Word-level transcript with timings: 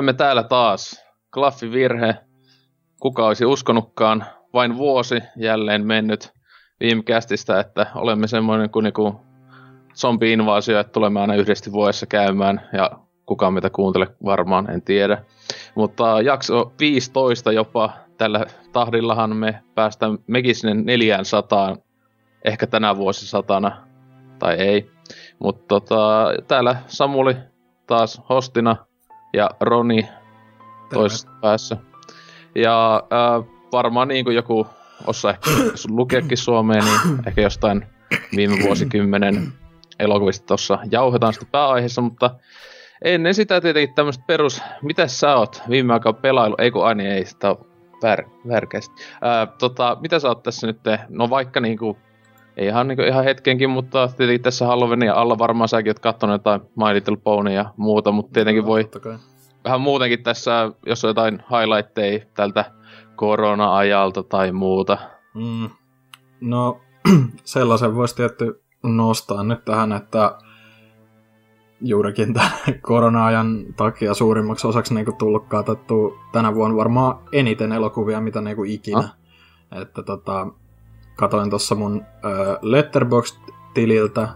Olemme 0.00 0.12
täällä 0.12 0.42
taas. 0.42 1.04
Klaffi 1.34 1.72
virhe. 1.72 2.16
Kuka 3.00 3.26
olisi 3.26 3.44
uskonutkaan. 3.44 4.24
Vain 4.52 4.76
vuosi 4.76 5.22
jälleen 5.36 5.86
mennyt 5.86 6.32
viime 6.80 7.02
kästistä, 7.02 7.60
että 7.60 7.86
olemme 7.94 8.26
semmoinen 8.26 8.70
kuin 8.70 8.84
niinku 8.84 9.20
zombi-invaasio, 9.94 10.80
että 10.80 10.92
tulemme 10.92 11.20
aina 11.20 11.34
yhdesti 11.34 11.72
vuodessa 11.72 12.06
käymään 12.06 12.60
ja 12.72 12.90
kukaan 13.26 13.54
mitä 13.54 13.70
kuuntele 13.70 14.06
varmaan, 14.24 14.70
en 14.70 14.82
tiedä. 14.82 15.24
Mutta 15.74 16.20
jakso 16.20 16.72
15 16.80 17.52
jopa, 17.52 17.92
tällä 18.18 18.46
tahdillahan 18.72 19.36
me 19.36 19.62
päästään 19.74 20.18
mekin 20.26 20.54
sinne 20.54 20.74
400, 20.74 21.76
ehkä 22.44 22.66
tänä 22.66 22.96
vuosisatana, 22.96 23.86
tai 24.38 24.54
ei. 24.54 24.90
Mutta 25.38 25.64
tota, 25.68 26.26
täällä 26.48 26.76
Samuli 26.86 27.36
taas 27.86 28.22
hostina 28.28 28.89
ja 29.32 29.50
Roni 29.60 30.08
toisessa 30.92 31.28
päässä. 31.40 31.76
Ja 32.54 33.02
äh, 33.12 33.44
varmaan 33.72 34.08
niin 34.08 34.24
kuin 34.24 34.36
joku 34.36 34.66
osaa 35.06 35.30
ehkä 35.30 35.50
lukeekin 35.88 36.38
Suomeen, 36.38 36.84
niin 36.84 37.22
ehkä 37.26 37.40
jostain 37.40 37.86
viime 38.36 38.56
vuosikymmenen 38.62 39.52
elokuvista 39.98 40.46
tuossa 40.46 40.78
jauhetaan 40.90 41.32
sitä 41.32 41.46
pääaiheessa, 41.52 42.00
mutta 42.00 42.30
ennen 43.04 43.34
sitä 43.34 43.60
tietenkin 43.60 43.94
tämmöistä 43.94 44.24
perus, 44.26 44.62
mitä 44.82 45.06
sä 45.06 45.36
oot 45.36 45.62
viime 45.70 45.92
aikaa 45.92 46.12
pelailu, 46.12 46.54
ei 46.58 46.70
kun 46.70 46.86
aini 46.86 47.06
ei, 47.06 47.24
sitä 47.24 47.56
värkeästi. 48.48 49.02
Ää, 49.20 49.46
tota, 49.46 49.96
mitä 50.00 50.18
sä 50.18 50.28
oot 50.28 50.42
tässä 50.42 50.66
nyt, 50.66 50.80
no 51.08 51.30
vaikka 51.30 51.60
niinku, 51.60 51.96
ei 52.56 52.66
ihan, 52.66 52.88
niinku, 52.88 53.02
ihan 53.02 53.24
hetkenkin, 53.24 53.70
mutta 53.70 54.08
tietenkin 54.08 54.42
tässä 54.42 54.66
Halloweenin 54.66 55.12
alla 55.12 55.38
varmaan 55.38 55.68
säkin 55.68 55.90
oot 55.90 55.98
kattonut 55.98 56.34
jotain 56.34 56.60
My 56.60 56.94
Little 56.94 57.16
Pony 57.16 57.52
ja 57.52 57.64
muuta, 57.76 58.12
mutta 58.12 58.32
tietenkin 58.32 58.66
voi 58.66 58.90
vähän 59.64 59.80
muutenkin 59.80 60.22
tässä, 60.22 60.72
jos 60.86 61.04
on 61.04 61.08
jotain 61.08 61.42
highlightteja 61.50 62.26
tältä 62.34 62.72
korona-ajalta 63.16 64.22
tai 64.22 64.52
muuta. 64.52 64.98
Mm. 65.34 65.70
No, 66.40 66.80
sellaisen 67.44 67.94
voisi 67.94 68.16
tietty 68.16 68.62
nostaa 68.82 69.42
nyt 69.42 69.64
tähän, 69.64 69.92
että 69.92 70.38
juurikin 71.80 72.34
tämän 72.34 72.52
korona-ajan 72.82 73.64
takia 73.76 74.14
suurimmaksi 74.14 74.66
osaksi 74.66 74.94
niin 74.94 75.16
tullut 75.18 75.46
katsottu 75.48 76.18
tänä 76.32 76.54
vuonna 76.54 76.76
varmaan 76.76 77.18
eniten 77.32 77.72
elokuvia, 77.72 78.20
mitä 78.20 78.40
niin 78.40 78.66
ikinä. 78.66 78.98
Ah. 78.98 79.16
Että 79.82 80.02
tota, 80.02 80.46
katoin 81.16 81.50
tuossa 81.50 81.74
mun 81.74 82.00
äh, 82.00 82.58
Letterboxd-tililtä, 82.62 84.28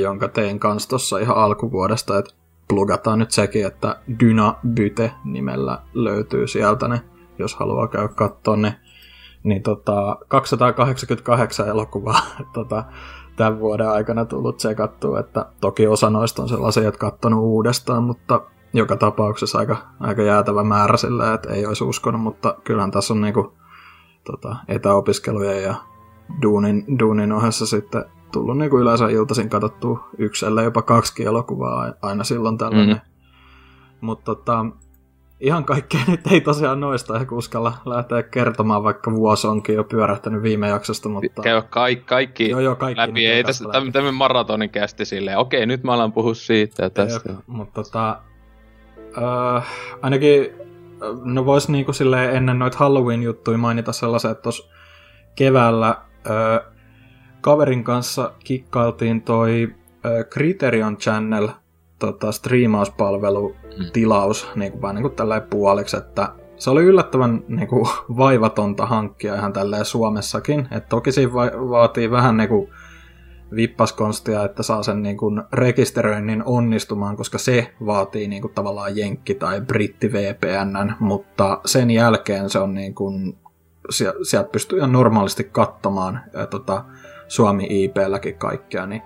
jonka 0.00 0.28
tein 0.28 0.60
kanssa 0.60 0.88
tuossa 0.88 1.18
ihan 1.18 1.36
alkuvuodesta, 1.36 2.18
että 2.18 2.34
plugataan 2.70 3.18
nyt 3.18 3.30
sekin, 3.30 3.66
että 3.66 3.96
Dyna 4.20 4.54
Byte 4.68 5.12
nimellä 5.24 5.78
löytyy 5.94 6.46
sieltä 6.46 6.88
ne, 6.88 7.00
jos 7.38 7.54
haluaa 7.54 7.88
käydä 7.88 8.08
katsoa 8.08 8.56
ne. 8.56 8.76
Niin 9.42 9.62
tota, 9.62 10.16
288 10.28 11.68
elokuvaa 11.68 12.20
tota, 12.54 12.84
tämän 13.36 13.60
vuoden 13.60 13.88
aikana 13.88 14.24
tullut 14.24 14.56
tsekattua, 14.56 15.20
että 15.20 15.46
toki 15.60 15.86
osa 15.86 16.10
noista 16.10 16.42
on 16.42 16.48
sellaisia, 16.48 16.82
jotka 16.82 17.10
katsonut 17.10 17.40
uudestaan, 17.40 18.02
mutta 18.02 18.40
joka 18.72 18.96
tapauksessa 18.96 19.58
aika, 19.58 19.76
aika 20.00 20.22
jäätävä 20.22 20.64
määrä 20.64 20.96
sillä, 20.96 21.34
että 21.34 21.52
ei 21.52 21.66
olisi 21.66 21.84
uskonut, 21.84 22.20
mutta 22.20 22.54
kyllähän 22.64 22.90
tässä 22.90 23.14
on 23.14 23.20
niinku, 23.20 23.52
tota, 24.24 24.56
etäopiskelujen 24.68 25.62
ja 25.62 25.74
duunin, 26.42 26.98
duunin 26.98 27.32
ohessa 27.32 27.66
sitten 27.66 28.04
tullut 28.32 28.58
niinku 28.58 28.78
yleensä 28.78 29.08
iltaisin 29.08 29.48
katsottua 29.48 30.08
yksi, 30.18 30.46
jopa 30.64 30.82
kaksi 30.82 31.24
elokuvaa 31.24 31.92
aina 32.02 32.24
silloin 32.24 32.58
tällainen. 32.58 32.96
Mm. 32.96 33.00
Mutta 34.00 34.34
tota, 34.34 34.66
ihan 35.40 35.64
kaikkea 35.64 36.00
nyt 36.08 36.26
ei 36.30 36.40
tosiaan 36.40 36.80
noista 36.80 37.16
ehkä 37.16 37.34
uskalla 37.34 37.72
lähteä 37.84 38.22
kertomaan, 38.22 38.82
vaikka 38.82 39.12
vuosi 39.12 39.46
onkin 39.46 39.74
jo 39.74 39.84
pyörähtänyt 39.84 40.42
viime 40.42 40.68
jaksosta, 40.68 41.08
mutta... 41.08 41.42
Käy 41.42 41.62
kaikki, 41.70 42.04
kaikki, 42.04 42.48
joo, 42.48 42.60
joo, 42.60 42.76
kaikki 42.76 43.00
läpi, 43.00 43.26
ei 43.26 43.44
tässä 43.44 43.64
tämmöinen 43.72 44.14
maratonin 44.14 44.70
kästi 44.70 45.04
silleen, 45.04 45.38
okei, 45.38 45.66
nyt 45.66 45.82
mä 45.82 45.92
alan 45.92 46.12
puhua 46.12 46.34
siitä 46.34 46.82
ja 46.82 46.90
tästä. 46.90 47.32
Jep, 47.32 47.40
mutta 47.46 47.82
tota, 47.82 48.20
äh, 49.56 49.66
ainakin, 50.02 50.46
no 51.24 51.44
vois 51.44 51.68
niinku 51.68 51.92
silleen 51.92 52.36
ennen 52.36 52.58
noita 52.58 52.78
Halloween-juttuja 52.78 53.58
mainita 53.58 53.92
sellaisen, 53.92 54.30
että 54.30 54.42
tuossa 54.42 54.72
keväällä 55.34 55.88
äh, 55.88 56.72
kaverin 57.40 57.84
kanssa 57.84 58.32
kikkailtiin 58.44 59.22
toi 59.22 59.74
äh, 60.06 60.24
Criterion 60.30 60.96
Channel 60.96 61.48
tota, 61.98 62.32
striimauspalvelu 62.32 63.48
mm. 63.48 63.84
tilaus 63.92 64.48
niin 64.54 64.72
kuin, 64.72 64.82
vaan 64.82 64.94
niin 64.94 65.02
kuin 65.02 65.14
tällä 65.14 65.40
puoliksi, 65.40 65.96
että 65.96 66.28
se 66.56 66.70
oli 66.70 66.84
yllättävän 66.84 67.44
niin 67.48 67.68
kuin, 67.68 67.86
vaivatonta 68.16 68.86
hankkia 68.86 69.34
ihan 69.34 69.52
tälleen 69.52 69.84
Suomessakin. 69.84 70.68
Et 70.70 70.88
toki 70.88 71.12
siinä 71.12 71.32
va- 71.32 71.70
vaatii 71.70 72.10
vähän 72.10 72.36
niin 72.36 72.48
kuin, 72.48 72.70
vippaskonstia, 73.54 74.44
että 74.44 74.62
saa 74.62 74.82
sen 74.82 75.02
niin 75.02 75.16
kuin, 75.16 75.42
rekisteröinnin 75.52 76.42
onnistumaan, 76.44 77.16
koska 77.16 77.38
se 77.38 77.74
vaatii 77.86 78.28
niin 78.28 78.42
kuin, 78.42 78.54
tavallaan 78.54 78.96
jenkki- 78.96 79.34
tai 79.34 79.60
britti 79.60 80.12
VPN, 80.12 80.92
mutta 81.00 81.60
sen 81.64 81.90
jälkeen 81.90 82.50
se 82.50 82.58
on 82.58 82.74
niin 82.74 82.94
kuin, 82.94 83.38
sieltä 84.22 84.50
pystyy 84.52 84.78
ihan 84.78 84.92
normaalisti 84.92 85.44
katsomaan 85.44 86.20
ja, 86.32 86.46
tota, 86.46 86.84
Suomi 87.30 87.66
IP-läkin 87.70 88.38
kaikkea, 88.38 88.86
niin, 88.86 89.02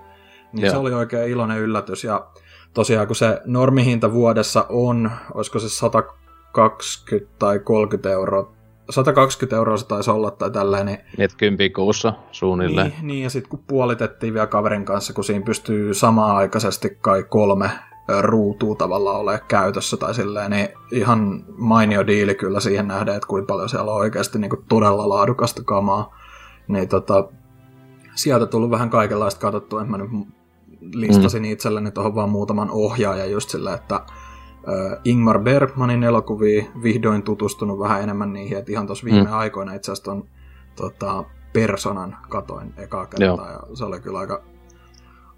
niin 0.53 0.71
se 0.71 0.77
oli 0.77 0.93
oikein 0.93 1.29
iloinen 1.29 1.59
yllätys. 1.59 2.03
Ja 2.03 2.27
tosiaan 2.73 3.07
kun 3.07 3.15
se 3.15 3.41
normihinta 3.45 4.13
vuodessa 4.13 4.65
on, 4.69 5.11
olisiko 5.33 5.59
se 5.59 5.69
120 5.69 7.31
tai 7.39 7.59
30 7.59 8.09
euroa, 8.11 8.53
120 8.89 9.55
euroa 9.55 9.77
se 9.77 9.87
taisi 9.87 10.11
olla 10.11 10.31
tai 10.31 10.51
tällainen. 10.51 10.97
Niin, 11.17 11.29
kympi 11.37 11.69
kuussa 11.69 12.13
suunnilleen. 12.31 12.89
Niin, 12.89 13.07
niin 13.07 13.23
ja 13.23 13.29
sitten 13.29 13.49
kun 13.49 13.63
puolitettiin 13.67 14.33
vielä 14.33 14.47
kaverin 14.47 14.85
kanssa, 14.85 15.13
kun 15.13 15.23
siinä 15.23 15.45
pystyy 15.45 15.93
samaan 15.93 16.35
aikaisesti 16.35 16.97
kai 17.01 17.23
kolme 17.23 17.69
ruutuu 18.21 18.75
tavallaan 18.75 19.19
ole 19.19 19.41
käytössä 19.47 19.97
tai 19.97 20.13
silleen, 20.13 20.51
niin 20.51 20.69
ihan 20.91 21.43
mainio 21.47 22.07
diili 22.07 22.35
kyllä 22.35 22.59
siihen 22.59 22.87
nähdään, 22.87 23.17
että 23.17 23.27
kuinka 23.27 23.53
paljon 23.53 23.69
siellä 23.69 23.91
on 23.91 23.97
oikeasti 23.97 24.39
niin 24.39 24.49
kuin 24.49 24.65
todella 24.69 25.09
laadukasta 25.09 25.63
kamaa. 25.63 26.17
Niin 26.67 26.89
tota, 26.89 27.29
sieltä 28.15 28.45
tullut 28.45 28.71
vähän 28.71 28.89
kaikenlaista 28.89 29.41
katsottua, 29.41 29.81
en 29.81 29.91
mä 29.91 29.97
nyt 29.97 30.09
listasin 30.93 31.43
mm. 31.43 31.51
itselleni 31.51 31.91
tuohon 31.91 32.15
vaan 32.15 32.29
muutaman 32.29 32.71
ohjaajan 32.71 33.31
just 33.31 33.49
sillä, 33.49 33.73
että 33.73 33.95
uh, 33.95 34.97
Ingmar 35.03 35.39
Bergmanin 35.39 36.03
elokuvia 36.03 36.65
vihdoin 36.83 37.23
tutustunut 37.23 37.79
vähän 37.79 38.01
enemmän 38.03 38.33
niihin, 38.33 38.57
että 38.57 38.71
ihan 38.71 38.87
tuossa 38.87 39.05
viime 39.05 39.23
mm. 39.23 39.33
aikoina 39.33 39.73
itse 39.73 39.91
asiassa 39.91 40.11
ton 40.11 40.23
tota, 40.75 41.23
Personan 41.53 42.17
katoin 42.29 42.73
ekaa 42.77 43.05
kertaa, 43.05 43.51
Joo. 43.51 43.67
ja 43.69 43.75
se 43.75 43.85
oli 43.85 43.99
kyllä 43.99 44.19
aika, 44.19 44.43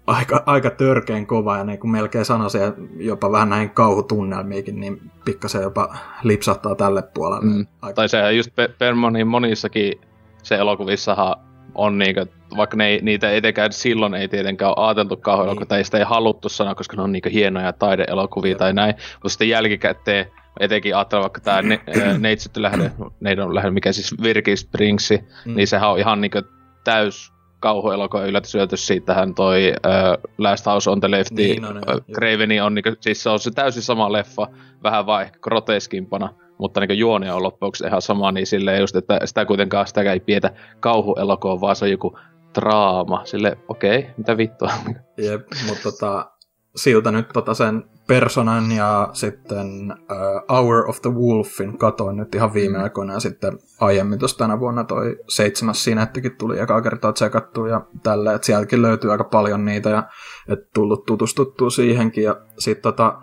aika, 0.06 0.42
aika 0.46 0.70
törkeän 0.70 1.26
kova, 1.26 1.56
ja 1.56 1.64
niin 1.64 1.78
kuin 1.78 1.90
melkein 1.90 2.24
sanoisin, 2.24 2.60
jopa 2.96 3.32
vähän 3.32 3.48
näihin 3.48 3.70
kauhutunnelmiikin, 3.70 4.80
niin 4.80 5.10
pikkasen 5.24 5.62
jopa 5.62 5.96
lipsahtaa 6.22 6.74
tälle 6.74 7.02
puolelle. 7.02 7.44
Mm. 7.44 7.66
Aika... 7.82 7.94
Tai 7.94 8.08
sehän 8.08 8.36
just 8.36 8.50
Bergmanin 8.78 9.26
monissakin 9.26 10.00
se 10.42 10.54
elokuvissahan 10.54 11.47
on 11.78 11.98
niinku, 11.98 12.20
vaikka 12.56 12.76
ne 12.76 12.86
ei, 12.86 12.98
niitä 13.02 13.30
etenkään 13.30 13.72
silloin 13.72 14.14
ei 14.14 14.28
tietenkään 14.28 14.74
ole 14.76 14.86
ajateltu 14.86 15.16
kauhean 15.16 15.56
niin. 15.56 15.68
tai 15.68 15.84
sitä 15.84 15.98
ei 15.98 16.04
haluttu 16.04 16.48
sanoa, 16.48 16.74
koska 16.74 16.96
ne 16.96 17.02
on 17.02 17.12
niinku 17.12 17.28
hienoja 17.32 17.72
taideelokuvia 17.72 18.56
tai 18.56 18.72
näin, 18.72 18.94
mutta 19.12 19.28
sitten 19.28 19.48
jälkikäteen 19.48 20.26
etenkin 20.60 20.96
ajatella 20.96 21.22
vaikka 21.22 21.40
tämä 21.40 21.62
ne, 21.62 21.80
Neitsytty 22.18 22.62
lähde, 22.62 22.92
neidon 23.20 23.54
lähde, 23.54 23.70
mikä 23.70 23.92
siis 23.92 24.14
Virki 24.22 24.56
Springsi, 24.56 25.20
mm. 25.44 25.56
niin 25.56 25.66
sehän 25.66 25.90
on 25.90 25.98
ihan 25.98 26.20
niinku 26.20 26.42
täys 26.84 27.32
kauhuelokuva 27.60 28.24
yllätysyllätys, 28.24 28.86
siitähän 28.86 29.34
toi 29.34 29.72
uh, 29.86 30.30
Last 30.38 30.66
House 30.66 30.90
on 30.90 31.00
the 31.00 31.10
Left, 31.10 31.30
niin, 31.30 31.62
no, 31.62 31.68
uh, 31.70 32.14
Craveni 32.14 32.60
on 32.60 32.74
niinku, 32.74 32.90
siis 33.00 33.22
se 33.22 33.30
on 33.30 33.40
se 33.40 33.50
täysin 33.50 33.82
sama 33.82 34.12
leffa, 34.12 34.46
vähän 34.82 35.06
vaan 35.06 35.22
ehkä 35.22 35.38
groteskimpana, 35.38 36.34
mutta 36.58 36.80
niin 36.80 36.98
juoni 36.98 37.30
on 37.30 37.42
loppujen 37.42 37.72
ihan 37.86 38.02
sama, 38.02 38.32
niin 38.32 38.46
sille 38.46 38.78
just, 38.78 38.96
että 38.96 39.20
sitä 39.24 39.44
kuitenkaan 39.44 39.86
sitä 39.86 40.12
ei 40.12 40.20
pietä 40.20 40.50
kauhuelokuva, 40.80 41.60
vaan 41.60 41.76
se 41.76 41.84
on 41.84 41.90
joku 41.90 42.18
draama. 42.54 43.24
Sille, 43.24 43.58
okei, 43.68 43.98
okay, 43.98 44.10
mitä 44.16 44.36
vittua. 44.36 44.70
Jep, 45.16 45.46
mutta 45.66 45.82
tota, 45.82 46.30
siltä 46.76 47.10
nyt 47.10 47.28
tota 47.28 47.54
sen 47.54 47.84
Personan 48.06 48.72
ja 48.72 49.08
sitten 49.12 49.66
uh, 49.92 50.56
Hour 50.56 50.88
of 50.88 51.02
the 51.02 51.10
Wolfin 51.10 51.78
katoin 51.78 52.16
nyt 52.16 52.34
ihan 52.34 52.54
viime 52.54 52.78
mm. 52.78 52.84
aikoina 52.84 53.12
ja 53.12 53.20
sitten 53.20 53.58
aiemmin 53.80 54.18
tuossa 54.18 54.38
tänä 54.38 54.60
vuonna 54.60 54.84
toi 54.84 55.16
seitsemäs 55.28 55.84
sinettikin 55.84 56.36
tuli 56.36 56.60
ekaa 56.60 56.82
kertaa 56.82 57.12
tsekattua 57.12 57.68
ja 57.68 57.86
tälle, 58.02 58.34
että 58.34 58.46
sieltäkin 58.46 58.82
löytyy 58.82 59.12
aika 59.12 59.24
paljon 59.24 59.64
niitä 59.64 59.90
ja 59.90 60.08
et 60.48 60.72
tullut 60.74 61.06
tutustuttua 61.06 61.70
siihenkin 61.70 62.24
ja 62.24 62.36
sitten 62.58 62.82
tota, 62.82 63.18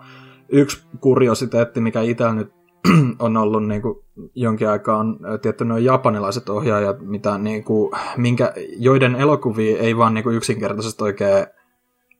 yksi 0.48 0.86
kuriositeetti, 1.00 1.80
mikä 1.80 2.00
itsellä 2.00 2.32
nyt 2.32 2.52
on 3.18 3.36
ollut 3.36 3.66
niin 3.66 3.82
kuin, 3.82 3.98
jonkin 4.34 4.68
aikaa 4.68 4.96
on 4.96 5.18
tietty 5.42 5.64
nuo 5.64 5.78
japanilaiset 5.78 6.48
ohjaajat, 6.48 7.00
mitä, 7.00 7.38
niin 7.38 7.64
kuin, 7.64 7.92
minkä, 8.16 8.52
joiden 8.78 9.14
elokuvia 9.14 9.78
ei 9.78 9.96
vaan 9.96 10.14
niin 10.14 10.24
kuin 10.24 10.36
yksinkertaisesti 10.36 11.04
oikein 11.04 11.46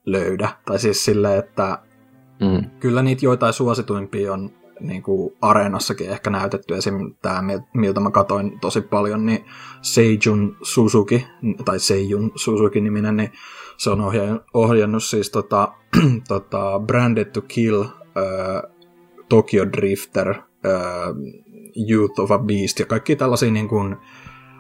löydä. 0.07 0.49
Tai 0.67 0.79
siis 0.79 1.05
silleen, 1.05 1.39
että 1.39 1.79
mm. 2.41 2.71
kyllä 2.81 3.03
niitä 3.03 3.25
joitain 3.25 3.53
suosituimpia 3.53 4.33
on 4.33 4.51
niin 4.81 5.03
kuin 5.03 5.37
areenassakin 5.41 6.11
ehkä 6.11 6.31
näytetty, 6.31 6.75
esim. 6.75 7.15
tämä, 7.23 7.43
miltä 7.75 8.01
mä 8.01 8.11
katoin 8.11 8.61
tosi 8.61 8.81
paljon, 8.81 9.27
niin 9.27 9.45
Seijun 9.83 10.57
Suzuki, 10.63 11.27
tai 11.65 11.81
Seijun 11.81 12.33
Suzuki-niminen, 12.35 13.17
niin 13.17 13.33
se 13.77 13.91
on 13.91 14.01
ohjannut 14.55 15.05
siis 15.05 15.31
tota, 15.31 15.73
tota 16.29 16.81
Branded 16.87 17.25
to 17.25 17.41
Kill, 17.41 17.83
äh, 17.83 18.73
Tokyo 19.29 19.67
Drifter, 19.73 20.35
Youth 21.91 22.21
of 22.21 22.31
a 22.31 22.39
Beast 22.39 22.79
ja 22.79 22.87
kaikki 22.87 23.17
tällaisia 23.17 23.51
niin 23.51 23.69
kuin, 23.69 23.97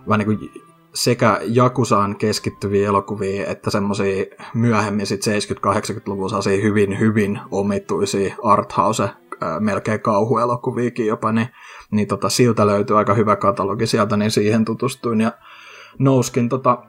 vähän 0.08 0.18
niin 0.18 0.38
kuin 0.38 0.50
sekä 0.94 1.40
Jakusaan 1.44 2.16
keskittyviä 2.16 2.88
elokuvia, 2.88 3.46
että 3.46 3.70
semmoisia 3.70 4.24
myöhemmin 4.54 5.06
sit 5.06 5.20
70-80-luvun 5.26 6.30
hyvin, 6.62 6.98
hyvin 7.00 7.40
omituisia 7.50 8.34
arthouse 8.42 9.08
melkein 9.60 10.00
kauhuelokuviakin 10.00 11.06
jopa, 11.06 11.32
niin, 11.32 11.48
niin 11.90 12.08
tota, 12.08 12.28
siltä 12.28 12.66
löytyy 12.66 12.98
aika 12.98 13.14
hyvä 13.14 13.36
katalogi 13.36 13.86
sieltä, 13.86 14.16
niin 14.16 14.30
siihen 14.30 14.64
tutustuin 14.64 15.20
ja 15.20 15.32
nouskin 15.98 16.48
tota, 16.48 16.82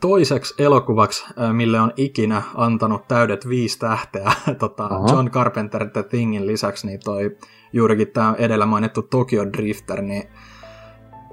toiseksi 0.00 0.54
elokuvaksi, 0.62 1.26
mille 1.52 1.80
on 1.80 1.92
ikinä 1.96 2.42
antanut 2.54 3.08
täydet 3.08 3.48
viisi 3.48 3.78
tähteä 3.78 4.32
tota, 4.58 4.88
John 5.12 5.30
Carpenter 5.30 5.90
The 5.90 6.02
Thingin 6.02 6.46
lisäksi, 6.46 6.86
niin 6.86 7.00
toi 7.04 7.36
juurikin 7.72 8.08
tämä 8.08 8.34
edellä 8.38 8.66
mainittu 8.66 9.02
Tokyo 9.02 9.52
Drifter, 9.52 10.02
niin 10.02 10.28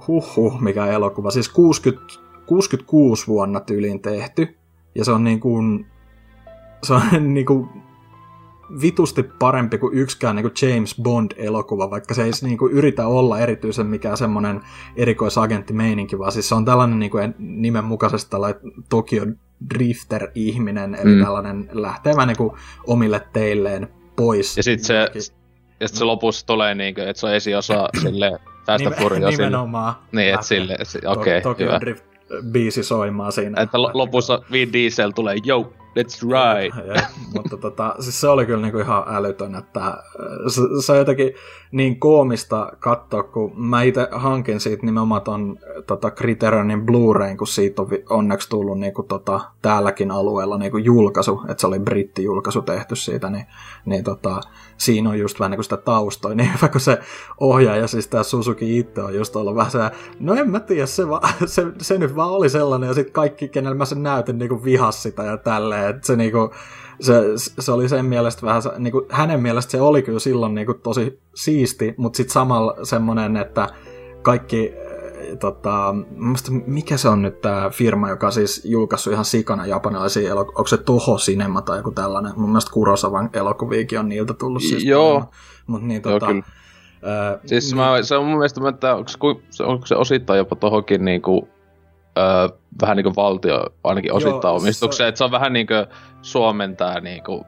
huhhuh, 0.07 0.61
mikä 0.61 0.85
elokuva. 0.85 1.31
Siis 1.31 1.49
60, 1.49 2.13
66 2.45 3.27
vuonna 3.27 3.59
tyyliin 3.59 4.01
tehty, 4.01 4.57
ja 4.95 5.05
se 5.05 5.11
on 5.11 5.23
niin 5.23 5.39
kuin, 5.39 5.85
se 6.83 6.93
on 6.93 7.01
niin 7.33 7.45
kuin 7.45 7.69
vitusti 8.81 9.23
parempi 9.23 9.77
kuin 9.77 9.93
yksikään 9.93 10.35
niin 10.35 10.43
kuin 10.43 10.69
James 10.69 10.95
Bond-elokuva, 11.01 11.89
vaikka 11.89 12.13
se 12.13 12.23
ei 12.23 12.31
niin 12.41 12.57
kuin 12.57 12.73
yritä 12.73 13.07
olla 13.07 13.39
erityisen 13.39 13.87
mikään 13.87 14.17
semmoinen 14.17 14.61
erikoisagenttimeininki, 14.95 16.19
vaan 16.19 16.31
siis 16.31 16.49
se 16.49 16.55
on 16.55 16.65
tällainen 16.65 16.99
niin 16.99 17.11
kuin 17.11 17.35
nimenmukaisesti 17.39 18.31
tällainen 18.31 18.61
Tokyo 18.89 19.25
Drifter-ihminen, 19.69 20.95
eli 20.95 21.15
mm. 21.15 21.23
tällainen 21.23 21.69
lähtee 21.71 22.15
vähän 22.15 22.27
niin 22.27 22.37
kuin 22.37 22.51
omille 22.87 23.27
teilleen 23.33 23.87
pois. 24.15 24.57
Ja 24.57 24.63
sitten 24.63 24.85
se, 24.85 25.11
ja 25.83 25.87
sit 25.87 25.97
se 25.97 26.03
lopussa 26.03 26.45
tulee 26.45 26.75
niin 26.75 26.95
kuin, 26.95 27.07
että 27.07 27.19
se 27.19 27.27
on 27.27 27.33
esiosa 27.33 27.89
sille 28.01 28.39
Fast 28.65 28.85
and 28.85 28.95
Furious. 28.95 29.37
Nimenomaan. 29.37 29.93
Niin, 30.11 30.33
että 30.33 30.45
sille, 30.45 30.77
okei, 31.05 31.37
okay, 31.37 31.41
Tokyo 31.41 31.79
Drift 31.79 32.05
biisi 32.51 32.83
soimaan 32.83 33.31
siinä. 33.31 33.61
Että 33.61 33.81
lopussa 33.81 34.39
Vin 34.51 34.73
Diesel 34.73 35.11
tulee, 35.11 35.37
yo, 35.45 35.73
let's 35.99 36.21
ride. 36.21 36.83
Ja, 36.87 36.93
ja, 36.93 37.07
mutta 37.33 37.57
tota, 37.57 37.95
siis 37.99 38.21
se 38.21 38.27
oli 38.27 38.45
kyllä 38.45 38.61
niinku 38.61 38.79
ihan 38.79 39.03
älytön, 39.07 39.55
että 39.55 39.97
se, 40.47 40.61
se 40.85 40.91
on 40.91 40.97
jotenkin 40.97 41.33
niin 41.73 41.99
koomista 41.99 42.71
katsoa, 42.79 43.23
kun 43.23 43.51
mä 43.55 43.81
itse 43.81 44.07
hankin 44.11 44.59
siitä 44.59 44.85
nimenomaan 44.85 45.21
ton 45.21 45.59
tota, 45.87 46.11
Criterionin 46.11 46.85
Blu-rayn, 46.85 47.37
kun 47.37 47.47
siitä 47.47 47.81
on 47.81 47.87
onneksi 48.09 48.49
tullut 48.49 48.79
niinku, 48.79 49.03
tota, 49.03 49.41
täälläkin 49.61 50.11
alueella 50.11 50.57
niinku, 50.57 50.77
julkaisu, 50.77 51.41
että 51.49 51.61
se 51.61 51.67
oli 51.67 51.79
brittijulkaisu 51.79 52.61
tehty 52.61 52.95
siitä, 52.95 53.29
niin, 53.29 53.45
niin 53.85 54.03
tota, 54.03 54.41
siinä 54.77 55.09
on 55.09 55.19
just 55.19 55.39
vähän 55.39 55.49
niin 55.51 55.57
kuin 55.57 55.63
sitä 55.63 55.77
taustoa, 55.77 56.33
niin 56.33 56.53
hyvä 56.53 56.67
kun 56.67 56.81
se 56.81 56.99
ohjaaja, 57.39 57.87
siis 57.87 58.07
tämä 58.07 58.23
Suzuki 58.23 58.79
itse 58.79 59.01
on 59.01 59.15
just 59.15 59.35
ollut 59.35 59.55
vähän 59.55 59.71
se, 59.71 59.79
no 60.19 60.33
en 60.33 60.49
mä 60.49 60.59
tiedä, 60.59 60.85
se, 60.85 61.09
va, 61.09 61.21
se, 61.45 61.65
se 61.81 61.97
nyt 61.97 62.15
vaan 62.15 62.31
oli 62.31 62.49
sellainen, 62.49 62.87
ja 62.87 62.93
sitten 62.93 63.13
kaikki, 63.13 63.47
kenellä 63.47 63.77
mä 63.77 63.85
sen 63.85 64.03
näytin, 64.03 64.37
niin 64.37 64.49
kuin 64.49 64.63
vihas 64.63 65.03
sitä 65.03 65.23
ja 65.23 65.37
tälleen, 65.37 65.89
että 65.89 66.07
se 66.07 66.15
niin 66.15 66.31
kuin, 66.31 66.49
se, 67.01 67.13
se 67.35 67.71
oli 67.71 67.89
sen 67.89 68.05
mielestä 68.05 68.41
vähän, 68.41 68.61
niin 68.77 68.91
kuin, 68.91 69.05
hänen 69.09 69.41
mielestä 69.41 69.71
se 69.71 69.81
oli 69.81 70.01
kyllä 70.01 70.19
silloin 70.19 70.55
niin 70.55 70.65
kuin, 70.65 70.79
tosi 70.79 71.19
siisti, 71.35 71.93
mutta 71.97 72.17
sitten 72.17 72.33
samalla 72.33 72.75
semmoinen, 72.83 73.37
että 73.37 73.69
kaikki 74.21 74.73
tota, 75.39 75.95
mikä 76.65 76.97
se 76.97 77.09
on 77.09 77.21
nyt 77.21 77.41
tämä 77.41 77.69
firma, 77.69 78.09
joka 78.09 78.31
siis 78.31 78.65
julkaissut 78.65 79.13
ihan 79.13 79.25
sikana 79.25 79.65
japanilaisia 79.65 80.29
elokuvia, 80.29 80.57
onko 80.57 80.67
se 80.67 80.77
Toho 80.77 81.17
Cinema 81.17 81.61
tai 81.61 81.77
joku 81.77 81.91
tällainen, 81.91 82.33
mun 82.35 82.49
mielestä 82.49 82.71
Kurosavan 82.71 83.29
elokuviikin 83.33 83.99
on 83.99 84.09
niiltä 84.09 84.33
tullut 84.33 84.63
siis 84.63 84.85
Joo, 84.85 85.23
Mutta 85.67 85.87
niin, 85.87 86.01
tota, 86.01 86.25
Joo, 86.31 86.41
Ää, 87.05 87.39
siis 87.45 87.65
niin, 87.65 87.77
mä, 87.77 88.01
se 88.01 88.15
on 88.15 88.25
mun 88.25 88.37
mielestä, 88.37 88.69
että 88.69 88.95
onko, 88.95 89.09
se, 89.49 89.63
onko 89.63 89.85
se 89.85 89.95
osittain 89.95 90.37
jopa 90.37 90.55
tohonkin 90.55 91.05
niinku, 91.05 91.47
öö, 92.17 92.49
vähän 92.81 92.97
niin 92.97 93.03
kuin 93.03 93.15
valtio 93.15 93.65
ainakin 93.83 94.13
osittain 94.13 94.55
omistukseen, 94.55 95.05
se... 95.05 95.07
että 95.07 95.17
se 95.17 95.23
on 95.23 95.31
vähän 95.31 95.53
niin 95.53 95.67
kuin 95.67 95.85
Suomen 96.21 96.77
tää 96.77 96.99
niin 96.99 97.23
kuin 97.23 97.45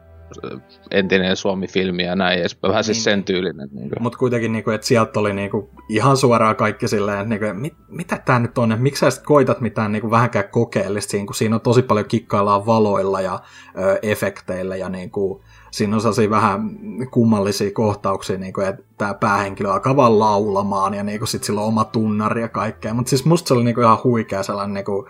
entinen 0.91 1.35
Suomi-filmi 1.35 2.03
ja 2.03 2.15
näin 2.15 2.39
edespäin. 2.39 2.69
Vähän 2.69 2.83
siis 2.83 2.97
niin. 2.97 3.03
siis 3.03 3.03
sen 3.03 3.23
tyylinen. 3.23 3.69
Niin 3.71 3.91
Mutta 3.99 4.17
kuitenkin, 4.17 4.51
niin 4.51 4.63
kuin, 4.63 4.75
että 4.75 4.87
sieltä 4.87 5.19
oli 5.19 5.33
niin 5.33 5.51
kuin, 5.51 5.69
ihan 5.89 6.17
suoraan 6.17 6.55
kaikki 6.55 6.87
silleen, 6.87 7.17
että, 7.17 7.29
niin 7.29 7.39
kuin, 7.39 7.59
mit, 7.59 7.73
mitä 7.87 8.21
tämä 8.25 8.39
nyt 8.39 8.57
on, 8.57 8.71
että 8.71 8.83
miksi 8.83 8.99
sä 8.99 9.09
sitten 9.09 9.27
koitat 9.27 9.61
mitään 9.61 9.91
niin 9.91 10.01
kuin, 10.01 10.11
vähänkään 10.11 10.49
kokeellista 10.49 11.11
siinä, 11.11 11.25
kun 11.25 11.35
siinä 11.35 11.55
on 11.55 11.61
tosi 11.61 11.81
paljon 11.81 12.05
kikkaillaan 12.05 12.65
valoilla 12.65 13.21
ja 13.21 13.39
ö, 13.77 13.99
efekteillä 14.01 14.75
ja 14.75 14.89
niin 14.89 15.11
kuin, 15.11 15.43
siinä 15.75 15.95
on 15.95 16.01
sellaisia 16.01 16.29
vähän 16.29 16.69
kummallisia 17.11 17.71
kohtauksia, 17.71 18.37
niin 18.37 18.53
kuin, 18.53 18.67
että 18.67 18.83
tämä 18.97 19.13
päähenkilö 19.13 19.71
alkaa 19.71 19.95
vaan 19.95 20.19
laulamaan 20.19 20.93
ja 20.93 21.03
niin 21.03 21.19
kuin, 21.19 21.27
sit 21.27 21.43
sillä 21.43 21.61
on 21.61 21.67
oma 21.67 21.85
tunnari 21.85 22.41
ja 22.41 22.49
kaikkea. 22.49 22.93
Mutta 22.93 23.09
siis 23.09 23.25
musta 23.25 23.47
se 23.47 23.53
oli 23.53 23.63
niin 23.63 23.75
kuin, 23.75 23.85
ihan 23.85 24.03
huikea 24.03 24.43
sellainen 24.43 24.73
niin 24.73 24.85
kuin, 24.85 25.05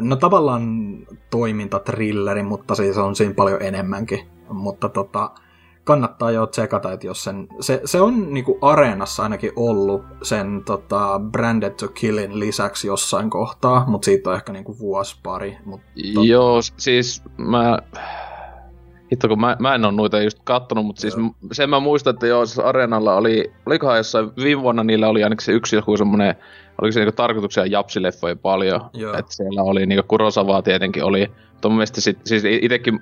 no 0.00 0.16
tavallaan 0.16 0.62
toimintatrilleri, 1.30 2.42
mutta 2.42 2.74
siis 2.74 2.98
on 2.98 3.16
siinä 3.16 3.34
paljon 3.34 3.62
enemmänkin. 3.62 4.26
Mutta 4.48 4.88
tota, 4.88 5.30
kannattaa 5.84 6.30
jo 6.30 6.46
tsekata, 6.46 6.92
että 6.92 7.06
jos 7.06 7.24
sen, 7.24 7.48
se, 7.60 7.80
se 7.84 8.00
on 8.00 8.34
niinku 8.34 8.58
areenassa 8.62 9.22
ainakin 9.22 9.52
ollut 9.56 10.02
sen 10.22 10.62
tota, 10.64 11.20
Branded 11.30 11.70
to 11.70 11.88
Killin 11.88 12.38
lisäksi 12.38 12.86
jossain 12.86 13.30
kohtaa, 13.30 13.84
mutta 13.86 14.04
siitä 14.04 14.30
on 14.30 14.36
ehkä 14.36 14.52
niinku 14.52 14.78
vuosi 14.78 15.16
pari. 15.22 15.56
Mut, 15.64 15.80
tot... 16.14 16.26
Joo, 16.26 16.60
siis 16.76 17.22
mä... 17.36 17.78
Hitto, 19.12 19.28
kun 19.28 19.40
mä, 19.40 19.56
mä 19.58 19.74
en 19.74 19.84
ole 19.84 19.92
noita 19.92 20.20
just 20.20 20.38
kattonut, 20.44 20.86
mutta 20.86 21.00
siis 21.00 21.16
sen 21.52 21.70
mä 21.70 21.80
muistan, 21.80 22.14
että 22.14 22.26
joo, 22.26 22.46
siis 22.46 22.58
Areenalla 22.58 23.14
oli, 23.14 23.52
olikohan 23.66 23.96
jossain, 23.96 24.30
viime 24.36 24.62
vuonna 24.62 24.84
niillä 24.84 25.08
oli 25.08 25.24
ainakin 25.24 25.44
se 25.44 25.52
yksi 25.52 25.76
joku 25.76 25.96
semmonen 25.96 26.36
oliko 26.80 26.92
se 26.92 27.00
niinku 27.00 27.16
tarkoituksia 27.16 27.66
japsileffoja 27.66 28.36
paljon. 28.36 28.80
Että 29.18 29.34
siellä 29.34 29.62
oli 29.62 29.86
niinku 29.86 30.04
Kurosavaa 30.08 30.62
tietenkin 30.62 31.04
oli. 31.04 31.30
Mutta 31.52 31.68
mun 31.68 31.76
mielestä 31.76 32.00
sit, 32.00 32.18
siis 32.24 32.42
itekin 32.44 33.00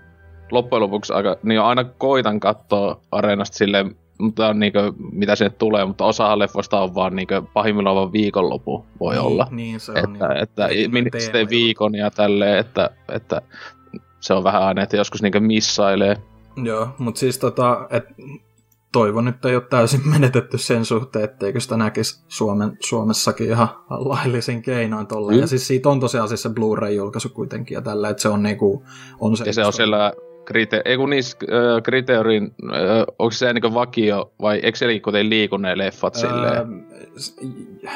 loppujen 0.51 0.83
lopuksi 0.83 1.13
aika, 1.13 1.37
niin 1.43 1.61
aina 1.61 1.85
koitan 1.85 2.41
katsoa 2.41 3.01
areenasta 3.13 3.57
silleen, 3.57 3.97
mutta 4.19 4.49
on 4.49 4.59
niinku, 4.59 4.79
mitä 5.13 5.37
sinne 5.37 5.51
tulee, 5.51 5.85
mutta 5.85 6.05
osa 6.05 6.39
leffoista 6.39 6.81
on 6.81 6.95
vaan 6.95 7.17
niinku, 7.17 7.35
pahimmillaan 7.55 7.97
vaan 7.97 8.13
viikonlopu 8.13 8.87
voi 9.01 9.15
niin, 9.15 9.25
olla. 9.25 9.47
Niin, 9.51 9.81
se 9.81 9.93
on 9.93 9.99
että, 9.99 10.29
niin, 10.29 10.39
että 10.43 10.69
niin, 10.69 11.11
sitten 11.19 11.51
viikon 11.51 11.95
ja 11.95 12.11
tälleen, 12.11 12.59
että, 12.59 12.91
että 13.13 13.43
se 14.21 14.35
on 14.35 14.45
vähän 14.45 14.63
aina, 14.63 14.83
että 14.83 14.97
joskus 14.97 15.23
niinku 15.23 15.41
missailee. 15.41 16.17
Joo, 16.65 16.89
mutta 16.99 17.19
siis 17.19 17.39
tota, 17.39 17.87
että 17.91 18.15
toivon, 18.93 19.29
että 19.29 19.49
ei 19.49 19.55
ole 19.55 19.65
täysin 19.71 20.09
menetetty 20.15 20.59
sen 20.59 20.85
suhteen, 20.85 21.25
etteikö 21.25 21.61
sitä 21.61 21.77
näkisi 21.77 22.25
Suomen, 22.29 22.77
Suomessakin 22.81 23.47
ihan 23.47 23.69
laillisin 23.91 24.63
keinoin 24.63 25.07
tolle. 25.07 25.33
Mm. 25.33 25.41
Ja 25.41 25.47
siis 25.47 25.67
siitä 25.67 25.89
on 25.89 26.01
tosiaan 26.01 26.29
siis 26.29 26.43
se 26.43 26.49
Blu-ray-julkaisu 26.49 27.29
kuitenkin 27.29 27.75
ja 27.75 27.83
tällä, 27.83 28.09
että 28.09 28.23
se 28.23 28.29
on 28.29 28.43
niinku... 28.43 28.85
On 29.21 29.37
se 29.37 29.45
ja 29.45 29.53
se 29.53 29.65
on 29.65 29.73
siellä 29.73 30.13
krite- 30.53 30.83
ei 30.85 30.97
kun 30.97 31.11
niissä 31.11 31.39
äh, 31.43 31.83
kriteerin, 31.83 32.43
äh, 32.45 33.05
onko 33.19 33.31
se 33.31 33.53
niin 33.53 33.75
vakio 33.75 34.33
vai 34.41 34.61
eikö 34.63 34.79
se 34.79 35.01
kuten 35.01 35.31
liiku 35.31 35.57
ne 35.57 35.79
leffat 35.79 36.17
öö, 36.17 36.21
silleen? 36.21 36.87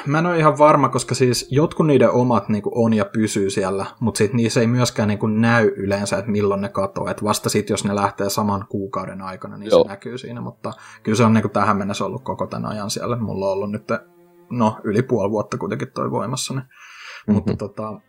Mä 0.06 0.18
en 0.18 0.26
ole 0.26 0.38
ihan 0.38 0.58
varma, 0.58 0.88
koska 0.88 1.14
siis 1.14 1.48
jotkut 1.50 1.86
niiden 1.86 2.10
omat 2.10 2.48
niin 2.48 2.62
on 2.74 2.94
ja 2.94 3.04
pysyy 3.04 3.50
siellä, 3.50 3.86
mutta 4.00 4.18
sitten 4.18 4.36
niissä 4.36 4.60
ei 4.60 4.66
myöskään 4.66 5.08
niin 5.08 5.40
näy 5.40 5.72
yleensä, 5.76 6.18
että 6.18 6.30
milloin 6.30 6.60
ne 6.60 6.68
katoo. 6.68 7.08
Et 7.08 7.24
vasta 7.24 7.48
sitten, 7.48 7.72
jos 7.72 7.84
ne 7.84 7.94
lähtee 7.94 8.30
saman 8.30 8.66
kuukauden 8.68 9.22
aikana, 9.22 9.56
niin 9.56 9.70
Joo. 9.70 9.82
se 9.82 9.88
näkyy 9.88 10.18
siinä, 10.18 10.40
mutta 10.40 10.72
kyllä 11.02 11.16
se 11.16 11.24
on 11.24 11.34
niin 11.34 11.50
tähän 11.50 11.76
mennessä 11.76 12.04
ollut 12.04 12.24
koko 12.24 12.46
tämän 12.46 12.70
ajan 12.72 12.90
siellä. 12.90 13.16
Mulla 13.16 13.46
on 13.46 13.52
ollut 13.52 13.70
nyt 13.70 13.88
no, 14.50 14.76
yli 14.84 15.02
puoli 15.02 15.30
vuotta 15.30 15.58
kuitenkin 15.58 15.92
toi 15.94 16.10
voimassa. 16.10 16.54
Niin. 16.54 16.64
Mm-hmm. 16.64 17.34
Mutta 17.34 17.56
tota, 17.56 18.00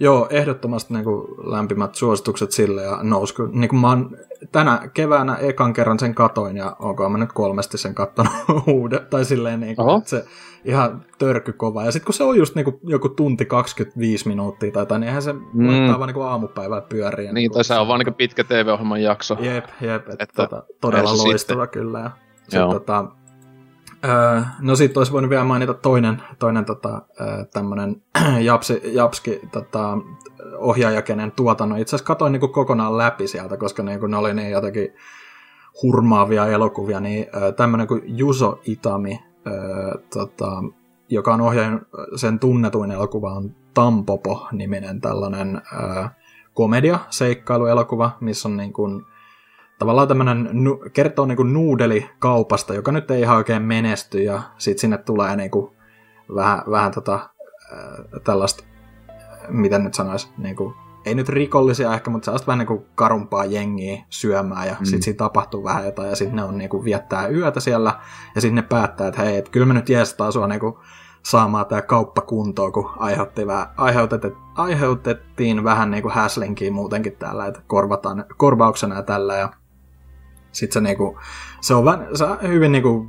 Joo, 0.00 0.26
ehdottomasti 0.30 0.94
niin 0.94 1.04
kuin 1.04 1.26
lämpimät 1.50 1.94
suositukset 1.94 2.52
sille 2.52 2.82
ja 2.82 2.98
nousi 3.02 3.34
niin 3.52 3.68
kuin 3.68 3.80
mä 3.80 3.88
oon 3.88 4.16
tänä 4.52 4.88
keväänä 4.94 5.36
ekan 5.36 5.72
kerran 5.72 5.98
sen 5.98 6.14
katoin 6.14 6.56
ja 6.56 6.76
onko 6.78 7.08
mä 7.08 7.18
nyt 7.18 7.32
kolmesti 7.32 7.78
sen 7.78 7.94
kattonut 7.94 8.32
uuden, 8.66 9.00
tai 9.10 9.24
silleen 9.24 9.60
niin 9.60 9.76
kuin, 9.76 9.98
että 9.98 10.10
se 10.10 10.24
ihan 10.64 11.04
törky 11.18 11.52
kova. 11.52 11.84
Ja 11.84 11.92
sitten 11.92 12.06
kun 12.06 12.14
se 12.14 12.24
on 12.24 12.38
just 12.38 12.54
niin 12.54 12.64
kuin 12.64 12.80
joku 12.82 13.08
tunti 13.08 13.44
25 13.44 14.28
minuuttia 14.28 14.72
tai 14.72 14.82
jotain, 14.82 15.00
niin 15.00 15.08
eihän 15.08 15.22
se 15.22 15.32
mm. 15.32 15.68
laittaa 15.68 15.98
vaan 15.98 16.08
niin 16.08 16.14
kuin 16.14 16.26
aamupäivää 16.26 16.80
pyöriä. 16.80 17.32
Niin, 17.32 17.34
niin 17.34 17.50
tai 17.50 17.64
se 17.64 17.74
on 17.74 17.88
vaan 17.88 18.00
niin 18.00 18.14
pitkä 18.14 18.44
TV-ohjelman 18.44 19.02
jakso. 19.02 19.36
Jep, 19.40 19.64
jep, 19.80 20.08
että, 20.08 20.24
että 20.24 20.42
tota, 20.42 20.62
todella 20.80 21.10
loistava 21.10 21.64
sitten. 21.64 21.82
kyllä. 21.82 22.00
Ja 22.00 22.10
sit, 22.48 22.70
tota, 22.70 23.04
Öö, 24.04 24.40
no 24.60 24.76
sitten 24.76 25.00
olisi 25.00 25.12
voinut 25.12 25.30
vielä 25.30 25.44
mainita 25.44 25.74
toinen, 25.74 26.22
toinen 26.38 26.64
tota, 26.64 27.02
öö, 27.20 27.44
tämmöinen 27.44 28.02
Japsi, 28.40 28.80
Japski 28.84 29.40
tota, 29.52 29.98
ohjaaja, 30.58 31.02
kenen 31.02 31.32
tuotannon 31.32 31.78
itse 31.78 31.96
asiassa 31.96 32.06
katoin 32.06 32.32
niin 32.32 32.52
kokonaan 32.52 32.98
läpi 32.98 33.26
sieltä, 33.28 33.56
koska 33.56 33.82
niin 33.82 34.00
ne 34.08 34.16
oli 34.16 34.34
niin 34.34 34.50
jotenkin 34.50 34.88
hurmaavia 35.82 36.46
elokuvia, 36.46 37.00
niin 37.00 37.26
tämmöinen 37.56 37.86
kuin 37.86 38.02
Juso 38.04 38.60
Itami, 38.64 39.20
tota, 40.14 40.62
joka 41.08 41.34
on 41.34 41.40
ohjannut 41.40 41.82
sen 42.16 42.38
tunnetuin 42.38 42.90
elokuva 42.90 43.32
on 43.32 43.54
Tampopo-niminen 43.74 45.00
tällainen 45.00 45.62
komedia, 46.54 46.98
seikkailuelokuva, 47.10 48.10
missä 48.20 48.48
on 48.48 48.56
niin 48.56 48.72
kuin, 48.72 49.06
tavallaan 49.80 50.08
tämmöinen, 50.08 50.48
kertoo 50.92 51.26
niin 51.26 51.36
kuin 51.36 51.52
nuudelikaupasta, 51.52 52.74
joka 52.74 52.92
nyt 52.92 53.10
ei 53.10 53.20
ihan 53.20 53.36
oikein 53.36 53.62
menesty, 53.62 54.22
ja 54.22 54.42
sitten 54.58 54.80
sinne 54.80 54.98
tulee 54.98 55.36
niin 55.36 55.50
kuin 55.50 55.76
vähän, 56.34 56.62
vähän 56.70 56.92
tota, 56.92 57.30
tällaista, 58.24 58.64
miten 59.48 59.84
nyt 59.84 59.94
sanoisi, 59.94 60.28
niin 60.38 60.56
kuin, 60.56 60.74
ei 61.04 61.14
nyt 61.14 61.28
rikollisia 61.28 61.94
ehkä, 61.94 62.10
mutta 62.10 62.24
sellaista 62.24 62.46
vähän 62.46 62.58
niin 62.58 62.66
kuin 62.66 62.86
karumpaa 62.94 63.44
jengiä 63.44 64.04
syömään 64.08 64.66
ja 64.66 64.76
mm. 64.80 64.84
sitten 64.84 65.02
siinä 65.02 65.16
tapahtuu 65.16 65.64
vähän 65.64 65.84
jotain 65.84 66.08
ja 66.08 66.16
sitten 66.16 66.36
ne 66.36 66.44
on 66.44 66.58
niin 66.58 66.70
kuin 66.70 66.84
viettää 66.84 67.28
yötä 67.28 67.60
siellä 67.60 68.00
ja 68.34 68.40
sitten 68.40 68.54
ne 68.54 68.62
päättää, 68.62 69.08
että 69.08 69.22
hei, 69.22 69.36
että 69.36 69.50
kyllä 69.50 69.66
me 69.66 69.74
nyt 69.74 69.88
jeestaa 69.88 70.30
sua 70.30 70.46
niin 70.46 70.60
kuin 70.60 70.74
saamaan 71.22 71.66
tämä 71.66 71.82
kauppa 71.82 72.20
kuntoon, 72.20 72.72
kun 72.72 72.90
aiheutti 72.96 73.46
vähän, 73.46 73.66
aiheutet, 73.76 74.22
aiheutettiin 74.54 75.64
vähän 75.64 75.90
niin 75.90 76.02
kuin 76.02 76.14
häslinkiä 76.14 76.72
muutenkin 76.72 77.16
täällä, 77.16 77.46
että 77.46 77.60
korvataan 77.66 78.24
korvauksena 78.36 78.94
ja 78.94 79.02
tällä 79.02 79.36
ja 79.36 79.48
sitten 80.52 80.72
se, 80.72 80.80
niinku, 80.80 81.18
se 81.60 81.74
on, 81.74 81.84
vähän, 81.84 82.08
se 82.14 82.24
on 82.24 82.38
hyvin 82.42 82.72
niinku, 82.72 83.06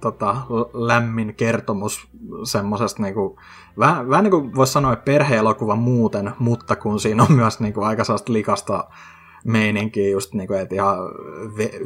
tota, 0.00 0.36
lämmin 0.74 1.34
kertomus 1.34 2.08
semmoisesta, 2.44 3.02
niinku, 3.02 3.38
vähän, 3.78 4.10
vähän 4.10 4.24
niin 4.24 4.30
kuin 4.30 4.54
voisi 4.54 4.72
sanoa 4.72 4.96
perheelokuva 4.96 5.76
muuten, 5.76 6.32
mutta 6.38 6.76
kun 6.76 7.00
siinä 7.00 7.22
on 7.22 7.32
myös 7.32 7.60
niinku, 7.60 7.82
aika 7.82 8.04
sellaista 8.04 8.32
likasta 8.32 8.84
meininkiä, 9.44 10.10
just 10.10 10.34
niinku, 10.34 10.54
että 10.54 10.74
ihan 10.74 10.98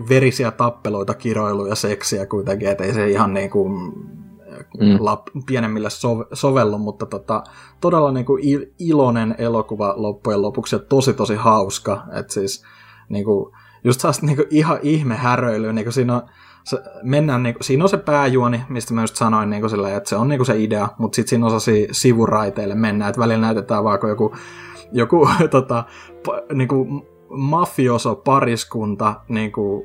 verisiä 0.09 0.51
tappeluita, 0.51 1.15
kiroiluja, 1.15 1.75
seksiä 1.75 2.27
kuitenkin, 2.27 2.69
että 2.69 2.85
ei 2.85 2.95
se 2.95 3.11
ihan 3.11 3.35
niinku, 3.35 3.69
mm. 3.69 4.97
lap, 5.01 5.27
pienemmille 5.47 5.91
sov, 5.91 6.21
sovellu, 6.33 6.79
mutta 6.79 7.07
tota, 7.07 7.45
todella 7.81 8.13
niinku, 8.13 8.39
iloinen 8.79 9.35
elokuva 9.39 9.95
loppujen 9.97 10.43
lopuksi 10.43 10.77
ja 10.77 10.79
tosi 10.79 11.15
tosi 11.15 11.35
hauska, 11.35 12.03
että 12.19 12.33
siis 12.33 12.65
niinku, 13.09 13.53
just 13.85 14.01
sellaista 14.01 14.27
niinku 14.27 14.45
ihan 14.51 14.79
ihme 14.83 15.17
häröilyä, 15.17 15.73
niinku 15.73 15.93
siinä 15.93 16.17
on, 16.17 16.23
se, 16.65 16.83
mennään, 17.03 17.43
niinku, 17.43 17.63
siinä 17.63 17.85
on 17.85 17.89
se 17.89 17.97
pääjuoni, 17.97 18.63
mistä 18.69 18.95
mä 18.95 19.01
just 19.01 19.17
sanoin, 19.17 19.51
niinku 19.51 19.69
sillä, 19.69 19.97
että 19.97 20.09
se 20.09 20.17
on 20.17 20.29
niinku 20.29 20.45
se 20.45 20.63
idea, 20.63 20.89
mutta 20.99 21.17
sitten 21.17 21.29
siinä 21.29 21.47
on 21.47 21.61
sivuraiteille 21.93 22.75
mennään, 22.75 23.09
että 23.09 23.21
välillä 23.21 23.47
näytetään 23.47 23.85
vaan 23.85 23.99
joku, 24.09 24.37
joku 24.93 25.29
tota, 25.51 25.85
niinku, 26.53 27.07
mafioso 27.33 28.15
pariskunta 28.15 29.15
niinku, 29.29 29.85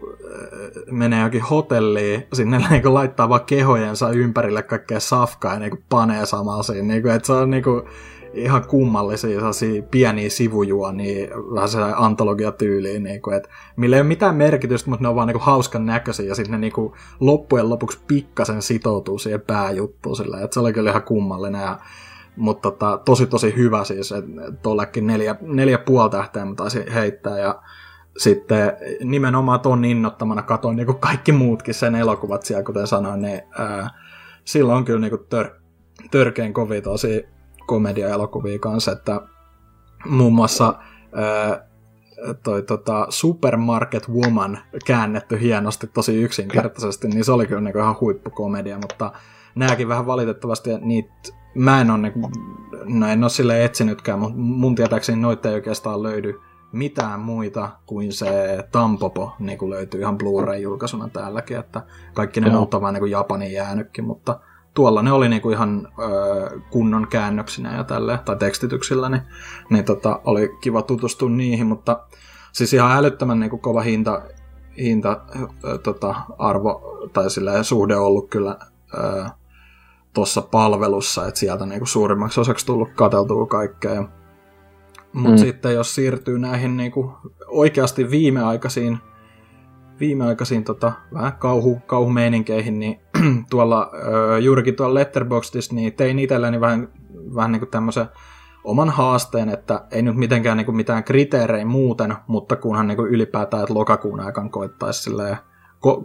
menee 0.92 1.24
jokin 1.24 1.42
hotelliin, 1.42 2.28
sinne 2.34 2.58
niinku, 2.70 2.94
laittaa 2.94 3.30
vaan 3.30 3.46
kehojensa 3.46 4.10
ympärille 4.10 4.64
kaikkea 4.64 5.00
safkaa 5.00 5.54
ja 5.54 5.60
niinku, 5.60 5.78
panee 5.90 6.26
samalla 6.26 6.64
siinä, 6.64 6.88
niinku, 6.88 7.10
että 7.10 7.28
se 7.28 7.34
on 7.34 7.50
niinku, 7.50 7.84
ihan 8.38 8.68
kummallisia 8.68 9.40
pieniä 9.92 10.30
sivujuonia, 10.30 11.28
vähän 11.54 11.70
se 11.70 11.78
antologiatyyliin, 11.96 13.04
niin 13.04 13.22
kuin, 13.22 13.38
että 13.38 13.50
millä 13.76 13.96
ei 13.96 14.02
ole 14.02 14.08
mitään 14.08 14.36
merkitystä, 14.36 14.90
mutta 14.90 15.04
ne 15.04 15.10
on 15.10 15.16
vaan 15.16 15.28
niin 15.28 15.34
kuin, 15.34 15.46
hauskan 15.46 15.86
näköisiä, 15.86 16.26
ja 16.26 16.36
sitten 16.36 16.52
ne 16.52 16.58
niin 16.58 16.74
kuin, 16.74 16.94
loppujen 17.20 17.70
lopuksi 17.70 18.00
pikkasen 18.08 18.62
sitoutuu 18.62 19.20
siihen 19.20 19.42
pääjuttuun 19.42 20.16
sillä, 20.16 20.42
että 20.42 20.54
se 20.54 20.60
oli 20.60 20.74
kyllä 20.74 20.90
ihan 20.90 21.04
kummallinen, 21.04 21.62
ja, 21.62 21.80
mutta 22.36 22.72
tota, 22.72 23.02
tosi 23.06 23.26
tosi 23.28 23.56
hyvä 23.56 23.84
siis, 23.84 24.12
että 24.12 24.52
tuollekin 24.62 25.08
neljä, 25.08 25.36
neljä 25.42 25.78
puoli 25.78 26.10
tähteä 26.10 26.46
mä 26.46 26.56
taisin 26.56 26.92
heittää, 26.92 27.40
ja 27.40 27.62
sitten 28.18 28.74
nimenomaan 29.04 29.60
ton 29.60 29.86
innottamana 29.86 30.42
katoin 30.42 30.76
niin 30.76 30.86
kuin 30.86 31.00
kaikki 31.00 31.32
muutkin 31.32 31.74
sen 31.74 31.96
elokuvat 31.96 32.44
siellä, 32.44 32.64
kuten 32.64 32.88
sanoin, 32.88 33.22
niin 33.22 33.42
ää, 33.60 33.90
silloin 34.44 34.78
on 34.78 34.86
kyllä 34.86 35.00
niin 35.00 35.10
kuin 35.10 35.26
tör, 35.30 35.50
törkeän 36.12 36.54
kovia 36.54 36.82
tosi 36.82 37.37
komedia-elokuvia 37.68 38.60
kanssa, 38.60 38.92
että 38.92 39.22
muun 40.06 40.34
muassa 40.34 40.74
ää, 41.16 41.68
toi 42.44 42.64
tota, 42.64 43.08
Supermarket 43.10 44.10
Woman 44.10 44.60
käännetty 44.86 45.40
hienosti 45.40 45.88
tosi 45.88 46.22
yksinkertaisesti, 46.22 47.08
niin 47.08 47.26
se 47.26 47.32
oli 47.32 47.48
kyllä 47.48 47.62
niinku 47.62 47.80
ihan 47.80 47.96
huippukomedia, 48.02 48.78
mutta 48.78 49.12
nääkin 49.56 49.88
vähän 49.88 50.06
valitettavasti, 50.06 50.70
niitä 50.82 51.14
mä 51.56 51.82
en 51.82 51.92
ole, 51.92 51.98
niinku, 51.98 52.30
no 52.86 53.08
en 53.08 53.24
ole 53.24 53.30
sille 53.30 53.66
etsinytkään, 53.66 54.20
mutta 54.20 54.38
mun 54.38 54.76
tietääkseni 54.76 55.22
noita 55.22 55.50
ei 55.50 55.56
oikeastaan 55.56 56.04
löydy 56.04 56.40
mitään 56.72 57.20
muita 57.20 57.70
kuin 57.86 58.14
se 58.14 58.58
Tampopo 58.72 59.36
niin 59.40 59.58
kuin 59.58 59.70
löytyy 59.70 60.02
ihan 60.02 60.18
Blu-ray-julkaisuna 60.18 61.10
täälläkin, 61.10 61.58
että 61.58 61.82
kaikki 62.14 62.42
ne 62.42 62.50
muut 62.50 62.74
on 62.74 62.82
vaan 62.82 62.94
niin 62.94 63.12
Japanin 63.12 63.54
jäänytkin, 63.54 64.06
mutta 64.06 64.40
tuolla 64.78 65.02
ne 65.02 65.12
oli 65.12 65.30
niinku 65.30 65.50
ihan 65.50 65.88
ö, 66.00 66.60
kunnon 66.70 67.08
käännöksinä 67.08 67.78
ja 67.78 67.84
tälle 67.84 68.20
tai 68.26 68.36
tekstityksillä, 68.36 69.10
niin, 69.10 69.22
niin 69.70 69.86
tota, 69.86 70.22
oli 70.26 70.58
kiva 70.62 70.82
tutustua 70.82 71.30
niihin, 71.30 71.68
mutta 71.68 72.00
siis 72.52 72.74
ihan 72.74 72.98
älyttömän 72.98 73.40
niinku 73.40 73.58
kova 73.58 73.82
hinta, 73.82 74.22
hinta 74.78 75.22
ö, 75.64 75.78
tota, 75.78 76.16
arvo 76.40 77.00
tai 77.14 77.30
sillä 77.30 77.64
suhde 77.64 77.96
ollut 77.96 78.30
kyllä 78.30 78.58
tuossa 80.14 80.42
palvelussa, 80.42 81.28
että 81.28 81.40
sieltä 81.40 81.66
niinku 81.66 81.86
suurimmaksi 81.86 82.40
osaksi 82.40 82.66
tullut 82.66 82.90
kateltua 82.96 83.46
kaikkea. 83.46 84.04
Mutta 85.14 85.32
mm. 85.32 85.38
sitten 85.38 85.74
jos 85.74 85.96
siirtyy 85.96 86.40
näihin 86.40 86.78
niinku 86.78 87.14
oikeasti 87.48 88.12
viimeaikaisiin 88.12 89.00
viimeaikaisiin 90.00 90.64
tota, 90.64 90.92
vähän 91.14 91.34
kauhu, 91.34 91.80
kauhumeininkeihin, 91.86 92.80
niin 92.80 93.00
tuolla, 93.50 93.92
juurikin 94.42 94.76
tuolla 94.76 94.94
Letterboxdissa, 94.94 95.76
niin 95.76 95.94
tein 95.94 96.20
itselleni 96.20 96.62
vähän, 96.62 96.90
vähän 97.36 97.52
niin 97.52 97.60
kuin 97.60 97.72
tämmöisen 97.72 98.06
oman 98.64 98.90
haasteen, 98.90 99.50
että 99.50 99.86
ei 99.92 100.02
nyt 100.02 100.16
mitenkään 100.16 100.58
niin 100.58 100.66
kuin 100.66 100.76
mitään 100.76 101.04
kriteerejä 101.04 101.66
muuten, 101.66 102.16
mutta 102.28 102.56
kunhan 102.56 102.88
niin 102.88 102.98
kuin 102.98 103.10
ylipäätään, 103.10 103.64
että 103.64 103.74
lokakuun 103.74 104.20
aikana 104.20 104.50
koittaisi 104.50 105.04
silleen 105.04 105.38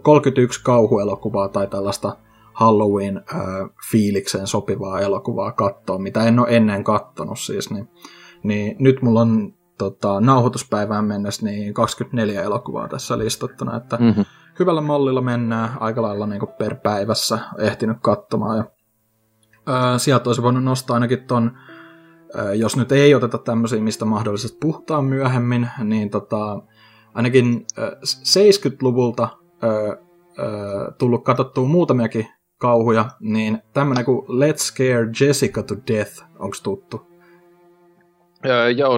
31 0.01 0.63
kauhuelokuvaa 0.63 1.49
tai 1.49 1.67
tällaista 1.67 2.15
Halloween-fiilikseen 2.53 4.47
sopivaa 4.47 4.99
elokuvaa 4.99 5.51
katsoa, 5.51 5.97
mitä 5.97 6.23
en 6.23 6.39
ole 6.39 6.47
ennen 6.49 6.83
kattonut 6.83 7.39
siis, 7.39 7.71
niin, 7.71 7.89
niin 8.43 8.75
nyt 8.79 9.01
mulla 9.01 9.21
on 9.21 9.53
tota, 9.77 10.21
nauhoituspäivään 10.21 11.05
mennessä 11.05 11.45
niin 11.45 11.73
24 11.73 12.41
elokuvaa 12.41 12.87
tässä 12.87 13.17
listattuna, 13.17 13.77
että 13.77 13.97
mm-hmm. 13.97 14.25
Hyvällä 14.59 14.81
mallilla 14.81 15.21
mennään 15.21 15.69
aika 15.79 16.01
lailla 16.01 16.27
niin 16.27 16.41
per 16.57 16.75
päivässä 16.75 17.39
ehtinyt 17.59 17.97
katsomaan. 18.01 18.57
Ja, 18.57 18.65
ää, 19.67 19.97
sieltä 19.97 20.29
olisi 20.29 20.41
voinut 20.41 20.63
nostaa 20.63 20.93
ainakin 20.93 21.23
ton, 21.27 21.57
ää, 22.37 22.53
jos 22.53 22.77
nyt 22.77 22.91
ei 22.91 23.15
oteta 23.15 23.37
tämmöisiä, 23.37 23.81
mistä 23.81 24.05
mahdollisesti 24.05 24.57
puhutaan 24.61 25.05
myöhemmin, 25.05 25.69
niin 25.83 26.09
tota, 26.09 26.61
ainakin 27.13 27.65
ää, 27.77 27.89
70-luvulta 28.05 29.27
ää, 29.61 29.71
ää, 29.71 30.91
tullut 30.97 31.23
katsottua 31.23 31.67
muutamiakin 31.67 32.27
kauhuja, 32.57 33.05
niin 33.19 33.59
tämmöinen 33.73 34.05
kuin 34.05 34.25
Let's 34.27 34.57
Scare 34.57 35.09
Jessica 35.19 35.63
to 35.63 35.75
Death, 35.87 36.23
onko 36.39 36.57
tuttu? 36.63 37.12
Öö, 38.45 38.69
joo, 38.69 38.97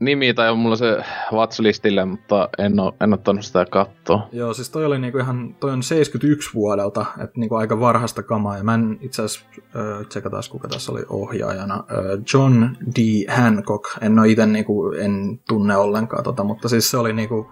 nimi 0.00 0.34
tai 0.34 0.50
on 0.50 0.58
mulla 0.58 0.76
se 0.76 1.04
watchlistille, 1.32 2.04
mutta 2.04 2.48
en 2.58 2.80
oo, 2.80 2.94
en 3.00 3.12
ottanut 3.12 3.44
sitä 3.44 3.66
kattoa. 3.70 4.28
Joo, 4.32 4.54
siis 4.54 4.70
toi 4.70 4.84
oli 4.84 4.98
niinku 4.98 5.18
ihan, 5.18 5.54
toi 5.60 5.70
on 5.72 5.82
71 5.82 6.54
vuodelta, 6.54 7.06
että 7.24 7.40
niinku 7.40 7.54
aika 7.54 7.80
varhaista 7.80 8.22
kamaa, 8.22 8.56
ja 8.56 8.64
mä 8.64 8.74
en 8.74 8.98
itse 9.00 9.22
asiassa, 9.22 9.46
äh, 9.56 10.06
tsekataan 10.06 10.42
kuka 10.50 10.68
tässä 10.68 10.92
oli 10.92 11.02
ohjaajana, 11.08 11.74
äh, 11.74 12.24
John 12.34 12.64
D. 12.96 12.98
Hancock, 13.28 13.84
en 14.00 14.18
oo 14.18 14.24
ite 14.24 14.46
niinku, 14.46 14.92
en 14.92 15.40
tunne 15.48 15.76
ollenkaan 15.76 16.24
tota, 16.24 16.44
mutta 16.44 16.68
siis 16.68 16.90
se 16.90 16.96
oli 16.96 17.12
niinku, 17.12 17.50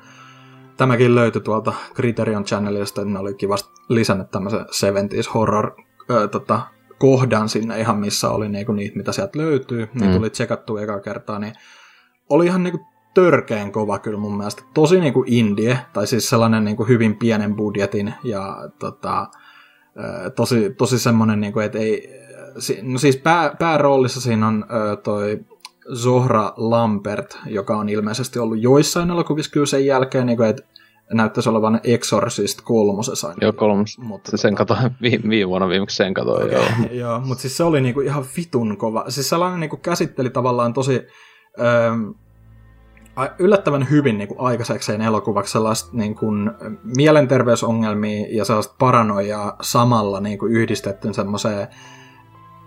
tämäkin 0.76 1.14
löytyi 1.14 1.40
tuolta 1.40 1.72
Criterion 1.94 2.44
Channelista, 2.44 3.04
ne 3.04 3.18
oli 3.18 3.34
kivasti 3.34 3.70
lisännyt 3.88 4.30
tämmöisen 4.30 4.60
70s 4.60 5.34
horror 5.34 5.72
äh, 6.10 6.30
tota, 6.30 6.60
kohdan 6.98 7.48
sinne 7.48 7.80
ihan 7.80 7.98
missä 7.98 8.30
oli 8.30 8.48
niinku 8.48 8.72
niitä, 8.72 8.96
mitä 8.96 9.12
sieltä 9.12 9.38
löytyy, 9.38 9.88
niin 9.94 10.10
mm. 10.10 10.16
tuli 10.16 10.30
tsekattua 10.30 10.82
eka 10.82 11.00
kertaa, 11.00 11.38
niin 11.38 11.52
oli 12.28 12.46
ihan 12.46 12.62
niinku 12.62 12.80
törkeän 13.14 13.72
kova 13.72 13.98
kyllä 13.98 14.18
mun 14.18 14.36
mielestä. 14.36 14.62
Tosi 14.74 15.00
niinku 15.00 15.24
indie, 15.26 15.78
tai 15.92 16.06
siis 16.06 16.28
sellainen 16.28 16.64
niinku 16.64 16.84
hyvin 16.84 17.16
pienen 17.16 17.56
budjetin 17.56 18.14
ja 18.24 18.56
tota, 18.78 19.26
tosi, 20.36 20.74
tosi 20.78 20.98
semmoinen, 20.98 21.40
niinku, 21.40 21.60
että 21.60 21.78
ei, 21.78 22.10
no 22.82 22.98
siis 22.98 23.16
pää, 23.16 23.56
pääroolissa 23.58 24.20
siinä 24.20 24.48
on 24.48 24.66
toi 25.02 25.44
Zohra 25.94 26.52
Lampert, 26.56 27.38
joka 27.46 27.76
on 27.76 27.88
ilmeisesti 27.88 28.38
ollut 28.38 28.62
joissain 28.62 29.10
elokuvissa 29.10 29.52
kyllä 29.52 29.66
sen 29.66 29.86
jälkeen, 29.86 30.26
niin 30.26 30.36
kuin, 30.36 30.48
että 30.48 30.62
näyttäisi 31.12 31.48
olevan 31.48 31.80
Exorcist 31.84 32.60
kolmosessa. 32.60 33.34
Joo, 33.40 33.52
kolmos. 33.52 33.98
Mutta 33.98 34.36
sen 34.36 34.56
tota... 34.56 34.74
kato, 34.74 34.90
vi, 35.02 35.20
viime 35.28 35.48
vuonna 35.48 35.68
viimeksi 35.68 35.96
sen 35.96 36.14
katoin, 36.14 36.46
okay, 36.46 36.52
joo. 36.52 36.64
joo, 37.08 37.20
mutta 37.20 37.42
siis 37.42 37.56
se 37.56 37.64
oli 37.64 37.80
niinku 37.80 38.00
ihan 38.00 38.24
vitun 38.36 38.76
kova. 38.76 39.04
Siis 39.08 39.28
sellainen 39.28 39.60
niinku 39.60 39.76
käsitteli 39.76 40.30
tavallaan 40.30 40.72
tosi... 40.72 41.02
Öö, 41.60 41.90
yllättävän 43.38 43.90
hyvin 43.90 44.18
niin 44.18 44.28
kuin 44.28 44.40
aikaisekseen 44.40 45.00
elokuvaksi 45.00 45.52
sellaista 45.52 45.90
niin 45.92 46.14
kuin, 46.14 46.50
mielenterveysongelmia 46.96 48.26
ja 48.30 48.44
sellaista 48.44 48.74
paranoiaa 48.78 49.56
samalla 49.60 50.20
niin 50.20 50.38
kuin 50.38 50.52
yhdistetty 50.52 51.12
semmoiseen 51.12 51.68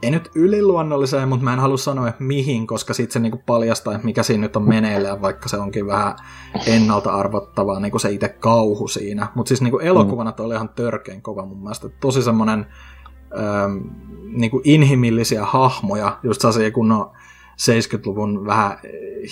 ei 0.03 0.11
nyt 0.11 0.31
yliluonnolliseen, 0.35 1.29
mutta 1.29 1.43
mä 1.43 1.53
en 1.53 1.59
halua 1.59 1.77
sanoa, 1.77 2.07
että 2.07 2.23
mihin, 2.23 2.67
koska 2.67 2.93
sitten 2.93 3.13
se 3.13 3.19
niinku 3.19 3.41
paljastaa, 3.45 3.95
että 3.95 4.05
mikä 4.05 4.23
siinä 4.23 4.41
nyt 4.41 4.55
on 4.55 4.67
meneillään, 4.67 5.21
vaikka 5.21 5.49
se 5.49 5.57
onkin 5.57 5.87
vähän 5.87 6.15
ennalta 6.67 7.11
arvottavaa, 7.11 7.79
niinku 7.79 7.99
se 7.99 8.11
itse 8.11 8.29
kauhu 8.29 8.87
siinä. 8.87 9.27
Mutta 9.35 9.47
siis 9.47 9.61
niinku 9.61 9.79
elokuvana 9.79 10.31
toi 10.31 10.45
oli 10.45 10.55
ihan 10.55 10.69
törkeän 10.69 11.21
kova 11.21 11.45
mun 11.45 11.63
mielestä. 11.63 11.89
Tosi 11.89 12.21
semmoinen 12.21 12.65
ähm, 13.37 13.77
niinku 14.31 14.61
inhimillisiä 14.63 15.45
hahmoja, 15.45 16.19
just 16.23 16.41
sellaisia 16.41 16.71
kunnon 16.71 17.11
70-luvun 17.51 18.45
vähän 18.45 18.77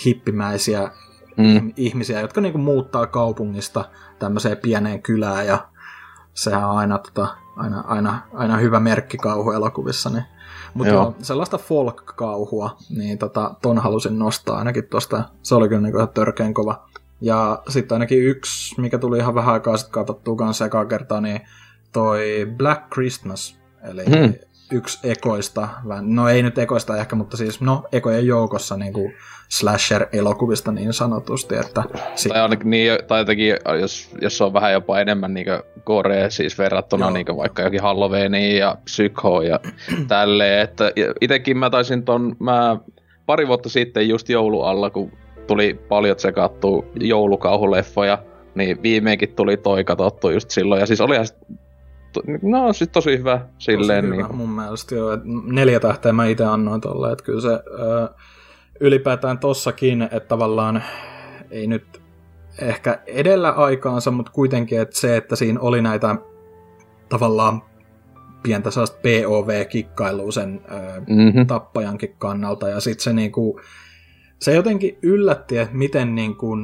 hippimäisiä 0.04 0.90
mm. 1.36 1.72
ihmisiä, 1.76 2.20
jotka 2.20 2.40
niinku 2.40 2.58
muuttaa 2.58 3.06
kaupungista 3.06 3.84
tämmöiseen 4.18 4.56
pieneen 4.56 5.02
kylään 5.02 5.46
ja 5.46 5.68
sehän 6.34 6.68
on 6.68 6.76
aina, 6.76 6.98
tota, 6.98 7.28
aina, 7.56 7.80
aina, 7.80 8.22
aina 8.32 8.56
hyvä 8.56 8.80
merkki 8.80 9.16
kauhuelokuvissa, 9.16 10.10
niin 10.10 10.24
mutta 10.74 10.92
joo. 10.92 11.14
sellaista 11.22 11.58
folk-kauhua, 11.58 12.76
niin 12.96 13.18
tota, 13.18 13.54
ton 13.62 13.78
halusin 13.78 14.18
nostaa 14.18 14.58
ainakin 14.58 14.84
tosta. 14.84 15.24
Se 15.42 15.54
oli 15.54 15.68
kyllä 15.68 15.80
niinku 15.80 15.98
ihan 15.98 16.08
törkeän 16.08 16.54
kova. 16.54 16.88
Ja 17.20 17.62
sitten 17.68 17.94
ainakin 17.94 18.24
yksi, 18.24 18.80
mikä 18.80 18.98
tuli 18.98 19.18
ihan 19.18 19.34
vähän 19.34 19.54
aikaa 19.54 19.76
sitten 19.76 19.92
katsottua 19.92 20.36
kanssa 20.36 20.66
ekaa 20.66 20.86
kertaa, 20.86 21.20
niin 21.20 21.40
toi 21.92 22.52
Black 22.56 22.90
Christmas. 22.92 23.58
Eli 23.82 24.04
hmm. 24.04 24.34
Yksi 24.72 25.10
ekoista, 25.10 25.68
no 26.00 26.28
ei 26.28 26.42
nyt 26.42 26.58
ekoista 26.58 26.96
ehkä, 26.96 27.16
mutta 27.16 27.36
siis 27.36 27.60
no 27.60 27.84
ekojen 27.92 28.26
joukossa 28.26 28.76
niin 28.76 28.92
kuin 28.92 29.14
slasher-elokuvista 29.48 30.72
niin 30.72 30.92
sanotusti. 30.92 31.56
Että 31.56 31.82
sit... 32.14 32.32
Tai 32.32 32.42
ainakin 32.42 32.70
niin, 32.70 32.98
tai 33.08 33.20
jotenkin, 33.20 33.56
jos, 33.80 34.10
jos 34.20 34.40
on 34.40 34.52
vähän 34.52 34.72
jopa 34.72 35.00
enemmän 35.00 35.34
niin 35.34 35.46
gore 35.84 36.30
siis 36.30 36.58
verrattuna 36.58 37.10
niin 37.10 37.36
vaikka 37.36 37.62
jokin 37.62 37.82
Halloweeniin 37.82 38.58
ja 38.58 38.76
Psycho 38.84 39.42
ja 39.42 39.60
tälleen. 40.08 40.62
Että 40.62 40.92
itekin 41.20 41.58
mä 41.58 41.70
taisin 41.70 42.02
ton, 42.02 42.36
mä 42.40 42.76
pari 43.26 43.48
vuotta 43.48 43.68
sitten 43.68 44.08
just 44.08 44.28
joulualla, 44.28 44.90
kun 44.90 45.12
tuli 45.46 45.80
paljon 45.88 46.16
tsekattua 46.16 46.84
joulukauhuleffoja, 47.00 48.18
niin 48.54 48.82
viimeinkin 48.82 49.34
tuli 49.34 49.56
toi 49.56 49.84
katsottu 49.84 50.30
just 50.30 50.50
silloin. 50.50 50.80
Ja 50.80 50.86
siis 50.86 51.00
olihan 51.00 51.26
no 52.42 52.72
siis 52.72 52.90
tosi 52.90 53.18
hyvä 53.18 53.40
silleen. 53.58 54.04
Tosi 54.04 54.16
hyvä, 54.16 54.28
niin. 54.28 54.36
mun 54.36 54.50
mielestä 54.50 54.94
joo. 54.94 55.18
Neljä 55.44 55.80
tähteä 55.80 56.12
mä 56.12 56.26
itse 56.26 56.44
annoin 56.44 56.80
tolle, 56.80 57.12
että 57.12 57.24
kyllä 57.24 57.40
se... 57.40 57.48
Öö, 57.48 58.06
ylipäätään 58.80 59.38
tossakin, 59.38 60.02
että 60.02 60.28
tavallaan 60.28 60.82
ei 61.50 61.66
nyt 61.66 62.02
ehkä 62.60 62.98
edellä 63.06 63.50
aikaansa, 63.50 64.10
mutta 64.10 64.32
kuitenkin, 64.32 64.80
että 64.80 64.98
se, 64.98 65.16
että 65.16 65.36
siinä 65.36 65.60
oli 65.60 65.82
näitä 65.82 66.16
tavallaan 67.08 67.62
pientä 68.42 68.70
sellaista 68.70 68.98
POV-kikkailua 69.02 70.32
sen 70.32 70.60
mm-hmm. 71.08 71.46
tappajankin 71.46 72.14
kannalta, 72.18 72.68
ja 72.68 72.80
sitten 72.80 73.04
se 73.04 73.12
niinku, 73.12 73.60
se 74.38 74.54
jotenkin 74.54 74.98
yllätti, 75.02 75.58
että 75.58 75.76
miten 75.76 76.14
niinku, 76.14 76.56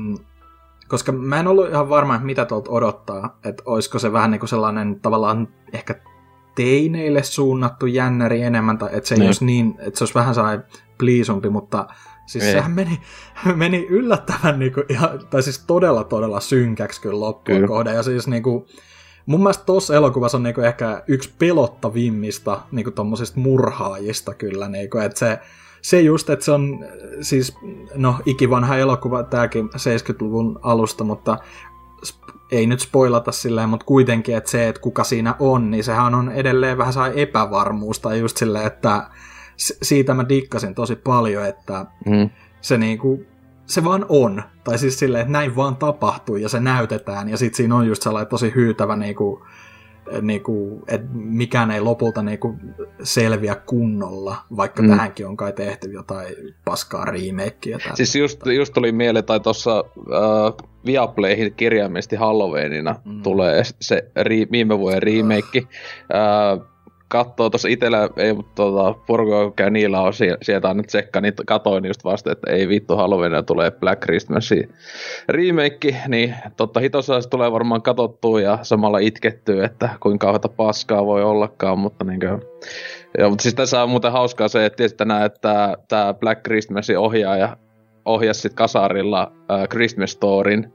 koska 0.95 1.13
mä 1.13 1.41
en 1.41 1.47
ollut 1.47 1.69
ihan 1.69 1.89
varma, 1.89 2.15
että 2.15 2.27
mitä 2.27 2.45
tuolta 2.45 2.71
odottaa, 2.71 3.39
että 3.45 3.63
olisiko 3.67 3.99
se 3.99 4.13
vähän 4.13 4.31
niinku 4.31 4.47
sellainen 4.47 5.01
tavallaan 5.01 5.49
ehkä 5.73 5.95
teineille 6.55 7.23
suunnattu 7.23 7.87
jännäri 7.87 8.43
enemmän, 8.43 8.79
tai 8.79 8.89
että 8.93 9.09
se, 9.09 9.15
ei 9.15 9.19
niin. 9.19 9.29
olisi 9.29 9.45
niin, 9.45 9.75
että 9.79 9.99
se 9.99 10.05
olisi 10.05 10.15
vähän 10.15 10.35
sellainen 10.35 10.65
pliisumpi, 10.99 11.51
mutta 11.51 11.87
siis 12.27 12.45
ei. 12.45 12.53
sehän 12.53 12.71
meni, 12.71 13.01
meni 13.55 13.87
yllättävän 13.91 14.59
niinku, 14.59 14.83
ihan, 14.89 15.21
tai 15.31 15.43
siis 15.43 15.65
todella 15.67 16.05
todella 16.05 16.41
synkäksi 16.41 17.01
kyllä 17.01 17.21
loppuun 17.21 17.57
kyllä. 17.57 17.69
kohde. 17.69 17.95
Ja 17.95 18.03
siis 18.03 18.29
niinku, 18.29 18.67
mun 19.27 19.41
mielestä 19.41 19.65
tuossa 19.65 19.95
elokuvassa 19.95 20.39
on 20.39 20.43
niinku 20.43 20.61
ehkä 20.61 21.03
yksi 21.07 21.35
pelottavimmista 21.39 22.61
niinku 22.73 22.91
tommosista 22.91 23.41
murhaajista 23.41 24.35
kyllä, 24.35 24.69
niinku, 24.69 24.99
että 24.99 25.19
se, 25.19 25.39
se 25.85 26.01
just, 26.01 26.31
että 26.31 26.45
se 26.45 26.53
on 26.53 26.85
siis, 27.21 27.57
no 27.95 28.17
ikivanha 28.27 28.77
elokuva, 28.77 29.23
tääkin 29.23 29.69
70-luvun 29.69 30.59
alusta, 30.63 31.05
mutta 31.05 31.39
ei 32.51 32.67
nyt 32.67 32.81
spoilata 32.81 33.33
silleen, 33.33 33.69
mutta 33.69 33.87
kuitenkin, 33.87 34.37
että 34.37 34.51
se, 34.51 34.69
että 34.69 34.81
kuka 34.81 35.05
siinä 35.05 35.35
on, 35.39 35.71
niin 35.71 35.85
sehän 35.85 36.15
on 36.15 36.31
edelleen 36.33 36.79
vähän 36.79 36.93
saa 36.93 37.09
epävarmuus, 37.09 38.01
tai 38.01 38.21
just 38.21 38.37
silleen, 38.37 38.67
että 38.67 39.07
siitä 39.57 40.15
mä 40.15 40.29
dikkasin 40.29 40.75
tosi 40.75 40.97
paljon, 40.97 41.47
että 41.47 41.87
mm. 42.07 42.31
se 42.61 42.79
niinku, 42.79 43.25
se 43.67 43.85
vaan 43.85 44.07
on. 44.09 44.43
Tai 44.65 44.79
siis 44.79 44.99
silleen, 44.99 45.23
että 45.23 45.33
näin 45.33 45.57
vaan 45.57 45.77
tapahtuu 45.77 46.37
ja 46.37 46.49
se 46.49 46.61
näytetään. 46.61 47.29
Ja 47.29 47.37
sitten 47.37 47.57
siinä 47.57 47.75
on 47.75 47.87
just 47.87 48.03
sellainen 48.03 48.31
tosi 48.31 48.53
hyytävä 48.55 48.97
niinku, 48.97 49.47
niinku, 50.21 50.83
että 50.89 51.09
mikään 51.15 51.71
ei 51.71 51.81
lopulta 51.81 52.23
niinku 52.23 52.57
selviä 53.03 53.55
kunnolla, 53.55 54.37
vaikka 54.57 54.83
mm. 54.83 54.89
tähänkin 54.89 55.27
on 55.27 55.37
kai 55.37 55.53
tehty 55.53 55.91
jotain 55.91 56.35
paskaa 56.65 57.05
remakeä. 57.05 57.79
Siis 57.95 58.17
just, 58.17 58.47
just 58.47 58.75
tuli 58.75 58.93
mieleen, 58.93 59.25
tai 59.25 59.41
tuossa 59.41 59.85
äh, 59.99 60.67
Viaplayhin 60.87 61.55
kirjaimesti 61.55 62.17
Halloweenina 62.17 62.95
mm. 63.05 63.23
tulee 63.23 63.63
se 63.81 64.11
ri, 64.23 64.47
viime 64.51 64.79
vuoden 64.79 65.03
remake. 65.03 65.59
Äh, 66.15 66.74
kattoo 67.15 67.51
tuossa 67.51 67.69
itellä, 67.69 68.09
ei, 68.17 68.33
mutta 68.33 68.55
tota, 68.55 68.95
porukka 69.07 69.53
käy 69.57 69.71
niillä 69.71 70.01
on 70.01 70.13
sieltä 70.43 70.69
on 70.69 70.77
nyt 70.77 70.87
tsekka, 70.87 71.21
niin 71.21 71.35
katoin 71.47 71.85
just 71.85 72.05
vasta, 72.05 72.33
että 72.33 72.53
ei 72.53 72.69
vittu 72.69 72.97
Halloween 72.97 73.45
tulee 73.45 73.71
Black 73.71 74.01
Christmasin 74.01 74.73
remake, 75.29 75.97
niin 76.09 76.35
totta 76.57 76.81
hitossa 76.81 77.21
se 77.21 77.29
tulee 77.29 77.53
varmaan 77.53 77.83
katottua 77.83 78.41
ja 78.41 78.59
samalla 78.63 78.99
itkettyä, 78.99 79.65
että 79.67 79.89
kuinka 80.01 80.27
kauheata 80.27 80.49
paskaa 80.49 81.07
voi 81.07 81.23
ollakaan, 81.23 81.79
mutta 81.79 82.05
niin 82.05 82.21
kuin, 82.21 82.43
Joo, 83.19 83.31
mutta 83.31 83.43
siis 83.43 83.55
tässä 83.55 83.83
on 83.83 83.91
muuten 83.91 84.13
hauskaa 84.13 84.49
se, 84.49 84.67
että 84.67 84.77
tietysti 84.77 84.97
tänään, 84.97 85.27
että 85.27 85.77
tämä 85.89 86.15
Black 86.15 86.43
Christmasin 86.43 86.99
ohjaaja 86.99 87.57
ohjasi 88.05 88.41
sitten 88.41 88.57
kasarilla 88.57 89.33
äh, 89.51 89.69
Christmas 89.69 90.11
Storin, 90.11 90.73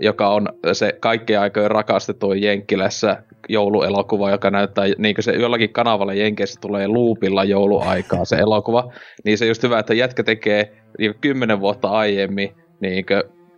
joka 0.00 0.28
on 0.28 0.48
se 0.72 0.96
kaikkien 1.00 1.40
aikojen 1.40 1.70
rakastetuin 1.70 2.42
Jenkkilässä 2.42 3.22
jouluelokuva, 3.48 4.30
joka 4.30 4.50
näyttää, 4.50 4.84
niin 4.98 5.14
kuin 5.14 5.24
se 5.24 5.32
jollakin 5.32 5.72
kanavalla 5.72 6.14
Jenkeissä 6.14 6.60
tulee 6.60 6.88
luupilla 6.88 7.44
jouluaikaa 7.44 8.24
se 8.24 8.36
elokuva, 8.36 8.92
niin 9.24 9.38
se 9.38 9.46
just 9.46 9.62
hyvä, 9.62 9.78
että 9.78 9.94
jätkä 9.94 10.22
tekee 10.22 10.72
niin 10.98 11.14
kymmenen 11.20 11.60
vuotta 11.60 11.88
aiemmin 11.88 12.54
niin 12.80 13.04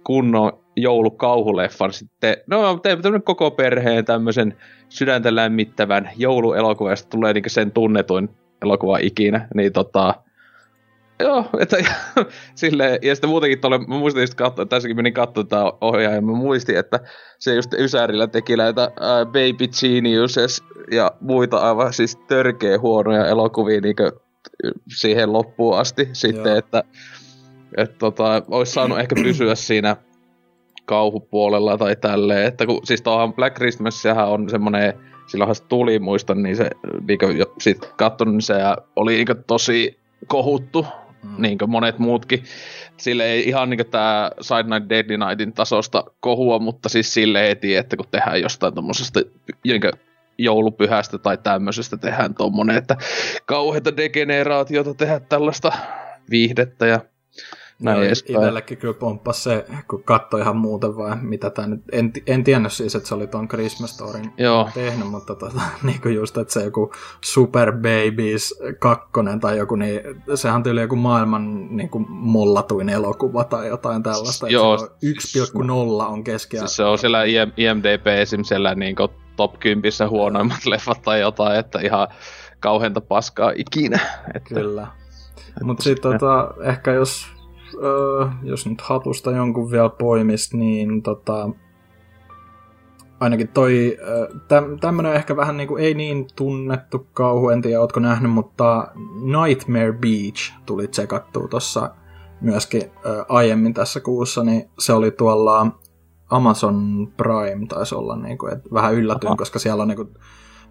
kunnon 0.05 0.53
joulukauhuleffan 0.77 1.93
sitten, 1.93 2.37
no 2.47 2.79
teemme 2.83 3.03
tämmönen 3.03 3.23
koko 3.23 3.51
perheen 3.51 4.05
tämmöisen 4.05 4.57
sydäntä 4.89 5.35
lämmittävän 5.35 6.11
jouluelokuva, 6.17 6.91
josta 6.91 7.09
tulee 7.09 7.33
niin 7.33 7.45
sen 7.47 7.73
tunnetuin 7.73 8.29
elokuva 8.63 8.99
ikinä, 8.99 9.49
niin 9.55 9.73
tota, 9.73 10.15
Joo, 11.19 11.45
että 11.61 11.77
sille 12.55 12.99
ja 13.03 13.15
sitten 13.15 13.31
muutenkin 13.31 13.61
tuolle, 13.61 13.79
mä 13.79 13.99
muistin 13.99 14.21
just 14.21 14.35
katsoa, 14.35 14.67
tässäkin 14.67 14.97
menin 14.97 15.15
katsoa 15.15 15.45
tätä 15.45 15.73
ohjaa, 15.81 16.13
ja 16.13 16.21
mä 16.21 16.33
muistin, 16.33 16.77
että 16.77 17.01
se 17.39 17.55
just 17.55 17.75
Ysärillä 17.75 18.27
teki 18.27 18.57
näitä 18.57 18.85
uh, 18.85 19.27
Baby 19.27 19.69
Geniuses 19.81 20.63
ja 20.91 21.11
muita 21.21 21.59
aivan 21.59 21.93
siis 21.93 22.17
törkeä 22.17 22.79
huonoja 22.79 23.27
elokuvia 23.27 23.81
niin 23.81 23.97
siihen 24.99 25.33
loppuun 25.33 25.79
asti 25.79 26.09
sitten, 26.13 26.51
Joo. 26.51 26.59
että 26.59 26.85
että 27.77 27.97
tota, 27.99 28.43
olisi 28.49 28.73
saanut 28.73 28.99
ehkä 28.99 29.15
pysyä 29.15 29.55
siinä 29.55 29.97
kauhupuolella 30.85 31.79
tai 31.79 31.97
tälleen, 31.97 32.47
että 32.47 32.67
kun, 32.67 32.81
siis 32.85 33.03
tuohon 33.03 33.35
Black 33.35 33.57
Christmas, 33.57 34.03
sehän 34.03 34.29
on 34.29 34.51
semmoinen, 34.51 34.95
silloinhan 35.27 35.55
se 35.55 35.65
tuli, 35.65 35.99
muistan, 35.99 36.43
niin 36.43 36.57
se, 36.57 36.71
niin 37.09 37.19
kuin, 37.19 37.37
sit 37.59 37.93
katson, 37.97 38.33
niin 38.33 38.43
se 38.43 38.55
oli 38.97 39.15
niin 39.15 39.45
tosi 39.47 39.99
kohuttu 40.27 40.87
mm. 41.25 41.43
niin 41.43 41.59
kuin 41.59 41.71
monet 41.71 41.99
muutkin. 41.99 42.45
Sille 42.97 43.25
ei 43.25 43.49
ihan 43.49 43.71
niin 43.71 43.87
tämä 43.91 44.31
Side 44.41 44.63
Night 44.63 44.89
Deadly 44.89 45.17
Nightin 45.17 45.53
tasosta 45.53 46.05
kohua, 46.21 46.59
mutta 46.59 46.89
siis 46.89 47.15
sille 47.15 47.49
heti, 47.49 47.77
että 47.77 47.97
kun 47.97 48.07
tehdään 48.11 48.43
jostain 48.43 48.75
tuommoisesta 48.75 49.21
joulupyhästä 50.39 51.19
tai 51.19 51.39
tämmöisestä 51.39 51.97
tehdään 51.97 52.35
tuommoinen, 52.35 52.77
että 52.77 52.97
kauheita 53.47 53.97
degeneraatiota 53.97 54.95
tehdä 54.95 55.21
tällaista 55.21 55.73
viihdettä 56.31 56.87
ja 56.87 57.01
näin 57.83 57.99
no, 57.99 58.05
Itsellekin 58.05 58.79
kyllä 58.79 58.95
pomppas 58.95 59.45
se, 59.45 59.67
kun 59.89 60.05
katsoi 60.05 60.41
ihan 60.41 60.57
muuten 60.57 60.97
vai 60.97 61.17
mitä 61.21 61.51
tämä 61.51 61.69
nyt, 61.69 61.81
en, 61.93 62.13
en 62.27 62.45
tiennyt 62.45 62.73
siis, 62.73 62.95
että 62.95 63.09
se 63.09 63.15
oli 63.15 63.27
ton 63.27 63.49
Christmas 63.49 63.91
Storyn 63.91 64.33
Joo. 64.39 64.69
tehnyt, 64.75 65.09
mutta 65.09 65.35
tota, 65.35 65.61
niin 65.83 66.01
kuin 66.01 66.15
just, 66.15 66.37
että 66.39 66.53
se 66.53 66.65
joku 66.65 66.93
Super 67.21 67.73
Babies 67.73 68.61
2 68.79 69.11
tai 69.41 69.59
joku, 69.59 69.77
niin 69.77 70.01
sehän 70.35 70.63
tuli 70.63 70.81
joku 70.81 70.97
maailman 70.97 71.77
niin 71.77 71.89
kuin 71.89 72.07
mollatuin 72.09 72.89
elokuva 72.89 73.45
tai 73.45 73.69
jotain 73.69 74.03
tällaista, 74.03 74.49
Joo. 74.49 74.77
1,0 74.77 76.13
on 76.13 76.25
keskiarvo. 76.25 76.67
Siis 76.67 76.77
se 76.77 76.85
on 76.85 76.99
siellä 76.99 77.25
IMDB 77.57 78.07
esim. 78.07 78.45
siellä 78.45 78.75
niin 78.75 78.97
kuin 78.97 79.09
top 79.37 79.61
10 79.61 79.93
huonoimmat 80.11 80.67
leffat 80.71 81.03
tai 81.03 81.21
jotain, 81.21 81.59
että 81.59 81.81
ihan 81.81 82.09
kauheinta 82.61 83.01
paskaa 83.01 83.53
ikinä. 83.57 84.01
Että... 84.35 84.55
Kyllä. 84.55 84.87
Mutta 85.63 85.83
sitten 85.83 86.13
tota, 86.13 86.55
ehkä 86.63 86.93
jos 86.93 87.34
öö, 87.83 88.27
jos 88.43 88.67
nyt 88.67 88.81
hatusta 88.81 89.31
jonkun 89.31 89.71
vielä 89.71 89.89
poimist, 89.89 90.55
niin 90.55 91.03
tota, 91.03 91.51
ainakin 93.21 93.49
toi, 93.49 93.99
täm, 94.49 94.79
tämmönen 94.81 95.15
ehkä 95.15 95.37
vähän 95.37 95.57
niinku, 95.57 95.77
ei 95.77 95.95
niin 95.95 96.27
tunnettu 96.37 97.07
kauhu, 97.13 97.49
en 97.49 97.63
tiedä, 97.63 97.81
ootko 97.81 98.01
nähnyt, 98.01 98.33
mutta 98.33 98.89
Nightmare 99.23 99.93
Beach 99.93 100.53
tuli 100.67 100.89
tsekattua 100.89 101.49
tuossa 101.49 101.91
myöskin 102.41 102.83
ö, 103.07 103.25
aiemmin 103.29 103.75
tässä 103.75 104.01
kuussa, 104.01 104.45
niin 104.45 104.71
se 104.79 104.93
oli 104.93 105.11
tuolla 105.11 105.67
Amazon 106.31 107.09
Prime 107.17 107.67
taisi 107.69 107.95
olla, 107.95 108.17
niinku, 108.17 108.47
että 108.47 108.69
vähän 108.73 108.95
yllätyin, 108.95 109.29
Aha. 109.29 109.37
koska 109.37 109.59
siellä 109.59 109.83
on 109.83 109.89
niinku, 109.89 110.09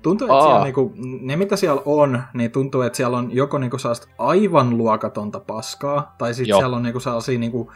tuntuu, 0.03 0.27
että 0.27 0.43
siellä 0.43 0.63
niinku, 0.63 0.93
ne 1.21 1.35
mitä 1.35 1.55
siellä 1.55 1.81
on, 1.85 2.23
niin 2.33 2.51
tuntuu, 2.51 2.81
että 2.81 2.97
siellä 2.97 3.17
on 3.17 3.29
joko 3.31 3.57
niinku 3.57 3.77
aivan 4.17 4.77
luokatonta 4.77 5.39
paskaa, 5.39 6.15
tai 6.17 6.33
sitten 6.33 6.57
siellä 6.57 6.75
on 6.75 6.83
niinku 6.83 6.99
sellaisia 6.99 7.39
niinku, 7.39 7.71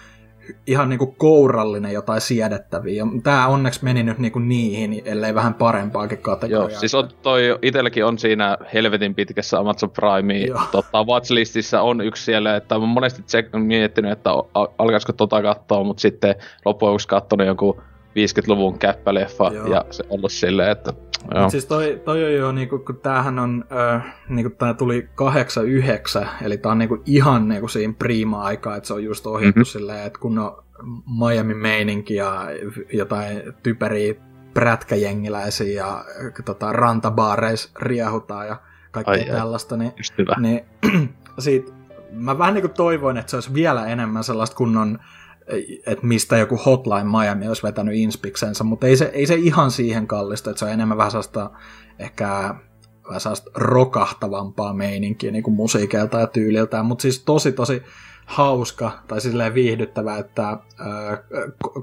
ihan 0.68 0.90
niinku 0.90 1.08
kourallinen 1.08 1.94
jotain 1.94 2.22
siedettäviä. 2.22 3.04
Tämä 3.24 3.48
onneksi 3.48 3.84
meni 3.84 4.04
nyt 4.04 4.18
niinku 4.18 4.40
niihin, 4.40 5.02
ellei 5.06 5.36
vähän 5.36 5.54
parempaakin 5.54 6.18
kategoriaa. 6.18 6.70
Joo, 6.70 6.80
siis 6.80 6.96
on 6.96 7.10
toi, 7.22 7.42
itselläkin 7.62 8.06
on 8.06 8.18
siinä 8.18 8.58
helvetin 8.74 9.16
pitkässä 9.16 9.60
Amazon 9.60 9.90
Prime 9.90 10.34
tota, 10.72 11.04
watchlistissa 11.04 11.82
on 11.82 12.02
yksi 12.02 12.24
siellä, 12.24 12.56
että 12.56 12.76
olen 12.76 12.90
monesti 12.90 13.24
check, 13.24 13.50
miettinyt, 13.54 14.12
että 14.12 14.30
alkaisiko 14.78 15.14
tota 15.14 15.42
katsoa, 15.42 15.84
mutta 15.84 16.02
sitten 16.02 16.36
loppujen 16.66 16.98
katsonut 17.08 17.48
joku 17.48 17.82
50-luvun 18.18 18.80
käppäleffa 18.80 19.52
Joo. 19.54 19.68
ja 19.68 19.86
se 19.92 20.04
on 20.04 20.12
ollut 20.12 20.32
silleen, 20.32 20.72
että 20.72 20.94
Joo. 21.36 21.50
Siis 21.50 21.66
toi, 21.66 22.02
toi 22.06 22.26
on 22.26 22.34
jo, 22.34 22.52
niinku, 22.52 22.80
kun 22.80 23.00
tämähän 23.00 23.40
on, 23.40 23.66
äh, 23.96 24.16
niinku, 24.30 24.56
tää 24.58 24.74
tuli 24.74 25.10
89, 25.16 26.30
eli 26.42 26.58
tää 26.58 26.72
on 26.72 26.78
niinku, 26.78 27.02
ihan 27.06 27.48
niinku, 27.48 27.68
siinä 27.68 27.94
prima-aikaa, 28.00 28.76
että 28.76 28.88
se 28.88 28.94
on 28.94 29.04
just 29.04 29.28
ohjattu 29.28 29.60
mm-hmm. 29.60 29.66
silleen, 29.66 30.08
että 30.08 30.20
kun 30.20 30.40
on 30.40 30.64
Miami-meininki 31.20 32.16
ja 32.16 32.46
jotain 32.94 33.42
typeriä 33.64 34.14
prätkäjengiläisiä 34.54 35.84
ja 35.84 36.06
tota, 36.46 36.72
rantabaareissa 36.72 37.70
riehutaan 37.80 38.48
ja 38.48 38.58
kaikkea 38.92 39.14
Ai 39.14 39.26
tällaista, 39.26 39.78
niin, 39.78 39.92
niin 40.40 40.66
siitä, 41.40 41.72
mä 42.12 42.38
vähän 42.38 42.54
niinku 42.54 42.70
toivoin, 42.70 43.18
että 43.18 43.30
se 43.30 43.38
olisi 43.38 43.54
vielä 43.54 43.86
enemmän 43.86 44.24
sellaista 44.24 44.56
kunnon 44.56 45.00
että 45.86 46.08
mistä 46.08 46.38
joku 46.38 46.58
Hotline 46.66 47.04
Miami 47.04 47.48
olisi 47.48 47.64
vetänyt 47.64 47.96
inspiksensä, 47.96 48.64
mutta 48.64 48.88
ei 48.88 48.98
se, 48.98 49.06
ei 49.14 49.26
se 49.26 49.36
ihan 49.36 49.72
siihen 49.72 50.08
kallista, 50.08 50.50
että 50.50 50.60
se 50.60 50.66
on 50.66 50.72
enemmän 50.72 50.98
vähän 50.98 51.12
sellaista 51.12 51.52
ehkä 52.00 52.56
vähän 53.08 53.22
sellaista 53.22 53.52
rokahtavampaa 53.56 54.74
meininkiä 54.74 55.32
niin 55.32 55.44
kuin 55.44 55.56
musiikeilta 55.56 56.20
ja 56.20 56.28
tyyliltään, 56.28 56.86
mutta 56.86 57.02
siis 57.02 57.24
tosi 57.24 57.52
tosi 57.52 57.84
hauska 58.26 58.92
tai 59.08 59.22
silleen 59.22 59.54
viihdyttävä, 59.54 60.18
että 60.18 60.50
äh, 60.50 60.60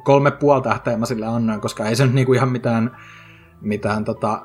kolme 0.05 0.31
puoli 0.31 0.63
tähteä 0.63 0.97
mä 0.97 1.07
sille 1.07 1.27
annoin, 1.27 1.61
koska 1.61 1.89
ei 1.89 1.97
se 1.97 2.05
nyt 2.05 2.15
niinku 2.15 2.33
ihan 2.33 2.49
mitään, 2.49 2.97
mitään 3.61 4.05
tota, 4.05 4.43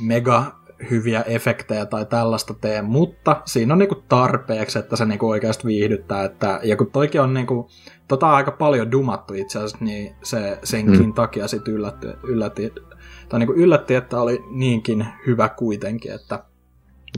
mega 0.00 0.57
hyviä 0.90 1.22
efektejä 1.22 1.86
tai 1.86 2.06
tällaista 2.06 2.54
tee, 2.54 2.82
mutta 2.82 3.42
siinä 3.44 3.74
on 3.74 3.78
niinku 3.78 4.04
tarpeeksi, 4.08 4.78
että 4.78 4.96
se 4.96 5.04
niinku 5.04 5.28
oikeasti 5.28 5.66
viihdyttää. 5.66 6.24
Että, 6.24 6.60
ja 6.62 6.76
kun 6.76 6.90
toikin 6.90 7.20
on 7.20 7.34
niinku, 7.34 7.70
tota 8.08 8.26
on 8.26 8.34
aika 8.34 8.50
paljon 8.50 8.92
dumattu 8.92 9.34
itse 9.34 9.58
asiassa, 9.58 9.84
niin 9.84 10.14
se 10.22 10.58
senkin 10.64 11.06
mm. 11.06 11.14
takia 11.14 11.48
sitten 11.48 11.74
yllätti, 11.74 12.06
yllätti, 12.22 12.72
tai 13.28 13.38
niinku 13.38 13.54
yllätti, 13.54 13.94
että 13.94 14.20
oli 14.20 14.44
niinkin 14.50 15.06
hyvä 15.26 15.48
kuitenkin, 15.48 16.12
että 16.12 16.44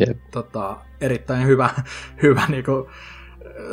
yep. 0.01 0.19
tota, 0.31 0.77
erittäin 1.01 1.47
hyvä, 1.47 1.71
hyvä 2.23 2.43
niinku, 2.49 2.91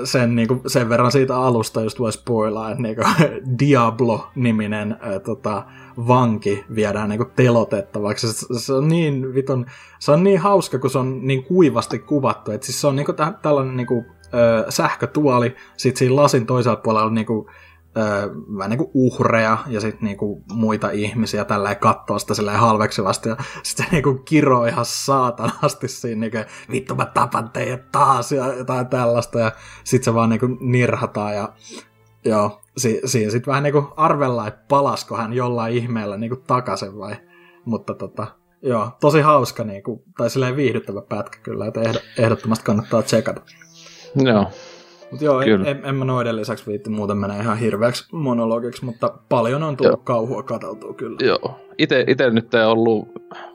sen, 0.04 0.36
niinku, 0.36 0.62
sen 0.68 0.90
verran 0.90 1.12
siitä 1.12 1.38
alusta 1.38 1.82
just 1.82 2.00
voi 2.00 2.12
spoilaa, 2.12 2.72
että 2.72 2.84
niinku, 2.84 3.04
Diablo-niminen 3.60 4.98
ää, 5.00 5.20
tota, 5.20 5.64
vanki 6.08 6.66
viedään 6.76 7.10
niinku 7.10 7.26
telotettavaksi. 7.36 8.34
Se, 8.34 8.60
se, 8.60 8.74
on 8.74 8.88
niin 8.88 9.34
vitun, 9.34 9.66
se 10.00 10.12
on 10.12 10.24
niin 10.24 10.40
hauska, 10.40 10.80
kun 10.80 10.90
se 10.90 10.98
on 10.98 11.28
niin 11.28 11.44
kuivasti 11.44 12.00
kuvattu. 12.00 12.52
että 12.52 12.66
siis 12.66 12.82
se 12.82 12.88
on 12.88 12.96
niinku 12.96 13.14
tä, 13.14 13.34
tällainen 13.42 13.78
niinku, 13.78 14.06
ö, 14.34 14.66
sähkötuoli, 14.72 15.56
sit 15.78 15.98
siinä 15.98 16.16
lasin 16.16 16.46
toisella 16.46 16.76
puolella 16.76 17.06
on 17.06 17.16
niinku, 17.16 17.50
ö, 17.98 18.30
vähän 18.58 18.70
niinku 18.70 18.92
uhreja 18.94 19.58
ja 19.68 19.82
sitten 19.82 20.04
niinku 20.04 20.44
muita 20.54 20.90
ihmisiä 20.92 21.46
tällä 21.46 21.76
kattoo 21.76 22.20
sitä 22.20 22.34
silleen 22.34 22.60
halveksivasti 22.60 23.30
ja 23.30 23.38
sitten 23.64 23.86
se 23.86 23.92
niinku 23.92 24.14
kiroo 24.14 24.66
ihan 24.66 24.86
saatanasti 24.86 25.88
siinä 25.88 26.20
niinku, 26.20 26.38
vittu 26.72 26.96
mä 26.96 27.06
tapan 27.06 27.50
teidät 27.50 27.92
taas 27.92 28.32
ja 28.32 28.54
jotain 28.54 28.88
tällaista 28.88 29.40
ja 29.40 29.52
sitten 29.84 30.06
se 30.06 30.14
vaan 30.14 30.30
niinku 30.30 30.48
nirhataan 30.60 31.36
ja 31.36 31.54
joo, 32.26 32.62
si- 32.78 33.02
siinä 33.06 33.32
sitten 33.32 33.52
vähän 33.52 33.64
niinku 33.64 33.94
arvellaan, 33.98 34.48
että 34.48 34.66
palasko 34.68 35.18
hän 35.18 35.34
jollain 35.34 35.76
ihmeellä 35.76 36.18
niinku 36.18 36.36
takaisin 36.48 36.98
vai, 36.98 37.16
mutta 37.66 37.94
tota, 37.94 38.28
joo, 38.62 38.92
tosi 39.00 39.22
hauska 39.22 39.64
niinku, 39.64 40.04
tai 40.18 40.30
silleen 40.30 40.56
viihdyttävä 40.56 41.02
pätkä 41.02 41.40
kyllä, 41.44 41.66
että 41.68 41.82
ehdottomasti 42.18 42.66
kannattaa 42.66 43.02
tsekata. 43.02 43.42
Joo. 44.16 44.52
Mutta 45.12 45.26
joo, 45.26 45.42
en, 45.42 45.68
en, 45.68 45.82
en, 45.86 45.96
mä 45.96 46.06
noiden 46.06 46.36
lisäksi 46.36 46.66
viitti 46.68 46.90
muuten 46.90 47.18
menee 47.18 47.40
ihan 47.40 47.58
hirveäksi 47.58 48.06
monologiksi, 48.12 48.86
mutta 48.86 49.14
paljon 49.30 49.64
on 49.64 49.78
tullut 49.78 49.92
joo. 49.92 50.04
kauhua 50.04 50.44
katseltua 50.44 50.94
kyllä. 50.94 51.18
Joo. 51.26 51.60
Ite, 51.78 52.06
ite 52.08 52.30
nyt 52.30 52.54
ei 52.54 52.66
ollut 52.66 53.08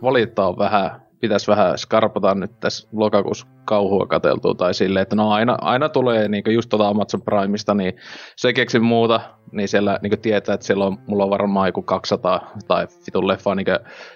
valittaa 0.02 0.58
vähän, 0.58 0.90
pitäisi 1.20 1.46
vähän 1.46 1.78
skarpata 1.78 2.34
nyt 2.34 2.60
tässä 2.60 2.88
lokakuussa 2.92 3.46
kauhua 3.64 4.06
kateltua 4.06 4.54
tai 4.54 4.74
silleen, 4.74 5.02
että 5.02 5.16
no 5.16 5.30
aina, 5.30 5.56
aina 5.60 5.88
tulee 5.88 6.28
niin 6.28 6.44
just 6.46 6.68
tuota 6.68 6.88
Amazon 6.88 7.22
Primeista, 7.22 7.74
niin 7.74 7.92
se 8.36 8.52
keksi 8.52 8.78
muuta, 8.78 9.20
niin 9.52 9.68
siellä 9.68 9.98
niin 10.02 10.20
tietää, 10.20 10.54
että 10.54 10.66
siellä 10.66 10.84
on, 10.84 10.98
mulla 11.06 11.24
on 11.24 11.30
varmaan 11.30 11.68
joku 11.68 11.82
200 11.82 12.52
tai 12.68 12.86
vitun 13.06 13.28
leffa 13.28 13.54
niin 13.54 13.66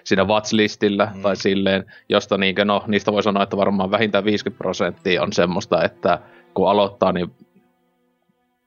siinä 0.05 0.25
watchlistillä 0.25 1.13
mm. 1.15 1.23
tai 1.23 1.37
silleen, 1.37 1.85
josta 2.09 2.39
niin 2.39 2.55
kuin, 2.55 2.67
no, 2.67 2.85
niistä 2.87 3.13
voi 3.13 3.23
sanoa, 3.23 3.43
että 3.43 3.57
varmaan 3.57 3.91
vähintään 3.91 4.25
50 4.25 4.59
prosenttia 4.59 5.23
on 5.23 5.33
semmoista, 5.33 5.85
että 5.85 6.19
kun 6.57 6.69
aloittaa, 6.69 7.13
niin 7.13 7.31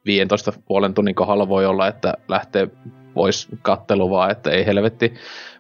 15 0.06 0.54
puolen 0.68 0.94
tunnin 0.94 1.16
kohdalla 1.16 1.50
voi 1.50 1.66
olla, 1.66 1.88
että 1.88 2.14
lähtee 2.28 2.68
pois 3.14 3.48
kattelu 3.62 4.10
vaan, 4.10 4.32
että 4.32 4.52
ei 4.52 4.66
helvetti. 4.66 5.14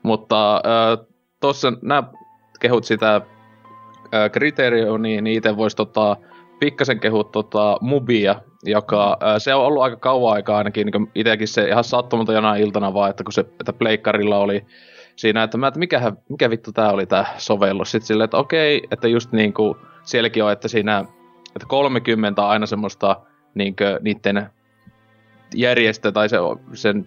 Mutta 0.04 0.56
äh, 0.56 1.06
tuossa 1.40 1.74
nämä 1.82 2.04
kehut 2.60 2.84
sitä 2.84 3.16
äh, 3.16 4.32
kriteerioa, 4.32 4.98
niin 4.98 5.28
itse 5.28 5.58
voisi 5.58 5.76
tota, 5.76 6.18
pikkasen 6.60 7.00
kehut 7.00 7.32
tota, 7.32 7.78
Mubia, 7.82 8.36
joka 8.64 9.18
äh, 9.24 9.36
se 9.38 9.54
on 9.54 9.66
ollut 9.66 9.84
aika 9.84 9.98
kauan 9.98 10.34
aikaa 10.34 10.58
ainakin, 10.58 10.88
niin 10.88 11.12
itsekin 11.16 11.48
se 11.48 11.68
ihan 11.68 11.84
sattumalta 11.84 12.34
jonain 12.34 12.62
iltana 12.62 12.94
vaan, 12.94 13.10
että 13.10 13.24
kun 13.24 13.34
se 13.34 13.42
että 13.42 13.74
pleikkarilla 13.74 14.38
oli 14.38 14.66
siinä, 15.16 15.44
että 15.44 15.58
mä, 15.58 15.68
että 15.68 15.80
mikähän, 15.80 16.18
mikä 16.30 16.50
vittu 16.50 16.72
tää 16.72 16.92
oli 16.92 17.06
tää 17.06 17.26
sovellus. 17.38 17.92
Sitten 17.92 18.08
silleen, 18.08 18.26
että 18.26 18.38
okei, 18.38 18.82
että 18.92 19.08
just 19.08 19.32
niin 19.32 19.54
kuin 19.54 19.76
sielläkin 20.04 20.44
on, 20.44 20.52
että 20.52 20.68
siinä 20.68 21.06
että 21.56 21.68
30 21.68 22.44
on 22.44 22.50
aina 22.50 22.66
semmoista 22.66 23.22
niinkö, 23.56 24.00
niiden 24.02 24.50
järjestä 25.56 26.12
tai 26.12 26.30
se, 26.30 26.38
sen 26.74 27.06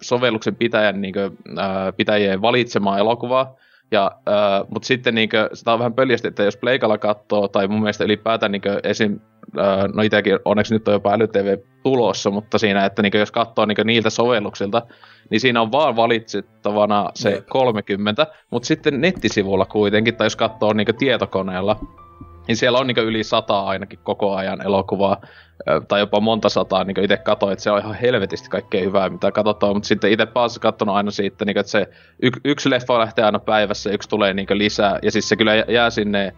sovelluksen 0.00 0.56
pitäjän, 0.56 1.00
niinkö, 1.00 1.30
ää, 1.56 1.92
pitäjien 1.92 2.42
valitsemaa 2.42 2.98
elokuvaa. 2.98 3.54
Ja, 3.90 4.12
ää, 4.26 4.64
mutta 4.68 4.86
sitten 4.86 5.14
niinkö, 5.14 5.50
sitä 5.52 5.72
on 5.72 5.78
vähän 5.78 5.94
pöljästi, 5.94 6.28
että 6.28 6.42
jos 6.42 6.56
Pleikalla 6.56 6.98
katsoo, 6.98 7.48
tai 7.48 7.68
mun 7.68 7.80
mielestä 7.80 8.04
ylipäätään 8.04 8.52
niinkö, 8.52 8.80
esim, 8.82 9.20
ää, 9.58 9.88
no 9.94 10.02
itsekin 10.02 10.38
onneksi 10.44 10.74
nyt 10.74 10.88
on 10.88 10.94
jopa 10.94 11.12
älytv 11.12 11.58
tulossa, 11.82 12.30
mutta 12.30 12.58
siinä, 12.58 12.84
että 12.84 13.02
niinkö, 13.02 13.18
jos 13.18 13.32
katsoo 13.32 13.66
niinkö, 13.66 13.84
niiltä 13.84 14.10
sovelluksilta, 14.10 14.82
niin 15.30 15.40
siinä 15.40 15.60
on 15.60 15.72
vaan 15.72 15.96
valitsettavana 15.96 17.10
se 17.14 17.30
Jep. 17.30 17.46
30, 17.46 18.26
mutta 18.50 18.66
sitten 18.66 19.00
nettisivulla 19.00 19.66
kuitenkin, 19.66 20.16
tai 20.16 20.26
jos 20.26 20.36
katsoo 20.36 20.72
niinkö, 20.72 20.92
tietokoneella, 20.92 21.80
niin 22.48 22.56
siellä 22.56 22.78
on 22.78 22.86
niin 22.86 22.98
yli 22.98 23.24
sata 23.24 23.60
ainakin 23.60 23.98
koko 24.02 24.34
ajan 24.34 24.66
elokuvaa, 24.66 25.16
tai 25.88 26.00
jopa 26.00 26.20
monta 26.20 26.48
sataa, 26.48 26.84
niin 26.84 27.00
itse 27.00 27.16
katsoin, 27.16 27.52
että 27.52 27.62
se 27.62 27.70
on 27.70 27.78
ihan 27.78 27.94
helvetisti 27.94 28.48
kaikkea 28.50 28.82
hyvää, 28.82 29.08
mitä 29.08 29.32
katsotaan, 29.32 29.76
mutta 29.76 29.86
sitten 29.86 30.12
itse 30.12 30.26
pääsin 30.26 30.60
katsonut 30.60 30.94
aina 30.94 31.10
siitä, 31.10 31.44
niin 31.44 31.58
että 31.58 31.70
se 31.70 31.88
y- 32.22 32.40
yksi 32.44 32.70
leffa 32.70 32.98
lähtee 32.98 33.24
aina 33.24 33.38
päivässä, 33.38 33.90
yksi 33.90 34.08
tulee 34.08 34.34
niin 34.34 34.46
lisää, 34.52 34.98
ja 35.02 35.10
siis 35.10 35.28
se 35.28 35.36
kyllä 35.36 35.54
jää 35.54 35.90
sinne 35.90 36.32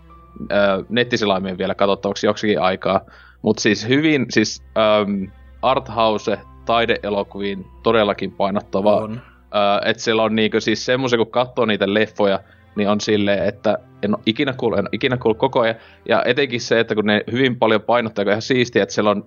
äh, 0.53 0.85
nettisilaimien 0.89 1.59
vielä 1.59 1.75
katsottavaksi 1.75 2.27
joksikin 2.27 2.61
aikaa, 2.61 3.01
mutta 3.43 3.63
siis 3.63 3.89
hyvin, 3.89 4.27
siis 4.31 4.63
ähm, 4.79 5.25
arthouse 5.63 6.39
taideelokuviin 6.65 7.67
todellakin 7.83 8.33
painottava, 8.33 8.97
on. 8.97 9.21
Äh, 9.55 9.91
että 9.91 10.03
siellä 10.03 10.23
on 10.23 10.35
niinku 10.35 10.61
siis 10.61 10.87
semmoisen, 10.87 11.19
kun 11.19 11.31
katsoo 11.31 11.67
niitä 11.67 11.95
leffoja, 11.95 12.41
niin 12.77 12.89
on 12.89 13.01
silleen, 13.01 13.49
että 13.49 13.79
en 14.03 14.15
ole 14.15 14.23
ikinä 14.27 14.53
kuullut, 14.53 14.79
en 14.79 14.85
ole 14.85 14.89
ikinä 14.93 15.17
kuullut 15.17 15.39
koko 15.39 15.61
ajan. 15.61 15.77
Ja 16.09 16.23
etenkin 16.25 16.61
se, 16.61 16.81
että 16.81 16.95
kun 16.95 17.07
ne 17.07 17.25
hyvin 17.33 17.59
paljon 17.59 17.83
painottaa, 17.83 18.25
ihan 18.29 18.43
siistiä, 18.43 18.83
että 18.83 18.95
siellä 18.95 19.11
on 19.11 19.25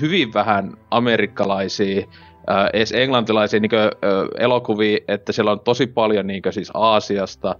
hyvin 0.00 0.34
vähän 0.34 0.72
amerikkalaisia, 0.90 2.06
ää, 2.46 2.70
edes 2.72 2.92
englantilaisia 2.92 3.60
niin 3.60 3.70
kuin, 3.70 3.80
ää, 3.80 3.90
elokuvia, 4.38 4.98
että 5.08 5.32
siellä 5.32 5.52
on 5.52 5.60
tosi 5.60 5.86
paljon 5.86 6.26
niin 6.26 6.42
kuin, 6.42 6.52
siis 6.52 6.70
Aasiasta, 6.74 7.56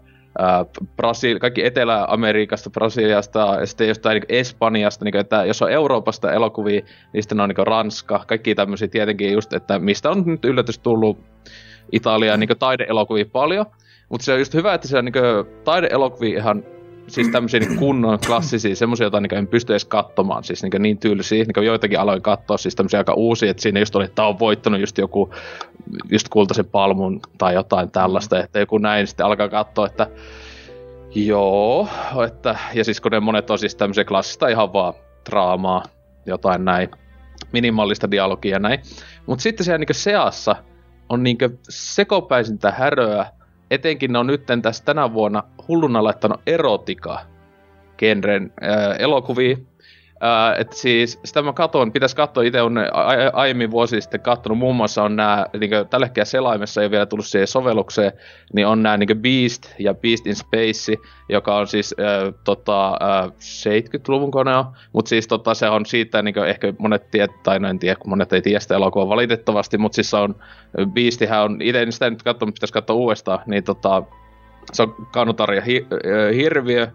Brasiil, 0.97 1.39
kaikki 1.39 1.67
Etelä-Amerikasta, 1.67 2.71
Brasiliasta 2.71 3.57
ja 3.61 3.67
sitten 3.67 3.89
jostain 3.89 4.15
niin 4.15 4.41
Espanjasta, 4.41 5.05
niin 5.05 5.13
kuin, 5.13 5.21
että 5.21 5.45
jos 5.45 5.63
on 5.63 5.71
Euroopasta 5.71 6.33
elokuvia, 6.33 6.81
niin 7.13 7.23
sitten 7.23 7.41
on 7.41 7.49
niin 7.49 7.67
Ranska, 7.67 8.25
kaikki 8.27 8.55
tämmöisiä 8.55 8.89
tietenkin 8.89 9.33
just, 9.33 9.53
että 9.53 9.79
mistä 9.79 10.11
on 10.11 10.23
nyt 10.27 10.45
yllätys 10.45 10.79
tullut 10.79 11.19
Italia 11.93 12.37
niin 12.37 12.49
taideelokuvia 12.59 13.25
paljon, 13.33 13.67
mutta 14.09 14.25
se 14.25 14.33
on 14.33 14.39
just 14.39 14.55
hyvä, 14.55 14.75
että 14.75 14.89
se 14.89 14.99
on 14.99 15.05
niin 15.05 15.15
taideelokuvia 15.65 16.39
ihan 16.39 16.65
siis 17.07 17.29
tämmöisiä 17.29 17.61
niin 17.61 17.79
kunnon 17.79 18.19
klassisia, 18.27 18.77
semmoisia, 18.77 19.05
joita 19.05 19.21
niin 19.21 19.35
en 19.35 19.47
pysty 19.47 19.73
edes 19.73 19.85
katsomaan, 19.85 20.45
siis 20.45 20.63
niin, 20.63 20.83
niin 20.83 20.99
tyylisiä, 20.99 21.45
niin 21.45 21.65
joitakin 21.65 22.01
aloin 22.01 22.23
katsoa, 22.23 22.57
siis 22.57 22.75
tämmöisiä 22.75 23.01
aika 23.01 23.15
uusia, 23.15 23.51
että 23.51 23.63
siinä 23.63 23.81
just 23.81 23.97
oli, 23.97 24.05
että 24.05 24.25
on 24.25 24.39
voittanut 24.39 24.81
just 24.81 24.99
joku, 24.99 25.35
just 26.11 26.29
kultaisen 26.29 26.67
palmun 26.67 27.21
tai 27.39 27.55
jotain 27.55 27.91
tällaista, 27.91 28.41
että 28.41 28.59
joku 28.59 28.79
näin 28.79 29.07
sitten 29.07 29.27
alkaa 29.27 29.49
katsoa, 29.49 29.87
että 29.87 30.07
joo, 31.15 31.89
että, 32.27 32.59
ja 32.75 32.85
siis 32.85 33.01
kun 33.01 33.13
ne 33.13 33.21
monet 33.21 33.51
on 33.51 33.59
siis 33.59 33.75
tämmöisiä 33.75 34.05
klassista 34.05 34.49
ihan 34.49 34.73
vaan 34.73 34.95
draamaa, 35.31 35.83
jotain 36.27 36.65
näin, 36.65 36.91
minimaalista 37.53 38.11
dialogia 38.11 38.59
näin, 38.59 38.81
mutta 39.27 39.43
sitten 39.43 39.65
siellä 39.65 39.79
niin 39.79 39.95
seassa 39.95 40.57
on 41.09 41.23
niin 41.23 41.39
sekopäisintä 41.69 42.71
häröä, 42.71 43.27
etenkin 43.71 44.13
ne 44.13 44.19
on 44.19 44.27
nytten 44.27 44.63
tässä 44.63 44.85
tänä 44.85 45.13
vuonna 45.13 45.43
hulluna 45.69 46.05
laittanut 46.05 46.41
erotika 46.47 47.21
genren 47.99 48.53
äh, 48.63 48.97
elokuvia. 48.99 49.57
Äh, 50.23 50.61
et 50.61 50.73
siis 50.73 51.21
sitä 51.25 51.43
mä 51.43 51.53
katon, 51.53 51.93
pitäisi 51.93 52.17
katsoa, 52.17 52.43
itse 52.43 52.63
on 52.63 52.77
aiemmin 53.33 53.71
vuosi 53.71 54.01
sitten 54.01 54.21
katsonut, 54.21 54.59
muun 54.59 54.77
muassa 54.77 55.03
on 55.03 55.17
nämä, 55.17 55.47
niin 55.61 55.71
tällä 55.91 56.07
hetkellä 56.07 56.25
selaimessa 56.25 56.83
ei 56.83 56.91
vielä 56.91 57.07
tullut 57.07 57.27
siihen 57.27 57.47
sovellukseen, 57.47 58.13
niin 58.53 58.67
on 58.67 58.83
nämä 58.83 58.97
niin 58.97 59.23
Beast 59.23 59.75
ja 59.79 59.95
Beast 59.95 60.27
in 60.27 60.37
Space, 60.37 60.95
joka 61.29 61.57
on 61.57 61.67
siis 61.67 61.95
äh, 62.01 62.35
tota, 62.45 62.89
äh, 62.89 63.27
70-luvun 63.29 64.31
kone 64.31 64.53
mutta 64.93 65.09
siis 65.09 65.29
tota, 65.29 65.55
se 65.55 65.69
on 65.69 65.87
siitä, 65.87 66.23
niin 66.23 66.45
ehkä 66.47 66.73
monet 66.79 67.11
tiedät, 67.11 67.43
tai 67.43 67.59
no 67.59 67.69
en 67.69 67.79
tiedä, 67.79 67.97
kun 67.97 68.11
monet 68.11 68.33
ei 68.33 68.43
tiedä 68.43 68.61
sitä 68.61 68.75
elokuvaa 68.75 69.09
valitettavasti, 69.09 69.79
mutta 69.79 69.97
siis 69.97 70.11
se 70.11 70.17
on, 70.17 70.35
Beastihän 70.93 71.43
on, 71.43 71.63
itse 71.63 71.83
en 71.83 71.93
sitä 71.93 72.11
nyt 72.11 72.23
katsonut, 72.23 72.55
pitäisi 72.55 72.73
katsoa 72.73 72.97
uudestaan, 72.97 73.39
niin 73.47 73.65
tota, 73.65 74.03
se 74.73 74.83
on 74.83 74.95
Kanutarja 75.13 75.61
hi, 75.61 75.87
hirviö 76.37 76.89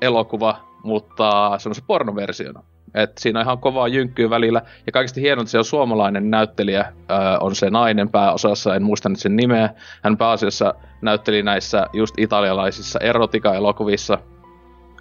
elokuva, 0.00 0.56
mutta 0.88 1.58
semmoisen 1.58 1.84
pornoversiona. 1.86 2.62
Et 2.94 3.18
siinä 3.18 3.40
on 3.40 3.46
ihan 3.46 3.58
kovaa 3.58 3.88
jynkkyä 3.88 4.30
välillä. 4.30 4.62
Ja 4.86 4.92
kaikista 4.92 5.20
hienointa 5.20 5.50
se 5.50 5.58
on 5.58 5.64
suomalainen 5.64 6.30
näyttelijä, 6.30 6.80
äh, 6.80 6.94
on 7.40 7.54
se 7.54 7.70
nainen 7.70 8.08
pääosassa, 8.08 8.74
en 8.74 8.82
muista 8.82 9.08
nyt 9.08 9.18
sen 9.18 9.36
nimeä. 9.36 9.70
Hän 10.02 10.16
pääasiassa 10.16 10.74
näytteli 11.02 11.42
näissä 11.42 11.86
just 11.92 12.14
italialaisissa 12.18 12.98
erotika-elokuvissa, 12.98 14.18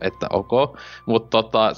että 0.02 0.28
ok. 0.30 0.52
Mutta 1.06 1.30
tota, 1.30 1.68
äh, 1.68 1.74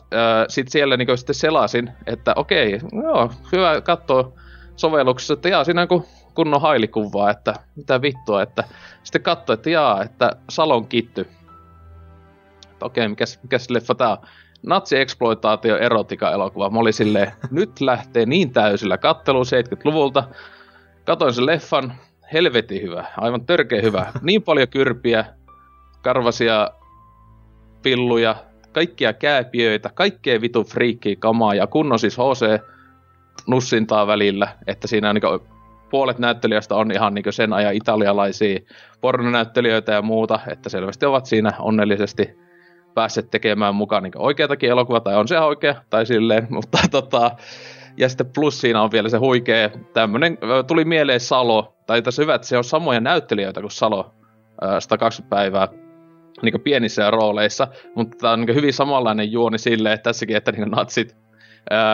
sitten 0.47 0.71
siellä 0.71 0.97
niinku 0.97 1.17
sitten 1.17 1.35
selasin, 1.35 1.91
että 2.07 2.33
okei, 2.35 2.79
joo, 3.03 3.31
hyvä 3.51 3.81
katsoa 3.81 4.31
sovelluksessa, 4.75 5.33
että 5.33 5.49
jaa, 5.49 5.63
siinä 5.63 5.87
on 5.89 6.03
kunnon 6.35 6.61
hailikuvaa, 6.61 7.31
että 7.31 7.53
mitä 7.75 8.01
vittua, 8.01 8.41
että 8.41 8.63
sitten 9.03 9.21
katsoi, 9.21 9.53
että 9.53 9.69
jaa, 9.69 10.03
että 10.03 10.31
Salon 10.49 10.87
kitty. 10.87 11.27
Okei, 12.81 13.01
okay, 13.01 13.07
mikäs, 13.07 13.39
mikäs 13.43 13.69
leffa 13.69 13.95
tää 13.95 14.11
on? 14.11 14.17
Natsi-exploitaatio 14.63 15.77
erotika-elokuva. 15.77 16.69
Mä 16.69 16.79
olin 16.79 16.93
silleen, 16.93 17.31
nyt 17.51 17.81
lähtee 17.81 18.25
niin 18.25 18.53
täysillä 18.53 18.97
kattelu 18.97 19.43
70-luvulta. 19.43 20.23
Katoin 21.05 21.33
sen 21.33 21.45
leffan, 21.45 21.93
helvetin 22.33 22.81
hyvä, 22.81 23.05
aivan 23.17 23.45
törkeä 23.45 23.81
hyvä. 23.81 24.11
Niin 24.21 24.43
paljon 24.43 24.67
kyrpiä, 24.67 25.25
karvasia 26.01 26.69
pilluja, 27.83 28.35
kaikkia 28.71 29.13
kääpiöitä, 29.13 29.89
kaikkea 29.93 30.41
vitu 30.41 30.63
friikkiä 30.63 31.15
kamaa 31.19 31.55
ja 31.55 31.67
kunnon 31.67 31.99
siis 31.99 32.17
HC 32.17 32.61
nussintaa 33.47 34.07
välillä, 34.07 34.47
että 34.67 34.87
siinä 34.87 35.09
on 35.09 35.15
niin 35.15 35.49
puolet 35.89 36.19
näyttelijöistä 36.19 36.75
on 36.75 36.91
ihan 36.91 37.13
niin 37.13 37.33
sen 37.33 37.53
ajan 37.53 37.73
italialaisia 37.73 38.59
pornonäyttelijöitä 39.01 39.91
ja 39.91 40.01
muuta, 40.01 40.39
että 40.51 40.69
selvästi 40.69 41.05
ovat 41.05 41.25
siinä 41.25 41.51
onnellisesti 41.59 42.39
päässeet 42.93 43.31
tekemään 43.31 43.75
mukaan 43.75 44.03
niin 44.03 44.13
oikeatakin 44.17 44.69
elokuvaa, 44.69 44.99
tai 44.99 45.15
on 45.15 45.27
se 45.27 45.39
oikea, 45.39 45.75
tai 45.89 46.05
silleen, 46.05 46.47
mutta 46.55 46.77
tota, 46.91 47.31
ja 47.97 48.09
sitten 48.09 48.31
plus 48.35 48.61
siinä 48.61 48.81
on 48.81 48.91
vielä 48.91 49.09
se 49.09 49.17
huikea 49.17 49.69
tämmönen, 49.93 50.37
tuli 50.67 50.85
mieleen 50.85 51.19
Salo, 51.19 51.73
tai 51.85 52.01
tässä 52.01 52.21
hyvä, 52.21 52.35
että 52.35 52.47
se 52.47 52.57
on 52.57 52.63
samoja 52.63 52.99
näyttelijöitä 52.99 53.61
kuin 53.61 53.71
Salo, 53.71 54.13
120 54.79 55.35
päivää 55.35 55.67
niin 56.41 56.61
pienissä 56.61 57.11
rooleissa, 57.11 57.67
mutta 57.95 58.17
tämä 58.17 58.33
on 58.33 58.41
niin 58.41 58.55
hyvin 58.55 58.73
samanlainen 58.73 59.31
juoni 59.31 59.57
silleen, 59.57 59.93
että 59.93 60.03
tässäkin, 60.03 60.37
että 60.37 60.51
niin 60.51 60.71
natsit 60.71 61.17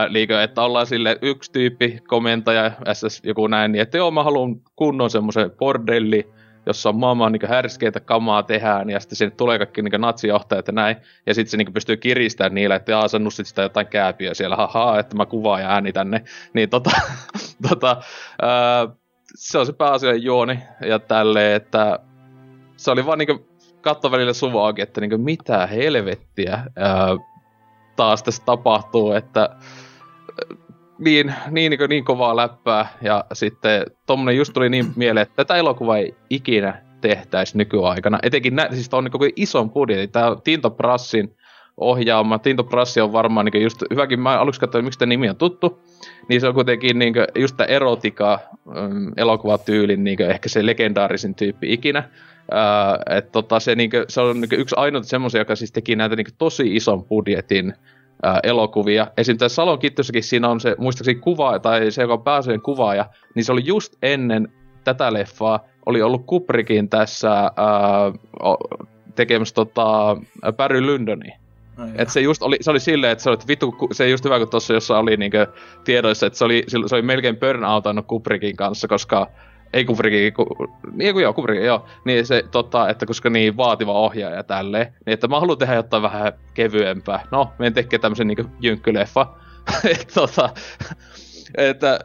liikö, 0.07 0.43
että 0.43 0.61
ollaan 0.61 0.85
sille 0.85 1.17
yksi 1.21 1.51
tyyppi, 1.51 1.99
komentaja, 2.07 2.71
SS 2.93 3.21
joku 3.23 3.47
näin, 3.47 3.71
niin 3.71 3.81
että 3.81 3.97
joo, 3.97 4.11
mä 4.11 4.23
haluan 4.23 4.55
kunnon 4.75 5.09
semmoisen 5.09 5.51
bordelli, 5.51 6.29
jossa 6.65 6.89
on 6.89 6.95
maailman 6.95 7.31
niin 7.31 7.49
härskeitä 7.49 7.99
kamaa 7.99 8.43
tehdään, 8.43 8.89
ja 8.89 8.99
sitten 8.99 9.15
sinne 9.15 9.35
tulee 9.35 9.57
kaikki 9.57 9.81
niin 9.81 10.01
natsijohtajat 10.01 10.67
ja 10.67 10.73
näin, 10.73 10.95
ja 11.25 11.33
sitten 11.33 11.51
se 11.51 11.57
niin 11.57 11.73
pystyy 11.73 11.97
kiristämään 11.97 12.55
niillä, 12.55 12.75
että 12.75 12.91
jaa, 12.91 13.07
sä 13.07 13.19
nussit 13.19 13.47
sitä 13.47 13.61
jotain 13.61 13.87
kääpiä 13.87 14.33
siellä, 14.33 14.55
haha, 14.55 14.99
että 14.99 15.15
mä 15.15 15.25
kuvaan 15.25 15.61
ja 15.61 15.69
äänitän 15.69 16.11
ne, 16.11 16.23
niin 16.53 16.69
tota, 16.69 16.91
tota 17.69 17.97
ää, 18.41 18.87
se 19.35 19.57
on 19.57 19.65
se 19.65 19.73
pääasiallinen 19.73 20.25
juoni, 20.25 20.59
ja 20.81 20.99
tälleen, 20.99 21.55
että 21.55 21.99
se 22.77 22.91
oli 22.91 23.05
vaan 23.05 23.17
niin 23.17 23.47
katto 23.81 24.11
välillä 24.11 24.33
suvaakin, 24.33 24.83
että 24.83 25.01
niin 25.01 25.21
mitä 25.21 25.67
helvettiä, 25.67 26.59
ää, 26.75 27.07
taas 27.95 28.23
tässä 28.23 28.43
tapahtuu, 28.45 29.11
että 29.11 29.49
niin, 30.99 31.33
niin, 31.51 31.69
niin, 31.69 31.89
niin 31.89 32.05
kovaa 32.05 32.35
läppää. 32.35 32.87
Ja 33.01 33.25
sitten 33.33 33.85
tommonen 34.05 34.37
just 34.37 34.53
tuli 34.53 34.69
niin 34.69 34.85
mieleen, 34.95 35.21
että 35.21 35.35
tätä 35.35 35.55
elokuvaa 35.55 35.97
ei 35.97 36.15
ikinä 36.29 36.81
tehtäisi 37.01 37.57
nykyaikana. 37.57 38.19
Etenkin 38.23 38.55
nä- 38.55 38.69
siis 38.71 38.93
on 38.93 39.03
niin 39.03 39.33
ison 39.35 39.71
budjetin. 39.71 40.11
Tämä 40.11 40.27
on 40.27 40.41
Tinto 40.41 40.69
Prassin 40.69 41.35
ohjaama. 41.77 42.39
Tinto 42.39 42.63
Prassi 42.63 43.01
on 43.01 43.13
varmaan 43.13 43.45
niin 43.45 43.63
just, 43.63 43.83
hyväkin, 43.91 44.19
mä 44.19 44.39
aluksi 44.39 44.59
katsoin, 44.59 44.85
miksi 44.85 44.99
tämä 44.99 45.09
nimi 45.09 45.29
on 45.29 45.35
tuttu. 45.35 45.81
Niin 46.29 46.41
se 46.41 46.47
on 46.47 46.53
kuitenkin 46.53 46.99
niin 46.99 47.13
just 47.35 47.57
tämä 47.57 47.67
erotika 47.67 48.39
um, 48.65 49.11
elokuvatyylin 49.17 50.03
niin 50.03 50.21
ehkä 50.21 50.49
se 50.49 50.65
legendaarisin 50.65 51.35
tyyppi 51.35 51.73
ikinä. 51.73 52.09
Uh, 52.51 53.17
et 53.17 53.31
tota, 53.31 53.59
se, 53.59 53.75
niinku, 53.75 53.97
se 54.07 54.21
on 54.21 54.41
niinku 54.41 54.55
yksi 54.55 54.75
ainoa 54.77 55.03
semmoisia, 55.03 55.41
joka 55.41 55.55
siis 55.55 55.71
teki 55.71 55.95
näitä 55.95 56.15
niinku 56.15 56.31
tosi 56.37 56.75
ison 56.75 57.03
budjetin 57.03 57.73
uh, 58.25 58.39
elokuvia. 58.43 59.07
Esim. 59.17 59.37
tässä 59.37 59.55
Salon 59.55 59.79
Kittossakin 59.79 60.23
siinä 60.23 60.49
on 60.49 60.59
se, 60.59 60.75
muistaakseni 60.77 61.19
kuva, 61.19 61.59
tai 61.59 61.91
se, 61.91 62.01
joka 62.01 62.13
on 62.13 62.23
pääasiallinen 62.23 62.63
kuvaaja, 62.63 63.05
niin 63.35 63.45
se 63.45 63.51
oli 63.51 63.61
just 63.65 63.93
ennen 64.01 64.47
tätä 64.83 65.13
leffaa, 65.13 65.59
oli 65.85 66.01
ollut 66.01 66.25
Kubrickin 66.25 66.89
tässä 66.89 67.51
uh, 68.43 68.79
tekemässä 69.15 69.55
tota, 69.55 70.17
Barry 70.57 70.85
Lyndoni. 70.85 71.29
No, 71.77 71.87
et 71.95 72.09
se 72.09 72.21
just 72.21 72.41
oli, 72.41 72.57
se 72.61 72.71
oli 72.71 72.79
silleen, 72.79 73.11
että 73.11 73.23
se 73.23 73.29
oli, 73.29 73.37
vittu, 73.47 73.75
se 73.91 74.09
just 74.09 74.25
hyvä, 74.25 74.39
kun 74.39 74.49
tuossa 74.49 74.73
jossa 74.73 74.97
oli 74.97 75.17
niinkö 75.17 75.47
tiedoissa, 75.83 76.27
että 76.27 76.39
se 76.39 76.45
oli, 76.45 76.63
se 76.67 76.95
oli 76.95 77.01
melkein 77.01 77.37
burnoutannut 77.37 78.05
Kubrickin 78.07 78.55
kanssa, 78.55 78.87
koska 78.87 79.27
ei 79.75 79.85
Kubrickin, 79.85 80.33
ku, 80.33 80.67
niin 80.91 81.13
kuin 81.13 81.23
joo, 81.23 81.33
Kubrickin, 81.33 81.65
joo, 81.65 81.85
niin 82.05 82.25
se, 82.25 82.43
tota, 82.51 82.89
että 82.89 83.05
koska 83.05 83.29
niin 83.29 83.57
vaativa 83.57 83.93
ohjaaja 83.93 84.43
tälleen, 84.43 84.85
niin 84.85 85.13
että 85.13 85.27
mä 85.27 85.39
haluan 85.39 85.57
tehdä 85.57 85.75
jotain 85.75 86.03
vähän 86.03 86.33
kevyempää. 86.53 87.23
No, 87.31 87.51
me 87.59 87.67
en 87.67 87.73
tekee 87.73 87.99
tämmösen 87.99 88.27
niin 88.27 88.51
jynkkyleffa. 88.59 89.27
että 89.99 90.13
tota, 90.13 90.49
että 91.57 91.99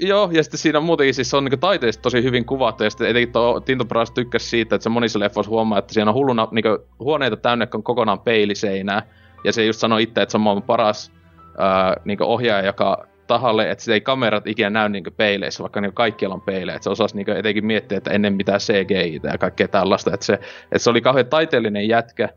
Joo, 0.00 0.30
ja 0.32 0.42
sitten 0.42 0.58
siinä 0.58 0.80
muutenkin 0.80 1.14
siis 1.14 1.30
se 1.30 1.36
on 1.36 1.44
niin 1.44 1.60
taiteesta 1.60 2.02
tosi 2.02 2.22
hyvin 2.22 2.44
kuvattu, 2.44 2.84
ja 2.84 2.90
sitten 2.90 3.08
etenkin 3.08 3.32
tuo 3.32 3.60
Tinto 3.60 3.84
Brass 3.84 4.12
tykkäsi 4.12 4.48
siitä, 4.48 4.74
että 4.74 4.82
se 4.82 4.88
monissa 4.88 5.18
leffoissa 5.18 5.50
huomaa, 5.50 5.78
että 5.78 5.94
siinä 5.94 6.10
on 6.10 6.14
hulluna 6.14 6.48
niin 6.50 6.64
huoneita 6.98 7.36
täynnä, 7.36 7.66
on 7.74 7.82
kokonaan 7.82 8.20
peiliseinää, 8.20 9.02
ja 9.44 9.52
se 9.52 9.64
just 9.64 9.80
sanoi 9.80 10.02
itse, 10.02 10.22
että 10.22 10.30
se 10.30 10.36
on 10.36 10.40
maailman 10.40 10.62
paras 10.62 11.12
ää, 11.58 11.96
niin 12.04 12.22
ohjaaja, 12.22 12.66
joka 12.66 13.06
tahalle, 13.26 13.70
että 13.70 13.92
ei 13.92 14.00
kamerat 14.00 14.46
ikinä 14.46 14.70
näy 14.70 14.88
niin 14.88 15.04
peileissä, 15.16 15.62
vaikka 15.62 15.80
niin 15.80 15.94
kaikkialla 15.94 16.34
on 16.34 16.40
peilejä. 16.40 16.76
Että 16.76 16.84
se 16.84 16.90
osasi 16.90 17.16
niin 17.16 17.30
etenkin 17.30 17.66
miettiä, 17.66 17.98
että 17.98 18.10
ennen 18.10 18.34
mitään 18.34 18.60
CGI 18.60 19.20
ja 19.22 19.38
kaikkea 19.38 19.68
tällaista. 19.68 20.14
Että 20.14 20.26
se, 20.26 20.32
että 20.34 20.78
se 20.78 20.90
oli 20.90 21.00
kauhean 21.00 21.26
taiteellinen 21.26 21.88
jätkä, 21.88 22.28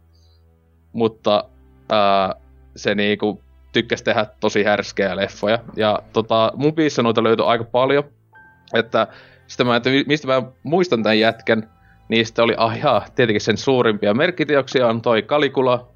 mutta 0.94 1.44
ää, 1.92 2.36
se 2.76 2.96
niin 2.96 3.18
kuin, 3.18 3.40
tykkäsi 3.74 4.04
tehdä 4.04 4.26
tosi 4.40 4.64
härskeä 4.64 5.16
leffoja. 5.16 5.60
Ja 5.76 6.00
tota, 6.14 6.52
mun 6.56 6.76
biissä 6.76 7.04
noita 7.04 7.24
löytyi 7.24 7.46
aika 7.46 7.64
paljon. 7.64 8.04
Että, 8.74 9.08
sitä 9.48 9.64
mä, 9.64 9.76
että 9.76 9.90
mistä 10.08 10.28
mä 10.28 10.44
muistan 10.64 11.04
tämän 11.04 11.20
jätkän, 11.20 11.70
niistä 12.10 12.44
oli, 12.44 12.54
ah 12.58 12.78
jaa, 12.78 13.06
tietenkin 13.16 13.42
sen 13.42 13.58
suurimpia 13.58 14.14
merkkiteoksia 14.14 14.88
on 14.88 15.02
toi 15.02 15.22
Kalikula, 15.22 15.88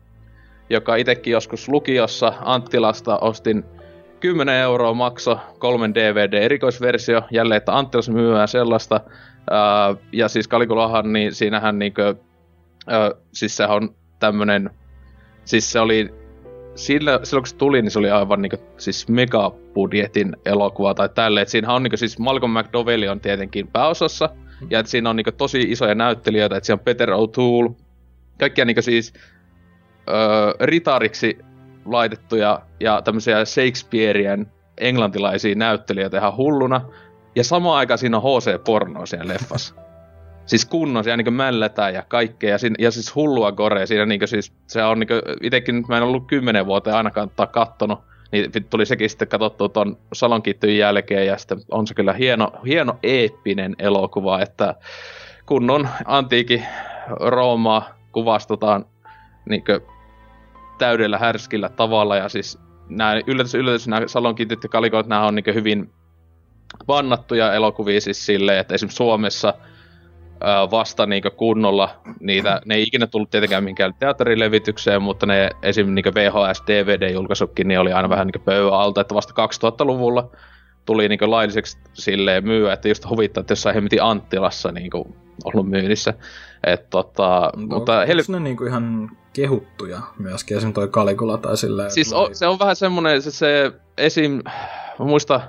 joka 0.70 0.96
itsekin 0.96 1.32
joskus 1.32 1.70
lukiossa 1.70 2.34
Anttilasta 2.42 3.18
ostin 3.18 3.66
10 4.22 4.56
euroa 4.56 4.94
makso 4.94 5.40
kolmen 5.60 5.96
DVD-erikoisversio, 5.96 7.22
jälleen, 7.32 7.58
että 7.58 7.78
Anttilas 7.78 8.10
myyään 8.10 8.48
sellaista. 8.48 9.02
Uh, 9.06 10.02
ja 10.12 10.28
siis 10.28 10.48
Kalikulahan, 10.48 11.14
niin 11.14 11.34
siinähän 11.36 11.80
niinkö 11.80 12.16
ö, 12.92 13.16
siis 13.34 13.58
se 13.58 13.66
on 13.66 13.96
tämmönen, 14.20 14.70
siis 15.46 15.72
se 15.72 15.80
oli, 15.80 16.14
sillä, 16.76 17.20
silloin 17.24 17.44
kun 17.44 17.48
se 17.48 17.56
tuli, 17.56 17.82
niin 17.82 17.92
se 17.92 18.00
oli 18.00 18.12
aivan 18.12 18.42
niinku, 18.42 18.58
siis 18.78 19.08
megabudjetin 19.08 20.36
elokuva 20.46 20.94
tai 20.94 21.10
tälleen. 21.10 21.48
Siinä 21.50 21.74
on 21.74 21.84
niinku, 21.84 21.98
siis 21.98 22.20
Malcolm 22.20 22.60
McDowell 22.60 23.08
on 23.08 23.20
tietenkin 23.20 23.68
pääosassa, 23.68 24.30
ja 24.70 24.80
että 24.80 24.90
siinä 24.90 25.10
on 25.10 25.16
niinku 25.16 25.32
tosi 25.32 25.62
isoja 25.62 25.96
näyttelijöitä, 25.96 26.58
että 26.58 26.66
siinä 26.66 26.80
on 26.80 26.86
Peter 26.86 27.10
O'Toole, 27.10 27.74
kaikkia 28.40 28.66
niinku 28.66 28.82
siis 28.82 29.14
ritariksi 30.60 31.38
laitettuja 31.86 32.62
ja 32.80 33.02
tämmöisiä 33.02 33.46
Shakespearean 33.46 34.48
englantilaisia 34.78 35.56
näyttelijöitä 35.56 36.18
ihan 36.18 36.38
hulluna. 36.38 36.82
Ja 37.36 37.44
samaan 37.44 37.78
aikaan 37.78 37.98
siinä 37.98 38.18
on 38.18 38.24
HC-pornoa 38.24 39.06
siellä 39.06 39.34
leffassa. 39.34 39.76
Siis 40.46 40.66
kunnon, 40.66 41.04
siellä 41.04 41.24
niin 41.24 41.34
mällätään 41.34 41.94
ja 41.94 42.04
kaikkea, 42.08 42.50
ja, 42.50 42.58
siinä, 42.58 42.76
ja 42.80 42.92
siis 42.92 43.16
hullua 43.16 43.52
gorea 43.52 43.86
siinä, 43.86 44.06
niin 44.06 44.28
siis, 44.28 44.54
se 44.68 44.84
on 44.84 45.00
niin 45.00 45.10
itekin 45.42 45.86
mä 45.88 45.98
en 45.98 46.04
ollut 46.04 46.28
kymmenen 46.28 46.66
vuotta 46.66 46.98
ainakaan 46.98 47.30
tota 47.30 47.48
kattonut, 47.48 48.00
niin 48.32 48.52
tuli 48.70 48.86
sekin 48.86 49.10
sitten 49.10 49.28
katsottua 49.28 49.70
ton 49.70 49.98
Salonkittyyn 50.14 50.78
jälkeen, 50.78 51.28
ja 51.28 51.38
sitten 51.38 51.58
on 51.72 51.88
se 51.88 51.94
kyllä 51.94 52.14
hieno, 52.14 52.52
hieno 52.66 52.98
eeppinen 53.04 53.76
elokuva, 53.80 54.42
että 54.42 54.76
kunnon 55.46 55.90
antiikin 56.06 56.66
Roomaa 57.20 57.90
kuvastetaan 58.12 58.86
niin 59.50 59.64
täydellä 60.82 61.18
härskillä 61.18 61.70
tavalla, 61.70 62.16
ja 62.16 62.30
siis 62.30 62.60
nämä 62.90 63.22
yllätys, 63.28 63.56
yllätys, 63.56 63.88
nämä 63.88 64.08
Salonkityt 64.08 64.64
ja 64.64 64.70
Kalikot, 64.70 65.08
nämä 65.08 65.28
on 65.28 65.36
niin 65.36 65.56
hyvin 65.56 65.90
vannattuja 66.88 67.54
elokuvia 67.54 68.02
siis 68.02 68.26
silleen, 68.26 68.60
että 68.60 68.74
esimerkiksi 68.74 68.98
Suomessa– 68.98 69.54
vasta 70.72 71.06
niin 71.06 71.24
kunnolla 71.38 71.90
niitä, 72.20 72.62
ne 72.66 72.76
ei 72.76 72.84
ikinä 72.84 73.08
tullut 73.08 73.30
tietenkään 73.30 73.64
mihinkään 73.64 73.94
teatterilevitykseen, 74.00 75.02
mutta 75.02 75.26
ne 75.26 75.50
esim. 75.64 75.94
Niin 75.94 76.06
VHS, 76.06 76.64
DVD-julkaisukin, 76.68 77.68
niin 77.68 77.80
oli 77.80 77.94
aina 77.94 78.10
vähän 78.10 78.28
niin 78.28 78.44
pöydän 78.46 78.74
alta, 78.74 79.02
että 79.02 79.16
vasta 79.16 79.34
2000-luvulla 79.68 80.30
tuli 80.86 81.10
niin 81.10 81.32
lailliseksi 81.32 81.78
silleen 81.94 82.48
myyä, 82.48 82.74
että 82.74 82.88
just 82.88 83.10
huvittaa, 83.10 83.42
että 83.42 83.52
jossain 83.52 83.74
hemmetin 83.74 84.04
Anttilassa 84.04 84.72
niin 84.72 84.92
ollut 85.44 85.70
myynnissä. 85.70 86.14
Et, 86.64 86.90
tota, 86.90 87.52
no, 87.56 87.68
mutta 87.68 88.06
hel... 88.06 88.22
ne 88.28 88.40
niin 88.40 88.68
ihan 88.68 89.12
kehuttuja 89.34 90.02
myöskin, 90.20 90.58
esim. 90.58 90.74
toi 90.74 90.88
Caligula 90.88 91.38
tai 91.38 91.58
silleen. 91.58 91.92
Siis 91.92 92.14
o, 92.14 92.30
se 92.34 92.48
on 92.48 92.60
vähän 92.60 92.76
semmoinen, 92.76 93.22
se, 93.22 93.32
se 93.32 93.72
esim. 93.98 94.42
Mä 95.00 95.06
muista, 95.06 95.42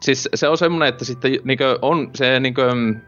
siis 0.00 0.28
se 0.34 0.48
on 0.48 0.58
semmoinen, 0.58 0.88
että 0.88 1.04
sitten 1.04 1.38
niin 1.44 1.58
on 1.82 2.10
se 2.14 2.40
niin 2.40 2.54
kuin, 2.54 3.02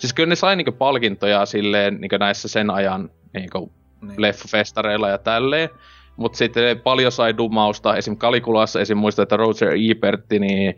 Siis 0.00 0.14
kyllä 0.14 0.28
ne 0.28 0.34
sai 0.34 0.56
niinku 0.56 0.72
palkintoja 0.72 1.46
silleen 1.46 2.00
niinku 2.00 2.16
näissä 2.16 2.48
sen 2.48 2.70
ajan 2.70 3.10
niinku 3.34 3.72
niin. 4.00 4.22
leffafestareilla 4.22 5.08
ja 5.08 5.18
tälleen. 5.18 5.68
Mutta 6.16 6.38
sitten 6.38 6.80
paljon 6.80 7.12
sai 7.12 7.36
dumausta. 7.36 7.96
Esim. 7.96 8.16
Kalikulassa 8.16 8.80
esim. 8.80 8.98
muistan, 8.98 9.22
että 9.22 9.36
Roger 9.36 9.72
Ebert, 9.90 10.30
niin 10.30 10.74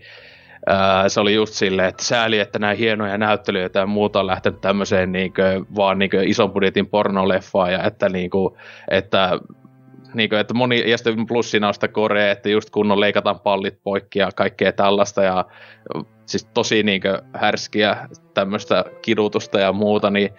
se 1.09 1.20
oli 1.20 1.35
just 1.35 1.55
silleen, 1.55 1.88
että 1.88 2.05
sääli, 2.05 2.38
että 2.38 2.59
nämä 2.59 2.75
hienoja 2.75 3.18
näyttelyitä 3.18 3.79
ja 3.79 3.87
muuta 3.87 4.20
on 4.20 4.27
lähtenyt 4.27 4.61
tämmöiseen 4.61 5.12
niinku, 5.12 5.42
vaan 5.77 5.98
niinku 5.98 6.16
ison 6.22 6.53
budjetin 6.53 6.87
pornoleffaan 6.87 7.72
ja 7.72 7.83
että, 7.83 8.09
niinku, 8.09 8.57
että 8.90 9.38
niinku, 10.14 10.37
että 10.37 10.55
moni, 10.55 10.90
ja 10.90 10.98
sitten 10.98 11.27
plus 11.27 11.51
siinä 11.51 11.68
on 11.68 11.75
sitä 11.75 11.88
korea, 11.88 12.31
että 12.31 12.48
just 12.48 12.70
kunnon 12.70 13.01
leikataan 13.01 13.40
pallit 13.40 13.83
poikki 13.83 14.18
ja 14.18 14.31
kaikkea 14.35 14.72
tällaista, 14.72 15.22
ja 15.22 15.44
siis 16.27 16.44
tosi 16.44 16.83
niinkö 16.83 17.22
härskiä 17.35 18.09
tämmöistä 18.35 18.85
kidutusta 19.03 19.61
ja 19.61 19.72
muuta, 19.72 20.11
niin 20.11 20.31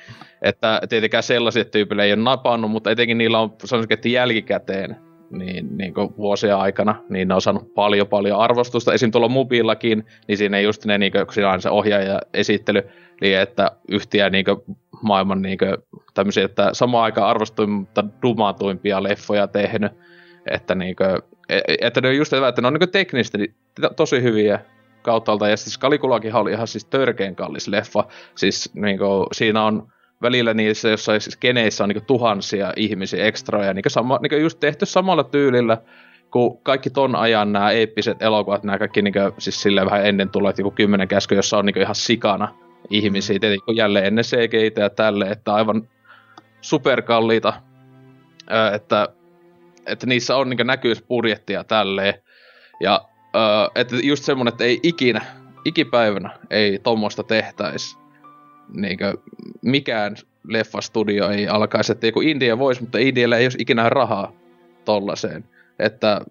että 0.42 0.82
tietenkään 0.90 1.24
sellaiset 1.24 1.72
tyypille 1.72 2.04
ei 2.04 2.14
ole 2.14 2.22
napannut, 2.22 2.72
mutta 2.72 2.92
etenkin 2.92 3.18
niillä 3.18 3.40
on 3.40 3.56
sanoisin, 3.66 3.94
että 3.94 4.10
jälkikäteen 4.10 5.13
niin, 5.38 5.78
niin 5.78 5.94
vuosia 6.18 6.58
aikana, 6.58 6.96
niin 7.10 7.28
ne 7.28 7.34
on 7.34 7.42
saanut 7.42 7.74
paljon 7.74 8.08
paljon 8.08 8.40
arvostusta. 8.40 8.94
Esim. 8.94 9.12
tuolla 9.12 9.30
Mubillakin, 9.30 10.06
niin 10.28 10.38
siinä 10.38 10.58
ei 10.58 10.64
just 10.64 10.86
ne, 10.86 10.98
niin 10.98 11.12
kuin, 11.12 11.26
siinä 11.32 11.52
on 11.52 11.62
se 11.62 11.70
ohjaaja 11.70 12.20
esittely, 12.34 12.84
niin 13.22 13.38
että 13.38 13.72
yhtiä 13.92 14.30
niin 14.30 14.46
kuin, 14.46 14.78
maailman 15.02 15.42
niin 15.42 15.58
kuin, 15.58 15.78
tämmöisiä, 16.14 16.46
että 16.46 16.70
samaan 16.74 17.04
aikaan 17.04 17.28
arvostuimpia, 17.28 18.04
dumatuimpia 18.22 19.04
leffoja 19.04 19.48
tehnyt, 19.48 19.92
että, 20.52 20.76
niin 20.76 20.96
kuin, 20.96 21.22
e, 21.50 21.60
että 21.82 22.02
ne 22.02 22.08
on 22.08 22.18
just 22.18 22.34
että 22.34 22.62
ne 22.62 22.68
on 22.68 22.74
niin 22.74 22.92
teknisesti 22.92 23.54
tosi 23.96 24.22
hyviä 24.22 24.60
kauttaalta. 25.02 25.50
Ja 25.50 25.58
siis 25.58 25.78
Kalikulakin 25.78 26.36
oli 26.36 26.52
ihan 26.52 26.68
siis 26.68 26.86
törkeen 26.86 27.36
kallis 27.36 27.68
leffa. 27.68 28.04
Siis 28.36 28.72
niin 28.74 28.98
kuin, 28.98 29.28
siinä 29.32 29.64
on 29.64 29.88
välillä 30.24 30.54
niissä 30.54 30.90
jossain 30.90 31.22
siis 31.22 31.38
keneissä 31.38 31.84
on 31.84 31.90
niin 31.90 32.06
tuhansia 32.06 32.74
ihmisiä 32.76 33.26
ekstroja. 33.26 33.74
Niin 33.74 33.84
sama, 33.88 34.20
niin 34.22 34.42
just 34.42 34.60
tehty 34.60 34.86
samalla 34.86 35.24
tyylillä 35.24 35.78
kuin 36.32 36.58
kaikki 36.64 36.90
ton 36.90 37.16
ajan 37.16 37.54
nämä 37.54 37.72
eeppiset 37.72 38.22
elokuvat, 38.22 38.64
nämä 38.64 38.80
kaikki 38.80 39.02
niin 39.02 39.14
kuin, 39.14 39.34
siis 39.38 39.62
silleen 39.62 39.86
vähän 39.86 40.06
ennen 40.06 40.30
tulee, 40.30 40.54
joku 40.58 40.72
kymmenen 40.72 41.08
käsky, 41.08 41.36
jossa 41.36 41.58
on 41.58 41.66
niin 41.66 41.82
ihan 41.82 41.96
sikana 41.96 42.56
ihmisiä. 42.90 43.40
Tietenkin 43.40 43.76
jälleen 43.76 44.06
ennen 44.06 44.24
cgi 44.24 44.72
ja 44.78 44.90
tälle, 44.90 45.26
että 45.26 45.54
aivan 45.54 45.90
superkalliita. 46.62 47.54
Että, 48.74 49.08
että 49.86 50.06
niissä 50.06 50.36
on 50.36 50.50
niin 50.50 50.68
näkyys 50.68 51.02
budjettia 51.02 51.64
tälleen. 51.64 52.14
Ja 52.80 53.02
että 53.76 53.96
just 54.04 54.24
semmonen, 54.24 54.52
että 54.52 54.64
ei 54.64 54.80
ikinä, 54.84 55.22
ikipäivänä 55.66 56.30
ei 56.50 56.80
tuommoista 56.80 57.24
tehtäisi. 57.24 58.03
Niinkö, 58.70 59.14
mikään 59.62 60.16
leffastudio 60.48 61.30
ei 61.30 61.48
alkaisi, 61.48 61.92
että 61.92 62.08
joku 62.08 62.22
India 62.22 62.60
voisi, 62.60 62.82
mutta 62.82 62.98
Indialla 62.98 63.38
ei 63.38 63.46
olisi 63.46 63.58
ikinä 63.62 63.90
rahaa 63.90 64.32
tollaiseen. 64.86 65.44
Että 65.80 66.22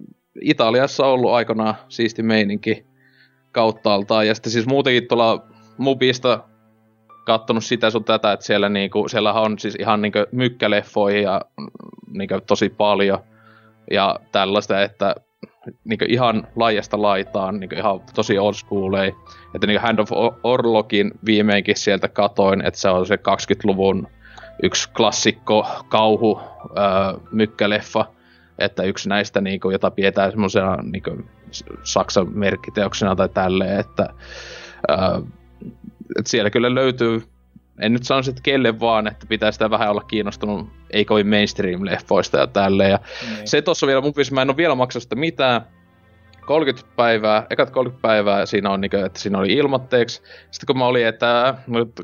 Italiassa 0.41 1.07
on 1.07 1.13
ollut 1.13 1.33
aikanaan 1.33 1.75
siisti 1.89 2.23
meininki 2.23 2.87
kauttaaltaan. 3.53 4.27
Ja 4.27 4.35
sitten 4.35 4.53
siis 4.53 4.67
muutenkin 4.67 5.09
tuolla 5.09 5.45
Mubista 5.79 6.45
kattonut 7.25 7.65
sitä 7.65 7.91
sun 7.91 8.05
tätä, 8.05 8.33
että 8.33 8.47
siellä 8.47 8.69
niinku, 8.69 9.07
on 9.35 9.59
siis 9.59 9.75
ihan 9.75 10.03
niinku 10.03 10.19
mykkäleffoja 10.33 11.41
niinku 12.11 12.35
tosi 12.47 12.69
paljon. 12.69 13.19
Ja 13.91 14.21
tällaista, 14.33 14.83
että 14.83 15.15
niin 15.85 15.99
ihan 16.09 16.49
laajasta 16.57 17.03
laitaan, 17.03 17.61
niin 17.61 17.79
ihan 17.79 18.01
tosi 18.15 18.39
old 18.39 18.55
ei. 19.05 19.15
Että 19.55 19.67
niin 19.67 19.81
Hand 19.81 19.99
of 19.99 20.11
Orlogin 20.43 21.11
viimeinkin 21.25 21.77
sieltä 21.77 22.09
katoin, 22.09 22.67
että 22.67 22.81
se 22.81 22.89
on 22.89 23.07
se 23.07 23.17
20-luvun 23.17 24.09
yksi 24.63 24.91
klassikko 24.91 25.67
kauhu 25.89 26.41
ää, 26.77 27.15
mykkäleffa, 27.33 28.05
että 28.59 28.83
yksi 28.83 29.09
näistä, 29.09 29.41
niin 29.41 29.61
kuin, 29.61 29.73
jota 29.73 29.91
pidetään 29.91 30.31
semmoisena 30.31 30.77
niin 30.77 31.29
Saksan 31.83 32.39
merkkiteoksena 32.39 33.17
tai 33.17 33.29
tälleen, 33.29 33.81
että, 33.81 34.09
ää, 34.89 35.21
että 36.19 36.31
siellä 36.31 36.51
kyllä 36.51 36.75
löytyy 36.75 37.23
en 37.81 37.93
nyt 37.93 38.05
sano 38.05 38.21
että 38.29 38.43
kelle 38.43 38.81
vaan, 38.81 39.07
että 39.07 39.27
pitää 39.29 39.53
sitä 39.53 39.71
vähän 39.71 39.91
olla 39.91 40.01
kiinnostunut, 40.01 40.69
ei 40.91 41.05
kovin 41.05 41.27
mainstream-leffoista 41.27 42.39
ja 42.39 42.47
tälleen. 42.47 42.91
Ja 42.91 42.99
niin. 43.37 43.49
se 43.49 43.63
tuossa 43.63 43.87
vielä 43.87 44.01
mun 44.01 44.13
mä 44.33 44.43
en 44.43 44.51
ole 44.51 44.57
vielä 44.57 44.75
maksanut 44.75 45.03
sitä 45.03 45.17
mitään. 45.17 45.63
30 46.47 46.93
päivää, 46.97 47.47
ekat 47.51 47.71
30 47.71 48.03
päivää 48.03 48.47
siinä 48.47 48.71
on, 48.71 48.81
niin 48.81 49.05
että 49.07 49.21
siinä 49.21 49.39
oli 49.39 49.53
ilmoitteeksi. 49.53 50.23
Sitten 50.51 50.67
kun 50.67 50.79
mä 50.79 50.87
olin, 50.87 51.07
että 51.07 51.55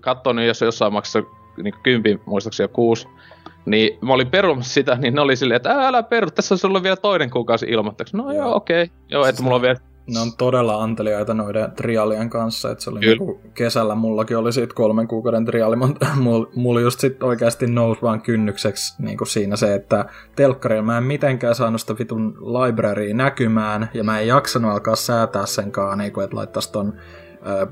katsoin, 0.01 0.37
niin 0.37 0.47
jos 0.47 0.61
jossain 0.61 0.93
maksaa 0.93 1.23
niin 1.63 1.75
kympi, 1.83 2.21
muistaakseni 2.27 2.65
jo 2.65 2.69
kuusi, 2.69 3.09
niin 3.67 3.99
mä 4.01 4.13
olin 4.13 4.31
perumassa 4.31 4.75
sitä, 4.75 4.95
niin 4.95 5.15
ne 5.15 5.21
oli 5.21 5.37
silleen, 5.37 5.57
että 5.57 5.87
älä 5.87 6.03
peru, 6.03 6.31
tässä 6.31 6.55
on 6.55 6.59
sulla 6.59 6.83
vielä 6.83 6.97
toinen 6.97 7.31
kuukausi 7.31 7.67
ilmoitteeksi. 7.69 8.17
No 8.17 8.33
joo, 8.33 8.55
okei. 8.55 8.83
Okay. 8.83 8.97
Joo, 9.09 9.27
että 9.27 9.43
mulla 9.43 9.57
on 9.57 9.63
vielä 9.63 9.79
ne 10.09 10.21
on 10.21 10.33
todella 10.39 10.83
anteliaita 10.83 11.35
noiden 11.35 11.73
trialien 11.73 12.31
kanssa, 12.31 12.71
että 12.71 12.85
se 12.85 12.91
oli 12.91 13.01
niinku 13.01 13.41
kesällä 13.55 13.95
mullakin 13.95 14.37
oli 14.37 14.53
siitä 14.53 14.75
kolmen 14.75 15.09
kuukauden 15.09 15.45
triali, 15.45 15.77
mutta 15.77 16.07
mulla 16.55 16.81
just 16.81 17.01
sit 17.01 17.23
oikeasti 17.23 17.67
nousi 17.67 18.03
vaan 18.03 18.23
kynnykseksi 18.23 19.03
niinku 19.03 19.25
siinä 19.25 19.57
se, 19.57 19.75
että 19.75 20.05
telkkarilla 20.37 20.83
mä 20.83 20.99
en 20.99 21.05
mitenkään 21.05 21.55
saanut 21.55 21.81
sitä 21.81 21.99
vitun 21.99 22.37
librarya 22.39 23.15
näkymään, 23.15 23.91
ja 23.95 24.05
mä 24.05 24.21
en 24.21 24.27
jaksanut 24.27 24.71
alkaa 24.71 24.97
säätää 24.97 25.47
senkaan, 25.47 25.99
niinku, 25.99 26.21
että 26.21 26.37
laittaisi 26.37 26.73
ton 26.73 26.93
ö, 27.47 27.67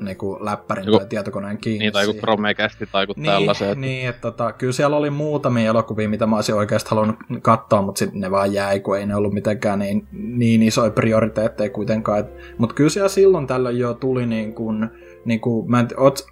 niinku 0.00 0.38
läppärin 0.40 0.86
joku, 0.86 0.98
tai 0.98 1.06
tietokoneen 1.06 1.58
kiinni. 1.58 1.78
Niin, 1.78 1.92
tai 1.92 2.04
joku 2.04 2.18
Chromecast 2.18 2.82
tai 2.92 3.02
joku 3.02 3.14
niin, 3.16 3.32
tällaiset. 3.32 3.68
Että... 3.68 3.80
Niin, 3.80 4.08
että 4.08 4.20
tota, 4.20 4.52
kyllä 4.52 4.72
siellä 4.72 4.96
oli 4.96 5.10
muutamia 5.10 5.70
elokuvia, 5.70 6.08
mitä 6.08 6.26
mä 6.26 6.36
olisin 6.36 6.54
oikeasti 6.54 6.90
halunnut 6.90 7.16
katsoa, 7.42 7.82
mutta 7.82 7.98
sitten 7.98 8.20
ne 8.20 8.30
vaan 8.30 8.52
jäi, 8.52 8.80
kun 8.80 8.98
ei 8.98 9.06
ne 9.06 9.16
ollut 9.16 9.32
mitenkään 9.32 9.78
niin, 9.78 10.08
niin 10.12 10.62
isoja 10.62 10.90
prioriteetteja 10.90 11.70
kuitenkaan. 11.70 12.24
Mutta 12.58 12.74
kyllä 12.74 12.90
siellä 12.90 13.08
silloin 13.08 13.46
tällöin 13.46 13.78
jo 13.78 13.94
tuli 13.94 14.26
niin 14.26 14.54
kuin, 14.54 14.90
niin 15.24 15.40
kuin, 15.40 15.70
mä 15.70 15.80
en, 15.80 15.88
oot, 15.96 16.26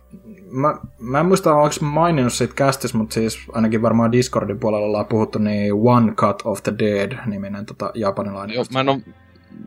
mä, 0.50 0.74
mä 0.98 1.20
en 1.20 1.26
muista, 1.26 1.54
onko 1.54 1.74
maininnut 1.80 2.32
siitä 2.32 2.54
kästis, 2.54 2.94
mutta 2.94 3.14
siis 3.14 3.38
ainakin 3.52 3.82
varmaan 3.82 4.12
Discordin 4.12 4.58
puolella 4.60 4.86
ollaan 4.86 5.06
puhuttu, 5.06 5.38
niin 5.38 5.72
One 5.74 6.12
Cut 6.12 6.42
of 6.44 6.62
the 6.62 6.74
Dead-niminen 6.78 7.66
tota, 7.66 7.90
japanilainen. 7.94 8.54
Joo, 8.54 8.64
mä 8.72 8.80
en 8.80 8.88
ole 8.88 9.00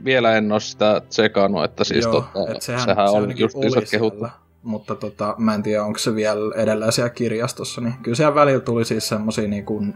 vielä 0.05 0.37
en 0.37 0.51
ole 0.51 0.59
sitä 0.59 1.01
tsekannut, 1.09 1.63
että 1.63 1.83
siis 1.83 2.05
Joo, 2.05 2.13
tota, 2.13 2.51
et 2.51 2.61
sehän, 2.61 2.81
sehän 2.81 3.09
se 3.09 3.15
on 3.15 3.37
just 3.37 3.57
iso 3.65 3.81
kehuttu. 3.91 4.27
mutta 4.63 4.95
tota, 4.95 5.35
mä 5.37 5.55
en 5.55 5.63
tiedä, 5.63 5.83
onko 5.83 5.99
se 5.99 6.15
vielä 6.15 6.55
edelleen 6.55 6.91
siellä 6.91 7.09
kirjastossa, 7.09 7.81
niin 7.81 7.93
kyllä 8.03 8.15
siellä 8.15 8.35
välillä 8.35 8.59
tuli 8.59 8.85
siis 8.85 9.09
semmosia 9.09 9.47
niin 9.47 9.65
kuin, 9.65 9.93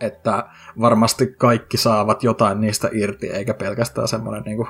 että 0.00 0.46
varmasti 0.80 1.26
kaikki 1.26 1.76
saavat 1.76 2.22
jotain 2.22 2.60
niistä 2.60 2.88
irti, 2.92 3.26
eikä 3.26 3.54
pelkästään 3.54 4.08
semmoinen 4.08 4.42
niin 4.42 4.66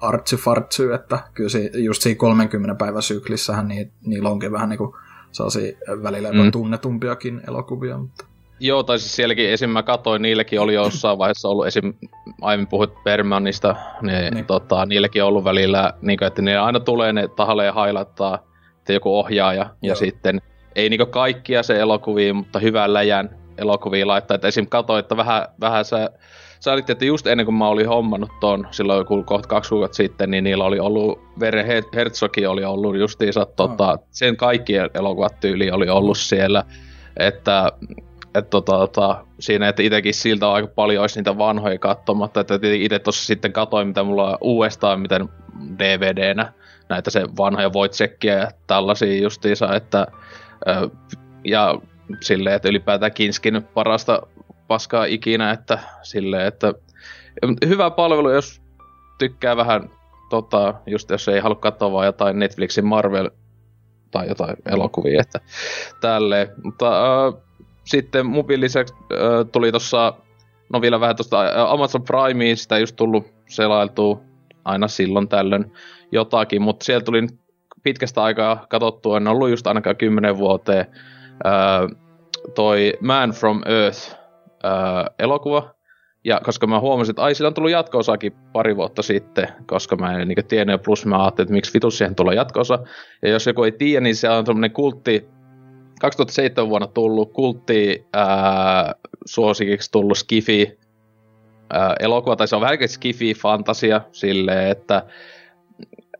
artsyfartsy, 0.00 0.92
että 0.92 1.18
kyllä 1.34 1.50
se, 1.50 1.70
just 1.74 2.02
siinä 2.02 2.18
30 2.18 2.74
päivän 2.74 3.02
syklissähän 3.02 3.68
niin, 3.68 3.92
niillä 4.06 4.28
onkin 4.28 4.52
vähän 4.52 4.68
niin 4.68 4.78
kuin 4.78 4.94
sellaisia 5.32 5.76
välillä 6.02 6.32
mm. 6.32 6.52
tunnetumpiakin 6.52 7.40
elokuvia, 7.48 7.98
mutta 7.98 8.24
Joo, 8.62 8.82
tai 8.82 8.98
siis 8.98 9.16
sielläkin 9.16 9.50
esim. 9.50 9.70
mä 9.70 9.82
katsoin, 9.82 10.22
niilläkin 10.22 10.60
oli 10.60 10.74
jossain 10.74 11.18
vaiheessa 11.18 11.48
ollut 11.48 11.66
esim. 11.66 11.94
aiemmin 12.40 12.66
puhuit 12.66 13.04
Bermanista, 13.04 13.76
niin, 14.02 14.34
niin. 14.34 14.46
Tota, 14.46 14.86
niilläkin 14.86 15.22
on 15.22 15.28
ollut 15.28 15.44
välillä, 15.44 15.92
niin 16.02 16.18
kuin, 16.18 16.26
että 16.26 16.42
ne 16.42 16.58
aina 16.58 16.80
tulee 16.80 17.12
ne 17.12 17.28
tahalle 17.28 17.64
ja 17.64 17.72
hailattaa, 17.72 18.38
että 18.78 18.92
joku 18.92 19.18
ohjaaja, 19.18 19.62
Joo. 19.62 19.76
ja 19.82 19.94
sitten 19.94 20.40
ei 20.74 20.88
niin 20.88 21.06
kaikkia 21.10 21.62
se 21.62 21.80
elokuvia, 21.80 22.34
mutta 22.34 22.58
hyvän 22.58 22.92
läjän 22.92 23.30
elokuvia 23.58 24.06
laittaa, 24.06 24.34
että 24.34 24.48
esim. 24.48 24.66
katsoin, 24.66 25.00
että 25.00 25.16
vähän, 25.16 25.46
vähän 25.60 25.84
sä, 25.84 26.10
sä 26.60 26.72
olit, 26.72 26.90
että 26.90 27.04
just 27.04 27.26
ennen 27.26 27.46
kuin 27.46 27.54
mä 27.54 27.68
olin 27.68 27.88
hommannut 27.88 28.30
ton, 28.40 28.68
silloin 28.70 28.98
joku 28.98 29.22
kohta 29.22 29.48
kaksi 29.48 29.70
kuukautta 29.70 29.96
sitten, 29.96 30.30
niin 30.30 30.44
niillä 30.44 30.64
oli 30.64 30.78
ollut, 30.78 31.20
Vere 31.40 31.84
Herzogi 31.94 32.46
oli 32.46 32.64
ollut 32.64 32.96
justiinsa, 32.96 33.46
tota, 33.46 33.98
sen 34.10 34.36
kaikki 34.36 34.74
elokuvat 34.94 35.40
tyyli 35.40 35.70
oli 35.70 35.88
ollut 35.88 36.18
siellä, 36.18 36.64
että 37.16 37.72
että 38.34 38.50
tota, 38.50 38.72
tota, 38.72 39.24
siinä, 39.40 39.68
että 39.68 39.82
itsekin 39.82 40.14
siltä 40.14 40.52
aika 40.52 40.68
paljon 40.74 41.00
olisi 41.00 41.18
niitä 41.18 41.38
vanhoja 41.38 41.78
katsomatta, 41.78 42.40
että 42.40 42.58
itse 42.62 42.98
tuossa 42.98 43.26
sitten 43.26 43.52
katoin, 43.52 43.88
mitä 43.88 44.02
mulla 44.02 44.30
on 44.30 44.38
uudestaan, 44.40 45.00
miten 45.00 45.28
DVDnä 45.78 46.52
näitä 46.88 47.10
se 47.10 47.24
vanhoja 47.36 47.70
Wojciekia 47.70 48.34
ja 48.34 48.50
tällaisia 48.66 49.22
justiinsa, 49.22 49.74
että 49.74 50.06
ja 51.44 51.78
silleen, 52.20 52.56
että 52.56 52.68
ylipäätään 52.68 53.12
Kinskin 53.12 53.62
parasta 53.74 54.22
paskaa 54.68 55.04
ikinä, 55.04 55.50
että 55.50 55.78
silleen, 56.02 56.46
että 56.46 56.74
hyvä 57.66 57.90
palvelu, 57.90 58.30
jos 58.30 58.62
tykkää 59.18 59.56
vähän, 59.56 59.90
tota, 60.30 60.74
just 60.86 61.10
jos 61.10 61.28
ei 61.28 61.40
halua 61.40 61.56
katsoa 61.56 61.92
vaan 61.92 62.06
jotain 62.06 62.38
Netflixin 62.38 62.86
Marvel 62.86 63.30
tai 64.10 64.28
jotain 64.28 64.56
elokuvia, 64.66 65.20
että 65.20 65.40
tälleen, 66.00 66.48
mutta 66.62 67.26
äh, 67.26 67.34
sitten 67.84 68.26
mupin 68.26 68.60
lisäksi 68.60 68.94
äh, 68.94 69.18
tuli 69.52 69.70
tuossa, 69.70 70.14
no 70.72 70.80
vielä 70.80 71.00
vähän 71.00 71.16
tuosta 71.16 71.70
Amazon 71.70 72.02
Primeen, 72.02 72.56
sitä 72.56 72.78
just 72.78 72.96
tullut 72.96 73.26
selailtua 73.48 74.20
aina 74.64 74.88
silloin 74.88 75.28
tällöin 75.28 75.72
jotakin, 76.12 76.62
mutta 76.62 76.84
siellä 76.84 77.04
tuli 77.04 77.26
pitkästä 77.82 78.22
aikaa 78.22 78.66
katsottua, 78.68 79.16
en 79.16 79.28
ollut 79.28 79.50
just 79.50 79.66
ainakaan 79.66 79.96
kymmenen 79.96 80.38
vuoteen, 80.38 80.86
äh, 81.46 81.98
toi 82.54 82.92
Man 83.00 83.30
from 83.30 83.62
Earth 83.66 84.12
äh, 84.64 85.14
elokuva, 85.18 85.74
ja 86.24 86.40
koska 86.44 86.66
mä 86.66 86.80
huomasin, 86.80 87.12
että 87.12 87.22
ai, 87.22 87.34
sillä 87.34 87.48
on 87.48 87.54
tullut 87.54 87.70
jatko 87.70 87.98
pari 88.52 88.76
vuotta 88.76 89.02
sitten, 89.02 89.48
koska 89.66 89.96
mä 89.96 90.18
en 90.18 90.28
niin 90.28 90.46
tiennyt, 90.48 90.82
plus 90.82 91.06
mä 91.06 91.22
ajattelin, 91.22 91.46
että 91.46 91.52
miksi 91.54 91.74
vitus 91.74 91.98
siihen 91.98 92.14
tulee 92.14 92.34
jatko 92.34 92.60
Ja 93.22 93.30
jos 93.30 93.46
joku 93.46 93.64
ei 93.64 93.72
tiedä, 93.72 94.00
niin 94.00 94.16
se 94.16 94.30
on 94.30 94.46
semmoinen 94.46 94.70
kultti, 94.70 95.28
2007 96.02 96.68
vuonna 96.68 96.86
tullut 96.86 97.32
kultti 97.32 98.04
ää, 98.12 98.94
suosikiksi 99.26 99.90
tullut 99.92 100.18
Skifi 100.18 100.78
ää, 101.72 101.96
elokuva, 102.00 102.36
tai 102.36 102.48
se 102.48 102.56
on 102.56 102.62
vähän 102.62 102.88
Skifi 102.88 103.34
fantasia 103.34 104.00
silleen, 104.12 104.70
että 104.70 105.06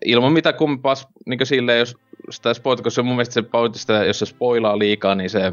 ilman 0.04 0.32
mitä 0.32 0.52
kumpaa, 0.52 0.94
niin 1.26 1.46
silleen, 1.46 1.78
jos 1.78 1.96
sitä 2.30 2.54
spoilaa, 2.54 2.82
koska 2.82 3.02
mun 3.02 3.14
mielestä 3.16 3.34
se 3.34 3.42
pointista, 3.42 3.92
jos 3.92 4.18
se 4.18 4.26
spoilaa 4.26 4.78
liikaa, 4.78 5.14
niin 5.14 5.30
se, 5.30 5.52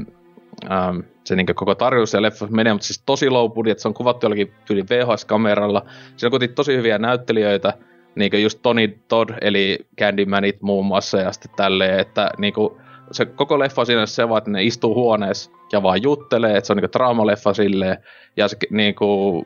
ähm, 0.71 0.99
se 1.23 1.35
niin 1.35 1.55
koko 1.55 1.75
tarjous 1.75 2.13
ja 2.13 2.21
leffa 2.21 2.47
menee, 2.47 2.73
mutta 2.73 2.87
siis 2.87 3.03
tosi 3.05 3.29
low 3.29 3.51
budget, 3.51 3.79
se 3.79 3.87
on 3.87 3.93
kuvattu 3.93 4.25
jollakin 4.25 4.53
yli 4.69 4.83
VHS-kameralla, 4.83 5.85
siinä 6.17 6.35
on 6.35 6.55
tosi 6.55 6.77
hyviä 6.77 6.97
näyttelijöitä, 6.97 7.73
niin 8.15 8.43
just 8.43 8.59
Tony 8.61 8.99
Todd, 9.07 9.29
eli 9.41 9.79
Candymanit 9.99 10.61
muun 10.61 10.85
muassa, 10.85 11.17
ja 11.17 11.31
sitten 11.31 11.51
tälleen, 11.55 11.99
että 11.99 12.31
niin 12.37 12.53
kuin, 12.53 12.73
se 13.11 13.25
koko 13.25 13.59
leffa 13.59 13.85
siinä 13.85 14.05
se 14.05 14.29
vaan, 14.29 14.37
että 14.37 14.51
ne 14.51 14.63
istuu 14.63 14.95
huoneessa 14.95 15.51
ja 15.71 15.83
vaan 15.83 16.03
juttelee, 16.03 16.57
että 16.57 16.67
se 16.67 16.73
on 16.73 16.77
niinku 16.77 16.91
draamaleffa 16.93 17.53
silleen, 17.53 17.97
ja 18.37 18.47
se 18.47 18.57
niinku, 18.69 19.43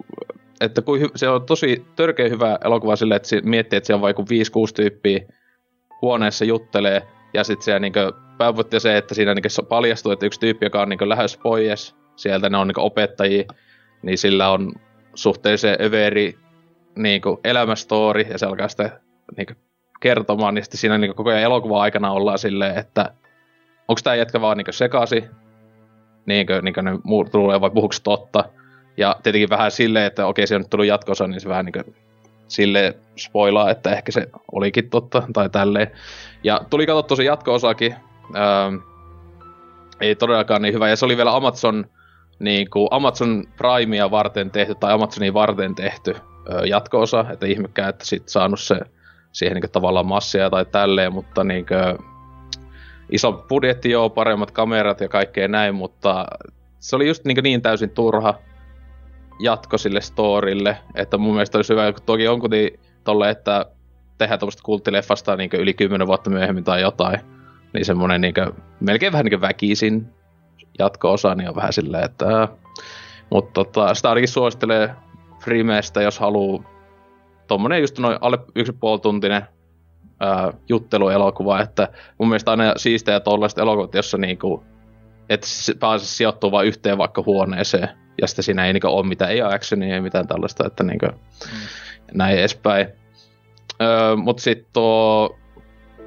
että 0.61 0.81
kun 0.81 0.99
se 1.15 1.29
on 1.29 1.45
tosi 1.45 1.85
törkeä 1.95 2.29
hyvä 2.29 2.57
elokuva 2.65 2.95
silleen, 2.95 3.15
että 3.15 3.35
miettii, 3.43 3.77
että 3.77 3.87
siellä 3.87 3.97
on 3.97 4.01
vaikka 4.01 4.23
5-6 4.23 4.25
tyyppiä 4.75 5.19
huoneessa 6.01 6.45
juttelee, 6.45 7.03
ja 7.33 7.43
sitten 7.43 7.63
siellä 7.63 7.79
niinku 7.79 7.99
päävuotti 8.37 8.79
se, 8.79 8.97
että 8.97 9.15
siinä 9.15 9.33
niinku 9.33 9.49
paljastuu, 9.69 10.11
että 10.11 10.25
yksi 10.25 10.39
tyyppi, 10.39 10.65
joka 10.65 10.81
on 10.81 10.89
niinku 10.89 11.09
lähes 11.09 11.37
pois 11.37 11.95
sieltä, 12.15 12.49
ne 12.49 12.57
on 12.57 12.67
niinku 12.67 12.81
opettajia, 12.81 13.43
niin 14.01 14.17
sillä 14.17 14.49
on 14.49 14.73
suhteellisen 15.15 15.77
överi 15.81 16.35
niinku 16.95 17.39
elämästoori, 17.43 18.27
ja 18.29 18.37
se 18.37 18.45
alkaa 18.45 18.67
sitten 18.67 18.91
niinku 19.37 19.53
kertomaan, 19.99 20.53
niin 20.53 20.63
sitten 20.63 20.79
siinä 20.79 20.97
niinku 20.97 21.15
koko 21.15 21.29
ajan 21.29 21.41
elokuva 21.41 21.81
aikana 21.81 22.11
ollaan 22.11 22.39
silleen, 22.39 22.77
että 22.77 23.13
onko 23.87 23.99
tämä 24.03 24.15
jätkä 24.15 24.41
vaan 24.41 24.57
niinku 24.57 24.71
sekasi, 24.71 25.23
niinkö, 26.25 26.61
niinkö 26.61 26.81
ne 26.81 26.91
muut 27.03 27.31
tulee 27.31 27.61
vai 27.61 27.69
puhuuko 27.69 27.95
totta. 28.03 28.45
Ja 28.97 29.15
tietenkin 29.23 29.49
vähän 29.49 29.71
silleen, 29.71 30.05
että 30.05 30.25
okei, 30.25 30.47
se 30.47 30.55
on 30.55 30.61
nyt 30.61 30.69
tullut 30.69 30.87
jatkossa, 30.87 31.27
niin 31.27 31.41
se 31.41 31.49
vähän 31.49 31.65
niinku 31.65 31.93
sille 32.47 32.97
spoilaa, 33.15 33.71
että 33.71 33.91
ehkä 33.91 34.11
se 34.11 34.29
olikin 34.51 34.89
totta 34.89 35.23
tai 35.33 35.49
tälleen. 35.49 35.91
Ja 36.43 36.61
tuli 36.69 36.85
katsottu 36.85 37.15
se 37.15 37.23
jatko-osakin. 37.23 37.95
Ähm, 38.35 38.75
ei 40.01 40.15
todellakaan 40.15 40.61
niin 40.61 40.73
hyvä. 40.73 40.89
Ja 40.89 40.95
se 40.95 41.05
oli 41.05 41.17
vielä 41.17 41.35
Amazon, 41.35 41.85
niin 42.39 42.69
kuin 42.69 42.87
Amazon 42.91 43.43
Primea 43.57 44.11
varten 44.11 44.51
tehty 44.51 44.75
tai 44.75 44.93
Amazonin 44.93 45.33
varten 45.33 45.75
tehty 45.75 46.15
ö, 46.51 46.65
jatko-osa. 46.67 47.25
Että 47.33 47.45
ihmekään, 47.45 47.89
että 47.89 48.05
sit 48.05 48.29
saanut 48.29 48.59
se 48.59 48.79
siihen 49.31 49.55
niin 49.55 49.71
tavallaan 49.71 50.05
massia 50.05 50.49
tai 50.49 50.65
tälleen, 50.65 51.13
mutta 51.13 51.43
niin 51.43 51.65
kuin, 51.65 52.12
iso 53.13 53.31
budjetti, 53.49 53.89
joo, 53.89 54.09
paremmat 54.09 54.51
kamerat 54.51 55.01
ja 55.01 55.09
kaikkea 55.09 55.47
näin, 55.47 55.75
mutta 55.75 56.25
se 56.79 56.95
oli 56.95 57.07
just 57.07 57.25
niin, 57.25 57.43
niin 57.43 57.61
täysin 57.61 57.89
turha 57.89 58.33
jatko 59.39 59.77
sille 59.77 60.01
storille, 60.01 60.77
että 60.95 61.17
mun 61.17 61.33
mielestä 61.33 61.57
olisi 61.57 61.73
hyvä, 61.73 61.93
toki 62.05 62.27
on 62.27 62.39
kuitenkin 62.39 62.79
tolle, 63.03 63.29
että 63.29 63.65
tehdään 64.17 64.39
tuommoista 64.39 64.63
kulttileffasta 64.63 65.35
niin 65.35 65.49
yli 65.53 65.73
10 65.73 66.07
vuotta 66.07 66.29
myöhemmin 66.29 66.63
tai 66.63 66.81
jotain, 66.81 67.19
niin 67.73 67.85
semmoinen 67.85 68.21
niin 68.21 68.33
kuin, 68.33 68.51
melkein 68.79 69.11
vähän 69.11 69.25
niin 69.25 69.41
väkisin 69.41 70.07
jatko-osa, 70.79 71.35
niin 71.35 71.49
on 71.49 71.55
vähän 71.55 71.73
silleen, 71.73 72.05
että... 72.05 72.47
Mutta 73.29 73.51
tota, 73.53 73.93
sitä 73.93 74.09
ainakin 74.09 74.27
suosittelee 74.27 74.95
Frimeestä, 75.43 76.01
jos 76.01 76.19
haluaa 76.19 76.63
tommonen 77.47 77.81
just 77.81 77.99
noin 77.99 78.17
alle 78.21 78.39
yksi 78.55 78.73
puoli 78.73 78.99
tuntinen 78.99 79.41
ää, 80.23 80.53
jutteluelokuva, 80.69 81.61
että 81.61 81.87
mun 82.17 82.29
mielestä 82.29 82.51
aina 82.51 82.73
siistejä 82.77 83.19
tollaiset 83.19 83.59
elokuvat, 83.59 83.93
jossa 83.93 84.17
niinku, 84.17 84.63
että 85.29 85.47
pääsee 85.79 86.07
sijoittua 86.07 86.51
vain 86.51 86.67
yhteen 86.67 86.97
vaikka 86.97 87.23
huoneeseen, 87.25 87.89
ja 88.21 88.27
sitten 88.27 88.43
siinä 88.43 88.65
ei 88.65 88.73
niinku 88.73 88.87
ole 88.87 89.07
mitään, 89.07 89.31
ei 89.31 89.41
actionia, 89.41 89.95
ei 89.95 90.01
mitään 90.01 90.27
tällaista, 90.27 90.67
että 90.67 90.83
niinku, 90.83 91.05
mm. 91.05 91.59
näin 92.13 92.37
edespäin. 92.37 92.87
Öö, 93.81 94.15
mut 94.15 94.39
sitten 94.39 94.67
tuo, 94.73 95.37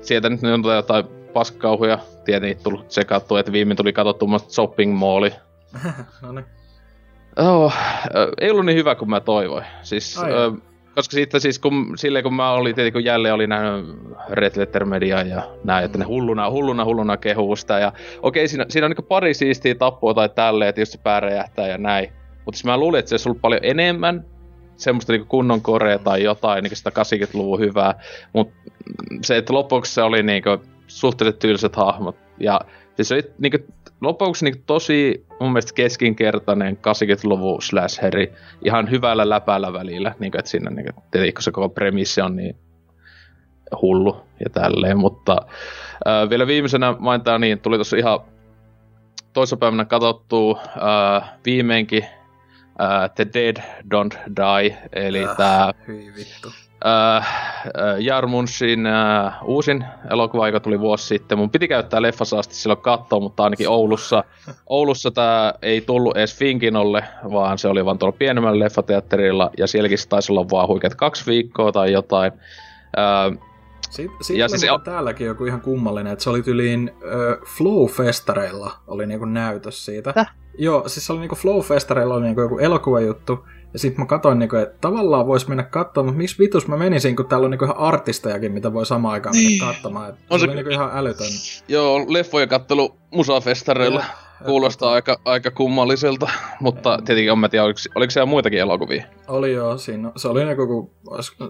sieltä 0.00 0.28
nyt 0.28 0.40
on 0.44 0.76
jotain 0.76 1.04
paskauhuja, 1.32 1.98
tietenkin 2.24 2.64
tullut 2.64 2.90
sekattua, 2.90 3.40
että 3.40 3.52
viimein 3.52 3.76
tuli 3.76 3.92
katsottu 3.92 4.26
shopping 4.48 4.98
malli. 4.98 5.32
no 6.22 6.32
niin. 6.32 6.46
Oh, 7.36 7.74
ei 8.40 8.50
ollut 8.50 8.66
niin 8.66 8.78
hyvä 8.78 8.94
kuin 8.94 9.10
mä 9.10 9.20
toivoin. 9.20 9.64
Siis, 9.82 10.18
Ai 10.18 10.32
ö, 10.32 10.52
koska 10.96 11.14
sitten 11.14 11.40
siis 11.40 11.58
kun, 11.58 11.92
silleen 11.96 12.22
kun 12.22 12.34
mä 12.34 12.52
olin, 12.52 12.74
tietenkin 12.74 12.92
kun 12.92 13.04
jälleen 13.04 13.34
oli 13.34 13.46
nähnyt 13.46 13.96
Red 14.30 14.52
Letter 14.56 14.84
Media 14.84 15.22
ja 15.22 15.42
näin, 15.64 15.84
että 15.84 15.98
ne 15.98 16.04
hulluna, 16.04 16.50
hulluna, 16.50 16.84
hulluna 16.84 17.16
kehuusta. 17.16 17.78
Ja 17.78 17.92
okei, 18.22 18.48
siinä, 18.48 18.66
siinä 18.68 18.86
on 18.86 18.90
niin 18.90 19.06
pari 19.06 19.34
siistiä 19.34 19.74
tappua 19.74 20.14
tai 20.14 20.28
tälleen, 20.28 20.68
että 20.68 20.80
jos 20.80 20.92
se 20.92 20.98
pää 20.98 21.20
räjähtää 21.20 21.68
ja 21.68 21.78
näin. 21.78 22.12
Mutta 22.44 22.56
siis 22.56 22.64
mä 22.64 22.76
luulin, 22.76 22.98
että 22.98 23.08
se 23.08 23.14
olisi 23.14 23.28
ollut 23.28 23.40
paljon 23.40 23.60
enemmän 23.62 24.24
semmoista 24.76 25.12
niin 25.12 25.26
kunnon 25.26 25.62
korea 25.62 25.98
tai 25.98 26.22
jotain, 26.22 26.62
niin 26.62 26.76
sitä 26.76 26.90
80-luvun 26.90 27.60
hyvää. 27.60 27.94
Mutta 28.32 28.54
se, 29.22 29.36
että 29.36 29.54
lopuksi 29.54 29.94
se 29.94 30.02
oli 30.02 30.22
niin 30.22 30.42
suhteellisen 30.86 31.40
tylsät 31.40 31.76
hahmot. 31.76 32.16
Ja 32.40 32.60
siis 32.96 33.08
se 33.08 33.14
oli 33.14 33.22
niin 33.38 33.50
kuin, 33.50 33.64
lopuksi 34.00 34.44
niin 34.44 34.62
tosi 34.66 35.26
mun 35.40 35.52
mielestä 35.52 35.74
keskinkertainen 35.74 36.76
80-luvun 36.76 37.62
slasheri 37.62 38.32
ihan 38.64 38.90
hyvällä 38.90 39.28
läpällä 39.28 39.72
välillä. 39.72 40.14
Niin 40.18 40.32
kuin, 40.32 40.38
että 40.38 40.50
siinä 40.50 40.70
niin 40.70 40.94
kuin, 40.94 41.04
tietenkin 41.10 41.42
se 41.42 41.50
koko 41.50 41.68
premissi 41.68 42.20
on 42.20 42.36
niin 42.36 42.56
hullu 43.82 44.16
ja 44.44 44.50
tälleen, 44.50 44.98
mutta 44.98 45.36
äh, 46.08 46.30
vielä 46.30 46.46
viimeisenä 46.46 46.94
mainitaan 46.98 47.40
niin, 47.40 47.60
tuli 47.60 47.76
tuossa 47.76 47.96
ihan 47.96 48.20
toissapäivänä 49.32 49.84
katsottu 49.84 50.58
äh, 50.58 51.30
viimeinkin 51.44 52.02
äh, 52.80 53.10
The 53.14 53.26
Dead 53.34 53.56
Don't 53.94 54.18
Die, 54.36 54.76
eli 54.92 55.24
äh, 55.24 55.36
tää 55.36 55.74
vittu. 56.16 56.65
Äh, 56.84 57.26
Jarmunsin 57.98 58.86
äh, 58.86 59.34
uusin 59.44 59.84
elokuva, 60.10 60.48
joka 60.48 60.60
tuli 60.60 60.80
vuosi 60.80 61.06
sitten. 61.06 61.38
Mun 61.38 61.50
piti 61.50 61.68
käyttää 61.68 62.02
leffassa 62.02 62.38
asti 62.38 62.54
silloin 62.54 62.80
katsoa, 62.80 63.20
mutta 63.20 63.44
ainakin 63.44 63.68
Oulussa, 63.68 64.24
Oulussa 64.66 65.10
tämä 65.10 65.52
ei 65.62 65.80
tullut 65.80 66.16
edes 66.16 66.38
Finkinolle, 66.38 67.04
vaan 67.32 67.58
se 67.58 67.68
oli 67.68 67.84
vaan 67.84 67.98
tuolla 67.98 68.16
pienemmällä 68.18 68.64
leffateatterilla, 68.64 69.50
ja 69.58 69.66
sielläkin 69.66 69.98
se 69.98 70.08
taisi 70.08 70.32
olla 70.32 70.50
vaan 70.50 70.68
huikeat 70.68 70.94
kaksi 70.94 71.26
viikkoa 71.26 71.72
tai 71.72 71.92
jotain. 71.92 72.32
Äh, 72.98 73.38
siitä 73.90 74.14
ja 74.34 74.48
siis, 74.48 74.62
täälläkin 74.84 75.26
joku 75.26 75.44
ihan 75.44 75.60
kummallinen, 75.60 76.12
että 76.12 76.22
se 76.22 76.30
oli 76.30 76.42
tyliin 76.42 76.90
äh, 76.94 77.38
Flow-festareilla 77.56 78.70
oli 78.86 79.06
niinku 79.06 79.24
näytös 79.24 79.84
siitä. 79.84 80.12
Täh? 80.12 80.34
Joo, 80.58 80.88
siis 80.88 81.06
se 81.06 81.12
oli 81.12 81.20
niinku 81.20 81.36
Flow-festareilla 81.36 82.14
oli 82.14 82.22
niinku 82.22 82.40
joku 82.40 82.58
elokuvajuttu, 82.58 83.46
ja 83.72 83.78
sitten 83.78 84.00
mä 84.00 84.06
katsoin, 84.06 84.38
niinku, 84.38 84.56
että 84.56 84.78
tavallaan 84.80 85.26
voisi 85.26 85.48
mennä 85.48 85.62
katsomaan, 85.62 86.06
mutta 86.06 86.18
miksi 86.18 86.38
vitus 86.38 86.68
mä 86.68 86.76
menisin, 86.76 87.16
kun 87.16 87.26
täällä 87.26 87.44
on 87.44 87.50
niinku 87.50 87.64
ihan 87.64 87.78
artistejakin, 87.78 88.52
mitä 88.52 88.72
voi 88.72 88.86
samaan 88.86 89.14
aikaan 89.14 89.36
mennä 89.36 89.48
niin. 89.48 89.60
katsomaan. 89.60 90.08
Et 90.08 90.16
on 90.30 90.40
se, 90.40 90.46
niinku 90.46 90.70
ihan 90.70 90.90
älytön. 90.94 91.26
Joo, 91.68 92.04
leffojen 92.08 92.48
kattelu 92.48 92.96
musafestareilla. 93.10 94.00
Ja 94.00 94.26
Kuulostaa 94.44 94.92
aika, 94.92 95.20
aika 95.24 95.50
kummalliselta, 95.50 96.30
mutta 96.60 96.98
tietenkin 97.04 97.32
on 97.32 97.38
mä 97.38 97.48
tiedä, 97.48 97.64
oliko, 97.64 97.78
oliko 97.94 98.10
siellä 98.10 98.26
muitakin 98.26 98.58
elokuvia? 98.58 99.04
Oli 99.28 99.52
joo, 99.52 99.78
siinä, 99.78 100.12
se 100.16 100.28
oli 100.28 100.44
niinku, 100.44 100.92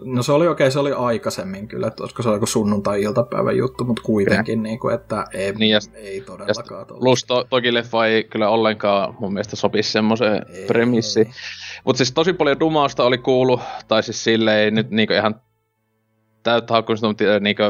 no 0.05 0.23
se 0.23 0.33
oli 0.33 0.49
okei, 0.49 0.65
okay, 0.65 0.71
se 0.71 0.79
oli 0.79 0.93
aikaisemmin 0.93 1.69
kyllä, 1.69 1.87
että 1.87 2.03
olisiko 2.03 2.23
se 2.23 2.29
joku 2.29 2.47
sunnuntai-iltapäivän 2.47 3.57
juttu, 3.57 3.85
mutta 3.85 4.03
kuitenkin, 4.03 4.63
niin 4.63 4.79
kuin, 4.79 4.95
että 4.95 5.25
ei, 5.33 5.53
niin 5.53 5.71
ja, 5.71 5.79
ei 5.95 6.21
todellakaan. 6.21 6.87
Ja 6.89 6.97
plus 7.01 7.25
to, 7.25 7.45
toki 7.51 7.75
leffa 7.75 8.07
ei 8.07 8.25
kyllä 8.25 8.49
ollenkaan 8.49 9.15
mun 9.21 9.33
mielestä 9.33 9.57
sopisi 9.57 9.93
semmoiseen 9.93 10.43
premissiin. 10.67 11.33
Mutta 11.87 11.99
siis 11.99 12.13
tosi 12.13 12.33
paljon 12.33 12.61
dumausta 12.61 13.05
oli 13.05 13.19
kuullut, 13.19 13.61
tai 13.89 14.03
siis 14.03 14.25
silleen 14.25 14.75
nyt 14.75 14.91
niinku 14.91 15.15
ihan 15.15 15.41
täyttä 16.43 16.75
hakkumusta, 16.75 17.09
mutta 17.09 17.25
niinku, 17.41 17.63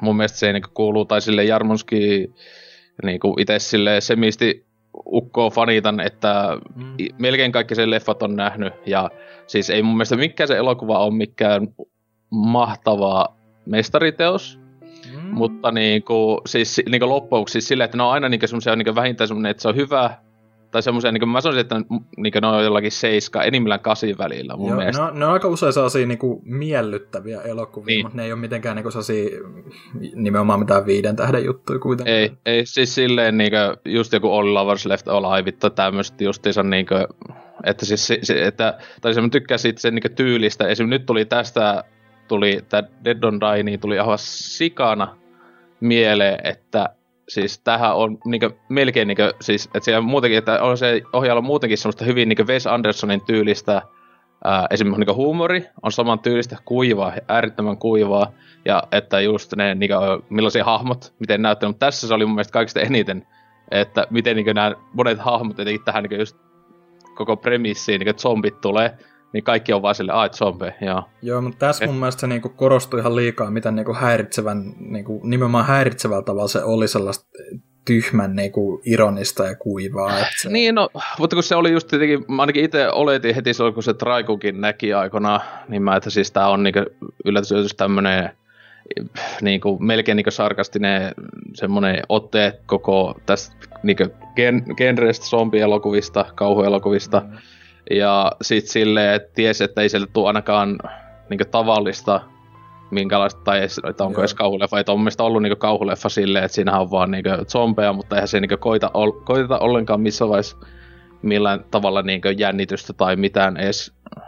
mun 0.00 0.16
mielestä 0.16 0.38
se 0.38 0.46
ei 0.46 0.52
niinku 0.52 0.70
kuuluu, 0.74 1.04
tai 1.04 1.20
sille 1.20 1.44
Jarmonski 1.44 2.32
niin 3.02 3.20
kuin 3.20 3.40
itse 3.40 3.58
silleen 3.58 4.02
semisti 4.02 4.66
ukkoa 5.12 5.50
fanitan, 5.50 6.00
että 6.00 6.58
mm. 6.74 6.96
melkein 7.18 7.52
kaikki 7.52 7.74
sen 7.74 7.90
leffat 7.90 8.22
on 8.22 8.36
nähnyt. 8.36 8.74
Ja 8.86 9.10
siis 9.46 9.70
ei 9.70 9.82
mun 9.82 9.96
mielestä 9.96 10.16
mikään 10.16 10.48
se 10.48 10.56
elokuva 10.56 11.04
on 11.04 11.14
mikään 11.14 11.68
mahtava 12.30 13.26
mestariteos. 13.66 14.60
Mm. 15.12 15.20
Mutta 15.20 15.72
niin 15.72 16.02
kuin, 16.02 16.40
siis 16.46 16.82
niin 16.90 17.00
kuin 17.00 17.08
loppuksi 17.08 17.52
siis 17.52 17.68
silleen, 17.68 17.84
että 17.84 17.96
ne 17.96 18.02
on 18.02 18.12
aina 18.12 18.28
niin 18.28 18.48
semmoisia 18.48 18.76
niin 18.76 18.94
vähintään 18.94 19.28
semmoinen, 19.28 19.50
että 19.50 19.60
se 19.62 19.68
on 19.68 19.76
hyvä, 19.76 20.10
tai 20.76 20.82
semmoisia, 20.82 21.12
niin 21.12 21.28
mä 21.28 21.40
sanoisin, 21.40 21.60
että 21.60 21.80
niin 22.16 22.32
ne 22.40 22.46
on 22.46 22.64
jollakin 22.64 22.92
seiska, 22.92 23.42
enimmillään 23.42 23.80
kasin 23.80 24.18
välillä 24.18 24.56
mun 24.56 24.68
Joo, 24.68 24.76
mielestä. 24.76 25.02
Ne 25.02 25.08
on, 25.08 25.18
ne 25.18 25.26
on 25.26 25.32
aika 25.32 25.48
usein 25.48 25.72
sellaisia 25.72 26.06
niin 26.06 26.18
kuin 26.18 26.40
miellyttäviä 26.44 27.40
elokuvia, 27.42 27.86
niin. 27.86 28.04
mutta 28.04 28.16
ne 28.16 28.24
ei 28.24 28.32
ole 28.32 28.40
mitenkään 28.40 28.76
niin 28.76 28.82
kuin 28.82 28.92
sellaisia 28.92 29.40
nimenomaan 30.14 30.60
mitään 30.60 30.86
viiden 30.86 31.16
tähden 31.16 31.44
juttuja 31.44 31.78
kuitenkaan. 31.78 32.16
Ei, 32.16 32.32
ei 32.46 32.66
siis 32.66 32.94
silleen 32.94 33.38
niin 33.38 33.50
kuin, 33.50 33.94
just 33.94 34.12
joku 34.12 34.32
All 34.32 34.54
Lovers 34.54 34.86
Left 34.86 35.08
Alive, 35.08 35.52
tai 35.52 35.70
tämmöiset 35.70 36.20
justiinsa 36.20 36.62
niin 36.62 36.86
kuin, 36.86 37.06
että 37.64 37.86
siis, 37.86 38.30
että, 38.30 38.78
tai 39.00 39.14
se 39.14 39.20
mä 39.20 39.28
tykkään 39.28 39.58
siitä 39.58 39.80
sen 39.80 39.94
niin 39.94 40.14
tyylistä. 40.14 40.68
Esimerkiksi 40.68 40.98
nyt 40.98 41.06
tuli 41.06 41.24
tästä, 41.24 41.84
tuli 42.28 42.60
tämä 42.68 42.88
Dead 43.04 43.24
on 43.24 43.40
Die, 43.40 43.62
niin 43.62 43.80
tuli 43.80 43.98
aivan 43.98 44.18
sikana 44.20 45.16
mieleen, 45.80 46.38
että 46.44 46.88
siis 47.28 47.58
tähän 47.58 47.96
on 47.96 48.18
niinkö, 48.24 48.50
melkein 48.68 49.08
niinkö, 49.08 49.34
siis, 49.40 49.66
että 49.66 49.80
siellä 49.80 50.00
muutenkin, 50.00 50.38
että 50.38 50.62
on 50.62 50.78
se 50.78 51.02
ohjaalla 51.12 51.42
muutenkin 51.42 51.78
semmoista 51.78 52.04
hyvin 52.04 52.28
niinkö 52.28 52.44
Wes 52.44 52.66
Andersonin 52.66 53.20
tyylistä, 53.20 53.82
ää, 54.44 54.66
esimerkiksi 54.70 55.00
niinkö 55.00 55.14
huumori 55.14 55.66
on 55.82 55.92
saman 55.92 56.18
tyylistä 56.18 56.56
kuivaa, 56.64 57.12
äärittömän 57.28 57.78
kuivaa, 57.78 58.32
ja 58.64 58.82
että 58.92 59.20
just 59.20 59.52
ne 59.56 59.74
niinkö, 59.74 59.94
millaisia 60.28 60.64
hahmot, 60.64 61.14
miten 61.18 61.42
näyttää, 61.42 61.68
mutta 61.68 61.86
tässä 61.86 62.08
se 62.08 62.14
oli 62.14 62.26
mun 62.26 62.34
mielestä 62.34 62.52
kaikista 62.52 62.80
eniten, 62.80 63.26
että 63.70 64.06
miten 64.10 64.36
niinkö 64.36 64.54
nämä 64.54 64.72
monet 64.92 65.18
hahmot 65.18 65.58
jotenkin 65.58 65.84
tähän 65.84 66.02
niinkö 66.02 66.16
just 66.16 66.36
koko 67.14 67.36
premissiin, 67.36 67.98
niinkö 67.98 68.18
zombit 68.18 68.60
tulee, 68.60 68.98
niin 69.32 69.44
kaikki 69.44 69.72
on 69.72 69.82
vaan 69.82 69.94
sille, 69.94 70.12
ai 70.12 70.30
zombe, 70.30 70.74
joo. 70.80 71.02
Joo, 71.22 71.40
mutta 71.40 71.58
tässä 71.58 71.86
mun 71.86 71.94
mielestä 71.94 72.20
se 72.20 72.26
niinku 72.26 72.48
korostui 72.48 73.00
ihan 73.00 73.16
liikaa, 73.16 73.50
miten 73.50 73.76
niinku 73.76 73.94
häiritsevän, 73.94 74.72
niinku, 74.78 75.20
nimenomaan 75.24 75.66
häiritsevällä 75.66 76.22
tavalla 76.22 76.48
se 76.48 76.64
oli 76.64 76.88
sellaista 76.88 77.26
tyhmän 77.84 78.36
niinku, 78.36 78.80
ironista 78.84 79.44
ja 79.44 79.56
kuivaa. 79.56 80.18
Että 80.18 80.42
se... 80.42 80.48
Niin, 80.48 80.74
no, 80.74 80.88
mutta 81.18 81.36
kun 81.36 81.42
se 81.42 81.56
oli 81.56 81.72
just 81.72 81.88
tietenkin, 81.88 82.24
mä 82.28 82.42
ainakin 82.42 82.64
itse 82.64 82.90
oletin 82.90 83.34
heti 83.34 83.54
silloin, 83.54 83.74
kun 83.74 83.82
se 83.82 83.94
Traikukin 83.94 84.60
näki 84.60 84.94
aikana, 84.94 85.40
niin 85.68 85.82
mä, 85.82 85.96
että 85.96 86.10
siis 86.10 86.32
tää 86.32 86.48
on 86.48 86.62
niinku, 86.62 86.80
yllätys, 87.24 87.52
yllätys 87.52 87.74
tämmönen 87.74 88.30
niinku, 89.42 89.78
melkein 89.78 90.16
niinku 90.16 90.30
sarkastinen 90.30 91.14
semmonen 91.54 92.02
otte 92.08 92.60
koko 92.66 93.14
tästä 93.26 93.56
niinku, 93.82 94.04
gen, 94.36 94.64
genrestä, 94.76 95.26
zombielokuvista, 95.26 96.24
kauhuelokuvista, 96.34 97.20
mm 97.20 97.36
ja 97.90 98.32
sit 98.42 98.66
silleen, 98.66 99.14
että 99.14 99.34
tiesi, 99.34 99.64
että 99.64 99.80
ei 99.80 99.88
sieltä 99.88 100.10
tule 100.12 100.26
ainakaan 100.26 100.78
niinku 101.30 101.44
tavallista 101.50 102.20
minkälaista, 102.90 103.40
tai 103.44 103.58
edes, 103.58 103.80
että 103.88 104.04
onko 104.04 104.18
Joo. 104.18 104.22
edes 104.22 104.34
kauhuleffa. 104.34 104.80
Että 104.80 104.92
on 104.92 105.00
mielestäni 105.00 105.26
ollut 105.26 105.42
niinku 105.42 105.56
kauhuleffa 105.56 106.08
silleen, 106.08 106.44
että 106.44 106.54
siinähän 106.54 106.80
on 106.80 106.90
vaan 106.90 107.10
niinku 107.10 107.28
zombeja, 107.48 107.92
mutta 107.92 108.16
eihän 108.16 108.28
se 108.28 108.40
niinku 108.40 108.56
koita, 108.56 108.90
ol, 108.94 109.10
koita 109.10 109.58
ollenkaan 109.58 110.00
missä 110.00 110.28
vaiheessa 110.28 110.56
millään 111.22 111.64
tavalla 111.70 112.02
niinku 112.02 112.28
jännitystä 112.28 112.92
tai 112.92 113.16
mitään 113.16 113.56
edes 113.56 113.92
äh, 114.18 114.24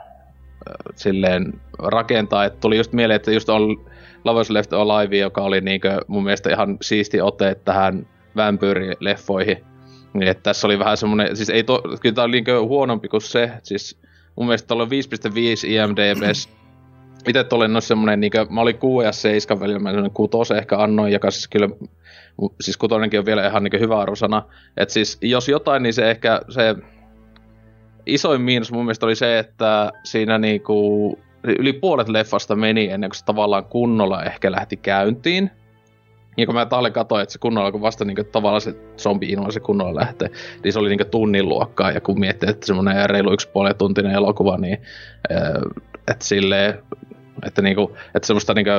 silleen 0.94 1.61
rakentaa. 1.78 2.44
Että 2.44 2.61
tuli 2.61 2.76
just 2.76 2.92
mieleen, 2.92 3.16
että 3.16 3.32
just 3.32 3.48
on 3.48 3.86
Lovers 4.24 4.50
Left 4.50 4.72
Alive, 4.72 5.16
joka 5.16 5.42
oli 5.42 5.61
niinku 5.61 5.88
mun 6.06 6.24
mielestä 6.24 6.50
ihan 6.50 6.76
siisti 6.82 7.20
ote 7.20 7.56
tähän 7.64 8.06
vampyyrileffoihin 8.36 9.64
niin, 10.14 10.28
että 10.28 10.42
tässä 10.42 10.66
oli 10.66 10.78
vähän 10.78 10.96
semmonen, 10.96 11.36
siis 11.36 11.50
ei 11.50 11.64
to, 11.64 11.82
kyllä 12.00 12.14
tää 12.14 12.24
oli 12.24 12.40
niin 12.40 12.68
huonompi 12.68 13.09
kuin 13.09 13.20
se, 13.20 13.52
siis 13.62 14.00
mun 14.36 14.46
mielestä 14.46 14.66
tuolla 14.66 14.84
5.5 14.84 14.90
IMDBs, 15.66 16.48
itse 17.28 17.46
olen 17.50 17.72
noissa 17.72 17.88
semmonen, 17.88 18.20
niin 18.20 18.32
kuin, 18.32 18.54
mä 18.54 18.61
olin 18.61 18.78
6 18.78 19.06
ja 19.06 19.12
7 19.12 19.61
välillä, 19.61 19.78
mä 19.78 19.90
semmonen 19.90 20.11
6 20.11 20.54
ehkä 20.54 20.78
annoin, 20.78 21.12
joka 21.12 21.30
siis 21.30 21.48
kyllä, 21.48 21.68
siis 22.61 22.76
kutonenkin 22.76 23.20
on 23.20 23.26
vielä 23.26 23.48
ihan 23.48 23.64
niin 23.64 23.80
hyvä 23.80 23.98
arvosana, 23.98 24.42
että 24.76 24.92
siis 24.92 25.18
jos 25.22 25.48
jotain, 25.48 25.82
niin 25.82 25.94
se 25.94 26.11
ehkä 26.11 26.40
se 26.48 26.76
isoin 28.06 28.40
miinus 28.40 28.72
mun 28.72 28.84
mielestä 28.84 29.06
oli 29.06 29.14
se, 29.14 29.38
että 29.38 29.92
siinä 30.04 30.38
niinku 30.38 31.18
yli 31.44 31.72
puolet 31.72 32.09
leffasta 32.09 32.56
meni 32.56 32.90
ennen 32.90 33.11
kuin 33.11 33.18
se 33.18 33.24
tavallaan 33.24 33.64
kunnolla 33.64 34.22
ehkä 34.22 34.52
lähti 34.52 34.76
käyntiin. 34.76 35.50
Ja 36.36 36.46
kun 36.46 36.54
mä 36.54 36.66
talle 36.66 36.90
katsoin, 36.90 37.22
että 37.22 37.32
se 37.32 37.38
kunnolla, 37.38 37.72
kun 37.72 37.80
vasta 37.80 38.04
niin 38.04 38.16
tavallaan 38.32 38.60
se 38.60 38.74
zombi 38.98 39.36
se 39.50 39.60
kunnolla 39.60 40.00
lähtee, 40.00 40.30
niin 40.64 40.72
se 40.72 40.78
oli 40.78 40.88
niin 40.96 41.10
tunnin 41.10 41.48
luokkaa. 41.48 41.90
Ja 41.90 42.00
kun 42.00 42.20
miettii, 42.20 42.50
että 42.50 42.66
semmoinen 42.66 43.10
reilu 43.10 43.32
yksi 43.32 43.48
puoli 43.48 43.74
tuntinen 43.74 44.12
elokuva, 44.12 44.56
niin 44.56 44.78
että 46.08 46.24
silleen, 46.24 46.74
että, 47.46 47.62
niinku, 47.62 47.96
että 48.14 48.26
semmoista 48.26 48.54
niinku, 48.54 48.70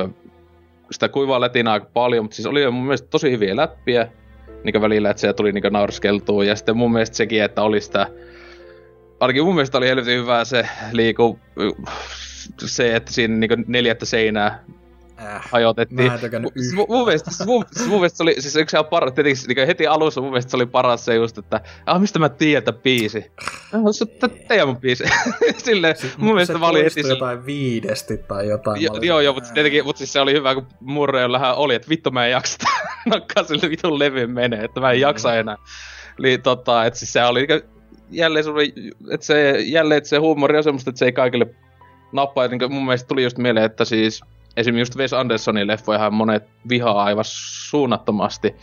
sitä 0.92 1.10
kuivaa 1.10 1.42
lätinää 1.42 1.74
aika 1.74 1.90
paljon, 1.94 2.24
mutta 2.24 2.36
siis 2.36 2.46
oli 2.46 2.72
mun 2.72 2.84
mielestä 2.84 3.08
tosi 3.08 3.32
hyviä 3.32 3.56
läppiä 3.56 4.08
niin 4.64 4.82
välillä, 4.82 5.10
että 5.10 5.22
se 5.22 5.34
tuli 5.34 5.52
niin 5.52 5.64
naurskeltua. 5.72 6.44
Ja 6.44 6.56
sitten 6.56 6.78
mun 6.78 6.92
mielestä 6.92 7.18
sekin, 7.18 7.44
että 7.44 7.62
oli 7.62 7.82
sitä, 7.82 8.08
ainakin 9.20 9.44
mun 9.44 9.56
mielestä 9.56 9.78
oli 9.78 9.88
helvetin 9.88 10.20
hyvää 10.20 10.46
se 10.46 10.68
liiku, 10.92 11.40
se, 12.66 12.96
että 12.96 13.14
siinä 13.14 13.36
niin 13.36 13.66
neljättä 13.68 14.06
seinää 14.06 14.64
äh, 15.22 15.42
hajotettiin. 15.52 16.08
Mä 16.08 16.14
en 16.14 16.20
tykännyt 16.20 16.54
mun, 16.76 16.86
mun, 16.90 17.06
mielestä, 17.06 17.46
mun, 17.46 17.66
mun 17.88 18.00
mielestä 18.00 18.18
se 18.18 18.24
oli, 18.24 18.36
siis 18.40 18.56
yksi 18.56 18.76
ihan 18.76 18.86
paras, 18.86 19.14
tietenkin 19.14 19.56
niin 19.56 19.68
heti 19.68 19.88
alussa 19.88 20.22
mun 20.22 20.30
mielestä 20.30 20.52
se 20.52 20.58
oli 20.58 20.66
paras 20.66 21.06
se 21.06 21.16
just, 21.16 21.38
että 21.38 21.62
ah, 21.86 22.02
mistä 22.02 22.20
mä 22.20 22.30
tiedän, 22.30 22.58
että 22.58 22.74
biisi? 22.74 23.32
No, 23.74 23.92
se 23.92 24.06
on 24.24 24.30
teidän 24.48 24.68
mun 24.68 24.78
biisi. 24.78 25.04
Silleen, 25.58 25.96
siis, 25.96 26.18
mun 26.18 26.34
mielestä 26.34 26.60
se 26.60 26.66
oli 26.66 26.84
heti... 26.84 27.10
jotain 27.10 27.46
viidesti 27.46 28.18
tai 28.18 28.48
jotain. 28.48 28.82
Jo, 28.82 28.94
joo, 29.02 29.20
joo, 29.20 29.34
mutta 29.34 29.54
tietenkin, 29.54 29.86
mutta 29.86 29.98
siis 29.98 30.14
se 30.14 30.20
oli 30.20 30.34
hyvä, 30.34 30.56
kun 30.56 30.68
Murre 30.80 31.26
oli, 31.56 31.76
että 31.76 31.90
vittu 31.90 32.12
mä 32.12 32.26
en 32.26 32.32
jaksa 32.32 32.58
nakkaa 33.06 33.44
sille 33.48 33.70
vitun 33.70 34.00
levyn 34.00 34.32
menee, 34.32 34.64
että 34.64 34.80
mä 34.80 34.92
en 34.92 35.00
jaksa 35.00 35.36
enää. 35.36 35.58
Niin 36.22 36.42
tota, 36.42 36.86
että 36.86 37.00
siis 37.00 37.14
se 37.14 37.24
oli 37.24 37.48
jälleen 38.12 38.44
semmoinen, 38.44 38.74
että 39.12 39.26
se, 39.26 39.60
jälleen, 39.60 39.98
että 39.98 40.10
se 40.10 40.18
huumori 40.18 40.58
on 40.58 40.64
semmoista, 40.64 40.90
että 40.90 41.00
se 41.00 41.06
ei 41.06 41.12
kaikille 41.12 41.48
nappaa. 42.12 42.48
Niin 42.48 42.74
mun 42.74 42.86
mielestä 42.86 43.08
tuli 43.08 43.24
just 43.24 43.38
mieleen, 43.38 43.66
että 43.66 43.86
siis 43.86 44.22
esimerkiksi 44.58 44.82
just 44.82 44.98
Wes 44.98 45.14
Andersonin 45.14 45.68
leffojahan 45.68 46.14
monet 46.14 46.44
vihaa 46.70 47.04
aivan 47.04 47.24
suunnattomasti, 47.28 48.56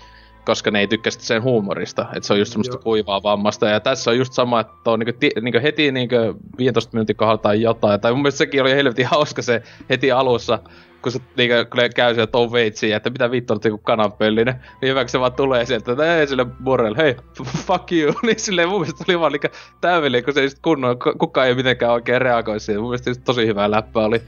koska 0.44 0.70
ne 0.70 0.80
ei 0.80 0.86
tykkästä 0.86 1.24
sen 1.24 1.42
huumorista. 1.42 2.06
Että 2.16 2.26
se 2.26 2.32
on 2.32 2.38
just 2.38 2.52
semmoista 2.52 2.76
Joo. 2.76 2.82
kuivaa 2.82 3.22
vammasta. 3.22 3.68
Ja 3.68 3.80
tässä 3.80 4.10
on 4.10 4.18
just 4.18 4.32
sama, 4.32 4.60
että 4.60 4.90
on 4.90 4.98
niinku, 4.98 5.18
niinku 5.40 5.58
heti 5.62 5.92
niinku 5.92 6.16
15 6.58 6.90
minuutin 6.92 7.16
kohdalla 7.16 7.38
tai 7.38 7.62
jotain. 7.62 8.00
Tai 8.00 8.12
mun 8.12 8.22
mielestä 8.22 8.38
sekin 8.38 8.62
oli 8.62 8.74
helvetin 8.74 9.06
hauska 9.16 9.42
se 9.42 9.62
heti 9.90 10.12
alussa, 10.12 10.58
kun 11.02 11.12
se 11.12 11.20
niinku, 11.36 11.54
käy 11.94 12.14
siellä 12.14 12.26
Tom 12.26 12.50
Waitsin, 12.50 12.94
että 12.94 13.10
mitä 13.10 13.30
vittu 13.30 13.52
on 13.52 13.60
joku 13.64 13.78
kananpöllinen. 13.78 14.54
Niin 14.82 14.90
hyvä, 14.90 15.06
se 15.06 15.20
vaan 15.20 15.32
tulee 15.32 15.64
sieltä, 15.64 15.92
että 15.92 16.16
ei 16.16 16.26
sille 16.26 16.44
Burrell, 16.64 16.96
hei, 16.96 17.16
fuck 17.66 17.92
you. 17.92 18.14
niin 18.22 18.38
silleen 18.40 18.68
mun 18.68 18.80
mielestä 18.80 19.04
oli 19.08 19.20
vaan 19.20 19.32
niinku 19.32 19.48
täydellinen, 19.80 20.24
kun 20.24 20.34
se 20.34 20.42
just 20.42 20.58
kunnon, 20.62 20.96
kukaan 21.18 21.46
ei 21.46 21.54
mitenkään 21.54 21.92
oikein 21.92 22.20
reagoi 22.20 22.60
siihen. 22.60 22.80
Mun 22.80 22.90
mielestä 22.90 23.22
tosi 23.24 23.46
hyvä 23.46 23.70
läppä 23.70 24.00
oli. 24.00 24.22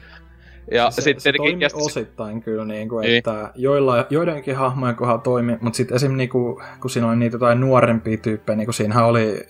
Ja 0.71 0.91
se, 0.91 1.01
sit 1.01 1.19
se 1.19 1.33
toimi 1.37 1.63
ja 1.63 1.69
osittain 1.73 2.41
kyllä, 2.41 2.65
niin 2.65 2.89
kuin, 2.89 3.01
niin. 3.01 3.17
että 3.17 3.51
joilla, 3.55 4.05
joidenkin 4.09 4.55
hahmojen 4.55 4.95
kohdalla 4.95 5.21
toimi, 5.21 5.57
mutta 5.61 5.77
sitten 5.77 5.95
esim. 5.95 6.17
Niin 6.17 6.29
kuin, 6.29 6.63
kun 6.81 6.89
siinä 6.89 7.09
oli 7.09 7.15
niitä 7.15 7.35
jotain 7.35 7.59
nuorempia 7.59 8.17
tyyppejä, 8.17 8.57
niin 8.57 8.67
kuin 8.67 8.73
siinähän 8.73 9.05
oli, 9.05 9.47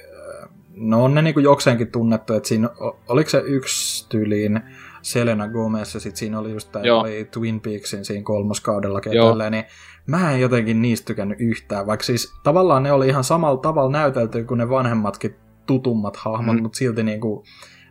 no 0.75 1.03
on 1.03 1.15
ne 1.15 1.21
niin 1.21 1.33
kuin 1.33 1.43
jokseenkin 1.43 1.91
tunnettu, 1.91 2.33
että 2.33 2.49
siinä, 2.49 2.69
oliko 3.07 3.29
se 3.29 3.43
yksi 3.45 4.09
tyyliin 4.09 4.61
Selena 5.01 5.47
Gomez 5.47 5.93
ja 5.93 5.99
sitten 5.99 6.17
siinä 6.17 6.39
oli 6.39 6.51
just 6.51 6.71
tämä 6.71 6.99
oli 6.99 7.27
Twin 7.31 7.61
Peaksin 7.61 8.05
siinä 8.05 8.23
kolmoskaudella 8.23 9.01
tälleen, 9.01 9.51
niin 9.51 9.63
mä 10.07 10.31
en 10.31 10.41
jotenkin 10.41 10.81
niistä 10.81 11.05
tykännyt 11.05 11.41
yhtään, 11.41 11.87
vaikka 11.87 12.03
siis 12.03 12.33
tavallaan 12.43 12.83
ne 12.83 12.91
oli 12.91 13.07
ihan 13.07 13.23
samalla 13.23 13.61
tavalla 13.61 13.91
näytelty 13.91 14.43
kuin 14.43 14.57
ne 14.57 14.69
vanhemmatkin 14.69 15.35
tutummat 15.65 16.17
hahmot, 16.17 16.55
mm. 16.55 16.61
mutta 16.61 16.77
silti 16.77 17.03
niinku, 17.03 17.43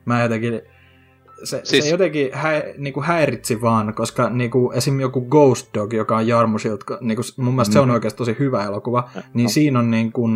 mä 0.04 0.22
jotenkin 0.22 0.62
se, 1.44 1.60
siis... 1.64 1.84
se 1.84 1.90
jotenkin 1.90 2.30
hä, 2.32 2.62
niinku 2.78 3.02
häiritsi 3.02 3.60
vaan, 3.60 3.94
koska 3.94 4.30
niinku, 4.30 4.72
esim. 4.74 5.00
joku 5.00 5.20
Ghost 5.20 5.74
Dog, 5.74 5.92
joka 5.92 6.16
on 6.16 6.28
Jarmusilta, 6.28 6.98
niinku, 7.00 7.22
mun 7.36 7.54
mielestä 7.54 7.70
mm. 7.70 7.72
se 7.72 7.80
on 7.80 7.88
mm. 7.88 7.94
oikeasti 7.94 8.18
tosi 8.18 8.36
hyvä 8.38 8.64
elokuva, 8.64 9.10
niin 9.34 9.44
no. 9.44 9.50
siinä 9.50 9.78
on 9.78 9.90
niinku, 9.90 10.28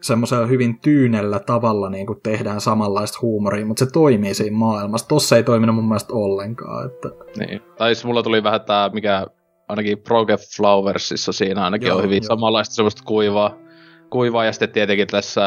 semmoisella 0.00 0.46
hyvin 0.46 0.78
tyynellä 0.80 1.38
tavalla 1.38 1.90
niin 1.90 2.06
kuin 2.06 2.20
tehdään 2.22 2.60
samanlaista 2.60 3.18
huumoria, 3.22 3.66
mutta 3.66 3.84
se 3.84 3.90
toimii 3.92 4.34
siinä 4.34 4.56
maailmassa. 4.56 5.08
Tossa 5.08 5.36
ei 5.36 5.42
toiminut 5.42 5.76
mun 5.76 5.88
mielestä 5.88 6.14
ollenkaan. 6.14 6.86
Että... 6.86 7.08
Niin. 7.38 7.60
Tai 7.78 7.94
siis 7.94 8.04
mulla 8.04 8.22
tuli 8.22 8.42
vähän 8.42 8.60
tää, 8.60 8.88
mikä 8.88 9.26
ainakin 9.68 9.98
Proge 9.98 10.36
Flowersissa 10.56 11.32
siinä 11.32 11.64
ainakin 11.64 11.88
joo, 11.88 11.96
on 11.96 12.04
hyvin 12.04 12.22
joo. 12.22 12.28
samanlaista 12.28 12.74
semmoista 12.74 13.02
kuivaa, 13.06 13.58
kuivaa, 14.10 14.44
ja 14.44 14.52
sitten 14.52 14.70
tietenkin 14.70 15.06
tässä 15.06 15.42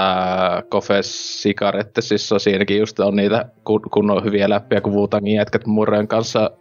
Kofes 0.70 1.42
Sikarettesissa 1.42 2.40
siinäkin 2.40 2.80
just 2.80 3.00
on 3.00 3.16
niitä 3.16 3.46
kunnon 3.94 4.24
hyviä 4.24 4.50
läppiä, 4.50 4.82
kun 4.82 4.94
Wutangin 4.94 5.36
jätkät 5.36 5.66
Murren 5.66 6.08
kanssa 6.08 6.52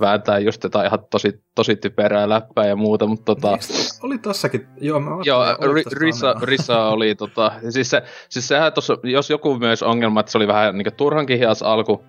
vääntää 0.00 0.38
just 0.38 0.64
jotain 0.64 0.86
ihan 0.86 0.98
tosi, 1.10 1.42
tosi 1.54 1.76
typerää 1.76 2.28
läppää 2.28 2.66
ja 2.66 2.76
muuta, 2.76 3.06
mutta 3.06 3.24
tota... 3.24 3.48
Niin, 3.48 3.60
oli 4.02 4.18
tossakin, 4.18 4.66
joo, 4.80 5.00
mä 5.00 5.10
Joo, 5.24 5.44
Rissa, 5.92 6.34
Rissa 6.42 6.84
oli 6.94 7.14
tota, 7.14 7.52
siis, 7.68 7.90
se, 7.90 8.02
siis 8.28 8.48
sehän 8.48 8.72
tossa, 8.72 8.96
jos 9.02 9.30
joku 9.30 9.58
myös 9.58 9.82
ongelma, 9.82 10.20
että 10.20 10.32
se 10.32 10.38
oli 10.38 10.46
vähän 10.46 10.78
niin 10.78 10.94
turhankin 10.96 11.38
hias 11.38 11.62
alku, 11.62 12.04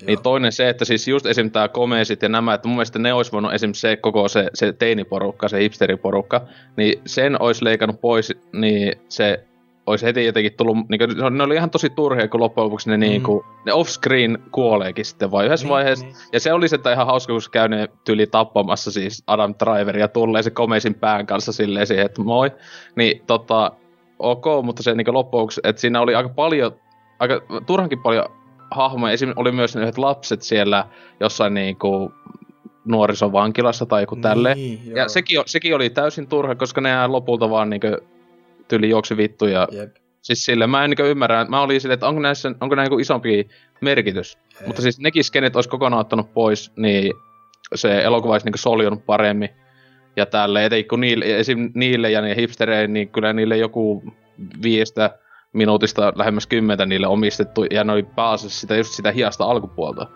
Joo. 0.00 0.06
Niin 0.06 0.22
toinen 0.22 0.52
se, 0.52 0.68
että 0.68 0.84
siis 0.84 1.08
just 1.08 1.26
esim. 1.26 1.50
tää 1.50 1.68
komeesit 1.68 2.22
ja 2.22 2.28
nämä, 2.28 2.54
että 2.54 2.68
mun 2.68 2.76
mielestä 2.76 2.98
ne 2.98 3.12
olisi 3.12 3.32
voinut 3.32 3.54
esim. 3.54 3.72
se 3.74 3.96
koko 3.96 4.28
se, 4.28 4.50
se 4.54 4.72
teiniporukka, 4.72 5.48
se 5.48 5.60
hipsteriporukka, 5.60 6.40
niin 6.76 7.00
sen 7.06 7.42
olisi 7.42 7.64
leikannut 7.64 8.00
pois, 8.00 8.32
niin 8.52 8.92
se 9.08 9.44
olisi 9.86 10.06
heti 10.06 10.26
jotenkin 10.26 10.52
tullut, 10.56 10.76
niin 10.88 10.98
kuin, 10.98 11.36
ne 11.36 11.44
oli 11.44 11.54
ihan 11.54 11.70
tosi 11.70 11.90
turhia, 11.90 12.28
kun 12.28 12.40
loppujen 12.40 12.64
lopuksi 12.64 12.90
ne, 12.90 12.96
mm. 12.96 13.00
niin 13.00 13.22
kuin, 13.22 13.44
ne 13.66 13.72
off-screen 13.72 14.38
kuoleekin 14.50 15.04
sitten 15.04 15.30
vai 15.30 15.46
yhdessä 15.46 15.66
niin, 15.66 15.72
vaiheessa. 15.72 16.06
Niin. 16.06 16.16
Ja 16.32 16.40
se 16.40 16.52
oli 16.52 16.68
se 16.68 16.78
ihan 16.92 17.06
hauska, 17.06 17.32
kun 17.32 17.42
se 17.42 17.50
käy 17.50 17.68
ne 17.68 17.88
tyli 18.04 18.26
tappamassa 18.26 18.92
siis 18.92 19.22
Adam 19.26 19.54
Driver 19.64 19.98
ja 19.98 20.08
tulee 20.08 20.42
se 20.42 20.50
komeisin 20.50 20.94
pään 20.94 21.26
kanssa 21.26 21.52
silleen 21.52 21.86
siihen, 21.86 22.06
että 22.06 22.22
moi. 22.22 22.50
Niin 22.96 23.22
tota, 23.26 23.72
ok, 24.18 24.44
mutta 24.62 24.82
se 24.82 24.94
niin 24.94 25.14
loppujen 25.14 25.40
lopuksi, 25.40 25.60
että 25.64 25.80
siinä 25.80 26.00
oli 26.00 26.14
aika 26.14 26.28
paljon, 26.28 26.72
aika 27.18 27.40
turhankin 27.66 28.02
paljon 28.02 28.24
hahmoja. 28.74 29.12
Esim. 29.12 29.32
oli 29.36 29.52
myös 29.52 29.76
ne 29.76 29.82
yhdet 29.82 29.98
lapset 29.98 30.42
siellä 30.42 30.86
jossain 31.20 31.54
niin 31.54 31.76
kuin, 31.76 32.12
nuorisovankilassa 32.84 33.86
tai 33.86 34.02
joku 34.02 34.16
tälle. 34.16 34.54
Niin, 34.54 34.96
ja 34.96 35.08
sekin, 35.08 35.42
sekin 35.46 35.74
oli 35.74 35.90
täysin 35.90 36.26
turha, 36.26 36.54
koska 36.54 36.80
ne 36.80 37.06
lopulta 37.06 37.50
vaan 37.50 37.70
niin 37.70 37.80
kuin, 37.80 37.96
tyli 38.68 38.88
juoksi 38.88 39.16
vittu 39.16 39.46
ja 39.46 39.68
Jep. 39.70 39.96
Siis 40.22 40.44
sille 40.44 40.66
mä 40.66 40.84
en 40.84 40.90
niin 40.90 41.06
ymmärrä, 41.06 41.44
mä 41.44 41.60
olin 41.60 41.80
silleen, 41.80 41.94
että 41.94 42.08
onko 42.08 42.20
näissä, 42.20 42.52
onko 42.60 42.74
näin 42.74 43.00
isompi 43.00 43.48
merkitys. 43.80 44.38
Ei. 44.60 44.66
Mutta 44.66 44.82
siis 44.82 45.00
nekin 45.00 45.24
skenet 45.24 45.56
olisi 45.56 45.68
kokonaan 45.68 46.00
ottanut 46.00 46.34
pois, 46.34 46.72
niin 46.76 47.12
se 47.74 48.02
elokuva 48.02 48.32
olisi 48.32 48.46
niin 48.46 48.58
soljunut 48.58 49.06
paremmin. 49.06 49.48
Ja 50.16 50.26
tälle, 50.26 50.64
etenkin 50.64 50.88
kun 50.88 51.00
niille, 51.00 51.38
esim. 51.38 51.70
niille 51.74 52.10
ja 52.10 52.20
niille 52.20 52.40
hipstereille, 52.40 52.88
niin 52.88 53.08
kyllä 53.08 53.32
niille 53.32 53.56
joku 53.56 54.02
viistä 54.62 55.18
minuutista 55.54 56.12
lähemmäs 56.16 56.46
kymmentä 56.46 56.86
niille 56.86 57.06
omistettu, 57.06 57.64
ja 57.64 57.84
ne 57.84 57.92
oli 57.92 58.02
pääasiassa 58.02 58.60
sitä, 58.60 58.76
just 58.76 58.90
sitä 58.92 59.12
hiasta 59.12 59.44
alkupuolta. 59.44 60.06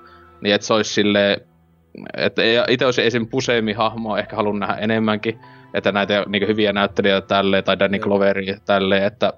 Niin 0.40 0.54
että 0.54 0.66
se 0.66 0.74
olisi 0.74 0.94
silleen, 0.94 1.40
että 2.16 2.42
itse 2.68 2.84
olisi 2.84 3.06
esim. 3.06 3.26
Puseemi 3.26 3.72
hahmoa 3.72 4.18
ehkä 4.18 4.36
halunnut 4.36 4.60
nähdä 4.60 4.74
enemmänkin, 4.74 5.38
että 5.74 5.92
näitä 5.92 6.24
niin 6.28 6.48
hyviä 6.48 6.72
näyttelijöitä 6.72 7.26
tälleen, 7.26 7.64
tai 7.64 7.78
Danny 7.78 7.98
Cloveri 7.98 8.46
tälleen, 8.64 9.04
että, 9.04 9.32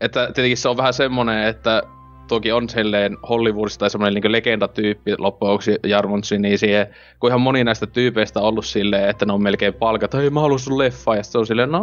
että 0.00 0.30
tietenkin 0.34 0.56
se 0.56 0.68
on 0.68 0.76
vähän 0.76 0.92
semmonen, 0.92 1.46
että 1.46 1.82
toki 2.28 2.52
on 2.52 2.68
silleen 2.68 3.16
Hollywoodista 3.28 3.78
tai 3.78 3.90
semmoinen 3.90 4.22
niin 4.22 4.32
legendatyyppi 4.32 5.14
loppujen 5.18 5.78
Jarmonsi, 5.86 6.38
niin 6.38 6.58
siihen, 6.58 6.86
kun 7.20 7.30
ihan 7.30 7.40
moni 7.40 7.64
näistä 7.64 7.86
tyypeistä 7.86 8.40
on 8.40 8.46
ollut 8.46 8.66
silleen, 8.66 9.10
että 9.10 9.26
ne 9.26 9.32
on 9.32 9.42
melkein 9.42 9.74
palkat, 9.74 10.14
hei 10.14 10.30
mä 10.30 10.40
haluan 10.40 10.58
sun 10.58 10.78
leffa, 10.78 11.16
ja 11.16 11.22
sitten 11.22 11.38
on 11.38 11.46
silleen, 11.46 11.70
no 11.70 11.82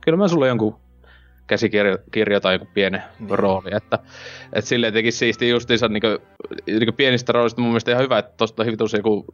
kyllä 0.00 0.18
mä 0.18 0.28
sulle 0.28 0.48
jonkun 0.48 0.83
käsikirja 1.46 2.40
tai 2.42 2.54
joku 2.54 2.68
pienen 2.74 3.02
niin. 3.18 3.38
rooli. 3.38 3.70
Että, 3.76 3.98
että 4.52 4.68
silleen 4.68 4.92
teki 4.92 5.10
siisti 5.10 5.48
justiinsa 5.48 5.88
niin 5.88 6.00
kuin, 6.00 6.18
niin 6.66 6.86
kuin 6.86 6.94
pienistä 6.94 7.32
roolista 7.32 7.60
mun 7.60 7.70
mielestä 7.70 7.90
ihan 7.90 8.04
hyvä, 8.04 8.18
että 8.18 8.34
tosta 8.36 8.64
hyvin 8.64 8.78
joku, 8.96 9.24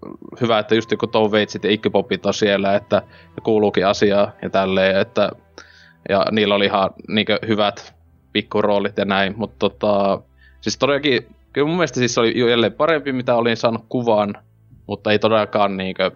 hyvä, 0.40 0.58
että 0.58 0.74
just 0.74 0.90
joku 0.90 1.06
Tom 1.06 1.30
Waitsit 1.30 1.64
ja 1.64 1.70
Ikkipopit 1.70 2.26
on 2.26 2.34
siellä, 2.34 2.74
että 2.74 3.02
kuuluukin 3.42 3.86
asiaa 3.86 4.32
ja 4.42 4.50
tälleen, 4.50 4.96
että 4.96 5.30
ja 6.08 6.26
niillä 6.30 6.54
oli 6.54 6.64
ihan 6.64 6.90
niin 7.08 7.26
kuin, 7.26 7.38
hyvät 7.48 7.94
pikkuroolit 8.32 8.98
ja 8.98 9.04
näin, 9.04 9.34
mutta 9.36 9.56
tota, 9.58 10.22
siis 10.61 10.78
todellakin, 10.78 11.26
kyllä 11.52 11.66
mun 11.66 11.76
mielestä 11.76 11.98
siis 11.98 12.18
oli 12.18 12.50
jälleen 12.50 12.72
parempi, 12.72 13.12
mitä 13.12 13.34
olin 13.34 13.56
saanut 13.56 13.84
kuvan, 13.88 14.34
mutta 14.86 15.12
ei 15.12 15.18
todellakaan 15.18 15.76
niin 15.76 15.96
kuin, 15.96 16.11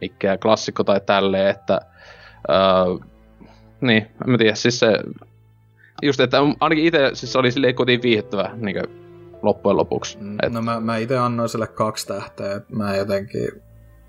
mikään 0.00 0.38
klassikko 0.38 0.84
tai 0.84 1.00
tälleen, 1.06 1.48
että 1.48 1.80
öö, 2.50 3.11
niin, 3.82 4.02
en 4.02 4.30
mä 4.30 4.38
tiedä, 4.38 4.54
siis 4.54 4.78
se... 4.78 4.98
Just, 6.02 6.20
että 6.20 6.38
ainakin 6.60 6.84
itse 6.84 7.10
siis 7.12 7.36
oli 7.36 7.52
silleen 7.52 7.74
kotiin 7.74 8.02
viihdyttävä 8.02 8.50
niin 8.56 8.76
loppujen 9.42 9.76
lopuksi. 9.76 10.18
Mm, 10.20 10.36
et... 10.42 10.52
No 10.52 10.62
mä, 10.62 10.80
mä 10.80 10.96
itse 10.96 11.18
annoin 11.18 11.48
sille 11.48 11.66
kaksi 11.66 12.06
tähteä, 12.06 12.54
että 12.54 12.76
mä 12.76 12.96
jotenkin 12.96 13.48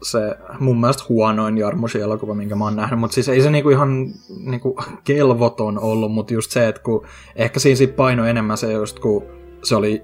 se 0.04 0.38
mun 0.60 0.80
mielestä 0.80 1.04
huonoin 1.10 1.58
Jarmosi 1.58 2.02
elokuva, 2.02 2.34
minkä 2.34 2.56
mä 2.56 2.64
oon 2.64 2.76
nähnyt, 2.76 3.00
mutta 3.00 3.14
siis 3.14 3.30
ei 3.30 3.42
se 3.42 3.52
niinku 3.52 3.70
ihan 3.70 4.14
niinku 4.46 4.78
kelvoton 5.04 5.80
ollut, 5.80 6.12
mutta 6.12 6.34
just 6.34 6.52
se, 6.52 6.68
että 6.68 6.82
kun 6.82 7.06
ehkä 7.36 7.60
siinä 7.60 7.76
sit 7.76 7.96
paino 7.96 8.26
enemmän 8.26 8.58
se 8.58 8.74
just 8.74 9.00
kun 9.00 9.24
se 9.64 9.76
oli 9.76 10.02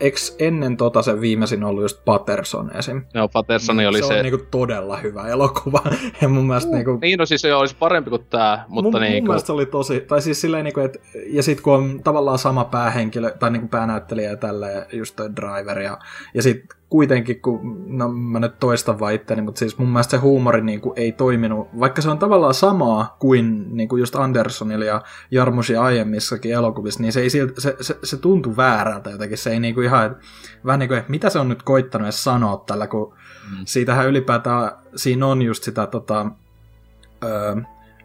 eks 0.00 0.36
ennen 0.38 0.76
tota 0.76 1.02
se 1.02 1.20
viimeisin 1.20 1.64
ollut 1.64 1.82
just 1.82 2.04
Patterson 2.04 2.70
esim? 2.76 3.02
Joo, 3.14 3.28
Patterson 3.28 3.76
niin, 3.76 3.88
oli 3.88 4.02
se... 4.02 4.08
Se 4.08 4.16
on 4.16 4.22
niinku 4.22 4.46
todella 4.50 4.96
hyvä 4.96 5.28
elokuva. 5.28 5.82
ja 6.20 6.28
mun 6.28 6.46
mielestä 6.46 6.72
niinku... 6.72 6.98
Niin, 7.00 7.18
no 7.18 7.26
siis 7.26 7.40
se 7.40 7.54
olisi 7.54 7.76
parempi 7.78 8.10
kuin 8.10 8.26
tää, 8.30 8.64
mutta 8.68 8.90
mun, 8.90 9.00
niinku... 9.00 9.16
Mun 9.16 9.28
mielestä 9.28 9.46
se 9.46 9.52
oli 9.52 9.66
tosi... 9.66 10.00
Tai 10.00 10.22
siis 10.22 10.40
silleen 10.40 10.64
niinku, 10.64 10.80
että... 10.80 10.98
Ja 11.26 11.42
sit 11.42 11.60
kun 11.60 11.74
on 11.74 12.00
tavallaan 12.04 12.38
sama 12.38 12.64
päähenkilö, 12.64 13.30
tai 13.30 13.50
niinku 13.50 13.68
päänäyttelijä 13.68 14.30
ja 14.30 14.36
tälleen, 14.36 14.86
just 14.92 15.16
toi 15.16 15.30
Driver, 15.36 15.78
ja, 15.78 15.98
ja 16.34 16.42
sit 16.42 16.64
kuitenkin, 16.90 17.40
kun, 17.40 17.84
no 17.86 18.08
mä 18.08 18.40
nyt 18.40 18.58
toistan 18.58 19.00
vaan 19.00 19.14
itteni, 19.14 19.42
mutta 19.42 19.58
siis 19.58 19.78
mun 19.78 19.88
mielestä 19.88 20.10
se 20.10 20.16
huumori 20.16 20.62
niin 20.62 20.80
kuin, 20.80 20.92
ei 20.96 21.12
toiminut, 21.12 21.68
vaikka 21.80 22.02
se 22.02 22.10
on 22.10 22.18
tavallaan 22.18 22.54
samaa 22.54 23.16
kuin, 23.18 23.76
niin 23.76 23.88
kuin 23.88 24.00
just 24.00 24.16
Andersonilla 24.16 24.84
ja 24.84 25.02
Jarmusi 25.30 25.76
aiemmissakin 25.76 26.52
elokuvissa, 26.52 27.02
niin 27.02 27.12
se, 27.12 27.20
ei 27.20 27.30
silti, 27.30 27.60
se, 27.60 27.76
se, 27.80 27.98
se 28.02 28.16
tuntui 28.16 28.56
väärältä 28.56 29.10
jotenkin, 29.10 29.38
se 29.38 29.50
ei 29.50 29.60
niin 29.60 29.74
kuin 29.74 29.86
ihan, 29.86 30.16
vähän 30.64 30.78
niin 30.78 30.88
kuin, 30.88 30.98
että 30.98 31.10
mitä 31.10 31.30
se 31.30 31.38
on 31.38 31.48
nyt 31.48 31.62
koittanut 31.62 32.06
edes 32.06 32.24
sanoa 32.24 32.64
tällä, 32.66 32.86
kun 32.86 33.14
mm. 33.50 33.56
siitähän 33.64 34.08
ylipäätään, 34.08 34.70
siinä 34.96 35.26
on 35.26 35.42
just 35.42 35.62
sitä 35.62 35.86
tota, 35.86 36.26
öö, 37.24 37.56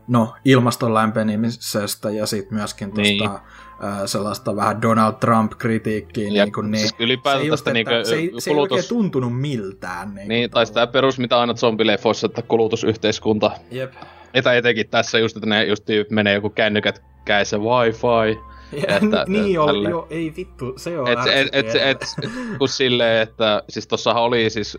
no, 0.08 0.36
ilmaston 0.46 0.94
lämpenemisestä 0.94 2.12
ja 2.12 2.26
sitten 2.26 2.58
myöskin 2.58 2.92
tuosta 2.92 3.04
niin 3.04 3.30
sellaista 4.06 4.56
vähän 4.56 4.82
Donald 4.82 5.14
Trump-kritiikkiä. 5.14 6.28
Ja 6.32 6.44
niin, 6.44 6.54
kuin, 6.54 6.72
niin, 6.72 6.80
siis 6.80 6.96
ylipäätään 7.00 7.46
se, 7.46 7.50
tästä 7.50 7.74
niin 7.74 7.88
se, 8.04 8.16
ei, 8.16 8.28
kulutus... 8.28 8.44
se 8.44 8.52
ei 8.52 8.58
oikein 8.58 8.84
tuntunut 8.90 9.42
miltään. 9.42 10.16
Niin, 10.16 10.28
niin 10.28 10.50
tai 10.50 10.66
sitä 10.66 10.88
perus, 10.88 11.20
mitä 11.20 11.40
aina 11.40 11.54
zombileffoissa, 11.54 12.26
että 12.26 12.42
kulutusyhteiskunta. 12.42 13.52
Jep. 13.72 13.94
Etä 14.34 14.54
etenkin 14.54 14.90
tässä 14.90 15.20
just, 15.20 15.38
että 15.38 15.50
ne 15.50 15.64
just 15.64 15.84
menee 16.10 16.34
joku 16.34 16.50
kännykät 16.50 17.04
käissä 17.26 17.58
wifi. 17.58 18.40
Ja, 18.72 18.96
että, 18.96 19.26
niin 19.28 19.60
oli, 19.60 19.90
joo, 19.90 20.08
ei 20.10 20.34
vittu, 20.38 20.74
se 20.78 21.00
on 21.00 21.08
et, 21.08 21.20
et, 21.28 21.50
et, 21.52 21.76
et, 21.76 21.82
et, 21.82 22.06
kun 22.58 22.70
silleen, 22.70 23.22
että 23.22 23.64
siis 23.70 23.88
tossahan 23.88 24.24
oli 24.24 24.50
siis 24.50 24.78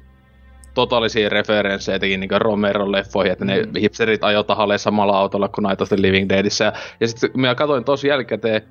totaalisia 0.75 1.29
referenssejä 1.29 1.99
teki 1.99 2.17
niin 2.17 2.41
Romeron 2.41 2.93
leffoihin, 2.93 3.33
että 3.33 3.45
mm. 3.45 3.51
ne 3.51 3.81
hipsterit 3.81 4.25
ajoi 4.25 4.45
tahalle 4.45 4.79
samalla 4.79 5.19
autolla 5.19 5.49
kuin 5.49 5.67
the 5.89 5.97
Living 5.99 6.29
Deadissä. 6.29 6.73
Ja, 7.01 7.09
sitten 7.09 7.31
mä 7.35 7.55
katsoin 7.55 7.85
tosi 7.85 8.09
jälkikäteen 8.09 8.63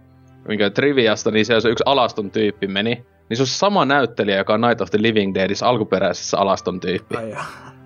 minkä 0.48 0.70
Triviasta, 0.70 1.32
niin 1.32 1.46
se, 1.46 1.62
se 1.62 1.70
yksi 1.70 1.84
Alaston 1.86 2.32
tyyppi 2.32 2.68
meni. 2.68 3.06
Niin 3.30 3.38
se 3.38 3.44
on 3.44 3.48
sama 3.48 3.86
näyttelijä, 3.86 4.38
joka 4.38 4.54
on 4.54 4.62
Night 4.62 4.82
of 4.82 4.90
the 4.90 5.02
Living 5.02 5.34
Deadissä 5.34 5.68
alkuperäisessä 5.68 6.38
Alaston 6.38 6.80
tyyppi. 6.80 7.18
Ai 7.18 7.36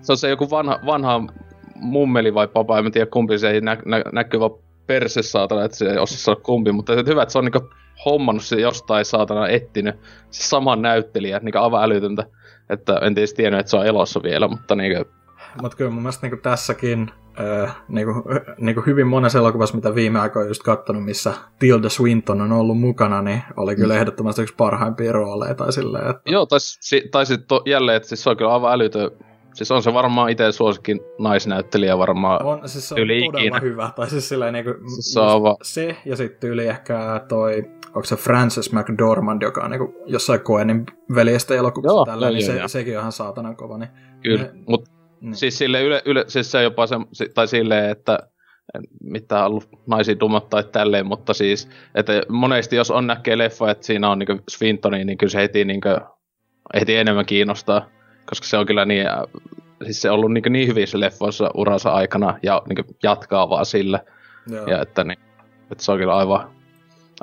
se 0.00 0.12
on 0.12 0.16
se 0.16 0.28
joku 0.28 0.50
vanha, 0.50 0.78
vanha 0.86 1.22
mummeli 1.74 2.34
vai 2.34 2.48
papa, 2.48 2.78
en 2.78 2.92
tiedä 2.92 3.10
kumpi 3.10 3.38
se 3.38 3.50
ei 3.50 3.60
nä, 3.60 3.76
nä, 3.84 4.02
näkyy 4.12 4.40
vaan 4.40 4.50
perse 4.86 5.22
saatana, 5.22 5.64
että 5.64 5.76
se 5.76 5.90
ei 5.90 5.98
osaa 5.98 6.36
kumpi, 6.36 6.72
mutta 6.72 6.92
että 6.92 7.10
hyvä, 7.10 7.22
että 7.22 7.32
se 7.32 7.38
on 7.38 7.44
niinku 7.44 7.70
hommannut 8.04 8.44
se 8.44 8.60
jostain 8.60 9.04
saatana 9.04 9.48
etsinyt 9.48 9.94
se 10.30 10.48
saman 10.48 10.82
näyttelijä, 10.82 11.40
niinku 11.42 11.58
aivan 11.58 11.84
älytöntä. 11.84 12.26
Että 12.70 12.98
en 13.02 13.14
tietysti 13.14 13.36
tiennyt, 13.36 13.60
että 13.60 13.70
se 13.70 13.76
on 13.76 13.86
elossa 13.86 14.22
vielä, 14.22 14.48
mutta 14.48 14.74
niinku... 14.74 15.10
Mutta 15.62 15.76
kyllä 15.76 15.90
mun 15.90 16.02
mielestä 16.02 16.26
niinku 16.26 16.42
tässäkin 16.42 17.10
äh, 17.40 17.76
niinku, 17.88 18.12
niinku 18.58 18.82
hyvin 18.86 19.06
monessa 19.06 19.38
elokuvassa, 19.38 19.74
mitä 19.74 19.94
viime 19.94 20.20
aikoina 20.20 20.48
just 20.48 20.62
katsonut, 20.62 21.04
missä 21.04 21.32
Tilda 21.58 21.88
Swinton 21.88 22.40
on 22.40 22.52
ollut 22.52 22.80
mukana, 22.80 23.22
niin 23.22 23.42
oli 23.56 23.76
kyllä 23.76 23.94
mm. 23.94 24.00
ehdottomasti 24.00 24.42
yksi 24.42 24.54
parhaimpia 24.54 25.12
rooleja 25.12 25.54
tai 25.54 25.72
silleen, 25.72 26.10
että... 26.10 26.22
Joo, 26.30 26.46
tai, 26.46 26.58
tai 27.10 27.26
sitten 27.26 27.58
jälleen, 27.66 27.96
että 27.96 28.08
siis 28.08 28.22
se 28.22 28.30
on 28.30 28.36
kyllä 28.36 28.52
aivan 28.54 28.72
älytön 28.72 29.10
Siis 29.54 29.70
on 29.70 29.82
se 29.82 29.94
varmaan 29.94 30.30
itse 30.30 30.52
suosikin 30.52 31.00
naisnäyttelijä 31.18 31.98
varmaan 31.98 32.44
on, 32.44 32.68
siis 32.68 32.88
se 32.88 32.94
on 32.94 33.00
todella 33.00 33.38
ikinä. 33.38 33.60
hyvä. 33.60 33.90
Tai 33.96 34.10
siis 34.10 34.28
silleen 34.28 34.52
niin 34.52 34.64
kuin, 34.64 34.90
siis 34.94 35.12
se, 35.12 35.20
on 35.20 35.42
va- 35.42 35.56
se 35.62 35.96
ja 36.04 36.16
sitten 36.16 36.50
yli 36.50 36.66
ehkä 36.66 37.24
toi, 37.28 37.64
onko 37.86 38.04
se 38.04 38.16
Frances 38.16 38.72
McDormand, 38.72 39.42
joka 39.42 39.64
on 39.64 39.70
niin 39.70 39.78
kuin, 39.78 39.94
jossain 40.06 40.40
Coenin 40.40 40.86
veljestä 41.14 41.54
elokuvassa 41.54 42.12
tällä, 42.12 42.30
niin 42.30 42.46
se, 42.46 42.56
joo. 42.56 42.68
sekin 42.68 42.96
on 42.96 43.00
ihan 43.00 43.12
saatanan 43.12 43.56
kova. 43.56 43.78
Niin, 43.78 43.90
Kyllä, 44.22 44.50
mutta 44.66 44.90
niin. 45.20 45.34
siis 45.34 45.58
sille 45.58 45.82
yle, 45.82 46.02
yle, 46.04 46.24
siis 46.28 46.50
se 46.50 46.62
jopa 46.62 46.86
se, 46.86 47.28
tai 47.34 47.48
silleen, 47.48 47.90
että 47.90 48.18
mitä 49.02 49.46
ollut 49.46 49.68
naisia 49.86 50.20
dummat 50.20 50.48
tai 50.48 50.64
tälleen, 50.64 51.06
mutta 51.06 51.34
siis, 51.34 51.68
että 51.94 52.12
monesti 52.28 52.76
jos 52.76 52.90
on 52.90 53.06
näkee 53.06 53.38
leffa, 53.38 53.70
että 53.70 53.86
siinä 53.86 54.10
on 54.10 54.18
niin 54.18 54.42
Swintoni, 54.50 55.04
niin 55.04 55.18
kyllä 55.18 55.30
se 55.30 55.38
heti, 55.38 55.64
niin 55.64 55.80
kuin, 55.80 55.96
heti 56.74 56.96
enemmän 56.96 57.26
kiinnostaa 57.26 57.86
koska 58.30 58.46
se 58.46 58.56
on 58.56 58.66
kyllä 58.66 58.84
niin, 58.84 59.06
äh, 59.06 59.22
siis 59.84 60.02
se 60.02 60.10
on 60.10 60.14
ollut 60.14 60.32
niin, 60.32 60.44
niin 60.48 60.68
hyvissä 60.68 61.00
leffoissa 61.00 61.50
uransa 61.54 61.90
aikana 61.90 62.38
ja 62.42 62.62
niin 62.68 62.96
jatkaa 63.02 63.48
vaan 63.48 63.66
sillä. 63.66 64.00
Joo. 64.50 64.66
Ja 64.66 64.82
että, 64.82 65.04
niin, 65.04 65.18
että 65.72 65.84
se 65.84 65.92
on 65.92 65.98
kyllä 65.98 66.16
aivan, 66.16 66.50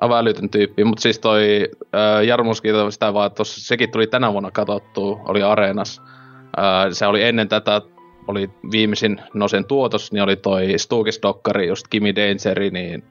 aivan 0.02 0.20
älytön 0.20 0.50
tyyppi. 0.50 0.84
Mutta 0.84 1.02
siis 1.02 1.20
toi 1.20 1.70
äh, 1.96 2.26
Jarmus 2.26 2.62
sitä 2.90 3.14
vaan, 3.14 3.28
että 3.28 3.44
sekin 3.44 3.92
tuli 3.92 4.08
tänä 4.08 4.32
vuonna 4.32 4.52
katsottua, 4.52 5.22
oli 5.26 5.44
Areenas. 5.44 6.02
Se 6.92 7.08
oli 7.08 7.24
ennen 7.24 7.50
tätä, 7.50 7.82
oli 8.28 8.50
viimeisin 8.72 9.22
Nosen 9.34 9.66
tuotos, 9.66 10.12
niin 10.12 10.24
oli 10.24 10.36
toi 10.36 10.74
Stukis-dokkari, 10.78 11.68
just 11.68 11.88
Kimi 11.90 12.16
Dangeri, 12.16 12.70
niin 12.70 13.04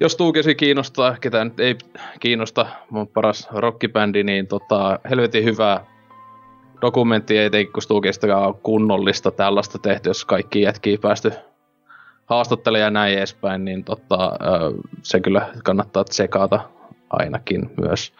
jos 0.00 0.16
Tuukesi 0.16 0.54
kiinnostaa, 0.54 1.16
ketä 1.20 1.44
nyt 1.44 1.60
ei 1.60 1.78
kiinnosta, 2.20 2.66
mun 2.90 3.08
paras 3.08 3.48
rockibändi, 3.52 4.22
niin 4.22 4.46
tota, 4.46 4.98
helvetin 5.10 5.44
hyvää 5.44 5.84
dokumentti 6.82 7.38
ei 7.38 7.46
etenkin 7.46 7.72
kun 7.72 7.82
Stukistakaan 7.82 8.54
kunnollista 8.54 9.30
tällaista 9.30 9.78
tehty, 9.78 10.10
jos 10.10 10.24
kaikki 10.24 10.62
jätkii 10.62 10.98
päästy 10.98 11.32
haastattelemaan 12.26 12.84
ja 12.84 12.90
näin 12.90 13.18
edespäin, 13.18 13.64
niin 13.64 13.84
tota, 13.84 14.32
se 15.02 15.20
kyllä 15.20 15.48
kannattaa 15.64 16.04
tsekata 16.04 16.60
ainakin 17.10 17.70
myös. 17.80 18.12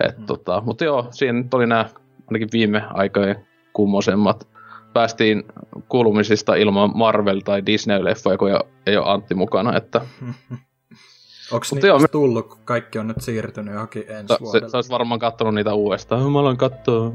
Et, 0.00 0.18
mm. 0.18 0.26
tota, 0.26 0.62
mutta 0.66 0.84
joo, 0.84 1.06
siinä 1.10 1.32
nyt 1.32 1.54
oli 1.54 1.66
nämä 1.66 1.84
ainakin 2.26 2.48
viime 2.52 2.82
aikojen 2.94 3.46
kummosemmat. 3.78 4.48
Päästiin 4.92 5.44
kuulumisista 5.88 6.54
ilman 6.54 6.90
Marvel- 6.90 7.42
tai 7.44 7.62
Disney-leffoja, 7.66 8.38
kun 8.38 8.50
ei 8.86 8.96
ole 8.96 9.10
Antti 9.10 9.34
mukana. 9.34 9.76
Että... 9.76 10.00
Onko 11.52 11.66
niitä 11.72 11.86
joo, 11.86 11.98
me... 11.98 12.08
tullut, 12.08 12.48
kun 12.48 12.58
kaikki 12.64 12.98
on 12.98 13.08
nyt 13.08 13.20
siirtynyt 13.20 13.74
johonkin 13.74 14.04
ensi 14.08 14.34
se, 14.34 14.40
vuodelle? 14.40 14.68
Se, 14.68 14.76
olisi 14.76 14.90
varmaan 14.90 15.18
kattonut 15.18 15.54
niitä 15.54 15.74
uudestaan. 15.74 16.32
Mä 16.32 16.38
aloin 16.38 16.56
katsoa 16.56 17.12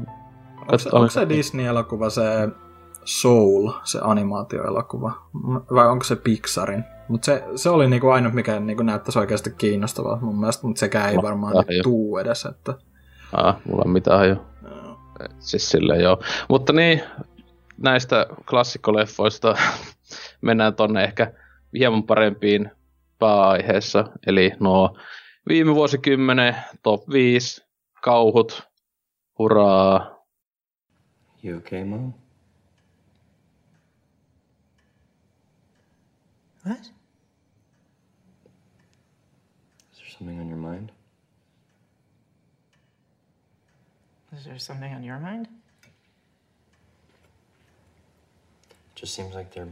Onko 0.60 0.78
se, 0.78 0.88
onko 0.92 1.08
se 1.08 1.28
Disney-elokuva 1.28 2.10
se 2.10 2.48
Soul, 3.04 3.70
se 3.82 3.98
animaatioelokuva? 4.02 5.12
Vai 5.74 5.88
onko 5.88 6.04
se 6.04 6.16
Pixarin? 6.16 6.84
Mutta 7.08 7.26
se, 7.26 7.44
se 7.56 7.70
oli 7.70 7.88
niinku 7.90 8.08
ainut, 8.08 8.32
mikä 8.32 8.60
niinku 8.60 8.82
näyttäisi 8.82 9.18
oikeasti 9.18 9.50
kiinnostavaa 9.58 10.18
mun 10.20 10.40
mielestä, 10.40 10.66
mutta 10.66 10.80
sekään 10.80 11.10
ei 11.10 11.16
varmaan 11.22 11.54
tuu 11.82 12.18
edes. 12.18 12.44
Että... 12.44 12.74
Ah, 13.32 13.56
mulla 13.68 13.82
on 13.86 13.90
mitään 13.90 14.28
jo. 14.28 14.36
Siis 15.38 15.70
silleen 15.70 16.00
joo. 16.00 16.22
Mutta 16.48 16.72
niin, 16.72 17.02
näistä 17.78 18.26
klassikkoleffoista 18.50 19.54
mennään 20.40 20.74
tonne 20.74 21.04
ehkä 21.04 21.32
hieman 21.78 22.02
parempiin 22.02 22.70
pääaiheessa. 23.18 24.04
Eli 24.26 24.52
nuo 24.60 24.98
viime 25.48 25.74
vuosikymmenen 25.74 26.56
top 26.82 27.08
5 27.10 27.64
kauhut, 28.02 28.62
hurraa, 29.38 30.14
You 31.44 31.58
okay, 31.58 31.84
Mom? 31.84 32.14
What? 36.64 36.80
Is 39.92 39.98
there 39.98 40.08
something 40.08 40.40
on 40.40 40.48
your 40.48 40.56
mind? 40.56 40.93
Is 44.36 44.44
there 44.44 44.58
something 44.58 44.92
on 44.92 45.02
your 45.02 45.18
mind? 45.18 45.48
It 48.70 48.96
just 48.96 49.14
seems 49.14 49.34
like 49.34 49.52
there 49.52 49.68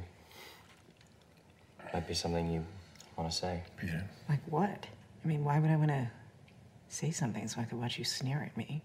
might 1.93 2.07
be 2.07 2.15
something 2.15 2.51
you 2.51 2.65
want 3.17 3.31
to 3.31 3.37
say. 3.37 3.63
Peter. 3.77 4.05
Like 4.29 4.41
what? 4.47 4.87
I 5.25 5.29
mean, 5.29 5.45
why 5.45 5.59
would 5.59 5.71
I 5.71 5.77
want 5.77 5.91
to 5.91 6.11
say 6.89 7.11
something 7.11 7.47
so 7.49 7.61
I 7.61 7.65
could 7.65 7.79
watch 7.79 7.99
you 7.99 8.05
sneer 8.05 8.43
at 8.43 8.57
me? 8.57 8.83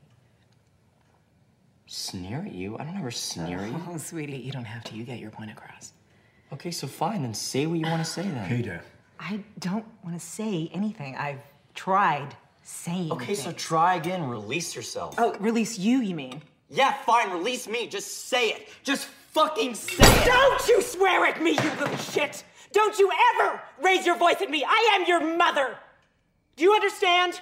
Sneer 1.85 2.43
at 2.45 2.51
you? 2.51 2.77
I 2.77 2.83
don't 2.83 2.97
ever 2.97 3.11
sneer 3.11 3.59
at 3.59 3.69
you. 3.69 3.81
Oh, 3.89 3.97
sweetie, 3.97 4.37
you 4.37 4.51
don't 4.51 4.65
have 4.65 4.83
to. 4.85 4.95
You 4.95 5.03
get 5.03 5.19
your 5.19 5.31
point 5.31 5.51
across. 5.51 5.93
Okay, 6.53 6.71
so 6.71 6.87
fine, 6.87 7.21
then 7.21 7.33
say 7.33 7.65
what 7.65 7.79
you 7.79 7.85
want 7.85 8.03
to 8.03 8.09
say 8.09 8.23
then. 8.23 8.47
Peter. 8.47 8.81
I 9.19 9.41
don't 9.59 9.85
want 10.03 10.19
to 10.19 10.25
say 10.25 10.69
anything. 10.73 11.15
I've 11.15 11.41
tried 11.73 12.35
saying. 12.67 13.11
Okay, 13.11 13.25
things. 13.27 13.43
so 13.43 13.51
try 13.51 13.95
again. 13.95 14.27
Release 14.27 14.75
yourself. 14.75 15.15
Oh, 15.17 15.35
release 15.39 15.77
you, 15.77 16.01
you 16.01 16.15
mean? 16.15 16.41
Yeah, 16.69 16.93
fine, 17.05 17.31
release 17.31 17.67
me. 17.67 17.87
Just 17.87 18.27
say 18.27 18.49
it. 18.49 18.69
Just 18.83 19.07
fucking 19.31 19.75
say 19.75 19.95
it. 20.03 20.25
Don't 20.25 20.67
you 20.67 20.81
swear 20.81 21.25
at 21.25 21.41
me, 21.41 21.51
you 21.51 21.69
little 21.79 21.97
shit! 21.97 22.43
Don't 22.73 22.99
you 22.99 23.09
ever 23.31 23.61
raise 23.81 24.05
your 24.05 24.17
voice 24.17 24.41
at 24.41 24.49
me! 24.49 24.65
I 24.67 24.97
am 24.99 25.07
your 25.07 25.37
mother! 25.37 25.77
Do 26.57 26.63
you 26.63 26.73
understand? 26.73 27.41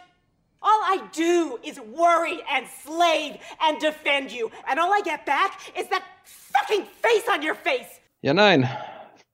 All 0.62 0.82
I 0.84 0.98
do 1.12 1.60
is 1.64 1.80
worry 1.80 2.40
and 2.52 2.68
slave 2.84 3.38
and 3.62 3.80
defend 3.80 4.32
you. 4.32 4.52
And 4.68 4.80
all 4.80 4.92
I 4.94 5.02
get 5.04 5.26
back 5.26 5.52
is 5.78 5.88
that 5.90 6.04
fucking 6.26 6.86
face 7.02 7.28
on 7.30 7.44
your 7.44 7.56
face. 7.56 8.02
Ja 8.24 8.34
näin 8.34 8.70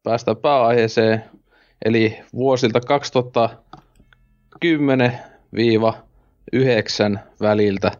päästään 0.03 0.37
pääaiheeseen. 0.37 1.23
Eli 1.85 2.19
vuosilta 2.33 2.79
2010-9 5.55 7.19
väliltä 7.41 7.91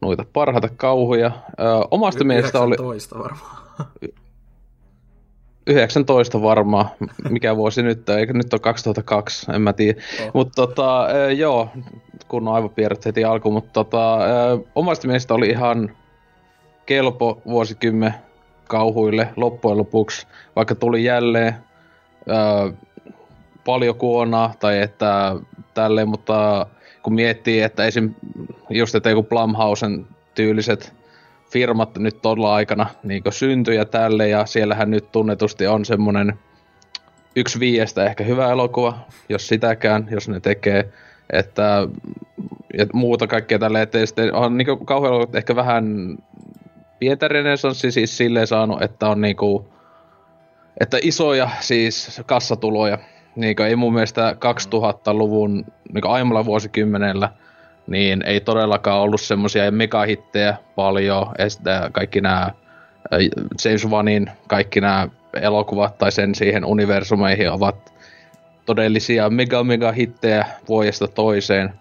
noita 0.00 0.24
parhaita 0.32 0.68
kauhuja. 0.76 1.30
Ö, 1.60 1.64
omasta 1.90 2.24
mielestä 2.24 2.60
oli... 2.60 2.74
19 2.74 3.18
varmaan. 3.18 3.56
19 5.66 6.42
varmaan, 6.42 6.88
mikä 7.30 7.56
vuosi 7.56 7.82
nyt, 7.82 8.08
eikö 8.08 8.32
nyt 8.32 8.54
on 8.54 8.60
2002, 8.60 9.52
en 9.52 9.62
mä 9.62 9.72
tiedä. 9.72 10.00
Oh. 10.22 10.30
Mutta 10.34 10.66
tota, 10.66 11.08
joo, 11.36 11.68
kun 12.28 12.48
on 12.48 12.54
aivopierret 12.54 13.06
heti 13.06 13.24
alkuun, 13.24 13.54
mutta 13.54 13.70
tota, 13.72 14.18
omasta 14.74 15.06
mielestä 15.06 15.34
oli 15.34 15.46
ihan 15.46 15.96
kelpo 16.86 17.42
vuosikymmen 17.46 18.14
kauhuille 18.68 19.28
loppujen 19.36 19.78
lopuksi, 19.78 20.26
vaikka 20.56 20.74
tuli 20.74 21.04
jälleen 21.04 21.54
ää, 22.28 22.72
paljon 23.64 23.96
kuonaa 23.96 24.54
tai 24.60 24.80
että 24.80 25.36
tälleen, 25.74 26.08
mutta 26.08 26.66
kun 27.02 27.14
miettii, 27.14 27.62
että 27.62 27.84
esim. 27.84 28.14
just 28.70 28.94
että 28.94 29.10
joku 29.10 29.22
Blumhausen 29.22 30.06
tyyliset 30.34 30.94
firmat 31.50 31.98
nyt 31.98 32.22
tuolla 32.22 32.54
aikana 32.54 32.86
niin 33.02 33.22
syntyi 33.30 33.76
ja 33.76 33.84
tälle, 33.84 34.28
ja 34.28 34.46
siellähän 34.46 34.90
nyt 34.90 35.12
tunnetusti 35.12 35.66
on 35.66 35.84
semmonen 35.84 36.38
yksi 37.36 37.60
viiestä 37.60 38.04
ehkä 38.04 38.24
hyvä 38.24 38.50
elokuva, 38.50 38.98
jos 39.28 39.48
sitäkään, 39.48 40.08
jos 40.10 40.28
ne 40.28 40.40
tekee, 40.40 40.92
että 41.32 41.88
ja 42.78 42.86
muuta 42.92 43.26
kaikkea 43.26 43.58
tälle, 43.58 43.82
että 43.82 44.06
sitten 44.06 44.34
on 44.34 44.56
niin 44.56 44.86
kauhean 44.86 45.26
ehkä 45.34 45.56
vähän 45.56 46.16
pientä 46.98 47.28
renesanssi 47.28 47.90
siis 47.90 48.16
silleen 48.16 48.46
saanut, 48.46 48.82
että 48.82 49.08
on 49.08 49.20
niinku, 49.20 49.68
että 50.80 50.98
isoja 51.02 51.50
siis 51.60 52.22
kassatuloja, 52.26 52.98
niin 53.36 53.62
ei 53.62 53.76
mun 53.76 53.92
mielestä 53.92 54.36
2000-luvun 54.74 55.64
niin 55.92 56.06
aiemmalla 56.06 56.44
vuosikymmenellä 56.44 57.32
niin 57.86 58.22
ei 58.26 58.40
todellakaan 58.40 59.00
ollut 59.00 59.20
semmoisia 59.20 59.70
megahittejä 59.70 60.56
paljon, 60.76 61.26
ja 61.64 61.90
kaikki 61.92 62.20
nämä 62.20 62.50
James 63.64 63.88
Wanin 63.88 64.30
kaikki 64.46 64.80
nämä 64.80 65.08
elokuvat 65.40 65.98
tai 65.98 66.12
sen 66.12 66.34
siihen 66.34 66.64
universumeihin 66.64 67.50
ovat 67.50 67.94
todellisia 68.66 69.30
mega 69.30 69.64
mega 69.64 69.92
hittejä 69.92 70.46
vuodesta 70.68 71.08
toiseen. 71.08 71.72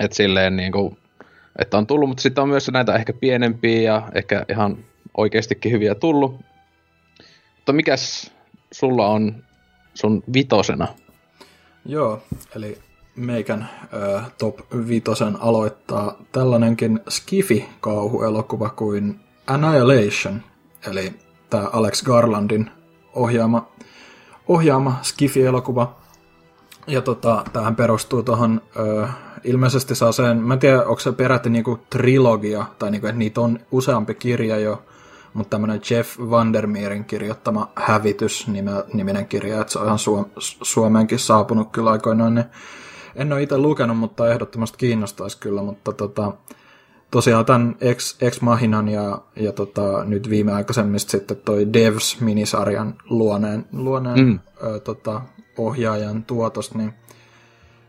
Et 0.00 0.12
silleen 0.12 0.56
niinku, 0.56 0.98
että 1.58 1.78
on 1.78 1.86
tullut, 1.86 2.08
mutta 2.08 2.22
sitten 2.22 2.42
on 2.42 2.48
myös 2.48 2.70
näitä 2.72 2.94
ehkä 2.94 3.12
pienempiä 3.12 3.80
ja 3.82 4.02
ehkä 4.14 4.44
ihan 4.48 4.76
oikeastikin 5.16 5.72
hyviä 5.72 5.94
tullut. 5.94 6.40
Mutta 7.56 7.72
mikäs 7.72 8.32
sulla 8.72 9.06
on 9.06 9.44
sun 9.94 10.22
vitosena? 10.34 10.88
Joo, 11.86 12.22
eli 12.56 12.78
meikän 13.16 13.68
ö, 13.92 14.20
top 14.38 14.58
vitosen 14.88 15.36
aloittaa 15.40 16.18
tällainenkin 16.32 17.00
Skifi-kauhuelokuva 17.08 18.70
kuin 18.70 19.20
Annihilation, 19.46 20.42
eli 20.90 21.12
tämä 21.50 21.68
Alex 21.72 22.02
Garlandin 22.02 22.70
ohjaama, 23.14 23.68
ohjaama 24.48 25.00
Skifi-elokuva. 25.02 25.96
Ja 26.86 27.02
tota, 27.02 27.44
tähän 27.52 27.76
perustuu 27.76 28.22
tuohon, 28.22 28.60
ilmeisesti 29.44 29.94
saa 29.94 30.12
sen, 30.12 30.36
mä 30.36 30.54
en 30.54 30.60
tiedä, 30.60 30.82
onko 30.82 31.00
se 31.00 31.12
peräti 31.12 31.50
niinku 31.50 31.78
trilogia, 31.90 32.64
tai 32.78 32.90
niinku, 32.90 33.06
että 33.06 33.18
niitä 33.18 33.40
on 33.40 33.60
useampi 33.70 34.14
kirja 34.14 34.58
jo, 34.58 34.82
mutta 35.34 35.50
tämmöinen 35.50 35.80
Jeff 35.90 36.18
Vandermeerin 36.18 37.04
kirjoittama 37.04 37.72
Hävitys 37.76 38.46
niminen 38.92 39.26
kirja, 39.26 39.60
että 39.60 39.72
se 39.72 39.78
on 39.78 39.86
ihan 39.86 39.98
Suom- 39.98 40.30
Suomeenkin 40.62 41.18
saapunut 41.18 41.72
kyllä 41.72 41.90
aikoinaan, 41.90 42.34
niin 42.34 42.46
en 43.16 43.32
ole 43.32 43.42
itse 43.42 43.58
lukenut, 43.58 43.98
mutta 43.98 44.28
ehdottomasti 44.28 44.78
kiinnostaisi 44.78 45.38
kyllä, 45.38 45.62
mutta 45.62 45.92
tota, 45.92 46.32
tosiaan 47.10 47.44
tämän 47.44 47.76
Ex, 47.80 48.16
Ex 48.22 48.40
Mahinan 48.40 48.88
ja, 48.88 49.18
ja 49.36 49.52
tota, 49.52 50.04
nyt 50.04 50.30
viimeaikaisemmista 50.30 51.10
sitten 51.10 51.36
toi 51.36 51.66
Devs-minisarjan 51.72 52.94
luoneen, 53.10 53.66
luoneen 53.72 54.26
mm. 54.26 54.38
ö, 54.62 54.80
tota, 54.80 55.20
ohjaajan 55.58 56.24
tuotos, 56.24 56.74
niin 56.74 56.94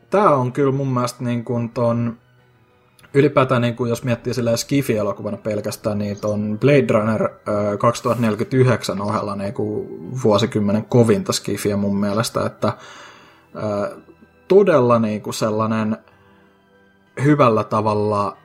tämä 0.09 0.29
on 0.29 0.51
kyllä 0.51 0.71
mun 0.71 0.93
mielestä 0.93 1.23
niin 1.23 1.45
kuin 1.45 1.69
ton, 1.69 2.17
ylipäätään 3.15 3.61
niin 3.61 3.75
kuin 3.75 3.89
jos 3.89 4.03
miettii 4.03 4.33
sillä 4.33 4.57
Skifi-elokuvana 4.57 5.37
pelkästään, 5.37 5.97
niin 5.97 6.19
ton 6.21 6.57
Blade 6.59 6.93
Runner 6.93 7.23
ö, 7.23 7.77
2049 7.77 9.01
ohella 9.01 9.35
niin 9.35 9.53
kuin 9.53 9.87
vuosikymmenen 10.23 10.85
kovinta 10.85 11.33
Skifiä 11.33 11.77
mun 11.77 11.97
mielestä, 11.97 12.45
että 12.45 12.73
todella 14.47 14.99
niin 14.99 15.21
kuin 15.21 15.33
sellainen 15.33 15.97
hyvällä 17.23 17.63
tavalla 17.63 18.37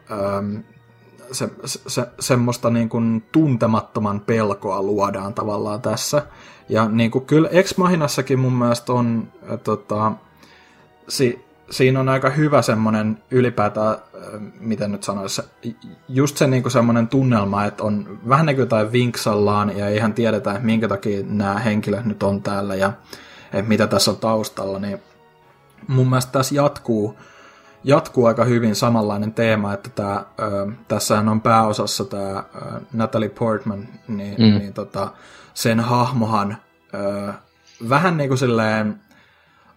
se, 1.32 1.50
se, 1.64 2.06
semmoista 2.20 2.70
niin 2.70 2.88
kuin 2.88 3.24
tuntemattoman 3.32 4.20
pelkoa 4.20 4.82
luodaan 4.82 5.34
tavallaan 5.34 5.82
tässä. 5.82 6.22
Ja 6.68 6.88
niin 6.88 7.10
kuin 7.10 7.26
kyllä 7.26 7.48
Ex 7.48 7.76
Machinassakin 7.76 8.38
mun 8.38 8.52
mielestä 8.52 8.92
on, 8.92 9.28
tota, 9.64 10.12
si, 11.08 11.44
siinä 11.70 12.00
on 12.00 12.08
aika 12.08 12.30
hyvä 12.30 12.62
semmoinen 12.62 13.22
ylipäätään, 13.30 13.96
miten 14.60 14.92
nyt 14.92 15.02
sanoisi, 15.02 15.42
just 16.08 16.36
se 16.36 16.46
niin 16.46 16.70
semmoinen 16.70 17.08
tunnelma, 17.08 17.64
että 17.64 17.84
on 17.84 18.18
vähän 18.28 18.46
niin 18.46 18.56
kuin 18.56 18.62
jotain 18.62 18.92
vinksallaan 18.92 19.78
ja 19.78 19.88
ihan 19.88 20.14
tiedetä, 20.14 20.50
että 20.50 20.64
minkä 20.64 20.88
takia 20.88 21.22
nämä 21.26 21.58
henkilöt 21.58 22.04
nyt 22.04 22.22
on 22.22 22.42
täällä 22.42 22.74
ja 22.74 22.92
että 23.44 23.68
mitä 23.68 23.86
tässä 23.86 24.10
on 24.10 24.16
taustalla, 24.16 24.78
niin 24.78 24.98
mun 25.88 26.10
mielestä 26.10 26.32
tässä 26.32 26.54
jatkuu, 26.54 27.18
jatkuu 27.84 28.26
aika 28.26 28.44
hyvin 28.44 28.74
samanlainen 28.74 29.34
teema, 29.34 29.72
että 29.72 29.90
tää, 29.90 30.24
ö, 30.40 30.72
tässähän 30.88 31.28
on 31.28 31.40
pääosassa 31.40 32.04
tämä 32.04 32.44
Natalie 32.92 33.28
Portman, 33.28 33.88
niin, 34.08 34.34
mm. 34.38 34.58
niin 34.58 34.72
tota, 34.72 35.12
sen 35.54 35.80
hahmohan 35.80 36.56
vähän 37.88 38.16
niin 38.16 38.28
kuin 38.28 38.38
silleen 38.38 39.00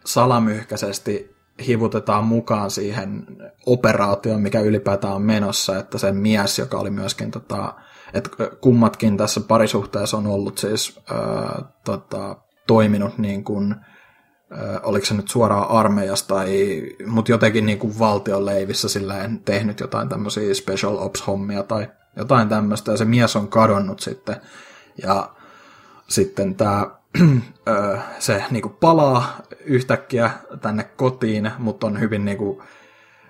salamyhkäisesti 0.06 1.33
hivutetaan 1.68 2.24
mukaan 2.24 2.72
siihen 2.72 3.26
operaatioon, 3.66 4.42
mikä 4.42 4.60
ylipäätään 4.60 5.14
on 5.14 5.22
menossa, 5.22 5.78
että 5.78 5.98
se 5.98 6.12
mies, 6.12 6.60
joka 6.60 6.78
oli 6.80 6.90
myöskin, 6.90 7.32
tota, 7.32 7.74
että 8.14 8.30
kummatkin 8.62 9.18
tässä 9.18 9.42
parisuhteessa 9.42 10.18
on 10.18 10.28
ollut 10.28 10.58
siis 10.58 11.00
ö, 11.12 11.14
tota, 11.86 12.36
toiminut 12.68 13.18
niin 13.18 13.44
kuin, 13.44 13.76
oliko 14.84 15.06
se 15.06 15.14
nyt 15.14 15.28
suoraan 15.28 15.70
armeijasta, 15.70 16.36
mutta 17.06 17.32
jotenkin 17.32 17.66
niin 17.66 17.80
kuin 17.80 18.00
valtion 18.00 18.46
leivissä 18.46 18.90
silleen 18.90 19.40
tehnyt 19.40 19.80
jotain 19.80 20.10
tämmöisiä 20.10 20.54
special 20.54 20.98
ops-hommia 20.98 21.64
tai 21.64 21.88
jotain 22.16 22.50
tämmöistä, 22.50 22.92
ja 22.92 22.98
se 22.98 23.06
mies 23.06 23.36
on 23.36 23.48
kadonnut 23.48 24.00
sitten, 24.00 24.36
ja 25.04 25.30
sitten 26.08 26.56
tämä 26.56 26.88
se 28.20 28.44
niin 28.52 28.62
kuin 28.62 28.76
palaa 28.80 29.38
yhtäkkiä 29.66 30.32
tänne 30.62 30.84
kotiin, 30.84 31.52
mutta 31.58 31.88
on 31.88 32.00
hyvin 32.00 32.26
niin 32.26 32.38
kuin, 32.38 32.62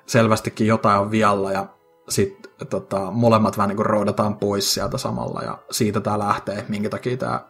selvästikin 0.05 0.67
jotain 0.67 0.99
on 0.99 1.11
vialla, 1.11 1.51
ja 1.51 1.65
sitten 2.09 2.51
tota, 2.69 3.11
molemmat 3.11 3.57
vähän 3.57 3.69
niin 3.69 3.77
kuin 3.77 4.39
pois 4.39 4.73
sieltä 4.73 4.97
samalla, 4.97 5.41
ja 5.41 5.57
siitä 5.71 6.01
tämä 6.01 6.19
lähtee, 6.19 6.65
minkä 6.67 6.89
takia 6.89 7.17
tämä 7.17 7.45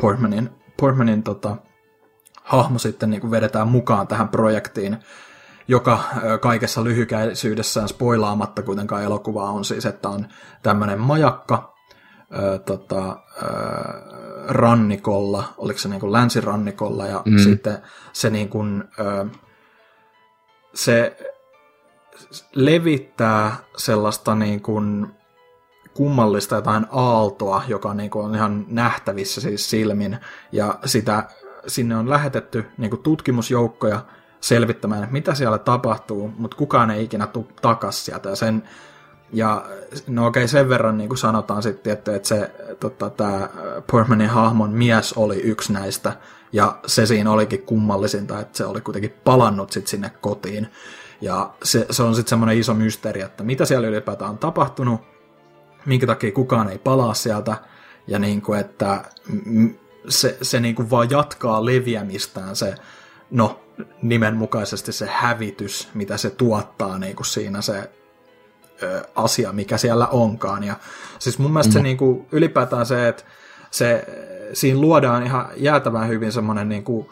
Portmanin, 0.00 0.50
Portmanin 0.76 1.22
tota, 1.22 1.56
hahmo 2.42 2.78
sitten 2.78 3.10
niin 3.10 3.20
kuin 3.20 3.30
vedetään 3.30 3.68
mukaan 3.68 4.06
tähän 4.06 4.28
projektiin, 4.28 4.96
joka 5.68 6.00
kaikessa 6.40 6.84
lyhykäisyydessään 6.84 7.88
spoilaamatta 7.88 8.62
kuitenkaan 8.62 9.02
elokuvaa 9.02 9.50
on 9.50 9.64
siis, 9.64 9.86
että 9.86 10.08
on 10.08 10.26
tämmöinen 10.62 11.00
majakka 11.00 11.74
ö, 12.38 12.58
tota, 12.58 13.18
ö, 13.42 13.46
rannikolla, 14.48 15.44
oliko 15.58 15.78
se 15.78 15.88
niin 15.88 16.00
kuin 16.00 16.12
länsirannikolla, 16.12 17.06
ja 17.06 17.22
mm. 17.24 17.38
sitten 17.38 17.78
se 18.12 18.30
niin 18.30 18.48
kuin, 18.48 18.84
ö, 19.00 19.26
se 20.74 21.16
levittää 22.54 23.56
sellaista 23.76 24.34
niin 24.34 24.62
kuin 24.62 25.06
kummallista 25.94 26.54
jotain 26.54 26.86
aaltoa, 26.90 27.62
joka 27.68 27.94
niin 27.94 28.10
kuin 28.10 28.24
on 28.24 28.34
ihan 28.34 28.64
nähtävissä 28.68 29.40
siis 29.40 29.70
silmin, 29.70 30.18
ja 30.52 30.78
sitä 30.84 31.28
sinne 31.66 31.96
on 31.96 32.10
lähetetty 32.10 32.66
niin 32.78 32.90
kuin 32.90 33.02
tutkimusjoukkoja 33.02 34.00
selvittämään, 34.40 35.02
että 35.02 35.12
mitä 35.12 35.34
siellä 35.34 35.58
tapahtuu, 35.58 36.32
mutta 36.38 36.56
kukaan 36.56 36.90
ei 36.90 37.04
ikinä 37.04 37.26
tule 37.26 37.44
takas 37.62 38.04
sieltä. 38.04 38.28
Ja, 38.28 38.36
sen, 38.36 38.62
ja 39.32 39.64
no 40.06 40.26
okei, 40.26 40.48
sen 40.48 40.68
verran 40.68 40.98
niin 40.98 41.08
kuin 41.08 41.18
sanotaan 41.18 41.62
sitten, 41.62 41.92
että, 41.92 42.16
että 42.16 42.28
se, 42.28 42.50
tota, 42.80 43.10
tämä 43.10 43.48
Portmanin 43.90 44.28
hahmon 44.28 44.70
mies 44.70 45.12
oli 45.12 45.40
yksi 45.40 45.72
näistä, 45.72 46.12
ja 46.52 46.78
se 46.86 47.06
siinä 47.06 47.30
olikin 47.30 47.62
kummallisinta, 47.62 48.40
että 48.40 48.58
se 48.58 48.64
oli 48.64 48.80
kuitenkin 48.80 49.14
palannut 49.24 49.72
sitten 49.72 49.90
sinne 49.90 50.10
kotiin. 50.20 50.68
Ja 51.20 51.50
se, 51.62 51.86
se 51.90 52.02
on 52.02 52.14
sitten 52.14 52.30
semmoinen 52.30 52.58
iso 52.58 52.74
mysteeri, 52.74 53.20
että 53.20 53.44
mitä 53.44 53.64
siellä 53.64 53.88
ylipäätään 53.88 54.30
on 54.30 54.38
tapahtunut, 54.38 55.00
minkä 55.86 56.06
takia 56.06 56.32
kukaan 56.32 56.68
ei 56.68 56.78
palaa 56.78 57.14
sieltä, 57.14 57.56
ja 58.06 58.18
niin 58.18 58.42
kuin, 58.42 58.60
että 58.60 59.04
se, 60.08 60.38
se 60.42 60.60
niin 60.60 60.74
kuin 60.74 60.90
vaan 60.90 61.10
jatkaa 61.10 61.64
leviämistään 61.64 62.56
se, 62.56 62.74
no 63.30 63.60
nimenmukaisesti 64.02 64.92
se 64.92 65.08
hävitys, 65.12 65.88
mitä 65.94 66.16
se 66.16 66.30
tuottaa 66.30 66.98
niin 66.98 67.16
kuin 67.16 67.26
siinä 67.26 67.60
se 67.60 67.90
ö, 68.82 69.02
asia, 69.14 69.52
mikä 69.52 69.76
siellä 69.76 70.06
onkaan. 70.06 70.64
Ja 70.64 70.74
siis 71.18 71.38
mun 71.38 71.52
mielestä 71.52 71.70
mm. 71.70 71.72
se 71.72 71.82
niin 71.82 71.96
kuin, 71.96 72.26
ylipäätään 72.32 72.86
se, 72.86 73.08
että 73.08 73.22
se, 73.70 74.06
siinä 74.52 74.80
luodaan 74.80 75.22
ihan 75.22 75.48
jäätävän 75.56 76.08
hyvin 76.08 76.32
semmoinen 76.32 76.68
niin 76.68 76.84
kuin 76.84 77.06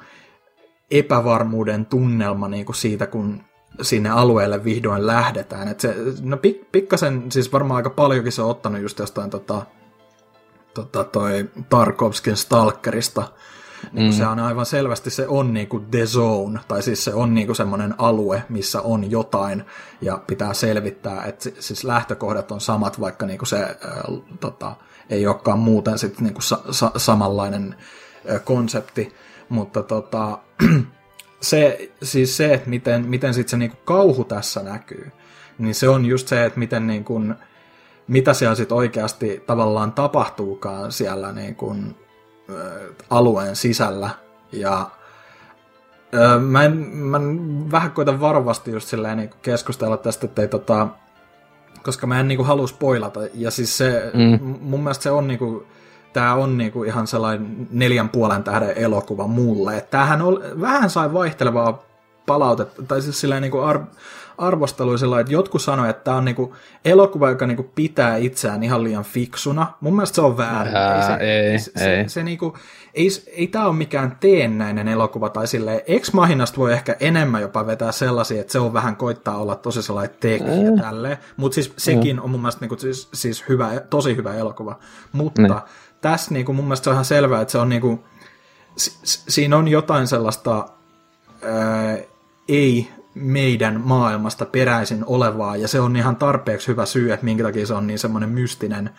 epävarmuuden 0.91 1.87
tunnelma 1.87 2.49
niin 2.49 2.67
kuin 2.67 2.77
siitä, 2.77 3.07
kun 3.07 3.41
sinne 3.83 4.11
alueelle 4.11 4.65
vihdoin 4.65 5.07
lähdetään. 5.07 5.69
Et 5.69 5.81
se, 5.81 5.95
no 6.23 6.37
pik, 6.37 6.73
pikkasen, 6.73 7.33
siis 7.33 7.53
varmaan 7.53 7.77
aika 7.77 7.91
paljonkin 7.91 8.33
se 8.33 8.43
on 8.43 8.51
ottanut 8.51 8.83
just 8.83 8.99
jostain 8.99 9.31
tota, 9.31 9.67
tota, 10.75 11.05
toi 11.05 11.51
Tarkovskin 11.69 12.37
Stalkerista, 12.37 13.29
niin 13.93 14.07
mm. 14.07 14.13
se 14.13 14.27
on 14.27 14.39
aivan 14.39 14.67
selvästi 14.67 15.11
se 15.11 15.29
on 15.29 15.55
niinku 15.55 15.81
the 15.81 16.07
zone, 16.07 16.61
tai 16.69 16.83
siis 16.83 17.05
se 17.05 17.15
on 17.15 17.35
niinku 17.35 17.55
semmoinen 17.55 17.95
alue, 17.99 18.43
missä 18.49 18.81
on 18.81 19.11
jotain 19.11 19.65
ja 20.01 20.21
pitää 20.27 20.55
selvittää, 20.55 21.25
että 21.25 21.51
siis 21.61 21.85
lähtökohdat 21.85 22.53
on 22.53 22.61
samat, 22.61 23.01
vaikka 23.01 23.27
niinku 23.27 23.45
se 23.45 23.63
äh, 23.63 23.71
tota, 24.41 24.77
ei 25.11 25.27
olekaan 25.27 25.59
muuten 25.59 25.99
sit 25.99 26.21
niinku 26.21 26.41
sa- 26.41 26.63
sa- 26.71 26.93
samanlainen 26.97 27.77
äh, 28.31 28.45
konsepti, 28.45 29.15
mutta 29.49 29.83
tota, 29.83 30.39
se, 31.41 31.91
siis 32.03 32.37
se, 32.37 32.55
että 32.55 32.71
miten, 32.71 33.07
miten 33.07 33.35
sit 33.35 33.49
se 33.49 33.57
niinku 33.57 33.79
kauhu 33.85 34.25
tässä 34.25 34.63
näkyy, 34.63 35.13
niin 35.59 35.75
se 35.75 35.89
on 35.89 36.07
just 36.07 36.29
se, 36.29 36.45
että 36.45 36.59
miten 36.59 36.87
niinku, 36.87 37.21
mitä 38.09 38.35
siellä 38.35 38.55
sitten 38.55 38.77
oikeasti 38.77 39.43
tavallaan 39.47 39.93
tapahtuukaan 39.93 40.93
siellä 40.93 41.33
niin 41.33 41.55
kuin, 41.55 41.97
alueen 43.11 43.57
sisällä. 43.57 44.11
Ja 44.53 44.91
ä, 46.15 46.39
mä, 46.39 46.65
en, 46.65 46.77
mä 46.97 47.17
en 47.17 47.71
vähän 47.71 47.91
koitan 47.91 48.21
varovasti 48.21 48.71
just 48.71 48.89
silleen 48.89 49.17
niin 49.17 49.31
keskustella 49.43 49.97
tästä, 49.97 50.27
että 50.27 50.43
ei 50.43 50.49
tota, 50.49 50.89
koska 51.83 52.07
mä 52.07 52.21
en 52.21 52.29
niin 52.29 52.37
kuin, 52.37 52.47
halua 52.47 52.67
spoilata. 52.67 53.21
Ja 53.35 53.51
siis 53.51 53.79
se, 53.79 54.11
mm. 54.15 54.59
mun 54.61 54.83
mielestä 54.83 55.03
se 55.03 55.11
on 55.11 55.29
niin 55.29 55.39
kuin, 55.39 55.67
tää 56.13 56.35
on 56.35 56.59
niinku 56.59 56.85
ihan 56.85 57.07
sellainen 57.07 57.69
neljän 57.71 58.09
puolen 58.09 58.45
tähden 58.45 58.79
elokuva 58.79 59.27
mulle. 59.27 59.87
Tämähän 59.91 60.23
on, 60.23 60.43
vähän 60.61 60.91
sai 60.91 61.13
vaihtelevaa 61.13 61.83
palautetta, 62.27 62.83
tai 62.83 63.03
siis 63.03 63.21
silleen 63.21 63.43
niin 63.43 63.53
kuin 63.53 63.65
ar- 64.39 64.55
arvosteluisilla, 64.55 65.21
että 65.21 65.33
jotkut 65.33 65.63
sanoivat, 65.63 65.97
että 65.97 66.05
tämä 66.05 66.17
on 66.17 66.25
niin 66.25 66.35
kuin 66.35 66.53
elokuva, 66.85 67.31
joka 67.31 67.47
niin 67.47 67.57
kuin 67.57 67.71
pitää 67.75 68.17
itseään 68.17 68.63
ihan 68.63 68.85
liian 68.85 69.05
fiksuna. 69.05 69.67
Mun 69.81 69.95
mielestä 69.95 70.15
se 70.15 70.21
on 70.21 70.37
väärin. 70.37 70.77
Ää, 70.77 71.07
se, 71.19 71.25
ei, 71.25 71.59
se, 71.59 71.73
se, 71.77 71.95
ei. 71.95 72.09
se, 72.09 72.23
niin 72.23 72.39
kuin, 72.39 72.53
ei, 72.95 73.09
ei 73.37 73.47
tämä 73.47 73.67
ole 73.67 73.75
mikään 73.77 74.17
teennäinen 74.21 74.89
elokuva, 74.89 75.29
tai 75.29 75.47
silleen, 75.47 75.81
Ex 75.87 76.13
Machinasta 76.13 76.57
voi 76.59 76.73
ehkä 76.73 76.97
enemmän 77.01 77.43
jopa 77.43 77.67
vetää 77.67 77.93
sellaisia, 77.93 78.41
että 78.41 78.53
se 78.53 78.59
on 78.59 78.73
vähän 78.73 78.97
koittaa 78.97 79.37
olla 79.37 79.55
tosi 79.57 79.83
sellainen 79.83 80.17
tekijä 80.21 80.71
mm. 80.71 80.81
tälleen, 80.81 81.17
mutta 81.37 81.55
siis 81.55 81.73
sekin 81.77 82.21
on 82.21 82.31
mun 82.31 82.41
mielestä 82.41 82.61
niin 82.61 82.69
kuin, 82.69 82.81
siis, 82.81 83.09
siis 83.15 83.45
hyvä, 83.49 83.81
tosi 83.91 84.17
hyvä 84.17 84.35
elokuva. 84.35 84.79
Mutta 85.13 85.43
Niin. 85.43 85.55
tässä 86.01 86.35
niin 86.35 86.47
kuin, 86.47 86.57
mun 86.57 86.65
mielestä 86.65 86.85
se 86.85 86.91
on 86.91 86.95
ihan 86.95 87.05
selvää, 87.05 87.41
että 87.41 87.53
se 87.53 87.59
on 87.59 87.69
niin 87.69 87.81
kuin, 87.81 88.05
si- 88.77 88.99
si- 89.03 89.23
siinä 89.29 89.57
on 89.57 89.69
jotain 89.69 90.07
sellaista 90.07 90.69
ää, 91.43 91.99
ei 92.49 92.91
meidän 93.15 93.81
maailmasta 93.85 94.47
peräisin 94.47 95.05
olevaa, 95.07 95.57
ja 95.57 95.69
se 95.69 95.81
on 95.81 95.97
ihan 95.97 96.17
tarpeeksi 96.17 96.69
hyvä 96.69 96.87
syy, 96.87 97.13
että 97.13 97.25
minkä 97.25 97.45
takia 97.45 97.67
se 97.67 97.75
on 97.75 97.87
niin 97.87 97.99
semmoinen 97.99 98.31
mystinen. 98.31 98.91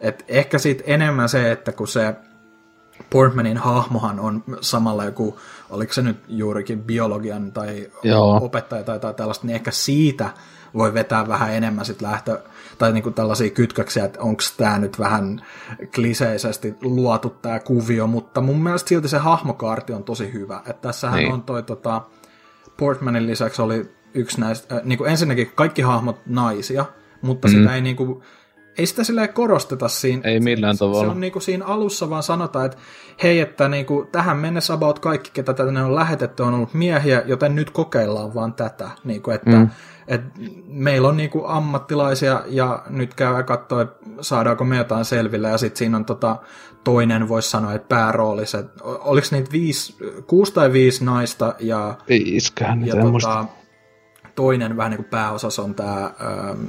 Et 0.00 0.24
ehkä 0.28 0.58
sitten 0.58 0.94
enemmän 0.94 1.28
se, 1.28 1.52
että 1.52 1.72
kun 1.72 1.88
se 1.88 2.14
Portmanin 3.10 3.56
hahmohan 3.56 4.20
on 4.20 4.44
samalla 4.60 5.04
joku, 5.04 5.38
oliko 5.70 5.92
se 5.92 6.02
nyt 6.02 6.16
juurikin 6.28 6.82
biologian 6.82 7.52
tai 7.52 7.90
Joo. 8.02 8.36
opettaja 8.42 8.82
tai 8.82 8.96
jotain 8.96 9.14
tällaista, 9.14 9.46
niin 9.46 9.54
ehkä 9.54 9.70
siitä 9.70 10.30
voi 10.74 10.94
vetää 10.94 11.28
vähän 11.28 11.52
enemmän 11.54 11.84
sit 11.84 12.02
lähtö, 12.02 12.40
tai 12.78 12.92
niinku 12.92 13.10
tällaisia 13.10 13.50
kytköksiä, 13.50 14.04
että 14.04 14.20
onko 14.20 14.42
tämä 14.56 14.78
nyt 14.78 14.98
vähän 14.98 15.42
kliseisesti 15.94 16.74
luotu 16.82 17.30
tämä 17.30 17.58
kuvio, 17.58 18.06
mutta 18.06 18.40
mun 18.40 18.62
mielestä 18.62 18.88
silti 18.88 19.08
se 19.08 19.18
hahmokaarti 19.18 19.92
on 19.92 20.04
tosi 20.04 20.32
hyvä. 20.32 20.56
Että 20.66 20.88
tässähän 20.88 21.18
Niin. 21.18 21.32
on 21.32 21.42
toi 21.42 21.62
tota, 21.62 22.02
Portmanin 22.76 23.26
lisäksi 23.26 23.62
oli 23.62 23.90
yksi 24.14 24.40
näistä, 24.40 24.74
äh, 24.74 24.80
niin 24.84 24.98
kuin 24.98 25.10
ensinnäkin 25.10 25.52
kaikki 25.54 25.82
hahmot 25.82 26.20
naisia, 26.26 26.84
mutta 27.22 27.48
mm. 27.48 27.54
sitä 27.54 27.74
ei 27.74 27.80
niin 27.80 27.96
kuin, 27.96 28.22
ei 28.78 28.86
sitä 28.86 29.04
silleen 29.04 29.32
korosteta 29.32 29.88
siinä. 29.88 30.22
Ei 30.24 30.40
millään 30.40 30.74
Se- 30.74 30.78
Se 30.78 30.84
tavalla. 30.84 31.12
on 31.12 31.20
niin 31.20 31.32
kuin 31.32 31.42
siinä 31.42 31.64
alussa 31.64 32.10
vaan 32.10 32.22
sanotaan, 32.22 32.66
että 32.66 32.78
hei, 33.22 33.40
että 33.40 33.68
niin 33.68 33.86
kuin, 33.86 34.06
tähän 34.06 34.36
mennessä 34.36 34.74
about 34.74 34.98
kaikki, 34.98 35.30
ketä 35.34 35.54
tänne 35.54 35.82
on 35.82 35.94
lähetetty, 35.94 36.42
on 36.42 36.54
ollut 36.54 36.74
miehiä, 36.74 37.22
joten 37.26 37.54
nyt 37.54 37.70
kokeillaan 37.70 38.34
vaan 38.34 38.54
tätä. 38.54 38.90
Niin 39.04 39.22
kuin, 39.22 39.34
että 39.34 39.50
mm. 39.50 39.68
et 40.08 40.20
meillä 40.66 41.08
on 41.08 41.16
niin 41.16 41.30
kuin 41.30 41.44
ammattilaisia 41.46 42.42
ja 42.46 42.82
nyt 42.90 43.14
käy 43.14 43.42
katsoa, 43.42 43.86
saadaanko 44.20 44.64
me 44.64 44.76
jotain 44.76 45.04
selville. 45.04 45.48
Ja 45.48 45.58
sitten 45.58 45.78
siinä 45.78 45.96
on 45.96 46.04
tota, 46.04 46.36
toinen, 46.86 47.28
voisi 47.28 47.50
sanoa, 47.50 47.72
että 47.74 47.88
päärooliset. 47.88 48.66
Oliko 48.82 49.26
niitä 49.30 49.52
viisi, 49.52 49.94
kuusi 50.26 50.52
tai 50.54 50.72
viisi 50.72 51.04
naista 51.04 51.54
ja 51.60 51.94
Viiskään, 52.08 52.86
ja 52.86 52.94
tota, 52.96 53.44
toinen 54.34 54.76
vähän 54.76 54.90
niin 54.90 54.96
kuin 54.96 55.10
pääosassa 55.10 55.62
on 55.62 55.74
tämä 55.74 56.04
ähm, 56.04 56.64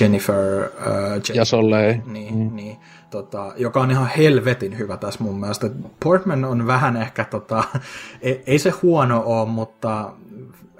Jennifer 0.00 0.62
äh, 0.62 1.16
J- 1.28 1.34
Ja 1.36 1.44
Soleil. 1.44 1.94
niin, 2.06 2.34
mm. 2.38 2.56
niin, 2.56 2.76
tota, 3.10 3.52
joka 3.56 3.80
on 3.80 3.90
ihan 3.90 4.10
helvetin 4.16 4.78
hyvä 4.78 4.96
tässä 4.96 5.24
mun 5.24 5.40
mielestä. 5.40 5.70
Portman 6.04 6.44
on 6.44 6.66
vähän 6.66 6.96
ehkä, 6.96 7.24
tota, 7.24 7.64
ei, 8.22 8.42
ei 8.46 8.58
se 8.58 8.70
huono 8.70 9.22
ole, 9.26 9.48
mutta 9.48 10.12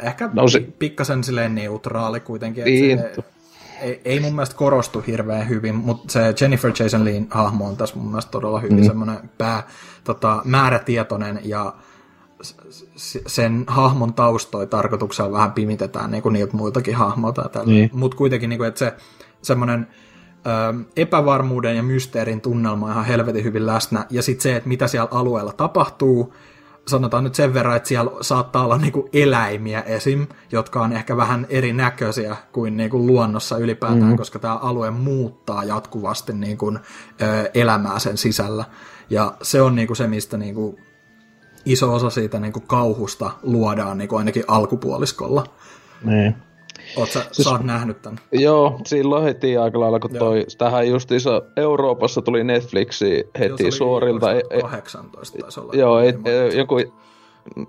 ehkä 0.00 0.30
No 0.32 0.48
se- 0.48 0.58
se... 0.58 0.66
pikkasen 0.78 1.24
silleen 1.24 1.54
neutraali 1.54 2.20
kuitenkin. 2.20 2.60
että 2.62 2.70
Niin. 2.70 2.98
Se, 2.98 3.24
ei, 3.82 4.00
ei 4.04 4.20
mun 4.20 4.34
mielestä 4.34 4.56
korostu 4.56 5.04
hirveän 5.06 5.48
hyvin, 5.48 5.74
mutta 5.74 6.12
se 6.12 6.34
Jennifer 6.40 6.72
Jason 6.78 7.04
Leigh 7.04 7.26
hahmo 7.30 7.66
on 7.66 7.76
tässä 7.76 7.96
mun 7.96 8.08
mielestä 8.08 8.30
todella 8.30 8.60
hyvin 8.60 8.80
mm. 8.80 8.86
semmoinen 8.86 9.30
pää, 9.38 9.66
tota, 10.04 10.42
määrätietoinen 10.44 11.40
ja 11.44 11.74
sen 13.26 13.64
hahmon 13.66 14.14
taustoi 14.14 14.66
tarkoituksella 14.66 15.32
vähän 15.32 15.52
pimitetään 15.52 16.10
niin 16.10 16.22
kuin 16.22 16.32
niiltä 16.32 16.56
muiltakin 16.56 16.94
hahmoilta. 16.94 17.50
Niin. 17.64 17.90
Mutta 17.92 18.16
kuitenkin, 18.16 18.50
niin 18.50 18.58
kuin, 18.58 18.68
että 18.68 18.78
se 18.78 18.94
semmoinen 19.42 19.86
ö, 20.46 20.84
epävarmuuden 20.96 21.76
ja 21.76 21.82
mysteerin 21.82 22.40
tunnelma 22.40 22.86
on 22.86 22.92
ihan 22.92 23.04
helvetin 23.04 23.44
hyvin 23.44 23.66
läsnä. 23.66 24.06
Ja 24.10 24.22
sitten 24.22 24.42
se, 24.42 24.56
että 24.56 24.68
mitä 24.68 24.88
siellä 24.88 25.08
alueella 25.10 25.52
tapahtuu, 25.52 26.34
sanotaan 26.86 27.24
nyt 27.24 27.34
sen 27.34 27.54
verran, 27.54 27.76
että 27.76 27.88
siellä 27.88 28.10
saattaa 28.20 28.64
olla 28.64 28.78
niinku 28.78 29.08
eläimiä 29.12 29.80
esim, 29.80 30.26
jotka 30.52 30.82
on 30.82 30.92
ehkä 30.92 31.16
vähän 31.16 31.46
erinäköisiä 31.48 32.36
kuin 32.52 32.76
niinku 32.76 33.06
luonnossa 33.06 33.58
ylipäätään, 33.58 34.10
mm. 34.10 34.16
koska 34.16 34.38
tämä 34.38 34.56
alue 34.56 34.90
muuttaa 34.90 35.64
jatkuvasti 35.64 36.32
niinku, 36.32 36.78
ö, 37.22 37.50
elämää 37.54 37.98
sen 37.98 38.18
sisällä. 38.18 38.64
Ja 39.10 39.34
se 39.42 39.62
on 39.62 39.74
niinku 39.74 39.94
se, 39.94 40.06
mistä 40.06 40.36
niinku, 40.36 40.78
iso 41.64 41.94
osa 41.94 42.10
siitä 42.10 42.40
niinku, 42.40 42.60
kauhusta 42.60 43.30
luodaan 43.42 43.98
niinku, 43.98 44.16
ainakin 44.16 44.44
alkupuoliskolla. 44.48 45.44
Niin. 46.04 46.34
Oot 46.96 47.10
sä, 47.10 47.24
siis... 47.32 47.44
sä 47.44 47.50
oot 47.50 47.62
nähnyt 47.62 48.02
tämän? 48.02 48.18
Joo, 48.32 48.80
silloin 48.86 49.24
heti 49.24 49.56
aika 49.56 49.80
lailla, 49.80 50.00
kun 50.00 50.14
Joo. 50.14 50.24
toi, 50.24 50.44
tähän 50.58 50.88
justiinsa 50.88 51.42
Euroopassa 51.56 52.22
tuli 52.22 52.44
Netflixi 52.44 53.14
Joo, 53.14 53.30
heti 53.38 53.64
oli 53.64 53.72
suorilta. 53.72 54.32
Ei, 54.32 54.42
ei, 54.50 54.60
2018 54.62 55.38
taisi 55.38 55.60
olla. 55.60 55.72
joo, 55.74 56.00
ei, 56.00 56.14
joku, 56.56 56.76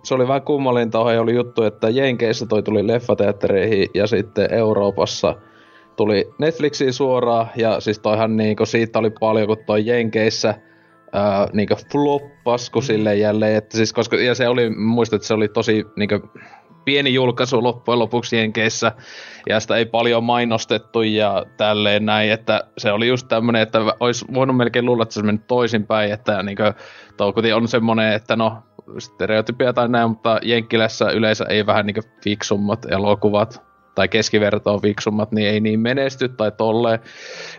se 0.03 0.13
oli 0.13 0.27
vähän 0.27 0.41
kummallinen 0.41 0.91
taho, 0.91 1.09
oli 1.09 1.35
juttu, 1.35 1.63
että 1.63 1.89
Jenkeissä 1.89 2.45
toi 2.45 2.63
tuli 2.63 2.87
leffateattereihin 2.87 3.87
ja 3.93 4.07
sitten 4.07 4.53
Euroopassa 4.53 5.35
tuli 5.95 6.33
Netflixiin 6.39 6.93
suoraan 6.93 7.47
ja 7.55 7.79
siis 7.79 7.99
toihan 7.99 8.37
niinku 8.37 8.65
siitä 8.65 8.99
oli 8.99 9.09
paljon, 9.19 9.47
kun 9.47 9.57
toi 9.65 9.85
Jenkeissä 9.85 10.55
ää, 11.13 11.47
niinku 11.53 11.75
floppas, 11.91 12.69
kun 12.69 12.83
silleen 12.83 13.19
jälleen, 13.19 13.55
että 13.55 13.77
siis 13.77 13.93
koska, 13.93 14.15
ja 14.15 14.35
se 14.35 14.47
oli, 14.47 14.69
muistan, 14.69 15.17
että 15.17 15.27
se 15.27 15.33
oli 15.33 15.47
tosi 15.47 15.85
niinku 15.95 16.19
pieni 16.85 17.13
julkaisu 17.13 17.63
loppujen 17.63 17.99
lopuksi 17.99 18.37
Jenkeissä, 18.37 18.91
ja 19.49 19.59
sitä 19.59 19.75
ei 19.75 19.85
paljon 19.85 20.23
mainostettu 20.23 21.01
ja 21.01 21.45
tälleen 21.57 22.05
näin, 22.05 22.31
että 22.31 22.63
se 22.77 22.91
oli 22.91 23.07
just 23.07 23.27
tämmönen, 23.27 23.61
että 23.61 23.79
olisi 23.99 24.25
voinut 24.33 24.57
melkein 24.57 24.85
luulla, 24.85 25.03
että 25.03 25.13
se 25.13 25.19
olisi 25.19 25.25
mennyt 25.25 25.47
toisinpäin, 25.47 26.11
että 26.11 26.43
niinku, 26.43 26.63
Toukuti 27.17 27.53
on 27.53 27.67
semmonen, 27.67 28.13
että 28.13 28.35
no, 28.35 28.57
stereotypia 28.97 29.73
tai 29.73 29.89
näin, 29.89 30.09
mutta 30.09 30.39
Jenkkilässä 30.41 31.11
yleensä 31.11 31.45
ei 31.49 31.65
vähän 31.65 31.85
niinku 31.85 32.01
fiksummat 32.23 32.85
elokuvat 32.91 33.61
tai 33.95 34.07
keskivertoon 34.07 34.81
fiksummat, 34.81 35.31
niin 35.31 35.47
ei 35.47 35.59
niin 35.59 35.79
menesty 35.79 36.29
tai 36.29 36.51
tolleen. 36.51 36.99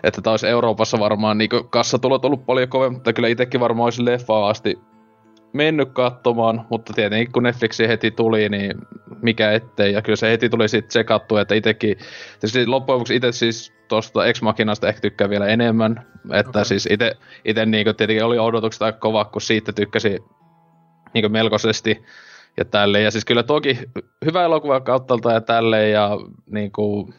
Että 0.03 0.21
taas 0.21 0.43
Euroopassa 0.43 0.99
varmaan 0.99 1.37
niin 1.37 1.49
kassatulot 1.69 2.25
ollut 2.25 2.45
paljon 2.45 2.69
kovemmat, 2.69 2.97
mutta 2.97 3.13
kyllä 3.13 3.27
itsekin 3.27 3.59
varmaan 3.59 3.85
olisi 3.85 4.05
leffaa 4.05 4.49
asti 4.49 4.79
mennyt 5.55 5.89
katsomaan, 5.93 6.65
mutta 6.69 6.93
tietenkin 6.93 7.31
kun 7.31 7.43
Netflixi 7.43 7.87
heti 7.87 8.11
tuli, 8.11 8.49
niin 8.49 8.73
mikä 9.21 9.51
ettei, 9.51 9.93
ja 9.93 10.01
kyllä 10.01 10.15
se 10.15 10.31
heti 10.31 10.49
tuli 10.49 10.69
sitten 10.69 10.89
tsekattu, 10.89 11.37
että 11.37 11.55
itsekin, 11.55 11.97
tietysti 12.39 12.67
loppujen 12.67 12.95
lopuksi 12.95 13.15
itse 13.15 13.31
siis 13.31 13.73
tuosta 13.87 14.25
Ex 14.25 14.41
Machinasta 14.41 14.87
ehkä 14.87 15.01
tykkää 15.01 15.29
vielä 15.29 15.47
enemmän, 15.47 16.05
että 16.33 16.49
okay. 16.49 16.65
Siis 16.65 16.87
itse, 16.91 17.65
niin 17.65 17.85
tietenkin 17.97 18.25
oli 18.25 18.39
odotukset 18.39 18.81
aika 18.81 18.99
kova, 18.99 19.25
kun 19.25 19.41
siitä 19.41 19.73
tykkäsi 19.73 20.19
niin 21.13 21.31
melkoisesti 21.31 22.03
ja 22.57 22.65
tälleen, 22.65 23.03
ja 23.03 23.11
siis 23.11 23.25
kyllä 23.25 23.43
toki 23.43 23.79
hyvä 24.25 24.43
elokuva 24.43 24.79
kauttalta 24.79 25.31
ja 25.31 25.41
tälleen, 25.41 25.91
ja 25.91 26.09
niin 26.45 26.71
kuin, 26.71 27.13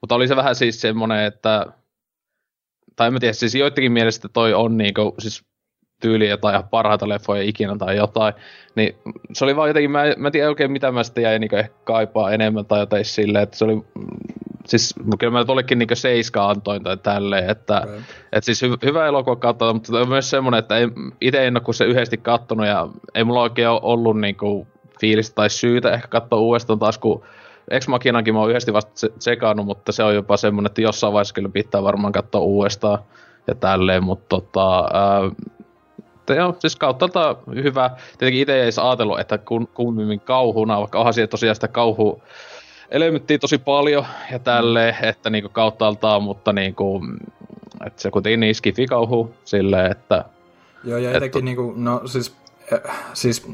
mutta 0.00 0.14
oli 0.14 0.28
se 0.28 0.36
vähän 0.36 0.54
siis 0.54 0.80
semmoinen, 0.80 1.24
että 1.24 1.66
tai 2.96 3.06
en 3.06 3.12
mä 3.12 3.18
tiedä, 3.18 3.32
siis 3.32 3.54
joidenkin 3.54 3.92
mielestä 3.92 4.28
toi 4.28 4.54
on 4.54 4.76
niinku, 4.76 5.14
siis 5.18 5.49
tyyli 6.00 6.28
jotain 6.28 6.54
ihan 6.54 6.68
parhaita 6.68 7.08
leffoja 7.08 7.42
ikinä 7.42 7.76
tai 7.78 7.96
jotain, 7.96 8.34
niin 8.74 8.96
se 9.32 9.44
oli 9.44 9.56
vaan 9.56 9.68
jotenkin, 9.68 9.90
mä, 9.90 10.02
mä 10.16 10.28
en 10.28 10.32
tiedä 10.32 10.48
oikein 10.48 10.72
mitä 10.72 10.92
mä 10.92 11.02
sitten 11.02 11.22
jäin 11.24 11.40
niinku 11.40 11.56
ehkä 11.56 11.74
kaipaa 11.84 12.30
enemmän 12.32 12.66
tai 12.66 12.80
jotain 12.80 13.04
silleen, 13.04 13.42
että 13.42 13.56
se 13.56 13.64
oli, 13.64 13.84
siis 14.66 14.94
kyllä 15.18 15.32
mä 15.32 15.44
tollekin 15.44 15.78
niinku 15.78 15.94
seiska 15.96 16.48
antoin 16.48 16.82
tai 16.82 16.96
tälleen, 16.96 17.50
että 17.50 17.82
Right. 17.84 18.04
et 18.32 18.44
siis 18.44 18.62
hy, 18.62 18.76
hyvä 18.84 19.06
elokuva 19.06 19.36
katsoa, 19.36 19.72
mutta 19.72 19.98
on 19.98 20.08
myös 20.08 20.30
semmoinen, 20.30 20.58
että 20.58 20.76
ei, 20.76 20.88
itse 21.20 21.46
en 21.46 21.56
ole 21.56 21.60
kuin 21.64 21.74
se 21.74 21.84
yhdesti 21.84 22.16
kattonut 22.16 22.66
ja 22.66 22.88
ei 23.14 23.24
mulla 23.24 23.42
oikein 23.42 23.68
ole 23.68 23.80
ollut 23.82 24.20
niinku 24.20 24.66
fiilistä 25.00 25.34
tai 25.34 25.50
syytä 25.50 25.92
ehkä 25.92 26.08
katsoa 26.08 26.38
uudestaan 26.40 26.78
taas, 26.78 26.98
kun 26.98 27.22
Ex 27.70 27.88
Machinankin 27.88 28.34
mä 28.34 28.40
oon 28.40 28.50
yhdesti 28.50 28.72
vasta 28.72 28.90
se- 28.94 29.12
tsekannut, 29.18 29.66
mutta 29.66 29.92
se 29.92 30.02
on 30.04 30.14
jopa 30.14 30.36
semmoinen, 30.36 30.66
että 30.70 30.80
jossain 30.80 31.12
vaiheessa 31.12 31.34
kyllä 31.34 31.48
pitää 31.48 31.82
varmaan 31.82 32.12
katsoa 32.12 32.40
uudestaan 32.40 32.98
ja 33.46 33.54
tälleen, 33.54 34.04
mutta 34.04 34.26
tota, 34.28 34.78
ää, 34.78 35.20
mutta 36.30 36.42
joo, 36.42 36.56
siis 36.58 36.76
kauttaalta 36.76 37.36
hyvä. 37.54 37.90
Tietenkin 38.18 38.42
itse 38.42 38.62
ei 38.62 38.70
ajatellut, 38.82 39.20
että 39.20 39.38
kun, 39.38 39.66
kummimmin 39.66 40.20
kauhuna, 40.20 40.80
vaikka 40.80 40.98
onhan 40.98 41.14
siellä 41.14 41.28
tosiaan 41.28 41.54
sitä 41.54 41.68
kauhu 41.68 42.22
elementtiä 42.90 43.38
tosi 43.38 43.58
paljon 43.58 44.06
ja 44.32 44.38
tälleen, 44.38 44.96
että 45.02 45.30
niinku 45.30 45.48
kauttaaltaan, 45.48 46.22
mutta 46.22 46.52
niinku, 46.52 47.02
että 47.86 48.02
se 48.02 48.10
kuitenkin 48.10 48.40
niin 48.40 48.54
skifi-kauhu 48.54 49.34
silleen, 49.44 49.90
että 49.90 50.24
Joo, 50.84 50.98
ja 50.98 51.10
Et- 51.10 51.16
etenkin 51.16 51.44
niinku, 51.44 51.74
no 51.76 52.00
siis, 52.04 52.36
äh, 52.72 52.96
siis 53.12 53.48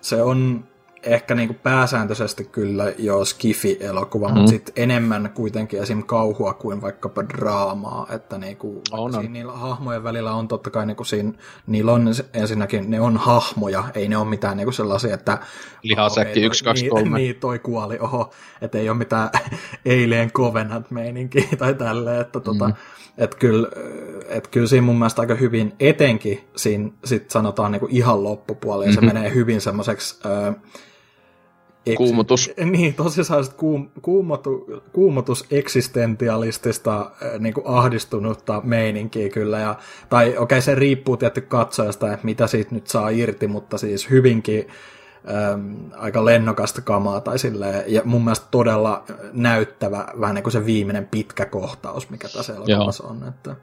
se 0.00 0.22
on 0.22 0.64
ehkä 1.02 1.34
niinku 1.34 1.54
pääsääntöisesti 1.62 2.44
kyllä 2.44 2.92
jo 2.98 3.24
skifi-elokuva, 3.24 4.28
mm. 4.28 4.34
mutta 4.34 4.50
sitten 4.50 4.74
enemmän 4.76 5.30
kuitenkin 5.34 5.82
esim. 5.82 6.02
kauhua 6.02 6.54
kuin 6.54 6.80
vaikkapa 6.82 7.28
draamaa, 7.28 8.06
että 8.10 8.38
niinku, 8.38 8.82
on, 8.90 9.14
on. 9.14 9.32
niillä 9.32 9.52
hahmojen 9.52 10.04
välillä 10.04 10.32
on 10.32 10.48
totta 10.48 10.70
kai 10.70 10.86
niinku 10.86 11.04
siinä, 11.04 11.32
niillä 11.66 11.92
on 11.92 12.08
ensinnäkin, 12.34 12.90
ne 12.90 13.00
on 13.00 13.16
hahmoja, 13.16 13.84
ei 13.94 14.08
ne 14.08 14.16
ole 14.16 14.26
mitään 14.26 14.56
niinku 14.56 14.72
sellaisia, 14.72 15.14
että 15.14 15.38
Lihasäkki 15.82 16.42
1, 16.42 16.64
2, 16.64 16.88
3. 16.88 17.18
Niin, 17.18 17.36
toi 17.36 17.58
kuoli, 17.58 17.98
oho, 17.98 18.30
että 18.60 18.78
ei 18.78 18.88
ole 18.88 18.98
mitään 18.98 19.30
Alien 19.86 20.32
Covenant-meininkiä 20.32 21.56
tai 21.58 21.74
tälleen, 21.74 22.20
että 22.20 22.40
tota, 22.40 22.68
mm. 22.68 22.74
että 23.18 23.36
kyllä, 23.36 23.68
et 24.28 24.48
kyllä 24.48 24.66
siinä 24.66 24.86
mun 24.86 24.98
mielestä 24.98 25.22
aika 25.22 25.34
hyvin, 25.34 25.72
etenkin 25.80 26.48
siinä 26.56 26.90
sit 27.04 27.30
sanotaan 27.30 27.72
niinku 27.72 27.88
ihan 27.90 28.24
loppupuolella, 28.24 28.86
mm-hmm. 28.86 29.06
ja 29.06 29.12
se 29.12 29.14
menee 29.14 29.34
hyvin 29.34 29.60
semmoiseksi 29.60 30.20
äh, 31.88 31.94
Kuumotus. 31.96 32.50
Niin, 32.64 32.94
tosiaan 32.94 33.44
kuum, 33.56 33.90
kuumotu, 34.02 34.82
kuumotus 34.92 35.44
eksistentialistista 35.50 37.00
äh, 37.00 37.38
niin 37.38 37.54
kuin 37.54 37.66
ahdistunutta 37.66 38.60
meininkiä 38.64 39.28
kyllä. 39.28 39.58
Ja, 39.58 39.74
tai 40.08 40.28
okei, 40.28 40.38
okay, 40.38 40.60
se 40.60 40.74
riippuu 40.74 41.16
tietty 41.16 41.40
katsojasta, 41.40 42.12
että 42.12 42.26
mitä 42.26 42.46
siitä 42.46 42.74
nyt 42.74 42.86
saa 42.86 43.08
irti, 43.08 43.46
mutta 43.46 43.78
siis 43.78 44.10
hyvinkin 44.10 44.68
äm, 45.52 45.76
aika 45.96 46.24
lennokasta 46.24 46.80
kamaa 46.80 47.20
tai 47.20 47.38
silleen, 47.38 47.84
ja 47.86 48.02
mun 48.04 48.24
mielestä 48.24 48.46
todella 48.50 49.04
näyttävä, 49.32 50.08
vähän 50.20 50.34
niin 50.34 50.42
kuin 50.42 50.52
se 50.52 50.66
viimeinen 50.66 51.08
pitkä 51.08 51.46
kohtaus, 51.46 52.10
mikä 52.10 52.28
tässä 52.28 52.54
elokuvassa 52.54 53.06
on. 53.06 53.28
Että... 53.28 53.56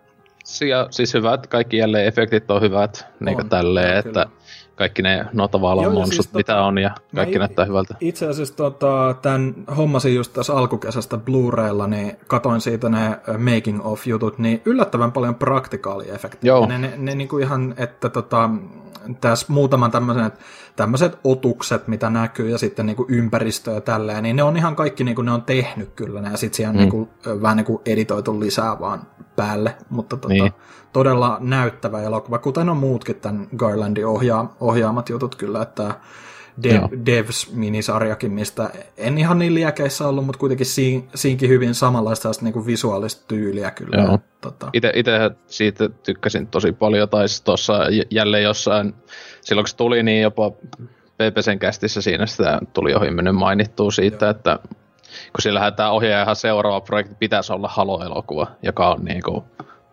Ja, 0.69 0.87
siis 0.91 1.13
hyvät, 1.13 1.47
kaikki 1.47 1.77
jälleen 1.77 2.07
efektit 2.07 2.51
on 2.51 2.61
hyvät, 2.61 3.05
niin 3.19 3.35
kuin 3.35 3.49
tälleen, 3.49 3.97
että 3.97 4.25
kyllä 4.25 4.46
kaikki 4.77 5.01
ne 5.01 5.25
notavalon 5.33 5.93
monsut, 5.93 6.13
siis 6.13 6.33
mitä 6.33 6.53
tota, 6.53 6.65
on, 6.65 6.77
ja 6.77 6.91
kaikki 7.15 7.39
näyttää 7.39 7.65
hyvältä. 7.65 7.95
Itse 7.99 8.27
asiassa 8.27 8.55
tota, 8.55 9.15
tämän 9.21 9.55
hommasin 9.77 10.15
just 10.15 10.33
tässä 10.33 10.53
alkukesästä 10.53 11.17
Blu-raylla, 11.17 11.87
niin 11.87 12.17
katoin 12.27 12.61
siitä 12.61 12.89
ne 12.89 13.19
making 13.37 13.85
of 13.85 14.07
jutut, 14.07 14.39
niin 14.39 14.61
yllättävän 14.65 15.11
paljon 15.11 15.35
praktikaaliefektejä. 15.35 16.53
Joo. 16.53 16.67
Ne, 16.67 16.77
ne, 16.77 16.93
ne 16.97 17.15
niinku 17.15 17.37
ihan, 17.37 17.73
että 17.77 18.09
tota, 18.09 18.49
tässä 19.21 19.45
muutaman 19.49 19.91
tämmöisen, 19.91 20.25
että 20.25 20.39
tämmöiset 20.77 21.19
otukset, 21.23 21.87
mitä 21.87 22.09
näkyy, 22.09 22.49
ja 22.49 22.57
sitten 22.57 22.85
niinku 22.85 23.05
ympäristö 23.09 23.71
ja 23.71 23.81
tälleen, 23.81 24.23
niin 24.23 24.35
ne 24.35 24.43
on 24.43 24.57
ihan 24.57 24.75
kaikki, 24.75 25.03
niinku 25.03 25.21
ne 25.21 25.31
on 25.31 25.41
tehnyt 25.41 25.89
kyllä, 25.95 26.19
ja 26.19 26.37
sitten 26.37 26.57
siellä 26.57 26.73
mm. 26.73 26.79
niinku, 26.79 27.09
vähän 27.41 27.57
niinku 27.57 27.81
editoitu 27.85 28.39
lisää 28.39 28.79
vaan 28.79 29.01
päälle, 29.35 29.75
mutta 29.89 30.17
tota, 30.17 30.33
niin. 30.33 30.53
todella 30.93 31.37
näyttävä 31.41 32.01
elokuva, 32.01 32.37
kuten 32.37 32.69
on 32.69 32.77
muutkin 32.77 33.15
tämän 33.15 33.47
Garlandin 33.57 34.07
ohjaa, 34.07 34.55
ohjaamat 34.59 35.09
jutut 35.09 35.35
kyllä, 35.35 35.61
että 35.61 35.93
Dev, 36.63 36.83
Devs-minisarjakin, 37.05 38.31
mistä 38.31 38.69
en 38.97 39.17
ihan 39.17 39.39
niin 39.39 39.53
liekeissä 39.53 40.07
ollut, 40.07 40.25
mutta 40.25 40.39
kuitenkin 40.39 40.65
siin, 40.65 41.09
siinkin 41.15 41.49
hyvin 41.49 41.75
samanlaista 41.75 42.31
niinku 42.41 42.65
visuaalista 42.65 43.23
tyyliä 43.27 43.71
kyllä. 43.71 44.03
Joo. 44.03 44.19
Tota. 44.41 44.69
Ite, 44.73 44.91
itse 44.95 45.11
siitä 45.47 45.89
tykkäsin 45.89 46.47
tosi 46.47 46.71
paljon, 46.71 47.09
tai 47.09 47.25
tuossa 47.43 47.79
jälleen 48.09 48.43
jossain, 48.43 48.93
silloin 49.41 49.63
kun 49.63 49.69
se 49.69 49.75
tuli, 49.75 50.03
niin 50.03 50.21
jopa 50.21 50.51
PPCn 51.17 51.59
kästissä 51.59 52.01
siinä 52.01 52.25
sitä 52.25 52.59
tuli 52.73 52.93
ohi 52.93 53.11
mennyt 53.11 53.35
mainittua 53.35 53.91
siitä, 53.91 54.25
Joo. 54.25 54.31
että 54.31 54.59
kun 55.07 55.41
sillä 55.41 55.71
tämä 55.71 55.91
ohjaajahan 55.91 56.35
seuraava 56.35 56.81
projekti 56.81 57.15
pitäisi 57.19 57.53
olla 57.53 57.67
Halo-elokuva, 57.67 58.47
joka 58.61 58.89
on 58.89 59.05
niin 59.05 59.21
kuin 59.23 59.43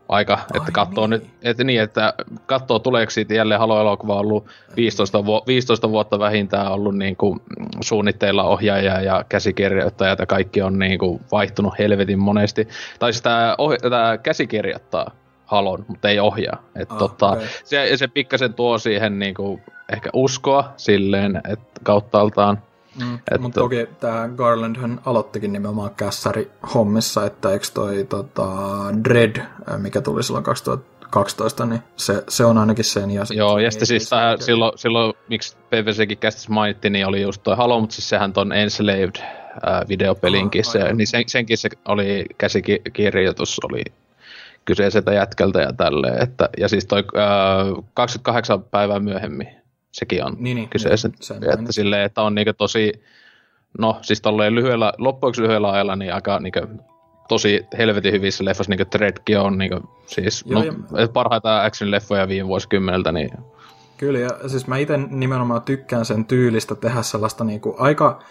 aika, 0.09 0.35
Ai 0.35 0.61
että 0.61 0.73
katsoo 0.73 1.07
niin. 1.07 1.11
nyt, 1.11 1.31
että 1.43 1.65
niin, 1.65 1.83
että 1.83 2.15
katsoo 2.47 2.79
tuleeko 2.79 3.11
siitä 3.11 3.35
jälleen 3.35 3.61
Halo-elokuva 3.61 4.21
ollut 4.21 4.47
15, 4.77 5.27
vu- 5.27 5.43
15 5.47 5.91
vuotta 5.91 6.19
vähintään 6.19 6.73
ollut 6.73 6.97
niin 6.97 7.17
kuin 7.17 7.41
suunnitteilla 7.81 8.45
ohjaaja 8.45 9.01
ja 9.01 9.25
käsikirjoittajat 9.29 10.19
ja 10.19 10.27
kaikki 10.27 10.63
on 10.63 10.79
niin 10.79 10.99
kuin 10.99 11.21
vaihtunut 11.33 11.79
helvetin 11.79 12.19
monesti. 12.19 12.69
Tai 12.99 13.13
siis 13.13 13.23
tämä, 13.23 13.57
oh- 13.59 13.91
tämä 13.91 14.19
käsikirjoittaa 14.19 15.11
Halon, 15.47 15.85
mutta 15.89 16.09
ei 16.09 16.21
ohjaa. 16.21 16.63
että 16.77 16.95
ah, 16.95 16.99
tota, 16.99 17.31
okay. 17.31 17.47
se, 17.65 17.97
se 17.97 18.09
pikkasen 18.09 18.55
tuo 18.55 18.79
siihen 18.79 19.19
niin 19.19 19.35
kuin 19.35 19.63
ehkä 19.93 20.11
uskoa 20.13 20.73
silleen, 20.77 21.41
että 21.49 21.81
kauttaaltaan 21.83 22.63
Mm, 23.01 23.15
että... 23.15 23.39
Mutta 23.39 23.61
toki 23.61 23.87
tämä 24.01 24.29
Garland 24.37 24.77
hän 24.77 25.01
aloittikin 25.05 25.53
nimenomaan 25.53 25.95
kässäri 25.97 26.51
hommissa, 26.75 27.27
että 27.27 27.51
eikö 27.51 27.67
toi 27.75 28.07
tota, 28.09 28.49
Dread, 29.05 29.37
mikä 29.79 30.01
tuli 30.01 30.23
silloin 30.23 30.45
2012, 30.45 31.67
niin 31.67 31.81
se, 31.97 32.25
se 32.29 32.45
on 32.45 32.59
ainakin 32.59 32.85
sen. 32.85 33.11
Ja 33.11 33.23
Joo, 33.31 33.59
ja 33.59 33.71
sitten 33.71 33.87
siis 33.87 34.09
tähän, 34.09 34.43
silloin, 34.43 34.79
silloin, 34.79 35.15
miksi 35.29 35.57
PVCkin 35.71 36.19
kästissä 36.19 36.53
mainittiin, 36.53 36.93
niin 36.93 37.07
oli 37.07 37.23
just 37.23 37.43
toi 37.43 37.57
Halo, 37.57 37.81
mutta 37.81 37.95
siis 37.95 38.09
sehän 38.09 38.33
ton 38.33 38.53
Enslaved 38.53 39.17
äh, 39.17 39.89
videopelinkin, 39.89 40.65
ah, 40.67 40.73
se, 40.73 40.93
niin 40.93 41.07
sen, 41.07 41.25
senkin 41.27 41.59
se 41.59 41.69
oli 41.89 42.25
käsikirjoitus, 42.39 43.61
oli 43.65 43.83
kyseiseltä 44.65 45.13
jätkältä 45.13 45.61
ja 45.61 45.73
tälleen, 45.73 46.23
että, 46.23 46.49
ja 46.59 46.69
siis 46.69 46.87
toi 46.87 47.05
äh, 47.17 47.85
28 47.95 48.63
päivää 48.63 49.01
myöhemmin 49.01 49.64
sekin 49.95 50.25
on 50.25 50.37
niin, 50.39 50.55
niin, 50.55 50.69
kyseessä. 50.69 51.09
Niin, 51.09 51.59
että 51.59 51.73
silleen, 51.73 52.03
että 52.03 52.23
on 52.23 52.35
niinku 52.35 52.53
tosi, 52.53 52.93
no 53.79 53.99
siis 54.03 54.21
tolleen 54.21 54.55
lyhyellä, 54.55 54.93
loppuiksi 54.99 55.43
lyhyellä 55.43 55.71
ajalla 55.71 55.97
niin 55.97 56.15
aika 56.15 56.41
niinku 56.41 56.61
tosi 57.29 57.67
helvetin 57.79 58.13
hyvissä 58.13 58.45
leffoissa, 58.45 58.71
niinku 58.71 58.85
Dreadkin 58.93 59.39
on 59.39 59.59
niinku, 59.59 59.81
siis 60.07 60.45
Joo, 60.47 60.63
no, 60.63 61.01
ja... 61.01 61.09
parhaita 61.09 61.65
action-leffoja 61.65 62.29
viime 62.29 62.49
vuosikymmeneltä, 62.49 63.13
niin 63.13 63.31
Kyllä, 63.97 64.19
ja 64.19 64.31
siis 64.47 64.67
mä 64.67 64.77
itse 64.77 64.97
nimenomaan 64.97 65.63
tykkään 65.63 66.05
sen 66.05 66.25
tyylistä 66.25 66.75
tehdä 66.75 67.03
sellaista 67.03 67.45
niinku 67.45 67.77
aika 67.79 68.23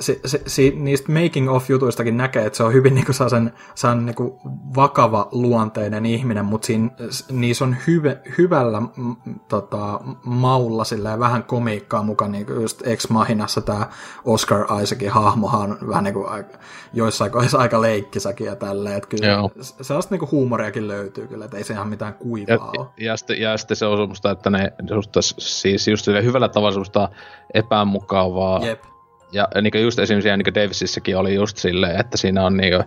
se, 0.00 0.20
se, 0.24 0.42
se, 0.46 0.72
niistä 0.74 1.12
making 1.12 1.50
of 1.50 1.70
jutuistakin 1.70 2.16
näkee, 2.16 2.46
että 2.46 2.56
se 2.56 2.62
on 2.62 2.72
hyvin 2.72 2.94
niin 2.94 3.04
kuin 3.04 3.14
sen, 3.30 3.52
sen 3.74 4.06
niin 4.06 4.16
kuin 4.16 4.32
vakava 4.76 5.28
luonteinen 5.32 6.06
ihminen, 6.06 6.44
mutta 6.44 6.66
siinä, 6.66 6.90
niissä 7.30 7.64
on 7.64 7.76
hyve, 7.86 8.18
hyvällä 8.38 8.80
m, 8.80 9.12
tota, 9.48 10.00
maulla 10.24 10.84
silleen, 10.84 11.20
vähän 11.20 11.44
komiikkaa 11.44 12.02
mukaan, 12.02 12.32
niin 12.32 12.46
kuin 12.46 12.62
just 12.62 12.86
Ex 12.86 13.08
Machinassa 13.08 13.60
tämä 13.60 13.86
Oscar 14.24 14.66
Isaacin 14.82 15.10
hahmohan 15.10 15.78
vähän 15.88 16.04
niin 16.04 16.14
kuin 16.14 16.44
joissain 16.92 17.30
kohdissa 17.30 17.58
aika 17.58 17.80
leikkisäkin 17.80 18.46
ja 18.46 18.56
tälleen, 18.56 18.96
että 18.96 19.08
kyllä 19.08 19.26
Joo. 19.26 19.50
sellaista 19.60 20.14
niin 20.14 20.20
kuin 20.20 20.30
huumoriakin 20.30 20.88
löytyy 20.88 21.26
kyllä, 21.26 21.44
että 21.44 21.56
ei 21.56 21.64
se 21.64 21.74
ihan 21.74 21.88
mitään 21.88 22.14
kuivaa 22.14 22.54
ja, 22.74 22.80
ole. 22.80 22.86
Ja, 23.00 23.16
sitten, 23.16 23.40
ja 23.40 23.56
sitten 23.56 23.76
se 23.76 23.86
on 23.86 23.98
semmoista, 23.98 24.30
että 24.30 24.50
ne 24.50 24.72
just, 24.90 25.10
siis 25.38 25.88
just 25.88 26.06
hyvällä 26.06 26.48
tavalla 26.48 26.72
semmoista 26.72 27.08
epämukavaa 27.54 28.60
Jep 28.66 28.95
ja 29.36 29.48
niin 29.62 29.82
just 29.82 29.98
esimerkiksi 29.98 30.36
niin 30.36 30.54
Davisissäkin 30.54 31.16
oli 31.16 31.34
just 31.34 31.56
silleen, 31.56 32.00
että 32.00 32.16
siinä 32.16 32.44
on 32.44 32.56
niin 32.56 32.72
kuin, 32.72 32.84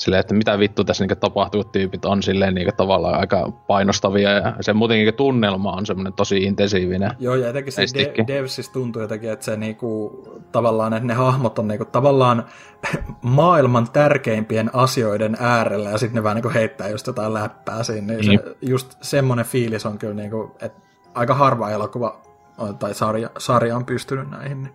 silleen, 0.00 0.20
että 0.20 0.34
mitä 0.34 0.58
vittu 0.58 0.84
tässä 0.84 1.06
niin 1.06 1.18
tapahtuu, 1.18 1.64
tyypit 1.64 2.04
on 2.04 2.22
silleen 2.22 2.54
niin 2.54 2.68
tavallaan 2.76 3.20
aika 3.20 3.52
painostavia 3.66 4.30
ja 4.30 4.54
se 4.60 4.72
muutenkin 4.72 5.04
niin 5.04 5.14
tunnelma 5.14 5.72
on 5.72 5.86
semmoinen 5.86 6.12
tosi 6.12 6.38
intensiivinen. 6.38 7.10
Joo, 7.18 7.34
ja 7.34 7.46
jotenkin 7.46 7.72
se 7.72 7.82
De- 7.94 8.24
Devsissä 8.26 8.72
tuntuu 8.72 9.02
jotenkin, 9.02 9.30
että 9.30 9.44
se 9.44 9.56
niinku, 9.56 10.22
tavallaan, 10.52 10.92
että 10.92 11.06
ne 11.06 11.14
hahmot 11.14 11.58
on 11.58 11.68
niinku, 11.68 11.84
tavallaan 11.84 12.44
maailman 13.22 13.90
tärkeimpien 13.92 14.70
asioiden 14.72 15.36
äärellä 15.40 15.90
ja 15.90 15.98
sitten 15.98 16.14
ne 16.14 16.22
vähän 16.22 16.36
niinku 16.36 16.50
heittää 16.54 16.88
just 16.88 17.06
jotain 17.06 17.34
läppää 17.34 17.82
siinä, 17.82 18.06
niin 18.06 18.18
mm. 18.18 18.38
se, 18.38 18.56
just 18.62 18.96
semmoinen 19.00 19.46
fiilis 19.46 19.86
on 19.86 19.98
kyllä 19.98 20.14
niinku, 20.14 20.56
että 20.60 20.80
aika 21.14 21.34
harva 21.34 21.70
elokuva 21.70 22.20
tai 22.78 22.94
sarja, 22.94 23.30
sarja 23.38 23.76
on 23.76 23.84
pystynyt 23.84 24.30
näihin. 24.30 24.68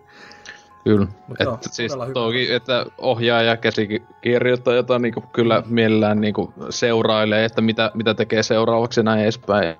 Kyllä. 0.86 1.06
Mutta 1.28 1.44
että, 1.44 1.44
joo, 1.44 1.58
siis 1.60 1.96
toki, 2.14 2.52
että 2.52 2.86
ohjaaja 2.98 3.56
käsikirjoittaja, 3.56 4.76
jota 4.76 4.98
niinku 4.98 5.24
kyllä 5.32 5.62
mielellään 5.66 6.20
niinku 6.20 6.52
seurailee, 6.70 7.44
että 7.44 7.60
mitä, 7.60 7.90
mitä 7.94 8.14
tekee 8.14 8.42
seuraavaksi 8.42 9.02
näin 9.02 9.20
edespäin. 9.20 9.76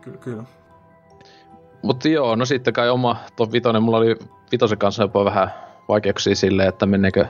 Kyllä, 0.00 0.18
kyllä. 0.18 0.44
Mutta 1.82 2.08
joo, 2.08 2.36
no 2.36 2.44
sitten 2.44 2.74
kai 2.74 2.90
oma 2.90 3.16
top 3.36 3.52
vitonen, 3.52 3.82
mulla 3.82 3.98
oli 3.98 4.16
vitosen 4.52 4.78
kanssa 4.78 5.02
jopa 5.02 5.24
vähän 5.24 5.50
vaikeuksia 5.88 6.34
silleen, 6.34 6.68
että 6.68 6.86
menneekö 6.86 7.26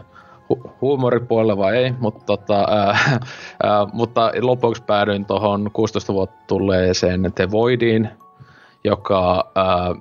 hu- 0.53 0.71
huumoripuolelle 0.81 1.57
vai 1.57 1.77
ei, 1.77 1.95
mutta, 2.01 2.25
tota, 2.27 2.67
ää, 2.71 2.99
ää, 3.63 3.87
mutta 3.93 4.33
lopuksi 4.41 4.83
päädyin 4.83 5.27
tuohon 5.27 5.71
16 5.73 6.13
vuotta 6.13 6.45
tulleeseen 6.47 7.33
The 7.35 7.51
Voidiin, 7.51 8.11
joka 8.85 9.53
ää, 9.55 9.95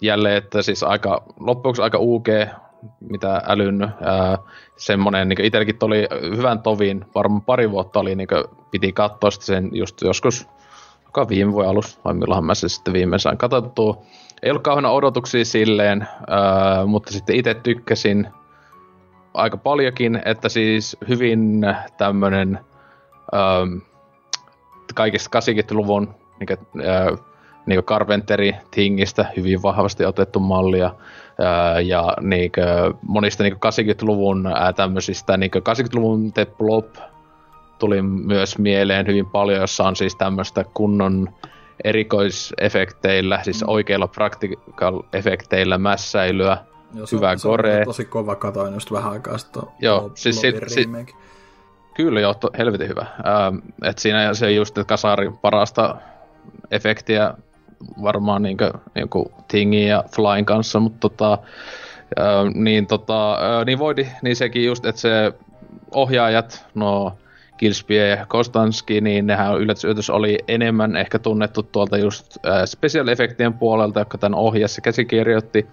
jälleen, 0.00 0.36
että 0.36 0.62
siis 0.62 0.82
aika, 0.82 1.22
loppuksi 1.40 1.82
aika 1.82 1.98
UG, 2.00 2.28
mitä 3.00 3.42
älyn, 3.46 3.82
ää, 3.82 4.38
semmonen, 4.76 5.28
niin 5.28 5.44
itselläkin 5.44 5.76
oli 5.80 6.08
hyvän 6.36 6.62
tovin, 6.62 7.04
varmaan 7.14 7.42
pari 7.42 7.70
vuotta 7.70 8.00
oli, 8.00 8.14
niin 8.14 8.28
piti 8.70 8.92
katsoa 8.92 9.30
sen 9.30 9.70
just 9.72 10.02
joskus, 10.02 10.48
joka 11.04 11.28
viime 11.28 11.52
vuoden 11.52 11.70
alussa, 11.70 12.00
vai 12.04 12.14
milloinhan 12.14 12.44
mä 12.44 12.54
se 12.54 12.68
sitten 12.68 12.94
viimein 12.94 13.20
sain 13.20 13.38
katsottua. 13.38 14.02
Ei 14.42 14.50
ollut 14.50 14.62
kauhean 14.62 14.86
odotuksia 14.86 15.44
silleen, 15.44 16.08
ää, 16.28 16.86
mutta 16.86 17.12
sitten 17.12 17.36
itse 17.36 17.54
tykkäsin 17.54 18.28
aika 19.34 19.56
paljonkin, 19.56 20.22
että 20.24 20.48
siis 20.48 20.96
hyvin 21.08 21.66
tämmönen 21.98 22.60
ää, 23.32 23.66
kaikista 24.94 25.38
80-luvun 25.38 26.14
niin 26.40 26.46
kuin, 26.46 26.86
ää, 26.86 27.27
niin 27.68 27.84
Carpenteri 27.84 28.56
Thingistä 28.70 29.26
hyvin 29.36 29.62
vahvasti 29.62 30.04
otettu 30.04 30.40
mallia. 30.40 30.94
Ja 31.84 32.14
niin 32.20 32.52
monista 33.02 33.42
niin 33.42 33.54
80-luvun 33.54 34.46
ää, 34.46 34.72
tämmöisistä, 34.72 35.36
niin 35.36 35.50
80-luvun 35.56 36.32
The 36.32 36.46
Blob 36.58 36.86
tuli 37.78 38.02
myös 38.02 38.58
mieleen 38.58 39.06
hyvin 39.06 39.26
paljon, 39.26 39.60
jossa 39.60 39.84
on 39.84 39.96
siis 39.96 40.16
tämmöistä 40.16 40.64
kunnon 40.74 41.28
erikoisefekteillä, 41.84 43.40
siis 43.42 43.62
mm. 43.62 43.68
oikeilla 43.68 44.08
practical 44.08 45.02
efekteillä 45.12 45.78
mässäilyä, 45.78 46.58
Joo, 46.94 47.06
se, 47.06 47.16
hyvä 47.16 47.36
se 47.36 47.48
core. 47.48 47.84
tosi 47.84 48.04
kova, 48.04 48.36
katoin 48.36 48.74
just 48.74 48.92
vähän 48.92 49.12
aikaa 49.12 49.38
sitten 49.38 49.62
Joo, 49.80 50.10
siis 50.14 50.40
sit, 50.40 50.56
sit, 50.66 50.88
Kyllä 51.94 52.20
joo, 52.20 52.34
to, 52.34 52.50
helvetin 52.58 52.88
hyvä. 52.88 53.00
Ähm, 53.00 53.56
et 53.82 53.98
siinä 53.98 54.34
se 54.34 54.52
just, 54.52 54.78
että 54.78 54.88
kasari 54.88 55.30
parasta 55.42 55.96
efektiä 56.70 57.34
varmaan 58.02 58.42
niinkö, 58.42 58.72
niinku 58.94 59.32
Tingin 59.48 59.88
ja 59.88 60.04
Flyin 60.14 60.44
kanssa, 60.44 60.80
mutta 60.80 60.98
tota, 61.00 61.38
niin, 62.54 62.86
tota, 62.86 63.38
niin 63.66 63.78
voidi, 63.78 64.06
niin 64.22 64.36
sekin 64.36 64.64
just, 64.64 64.86
että 64.86 65.00
se 65.00 65.32
ohjaajat, 65.94 66.66
no 66.74 67.16
Kilspie 67.56 68.08
ja 68.08 68.26
Kostanski, 68.26 69.00
niin 69.00 69.26
nehän 69.26 69.58
yllätys, 69.58 70.10
oli 70.10 70.38
enemmän 70.48 70.96
ehkä 70.96 71.18
tunnettu 71.18 71.62
tuolta 71.62 71.98
just 71.98 72.36
special 72.64 73.08
effektien 73.08 73.54
puolelta, 73.54 74.00
joka 74.00 74.18
tämän 74.18 74.38
ohjassa 74.38 74.80
käsikirjoitti, 74.80 75.66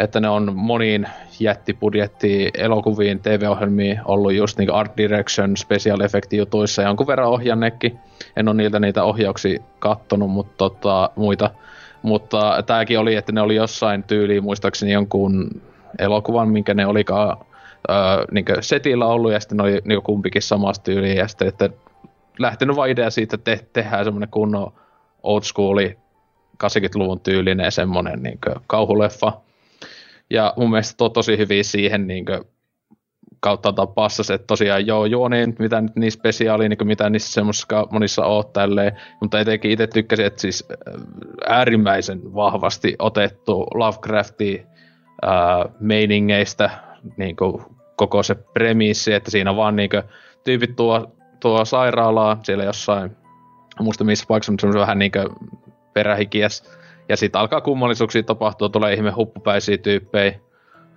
että 0.00 0.20
ne 0.20 0.28
on 0.28 0.52
moniin 0.56 1.06
jättibudjetti 1.40 2.50
elokuviin, 2.54 3.20
TV-ohjelmiin 3.20 4.00
ollut 4.04 4.32
just 4.32 4.58
niin 4.58 4.74
art 4.74 4.96
direction, 4.96 5.56
special 5.56 6.00
effect 6.00 6.32
jutuissa, 6.32 6.82
jonkun 6.82 7.06
verran 7.06 7.28
ohjannekin. 7.28 7.98
En 8.36 8.48
ole 8.48 8.56
niiltä 8.56 8.80
niitä 8.80 9.04
ohjauksia 9.04 9.60
kattonut, 9.78 10.30
mutta 10.30 10.54
tota, 10.56 11.10
muita. 11.16 11.50
Mutta 12.02 12.62
tämäkin 12.66 12.98
oli, 12.98 13.14
että 13.14 13.32
ne 13.32 13.40
oli 13.40 13.54
jossain 13.54 14.02
tyyliin, 14.02 14.44
muistaakseni 14.44 14.92
jonkun 14.92 15.62
elokuvan, 15.98 16.48
minkä 16.48 16.74
ne 16.74 16.86
olikaan 16.86 17.36
öö, 17.90 17.96
niin 18.30 18.44
setillä 18.60 19.06
ollut, 19.06 19.32
ja 19.32 19.40
sitten 19.40 19.56
ne 19.56 19.62
oli 19.62 19.80
niin 19.84 20.02
kumpikin 20.02 20.42
samasta 20.42 20.84
tyyliin, 20.84 21.16
ja 21.16 21.28
sitten, 21.28 21.48
että 21.48 21.70
lähtenyt 22.38 22.76
vaan 22.76 22.90
idea 22.90 23.10
siitä, 23.10 23.36
että 23.36 23.56
te, 23.56 23.66
tehdään 23.72 24.04
semmoinen 24.04 24.28
kunnon 24.28 24.72
old 25.22 25.42
schooli 25.42 25.98
80-luvun 26.64 27.20
tyylinen 27.20 27.72
semmoinen 27.72 28.22
niin 28.22 28.38
kauhuleffa. 28.66 29.32
Ja 30.30 30.52
mun 30.56 30.70
mielestä 30.70 30.96
to, 30.96 31.08
tosi 31.08 31.38
hyvin 31.38 31.64
siihen 31.64 32.06
niin 32.06 32.24
kuin, 32.24 32.40
kautta 33.40 33.86
passas, 33.86 34.30
että 34.30 34.46
tosiaan 34.46 34.86
joo, 34.86 35.06
joo 35.06 35.28
niin, 35.28 35.56
mitä 35.58 35.80
nyt 35.80 35.96
niin 35.96 36.12
spesiaalia, 36.12 36.68
niin 36.68 36.86
mitä 36.86 37.10
niissä 37.10 37.32
semmoisissa 37.32 37.86
monissa 37.90 38.24
on 38.24 38.44
tälleen, 38.52 38.92
mutta 39.20 39.40
etenkin 39.40 39.70
itse 39.70 39.86
tykkäsin, 39.86 40.26
että 40.26 40.40
siis 40.40 40.68
äärimmäisen 41.48 42.34
vahvasti 42.34 42.96
otettu 42.98 43.66
Lovecrafti 43.74 44.66
ää, 45.22 45.64
meiningeistä 45.80 46.70
niin 47.16 47.36
kuin 47.36 47.62
koko 47.96 48.22
se 48.22 48.34
premissi, 48.34 49.12
että 49.12 49.30
siinä 49.30 49.56
vaan 49.56 49.76
niin 49.76 49.90
kuin, 49.90 50.02
tyypit 50.44 50.76
tuo, 50.76 51.16
tuo 51.40 51.64
sairaalaa 51.64 52.40
siellä 52.42 52.64
jossain, 52.64 53.16
muista 53.80 54.04
missä 54.04 54.24
paikassa, 54.28 54.52
mutta 54.52 54.60
se 54.62 54.68
on 54.68 54.80
vähän 54.80 54.98
niin 54.98 55.12
kuin 55.12 55.26
perähikiäs, 55.94 56.79
ja 57.10 57.16
sitten 57.16 57.40
alkaa 57.40 57.60
kummallisuuksia 57.60 58.22
tapahtua, 58.22 58.68
tulee 58.68 58.94
ihme 58.94 59.10
huppupäisiä 59.10 59.78
tyyppejä, 59.78 60.40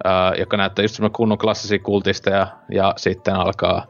ää, 0.03 0.33
jotka 0.35 0.57
näyttää 0.57 0.83
just 0.83 0.95
semmoinen 0.95 1.15
kunnon 1.15 1.37
klassisia 1.37 1.79
kultisteja, 1.79 2.47
ja 2.69 2.93
sitten 2.97 3.35
alkaa 3.35 3.85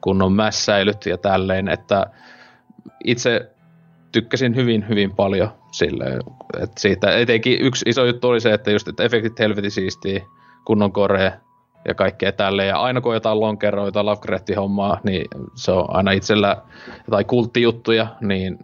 kunnon 0.00 0.32
mässäilyt 0.32 1.06
ja 1.06 1.18
tälleen, 1.18 1.68
että 1.68 2.06
itse 3.04 3.50
tykkäsin 4.12 4.56
hyvin, 4.56 4.88
hyvin 4.88 5.14
paljon 5.16 5.48
sille, 5.72 6.04
että 6.62 6.80
siitä 6.80 7.16
etenkin 7.16 7.60
yksi 7.60 7.84
iso 7.88 8.04
juttu 8.04 8.28
oli 8.28 8.40
se, 8.40 8.52
että 8.52 8.70
just, 8.70 8.88
että 8.88 9.04
efektit 9.04 9.38
helvetin 9.38 9.70
siistiä, 9.70 10.20
kunnon 10.64 10.92
korea 10.92 11.32
ja 11.88 11.94
kaikkea 11.94 12.32
tälleen. 12.32 12.68
Ja 12.68 12.80
aina 12.80 13.00
kun 13.00 13.10
on 13.10 13.16
jotain 13.16 13.40
lonkeroa, 13.40 13.86
jotain 13.86 14.06
Lovecraft-hommaa, 14.06 15.00
niin 15.04 15.26
se 15.54 15.72
on 15.72 15.96
aina 15.96 16.10
itsellä 16.10 16.56
jotain 17.06 17.26
kulttijuttuja, 17.26 18.06
niin 18.20 18.58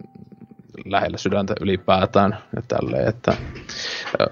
lähellä 0.92 1.16
sydäntä 1.16 1.54
ylipäätään 1.60 2.38
ja 2.56 2.62
tälleen, 2.68 3.08
että 3.08 3.36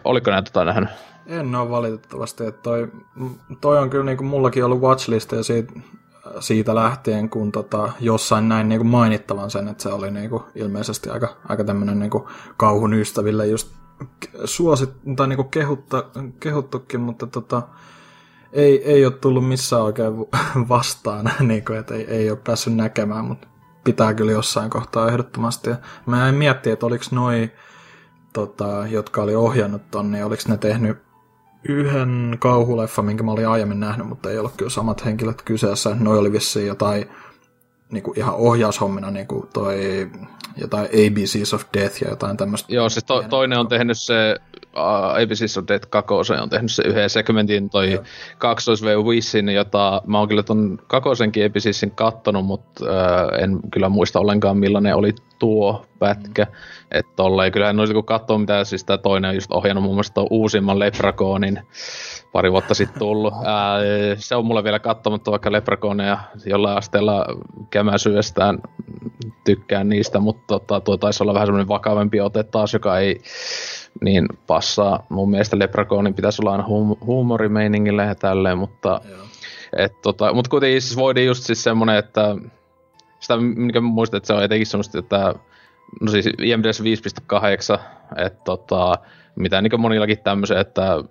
oliko 0.04 0.30
näitä 0.30 0.50
tota 0.50 0.64
nähnyt? 0.64 0.88
En 1.26 1.54
ole 1.54 1.70
valitettavasti, 1.70 2.46
että 2.46 2.62
toi, 2.62 2.92
toi 3.60 3.78
on 3.78 3.90
kyllä 3.90 4.04
niin 4.04 4.18
kuin 4.18 4.28
mullakin 4.28 4.64
ollut 4.64 4.80
watchlist 4.80 5.32
ja 5.32 5.42
siitä, 5.42 5.72
siitä 6.40 6.74
lähtien, 6.74 7.30
kun 7.30 7.52
tota, 7.52 7.92
jossain 8.00 8.48
näin 8.48 8.68
niin 8.68 8.78
kuin 8.78 8.88
mainittavan 8.88 9.50
sen, 9.50 9.68
että 9.68 9.82
se 9.82 9.88
oli 9.88 10.10
niin 10.10 10.30
kuin 10.30 10.42
ilmeisesti 10.54 11.10
aika, 11.10 11.28
aika 11.48 11.64
tämmöinen 11.64 11.98
niin 11.98 12.10
kuin 12.10 12.24
kauhun 12.56 12.94
ystäville 12.94 13.46
just 13.46 13.72
suosit, 14.44 14.90
tai 15.16 15.28
niin 15.28 15.36
kuin 15.36 15.48
kehutta, 15.48 16.04
kehuttukin, 16.40 17.00
mutta 17.00 17.26
tota, 17.26 17.62
ei, 18.52 18.84
ei 18.84 19.06
ole 19.06 19.14
tullut 19.14 19.48
missään 19.48 19.82
oikein 19.82 20.12
vastaan, 20.68 21.30
niin 21.40 21.64
kuin, 21.64 21.78
että 21.78 21.94
ei, 21.94 22.04
ei 22.04 22.30
ole 22.30 22.38
päässyt 22.44 22.74
näkemään, 22.74 23.24
mutta 23.24 23.48
pitää 23.84 24.14
kyllä 24.14 24.32
jossain 24.32 24.70
kohtaa 24.70 25.08
ehdottomasti. 25.08 25.70
Ja 25.70 25.76
mä 26.06 26.28
en 26.28 26.34
miettiä, 26.34 26.72
että 26.72 26.86
oliko 26.86 27.04
noi, 27.10 27.50
tota, 28.32 28.86
jotka 28.90 29.22
oli 29.22 29.34
ohjannut 29.34 29.82
ton, 29.90 30.10
niin 30.10 30.24
oliko 30.24 30.42
ne 30.48 30.56
tehnyt 30.56 30.98
yhden 31.64 32.36
kauhuleffa, 32.38 33.02
minkä 33.02 33.22
mä 33.22 33.32
olin 33.32 33.48
aiemmin 33.48 33.80
nähnyt, 33.80 34.06
mutta 34.08 34.30
ei 34.30 34.38
ollut 34.38 34.56
kyllä 34.56 34.70
samat 34.70 35.04
henkilöt 35.04 35.42
kyseessä. 35.42 35.96
Noi 36.00 36.18
oli 36.18 36.32
vissiin 36.32 36.66
jotain 36.66 37.10
niin 37.90 38.02
kuin 38.02 38.18
ihan 38.18 38.34
ohjaushommina 38.34 39.10
niin 39.10 39.26
kuin 39.26 39.48
toi 39.52 40.10
jotain 40.56 40.86
ABCs 40.86 41.54
of 41.54 41.64
Death 41.74 42.02
ja 42.02 42.08
jotain 42.08 42.36
tämmöistä. 42.36 42.74
Joo, 42.74 42.88
siis 42.88 43.04
to, 43.04 43.22
toinen 43.22 43.58
on 43.58 43.68
tehnyt 43.68 43.98
se 43.98 44.36
uh, 44.76 45.22
ABCs 45.22 45.58
of 45.58 45.64
Death 45.68 45.88
2, 45.90 46.14
on 46.42 46.50
tehnyt 46.50 46.72
se 46.72 46.82
yhden 46.86 47.10
segmentin 47.10 47.70
toi 47.70 48.00
kaksois 48.38 48.82
V 48.82 48.86
Wissin, 48.86 49.48
jota 49.48 50.02
mä 50.06 50.18
oon 50.18 50.28
kyllä 50.28 50.42
ton 50.42 50.78
kakosenkin 50.86 51.46
ABCsin 51.46 51.90
kattonut, 51.90 52.44
mutta 52.44 52.84
uh, 52.84 53.42
en 53.42 53.58
kyllä 53.70 53.88
muista 53.88 54.20
ollenkaan 54.20 54.58
millainen 54.58 54.94
oli 54.94 55.14
tuo 55.38 55.86
pätkä. 55.98 56.44
Mm. 56.44 56.52
Että 56.90 57.12
tolleen, 57.16 57.52
kyllä 57.52 57.70
en 57.70 57.80
olisi 57.80 57.94
kun 57.94 58.04
katsoa 58.04 58.38
mitä 58.38 58.64
siis 58.64 58.84
tää 58.84 58.98
toinen 58.98 59.28
on 59.28 59.34
just 59.34 59.52
ohjannut 59.52 59.84
muun 59.84 59.96
muassa 59.96 60.26
uusimman 60.30 60.78
Lepracaunin 60.78 61.60
pari 62.32 62.52
vuotta 62.52 62.74
sitten 62.74 62.98
tullut. 62.98 63.34
Ää, 63.44 63.78
se 64.16 64.36
on 64.36 64.46
mulle 64.46 64.64
vielä 64.64 64.78
katsomatta 64.78 65.30
vaikka 65.30 65.52
Leprechaunia 65.52 66.18
jollain 66.46 66.78
asteella 66.78 67.26
kämäsyestään 67.70 68.58
tykkään 69.44 69.88
niistä, 69.88 70.18
mutta 70.18 70.46
tota, 70.46 70.80
tuo 70.80 70.96
taisi 70.96 71.22
olla 71.22 71.34
vähän 71.34 71.46
semmoinen 71.46 71.68
vakavampi 71.68 72.20
ote 72.20 72.42
taas, 72.42 72.72
joka 72.72 72.98
ei 72.98 73.20
niin 74.00 74.26
passaa. 74.46 75.06
Mun 75.08 75.30
mielestä 75.30 75.58
Leprechaunin 75.58 76.14
pitäisi 76.14 76.42
olla 76.42 76.52
aina 76.52 76.64
hum- 76.64 77.06
huumorimeiningillä 77.06 78.04
ja 78.04 78.14
tälleen, 78.14 78.58
mutta, 78.58 79.00
et, 79.76 80.02
tota, 80.02 80.34
mutta 80.34 80.50
kuitenkin 80.50 80.82
siis 80.82 80.96
voidaan 80.96 81.26
just 81.26 81.44
siis 81.44 81.62
semmoinen, 81.62 81.96
että 81.96 82.36
sitä 83.20 83.36
mikä 83.36 83.80
muistan, 83.80 84.18
että 84.18 84.26
se 84.26 84.32
on 84.32 84.42
etenkin 84.42 84.66
semmoista, 84.66 84.98
että 84.98 85.34
no 86.00 86.10
siis 86.10 86.26
IMDS 86.26 86.82
5.8, 86.82 87.80
että 88.16 88.40
tota, 88.44 88.98
mitä 89.36 89.62
niin 89.62 89.80
monillakin 89.80 90.18
tämmöisen, 90.18 90.58
että 90.58 91.04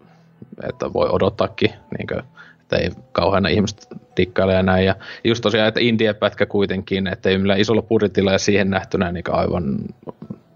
että 0.64 0.94
voi 0.94 1.10
odottaakin, 1.10 1.74
niin 1.98 2.08
kuin, 2.08 2.20
että 2.62 2.76
ei 2.78 2.90
kauhean 3.12 3.46
ihmiset 3.46 3.88
tikkaile 4.16 4.54
ja 4.54 4.64
näin. 4.64 4.86
Ja 4.86 4.96
just 5.24 5.42
tosiaan, 5.42 5.68
että 5.68 5.80
India-pätkä 5.80 6.46
kuitenkin, 6.46 7.08
että 7.08 7.30
ei 7.30 7.38
millään 7.38 7.60
isolla 7.60 7.82
budjetilla 7.82 8.32
ja 8.32 8.40
siihen 8.40 8.70
nähtynä 8.70 9.12
niin 9.12 9.24
aivan 9.32 9.78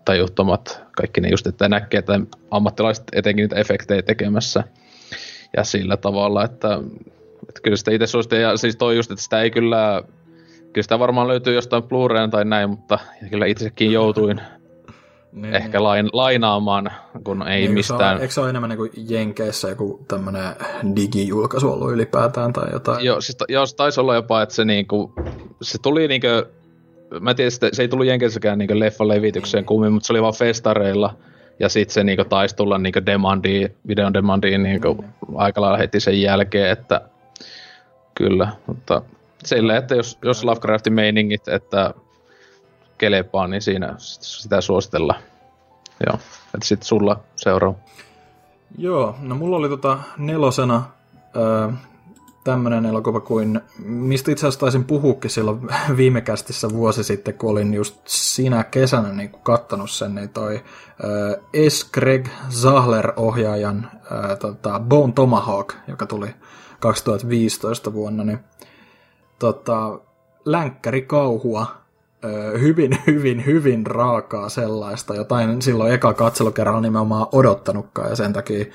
tajuttomat 0.06 0.82
kaikki 0.96 1.22
ne 1.22 1.30
just, 1.30 1.48
että 1.48 1.70
näkee, 1.70 2.00
että 2.00 2.20
ammattilaiset 2.52 3.04
etenkin 3.14 3.44
niitä 3.44 3.56
efektejä 3.56 4.02
tekemässä 4.02 4.64
ja 5.58 5.64
sillä 5.64 5.98
tavalla, 5.98 6.44
että, 6.44 6.80
että 7.50 7.62
kyllä 7.64 7.78
sitä 7.78 7.92
itse 7.92 8.08
suosittelen, 8.08 8.44
ja 8.44 8.58
siis 8.58 8.76
toi 8.76 8.96
just, 8.96 9.12
että 9.12 9.24
sitä 9.24 9.42
ei 9.42 9.52
kyllä, 9.52 10.04
kyllä 10.74 10.84
sitä 10.84 11.00
varmaan 11.00 11.28
löytyy 11.28 11.56
jostain 11.56 11.84
blu 11.84 12.08
tai 12.32 12.46
näin, 12.46 12.70
mutta 12.70 13.00
kyllä 13.30 13.46
itsekin 13.46 13.92
joutuin 13.92 14.42
niin, 15.32 15.56
ehkä 15.56 15.78
niin. 15.78 15.84
Lain, 15.84 16.10
lainaamaan, 16.14 16.92
kun 17.24 17.48
ei 17.48 17.62
niin, 17.62 17.72
mistään... 17.72 18.18
Se 18.18 18.22
eikö 18.22 18.34
se 18.34 18.42
ole 18.42 18.50
enemmän 18.50 18.70
niin 18.70 18.78
kuin 18.78 18.92
Jenkeissä 19.10 19.70
joku 19.70 20.06
tämmöinen 20.08 20.56
digijulkaisu 20.96 21.72
ollut 21.72 21.92
ylipäätään 21.92 22.54
tai 22.54 22.72
jotain? 22.72 23.06
Joo, 23.06 23.22
siis, 23.22 23.38
joo, 23.50 23.66
se 23.66 23.76
taisi 23.76 24.00
olla 24.00 24.16
jopa, 24.16 24.42
että 24.42 24.56
se, 24.56 24.66
niinku, 24.66 25.14
se 25.62 25.78
tuli 25.82 26.08
niinku, 26.08 26.28
mä 27.20 27.34
tiedän, 27.34 27.52
se 27.52 27.82
ei 27.82 27.88
tullut 27.88 28.06
Jenkeissäkään 28.06 28.58
niinku 28.58 28.80
leffan 28.80 29.08
levitykseen 29.08 29.62
niin. 29.62 29.68
kummin, 29.68 29.94
mutta 29.94 30.08
se 30.08 30.14
oli 30.14 30.22
vaan 30.22 30.34
festareilla. 30.34 31.16
Ja 31.60 31.70
sitten 31.70 31.94
se 31.94 32.04
niinku 32.04 32.24
taisi 32.24 32.56
tulla 32.56 32.78
niinku 32.78 33.06
demandiin, 33.06 33.76
videon 33.88 34.14
demandiin 34.14 34.64
niinku 34.64 34.94
mm. 34.94 35.36
aika 35.36 35.62
lailla 35.62 35.78
heti 35.78 36.00
sen 36.00 36.22
jälkeen, 36.22 36.70
että 36.72 37.02
kyllä, 38.16 38.48
mutta 38.68 39.02
silleen, 39.46 39.78
että 39.78 39.96
jos, 39.96 40.18
jos 40.24 40.44
Lovecraftin 40.44 40.94
meiningit, 40.94 41.48
että 41.48 41.94
kelepaa, 42.98 43.48
niin 43.48 43.62
siinä 43.62 43.96
sitä 43.98 44.62
suositella. 44.62 45.16
Joo, 46.08 46.20
että 46.56 46.68
sitten 46.68 46.88
sulla 46.88 47.20
seuraa. 47.36 47.74
Joo, 48.78 49.16
no 49.22 49.36
mulla 49.36 49.58
oli 49.58 49.70
tota 49.70 49.98
nelosena 50.18 50.84
ää, 51.36 51.74
tämmöinen 52.44 52.86
elokuva 52.86 53.20
kuin, 53.20 53.62
mistä 53.86 54.32
itse 54.32 54.48
asiassa 54.48 54.60
taisin 54.60 54.84
puhukin 54.84 55.32
silloin 55.32 55.60
viime 55.98 56.22
kästissä 56.22 56.70
vuosi 56.70 57.04
sitten, 57.04 57.34
kun 57.34 57.50
olin 57.50 57.74
just 57.74 58.02
siinä 58.06 58.64
kesänä 58.64 59.14
niin 59.14 59.30
kuin 59.30 59.44
kattonut 59.44 59.92
sen, 59.92 60.16
niin 60.16 60.30
toi 60.30 60.56
äh, 60.56 61.70
S. 61.70 61.90
Greg 61.92 62.28
Zahler-ohjaajan 62.50 63.92
äh, 64.12 64.38
tota, 64.40 64.80
Bone 64.80 65.14
Tomahawk, 65.14 65.74
joka 65.88 66.06
tuli 66.06 66.28
2015 66.80 67.94
vuonna, 67.94 68.24
niin 68.24 68.40
tota, 69.40 70.00
länkkäri 70.46 71.02
kauhua, 71.02 71.82
hyvin, 72.60 72.98
hyvin, 73.08 73.46
hyvin 73.46 73.88
raakaa 73.88 74.50
sellaista, 74.50 75.16
jotain 75.16 75.62
silloin 75.62 75.94
eka 75.94 76.14
katselukerralla 76.14 76.82
nimenomaan 76.82 77.28
odottanutkaan, 77.32 78.10
ja 78.10 78.16
sen 78.16 78.34
takia 78.34 78.66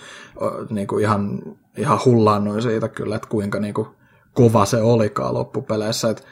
niin 0.70 0.86
kuin 0.86 1.02
ihan, 1.02 1.42
ihan 1.76 1.98
hullaannuin 2.04 2.62
siitä 2.62 2.88
kyllä, 2.88 3.16
että 3.16 3.28
kuinka 3.28 3.60
niin 3.60 3.74
kuin, 3.74 3.88
kova 4.36 4.64
se 4.64 4.82
olikaan 4.82 5.34
loppupeleissä. 5.34 6.10
Et 6.10 6.26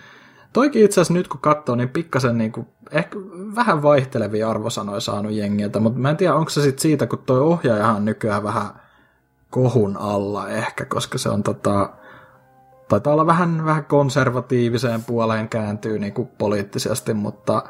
toikin 0.53 0.85
itse 0.85 0.95
asiassa 1.01 1.15
nyt 1.15 1.29
kun 1.29 1.41
katsoo, 1.41 1.75
niin 1.75 1.89
pikkasen 1.89 2.39
niin 2.39 2.53
kuin, 2.53 2.67
ehkä 2.91 3.19
vähän 3.55 3.83
vaihtelevia 3.83 4.51
arvosanoja 4.51 5.01
saanut 5.01 5.33
jengiltä, 5.33 5.81
mutta 5.81 5.99
mä 5.99 6.11
en 6.11 6.17
tiedä, 6.17 6.35
onko 6.35 6.51
se 6.51 6.63
sitten 6.63 6.83
siitä, 6.83 7.07
kun 7.07 7.19
toi 7.19 7.41
ohjaajahan 7.41 7.97
on 7.97 8.05
nykyään 8.05 8.43
vähän 8.43 8.69
kohun 9.51 9.97
alla 9.97 10.49
ehkä, 10.49 10.85
koska 10.85 11.19
se 11.19 11.29
on 11.29 11.43
tota, 11.43 11.91
taitaa 12.89 13.13
olla 13.13 13.27
vähän, 13.27 13.65
vähän 13.65 13.85
konservatiiviseen 13.85 15.05
puoleen 15.05 15.49
kääntyy 15.49 15.99
niin 15.99 16.13
kuin 16.13 16.29
poliittisesti, 16.39 17.15
mutta, 17.15 17.63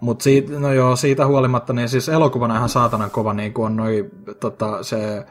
mutta 0.00 0.22
siitä, 0.22 0.52
no 0.52 0.72
joo, 0.72 0.96
siitä 0.96 1.26
huolimatta, 1.26 1.72
niin 1.72 1.88
siis 1.88 2.08
elokuvana 2.08 2.56
ihan 2.56 2.68
saatanan 2.68 3.10
kova, 3.10 3.34
niin 3.34 3.52
on 3.56 3.76
noi, 3.76 4.10
tota, 4.40 4.82
se 4.82 5.26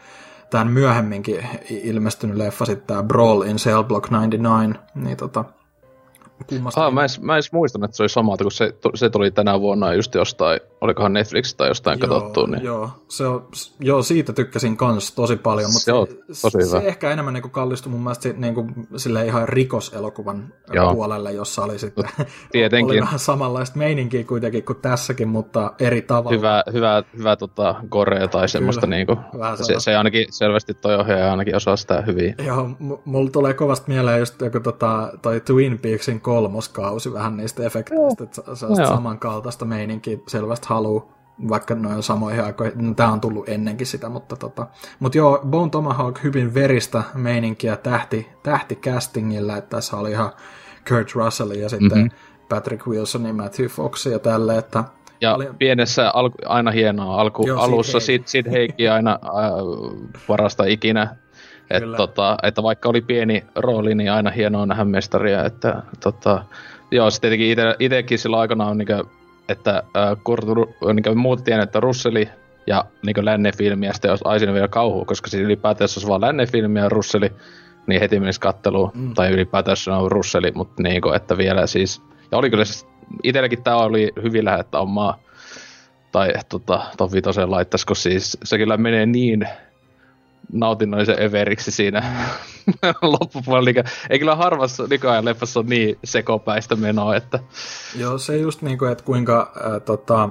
tämän 0.49 0.67
myöhemminkin 0.67 1.47
ilmestynyt 1.69 2.37
leffa 2.37 2.65
sitten 2.65 2.87
tämä 2.87 3.03
Brawl 3.03 3.41
in 3.41 3.55
Cell 3.55 3.83
Block 3.83 4.11
99, 4.11 4.79
niin 4.95 5.17
tota, 5.17 5.45
Kummasta 6.47 6.85
ah, 6.85 6.93
mä, 6.93 7.03
en, 7.03 7.09
mä 7.21 7.35
en 7.35 7.43
muistan, 7.51 7.83
että 7.83 7.97
se 7.97 8.03
oli 8.03 8.09
samalta, 8.09 8.43
kun 8.43 8.51
se, 8.51 8.73
se 8.95 9.09
tuli 9.09 9.31
tänä 9.31 9.59
vuonna 9.59 9.93
just 9.93 10.15
jostain, 10.15 10.59
olikohan 10.81 11.13
Netflix 11.13 11.55
tai 11.55 11.67
jostain 11.67 11.99
joo, 11.99 12.09
katsottu. 12.09 12.45
Niin... 12.45 12.63
Joo, 12.63 12.89
se 13.07 13.25
on, 13.25 13.47
joo, 13.79 14.03
siitä 14.03 14.33
tykkäsin 14.33 14.77
kans 14.77 15.11
tosi 15.11 15.35
paljon, 15.35 15.69
mutta 15.69 15.85
se, 15.85 15.93
on 15.93 16.07
tosi 16.41 16.57
hyvä. 16.57 16.79
se 16.79 16.87
ehkä 16.87 17.11
enemmän 17.11 17.33
niin 17.33 17.51
kallistui 17.51 17.91
mun 17.91 18.01
mielestä 18.01 18.29
niin 18.37 18.53
kuin, 18.53 18.87
sille 18.95 19.25
ihan 19.25 19.49
rikoselokuvan 19.49 20.53
joo. 20.73 20.93
puolelle, 20.93 21.31
jossa 21.31 21.63
oli 21.63 21.79
sitten 21.79 22.05
Tietenkin. 22.51 22.91
oli 22.91 23.01
vähän 23.01 23.19
samanlaista 23.19 23.77
meininkiä 23.77 24.23
kuitenkin 24.23 24.63
kuin 24.63 24.79
tässäkin, 24.81 25.27
mutta 25.27 25.73
eri 25.79 26.01
tavalla. 26.01 26.37
Hyvä, 26.37 26.63
hyvä, 26.73 27.03
hyvä 27.17 27.35
tota, 27.35 27.75
korea 27.89 28.27
tai 28.27 28.49
semmoista, 28.49 28.87
niin 28.87 29.07
kuin, 29.07 29.19
se, 29.63 29.73
se, 29.77 29.95
ainakin 29.95 30.25
selvästi 30.29 30.73
toi 30.73 30.95
ohjaaja 30.95 31.31
ainakin 31.31 31.55
osaa 31.55 31.75
sitä 31.75 32.01
hyvin. 32.01 32.35
Joo, 32.45 32.67
m- 32.67 32.93
mulla 33.05 33.29
tulee 33.29 33.53
kovasti 33.53 33.91
mieleen 33.91 34.19
just 34.19 34.41
joku 34.41 34.59
tota, 34.59 35.11
toi 35.21 35.41
Twin 35.41 35.79
Peaksin 35.79 36.21
kolmoskausi 36.27 37.13
vähän 37.13 37.37
niistä 37.37 37.63
efekteistä, 37.63 38.23
että 38.23 38.55
se 38.55 38.65
on 38.65 38.75
samankaltaista 38.75 39.65
meininkiä 39.65 40.17
selvästi 40.27 40.67
haluu, 40.69 41.11
vaikka 41.49 41.75
noin 41.75 42.03
samoihin 42.03 42.43
aikoihin, 42.43 42.87
no, 42.87 42.93
tämä 42.93 43.11
on 43.11 43.21
tullut 43.21 43.49
ennenkin 43.49 43.87
sitä, 43.87 44.09
mutta 44.09 44.35
tota, 44.35 44.67
mut 44.99 45.15
joo, 45.15 45.41
Bone 45.47 45.69
Tomahawk 45.69 46.23
hyvin 46.23 46.53
veristä 46.53 47.03
meininkiä 47.13 47.75
tähti, 47.75 48.27
tähti 48.43 48.75
castingilla, 48.75 49.57
että 49.57 49.75
tässä 49.75 49.97
oli 49.97 50.11
ihan 50.11 50.31
Kurt 50.89 51.15
Russell 51.15 51.51
ja 51.51 51.69
sitten 51.69 51.97
mm-hmm. 51.97 52.45
Patrick 52.49 52.87
Wilson 52.87 53.25
ja 53.25 53.33
Matthew 53.33 53.67
Fox 53.67 54.05
ja 54.05 54.19
tälle, 54.19 54.57
että 54.57 54.83
ja 55.21 55.35
oli... 55.35 55.49
pienessä 55.57 56.11
alku, 56.13 56.37
aina 56.45 56.71
hienoa. 56.71 57.21
Alku, 57.21 57.47
Joo, 57.47 57.59
alussa, 57.59 57.99
Sid, 57.99 58.23
Sid 58.25 58.51
Heikki 58.51 58.89
aina 58.89 59.11
äh, 59.11 60.19
parasta 60.27 60.65
ikinä 60.65 61.15
että, 61.69 61.97
tota, 61.97 62.37
että 62.43 62.63
vaikka 62.63 62.89
oli 62.89 63.01
pieni 63.01 63.45
rooli, 63.55 63.95
niin 63.95 64.11
aina 64.11 64.31
hienoa 64.31 64.65
nähdä 64.65 64.85
mestaria. 64.85 65.45
Että, 65.45 65.83
tota, 66.03 66.43
joo, 66.91 67.09
sitten 67.09 67.29
tietenkin 67.29 67.51
ite, 67.51 67.75
itekin 67.79 68.19
silloin 68.19 68.41
aikana 68.41 68.65
on, 68.65 68.77
niin 68.77 68.87
kuin, 68.87 69.03
että 69.49 69.83
äh, 69.97 70.17
Kurt, 70.23 70.45
niin 70.93 71.17
muuttiin, 71.17 71.59
että 71.59 71.79
Russeli 71.79 72.29
ja 72.67 72.85
niin 73.05 73.25
lännefilmi 73.25 73.85
ja 73.85 73.93
sitten 73.93 74.09
jos 74.09 74.19
Aisin 74.23 74.53
vielä 74.53 74.67
kauhu, 74.67 75.05
koska 75.05 75.29
siinä 75.29 75.45
ylipäätään 75.45 75.83
jos 75.83 75.97
olisi 75.97 76.07
vaan 76.07 76.21
lännefilmi 76.21 76.79
ja 76.79 76.89
Russeli, 76.89 77.31
niin 77.87 78.01
heti 78.01 78.19
menisi 78.19 78.39
katteluun, 78.39 78.91
mm. 78.93 79.13
tai 79.13 79.31
ylipäätään 79.31 79.77
se 79.77 79.91
on 79.91 80.11
Russeli, 80.11 80.51
mutta 80.51 80.83
niin 80.83 81.01
kuin, 81.01 81.15
että 81.15 81.37
vielä 81.37 81.67
siis, 81.67 82.01
ja 82.31 82.37
oli 82.37 82.49
kyllä 82.49 82.65
siis, 82.65 82.87
itselläkin 83.23 83.63
tämä 83.63 83.77
oli 83.77 84.11
hyvin 84.23 84.45
lähetä 84.45 84.79
omaa, 84.79 85.19
tai 86.11 86.33
tota, 86.49 86.81
ton 86.97 87.11
vitosen 87.11 87.51
laittaisi, 87.51 87.85
kun 87.85 87.95
siis 87.95 88.37
se 88.43 88.57
kyllä 88.57 88.77
menee 88.77 89.05
niin 89.05 89.47
nautinnollisen 90.51 91.23
överiksi 91.23 91.71
siinä 91.71 92.03
loppupuolella. 93.01 93.89
Ei 94.09 94.19
kyllä 94.19 94.35
harvassa 94.35 94.87
nykyajan 94.89 95.25
leffassa 95.25 95.59
ole 95.59 95.67
niin 95.69 95.97
sekopäistä 96.03 96.75
menoa, 96.75 97.15
että... 97.15 97.39
Joo, 97.95 98.17
se 98.17 98.37
just 98.37 98.61
niinku, 98.61 98.85
että 98.85 99.03
kuinka 99.03 99.51
äh, 99.57 99.81
tota, 99.85 100.29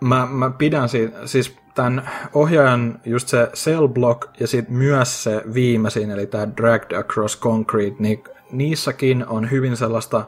mä, 0.00 0.26
mä 0.26 0.50
pidän 0.50 0.88
siitä, 0.88 1.26
siis 1.26 1.56
tämän 1.74 2.10
ohjaajan 2.34 3.00
just 3.04 3.28
se 3.28 3.50
Cell 3.54 3.88
Block 3.88 4.40
ja 4.40 4.46
sitten 4.46 4.74
myös 4.74 5.22
se 5.22 5.42
viimeisin, 5.54 6.10
eli 6.10 6.26
tämä 6.26 6.48
Dragged 6.56 6.98
Across 6.98 7.40
Concrete, 7.40 7.96
niin 7.98 8.24
niissäkin 8.52 9.26
on 9.26 9.50
hyvin 9.50 9.76
sellaista 9.76 10.26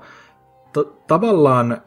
t- 0.72 1.06
tavallaan 1.06 1.82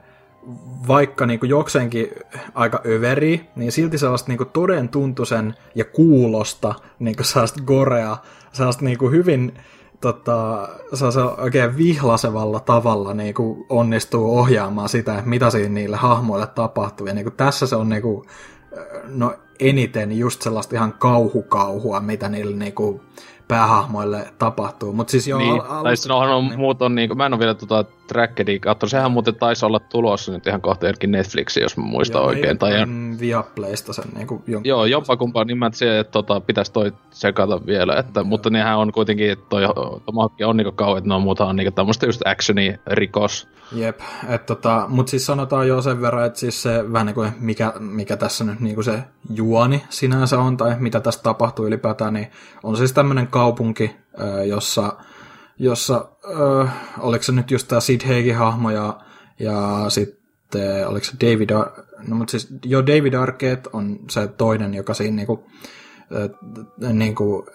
vaikka 0.88 1.26
niin 1.26 1.40
kuin 1.40 1.50
jokseenkin 1.50 2.10
aika 2.54 2.82
överi, 2.86 3.50
niin 3.56 3.72
silti 3.72 3.98
sellaista 3.98 4.30
niin 4.30 4.38
kuin 4.38 4.50
toden 4.50 4.90
tuntuisen 4.90 5.56
ja 5.76 5.86
kuulosta 5.86 6.76
niin 7.00 7.16
kuin 7.16 7.26
sellaista 7.26 7.62
gorea, 7.66 8.18
sellaista 8.52 8.86
niin 8.86 8.98
kuin 8.98 9.12
hyvin 9.12 9.54
tota, 10.02 10.70
oikein 11.38 11.78
vihlasevalla 11.78 12.60
tavalla 12.60 13.14
niin 13.14 13.34
kuin 13.34 13.66
onnistuu 13.70 14.38
ohjaamaan 14.40 14.90
sitä, 14.90 15.24
mitä 15.26 15.50
siinä 15.50 15.74
niille 15.74 15.98
hahmoille 15.98 16.48
tapahtuu. 16.48 17.08
Ja 17.08 17.14
niin 17.14 17.26
kuin 17.26 17.36
tässä 17.36 17.68
se 17.68 17.76
on 17.76 17.90
niin 17.90 18.02
kuin, 18.02 18.26
no 19.08 19.36
eniten 19.60 20.18
just 20.18 20.42
sellaista 20.42 20.76
ihan 20.76 20.94
kauhukauhua, 20.94 22.00
mitä 22.00 22.30
niille 22.30 22.56
niin 22.56 22.74
kuin, 22.74 23.02
päähahmoille 23.48 24.34
tapahtuu. 24.40 24.94
Mut 24.94 25.10
siis 25.10 25.28
joo, 25.28 25.40
niin, 25.40 25.62
al- 25.62 25.84
tai 25.84 25.98
sitten 25.98 26.16
on, 26.16 26.48
niin. 26.48 26.60
muut 26.60 26.82
on 26.82 26.96
niinku, 26.96 27.16
mä 27.16 27.26
en 27.26 27.34
ole 27.34 27.40
vielä 27.40 27.54
tota 27.54 27.86
Trackedia 28.08 28.60
katsonut, 28.60 28.92
sehän 28.92 29.12
muuten 29.12 29.36
taisi 29.36 29.66
olla 29.66 29.80
tulossa 29.80 30.32
nyt 30.32 30.48
ihan 30.48 30.62
kohta 30.62 30.86
jollekin 30.86 31.12
Netflixi, 31.12 31.62
jos 31.62 31.78
mä 31.78 31.84
muistan 31.84 32.20
joo, 32.20 32.28
oikein. 32.28 32.58
Tai 32.58 32.86
mm, 32.86 33.20
Viaplaysta 33.20 33.94
sen 33.94 34.06
niinku 34.16 34.44
jonkun... 34.48 34.70
Joo, 34.70 34.86
jopa 34.86 35.18
kumpaa, 35.18 35.44
niin 35.44 35.58
mä 35.58 35.70
se, 35.74 36.00
että 36.00 36.12
tota, 36.12 36.42
pitäisi 36.42 36.74
toi 36.74 36.92
sekata 37.12 37.66
vielä, 37.66 37.96
että, 37.96 38.20
joo. 38.20 38.24
mutta 38.24 38.50
nehän 38.50 38.78
on 38.78 38.92
kuitenkin, 38.92 39.32
että 39.32 39.46
toi 39.50 39.64
Tomahawk 40.06 40.34
on 40.46 40.58
niinku 40.58 40.72
kauan, 40.72 40.98
että 40.98 41.20
muuta 41.20 41.46
on 41.46 41.56
niinku 41.56 41.72
tämmöistä 41.72 42.06
just 42.06 42.22
actioni 42.26 42.80
rikos. 42.88 43.48
Jep, 43.72 44.00
että 44.30 44.56
tota, 44.56 44.86
mut 44.88 45.08
siis 45.08 45.26
sanotaan 45.26 45.68
jo 45.68 45.82
sen 45.82 46.02
verran, 46.02 46.26
että 46.26 46.40
siis 46.40 46.62
se 46.64 46.94
vähän 46.94 47.06
niinku, 47.06 47.26
mikä, 47.40 47.74
mikä 47.80 48.18
tässä 48.18 48.44
nyt 48.44 48.60
niinku 48.60 48.84
se 48.84 49.04
juoni 49.30 49.84
sinänsä 49.90 50.40
on, 50.40 50.58
tai 50.58 50.76
mitä 50.80 51.00
tässä 51.00 51.24
tapahtuu 51.24 51.66
ylipäätään, 51.66 52.14
niin 52.14 52.28
on 52.64 52.78
siis 52.78 52.94
tämmönen 52.94 53.28
kaupunki, 53.28 53.96
jossa, 54.46 54.94
jossa 55.60 56.10
äh, 56.62 56.74
oliko 57.00 57.24
se 57.24 57.32
nyt 57.32 57.52
just 57.52 57.68
tämä 57.68 57.82
Sid 57.82 58.02
Haigin 58.08 58.36
hahmo 58.36 58.72
ja, 58.72 59.00
ja 59.40 59.86
sitten 59.90 60.88
oliko 60.88 61.06
se 61.06 61.14
David, 61.22 61.50
Ar- 61.50 61.84
no 62.08 62.16
mutta 62.16 62.32
siis 62.32 62.48
jo 62.66 62.88
David 62.88 63.14
Arquette 63.14 63.70
on 63.74 64.00
se 64.10 64.28
toinen, 64.28 64.74
joka 64.74 64.94
siinä 64.94 65.16
niinku, 65.16 65.46
äh, 66.84 66.94
niinku, 66.94 67.48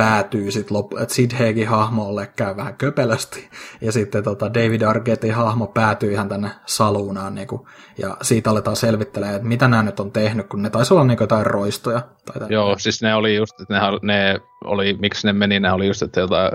päätyy 0.00 0.50
sitten 0.50 0.76
loppu, 0.76 0.96
että 0.96 1.14
Sid 1.14 1.30
Haigin 1.38 1.68
hahmolle 1.68 2.32
käy 2.36 2.56
vähän 2.56 2.74
köpelösti, 2.74 3.48
ja 3.80 3.92
sitten 3.92 4.24
tota 4.24 4.54
David 4.54 4.82
Arquettein 4.82 5.34
hahmo 5.34 5.66
päätyy 5.66 6.12
ihan 6.12 6.28
tänne 6.28 6.50
saluunaan, 6.66 7.34
niinku, 7.34 7.68
ja 7.98 8.16
siitä 8.22 8.50
aletaan 8.50 8.76
selvittelemään, 8.76 9.36
että 9.36 9.48
mitä 9.48 9.68
nämä 9.68 9.82
nyt 9.82 10.00
on 10.00 10.12
tehnyt, 10.12 10.46
kun 10.46 10.62
ne 10.62 10.70
taisi 10.70 10.94
olla 10.94 11.04
niinku 11.04 11.22
jotain 11.22 11.46
roistoja. 11.46 12.02
Tai 12.24 12.52
Joo, 12.52 12.78
siis 12.78 13.02
ne 13.02 13.14
oli 13.14 13.36
just, 13.36 13.60
että 13.60 13.74
ne, 13.74 13.80
ne 14.02 14.40
oli, 14.64 14.96
miksi 15.00 15.26
ne 15.26 15.32
meni, 15.32 15.60
ne 15.60 15.72
oli 15.72 15.86
just, 15.86 16.02
että 16.02 16.20
jotain 16.20 16.50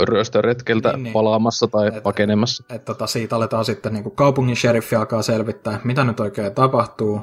ryöstöretkeltä 0.00 0.92
niin, 0.92 1.02
niin. 1.02 1.12
palaamassa 1.12 1.66
tai 1.66 1.88
et, 1.88 2.02
pakenemassa. 2.02 2.64
Et, 2.68 2.76
et, 2.76 2.84
tota, 2.84 3.06
siitä 3.06 3.36
aletaan 3.36 3.64
sitten 3.64 3.92
niin 3.92 4.10
kaupungin 4.10 4.56
sheriffi 4.56 4.96
alkaa 4.96 5.22
selvittää, 5.22 5.80
mitä 5.84 6.04
nyt 6.04 6.20
oikein 6.20 6.54
tapahtuu. 6.54 7.20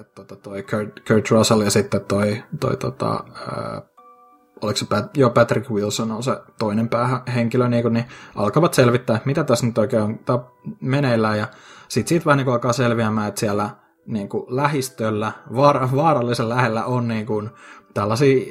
et, 0.00 0.14
tota, 0.14 0.36
toi 0.36 0.62
Kurt, 0.62 1.08
Kurt 1.08 1.30
Russell 1.30 1.60
ja 1.60 1.70
sitten 1.70 2.00
toi, 2.00 2.42
toi 2.60 2.76
tota, 2.76 3.24
ää, 3.34 3.82
oliko 4.62 4.76
se 4.76 4.86
Pat, 4.86 5.16
joo, 5.16 5.30
Patrick 5.30 5.70
Wilson 5.70 6.12
on 6.12 6.22
se 6.22 6.40
toinen 6.58 6.88
päähenkilö, 6.88 7.68
niin, 7.68 7.82
kuin, 7.82 7.94
niin 7.94 8.04
alkavat 8.34 8.74
selvittää, 8.74 9.20
mitä 9.24 9.44
tässä 9.44 9.66
nyt 9.66 9.78
oikein 9.78 10.02
on 10.02 10.18
meneillään, 10.80 11.38
ja 11.38 11.46
sitten 11.88 12.08
siitä 12.08 12.24
vähän 12.24 12.38
niin 12.38 12.48
alkaa 12.48 12.72
selviämään, 12.72 13.28
että 13.28 13.40
siellä 13.40 13.70
niin 14.06 14.28
kuin 14.28 14.44
lähistöllä, 14.48 15.32
vaar, 15.56 15.88
vaarallisen 15.96 16.48
lähellä 16.48 16.84
on 16.84 17.08
niin 17.08 17.26
kuin, 17.26 17.50
tällaisia 17.94 18.46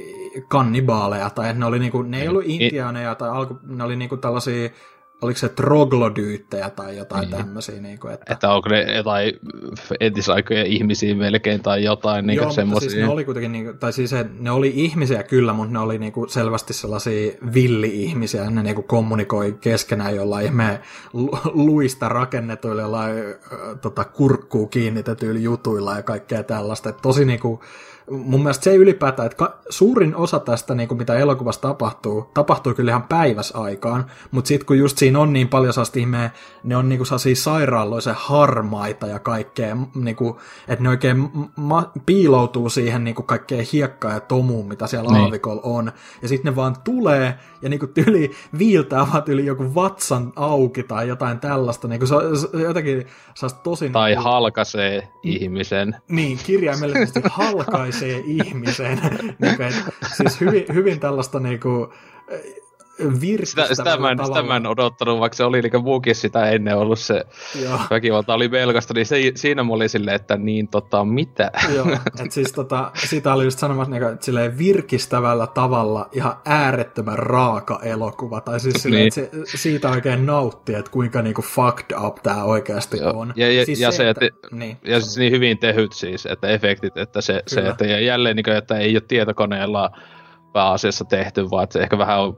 kannibaaleja, 0.47 1.29
tai 1.29 1.49
että 1.49 1.59
ne, 1.59 1.65
oli 1.65 1.79
niin 1.79 1.91
kuin, 1.91 2.11
ne 2.11 2.21
ei 2.21 2.27
ollut 2.27 2.43
intiaaneja, 2.45 3.15
tai 3.15 3.29
alku, 3.29 3.59
ne 3.63 3.83
oli 3.83 3.95
niin 3.95 4.09
kuin 4.09 4.21
tällaisia 4.21 4.69
oliko 5.21 5.39
se 5.39 5.49
troglodyyttejä 5.49 6.69
tai 6.69 6.97
jotain 6.97 7.21
niin. 7.21 7.37
tämmöisiä. 7.37 7.81
Niin 7.81 7.99
kuin, 7.99 8.13
että... 8.13 8.33
että 8.33 8.49
onko 8.49 8.69
ne 8.69 8.95
jotain 8.95 9.33
entisaikojen 9.99 10.65
ihmisiä 10.65 11.15
melkein 11.15 11.63
tai 11.63 11.83
jotain 11.83 12.27
niin 12.27 12.37
Joo, 12.37 12.51
semmoisia. 12.51 12.89
Siis 12.89 13.01
ne 13.01 13.09
oli 13.09 13.25
kuitenkin, 13.25 13.51
niin 13.51 13.65
kuin, 13.65 13.77
tai 13.77 13.93
siis 13.93 14.11
ne 14.39 14.51
oli 14.51 14.71
ihmisiä 14.75 15.23
kyllä, 15.23 15.53
mutta 15.53 15.73
ne 15.73 15.79
oli 15.79 15.97
niin 15.97 16.13
kuin 16.13 16.29
selvästi 16.29 16.73
sellaisia 16.73 17.31
villi-ihmisiä, 17.53 18.49
ne 18.49 18.63
niin 18.63 18.75
kuin 18.75 18.87
kommunikoi 18.87 19.57
keskenään 19.61 20.15
jollain 20.15 20.45
ihmeen 20.45 20.79
luista 21.53 22.09
rakennetuilla 22.09 22.81
jollain 22.81 23.17
äh, 23.17 23.59
tota, 23.81 24.03
kurkkuun 24.03 24.69
kiinnitetyillä 24.69 25.39
jutuilla 25.39 25.95
ja 25.95 26.03
kaikkea 26.03 26.43
tällaista. 26.43 26.89
Et 26.89 27.01
tosi 27.01 27.25
niin 27.25 27.39
kuin, 27.39 27.59
mun 28.09 28.43
mielestä 28.43 28.63
se 28.63 28.75
ylipäätään, 28.75 29.25
että 29.25 29.37
ka- 29.37 29.57
suurin 29.69 30.15
osa 30.15 30.39
tästä, 30.39 30.75
niin 30.75 30.87
kuin 30.87 30.97
mitä 30.97 31.15
elokuvassa 31.15 31.61
tapahtuu, 31.61 32.29
tapahtuu 32.33 32.73
kyllä 32.73 32.91
ihan 32.91 33.03
päiväsaikaan, 33.03 34.05
mutta 34.31 34.47
sitten 34.47 34.65
kun 34.65 34.77
just 34.77 34.97
siinä 34.97 35.19
on 35.19 35.33
niin 35.33 35.47
paljon 35.47 35.73
sellaista 35.73 35.99
ihmeä, 35.99 36.29
ne 36.63 36.77
on 36.77 36.89
niin 36.89 36.99
kuin 36.99 37.35
sairaaloisen 37.35 38.15
harmaita 38.17 39.07
ja 39.07 39.19
kaikkea, 39.19 39.77
niin 39.95 40.15
kuin, 40.15 40.35
että 40.67 40.83
ne 40.83 40.89
oikein 40.89 41.29
ma- 41.55 41.91
piiloutuu 42.05 42.69
siihen 42.69 43.03
niin 43.03 43.15
kuin 43.15 43.25
kaikkeen 43.25 43.65
hiekkaan 43.73 44.13
ja 44.13 44.19
tomuun, 44.19 44.67
mitä 44.67 44.87
siellä 44.87 45.11
niin. 45.11 45.23
aavikolla 45.23 45.61
on, 45.63 45.91
ja 46.21 46.27
sitten 46.27 46.51
ne 46.51 46.55
vaan 46.55 46.75
tulee 46.83 47.39
ja 47.61 47.69
niin 47.69 47.79
kuin 47.79 47.93
tyli 47.93 48.31
viiltää 48.57 49.07
vaan 49.13 49.23
yli 49.27 49.45
joku 49.45 49.75
vatsan 49.75 50.33
auki 50.35 50.83
tai 50.83 51.07
jotain 51.07 51.39
tällaista, 51.39 51.87
niin 51.87 51.99
kuin 51.99 52.07
se, 52.07 52.15
se 52.51 52.61
jotenkin 52.61 53.07
tosi... 53.63 53.89
Tai 53.89 54.09
niin 54.09 54.17
kuin, 54.17 54.23
halkaisee 54.23 55.07
ihmisen. 55.23 55.95
Niin, 56.09 56.39
kirjaimellisesti 56.45 57.21
halkaisee 57.31 57.96
se 57.99 58.21
ihmisen. 58.25 58.99
niin 59.41 59.57
kuin, 59.57 59.73
siis 60.15 60.41
hyvin, 60.41 60.65
hyvin 60.73 60.99
tällaista 60.99 61.39
niin 61.39 61.59
kuin, 61.59 61.87
sitä, 63.43 63.75
sitä, 63.75 63.97
mä 63.97 64.11
en, 64.11 64.25
sitä 64.25 64.43
mä 64.43 64.55
en 64.55 64.67
odottanut, 64.67 65.19
vaikka 65.19 65.35
se 65.35 65.43
oli 65.43 65.61
niin 65.61 65.83
muukin 65.83 66.15
sitä 66.15 66.49
ennen 66.49 66.77
ollut 66.77 66.99
se 66.99 67.23
Joo. 67.63 67.79
väkivalta 67.89 68.33
oli 68.33 68.51
velkasta, 68.51 68.93
niin 68.93 69.05
se, 69.05 69.31
siinä 69.35 69.63
mä 69.63 69.73
olin 69.73 69.89
silleen, 69.89 70.15
että 70.15 70.37
niin 70.37 70.67
tota, 70.67 71.05
mitä? 71.05 71.51
Joo, 71.75 71.91
että 71.91 72.25
siis 72.29 72.51
tota, 72.51 72.91
sitä 73.07 73.33
oli 73.33 73.43
just 73.43 73.59
sanomassa 73.59 73.91
niin, 73.91 74.03
että 74.03 74.25
silleen 74.25 74.57
virkistävällä 74.57 75.47
tavalla 75.47 76.09
ihan 76.11 76.35
äärettömän 76.45 77.19
raaka 77.19 77.79
elokuva, 77.83 78.41
tai 78.41 78.59
siis 78.59 78.75
silleen, 78.83 79.09
niin. 79.15 79.23
että 79.25 79.51
se, 79.51 79.57
siitä 79.57 79.89
oikein 79.89 80.25
nautti, 80.25 80.73
että 80.73 80.91
kuinka 80.91 81.21
niinku 81.21 81.41
fucked 81.41 81.97
up 82.05 82.15
tämä 82.23 82.43
oikeasti 82.43 82.97
Joo. 82.97 83.19
on. 83.19 83.33
Ja, 83.35 83.51
ja, 83.51 83.65
siis 83.65 83.79
ja 83.79 83.91
se, 83.91 84.09
että, 84.09 84.25
että 84.25 84.47
niin, 84.51 84.77
ja 84.83 85.01
siis 85.01 85.17
niin 85.17 85.31
hyvin 85.31 85.57
tehyt 85.57 85.91
siis, 85.91 86.25
että 86.25 86.47
efektit, 86.47 86.97
että 86.97 87.21
se, 87.21 87.43
se 87.47 87.61
että 87.61 87.85
ja 87.85 87.99
jälleen 87.99 88.35
niin 88.35 88.43
kuin, 88.43 88.57
että 88.57 88.77
ei 88.77 88.95
ole 88.95 89.03
tietokoneella 89.07 89.91
pääasiassa 90.57 91.05
tehty, 91.05 91.49
vaan 91.51 91.63
että 91.63 91.73
se 91.73 91.79
ehkä 91.79 91.97
vähän 91.97 92.21
on 92.21 92.37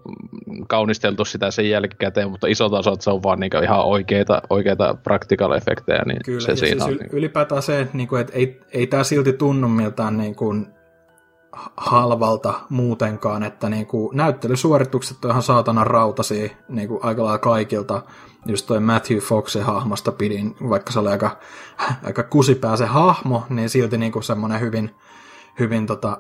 kaunisteltu 0.68 1.26
sitä 1.26 1.52
sen 1.52 1.70
jälkikäteen, 1.70 2.32
mutta 2.32 2.48
isot 2.48 2.74
osat 2.74 3.02
se 3.02 3.10
on 3.10 3.24
vaan 3.24 3.40
niin 3.40 3.64
ihan 3.64 3.86
oikeita, 3.86 4.42
oikeita 4.50 4.96
practical 5.04 5.52
efektejä, 5.52 6.04
niin 6.06 6.20
Kyllä, 6.26 6.40
se 6.40 6.52
ja 6.52 6.56
siinä 6.56 6.86
siis 6.86 6.94
on. 6.94 7.06
Niin. 7.06 7.10
ylipäätään 7.12 7.62
se, 7.62 7.82
että, 7.82 7.98
niin 7.98 8.08
kuin, 8.08 8.22
että 8.22 8.34
ei, 8.34 8.60
ei 8.74 8.88
tämä 8.88 9.04
silti 9.04 9.34
tunnu 9.34 9.68
miltään 9.68 10.18
niin 10.18 10.36
kuin 10.36 10.68
halvalta 11.78 12.54
muutenkaan, 12.70 13.44
että 13.44 13.70
niin 13.70 13.88
kuin, 13.88 14.18
näyttelysuoritukset 14.18 15.26
on 15.26 15.32
ihan 15.32 15.44
saatana 15.44 15.84
rautasia 15.84 16.50
niin 16.70 16.88
kuin 16.88 17.00
aika 17.04 17.24
lailla 17.24 17.38
kaikilta. 17.38 18.02
Just 18.46 18.68
toi 18.68 18.80
Matthew 18.80 19.18
Foxin 19.18 19.64
hahmosta 19.64 20.12
pidin, 20.12 20.56
vaikka 20.70 20.92
se 20.92 21.00
oli 21.00 21.10
aika, 21.10 21.38
aika 22.04 22.24
kusipää 22.24 22.76
se 22.76 22.86
hahmo, 22.86 23.44
niin 23.50 23.70
silti 23.70 23.98
niin 23.98 24.12
kuin 24.12 24.24
semmoinen 24.24 24.60
hyvin, 24.60 24.96
hyvin 25.60 25.86
tota, 25.86 26.18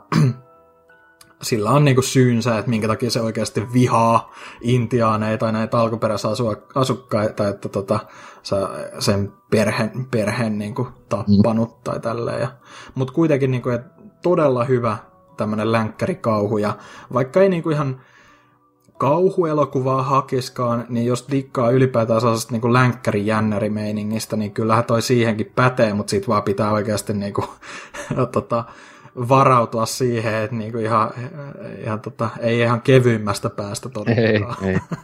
sillä 1.41 1.71
on 1.71 1.85
niinku 1.85 2.01
syynsä, 2.01 2.57
että 2.57 2.69
minkä 2.69 2.87
takia 2.87 3.11
se 3.11 3.21
oikeasti 3.21 3.73
vihaa 3.73 4.31
intiaaneja 4.61 5.37
tai 5.37 5.51
näitä 5.51 5.79
alkuperäisasukkaita, 5.79 7.47
että 7.47 7.69
tota, 7.69 7.99
sen 8.99 9.33
perheen, 9.51 10.07
perheen 10.11 10.57
niinku 10.57 10.87
tappanut 11.09 11.69
mm. 11.69 11.81
tai 11.83 11.99
tälleen. 11.99 12.47
Mutta 12.95 13.13
kuitenkin 13.13 13.51
niinku, 13.51 13.69
et 13.69 13.81
todella 14.21 14.63
hyvä 14.63 14.97
tämmöinen 15.37 15.71
länkkärikauhu, 15.71 16.57
ja 16.57 16.77
vaikka 17.13 17.41
ei 17.41 17.49
niinku 17.49 17.69
ihan 17.69 18.01
kauhuelokuvaa 18.97 20.03
hakiskaan, 20.03 20.85
niin 20.89 21.05
jos 21.05 21.27
dikkaa 21.31 21.71
ylipäätään 21.71 22.21
sellaisesta 22.21 22.53
niin 22.53 22.73
länkkäri-jännärimeiningistä, 22.73 24.35
niin 24.35 24.51
kyllähän 24.51 24.83
toi 24.83 25.01
siihenkin 25.01 25.51
pätee, 25.55 25.93
mutta 25.93 26.11
sit 26.11 26.27
vaan 26.27 26.43
pitää 26.43 26.71
oikeasti 26.71 27.13
niin 27.13 27.33
kuin, 27.33 27.47
tota, 28.31 28.63
varautua 29.29 29.85
siihen, 29.85 30.35
että 30.35 30.55
niinku 30.55 30.77
ihan, 30.77 31.11
ihan 31.83 31.99
tota, 31.99 32.29
ei 32.39 32.59
ihan 32.59 32.81
kevyimmästä 32.81 33.49
päästä 33.49 33.89
todellakaan. 33.89 34.65
Ei, 34.65 34.73
ei. 34.73 34.79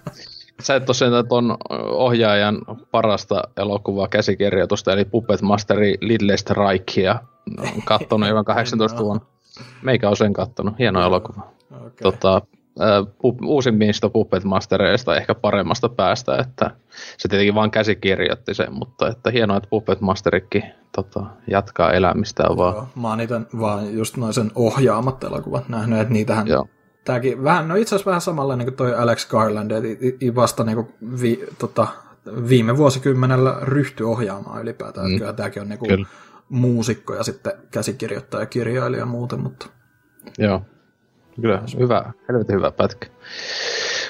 Sä 0.61 0.75
et 0.75 0.85
tosiaan 0.85 1.27
tuon 1.27 1.57
ohjaajan 1.91 2.61
parasta 2.91 3.43
elokuvaa 3.57 4.07
käsikirjoitusta, 4.07 4.93
eli 4.93 5.05
Puppet 5.05 5.41
Masteri 5.41 5.97
Lidle 6.01 6.37
Strikea 6.37 7.19
kattonut, 7.85 8.29
joka 8.29 8.43
18 8.43 9.03
vuonna. 9.03 9.25
Meikä 9.81 10.09
on 10.09 10.17
sen 10.17 10.33
kattonut, 10.33 10.79
hieno 10.79 11.01
elokuva. 11.01 11.41
Okay. 11.71 11.89
Tota, 12.03 12.41
uusimmista 13.45 14.09
Puppet 14.09 14.43
Mastereista 14.43 15.15
ehkä 15.15 15.35
paremmasta 15.35 15.89
päästä, 15.89 16.37
että 16.37 16.71
se 17.17 17.27
tietenkin 17.27 17.55
vain 17.55 17.71
käsikirjoitti 17.71 18.53
sen, 18.53 18.73
mutta 18.73 19.07
että 19.07 19.31
hienoa, 19.31 19.57
että 19.57 19.69
Puppet 19.69 20.01
Masterikin 20.01 20.63
tota, 20.95 21.25
jatkaa 21.47 21.91
elämistä 21.91 22.43
vaan. 22.43 22.75
Joo, 22.75 22.87
mä 22.95 23.09
oon 23.09 23.21
itse 23.21 23.41
vaan 23.59 23.93
just 23.93 24.17
noin 24.17 24.33
sen 24.33 24.51
ohjaamat 24.55 25.23
elokuvat 25.23 25.69
nähnyt, 25.69 25.99
että 25.99 26.13
niitähän 26.13 26.47
Joo. 26.47 26.67
Tääkin 27.05 27.43
vähän, 27.43 27.67
no 27.67 27.75
itse 27.75 27.95
asiassa 27.95 28.09
vähän 28.09 28.21
samanlainen 28.21 28.65
kuin 28.65 28.75
toi 28.75 28.95
Alex 28.95 29.29
Garland, 29.29 29.71
että 29.71 30.35
vasta 30.35 30.63
niin 30.63 30.75
kuin 30.75 30.87
vi, 31.21 31.45
tota, 31.59 31.87
viime 32.49 32.77
vuosikymmenellä 32.77 33.57
ryhtyi 33.61 34.05
ohjaamaan 34.05 34.61
ylipäätään, 34.61 35.11
mm. 35.11 35.17
kyllä 35.17 35.33
tämäkin 35.33 35.61
on 35.61 35.69
niin 35.69 35.79
kuin 35.79 36.07
muusikko 36.49 37.15
ja 37.15 37.23
sitten 37.23 37.53
käsikirjoittaja 37.71 38.41
ja 38.41 38.45
kirjailija 38.45 38.99
ja 38.99 39.05
muuten, 39.05 39.39
mutta... 39.39 39.67
Joo, 40.37 40.61
Kyllä, 41.41 41.61
hyvä, 41.79 42.13
helvetin 42.29 42.55
hyvä 42.55 42.71
pätkä. 42.71 43.07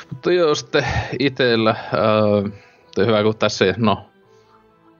Mutta 0.09 0.31
joo, 0.31 0.55
sitten 0.55 0.85
itsellä, 1.19 1.69
äh, 1.69 2.51
hyvä 3.05 3.23
kun 3.23 3.37
tässä, 3.37 3.65
no, 3.77 4.05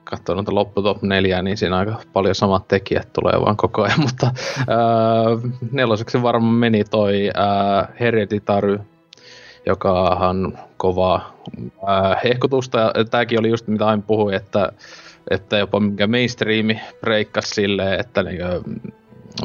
katsoo 0.04 0.34
noita 0.34 0.54
lopputop 0.54 1.02
neljää, 1.02 1.42
niin 1.42 1.56
siinä 1.56 1.76
aika 1.76 2.00
paljon 2.12 2.34
samat 2.34 2.68
tekijät 2.68 3.12
tulee 3.12 3.40
vaan 3.40 3.56
koko 3.56 3.82
ajan, 3.82 4.00
mutta 4.06 4.26
äh, 4.60 5.52
neloseksi 5.72 6.22
varmaan 6.22 6.54
meni 6.54 6.84
toi 6.84 7.30
äh, 7.38 7.88
Hereditary, 8.00 8.78
on 10.28 10.58
kova 10.76 11.32
äh, 11.88 12.22
hehkutusta, 12.24 12.78
ja 12.78 13.04
tämäkin 13.04 13.38
oli 13.38 13.48
just 13.48 13.66
mitä 13.66 13.86
aina 13.86 14.02
puhuin, 14.06 14.34
että, 14.34 14.72
että 15.30 15.58
jopa 15.58 15.80
mikä 15.80 16.06
mainstreami 16.06 16.80
breikkasi 17.00 17.54
silleen, 17.54 18.00
että 18.00 18.22
niin, 18.22 18.40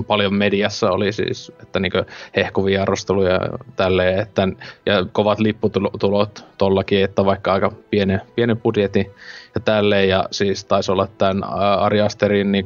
paljon 0.07 0.33
mediassa 0.33 0.91
oli 0.91 1.13
siis, 1.13 1.51
että 1.61 1.79
niin 1.79 1.91
hehkuvia 2.35 2.81
arvosteluja 2.81 3.39
tälleen, 3.75 4.19
että, 4.19 4.47
ja 4.85 5.05
kovat 5.11 5.39
lipputulot 5.39 6.45
tollakin, 6.57 7.03
että 7.03 7.25
vaikka 7.25 7.53
aika 7.53 7.71
pienen, 7.89 8.21
pienen 8.35 8.57
budjetin 8.57 9.11
ja 9.55 9.61
tälleen, 9.61 10.09
ja 10.09 10.27
siis 10.31 10.65
taisi 10.65 10.91
olla 10.91 11.07
tämän 11.17 11.43
Ari 11.79 12.01
Asterin 12.01 12.51
niin 12.51 12.65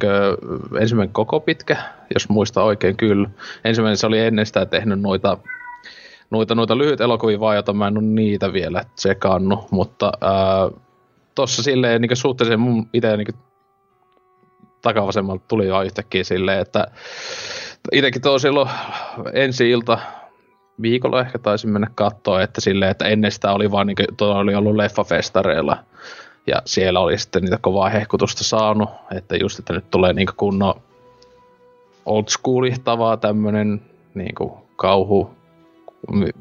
ensimmäinen 0.82 1.14
koko 1.14 1.40
pitkä, 1.40 1.78
jos 2.14 2.30
muista 2.30 2.64
oikein 2.64 2.98
kyllä. 2.98 3.30
Ensimmäinen 3.66 3.98
se 3.98 4.08
oli 4.08 4.20
ennen 4.20 4.46
sitä 4.46 4.66
tehnyt 4.66 5.02
noita 5.02 5.38
noita, 6.32 6.56
noita 6.56 6.78
lyhyt 6.78 7.02
elokuvia 7.02 7.40
vaan, 7.40 7.56
jota 7.56 7.74
mä 7.74 7.88
en 7.88 7.98
ole 7.98 8.06
niitä 8.06 8.54
vielä 8.54 8.84
tsekannut, 8.96 9.72
mutta 9.72 10.12
ää, 10.22 10.70
tossa 11.36 11.64
silleen 11.64 12.02
niin 12.02 12.18
suhteellisen 12.18 12.60
mun 12.60 12.90
itse 12.94 13.18
niin 13.18 13.28
takavasemmalta 14.86 15.44
tuli 15.48 15.72
vaan 15.72 15.86
yhtäkkiä 15.86 16.24
silleen, 16.24 16.60
että 16.60 16.88
itsekin 17.92 18.22
tuo 18.22 18.40
silloin 18.40 18.70
ensi 19.34 19.70
ilta 19.70 20.00
viikolla 20.82 21.22
ehkä 21.22 21.40
taisin 21.40 21.70
mennä 21.70 21.88
katsoa, 21.96 22.42
että 22.42 22.62
silleen, 22.62 22.92
että 22.92 23.06
ennen 23.06 23.32
sitä 23.32 23.52
oli 23.52 23.72
vaan 23.72 23.88
niin 23.88 23.96
kuin, 23.96 24.30
oli 24.30 24.56
ollut 24.56 24.76
leffafestareilla. 24.76 25.78
Ja 26.48 26.62
siellä 26.66 27.00
oli 27.00 27.18
sitten 27.18 27.44
niitä 27.44 27.58
kovaa 27.62 27.90
hehkutusta 27.90 28.44
saanut, 28.44 28.90
että 29.16 29.36
just, 29.36 29.60
että 29.60 29.74
nyt 29.74 29.92
tulee 29.92 30.14
niin 30.14 30.28
kunnon 30.38 30.82
old 32.06 32.26
schoolitavaa 32.30 33.18
tämmönen 33.18 33.82
niin 34.14 34.36
kauhu, 34.76 35.30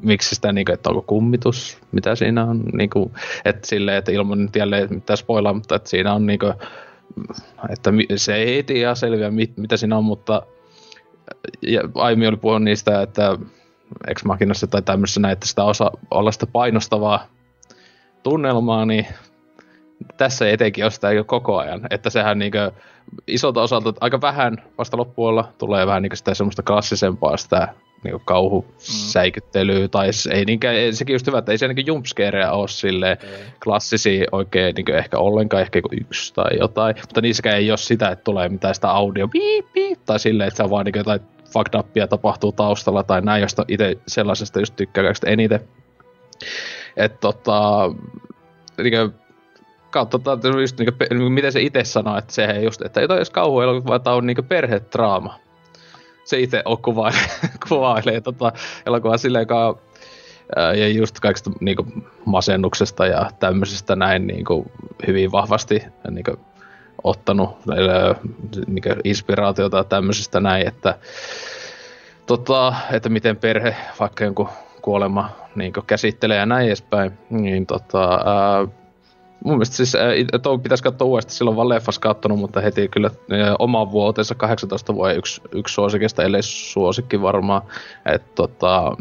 miksi 0.01 0.35
sitä, 0.35 0.51
niin 0.51 0.65
kuin, 0.65 0.73
että 0.73 0.89
onko 0.89 1.01
kummitus, 1.01 1.77
mitä 1.91 2.15
siinä 2.15 2.45
on, 2.45 2.63
niin 2.73 2.89
kuin, 2.89 3.11
että 3.45 3.67
silleen, 3.67 3.97
että 3.97 4.11
ilman 4.11 4.43
nyt 4.43 4.55
jälleen 4.55 4.93
mitään 4.93 5.17
spoilaa, 5.17 5.53
mutta 5.53 5.75
että 5.75 5.89
siinä 5.89 6.13
on 6.13 6.25
niin 6.25 6.39
kuin, 6.39 6.53
että 7.69 7.91
se 8.15 8.35
ei 8.35 8.57
heti 8.57 8.79
ihan 8.79 8.95
selviä, 8.95 9.31
mit, 9.31 9.57
mitä 9.57 9.77
siinä 9.77 9.97
on, 9.97 10.05
mutta 10.05 10.41
ja 11.61 11.81
Aimi 11.95 12.27
oli 12.27 12.37
puhunut 12.37 12.63
niistä, 12.63 13.01
että 13.01 13.37
Ex 14.07 14.23
Machinassa 14.23 14.67
tai 14.67 14.81
tämmöisessä 14.81 15.21
näitä 15.21 15.47
sitä 15.47 15.63
osa 15.63 15.91
olla 16.11 16.31
sitä 16.31 16.45
painostavaa 16.45 17.27
tunnelmaa, 18.23 18.85
niin 18.85 19.07
tässä 20.17 20.49
etenkin 20.49 20.85
on 20.85 20.91
sitä 20.91 21.07
koko 21.25 21.57
ajan. 21.57 21.81
Että 21.89 22.09
sehän 22.09 22.39
niinkö 22.39 22.71
isolta 23.27 23.61
osalta 23.61 23.93
aika 24.01 24.21
vähän 24.21 24.57
vasta 24.77 24.97
loppuolla 24.97 25.51
tulee 25.57 25.87
vähän 25.87 26.01
niinkö 26.01 26.15
sitä 26.15 26.33
semmoista 26.33 26.63
klassisempaa 26.63 27.37
sitä 27.37 27.73
niinku 28.05 28.21
kauhusäikyttelyä, 28.25 29.79
mm. 29.79 29.89
tai 29.89 30.09
ei 30.31 30.45
niinkään, 30.45 30.75
sekin 30.91 31.13
just 31.13 31.27
hyvä, 31.27 31.37
että 31.37 31.51
ei 31.51 31.57
se 31.57 31.67
niinku 31.67 31.83
jumpscareja 31.85 32.51
ole 32.51 32.67
silleen 32.67 33.17
klassisia 33.63 34.25
oikein 34.31 34.75
niinku 34.75 34.91
ehkä 34.91 35.17
ollenkaan, 35.17 35.61
ehkä 35.61 35.81
yksi 35.91 36.33
tai 36.33 36.57
jotain, 36.59 36.95
mutta 37.01 37.21
niissäkään 37.21 37.57
ei 37.57 37.71
ole 37.71 37.77
sitä, 37.77 38.09
että 38.09 38.23
tulee 38.23 38.49
mitään 38.49 38.75
sitä 38.75 38.91
audio 38.91 39.27
piip, 39.27 39.65
piip, 39.73 39.99
tai 40.05 40.19
silleen, 40.19 40.47
että 40.47 40.57
se 40.57 40.63
on 40.63 40.69
vaan 40.69 40.85
niinku 40.85 40.99
jotain 40.99 41.21
fucked 41.53 41.79
upia 41.79 42.07
tapahtuu 42.07 42.51
taustalla 42.51 43.03
tai 43.03 43.21
näin, 43.21 43.41
josta 43.41 43.65
itse 43.67 43.97
sellaisesta 44.07 44.59
just 44.59 44.75
tykkää 44.75 45.03
eniten. 45.25 45.59
Että 46.97 47.17
tota, 47.17 47.91
niinku, 48.77 49.15
katsotaan, 49.89 50.39
just 50.61 50.79
niinku, 50.79 51.29
miten 51.29 51.51
se 51.51 51.61
itse 51.61 51.83
sanoo, 51.83 52.17
että 52.17 52.33
se 52.33 52.61
just, 52.61 52.81
että 52.81 53.01
jotain 53.01 53.19
jos 53.19 53.29
kauhuelokuva, 53.29 53.99
tämä 53.99 54.15
on 54.15 54.25
niinku 54.25 54.43
perhedraama. 54.43 55.39
Se 56.25 56.39
itse 56.39 56.61
on 56.65 56.77
kuvailee, 56.77 57.29
kuvailee 57.69 58.21
tota 58.21 58.51
elokuvaa 58.85 59.17
silleen, 59.17 59.41
joka 59.41 59.77
ja 60.55 60.87
just 60.87 61.19
kaikista 61.19 61.51
niinku, 61.59 61.85
masennuksesta 62.25 63.05
ja 63.05 63.29
tämmöisestä 63.39 63.95
näin 63.95 64.27
niinku, 64.27 64.71
hyvin 65.07 65.31
vahvasti 65.31 65.83
niinku, 66.09 66.39
ottanut 67.03 67.57
niinku, 68.67 68.89
inspiraatiota 69.03 69.83
tämmöisestä 69.83 70.39
näin, 70.39 70.67
että, 70.67 70.97
tota, 72.25 72.75
että 72.91 73.09
miten 73.09 73.37
perhe 73.37 73.75
vaikka 73.99 74.23
jonkun 74.23 74.49
kuolema 74.81 75.29
niin 75.55 75.73
käsittelee 75.87 76.37
ja 76.37 76.45
näin 76.45 76.67
edespäin, 76.67 77.11
niin 77.29 77.65
tota, 77.65 78.13
ää, 78.13 78.67
mun 79.45 79.55
mielestä 79.55 79.75
siis 79.75 79.93
tuo 80.41 80.57
pitäisi 80.57 80.83
katsoa 80.83 81.07
uudestaan, 81.07 81.35
silloin 81.35 81.57
vaan 81.57 81.69
leffas 81.69 81.99
kattonut, 81.99 82.39
mutta 82.39 82.61
heti 82.61 82.87
kyllä 82.87 83.11
oma 83.59 83.91
vuotensa 83.91 84.35
18 84.35 84.95
vuoden 84.95 85.17
yksi, 85.17 85.41
yksi 85.51 85.73
suosikista, 85.73 86.23
ellei 86.23 86.43
suosikki 86.43 87.21
varmaan. 87.21 87.61
Että 88.05 88.27
tota, 88.35 88.97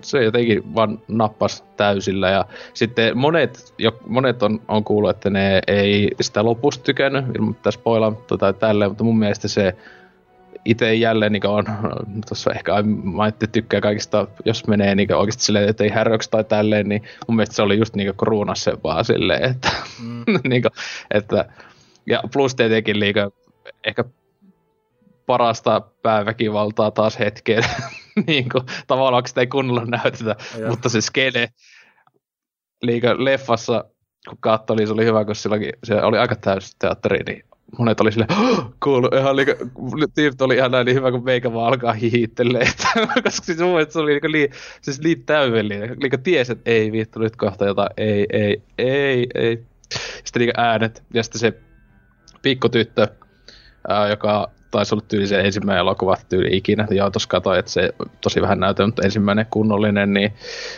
se 0.00 0.24
jotenkin 0.24 0.74
vaan 0.74 0.98
nappas 1.08 1.64
täysillä. 1.76 2.30
Ja 2.30 2.44
sitten 2.74 3.18
monet, 3.18 3.74
jo, 3.78 3.92
monet 4.06 4.42
on, 4.42 4.60
on 4.68 4.84
kuullut, 4.84 5.10
että 5.10 5.30
ne 5.30 5.60
ei 5.66 6.10
sitä 6.20 6.44
lopusta 6.44 6.84
tykännyt, 6.84 7.24
ilman 7.36 7.54
pitää 7.54 7.72
spoilaa 7.72 8.12
tai 8.38 8.54
tälleen, 8.54 8.90
mutta 8.90 9.04
mun 9.04 9.18
mielestä 9.18 9.48
se 9.48 9.76
itse 10.64 10.94
jälleen 10.94 11.32
niin 11.32 11.46
on, 11.46 11.64
tuossa 12.28 12.52
ehkä 12.52 12.72
maitte 13.02 13.46
tykkää 13.46 13.80
kaikista, 13.80 14.26
jos 14.44 14.66
menee 14.66 14.94
niin 14.94 15.14
oikeasti 15.14 15.44
silleen, 15.44 15.68
että 15.68 15.84
ei 15.84 15.90
härröksi 15.90 16.30
tai 16.30 16.44
tälleen, 16.44 16.88
niin 16.88 17.02
mun 17.28 17.36
mielestä 17.36 17.54
se 17.54 17.62
oli 17.62 17.78
just 17.78 17.96
niin 17.96 18.16
kruunas 18.16 18.64
se 18.64 18.72
vaan 18.84 19.04
silleen, 19.04 19.50
että, 19.50 19.70
mm. 20.02 20.24
niin 20.50 20.62
kuin, 20.62 20.72
että 21.10 21.44
ja 22.06 22.22
plus 22.32 22.54
tietenkin 22.54 23.00
niin 23.00 23.14
kuin, 23.14 23.30
ehkä 23.84 24.04
parasta 25.26 25.80
pääväkivaltaa 26.02 26.90
taas 26.90 27.18
hetkeen, 27.18 27.64
niin 28.26 28.48
kuin, 28.48 28.64
tavallaan 28.86 29.26
sitä 29.26 29.40
ei 29.40 29.46
kunnolla 29.46 29.84
näytetä, 29.84 30.36
ja. 30.60 30.68
mutta 30.68 30.88
se 30.88 31.00
skene 31.00 31.48
liikaa 32.82 33.24
leffassa, 33.24 33.84
kun 34.28 34.38
katsoi, 34.40 34.76
niin 34.76 34.86
se 34.86 34.92
oli 34.92 35.04
hyvä, 35.04 35.24
koska 35.24 35.42
silloinkin 35.42 35.72
se 35.84 36.02
oli 36.02 36.18
aika 36.18 36.36
täysi 36.36 36.76
teatteri, 36.78 37.18
niin 37.26 37.47
monet 37.78 38.00
oli 38.00 38.12
silleen, 38.12 38.30
kuulu, 38.84 39.08
ihan 39.16 39.36
liika, 39.36 39.52
tyypit 40.14 40.42
oli 40.42 40.56
ihan 40.56 40.70
näin 40.70 40.84
niin 40.84 40.96
hyvä, 40.96 41.10
kun 41.10 41.24
meikä 41.24 41.52
vaan 41.52 41.68
alkaa 41.68 41.92
hihittelee, 41.92 42.64
koska 43.24 43.44
siis 43.44 43.58
mun 43.58 43.70
mielestä 43.70 43.92
se 43.92 43.98
oli 43.98 44.12
liika, 44.12 44.32
lii, 44.32 44.50
siis 44.80 45.00
liian 45.00 45.22
täydellinen, 45.26 45.96
liika 46.00 46.18
ties, 46.18 46.50
että 46.50 46.70
ei 46.70 46.92
vittu 46.92 47.20
nyt 47.20 47.36
kohta 47.36 47.64
jotain, 47.64 47.88
ei, 47.96 48.26
ei, 48.32 48.62
ei, 48.78 49.26
ei. 49.34 49.62
Sitten 50.24 50.40
liika 50.40 50.62
äänet, 50.62 51.02
ja 51.14 51.22
sitten 51.22 51.40
se 51.40 51.54
pikkutyttö, 52.42 53.08
ää, 53.88 54.08
joka 54.08 54.50
taisi 54.70 54.94
olla 54.94 55.04
tyyli 55.08 55.26
se 55.26 55.40
ensimmäinen 55.40 55.80
elokuva 55.80 56.16
tyyli 56.28 56.56
ikinä, 56.56 56.86
ja 56.90 57.10
tuossa 57.10 57.28
katsoin, 57.28 57.58
että 57.58 57.70
se 57.70 57.94
tosi 58.20 58.42
vähän 58.42 58.60
näytä, 58.60 58.86
mutta 58.86 59.02
ensimmäinen 59.02 59.46
kunnollinen, 59.50 60.14
niin 60.14 60.32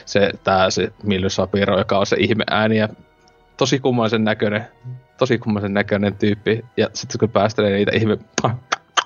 se, 0.04 0.30
tää 0.44 0.70
se 0.70 0.92
Milly 1.02 1.30
Sapiro, 1.30 1.78
joka 1.78 1.98
on 1.98 2.06
se 2.06 2.16
ihme 2.18 2.44
ääni, 2.50 2.78
ja 2.78 2.88
tosi 3.56 3.78
kummallisen 3.78 4.24
näköinen, 4.24 4.66
tosi 5.20 5.38
kummallisen 5.38 5.74
näköinen 5.74 6.14
tyyppi. 6.14 6.64
Ja 6.76 6.88
sitten 6.94 7.18
kun 7.18 7.30
päästelee 7.30 7.76
niitä 7.76 7.92
ihme, 7.94 8.18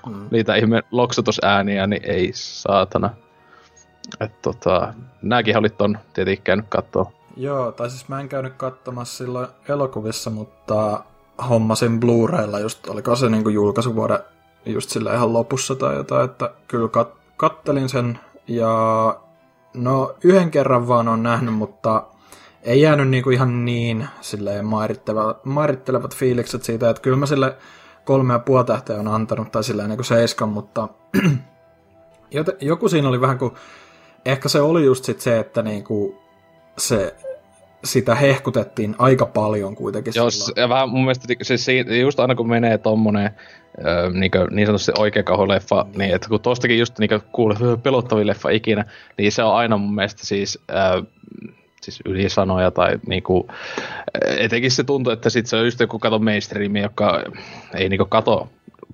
mm. 0.07 0.29
niitä 0.31 0.55
ihme 0.55 0.83
loksutusääniä, 0.91 1.87
niin 1.87 2.03
ei 2.05 2.31
saatana. 2.35 3.11
Et 4.21 4.43
tota, 4.43 4.95
nääkin 5.23 5.59
olit 5.59 5.77
ton 5.77 5.99
tietenkin 6.13 6.45
käynyt 6.45 6.67
kattoo. 6.69 7.13
Joo, 7.37 7.73
tai 7.73 7.91
siis 7.91 8.09
mä 8.09 8.21
en 8.21 8.29
käynyt 8.29 8.55
katsomassa 8.57 9.25
silloin 9.25 9.49
elokuvissa, 9.69 10.31
mutta 10.31 11.05
hommasin 11.49 12.01
Blu-raylla 12.01 12.61
just, 12.61 12.89
oliko 12.89 13.17
se 13.17 13.29
niinku 13.29 13.49
julkaisuvuoden 13.49 14.19
just 14.67 14.91
sillä 14.91 15.15
ihan 15.15 15.33
lopussa 15.33 15.75
tai 15.75 15.95
jotain, 15.95 16.25
että 16.25 16.51
kyllä 16.69 16.89
kat- 16.89 17.19
kattelin 17.37 17.89
sen 17.89 18.19
ja 18.47 18.71
no 19.75 20.15
yhden 20.25 20.51
kerran 20.51 20.89
vaan 20.89 21.09
on 21.09 21.23
nähnyt, 21.23 21.55
mutta 21.55 22.03
ei 22.65 22.81
jäänyt 22.81 23.09
niinku 23.09 23.31
ihan 23.31 23.65
niin 23.65 24.09
silleen 24.21 24.67
mairittelevat 25.45 26.17
fiilikset 26.17 26.63
siitä, 26.63 26.91
että 26.91 27.03
kyllä 27.03 27.17
mä 27.17 27.27
sille 27.27 27.57
kolme 28.05 28.33
ja 28.33 28.39
puoli 28.39 28.65
tähteä 28.65 28.99
on 28.99 29.09
antanut, 29.09 29.53
tai 29.53 29.65
silleen 29.65 29.89
niinku 29.89 30.03
seiskan, 30.03 30.49
mutta 30.49 30.89
joku 32.61 32.89
siinä 32.89 33.09
oli 33.09 33.21
vähän 33.21 33.39
kuin, 33.39 33.55
ehkä 34.25 34.49
se 34.49 34.61
oli 34.61 34.85
just 34.85 35.05
sit 35.05 35.21
se, 35.21 35.39
että 35.39 35.63
niinku 35.63 36.23
se 36.79 37.15
sitä 37.85 38.15
hehkutettiin 38.15 38.95
aika 38.99 39.27
paljon 39.27 39.77
kuitenkin. 39.77 40.13
Joo, 40.17 40.29
ja 40.57 40.69
vähän 40.69 40.89
mun 40.89 41.01
mielestä 41.01 41.35
siis 41.43 41.67
just 42.01 42.21
aina 42.21 42.35
kun 42.35 42.49
menee 42.49 42.79
tommonen 42.79 43.31
niin, 44.13 44.31
niin 44.51 44.67
sanotusti 44.67 44.93
oikea 44.99 45.23
kauhuleffa, 45.23 45.87
niin 45.97 46.15
että 46.15 46.29
kun 46.29 46.41
tostakin 46.41 46.79
just 46.79 46.99
niin 46.99 47.11
kuulee 47.33 47.77
pelottavin 47.83 48.27
leffa 48.27 48.51
ikinä, 48.51 48.85
niin 49.19 49.33
se 49.33 49.43
on 49.43 49.55
aina 49.55 49.77
mun 49.77 49.95
mielestä 49.95 50.27
siis 50.27 50.59
äh, 50.71 51.07
siis 51.85 52.01
ylisanoja 52.05 52.71
tai 52.71 52.99
niinku, 53.07 53.49
etenkin 54.39 54.71
se 54.71 54.85
tuntuu, 54.85 55.13
että 55.13 55.31
sit 55.31 55.47
se 55.47 55.57
on 55.57 55.65
just 55.65 55.81
joku 55.81 55.99
kato 55.99 56.19
mainstreami, 56.19 56.81
joka 56.81 57.23
ei 57.75 57.89
niinku 57.89 58.07
kato 58.07 58.49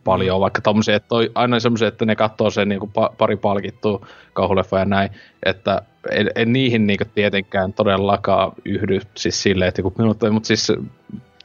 paljon, 0.04 0.38
mm. 0.38 0.40
vaikka 0.40 0.60
tommosia, 0.60 0.96
että 0.96 1.08
toi, 1.08 1.30
aina 1.34 1.60
semmoisia, 1.60 1.88
että 1.88 2.04
ne 2.04 2.16
katsoo 2.16 2.50
sen 2.50 2.68
niinku 2.68 2.86
pa, 2.86 3.10
pari 3.18 3.36
palkittua 3.36 4.06
kauhuleffa 4.32 4.78
ja 4.78 4.84
näin, 4.84 5.10
että 5.42 5.82
en, 6.10 6.30
en 6.34 6.52
niihin 6.52 6.86
niinku 6.86 7.04
tietenkään 7.14 7.72
todellakaan 7.72 8.52
yhdy 8.64 9.00
siis 9.16 9.42
silleen, 9.42 9.68
että 9.68 9.80
joku 9.80 9.94
minut, 9.98 10.18
mutta 10.30 10.46
siis 10.46 10.72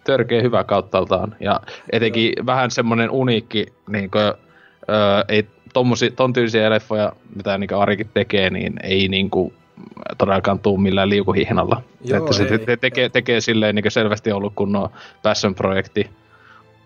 törkeä 0.04 0.42
hyvä 0.42 0.64
kauttaaltaan 0.64 1.36
ja 1.40 1.62
etenkin 1.92 2.34
Joo. 2.38 2.46
vähän 2.46 2.72
semmonen 2.72 3.10
uniikki, 3.10 3.66
niinku, 3.90 4.18
öö, 4.18 4.36
ei 5.28 5.48
tommosi, 5.74 6.12
ton 6.12 6.34
tyylisiä 6.34 6.70
leffoja, 6.70 7.14
mitä 7.36 7.58
niinku 7.58 7.76
Arikin 7.76 8.10
tekee, 8.14 8.50
niin 8.50 8.74
ei 8.84 9.08
niinku 9.08 9.54
todellakaan 10.18 10.60
tuu 10.60 10.78
millään 10.78 11.10
liukuhihnalla. 11.10 11.82
Joo, 12.02 12.18
että 12.18 12.34
se 12.34 12.46
te- 12.46 12.78
tekee, 12.78 13.10
tekee 13.10 13.42
silleen 13.42 13.76
niin 13.76 13.92
selvästi 13.92 14.32
ollut 14.32 14.54
kunnon 14.56 14.90
passion-projekti 15.24 16.10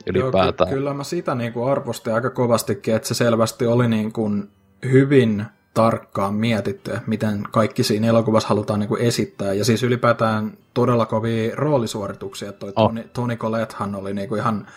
ylipäätään. 0.06 0.70
Joo, 0.70 0.74
ky- 0.74 0.74
kyllä 0.74 0.94
mä 0.94 1.04
sitä 1.04 1.36
niin 1.36 1.54
kuin 1.54 1.72
arvostin 1.72 2.14
aika 2.14 2.30
kovastikin, 2.30 2.96
että 2.96 3.08
se 3.08 3.14
selvästi 3.14 3.66
oli 3.66 3.88
niin 3.88 4.12
kuin 4.12 4.50
hyvin 4.92 5.46
tarkkaan 5.74 6.34
mietitty, 6.34 6.92
miten 7.08 7.44
kaikki 7.52 7.84
siinä 7.84 8.08
elokuvassa 8.08 8.50
halutaan 8.50 8.80
niin 8.80 8.88
kuin 8.88 9.02
esittää. 9.02 9.54
Ja 9.54 9.66
siis 9.66 9.84
ylipäätään 9.84 10.58
todella 10.74 11.06
kovia 11.06 11.56
roolisuorituksia. 11.56 12.54
Toi 12.54 12.74
oh. 12.76 12.88
Toni, 12.88 13.04
Toni 13.14 13.38
Colettehan 13.38 13.96
oli 13.96 14.14
niin 14.14 14.30
kuin 14.30 14.42
ihan, 14.42 14.68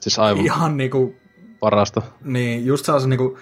siis 0.00 0.18
aivan 0.18 0.44
ihan 0.44 0.76
niin 0.76 0.90
kuin, 0.90 1.16
parasta. 1.60 2.02
Niin, 2.24 2.66
just 2.66 2.84
sellaisen 2.86 3.10
niin 3.10 3.18
kuin, 3.18 3.36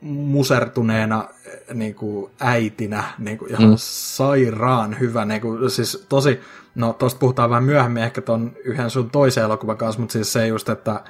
musertuneena 0.00 1.28
niin 1.74 1.94
kuin 1.94 2.30
äitinä 2.40 3.04
niin 3.18 3.38
kuin 3.38 3.50
ihan 3.50 3.68
mm. 3.68 3.74
sairaan 3.76 5.00
hyvä. 5.00 5.24
Niin 5.24 5.40
kuin, 5.40 5.70
siis 5.70 6.06
tosi, 6.08 6.40
no 6.74 6.92
tosta 6.92 7.18
puhutaan 7.18 7.50
vähän 7.50 7.64
myöhemmin 7.64 8.02
ehkä 8.02 8.20
ton 8.20 8.52
yhden 8.64 8.90
sun 8.90 9.10
toisen 9.10 9.44
elokuvan 9.44 9.76
kanssa, 9.76 10.00
mutta 10.00 10.12
siis 10.12 10.32
se 10.32 10.46
just, 10.46 10.68
että 10.68 11.00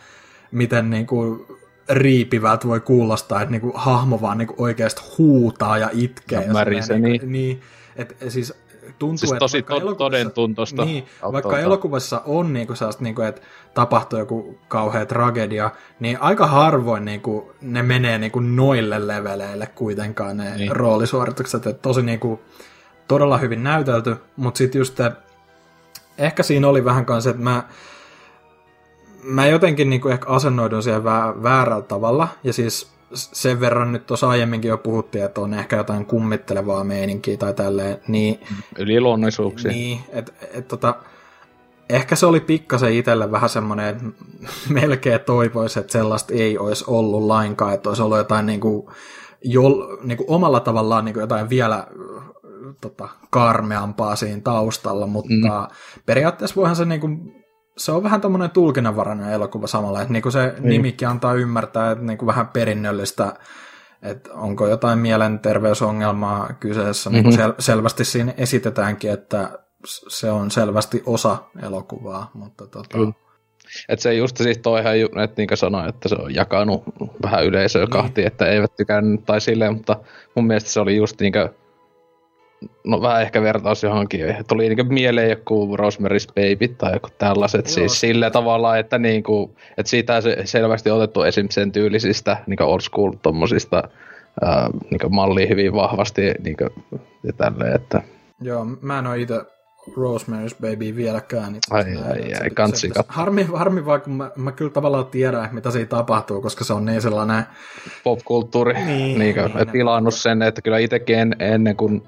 miten 0.51 0.91
niin 0.91 1.07
kuin, 1.07 1.47
riipivältä 1.89 2.69
voi 2.69 2.81
kuulostaa, 2.81 3.41
että 3.41 3.51
niin 3.51 3.61
kuin, 3.61 3.73
hahmo 3.77 4.21
vaan 4.21 4.39
niin 4.39 4.49
kuin, 4.49 4.61
oikeasti 4.61 5.03
huutaa 5.19 5.79
ja 5.79 5.91
itkee. 5.93 6.45
Ja, 6.45 6.73
ja 6.73 6.83
se, 6.83 6.99
niin, 6.99 7.21
niin. 7.21 7.33
niin 7.33 7.63
et, 7.97 8.17
siis 8.29 8.55
tuntuu, 8.99 9.19
siis 9.19 9.33
tosi 9.39 9.59
että 9.59 9.75
to- 9.81 10.31
tuntosta. 10.35 10.85
Niin, 10.85 11.07
vaikka 11.33 11.59
elokuvassa 11.59 12.23
on 12.27 12.53
niin 12.53 12.67
kuin 12.67 12.77
sellaista, 12.77 13.05
niin 13.05 13.15
kuin, 13.15 13.29
että 13.29 13.43
tapahtuu 13.75 14.19
joku 14.19 14.59
kauhea 14.69 15.07
tragedia, 15.07 15.71
niin 16.01 16.21
aika 16.21 16.47
harvoin 16.47 17.05
niin 17.05 17.21
kuin, 17.21 17.45
ne 17.61 17.83
menee 17.83 18.19
niin 18.19 18.33
kuin 18.33 18.57
noille 18.57 19.07
leveleille 19.07 19.67
kuitenkaan 19.67 20.37
ne 20.37 20.57
niin. 20.57 20.77
roolisuoritukset. 20.77 21.67
Että 21.67 21.83
tosi 21.83 22.03
niin 22.03 22.21
kuin, 22.21 22.41
todella 23.09 23.39
hyvin 23.39 23.63
näytelty, 23.63 24.17
mutta 24.37 24.59
sitten 24.59 24.79
just 24.79 24.95
te, 24.95 25.13
ehkä 26.19 26.43
siinä 26.43 26.69
oli 26.69 26.85
vähän 26.85 27.07
kanssa, 27.07 27.31
että 27.31 27.43
mä, 27.43 27.63
mä 29.23 29.47
jotenkin 29.47 29.91
niin 29.91 30.01
kuin 30.01 30.13
ehkä 30.13 30.29
asennoidun 30.29 30.83
siihen 30.83 31.05
väärällä 31.43 31.83
tavalla, 31.83 32.29
ja 32.45 32.53
siis 32.53 32.94
sen 33.15 33.61
verran 33.61 33.93
nyt 33.93 34.07
tuossa 34.07 34.29
aiemminkin 34.29 34.69
jo 34.69 34.79
puhuttiin, 34.79 35.25
että 35.25 35.41
on 35.41 35.55
ehkä 35.55 35.77
jotain 35.77 36.07
kummittelevaa 36.07 36.85
meininkiä 36.85 37.37
tai 37.37 37.55
tälleen, 37.55 37.99
niin... 38.09 38.41
Yliluonnoisuuksia. 38.79 39.71
Niin, 39.71 40.01
että 40.09 40.33
et, 40.55 40.69
tota, 40.69 40.95
ehkä 41.91 42.17
se 42.17 42.27
oli 42.27 42.41
pikkasen 42.41 42.93
itselle 42.93 43.31
vähän 43.31 43.49
semmoinen, 43.49 43.87
että 43.87 44.05
melkein 44.81 45.21
toivoisi, 45.21 45.81
että 45.81 45.93
sellaista 45.93 46.35
ei 46.35 46.59
olisi 46.59 46.85
ollut 46.87 47.23
lainkaan, 47.23 47.75
että 47.75 47.89
olisi 47.89 48.03
ollut 48.03 48.19
jotain 48.19 48.47
niin 48.47 48.61
kuin 48.61 48.87
jol, 49.45 49.97
niin 50.03 50.19
kuin 50.19 50.31
omalla 50.31 50.61
tavallaan 50.61 51.05
niin 51.05 51.15
kuin 51.15 51.21
jotain 51.21 51.51
vielä 51.51 51.87
tota, 52.81 53.09
karmeampaa 53.31 54.17
siinä 54.17 54.41
taustalla, 54.45 55.07
mutta 55.07 55.35
mm. 55.35 55.75
periaatteessa 56.07 56.57
voihan 56.57 56.77
se 56.77 56.85
niin 56.85 57.01
kuin, 57.01 57.44
se 57.77 57.93
on 57.93 58.03
vähän 58.03 58.21
tämmöinen 58.21 58.51
tulkinnanvarainen 58.51 59.33
elokuva 59.33 59.67
samalla, 59.67 60.01
että 60.01 60.13
niin 60.13 60.23
kuin 60.23 60.33
se 60.33 60.55
mm. 60.59 60.69
nimikin 60.69 61.09
antaa 61.09 61.35
ymmärtää, 61.35 61.91
että 61.91 62.05
niin 62.05 62.19
kuin 62.19 62.27
vähän 62.27 62.49
perinnöllistä, 62.49 63.33
että 64.03 64.33
onko 64.33 64.69
jotain 64.69 64.99
mielenterveysongelmaa 64.99 66.53
kyseessä, 66.61 67.11
mm-hmm. 67.11 67.29
niin 67.29 67.37
kuin 67.37 67.47
sel- 67.47 67.55
selvästi 67.59 68.05
siinä 68.05 68.35
esitetäänkin, 68.37 69.11
että 69.11 69.59
se 70.09 70.31
on 70.31 70.51
selvästi 70.51 71.03
osa 71.07 71.39
elokuvaa, 71.63 72.31
mutta 72.35 72.67
tota... 72.67 72.99
Kyllä. 72.99 73.13
Et 73.89 74.01
se 74.01 74.15
just 74.15 74.37
siis 74.37 74.59
toi 74.59 74.81
ihan, 74.81 74.97
että 75.25 75.43
niin 75.43 75.49
sanoin, 75.55 75.89
että 75.89 76.09
se 76.09 76.15
on 76.15 76.35
jakanut 76.35 76.83
vähän 77.23 77.45
yleisöä 77.45 77.83
niin. 77.83 77.91
kahti, 77.91 78.27
että 78.27 78.47
eivät 78.47 78.77
tykännyt 78.77 79.25
tai 79.25 79.41
silleen, 79.41 79.75
mutta 79.75 79.97
mun 80.35 80.47
mielestä 80.47 80.71
se 80.71 80.81
oli 80.81 80.97
just 80.97 81.21
niinkö, 81.21 81.49
no 82.85 83.03
vähän 83.03 83.23
ehkä 83.23 83.43
vertaus 83.43 83.83
johonkin, 83.83 84.37
tuli 84.49 84.69
niinkö 84.69 84.85
mieleen 84.85 85.31
joku 85.31 85.77
Rosemary's 85.77 86.27
Baby 86.27 86.69
tai 86.69 86.93
joku 86.93 87.09
tällaiset, 87.19 87.67
Joo. 87.67 87.75
siis 87.75 88.01
sillä 88.01 88.31
tavalla, 88.31 88.79
että 88.79 88.99
niinku, 88.99 89.55
että 89.79 89.91
siitä 89.91 90.21
se 90.21 90.37
selvästi 90.45 90.91
otettu 90.91 91.23
esim. 91.23 91.47
sen 91.51 91.73
tyylisistä 91.73 92.37
niinku 92.47 92.65
old 92.65 92.81
school 92.81 93.13
tommosista 93.23 93.83
ää, 94.43 94.71
niinku 94.91 95.09
mallia 95.09 95.49
hyvin 95.49 95.73
vahvasti 95.73 96.23
niinku, 96.45 96.65
ja 97.23 97.33
tälleen, 97.33 97.75
että 97.75 98.03
Joo, 98.41 98.65
mä 98.81 98.99
en 98.99 99.07
oo 99.07 99.15
itse 99.15 99.41
Rosemary's 99.89 100.57
Baby 100.61 100.97
vieläkään. 100.97 101.53
Niin 101.53 101.63
ai, 101.71 101.85
ai, 101.97 102.35
ai, 102.43 102.51
kansi 102.51 102.91
harmi, 103.09 103.43
harmi 103.55 103.87
vaan, 103.87 104.01
kun 104.01 104.13
mä, 104.13 104.31
mä 104.37 104.53
kyllä 104.53 104.71
tavallaan 104.71 105.07
tiedän, 105.07 105.49
mitä 105.53 105.71
siinä 105.71 105.87
tapahtuu, 105.87 106.41
koska 106.43 106.65
se 106.65 106.73
on 106.73 106.85
niin 106.85 107.03
sellainen... 107.03 107.45
Popkulttuuri, 108.05 108.75
niin, 108.75 109.19
niin, 109.19 109.19
niin 109.19 109.71
tilannut 109.73 110.15
sen, 110.15 110.43
että 110.43 110.63
kyllä 110.63 110.79
itsekin 110.79 111.19
en, 111.19 111.37
ennen 111.39 111.77
kuin 111.77 112.03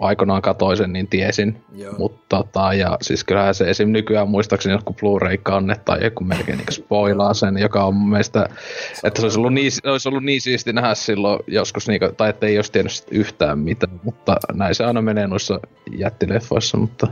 aikoinaan 0.00 0.42
katoin 0.42 0.76
sen, 0.76 0.92
niin 0.92 1.08
tiesin. 1.08 1.62
Joo. 1.74 1.94
Mutta 1.98 2.36
tota, 2.36 2.74
ja 2.74 2.98
siis 3.02 3.24
kyllähän 3.24 3.54
se 3.54 3.70
esim. 3.70 3.88
nykyään 3.88 4.28
muistaakseni 4.28 4.74
joku 4.74 4.92
Blu-ray-kanne 4.92 5.76
tai 5.84 6.04
joku 6.04 6.24
melkein 6.24 6.58
niin 6.58 6.72
spoilaa 6.72 7.34
sen, 7.34 7.58
joka 7.58 7.84
on 7.84 7.94
mun 7.94 8.10
mielestä, 8.10 8.48
se 8.94 9.06
että 9.06 9.20
se 9.20 9.26
olisi 9.26 9.38
ollut, 9.38 9.52
niin, 9.52 9.72
olisi 9.84 10.08
ollut 10.08 10.24
niin 10.24 10.40
siisti 10.40 10.72
nähdä 10.72 10.94
silloin 10.94 11.40
joskus, 11.46 11.88
niin, 11.88 12.00
tai 12.16 12.30
että 12.30 12.46
ei 12.46 12.58
olisi 12.58 12.72
tiennyt 12.72 12.92
yhtään 13.10 13.58
mitään, 13.58 14.00
mutta 14.04 14.36
näin 14.52 14.74
se 14.74 14.84
aina 14.84 15.02
menee 15.02 15.26
noissa 15.26 15.60
jättileffoissa, 15.96 16.76
mutta 16.76 17.06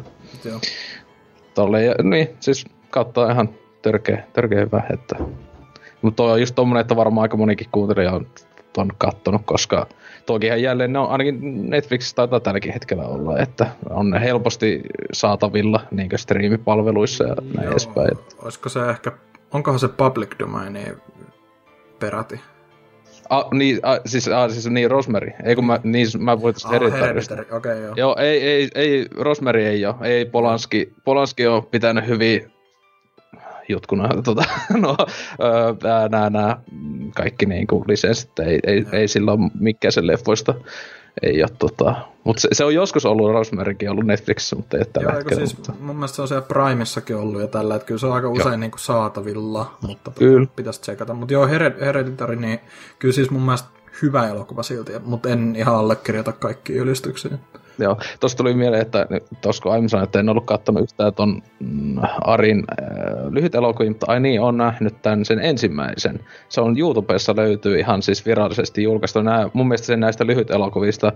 Joo. 0.44 0.60
Tolle, 1.54 1.94
niin, 2.02 2.28
siis 2.40 2.64
kautta 2.90 3.32
ihan 3.32 3.48
törkeä, 3.82 4.24
törkeä 4.32 4.60
hyvä, 4.60 4.82
että 4.92 5.16
mutta 6.02 6.22
on 6.22 6.40
just 6.40 6.54
tommonen, 6.54 6.80
että 6.80 6.96
varmaan 6.96 7.22
aika 7.22 7.36
monikin 7.36 7.66
kuuntelija 7.72 8.12
on 8.12 8.26
ton 8.72 8.90
kattonut, 8.98 9.42
koska 9.44 9.86
tokihan 10.28 10.62
jälleen 10.62 10.92
ne 10.92 10.98
on 10.98 11.10
ainakin 11.10 11.70
Netflixissä 11.70 12.16
taitaa 12.16 12.40
tälläkin 12.40 12.72
hetkellä 12.72 13.02
olla, 13.02 13.38
että 13.38 13.66
on 13.90 14.20
helposti 14.20 14.82
saatavilla 15.12 15.80
niin 15.90 16.10
striimipalveluissa 16.16 17.24
ja 17.24 17.34
näin 17.54 17.64
Joo, 17.64 17.70
edespäin. 17.70 18.18
Olisiko 18.42 18.68
se 18.68 18.90
ehkä, 18.90 19.12
onkohan 19.52 19.80
se 19.80 19.88
public 19.88 20.38
domain 20.38 20.78
peräti? 21.98 22.40
Ah, 23.30 23.44
niin, 23.52 23.80
ah, 23.82 24.00
siis, 24.06 24.28
ah, 24.28 24.50
siis 24.50 24.66
niin, 24.70 24.90
Rosemary. 24.90 25.30
Ei 25.44 25.54
kun 25.54 25.66
mä, 25.66 25.80
niin, 25.82 26.06
mä 26.18 26.40
voin 26.40 26.54
tuosta 26.54 26.68
ah, 26.68 26.76
okei 26.76 27.48
okay, 27.56 27.82
joo. 27.82 27.94
Joo, 27.96 28.16
ei, 28.18 28.42
ei, 28.42 28.68
ei, 28.74 29.06
Rosemary 29.16 29.62
ei 29.62 29.86
ole. 29.86 29.94
Ei, 30.02 30.24
Polanski, 30.24 30.92
Polanski 31.04 31.46
on 31.46 31.66
pitänyt 31.66 32.06
hyvin 32.06 32.52
jutkuna, 33.68 34.08
tota, 34.24 34.44
no, 34.76 34.96
öö, 35.42 36.08
nämä, 36.08 36.30
nämä 36.30 36.56
kaikki 37.14 37.46
niin 37.46 37.66
kuin 37.66 37.84
lisenssit, 37.88 38.38
ei, 38.38 38.60
ei, 38.66 38.84
ei 38.92 39.08
silloin 39.08 39.50
mikään 39.60 39.92
sen 39.92 40.06
leffoista 40.06 40.54
ei 41.22 41.42
ole 41.42 41.50
tota, 41.58 41.94
mutta 42.24 42.40
se, 42.40 42.48
se, 42.52 42.64
on 42.64 42.74
joskus 42.74 43.06
ollut, 43.06 43.32
Rosemarykin 43.32 43.90
ollut 43.90 44.06
Netflixissä, 44.06 44.56
mutta 44.56 44.78
ei 44.78 44.84
tällä 44.84 45.10
Joo, 45.10 45.18
hetkellä. 45.18 45.46
Siis, 45.46 45.56
mutta... 45.56 45.72
mun 45.80 45.96
mielestä 45.96 46.16
se 46.16 46.22
on 46.22 46.28
siellä 46.28 46.46
Primessakin 46.48 47.16
ollut 47.16 47.40
ja 47.40 47.46
tällä, 47.46 47.74
että 47.74 47.86
kyllä 47.86 47.98
se 47.98 48.06
on 48.06 48.12
aika 48.12 48.28
usein 48.28 48.60
niin 48.60 48.70
kuin 48.70 48.80
saatavilla, 48.80 49.76
mutta 49.86 50.10
kyllä. 50.18 50.46
pitäisi 50.56 50.80
tsekata. 50.80 51.14
Mutta 51.14 51.34
joo, 51.34 51.46
Hereditary, 51.80 52.36
niin 52.36 52.60
kyllä 52.98 53.14
siis 53.14 53.30
mun 53.30 53.42
mielestä 53.42 53.68
hyvä 54.02 54.28
elokuva 54.28 54.62
silti, 54.62 54.92
mutta 55.04 55.28
en 55.28 55.56
ihan 55.56 55.74
allekirjoita 55.74 56.32
kaikki 56.32 56.72
ylistyksiä. 56.72 57.38
Joo, 57.84 57.96
tuossa 58.20 58.38
tuli 58.38 58.54
mieleen, 58.54 58.82
että 58.82 59.06
tuossa 59.40 59.62
kun 59.62 59.72
aiemmin 59.72 59.88
sanoin, 59.88 60.04
että 60.04 60.20
en 60.20 60.28
ollut 60.28 60.46
katsonut 60.46 60.82
yhtään 60.82 61.14
ton 61.14 61.42
mm, 61.60 61.96
Arin 62.20 62.64
äh, 62.82 62.86
lyhyt 63.30 63.54
elokuvia, 63.54 63.90
mutta 63.90 64.06
ai 64.08 64.20
niin, 64.20 64.40
on 64.40 64.56
nähnyt 64.56 65.02
tämän 65.02 65.24
sen 65.24 65.38
ensimmäisen. 65.38 66.20
Se 66.48 66.60
on 66.60 66.78
YouTubessa 66.78 67.36
löytyy 67.36 67.78
ihan 67.78 68.02
siis 68.02 68.26
virallisesti 68.26 68.82
julkaistu. 68.82 69.22
Nää, 69.22 69.50
mun 69.52 69.68
mielestä 69.68 69.86
sen 69.86 70.00
näistä 70.00 70.26
lyhyt 70.26 70.50
elokuvista 70.50 71.12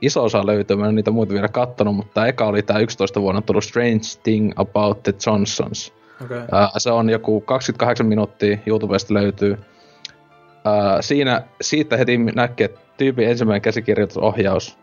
iso 0.00 0.24
osa 0.24 0.46
löytyy, 0.46 0.76
mä 0.76 0.88
en 0.88 0.94
niitä 0.94 1.10
muita 1.10 1.34
vielä 1.34 1.48
kattonut, 1.48 1.96
mutta 1.96 2.14
tämä 2.14 2.26
eka 2.26 2.46
oli 2.46 2.62
tämä 2.62 2.80
11 2.80 3.20
vuonna 3.20 3.42
tullut 3.42 3.64
Strange 3.64 4.00
Thing 4.22 4.52
About 4.56 5.02
the 5.02 5.14
Johnsons. 5.26 5.94
Okay. 6.24 6.38
Äh, 6.38 6.70
se 6.78 6.90
on 6.90 7.10
joku 7.10 7.40
28 7.40 8.06
minuuttia, 8.06 8.58
YouTubesta 8.66 9.14
löytyy. 9.14 9.52
Äh, 9.52 10.96
siinä, 11.00 11.42
siitä 11.60 11.96
heti 11.96 12.18
näkee, 12.18 12.64
että 12.64 12.80
tyypin 12.96 13.28
ensimmäinen 13.28 13.62
käsikirjoitusohjaus 13.62 14.78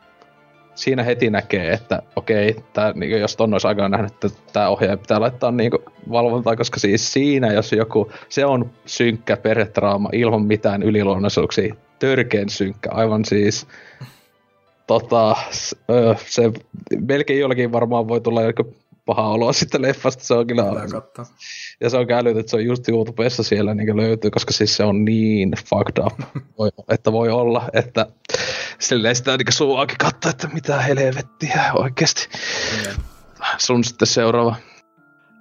siinä 0.76 1.04
heti 1.04 1.30
näkee, 1.30 1.74
että 1.74 2.02
okei, 2.16 2.56
tää, 2.74 2.94
niin 2.96 3.20
jos 3.20 3.36
ton 3.36 3.54
olisi 3.54 3.68
aikaan 3.68 3.92
nähnyt, 3.92 4.12
että 4.12 4.30
tämä 4.54 4.70
ohjaaja 4.70 4.98
pitää 4.98 5.22
laittaa 5.22 5.52
niin 5.52 5.72
valvontaa, 6.12 6.56
koska 6.56 6.80
siis 6.80 7.14
siinä, 7.14 7.54
jos 7.54 7.72
joku, 7.72 8.12
se 8.30 8.46
on 8.46 8.72
synkkä 8.86 9.38
perhetraama 9.38 10.10
ilman 10.14 10.46
mitään 10.46 10.84
yliluonnoisuuksia, 10.84 11.76
törkeen 12.00 12.50
synkkä, 12.50 12.90
aivan 12.92 13.26
siis 13.26 13.68
tota, 14.88 15.36
se 16.28 16.52
melkein 17.00 17.40
jollakin 17.40 17.72
varmaan 17.72 18.08
voi 18.08 18.22
tulla 18.22 18.42
joku 18.42 18.74
paha 19.06 19.28
oloa 19.28 19.54
sitten 19.54 19.82
leffasta, 19.82 20.24
se 20.24 20.34
on 20.34 20.48
kyllä 20.48 20.64
Ja 21.80 21.90
se 21.90 21.98
on 21.98 22.12
älyt, 22.12 22.38
että 22.38 22.50
se 22.50 22.56
on 22.56 22.66
just 22.66 22.90
YouTubessa 22.90 23.44
siellä 23.44 23.74
niin 23.74 23.98
löytyy, 23.98 24.32
koska 24.32 24.54
siis 24.54 24.78
se 24.78 24.84
on 24.84 25.06
niin 25.06 25.52
fucked 25.70 26.06
up, 26.06 26.20
voi, 26.58 26.70
että 26.90 27.12
voi 27.12 27.30
olla, 27.30 27.70
että 27.74 28.08
silleen 28.80 29.16
sitä 29.16 29.38
niin 29.38 29.54
suu 29.54 29.76
auki 29.76 29.96
katsoa, 30.00 30.30
että 30.30 30.50
mitä 30.54 30.82
helvettiä 30.82 31.72
oikeasti. 31.74 32.28
Mm. 32.78 32.84
Sun 33.58 33.84
sitten 33.84 34.08
seuraava. 34.08 34.56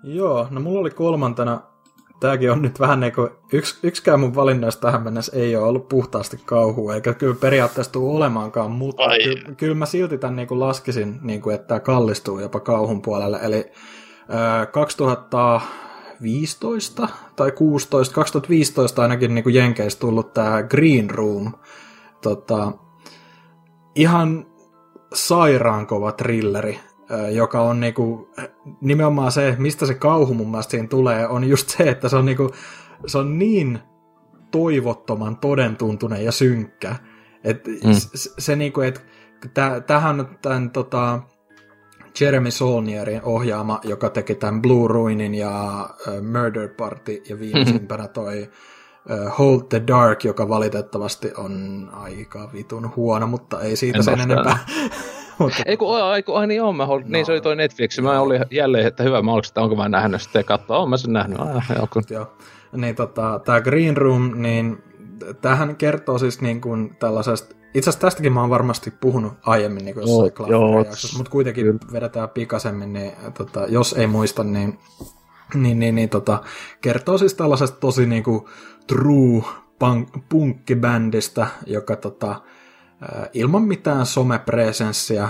Joo, 0.03 0.49
no 0.51 0.61
mulla 0.61 0.81
oli 0.81 0.91
kolmantena, 0.91 1.61
tääkin 2.21 2.51
on 2.51 2.63
nyt 2.63 2.81
vähän 2.81 3.01
niinku, 3.01 3.29
yks, 3.53 3.79
yksikään 3.83 4.21
mun 4.21 4.35
valinnoista 4.35 4.81
tähän 4.81 5.03
mennessä 5.03 5.37
ei 5.37 5.57
ole 5.57 5.67
ollut 5.67 5.89
puhtaasti 5.89 6.41
kauhua, 6.45 6.95
eikä 6.95 7.15
kyllä 7.15 7.35
periaatteessa 7.35 7.93
tule 7.93 8.17
olemaankaan, 8.17 8.71
mutta 8.71 9.03
ky, 9.25 9.55
kyllä 9.55 9.75
mä 9.75 9.87
silti 9.87 10.19
tämän 10.19 10.37
niinku 10.37 10.61
laskisin, 10.61 11.19
niinku, 11.23 11.51
että 11.51 11.67
tämä 11.67 11.81
kallistuu 11.81 12.39
jopa 12.39 12.61
kauhun 12.61 13.03
puolelle, 13.03 13.39
eli 13.43 13.73
äh, 14.35 14.69
2015 14.73 17.09
tai 17.37 17.53
16, 17.53 18.15
2015 18.15 19.03
ainakin 19.03 19.35
niinku 19.35 19.51
Jenkeissä 19.51 19.99
tullut 19.99 20.35
tämä 20.35 20.63
Green 20.63 21.11
Room, 21.11 21.53
tota, 22.23 22.73
ihan 23.95 24.47
sairaan 25.15 25.87
kova 25.87 26.13
trilleri, 26.13 26.81
joka 27.33 27.61
on 27.61 27.81
niinku, 27.81 28.29
nimenomaan 28.81 29.33
se, 29.33 29.57
mistä 29.59 29.87
se 29.87 29.95
kauhu 29.95 30.35
mun 30.35 30.51
mielestä 30.51 30.71
siinä 30.71 30.89
tulee, 30.89 31.29
on 31.29 31.45
just 31.45 31.69
se, 31.69 31.85
että 31.85 32.09
se 32.09 32.17
on, 32.17 32.25
niinku, 32.25 32.51
se 33.07 33.19
on 33.19 33.39
niin 33.39 33.79
toivottoman 34.51 35.37
todentuntunen 35.37 36.25
ja 36.25 36.33
synkkä. 36.33 36.97
Et 37.45 37.67
mm. 37.67 37.93
se, 37.93 38.31
se 38.39 38.57
niinku, 38.57 38.81
että 38.81 39.01
tähän 39.87 40.39
tämän 40.43 40.71
tota, 40.71 41.21
Jeremy 42.21 42.51
Saulnierin 42.51 43.23
ohjaama, 43.23 43.81
joka 43.85 44.11
teki 44.11 44.35
tämän 44.35 44.63
Blue 44.63 44.89
Ruinin 44.89 45.35
ja 45.35 45.85
uh, 46.09 46.23
Murder 46.23 46.69
Party 46.69 47.23
ja 47.29 47.39
viimeisimpänä 47.41 48.09
toi 48.09 48.51
Hold 49.39 49.63
the 49.69 49.83
Dark, 49.87 50.25
joka 50.25 50.49
valitettavasti 50.49 51.33
on 51.37 51.89
aika 51.93 52.51
vitun 52.53 52.93
huono, 52.97 53.27
mutta 53.27 53.61
ei 53.61 53.77
siitä 53.77 53.99
en 53.99 54.05
sen 54.05 54.21
enempää. 54.21 54.59
mutta... 55.39 55.63
Ei 55.67 55.77
kun, 55.77 56.03
ai, 56.03 56.23
kun, 56.23 56.39
ai 56.39 56.47
niin 56.47 56.63
on, 56.63 56.77
mä 56.77 56.87
hold... 56.87 57.03
no. 57.03 57.09
niin 57.09 57.27
se 57.27 57.33
oli 57.33 57.41
toi 57.41 57.57
Netflix, 57.57 58.01
mä 58.01 58.21
olin 58.21 58.45
jälleen, 58.51 58.87
että 58.87 59.03
hyvä, 59.03 59.23
mä 59.23 59.33
olin, 59.33 59.45
että 59.49 59.61
onko 59.61 59.77
mä 59.77 59.89
nähnyt 59.89 60.23
sitten 60.23 60.45
katsoa, 60.45 60.79
on 60.79 60.91
mä 60.91 60.97
sen 60.97 61.13
nähnyt. 61.13 61.39
Joo, 61.77 61.87
kun... 61.93 62.03
joo. 62.11 62.37
Niin 62.73 62.95
tota, 62.95 63.41
tää 63.45 63.61
Green 63.61 63.97
Room, 63.97 64.31
niin 64.35 64.83
tähän 65.41 65.77
kertoo 65.77 66.19
siis 66.19 66.41
niin 66.41 66.61
kuin 66.61 66.97
tällaisesta, 66.99 67.55
itse 67.75 67.91
asiassa 67.91 68.07
tästäkin 68.07 68.33
mä 68.33 68.41
oon 68.41 68.51
varmasti 68.51 68.91
puhunut 68.91 69.33
aiemmin 69.47 69.85
niin 69.85 69.95
kuin 69.95 70.09
jossain 70.09 70.55
oh, 70.55 70.87
mutta 71.17 71.31
kuitenkin 71.31 71.65
kyllä. 71.65 71.79
vedetään 71.93 72.29
pikaisemmin, 72.29 72.93
niin 72.93 73.13
tota, 73.39 73.67
jos 73.69 73.93
ei 73.93 74.07
muista, 74.07 74.45
niin 74.45 74.79
niin, 75.55 75.79
niin, 75.79 75.95
niin 75.95 76.09
tota, 76.09 76.43
kertoo 76.81 77.19
siis 77.19 77.35
tällaisesta 77.35 77.81
tosi 77.81 78.07
niinku 78.07 78.49
true 78.87 79.43
punkkibändistä, 80.29 81.47
joka 81.67 81.97
tota, 81.97 82.43
ilman 83.33 83.63
mitään 83.63 84.07
somepresenssiä 84.07 85.29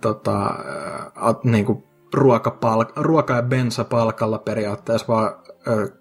tota, 0.00 0.54
niinku 1.44 1.84
ruokapalk- 2.16 2.92
ruoka- 2.96 3.36
ja 3.36 3.42
bensapalkalla 3.42 4.38
periaatteessa 4.38 5.06
vaan 5.08 5.34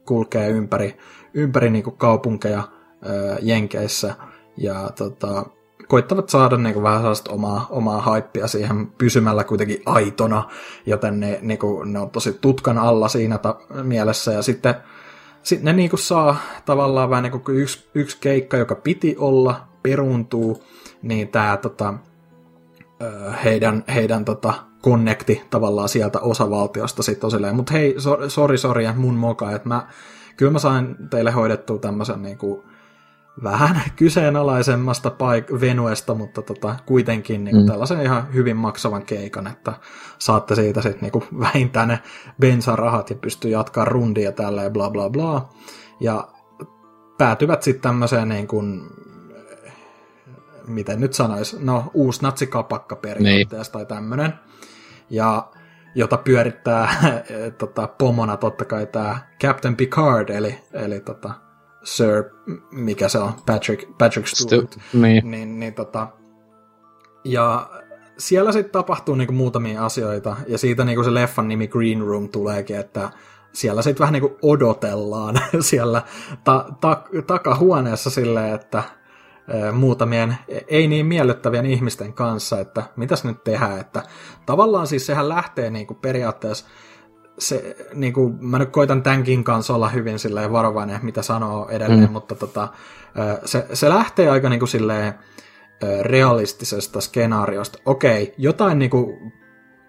kulkee 0.06 0.50
ympäri, 0.50 0.98
ympäri 1.34 1.70
niinku 1.70 1.92
kaupunkeja 1.92 2.64
Jenkeissä. 3.42 4.16
Ja 4.58 4.90
tota, 4.98 5.46
koittavat 5.88 6.30
saada 6.30 6.58
niin 6.58 6.74
kuin, 6.74 6.84
vähän 6.84 7.00
sellaista 7.00 7.32
omaa, 7.32 7.68
omaa 7.70 8.02
haippia 8.02 8.48
siihen 8.48 8.88
pysymällä 8.88 9.44
kuitenkin 9.44 9.82
aitona, 9.86 10.50
joten 10.86 11.20
ne, 11.20 11.40
niin 11.42 11.60
kuin, 11.60 11.94
ne 11.94 12.00
on 12.00 12.10
tosi 12.10 12.38
tutkan 12.42 12.78
alla 12.78 13.08
siinä 13.08 13.38
ta- 13.38 13.60
mielessä, 13.84 14.32
ja 14.32 14.42
sitten 14.42 14.76
sit 15.44 15.64
ne 15.64 15.74
niin 15.74 15.90
kuin, 15.90 16.00
saa 16.00 16.36
tavallaan 16.66 17.10
vähän 17.10 17.24
niin 17.24 17.42
kuin 17.42 17.58
yksi, 17.58 17.90
yksi 17.96 18.18
keikka, 18.22 18.58
joka 18.58 18.76
piti 18.76 19.16
olla, 19.20 19.68
peruuntuu, 19.84 20.64
niin 21.02 21.28
tämä 21.28 21.58
tota, 21.58 21.94
heidän, 23.44 23.84
heidän 23.94 24.26
tota, 24.26 24.54
connecti 24.84 25.42
tavallaan 25.50 25.90
sieltä 25.90 26.20
osavaltiosta 26.20 27.04
sitten 27.04 27.28
on 27.28 27.32
silleen, 27.32 27.56
mutta 27.56 27.74
hei, 27.74 27.96
so, 27.98 28.30
sori, 28.30 28.58
sori, 28.58 28.86
mun 28.96 29.16
moka, 29.16 29.52
että 29.52 29.68
mä, 29.68 29.88
kyllä 30.38 30.52
mä 30.52 30.60
sain 30.60 30.96
teille 31.10 31.32
hoidettua 31.32 31.78
tämmöisen 31.78 32.22
niin 32.22 32.38
kuin, 32.38 32.64
vähän 33.44 33.82
kyseenalaisemmasta 33.96 35.10
paik- 35.10 35.62
venuesta, 35.62 36.16
mutta 36.16 36.42
tota, 36.42 36.76
kuitenkin 36.86 37.44
niin 37.44 37.56
kuin, 37.56 37.66
mm. 37.66 37.72
tällaisen 37.72 38.02
ihan 38.02 38.34
hyvin 38.34 38.58
maksavan 38.58 39.06
keikan, 39.06 39.48
että 39.48 39.74
saatte 40.20 40.56
siitä 40.56 40.82
sitten 40.82 41.02
niin 41.02 41.12
kuin, 41.12 41.26
vähintään 41.40 41.88
ne 41.88 42.00
bensarahat 42.40 43.10
ja 43.10 43.16
pystyy 43.16 43.52
jatkaa 43.52 43.86
rundia 43.86 44.32
tällä 44.32 44.64
ja 44.64 44.70
bla 44.70 44.90
bla 44.90 45.10
bla. 45.10 45.50
Ja 46.00 46.28
päätyvät 47.18 47.64
sitten 47.64 47.82
tämmöiseen 47.82 48.30
niin 48.30 48.48
kuin, 48.48 48.82
miten 50.68 51.02
nyt 51.02 51.14
sanois, 51.14 51.60
no 51.60 51.92
uusi 51.94 52.22
natsikapakka 52.22 52.96
periaatteessa 52.96 53.78
niin. 53.78 53.88
tai 53.88 53.98
tämmöinen. 53.98 54.34
Ja 55.10 55.48
jota 55.96 56.18
pyörittää 56.18 56.96
tota, 57.58 57.88
pomona 57.88 58.38
totta 58.38 58.66
kai 58.66 58.86
tämä 58.86 59.18
Captain 59.42 59.76
Picard, 59.76 60.30
eli, 60.30 60.60
eli 60.74 61.00
tota, 61.00 61.34
Sir, 61.84 62.24
mikä 62.72 63.10
se 63.10 63.18
on, 63.18 63.34
Patrick, 63.46 63.98
Patrick 63.98 64.28
Stewart. 64.28 64.76
Stu- 64.76 64.82
niin. 64.94 65.32
Niin, 65.32 65.60
niin 65.60 65.74
tota, 65.74 66.08
ja 67.24 67.70
siellä 68.18 68.52
sitten 68.52 68.72
tapahtuu 68.72 69.16
niinku 69.16 69.34
muutamia 69.34 69.86
asioita, 69.86 70.36
ja 70.48 70.58
siitä 70.58 70.86
niinku 70.86 71.04
se 71.04 71.14
leffan 71.14 71.48
nimi 71.48 71.68
Green 71.68 72.02
Room 72.02 72.30
tuleekin, 72.30 72.78
että 72.78 73.10
siellä 73.54 73.82
sitten 73.82 74.00
vähän 74.00 74.14
niinku 74.14 74.38
odotellaan 74.42 75.36
siellä 75.60 76.02
ta- 76.44 76.66
ta- 76.82 77.04
takahuoneessa 77.28 78.10
silleen, 78.10 78.56
että 78.56 78.84
muutamien 79.74 80.38
ei 80.68 80.88
niin 80.88 81.06
miellyttävien 81.06 81.66
ihmisten 81.66 82.14
kanssa, 82.14 82.60
että 82.60 82.84
mitäs 82.96 83.24
nyt 83.24 83.44
tehdään, 83.44 83.80
että 83.80 84.04
tavallaan 84.46 84.88
siis 84.88 85.06
sehän 85.06 85.30
lähtee 85.30 85.70
niin 85.70 85.88
kuin 85.88 86.00
periaatteessa 86.02 86.66
se, 87.40 87.76
niin 87.94 88.14
kuin, 88.14 88.38
mä 88.46 88.60
nyt 88.60 88.70
koitan 88.70 89.04
tämänkin 89.04 89.44
kanssa 89.44 89.76
olla 89.76 89.90
hyvin 89.90 90.20
silleen 90.20 90.52
varovainen, 90.52 91.00
mitä 91.04 91.22
sanoo 91.22 91.70
edelleen, 91.70 92.10
mm. 92.10 92.12
mutta 92.12 92.36
tota, 92.36 92.68
se, 93.46 93.68
se 93.74 93.90
lähtee 93.90 94.30
aika 94.30 94.50
niin 94.50 94.60
kuin 94.60 94.70
silleen 94.70 95.14
realistisesta 96.02 97.02
skenaariosta. 97.02 97.80
Okei, 97.86 98.34
jotain 98.38 98.80
niin 98.80 98.92
kuin 98.92 99.34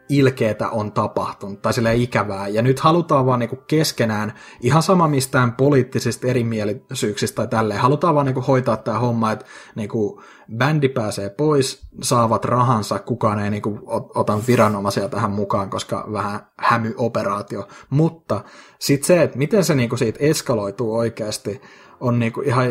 ilkeetä 0.09 0.69
on 0.69 0.93
tapahtunut, 0.93 1.63
tai 1.63 1.73
sille 1.73 1.95
ikävää, 1.95 2.49
ja 2.49 2.63
nyt 2.63 2.81
halutaan 2.81 3.27
vaan 3.27 3.41
niinku 3.41 3.57
keskenään, 3.57 4.33
ihan 4.61 4.83
sama 4.83 5.09
mistään 5.09 5.53
poliittisista 5.53 6.27
erimielisyyksistä 6.27 7.37
tai 7.37 7.47
tälleen, 7.49 7.81
halutaan 7.81 8.15
vaan 8.15 8.27
niinku 8.27 8.41
hoitaa 8.41 8.77
tämä 8.77 8.99
homma, 8.99 9.33
että 9.33 9.45
niinku 9.75 10.23
bändi 10.57 10.89
pääsee 10.89 11.31
pois, 11.31 11.87
saavat 12.03 12.45
rahansa, 12.45 12.99
kukaan 12.99 13.39
ei 13.39 13.51
niinku 13.51 13.79
ota 14.15 14.39
viranomaisia 14.47 15.09
tähän 15.09 15.31
mukaan, 15.31 15.71
koska 15.71 16.09
vähän 16.13 16.47
hämyoperaatio, 16.57 17.69
mutta 17.91 18.45
sitten 18.79 19.07
se, 19.07 19.23
että 19.23 19.39
miten 19.39 19.65
se 19.65 19.75
niinku 19.75 19.97
siitä 19.97 20.19
eskaloituu 20.23 20.97
oikeasti, 20.97 21.61
on 22.01 22.19
niinku 22.19 22.41
ihan, 22.41 22.67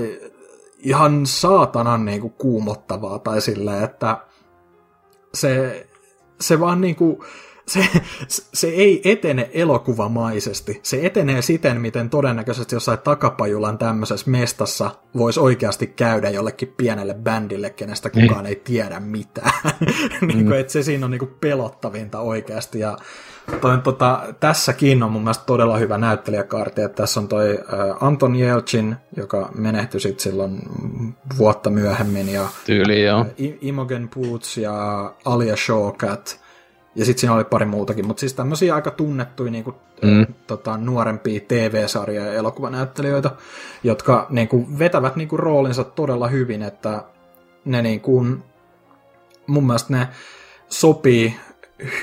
ihan 0.78 1.26
saatanan 1.26 2.06
niinku 2.06 2.30
kuumottavaa, 2.30 3.20
tai 3.20 3.42
silleen, 3.42 3.84
että 3.84 4.18
se 5.34 5.86
se 6.44 6.60
vaan 6.60 6.82
niinku, 6.82 7.24
se, 7.68 7.88
se 8.54 8.68
ei 8.68 9.02
etene 9.12 9.50
elokuvamaisesti. 9.54 10.80
Se 10.84 11.06
etenee 11.06 11.42
siten, 11.42 11.82
miten 11.82 12.10
todennäköisesti 12.10 12.76
jossain 12.76 13.00
takapajulan 13.00 13.78
tämmöisessä 13.78 14.32
mestassa 14.32 14.92
voisi 15.18 15.40
oikeasti 15.40 15.88
käydä 15.88 16.30
jollekin 16.30 16.74
pienelle 16.78 17.14
bändille, 17.14 17.70
kenestä 17.70 18.10
kukaan 18.10 18.46
ei 18.46 18.56
tiedä 18.56 19.00
mitään. 19.00 19.52
niin 20.28 20.46
kuin, 20.46 20.60
että 20.60 20.74
se 20.74 20.84
siinä 20.84 21.06
on 21.06 21.12
niin 21.12 21.20
kuin 21.20 21.36
pelottavinta 21.42 22.20
oikeasti. 22.20 22.80
Ja 22.80 22.98
toi, 23.62 23.78
tota, 23.78 24.22
tässäkin 24.40 25.04
on 25.04 25.12
mun 25.12 25.22
mielestä 25.22 25.44
todella 25.46 25.78
hyvä 25.78 25.98
näyttelijäkaarti, 25.98 26.82
että 26.82 26.96
tässä 26.96 27.20
on 27.20 27.28
toi 27.28 27.60
Anton 28.00 28.36
Yelchin, 28.36 28.96
joka 29.18 29.50
menehtyi 29.56 30.00
sitten 30.00 30.24
silloin 30.24 30.62
vuotta 31.38 31.70
myöhemmin, 31.70 32.30
ja 32.30 32.48
Tyyli, 32.66 33.04
joo. 33.04 33.26
Imogen 33.62 34.10
Poots 34.10 34.58
ja 34.58 34.74
Alia 35.26 35.56
Shawkat, 35.56 36.40
ja 36.96 37.06
sitten 37.06 37.20
siinä 37.20 37.34
oli 37.34 37.44
pari 37.44 37.66
muutakin, 37.66 38.08
mutta 38.08 38.20
siis 38.20 38.34
tämmöisiä 38.34 38.76
aika 38.76 38.92
tunnettuja 38.92 39.52
niin 39.52 39.64
kuin, 39.64 39.76
mm. 40.02 40.26
tota, 40.48 40.78
nuorempia 40.78 41.40
TV-sarja- 41.40 42.26
ja 42.26 42.34
elokuvanäyttelijöitä, 42.34 43.32
jotka 43.84 44.28
niin 44.30 44.48
kuin, 44.48 44.80
vetävät 44.80 45.16
niin 45.16 45.28
kuin, 45.28 45.40
roolinsa 45.40 45.84
todella 45.84 46.28
hyvin, 46.28 46.64
että 46.64 47.04
ne 47.66 47.82
niin 47.82 48.02
kuin, 48.02 48.44
mun 49.48 49.68
mielestä 49.68 49.94
ne 49.94 50.08
sopii 50.70 51.36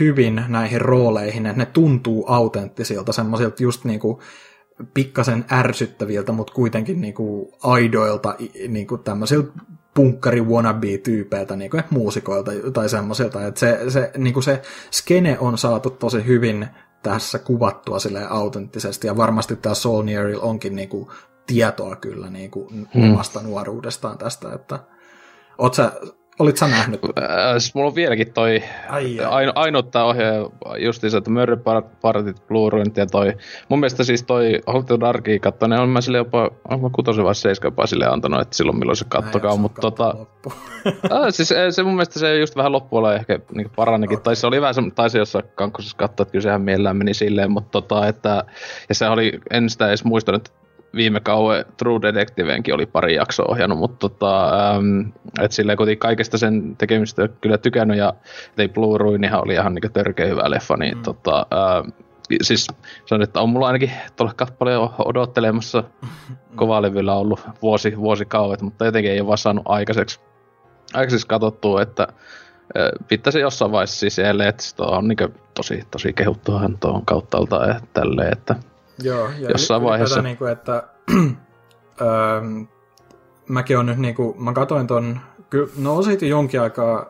hyvin 0.01 0.45
näihin 0.49 0.81
rooleihin, 0.81 1.47
että 1.47 1.59
ne 1.59 1.67
tuntuu 1.67 2.25
autenttisilta, 2.29 3.13
semmoisilta 3.13 3.63
just 3.63 3.85
niinku 3.85 4.23
pikkasen 4.95 5.45
ärsyttäviltä, 5.53 6.33
mutta 6.33 6.53
kuitenkin 6.53 7.01
niinku 7.01 7.55
aidoilta, 7.63 8.35
niinku 8.69 8.99
tämmöisiltä 8.99 9.53
punkkari 9.95 10.41
wannabe-tyypeiltä, 10.41 11.57
niinku 11.57 11.77
muusikoilta 11.91 12.51
tai 12.73 12.89
semmoisilta, 12.89 13.47
että 13.47 13.61
se, 13.61 13.81
se, 13.89 14.11
niinku 14.17 14.43
se 14.43 14.63
skene 14.91 15.39
on 15.39 15.59
saatu 15.59 15.91
tosi 15.91 16.27
hyvin 16.27 16.67
tässä 17.03 17.39
kuvattua 17.39 17.99
sille 17.99 18.27
autenttisesti, 18.31 19.07
ja 19.07 19.17
varmasti 19.17 19.57
tämä 19.57 19.75
Solnieril 19.75 20.39
onkin 20.43 20.77
niinku 20.77 21.13
tietoa 21.47 21.97
kyllä 21.97 22.31
niinku 22.31 22.69
hmm. 22.73 23.13
omasta 23.13 23.43
nuoruudestaan 23.43 24.19
tästä, 24.19 24.53
että 24.53 24.79
Oot 25.61 25.75
sä 25.75 25.93
Olit 26.41 26.57
sä 26.57 26.69
nähnyt? 26.69 27.01
Äh, 27.05 27.53
siis 27.59 27.75
mulla 27.75 27.89
on 27.89 27.95
vieläkin 27.95 28.33
toi 28.33 28.63
ai, 28.89 29.21
ai. 29.21 29.27
Aino, 29.27 29.53
ainoa 29.55 29.83
tää 29.83 30.05
ohjaaja 30.05 30.49
justiinsa, 30.79 31.19
että 31.19 31.31
Murder 31.31 31.59
Partit 32.03 32.37
Blu-ray 32.37 32.93
ja 32.97 33.07
toi. 33.07 33.33
Mun 33.69 33.81
mielestä 33.81 34.05
siis 34.05 34.23
toi 34.23 34.61
Hotel 34.67 35.01
Darkia 35.01 35.39
katto, 35.39 35.67
ne 35.67 35.81
on 35.81 35.89
mä 35.89 36.01
sille 36.01 36.19
jopa, 36.19 36.51
on 36.69 36.81
mä 36.81 36.91
kutosen 36.93 37.25
vai 37.25 37.35
seiska 37.35 37.67
jopa 37.67 37.87
sille 37.87 38.07
antanut, 38.07 38.41
että 38.41 38.57
silloin 38.57 38.79
milloin 38.79 38.97
se 38.97 39.05
kattokaa, 39.09 39.57
mutta 39.57 39.81
tota... 39.81 40.15
äh, 40.87 41.21
siis 41.31 41.55
se 41.71 41.83
mun 41.83 41.95
mielestä 41.95 42.19
se 42.19 42.39
just 42.39 42.57
vähän 42.57 42.73
loppuilla 42.73 43.15
ehkä 43.15 43.39
niin 43.55 43.71
paranikin, 43.77 44.17
okay. 44.17 44.25
tai 44.25 44.37
se 44.37 44.47
oli 44.47 44.61
vähän 44.61 44.75
se, 44.75 44.83
taisi 44.95 45.19
jossain 45.19 45.45
kankkosessa 45.55 45.97
katsoa, 45.97 46.23
että 46.23 46.33
kyllä 46.33 46.43
sehän 46.43 46.63
mielellään 46.63 46.97
meni 46.97 47.15
silleen, 47.15 47.51
mutta 47.51 47.71
tota, 47.71 48.09
että, 48.09 48.45
ja 48.89 48.95
se 48.95 49.09
oli, 49.09 49.41
en 49.51 49.71
sitä 49.71 49.89
edes 49.89 50.05
muistanut, 50.05 50.60
viime 50.95 51.21
kauan 51.21 51.65
True 51.77 52.03
Detectiveenkin 52.03 52.75
oli 52.75 52.87
pari 52.87 53.15
jaksoa 53.15 53.47
ohjannut, 53.49 53.79
mutta 53.79 54.09
tota, 54.09 54.45
ähm, 54.47 55.01
et 55.41 55.53
silleen 55.53 55.77
kuitenkin 55.77 55.99
kaikesta 55.99 56.39
sen 56.39 56.77
tekemistä 56.77 57.29
kyllä 57.41 57.59
tykännyt 57.59 57.99
ja 57.99 58.15
ei 58.59 58.69
Blue 58.69 58.99
Ruinihan 58.99 59.45
oli 59.45 59.55
ihan 59.55 59.75
niin 59.75 59.93
törkeä 59.93 60.27
hyvä 60.27 60.51
leffa, 60.51 60.77
niin 60.77 60.97
mm. 60.97 61.03
tota, 61.03 61.47
äh, 61.53 61.93
siis 62.43 62.67
sanon, 63.07 63.23
että 63.23 63.41
on 63.41 63.49
mulla 63.49 63.67
ainakin 63.67 63.91
tuolla 64.17 64.35
kappaleen 64.37 64.81
odottelemassa 65.05 65.85
kovalevyllä 66.57 67.15
ollut 67.15 67.41
vuosi, 67.63 67.97
vuosikauet, 67.97 68.63
mutta 68.63 68.85
jotenkin 68.85 69.13
ei 69.13 69.21
ole 69.21 69.27
vaan 69.27 69.39
saanut 69.39 69.65
aikaiseksi, 69.69 70.21
aikaiseksi 70.95 71.27
katsottua, 71.27 71.83
että 71.83 72.03
äh, 72.03 72.91
pitäisi 73.09 73.41
jossain 73.41 73.73
vaiheessa 73.73 74.01
siis 74.01 74.19
että 74.19 74.85
on 74.85 75.09
niin 75.09 75.35
tosi, 75.55 75.83
tosi 75.91 76.13
kehuttuhan 76.13 76.79
tuohon 76.79 77.05
kauttaalta 77.05 77.67
ja 77.67 77.81
tälleen, 77.93 78.33
että 78.33 78.57
Joo, 79.03 79.31
ja 79.39 79.51
jossain 79.51 79.83
vaiheessa. 79.83 80.23
Niin 80.23 80.37
kuin, 80.37 80.53
että, 80.53 80.83
öö, 82.01 82.41
mäkin 83.49 83.79
on 83.79 83.87
nyt, 83.87 83.99
niin 83.99 84.15
kuin, 84.15 84.43
mä 84.43 84.53
katoin 84.53 84.87
ton, 84.87 85.21
no 85.79 85.97
on 85.97 86.05
siitä 86.05 86.27
jonkin 86.27 86.61
aikaa, 86.61 87.07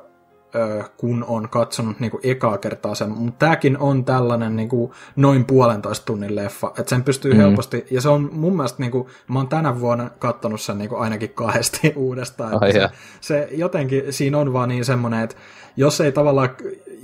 öö, 0.55 0.83
kun 0.97 1.25
on 1.29 1.49
katsonut 1.49 2.01
niin 2.01 2.11
kuin 2.11 2.21
ekaa 2.25 2.59
kertaa 2.59 2.95
sen, 2.95 3.11
mutta 3.11 3.39
tämäkin 3.39 3.79
on 3.79 4.05
tällainen 4.05 4.57
niin 4.57 4.69
kuin, 4.69 4.93
noin 5.17 5.45
puolentoista 5.45 6.07
tunnin 6.07 6.37
leffa, 6.37 6.69
että 6.69 6.91
sen 6.91 7.05
pystyy 7.05 7.33
mm. 7.33 7.37
helposti, 7.37 7.87
ja 7.91 8.01
se 8.01 8.09
on 8.09 8.31
mun 8.33 8.57
mielestä, 8.57 8.83
niin 8.83 8.93
kuin, 8.93 9.09
mä 9.29 9.39
oon 9.39 9.49
tänä 9.49 9.81
vuonna 9.81 10.11
katsonut 10.19 10.61
sen 10.61 10.79
niin 10.79 10.89
kuin, 10.89 11.01
ainakin 11.01 11.31
kahdesti 11.31 11.93
uudestaan, 11.97 12.55
oh, 12.55 12.61
se, 12.73 12.89
se 13.21 13.49
jotenkin, 13.53 14.13
siinä 14.13 14.39
on 14.39 14.53
vaan 14.53 14.69
niin 14.69 14.85
semmoinen, 14.85 15.21
että 15.21 15.37
jos 15.77 16.01
ei 16.01 16.13
tavallaan 16.13 16.51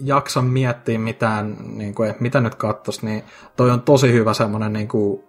jaksa 0.05 0.43
miettiä 0.43 0.99
mitään, 0.99 1.57
niin 1.77 1.95
kuin, 1.95 2.11
että 2.11 2.23
mitä 2.23 2.41
nyt 2.41 2.55
kattos, 2.55 3.03
niin 3.03 3.23
toi 3.57 3.71
on 3.71 3.83
tosi 3.83 4.13
hyvä 4.13 4.35
semmoinen 4.35 4.73
niin 4.73 4.89
kuin, 4.89 5.25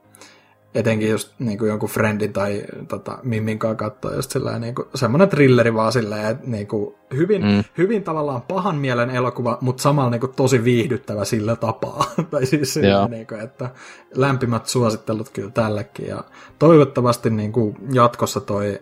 etenkin 0.76 1.10
just 1.10 1.34
niin 1.40 1.58
kuin 1.58 1.70
jonkun 1.70 1.90
friendin 1.90 2.34
tai 2.34 2.64
tota, 2.88 3.18
Mimmin 3.24 3.60
kanssa 3.60 3.76
katsoa 3.76 4.14
just 4.14 4.32
sillä 4.32 4.60
niin 4.60 4.76
kuin, 4.76 4.88
semmoinen 4.96 5.30
thrilleri 5.30 5.74
vaan 5.74 5.92
silleen, 5.92 6.26
että 6.26 6.48
niin 6.48 6.68
kuin, 6.68 6.96
hyvin, 7.16 7.42
mm. 7.42 7.64
hyvin 7.78 8.04
tavallaan 8.04 8.42
pahan 8.42 8.76
mielen 8.76 9.10
elokuva, 9.10 9.58
mutta 9.62 9.84
samalla 9.84 10.10
niin 10.10 10.22
kuin, 10.22 10.34
tosi 10.36 10.64
viihdyttävä 10.64 11.26
sillä 11.26 11.56
tapaa. 11.56 12.06
tai 12.32 12.46
siis 12.46 12.74
sillä, 12.74 13.08
niin 13.08 13.28
kuin, 13.28 13.42
että 13.42 13.70
lämpimät 14.16 14.66
suosittelut 14.66 15.30
kyllä 15.30 15.52
tällekin 15.52 16.08
ja 16.08 16.24
toivottavasti 16.60 17.30
niin 17.30 17.52
kuin, 17.52 17.76
jatkossa 17.94 18.40
toi 18.40 18.80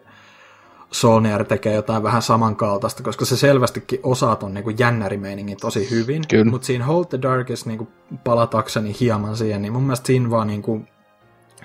Solnier 0.95 1.45
tekee 1.45 1.73
jotain 1.73 2.03
vähän 2.03 2.21
samankaltaista, 2.21 3.03
koska 3.03 3.25
se 3.25 3.37
selvästikin 3.37 3.99
osaa 4.03 4.35
ton 4.35 4.53
niin 4.53 4.79
jännärimeiningin 4.79 5.57
tosi 5.57 5.89
hyvin. 5.89 6.23
Mutta 6.49 6.65
siinä 6.65 6.85
Hold 6.85 7.05
the 7.05 7.21
Darkest 7.21 7.65
niin 7.65 7.87
palatakseni 8.23 8.95
hieman 8.99 9.37
siihen, 9.37 9.61
niin 9.61 9.73
mun 9.73 9.83
mielestä 9.83 10.07
siinä 10.07 10.29
vaan 10.29 10.47
niin 10.47 10.61
kuin, 10.61 10.87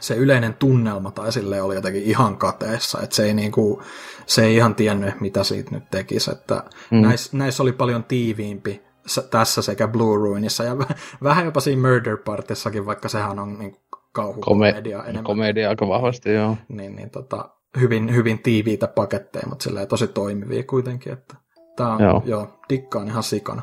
se 0.00 0.14
yleinen 0.14 0.54
tunnelma 0.54 1.10
tai 1.10 1.32
sille 1.32 1.62
oli 1.62 1.74
jotenkin 1.74 2.02
ihan 2.02 2.36
kateessa, 2.36 3.00
että 3.02 3.16
se 3.16 3.24
ei, 3.24 3.34
niinku, 3.34 3.82
se 4.26 4.44
ei 4.44 4.56
ihan 4.56 4.74
tiennyt, 4.74 5.20
mitä 5.20 5.44
siitä 5.44 5.70
nyt 5.70 5.90
tekisi, 5.90 6.30
että 6.30 6.62
mm. 6.90 7.00
näissä 7.00 7.36
näis 7.36 7.60
oli 7.60 7.72
paljon 7.72 8.04
tiiviimpi 8.04 8.82
tässä 9.30 9.62
sekä 9.62 9.88
Blue 9.88 10.16
Ruinissa 10.16 10.64
ja 10.64 10.76
vähän 11.22 11.44
jopa 11.44 11.60
siinä 11.60 11.88
Murder 11.88 12.16
Partissakin, 12.16 12.86
vaikka 12.86 13.08
sehän 13.08 13.38
on 13.38 13.58
niin 13.58 13.76
kauhukomedia 14.12 14.98
Kome- 14.98 15.02
enemmän. 15.02 15.24
Komedia 15.24 15.68
aika 15.68 15.88
vahvasti, 15.88 16.32
joo. 16.32 16.56
Niin, 16.68 16.96
niin 16.96 17.10
tota, 17.10 17.48
hyvin, 17.80 18.14
hyvin 18.14 18.38
tiiviitä 18.38 18.86
paketteja, 18.86 19.48
mutta 19.48 19.62
sillä 19.62 19.86
tosi 19.86 20.06
toimivia 20.06 20.62
kuitenkin, 20.62 21.12
että 21.12 21.34
tää 21.76 21.88
on, 21.88 22.02
joo, 22.02 22.22
joo 22.24 22.48
dikkaan 22.68 23.08
ihan 23.08 23.22
sikana. 23.22 23.62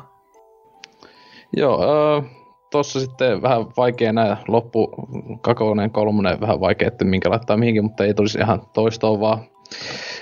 Joo, 1.56 1.82
äh, 1.82 2.24
tossa 2.70 3.00
sitten 3.00 3.42
vähän 3.42 3.66
vaikea 3.76 4.12
näin 4.12 4.36
loppu 4.48 4.90
kakonen 5.40 5.90
kolmonen 5.90 6.40
vähän 6.40 6.60
vaikea, 6.60 6.88
että 6.88 7.04
minkä 7.04 7.30
laittaa 7.30 7.56
mihinkin, 7.56 7.84
mutta 7.84 8.04
ei 8.04 8.14
tulisi 8.14 8.38
ihan 8.38 8.62
toistoa 8.72 9.20
vaan. 9.20 9.38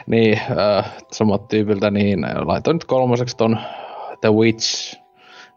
Niin, 0.06 0.40
äh, 0.58 0.92
samat 1.12 1.48
tyypiltä, 1.48 1.90
niin 1.90 2.20
laitoin 2.20 2.74
nyt 2.74 2.84
kolmoseksi 2.84 3.36
ton 3.36 3.58
The 4.20 4.32
Witch, 4.32 4.96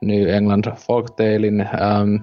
New 0.02 0.30
England 0.30 0.66
Folktalein. 0.76 1.62
Ähm, 1.62 2.16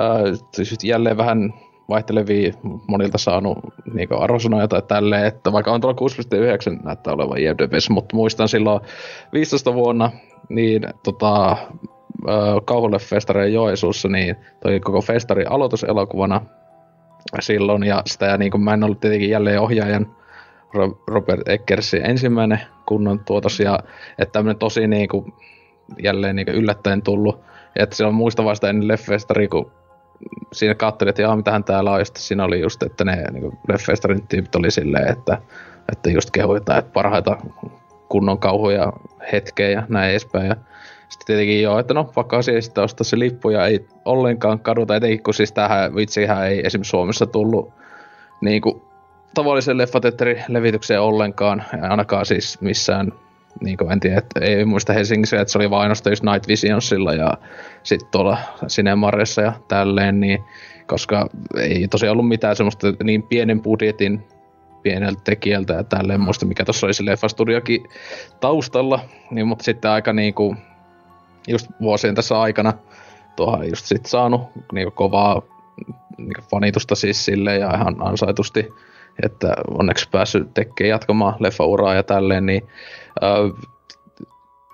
äh, 0.00 0.84
jälleen 0.84 1.16
vähän 1.16 1.54
vaihtelevia 1.88 2.52
monilta 2.88 3.18
saanut 3.18 3.58
niin 3.94 4.08
arvosanoja 4.18 4.68
tai 4.68 4.82
tälleen, 4.82 5.26
että 5.26 5.52
vaikka 5.52 5.72
on 5.72 5.80
tuolla 5.80 6.00
6.9 6.76 6.84
näyttää 6.84 7.14
olevan 7.14 7.38
IMDb:ssä, 7.38 7.92
mutta 7.92 8.16
muistan 8.16 8.48
silloin 8.48 8.80
15 9.32 9.74
vuonna, 9.74 10.10
niin 10.48 10.82
tota, 11.02 11.56
kauhuleffestareiden 12.64 13.54
Joesuussa, 13.54 14.08
niin 14.08 14.36
toi 14.62 14.80
koko 14.80 15.00
festari 15.00 15.44
aloituselokuvana 15.44 16.40
silloin, 17.40 17.82
ja 17.82 18.02
sitä 18.06 18.26
ja 18.26 18.36
niin 18.36 18.50
kuin 18.50 18.60
mä 18.60 18.74
en 18.74 18.84
ollut 18.84 19.00
tietenkin 19.00 19.30
jälleen 19.30 19.60
ohjaajan 19.60 20.16
Robert 21.08 21.48
Eckersin 21.48 22.06
ensimmäinen 22.06 22.60
kunnon 22.86 23.20
tuotos, 23.24 23.60
ja 23.60 23.78
että 24.18 24.32
tämmönen 24.32 24.58
tosi 24.58 24.86
niin 24.86 25.08
kuin, 25.08 25.32
jälleen 26.02 26.36
niin 26.36 26.46
kuin 26.46 26.56
yllättäen 26.56 27.02
tullut, 27.02 27.40
että 27.76 27.96
se 27.96 28.04
on 28.04 28.14
muista 28.14 28.44
vasta 28.44 28.68
ennen 28.68 28.88
leffestari, 28.88 29.48
kun 29.48 29.70
siinä 30.52 30.74
katselin, 30.74 31.08
että 31.08 31.22
jaa, 31.22 31.36
mitähän 31.36 31.64
täällä 31.64 31.92
on, 31.92 31.98
ja 31.98 32.04
siinä 32.16 32.44
oli 32.44 32.60
just, 32.60 32.82
että 32.82 33.04
ne 33.04 33.24
niin 33.32 33.58
leffestarin 33.68 34.26
tyypit 34.26 34.54
oli 34.54 34.70
silleen, 34.70 35.12
että, 35.12 35.38
että 35.92 36.10
just 36.10 36.30
kehuitaan, 36.30 36.78
että 36.78 36.92
parhaita 36.92 37.36
kunnon 38.08 38.38
kauhuja 38.38 38.92
hetkeä 39.32 39.70
ja 39.70 39.82
näin 39.88 40.10
edespäin. 40.10 40.46
Ja 40.46 40.56
sitten 41.08 41.26
tietenkin 41.26 41.62
joo, 41.62 41.78
että 41.78 41.94
no 41.94 42.12
vaikka 42.16 42.38
asia 42.38 42.62
sitten 42.62 42.84
ostaa 42.84 43.04
se 43.04 43.18
lippu 43.18 43.50
ja 43.50 43.66
ei 43.66 43.86
ollenkaan 44.04 44.60
kaduta, 44.60 44.96
etenkin 44.96 45.22
kun 45.22 45.34
siis 45.34 45.52
tähän 45.52 45.94
vitsihän 45.94 46.46
ei 46.46 46.66
esimerkiksi 46.66 46.90
Suomessa 46.90 47.26
tullut 47.26 47.72
niin 48.40 48.62
kuin 48.62 48.82
tavallisen 49.34 49.78
leffateatterilevitykseen 49.78 51.00
ollenkaan, 51.00 51.64
ja 51.82 51.88
ainakaan 51.88 52.26
siis 52.26 52.60
missään 52.60 53.12
niin 53.60 53.76
kuin 53.76 53.92
en 53.92 54.00
tiedä, 54.00 54.18
että 54.18 54.40
ei 54.40 54.64
muista 54.64 54.92
Helsingissä, 54.92 55.40
että 55.40 55.52
se 55.52 55.58
oli 55.58 55.70
vain 55.70 55.82
ainoastaan 55.82 56.12
just 56.12 56.22
Night 56.22 56.48
Visionsilla 56.48 57.14
ja 57.14 57.34
sitten 57.82 58.08
tuolla 58.10 58.38
Cinemarissa 58.66 59.42
ja 59.42 59.52
tälleen, 59.68 60.20
niin 60.20 60.44
koska 60.86 61.28
ei 61.56 61.88
tosiaan 61.88 62.12
ollut 62.12 62.28
mitään 62.28 62.56
semmoista 62.56 62.86
niin 63.04 63.22
pienen 63.22 63.62
budjetin 63.62 64.24
pieneltä 64.82 65.20
tekijältä 65.24 65.74
ja 65.74 65.84
tälleen, 65.84 66.20
muista 66.20 66.46
mikä 66.46 66.64
tuossa 66.64 66.86
oli 66.86 66.94
se 66.94 67.04
leffastudiokin 67.04 67.88
taustalla, 68.40 69.00
niin, 69.30 69.46
mutta 69.46 69.64
sitten 69.64 69.90
aika 69.90 70.12
niinku, 70.12 70.56
just 71.48 71.66
vuosien 71.80 72.14
tässä 72.14 72.40
aikana 72.40 72.72
tuohon 73.36 73.68
just 73.70 73.86
sit 73.86 74.06
saanut 74.06 74.42
niinku 74.72 74.90
kovaa 74.90 75.42
niinku 76.18 76.42
fanitusta 76.50 76.94
siis 76.94 77.24
silleen 77.24 77.60
ja 77.60 77.74
ihan 77.74 77.96
ansaitusti, 77.98 78.68
että 79.22 79.54
onneksi 79.78 80.08
päässyt 80.10 80.54
tekemään 80.54 80.90
jatkamaan 80.90 81.36
leffauraa 81.40 81.94
ja 81.94 82.02
tälleen, 82.02 82.46
niin 82.46 82.62
äh, 83.22 83.66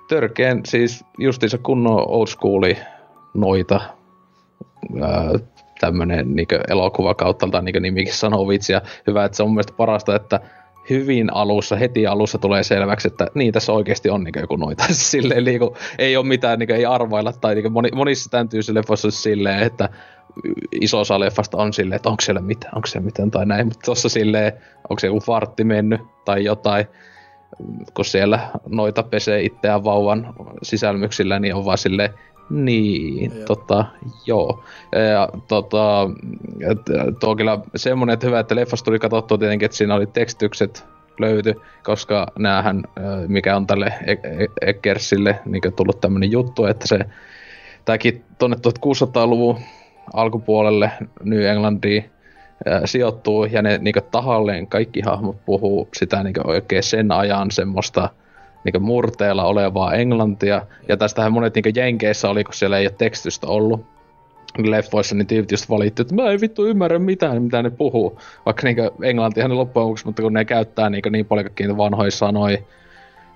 törkeen 0.08 0.60
siis 0.66 1.04
justiinsa 1.18 1.58
kunnon 1.58 2.08
old 2.08 2.26
schooli 2.26 2.76
noita 3.34 3.80
äh, 5.02 5.48
tämmönen 5.80 6.36
niin 6.36 6.46
elokuva 6.68 7.14
kautta, 7.14 7.62
niin 7.62 7.82
nimikin 7.82 8.14
sanoo 8.14 8.48
vitsiä. 8.48 8.82
Hyvä, 9.06 9.24
että 9.24 9.36
se 9.36 9.42
on 9.42 9.48
mun 9.48 9.54
mielestä 9.54 9.72
parasta, 9.76 10.16
että 10.16 10.40
hyvin 10.90 11.34
alussa, 11.34 11.76
heti 11.76 12.06
alussa 12.06 12.38
tulee 12.38 12.62
selväksi, 12.62 13.08
että 13.08 13.26
niin 13.34 13.52
tässä 13.52 13.72
oikeasti 13.72 14.10
on 14.10 14.24
niin 14.24 14.34
joku 14.40 14.56
noita. 14.56 14.84
Silleen, 14.90 15.44
niin 15.44 15.58
kuin, 15.58 15.70
ei 15.98 16.16
ole 16.16 16.26
mitään, 16.26 16.58
niin 16.58 16.66
kuin, 16.66 16.76
ei 16.76 16.86
arvailla, 16.86 17.32
tai 17.32 17.54
niin 17.54 17.62
kuin, 17.62 17.72
moni, 17.72 17.88
monissa 17.94 18.30
tämän 18.30 18.48
tyysissä 18.48 18.74
leffoissa 18.74 19.10
silleen, 19.10 19.62
että 19.62 19.88
iso 20.80 21.00
osa 21.00 21.20
leffasta 21.20 21.56
on 21.56 21.72
silleen, 21.72 21.96
että 21.96 22.08
onko 22.08 22.20
siellä 22.20 22.40
mitään, 22.40 22.74
onko 22.76 22.86
siellä 22.86 23.04
mitään 23.04 23.30
tai 23.30 23.46
näin, 23.46 23.66
mutta 23.66 23.80
tuossa 23.84 24.08
silleen, 24.08 24.52
onko 24.90 25.00
se 25.00 25.06
joku 25.06 25.20
fartti 25.20 25.64
mennyt 25.64 26.00
tai 26.24 26.44
jotain, 26.44 26.86
kun 27.94 28.04
siellä 28.04 28.40
noita 28.68 29.02
pesee 29.02 29.42
itseään 29.42 29.84
vauvan 29.84 30.34
sisälmyksillä, 30.62 31.38
niin 31.38 31.54
on 31.54 31.64
vaan 31.64 31.78
silleen, 31.78 32.10
niin, 32.50 33.38
ja. 33.38 33.44
tota, 33.46 33.84
joo. 34.26 34.64
Ja, 35.12 35.28
tota, 35.48 36.10
tuo 37.20 37.30
on 37.30 37.36
kyllä 37.36 37.58
semmonen, 37.76 38.14
että 38.14 38.26
hyvä, 38.26 38.40
että 38.40 38.56
leffasta 38.56 38.84
tuli 38.84 38.98
katsottua 38.98 39.38
tietenkin, 39.38 39.66
että 39.66 39.76
siinä 39.76 39.94
oli 39.94 40.06
tekstykset 40.06 40.84
löyty, 41.20 41.54
koska 41.84 42.26
näähän, 42.38 42.82
mikä 43.28 43.56
on 43.56 43.66
tälle 43.66 43.94
e-, 44.06 44.12
e-, 44.12 44.68
Eckersille 44.70 45.40
niin 45.44 45.62
tullut 45.76 46.00
tämmönen 46.00 46.30
juttu, 46.30 46.64
että 46.64 46.86
se 46.86 46.98
tämäkin 47.84 48.24
tuonne 48.38 48.56
1600-luvun 48.56 49.58
alkupuolelle 50.12 50.90
New 51.24 51.42
Englandiin 51.42 52.10
sijoittuu, 52.84 53.44
ja 53.44 53.62
ne 53.62 53.78
niin 53.78 53.94
tahalleen 54.10 54.66
kaikki 54.66 55.00
hahmot 55.00 55.44
puhuu 55.44 55.88
sitä 55.94 56.22
niin 56.22 56.46
oikein 56.46 56.82
sen 56.82 57.12
ajan 57.12 57.50
semmoista 57.50 58.08
niin 58.64 58.82
murteella 58.82 59.44
olevaa 59.44 59.94
englantia. 59.94 60.66
Ja 60.88 60.96
tästähän 60.96 61.32
monet 61.32 61.54
niin 61.54 61.74
Jenkeissä 61.76 62.30
oli, 62.30 62.44
kun 62.44 62.54
siellä 62.54 62.78
ei 62.78 62.86
ole 62.86 62.94
tekstystä 62.98 63.46
ollut 63.46 63.86
leffoissa, 64.58 65.14
niin 65.14 65.26
tyypit 65.26 65.50
just 65.50 65.70
valitti, 65.70 66.02
että 66.02 66.14
mä 66.14 66.30
en 66.30 66.40
vittu 66.40 66.66
ymmärrä 66.66 66.98
mitään, 66.98 67.42
mitä 67.42 67.62
ne 67.62 67.70
puhuu. 67.70 68.20
Vaikka 68.46 68.66
niin 68.66 68.76
englantihan 69.02 69.50
ne 69.50 69.56
loppujen 69.56 69.84
lopuksi, 69.84 70.06
mutta 70.06 70.22
kun 70.22 70.32
ne 70.32 70.44
käyttää 70.44 70.90
niin, 70.90 71.02
niin 71.10 71.26
paljon 71.26 71.46
niitä 71.58 71.76
vanhoja 71.76 72.10
sanoja. 72.10 72.58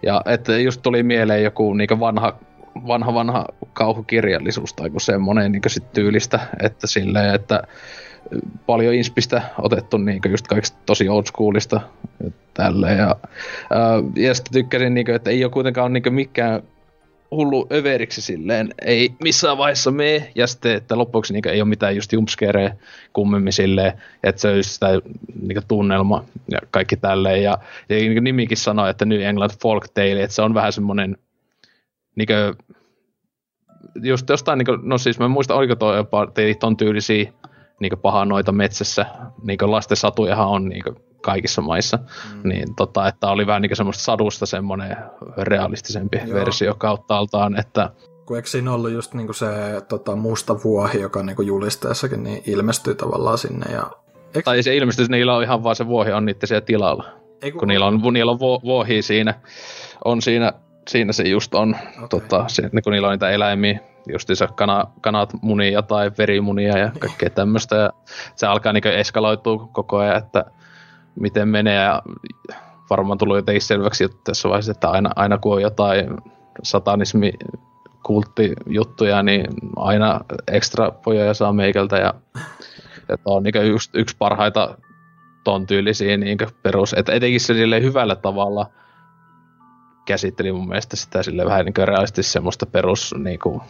Ja 0.03 0.23
että 0.27 0.59
just 0.59 0.83
tuli 0.83 1.03
mieleen 1.03 1.45
joku 1.45 1.75
niin 1.75 2.01
vanha, 2.01 2.39
vanha, 2.87 3.15
vanha 3.15 3.47
kauhukirjallisuus 3.73 4.75
tai 4.75 4.87
joku 4.87 5.01
semmonen 5.01 5.53
niin 5.53 5.63
sit 5.67 5.93
tyylistä, 5.93 6.41
että 6.63 6.87
silleen, 6.87 7.35
että 7.35 7.63
paljon 8.67 8.95
inspistä 8.95 9.43
otettu 9.59 9.99
niin 9.99 10.21
just 10.31 10.47
kaikista 10.47 10.79
tosi 10.87 11.09
old 11.09 11.25
schoolista 11.25 11.81
tälleen. 12.55 12.99
Ja, 12.99 13.17
ää, 13.71 14.03
ja 14.17 14.35
sitten 14.35 14.53
tykkäsin, 14.53 14.95
niin 14.95 15.05
kuin, 15.05 15.15
että 15.15 15.31
ei 15.31 15.45
ole 15.45 15.53
kuitenkaan 15.53 15.93
niin 15.93 16.15
mikään 16.15 16.63
hullu 17.31 17.67
överiksi 17.73 18.21
silleen, 18.23 18.75
ei 18.83 19.15
missään 19.23 19.59
vaiheessa 19.59 19.91
mene, 19.91 20.33
ja 20.35 20.47
sitten, 20.47 20.77
että 20.77 20.99
loppuksi 20.99 21.33
niin 21.33 21.49
ei 21.49 21.61
ole 21.61 21.69
mitään 21.69 21.97
just 21.97 22.13
jumpscareja 22.13 22.75
kummemmin 23.13 23.53
silleen, 23.53 23.93
että 24.23 24.41
se 24.41 24.49
olisi 24.49 24.75
sitä 24.75 24.87
niin 25.43 25.63
tunnelma 25.69 26.25
ja 26.51 26.59
kaikki 26.71 26.97
tälleen, 26.97 27.43
ja, 27.43 27.59
ja 27.89 27.97
niin 27.97 28.25
nimikin 28.25 28.57
sanoi, 28.57 28.91
että 28.91 29.05
New 29.05 29.21
England 29.21 29.51
Folk 29.63 29.89
Tale, 29.95 30.23
että 30.23 30.35
se 30.35 30.43
on 30.43 30.55
vähän 30.55 30.73
semmoinen 30.73 31.17
niin 32.17 32.27
kuin, 32.27 32.77
just 34.03 34.29
jostain, 34.29 34.59
niin 34.59 34.67
kuin, 34.67 34.81
no 34.83 34.99
siis 34.99 35.19
mä 35.19 35.29
muistan, 35.29 35.57
oliko 35.57 35.77
toi 35.77 35.97
jopa 35.97 36.27
ton 36.61 36.77
tyylisiä 36.77 37.33
niin 37.81 37.93
noita 38.25 38.53
metsässä, 38.53 39.07
niin 39.43 39.59
lasten 39.63 39.97
satujahan 39.97 40.49
on 40.49 40.69
niin 40.69 40.83
kaikissa 41.23 41.63
maissa, 41.63 41.97
mm. 41.97 42.49
niin 42.49 42.75
tota, 42.77 43.09
että 43.09 43.31
oli 43.31 43.47
vähän 43.47 43.63
niin 43.63 43.77
semmoista 43.77 44.03
sadusta 44.03 44.47
semmoinen 44.47 44.97
realistisempi 45.37 46.21
Joo. 46.27 46.35
versio 46.35 46.75
kauttaaltaan, 46.75 47.59
että 47.59 47.91
kun 48.27 48.37
eikö 48.37 48.49
siinä 48.49 48.73
ollut 48.73 48.91
just 48.91 49.15
niinku 49.15 49.33
se 49.33 49.47
tota, 49.89 50.17
musta 50.17 50.57
vuohi, 50.65 51.01
joka 51.01 51.23
niinku 51.23 51.43
julisteessakin 51.43 52.23
niin 52.23 52.43
ilmestyy 52.47 52.95
tavallaan 52.95 53.39
sinne. 53.39 53.73
Ja... 53.73 53.91
Eikö... 54.27 54.43
Tai 54.45 54.63
se 54.63 54.77
ilmestyy, 54.77 55.07
niillä 55.09 55.37
on 55.37 55.43
ihan 55.43 55.65
vaan 55.65 55.77
se 55.77 55.87
vuohi 55.87 56.13
on 56.13 56.25
niiden 56.25 56.49
siellä 56.49 56.67
tilalla. 56.67 57.05
Eiku... 57.43 57.59
Kun 57.59 57.69
niillä 57.69 57.87
on, 57.87 58.01
niillä 58.13 58.33
on 58.33 58.39
vuohi 58.41 59.03
siinä, 59.03 59.35
on 60.05 60.23
siinä, 60.23 60.53
siinä 60.89 61.13
se 61.13 61.23
just 61.23 61.55
on, 61.55 61.77
okay. 61.97 62.09
tota, 62.09 62.45
se, 62.49 62.71
kun 62.85 62.93
niillä 62.93 63.09
on 63.09 63.13
niitä 63.13 63.31
eläimiä, 63.31 63.81
justiinsa 64.13 64.47
kana, 64.47 64.85
kanat 65.01 65.33
munia 65.43 65.83
tai 65.83 66.11
verimunia 66.19 66.79
ja 66.79 66.91
kaikkea 66.99 67.31
tämmöistä. 67.31 67.77
Ja 67.77 67.91
se 68.35 68.47
alkaa 68.47 68.73
niinku 68.73 68.89
eskaloitua 68.89 69.69
koko 69.73 69.97
ajan, 69.97 70.17
että 70.17 70.45
miten 71.21 71.49
menee 71.49 71.83
ja 71.83 72.03
varmaan 72.91 73.19
tullut 73.19 73.37
jotenkin 73.37 73.63
selväksi 73.63 74.05
että 74.05 74.17
tässä 74.25 74.49
vaiheessa, 74.49 74.73
että 74.73 74.91
aina, 74.91 75.11
aina 75.17 75.39
kun 75.39 75.55
on 75.55 75.63
jotain 75.63 76.17
satanismi 76.63 77.33
kulttijuttuja, 78.03 79.23
niin 79.23 79.47
aina 79.77 80.21
ekstra 80.49 80.91
pojoja 80.91 81.35
saa 81.35 81.53
meikältä 81.53 81.97
ja, 81.97 82.15
ja 83.09 83.17
on 83.25 83.43
niin 83.43 83.65
yksi, 83.65 83.91
yksi 83.95 84.17
parhaita 84.19 84.79
ton 85.45 85.67
tyylisiä 85.67 86.17
niin 86.17 86.39
perus, 86.63 86.95
että 86.95 87.13
etenkin 87.13 87.41
se 87.41 87.55
sille 87.55 87.83
hyvällä 87.83 88.17
tavalla 88.17 88.67
käsitteli 90.05 90.53
mun 90.53 90.69
mielestä 90.69 90.97
sitä 90.97 91.23
sille 91.23 91.45
vähän 91.45 91.65
niin 91.65 91.89
realistisesti 91.89 92.33
semmoista 92.33 92.67
perus 92.67 93.15
niin 93.19 93.39
kuin, 93.39 93.61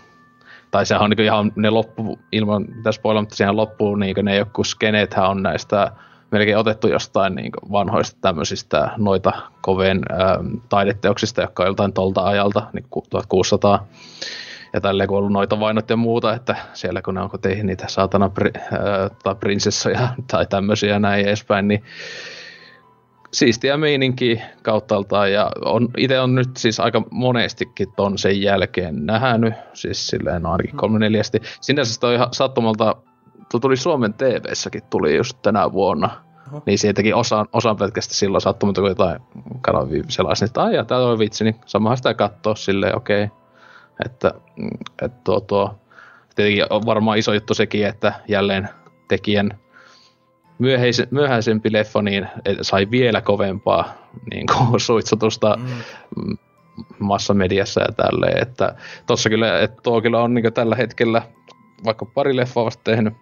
tai 0.70 0.86
sehän 0.86 1.02
on 1.02 1.10
niin 1.10 1.24
ihan 1.24 1.52
ne 1.56 1.70
loppu, 1.70 2.18
ilman 2.32 2.66
mitä 2.76 2.92
spoilaa, 2.92 3.22
mutta 3.22 3.36
siihen 3.36 3.56
loppuu 3.56 3.96
niin 3.96 4.16
ne 4.22 4.36
joku 4.36 4.64
skeneethän 4.64 5.30
on 5.30 5.42
näistä 5.42 5.92
melkein 6.30 6.58
otettu 6.58 6.88
jostain 6.88 7.34
niin 7.34 7.52
vanhoista 7.72 8.18
tämmöisistä 8.20 8.90
noita 8.96 9.32
koveen 9.60 10.00
ähm, 10.12 10.56
taideteoksista, 10.68 11.40
jotka 11.40 11.62
on 11.62 11.66
joltain 11.66 11.92
tolta 11.92 12.24
ajalta, 12.24 12.62
niin 12.72 12.86
1600 12.90 13.86
ja 14.72 14.80
tälleen 14.80 15.08
kun 15.08 15.16
on 15.16 15.18
ollut 15.18 15.32
noita 15.32 15.60
vainot 15.60 15.90
ja 15.90 15.96
muuta, 15.96 16.34
että 16.34 16.56
siellä 16.72 17.02
kun 17.02 17.14
ne 17.14 17.20
on 17.20 17.30
koteihin 17.30 17.66
niitä 17.66 17.84
saatana 17.88 18.28
pri, 18.28 18.50
äh, 18.56 19.10
tai 19.22 19.34
prinsessoja 19.34 20.08
tai 20.30 20.46
tämmöisiä 20.46 20.98
näin 20.98 21.26
edespäin, 21.26 21.68
niin 21.68 21.82
siistiä 23.34 23.76
meininki 23.76 24.42
kauttaaltaan 24.62 25.32
ja 25.32 25.50
on, 25.64 25.88
itse 25.96 26.20
on 26.20 26.34
nyt 26.34 26.56
siis 26.56 26.80
aika 26.80 27.02
monestikin 27.10 27.92
ton 27.96 28.18
sen 28.18 28.42
jälkeen 28.42 29.06
nähnyt, 29.06 29.54
siis 29.72 30.06
silleen 30.06 30.46
ainakin 30.46 30.76
kolme 30.76 30.98
neljästi. 30.98 31.40
Sinänsä 31.60 31.94
sitä 31.94 32.06
on 32.06 32.14
ihan 32.14 32.28
sattumalta, 32.32 32.96
tuli 33.60 33.76
Suomen 33.76 34.14
TV-säkin 34.14 34.82
tuli 34.90 35.16
just 35.16 35.38
tänä 35.42 35.72
vuonna, 35.72 36.10
Oho. 36.52 36.62
niin 36.66 36.78
siitäkin 36.78 37.14
osan, 37.14 37.46
osan 37.52 37.76
pelkästään 37.76 38.16
silloin 38.16 38.40
sattumalta, 38.40 38.80
kun 38.80 38.90
jotain 38.90 39.20
kanavia 39.60 40.04
selasin, 40.08 40.46
että 40.46 40.62
aijaa, 40.62 40.84
tää 40.84 40.98
on 40.98 41.18
vitsi, 41.18 41.44
niin 41.44 41.56
samahan 41.66 41.96
sitä 41.96 42.14
katsoa 42.14 42.54
silleen, 42.54 42.96
okei. 42.96 43.24
Okay. 43.24 43.38
Että, 44.04 44.34
että 45.02 45.20
tuo, 45.24 45.40
tuo, 45.40 45.80
tietenkin 46.34 46.64
on 46.70 46.86
varmaan 46.86 47.18
iso 47.18 47.32
juttu 47.32 47.54
sekin, 47.54 47.86
että 47.86 48.12
jälleen 48.28 48.68
tekijän 49.08 49.58
myöhäis- 50.58 51.08
myöhäisempi 51.10 51.72
leffa 51.72 52.02
niin 52.02 52.28
sai 52.62 52.90
vielä 52.90 53.20
kovempaa 53.20 53.94
niin 54.34 54.46
kuin, 54.46 54.80
suitsutusta 54.88 55.58
mm. 55.58 56.36
massamediassa 56.98 57.80
ja 57.80 57.92
tälleen. 57.96 58.42
Että 58.42 58.74
tossa 59.06 59.30
kyllä, 59.30 59.60
että 59.60 59.80
tuo 59.82 60.02
kyllä 60.02 60.22
on 60.22 60.34
niin 60.34 60.52
tällä 60.52 60.76
hetkellä, 60.76 61.22
vaikka 61.84 62.04
pari 62.04 62.36
leffaa 62.36 62.64
vasta 62.64 62.84
tehnyt, 62.84 63.14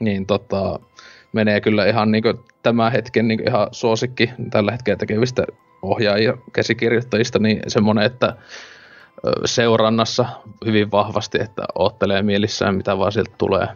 niin 0.00 0.26
tota, 0.26 0.80
menee 1.32 1.60
kyllä 1.60 1.86
ihan 1.86 2.10
niin 2.10 2.24
tämän 2.62 2.92
hetken 2.92 3.28
niin 3.28 3.48
ihan 3.48 3.68
suosikki 3.72 4.30
tällä 4.50 4.72
hetkellä 4.72 4.96
tekevistä 4.96 5.46
ohjaajia 5.82 6.36
käsikirjoittajista, 6.52 7.38
niin 7.38 7.62
semmoinen, 7.68 8.04
että 8.04 8.36
seurannassa 9.44 10.26
hyvin 10.66 10.90
vahvasti, 10.90 11.38
että 11.42 11.62
oottelee 11.74 12.22
mielissään, 12.22 12.74
mitä 12.74 12.98
vaan 12.98 13.12
sieltä 13.12 13.34
tulee. 13.38 13.68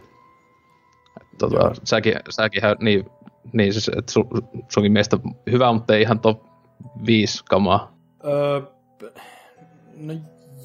Tota, 1.39 1.70
säkin, 1.85 2.15
säkin 2.31 2.62
niin, 2.81 3.05
niin 3.52 3.73
siis, 3.73 3.89
että 3.89 4.12
su, 4.12 4.28
sunkin 4.69 4.93
mielestä 4.93 5.19
hyvä, 5.51 5.73
mutta 5.73 5.94
ei 5.94 6.02
ihan 6.02 6.20
top 6.20 6.43
5 7.06 7.44
kamaa. 7.44 7.97
Öö, 8.24 8.61
no 9.97 10.15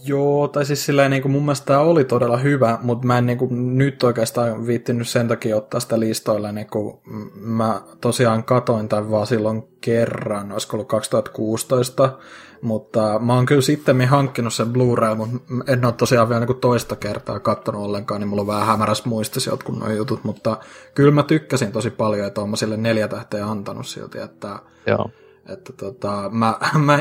joo, 0.03 0.47
tai 0.47 0.65
siis 0.65 0.85
silleen 0.85 1.11
niin 1.11 1.21
kuin 1.21 1.31
mun 1.31 1.43
mielestä 1.43 1.65
tämä 1.65 1.79
oli 1.79 2.03
todella 2.03 2.37
hyvä, 2.37 2.77
mutta 2.81 3.07
mä 3.07 3.17
en 3.17 3.25
niin 3.25 3.37
kuin, 3.37 3.77
nyt 3.77 4.03
oikeastaan 4.03 4.67
viittinyt 4.67 5.07
sen 5.07 5.27
takia 5.27 5.57
ottaa 5.57 5.79
sitä 5.79 5.99
listoille, 5.99 6.51
niin 6.51 6.67
kuin 6.67 6.99
mä 7.33 7.81
tosiaan 8.01 8.43
katoin 8.43 8.89
tämän 8.89 9.11
vaan 9.11 9.27
silloin 9.27 9.63
kerran, 9.81 10.51
olisiko 10.51 10.77
ollut 10.77 10.87
2016, 10.87 12.17
mutta 12.61 13.19
mä 13.19 13.33
oon 13.33 13.45
kyllä 13.45 13.61
sitten 13.61 14.07
hankkinut 14.07 14.53
sen 14.53 14.67
Blu-ray, 14.67 15.15
mutta 15.15 15.37
en 15.67 15.85
ole 15.85 15.93
tosiaan 15.93 16.29
vielä 16.29 16.45
niin 16.45 16.59
toista 16.59 16.95
kertaa 16.95 17.39
katsonut 17.39 17.85
ollenkaan, 17.85 18.21
niin 18.21 18.27
mulla 18.29 18.41
on 18.41 18.47
vähän 18.47 18.67
hämäräs 18.67 19.05
muistisi 19.05 19.49
jotkut 19.49 19.79
nuo 19.79 19.89
jutut, 19.89 20.23
mutta 20.23 20.57
kyllä 20.95 21.11
mä 21.11 21.23
tykkäsin 21.23 21.71
tosi 21.71 21.89
paljon, 21.89 22.27
että 22.27 22.41
oon 22.41 22.57
sille 22.57 22.77
neljä 22.77 23.07
tähteä 23.07 23.47
antanut 23.47 23.87
silti, 23.87 24.17
että, 24.17 24.59
Joo. 24.87 25.09
että 25.45 25.73
tota, 25.73 26.29
mä, 26.33 26.57
mä 26.85 26.99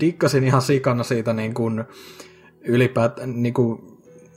dikkasin 0.00 0.44
ihan 0.44 0.62
sikana 0.62 1.02
siitä 1.02 1.32
niin 1.32 1.54
kuin 1.54 1.84
ylipäätään 2.64 3.42
niin 3.42 3.54
kuin, 3.54 3.90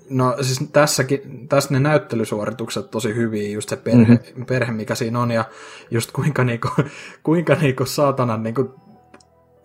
No 0.09 0.35
siis 0.41 0.69
tässäkin, 0.73 1.47
tässä 1.49 1.73
ne 1.73 1.79
näyttelysuoritukset 1.79 2.91
tosi 2.91 3.15
hyviä, 3.15 3.49
just 3.49 3.69
se 3.69 3.75
perhe, 3.75 4.13
mm-hmm. 4.13 4.45
perhe 4.45 4.71
mikä 4.71 4.95
siinä 4.95 5.19
on, 5.19 5.31
ja 5.31 5.45
just 5.91 6.11
kuinka 6.11 6.43
niinku, 6.43 6.69
kuinka 7.23 7.55
niinku 7.55 7.85
saatana 7.85 8.37
niinku 8.37 8.75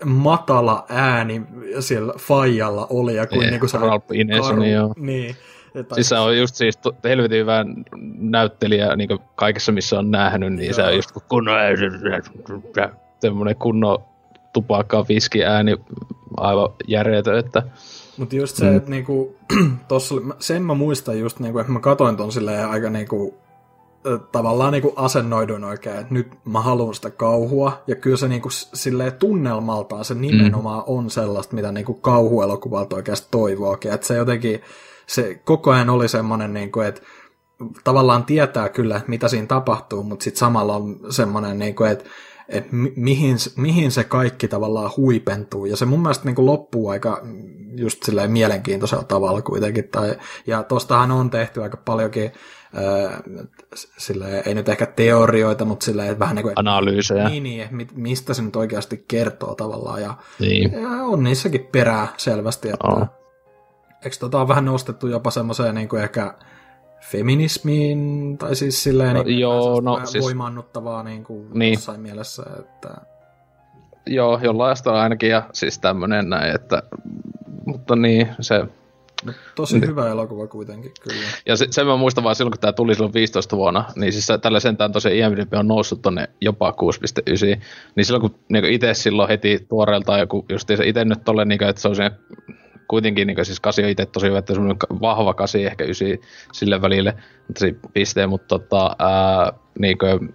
matala 0.05 0.87
ääni 0.89 1.43
siellä 1.81 2.13
Fajalla 2.19 2.87
oli, 2.91 3.15
ja 3.15 3.27
kuin, 3.27 3.41
niin 3.41 3.61
kuin 3.61 3.71
se 3.71 3.79
Ralph 3.79 4.07
Ineson, 4.13 4.71
joo. 4.71 4.95
Niin. 4.97 5.37
Että... 5.75 5.95
Siis 5.95 6.09
se 6.09 6.19
on 6.19 6.39
just 6.39 6.55
siis 6.55 6.79
helvetin 7.05 7.39
hyvä 7.39 7.65
näyttelijä 8.19 8.97
niin 8.97 9.09
kaikessa, 9.35 9.73
missä 9.73 9.99
on 9.99 10.11
nähnyt, 10.11 10.53
niin 10.53 10.67
joo. 10.67 10.75
se 10.75 10.83
on 10.83 10.97
just 10.97 11.11
kunnon 11.29 11.57
semmoinen 13.21 13.57
kunnon 13.57 13.99
tupakka 14.53 15.05
viski 15.09 15.45
ääni 15.45 15.77
aivan 16.37 16.69
järjetön, 16.87 17.39
että 17.39 17.63
mutta 18.19 18.37
just 18.37 18.57
se, 18.57 18.71
mm. 18.71 18.77
että 18.77 18.91
niinku, 18.91 19.37
tossa, 19.89 20.15
sen 20.39 20.63
mä 20.63 20.75
muistan 20.75 21.19
just, 21.19 21.41
niinku, 21.41 21.59
että 21.59 21.73
mä 21.73 21.81
katoin 21.81 22.17
ton 22.17 22.33
silleen 22.33 22.69
aika 22.69 22.91
niinku, 22.91 23.35
tavallaan 24.33 24.73
niinku 24.73 24.93
asennoiduin 24.97 25.65
oikein, 25.65 25.97
että 25.97 26.15
nyt 26.15 26.29
mä 26.45 26.61
haluan 26.61 26.95
sitä 26.95 27.11
kauhua, 27.11 27.83
ja 27.87 27.97
kyllä 27.97 28.17
se 28.17 28.29
niinku 28.29 28.51
silleen 28.51 29.13
tunnelmaltaan 29.13 30.05
se 30.05 30.15
nimenomaan 30.15 30.79
mm. 30.79 30.95
on 30.97 31.11
sellaista, 31.11 31.55
mitä 31.55 31.73
niinku 31.73 31.95
kauhuelokuvalta 31.95 32.97
oikeasti 32.97 33.29
toivookin, 33.31 33.93
että 33.93 34.07
se 34.07 34.17
jotenkin, 34.17 34.61
se 35.07 35.41
koko 35.45 35.71
ajan 35.71 35.91
oli 35.91 36.09
semmoinen, 36.09 36.53
niinku, 36.53 36.81
että 36.81 37.01
tavallaan 37.85 38.25
tietää 38.25 38.69
kyllä, 38.69 39.01
mitä 39.07 39.29
siinä 39.29 39.47
tapahtuu, 39.47 40.03
mutta 40.03 40.25
sitten 40.25 40.39
samalla 40.39 40.77
on 40.77 41.01
semmoinen, 41.11 41.59
niinku, 41.59 41.85
että 41.85 42.05
että 42.49 42.69
mihin, 42.97 43.37
mihin 43.57 43.91
se 43.91 44.05
kaikki 44.05 44.49
tavallaan 44.49 44.91
huipentuu. 44.97 45.67
Ja 45.67 45.77
se 45.77 45.85
mun 45.85 46.03
mielestä 46.03 46.25
niin 46.25 46.47
loppuu 46.47 46.89
aika 46.89 47.23
just 47.77 48.03
silleen 48.03 48.31
mielenkiintoisella 48.31 49.05
tavalla 49.05 49.43
kuitenkin. 49.43 49.89
Tai, 49.89 50.17
ja 50.47 50.63
tostahan 50.63 51.11
on 51.11 51.31
tehty 51.31 51.63
aika 51.63 51.77
paljonkin 51.77 52.33
sille 53.99 54.43
ei 54.47 54.55
nyt 54.55 54.69
ehkä 54.69 54.87
teorioita, 54.87 55.65
mutta 55.65 55.85
silleen, 55.85 56.19
vähän 56.19 56.37
niin 56.37 56.43
kuin... 56.43 56.53
Analyysejä. 56.57 57.29
Niin, 57.29 57.43
niin 57.43 57.89
mistä 57.95 58.35
se 58.35 58.43
nyt 58.43 58.57
oikeasti 58.57 59.05
kertoo 59.09 59.55
tavallaan. 59.55 60.03
Ja, 60.03 60.15
niin. 60.39 60.73
ja 60.73 60.89
on 60.89 61.25
niissäkin 61.25 61.69
perää 61.73 62.09
selvästi, 62.17 62.69
että... 62.69 62.89
Oh. 62.89 63.09
Eikö 64.05 64.17
tota 64.21 64.41
on 64.41 64.49
vähän 64.49 64.65
nostettu 64.65 65.07
jopa 65.07 65.31
semmoiseen 65.31 65.75
niin 65.75 65.89
kuin 65.89 66.03
ehkä 66.03 66.35
feminismiin, 67.01 68.37
tai 68.39 68.57
siis 68.57 68.83
silleen 68.83 69.17
no, 69.17 69.23
niin, 69.23 69.39
joo, 69.39 69.81
no, 69.81 70.01
siis, 70.05 70.25
voimaannuttavaa 70.25 71.03
niin 71.03 71.25
kuin 71.25 71.47
niin. 71.55 71.73
jossain 71.73 72.01
mielessä, 72.01 72.43
että... 72.59 72.89
Joo, 74.07 74.41
jollain 74.43 74.77
ainakin, 74.85 75.31
ja 75.31 75.51
siis 75.53 75.79
tämmönen 75.79 76.31
näin, 76.31 76.55
että... 76.55 76.83
Mutta 77.67 77.97
niin, 77.97 78.29
se 78.41 78.67
No, 79.25 79.33
tosi 79.55 79.79
niin. 79.79 79.91
hyvä 79.91 80.09
elokuva 80.09 80.47
kuitenkin, 80.47 80.93
kyllä. 81.01 81.29
Ja 81.47 81.57
se, 81.57 81.67
sen 81.71 81.87
mä 81.87 81.97
muistan 81.97 82.25
vaan 82.25 82.37
silloin, 82.37 82.53
kun 82.53 82.61
tämä 82.61 82.73
tuli 82.73 82.95
silloin 82.95 83.15
15 83.15 83.57
vuonna, 83.57 83.85
niin 83.97 84.13
siis 84.13 84.27
tällä 84.43 84.61
sentään 84.61 84.93
tosiaan 84.93 85.33
IMDb 85.33 85.53
on 85.53 85.69
noussut 85.69 86.03
tonne 86.03 86.29
jopa 86.41 86.71
6.9, 86.71 87.61
niin 87.95 88.05
silloin 88.05 88.21
kun 88.21 88.35
niin 88.49 88.65
itse 88.65 88.95
silloin 88.95 89.29
heti 89.29 89.67
tuoreeltaan 89.69 90.21
joku 90.21 90.47
just 90.49 90.71
itse 90.71 91.05
nyt 91.05 91.25
tolle, 91.25 91.45
niin 91.45 91.59
kuin, 91.59 91.69
että 91.69 91.83
se 91.83 91.89
on 91.89 91.97
siinä 91.97 92.17
kuitenkin 92.89 93.27
niin 93.27 93.45
siis 93.45 93.61
kasi 93.61 93.85
on 93.85 93.89
itse 93.89 94.07
tosi 94.07 94.27
hyvä, 94.27 94.39
että 94.39 94.55
semmoinen 94.55 94.77
vahva 95.01 95.35
kasi, 95.35 95.67
ehkä 95.67 95.85
ysi 95.85 96.21
sille 96.53 96.83
välille, 96.83 97.15
mutta 97.47 97.61
se 97.61 97.75
pisteen, 97.93 98.29
mutta 98.29 98.59
tota, 98.59 98.97
ää, 98.99 99.53
niin 99.79 99.99
kuin, 99.99 100.35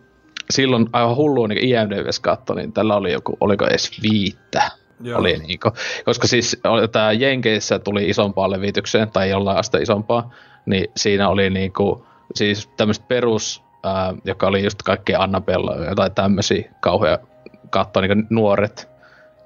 silloin 0.49 0.89
aivan 0.93 1.15
hullua 1.15 1.47
niin 1.47 1.65
IMDbs 1.65 2.19
katto, 2.19 2.53
niin 2.53 2.73
tällä 2.73 2.95
oli 2.95 3.11
joku, 3.11 3.37
oliko 3.39 3.67
edes 3.67 4.01
viittä 4.01 4.71
Joo. 5.03 5.19
Oli 5.19 5.37
niinku, 5.37 5.71
koska 6.05 6.27
siis 6.27 6.61
tämä 6.91 7.11
Jenkeissä 7.11 7.79
tuli 7.79 8.09
isompaan 8.09 8.51
levitykseen, 8.51 9.11
tai 9.11 9.29
jollain 9.29 9.57
asta 9.57 9.77
isompaa, 9.77 10.33
niin 10.65 10.85
siinä 10.97 11.29
oli 11.29 11.49
niinku, 11.49 12.05
siis 12.35 12.69
tämmöistä 12.77 13.05
perus, 13.07 13.63
ää, 13.83 14.13
joka 14.25 14.47
oli 14.47 14.63
just 14.63 14.81
kaikkea 14.83 15.19
Annabella, 15.19 15.75
jotain 15.75 16.11
tämmöisiä 16.11 16.71
kauhean 16.79 17.17
katsoa 17.69 18.01
niin 18.01 18.27
nuoret, 18.29 18.92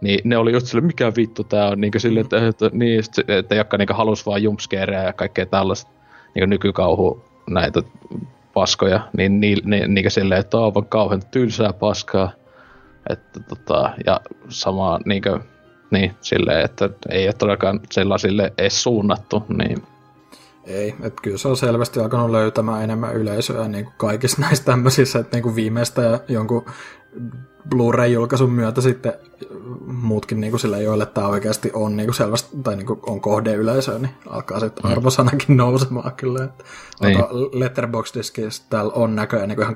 niin 0.01 0.19
ne 0.23 0.37
oli 0.37 0.51
just 0.51 0.67
sille, 0.67 0.81
mikä 0.81 1.11
vittu 1.17 1.43
tää 1.43 1.67
on, 1.67 1.81
niinku 1.81 1.99
sille, 1.99 2.19
että, 2.19 2.47
että, 2.47 2.69
niin, 2.73 3.03
että 3.27 3.55
jotka 3.55 3.77
niinku 3.77 3.93
halus 3.93 4.25
vaan 4.25 4.43
jumpscareja 4.43 5.03
ja 5.03 5.13
kaikkea 5.13 5.45
tällaista 5.45 5.91
niinku 6.35 6.45
nykykauhu 6.45 7.25
näitä 7.49 7.81
paskoja, 8.53 9.07
niin 9.17 9.39
ni, 9.39 9.55
ni, 9.65 9.87
niinku 9.87 10.09
silleen, 10.09 10.39
että 10.39 10.57
on 10.57 10.73
vaan 10.73 10.85
kauhean 10.85 11.21
tylsää 11.31 11.73
paskaa, 11.73 12.31
että 13.09 13.39
tota, 13.39 13.93
ja 14.05 14.21
sama 14.49 14.99
niinkö, 15.05 15.39
niin 15.91 16.15
silleen, 16.21 16.65
että 16.65 16.89
ei 17.09 17.27
ole 17.27 17.33
todellakaan 17.33 17.79
sellaisille 17.91 18.53
edes 18.57 18.83
suunnattu, 18.83 19.43
niin 19.57 19.83
Ei, 20.65 20.95
että 21.03 21.21
kyllä 21.21 21.37
se 21.37 21.47
on 21.47 21.57
selvästi 21.57 21.99
alkanut 21.99 22.31
löytämään 22.31 22.83
enemmän 22.83 23.15
yleisöä 23.15 23.67
niin 23.67 23.85
kuin 23.85 23.93
kaikissa 23.97 24.41
näissä 24.41 24.65
tämmöisissä, 24.65 25.19
että 25.19 25.37
niin 25.37 25.43
kuin 25.43 25.55
viimeistä 25.55 26.19
jonkun 26.27 26.65
Blu-ray-julkaisun 27.69 28.51
myötä 28.51 28.81
sitten 28.81 29.13
muutkin 29.87 30.41
niin 30.41 30.51
kuin 30.51 30.59
sillä, 30.59 30.77
joille 30.77 31.05
tämä 31.05 31.27
oikeasti 31.27 31.71
on 31.73 31.97
niin 31.97 32.07
kuin 32.07 32.15
selvästi, 32.15 32.57
tai 32.63 32.75
niin 32.75 32.85
kuin 32.85 32.99
on 33.05 33.21
kohdeyleisö, 33.21 33.99
niin 33.99 34.11
alkaa 34.29 34.59
sitten 34.59 34.85
mm. 34.85 34.91
arvosanakin 34.91 35.57
nousemaan 35.63 36.11
kyllä. 36.15 36.43
Että 36.43 36.63
niin. 37.01 37.17
Letterboxdiskissa 37.51 38.63
täällä 38.69 38.93
on 38.93 39.15
näköjään 39.15 39.49
niin 39.49 39.55
kuin 39.55 39.63
ihan 39.63 39.75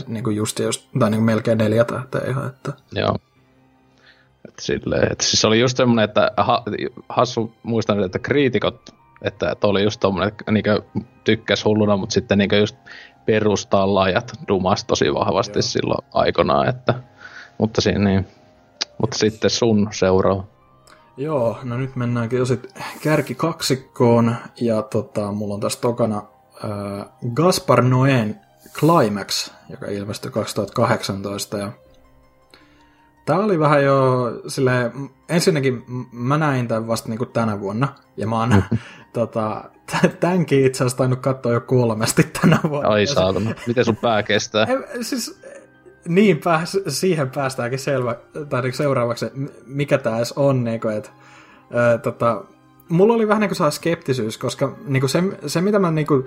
3.9, 0.00 0.04
niin 0.06 0.24
kuin 0.24 0.36
just, 0.36 0.58
just, 0.58 0.88
tai 0.98 1.10
niin 1.10 1.18
kuin 1.18 1.26
melkein 1.26 1.58
neljä 1.58 1.84
tähteä 1.84 2.20
ihan. 2.28 2.46
Että... 2.46 2.72
Joo. 2.94 3.16
Et 4.48 4.58
silleen, 4.58 5.12
että 5.12 5.24
siis 5.24 5.44
oli 5.44 5.60
just 5.60 5.76
semmoinen, 5.76 6.04
että 6.04 6.30
ha, 6.36 6.62
hassu 7.08 7.52
muistan, 7.62 8.04
että 8.04 8.18
kriitikot, 8.18 8.90
että, 9.22 9.50
että 9.50 9.66
oli 9.66 9.82
just 9.82 10.00
tommonen, 10.00 10.28
että 10.28 10.52
niin 10.52 10.64
tykkäs 11.24 11.64
hulluna, 11.64 11.96
mutta 11.96 12.12
sitten 12.12 12.38
niin 12.38 12.58
just 12.60 12.76
perustallaajat 13.26 14.32
dumas 14.48 14.84
tosi 14.84 15.14
vahvasti 15.14 15.58
Joo. 15.58 15.62
silloin 15.62 16.04
aikanaan, 16.12 16.68
että, 16.68 16.94
mutta, 17.58 17.80
siinä, 17.80 17.98
niin, 17.98 18.26
mutta 18.98 19.18
sitten 19.18 19.50
sun 19.50 19.88
seuraava. 19.92 20.44
Joo, 21.16 21.58
no 21.62 21.76
nyt 21.76 21.96
mennäänkin 21.96 22.38
jo 22.38 22.44
sitten 22.44 22.82
kärkikaksikkoon, 23.02 24.36
ja 24.60 24.82
tota, 24.82 25.32
mulla 25.32 25.54
on 25.54 25.60
tässä 25.60 25.80
tokana 25.80 26.22
äh, 26.64 27.06
Gaspar 27.34 27.82
Noen 27.82 28.40
Climax, 28.72 29.50
joka 29.70 29.86
ilmestyi 29.86 30.30
2018, 30.30 31.58
ja 31.58 31.72
Tämä 33.26 33.38
oli 33.38 33.58
vähän 33.58 33.84
jo 33.84 34.26
sille 34.46 34.92
ensinnäkin 35.28 35.84
mä 36.12 36.38
näin 36.38 36.68
tämän 36.68 36.86
vasta 36.86 37.08
niin 37.08 37.32
tänä 37.32 37.60
vuonna, 37.60 37.88
ja 38.16 38.26
mä 38.26 38.38
oon 38.38 38.62
tota, 39.12 39.64
tämänkin 40.20 40.66
itse 40.66 40.84
asiassa 40.84 40.98
tainnut 40.98 41.20
katsoa 41.20 41.52
jo 41.52 41.60
kolmesti 41.60 42.22
tänä 42.22 42.58
vuonna. 42.68 42.88
Ai 42.88 43.06
saatana, 43.06 43.54
miten 43.66 43.84
sun 43.84 43.96
pää 43.96 44.22
kestää? 44.22 44.66
Siis, 45.00 45.40
niin, 46.08 46.40
pääs, 46.44 46.78
siihen 46.88 47.30
päästäänkin 47.30 47.78
selvä, 47.78 48.16
tai 48.48 48.62
niin 48.62 48.72
seuraavaksi, 48.72 49.26
mikä 49.66 49.98
tämä 49.98 50.16
edes 50.16 50.32
on, 50.32 50.64
niin 50.64 50.80
kuin, 50.80 50.96
että, 50.96 51.10
ää, 51.74 51.98
tota, 51.98 52.44
mulla 52.88 53.14
oli 53.14 53.28
vähän 53.28 53.40
niin 53.40 53.50
kuin 53.58 53.72
skeptisyys, 53.72 54.38
koska 54.38 54.76
niin 54.84 55.00
kuin 55.00 55.10
se, 55.10 55.22
se, 55.46 55.60
mitä 55.60 55.78
mä 55.78 55.90
niin 55.90 56.06
kuin, 56.06 56.26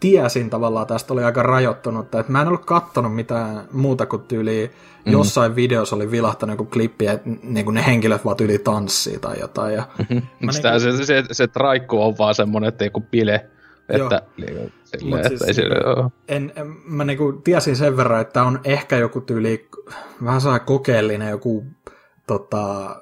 tiesin 0.00 0.50
tavallaan 0.50 0.86
tästä 0.86 1.12
oli 1.12 1.24
aika 1.24 1.42
rajoittunut, 1.42 2.04
että 2.14 2.32
mä 2.32 2.42
en 2.42 2.48
ollut 2.48 2.64
kattonut 2.64 3.14
mitään 3.14 3.64
muuta 3.72 4.06
kuin 4.06 4.22
tyyliä 4.22 4.66
mm. 4.66 5.12
jossain 5.12 5.56
videossa 5.56 5.96
oli 5.96 6.10
vilahtanut 6.10 6.54
joku 6.54 6.70
klippi, 6.70 7.06
että 7.06 7.30
niin 7.42 7.64
kuin 7.64 7.74
ne 7.74 7.86
henkilöt 7.86 8.24
vaan 8.24 8.36
yli 8.40 8.58
tanssii 8.58 9.18
tai 9.18 9.40
jotain. 9.40 9.74
Ja 9.74 9.82
mm-hmm. 9.98 10.50
Sitä, 10.50 10.70
niin 10.70 10.82
kuin... 10.82 10.96
se, 10.96 11.04
se, 11.06 11.24
se, 11.32 11.46
traikku 11.46 12.02
on 12.02 12.14
vaan 12.18 12.34
semmoinen, 12.34 12.68
että 12.68 12.84
joku 12.84 13.00
bile, 13.00 13.46
että, 13.88 14.22
niin, 14.36 14.72
sille, 14.84 15.16
että 15.16 15.28
siis, 15.28 15.42
ei 15.42 15.54
sille, 15.54 15.74
niinku 15.74 16.12
en, 16.28 16.52
en, 16.56 16.76
mä 16.84 17.04
niin 17.04 17.18
kuin 17.18 17.42
tiesin 17.42 17.76
sen 17.76 17.96
verran, 17.96 18.20
että 18.20 18.42
on 18.42 18.60
ehkä 18.64 18.96
joku 18.96 19.20
tyyli, 19.20 19.68
vähän 20.24 20.40
saa 20.40 20.58
kokeellinen 20.58 21.30
joku 21.30 21.64
tota, 22.26 22.96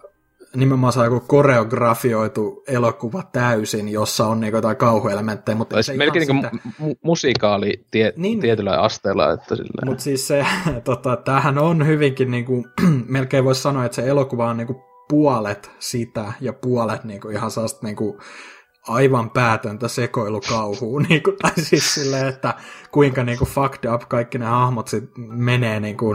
nimenomaan 0.57 0.93
saa 0.93 1.05
joku 1.05 1.21
koreografioitu 1.21 2.65
elokuva 2.69 3.23
täysin, 3.33 3.89
jossa 3.89 4.27
on 4.27 4.41
niinku 4.41 4.57
jotain 4.57 4.77
kauhuelementtejä. 4.77 5.57
Mutta 5.57 5.77
Olisi 5.77 5.97
melkein 5.97 6.27
niinku 6.27 6.49
sitä... 6.57 6.71
mu- 6.83 6.99
musikaali 7.05 7.87
tie- 7.91 8.13
niin, 8.17 8.41
tietyllä 8.41 8.81
asteella. 8.81 9.33
Että 9.33 9.57
sillä... 9.57 9.87
Mutta 9.87 10.03
siis 10.03 10.29
se, 10.29 10.47
tota, 10.85 11.17
tämähän 11.17 11.59
on 11.59 11.87
hyvinkin, 11.87 12.31
niinku, 12.31 12.67
melkein 13.09 13.45
voisi 13.45 13.63
sanoa, 13.63 13.85
että 13.85 13.97
se 13.97 14.07
elokuva 14.09 14.51
on 14.51 14.57
niinku 14.57 14.83
puolet 15.09 15.71
sitä 15.79 16.33
ja 16.41 16.53
puolet 16.53 17.05
niinku 17.05 17.29
ihan 17.29 17.51
sellaista 17.51 17.87
niinku, 17.87 18.19
aivan 18.89 19.31
päätöntä 19.31 19.89
sekoilukauhua, 19.89 21.01
niinku, 21.09 21.33
tai 21.43 21.53
siis 21.57 21.95
silleen, 21.95 22.29
että 22.29 22.55
kuinka 22.91 23.25
niinku 23.25 23.45
fucked 23.45 23.93
up 23.95 24.03
kaikki 24.09 24.39
ne 24.39 24.47
hahmot 24.47 24.89
sit 24.89 25.05
menee, 25.17 25.81
niinku, 25.81 26.15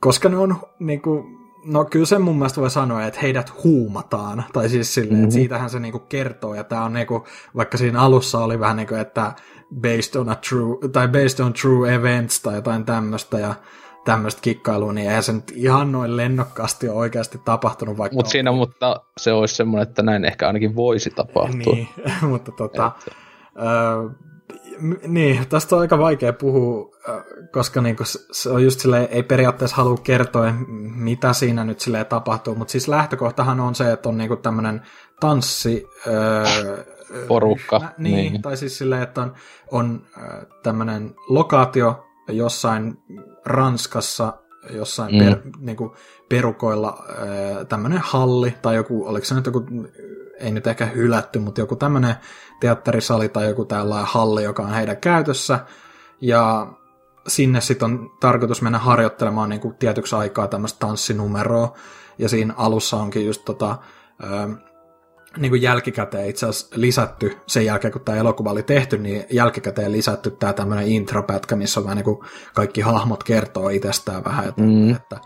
koska 0.00 0.28
ne 0.28 0.36
on 0.36 0.56
niinku, 0.80 1.24
No 1.66 1.84
kyllä 1.84 2.06
sen 2.06 2.22
mun 2.22 2.36
mielestä 2.36 2.60
voi 2.60 2.70
sanoa, 2.70 3.04
että 3.04 3.20
heidät 3.20 3.64
huumataan. 3.64 4.44
Tai 4.52 4.68
siis 4.68 4.94
silleen, 4.94 5.12
mm-hmm. 5.12 5.24
että 5.24 5.34
siitähän 5.34 5.70
se 5.70 5.80
niinku 5.80 5.98
kertoo. 5.98 6.54
Ja 6.54 6.64
tämä 6.64 6.84
on 6.84 6.92
niinku, 6.92 7.24
vaikka 7.56 7.78
siinä 7.78 8.00
alussa 8.00 8.38
oli 8.38 8.60
vähän 8.60 8.76
niin 8.76 8.88
kuin, 8.88 9.00
että 9.00 9.32
based 9.80 10.20
on, 10.20 10.28
a 10.28 10.34
true, 10.34 10.88
tai 10.92 11.08
based 11.08 11.44
on 11.44 11.52
true 11.52 11.94
events 11.94 12.40
tai 12.40 12.54
jotain 12.54 12.84
tämmöistä. 12.84 13.38
Ja 13.38 13.54
tämmöistä 14.04 14.40
kikkailua, 14.42 14.92
niin 14.92 15.08
eihän 15.08 15.22
se 15.22 15.32
nyt 15.32 15.52
ihan 15.54 15.92
noin 15.92 16.16
lennokkaasti 16.16 16.88
ole 16.88 16.96
oikeasti 16.96 17.40
tapahtunut. 17.44 17.98
Vaikka 17.98 18.16
Mut 18.16 18.26
siinä, 18.26 18.52
mutta 18.52 19.00
se 19.16 19.32
olisi 19.32 19.54
semmoinen, 19.54 19.88
että 19.88 20.02
näin 20.02 20.24
ehkä 20.24 20.46
ainakin 20.46 20.76
voisi 20.76 21.10
tapahtua. 21.10 21.74
Niin, 21.74 21.88
mutta 22.30 22.52
tota, 22.52 22.92
niin, 25.06 25.48
tästä 25.48 25.76
on 25.76 25.80
aika 25.80 25.98
vaikea 25.98 26.32
puhua, 26.32 26.96
koska 27.52 27.80
niinku 27.80 28.04
se 28.32 28.50
on 28.50 28.64
just 28.64 28.80
silleen, 28.80 29.08
ei 29.10 29.22
periaatteessa 29.22 29.76
halua 29.76 29.96
kertoa, 29.96 30.52
mitä 30.96 31.32
siinä 31.32 31.64
nyt 31.64 31.80
sille 31.80 32.04
tapahtuu, 32.04 32.54
mutta 32.54 32.72
siis 32.72 32.88
lähtökohtahan 32.88 33.60
on 33.60 33.74
se, 33.74 33.92
että 33.92 34.08
on 34.08 34.18
niinku 34.18 34.36
tämmöinen 34.36 34.82
tanssi... 35.20 35.86
Öö, 36.06 36.84
Porukka. 37.28 37.78
Nä, 37.78 37.94
niin, 37.98 38.32
niin, 38.32 38.42
tai 38.42 38.56
siis 38.56 38.78
silleen, 38.78 39.02
että 39.02 39.22
on, 39.22 39.34
on 39.70 40.02
tämmöinen 40.62 41.14
lokaatio 41.28 42.06
jossain 42.28 42.98
Ranskassa, 43.44 44.32
jossain 44.70 45.14
mm. 45.14 45.18
per, 45.18 45.38
niinku, 45.58 45.96
perukoilla 46.28 47.04
tämmöinen 47.68 48.00
halli, 48.02 48.54
tai 48.62 48.76
joku, 48.76 49.06
oliko 49.06 49.24
se 49.24 49.34
nyt 49.34 49.46
joku 49.46 49.64
ei 50.40 50.52
nyt 50.52 50.66
ehkä 50.66 50.86
hylätty, 50.86 51.38
mutta 51.38 51.60
joku 51.60 51.76
tämmöinen 51.76 52.14
teatterisali 52.60 53.28
tai 53.28 53.46
joku 53.46 53.64
tällainen 53.64 54.08
halli, 54.10 54.42
joka 54.42 54.62
on 54.62 54.70
heidän 54.70 54.96
käytössä. 54.96 55.58
Ja 56.20 56.66
sinne 57.28 57.60
sitten 57.60 57.84
on 57.84 58.10
tarkoitus 58.20 58.62
mennä 58.62 58.78
harjoittelemaan 58.78 59.48
niin 59.48 59.60
kuin 59.60 59.74
tietyksi 59.74 60.16
aikaa 60.16 60.48
tämmöistä 60.48 60.78
tanssinumeroa. 60.78 61.76
Ja 62.18 62.28
siinä 62.28 62.54
alussa 62.56 62.96
onkin 62.96 63.26
just 63.26 63.44
tota, 63.44 63.78
ö, 64.24 64.26
niin 65.38 65.50
kuin 65.50 65.62
jälkikäteen 65.62 66.28
itse 66.28 66.46
asiassa 66.46 66.68
lisätty, 66.74 67.36
sen 67.46 67.64
jälkeen 67.64 67.92
kun 67.92 68.04
tämä 68.04 68.18
elokuva 68.18 68.50
oli 68.50 68.62
tehty, 68.62 68.98
niin 68.98 69.24
jälkikäteen 69.30 69.92
lisätty 69.92 70.30
tämä 70.30 70.52
tämmöinen 70.52 70.88
intropätkä, 70.88 71.56
missä 71.56 71.80
on 71.80 71.84
vähän 71.84 71.96
niin 71.96 72.04
kuin 72.04 72.18
kaikki 72.54 72.80
hahmot 72.80 73.24
kertoo 73.24 73.68
itsestään 73.68 74.24
vähän, 74.24 74.48
että, 74.48 74.62
mm. 74.62 74.94
että 74.94 75.20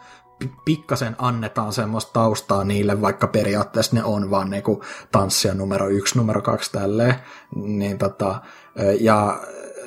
pikkasen 0.65 1.17
annetaan 1.19 1.73
semmoista 1.73 2.13
taustaa 2.13 2.65
niille, 2.65 3.01
vaikka 3.01 3.27
periaatteessa 3.27 3.97
ne 3.97 4.05
on 4.05 4.31
vaan 4.31 4.51
niinku 4.51 4.83
tanssia 5.13 5.55
numero 5.55 5.89
yksi, 5.89 6.19
numero 6.19 6.43
kaksi 6.43 6.73
tälleen. 6.73 7.15
Niin 7.55 7.99
tota, 7.99 8.41
ja 9.01 9.41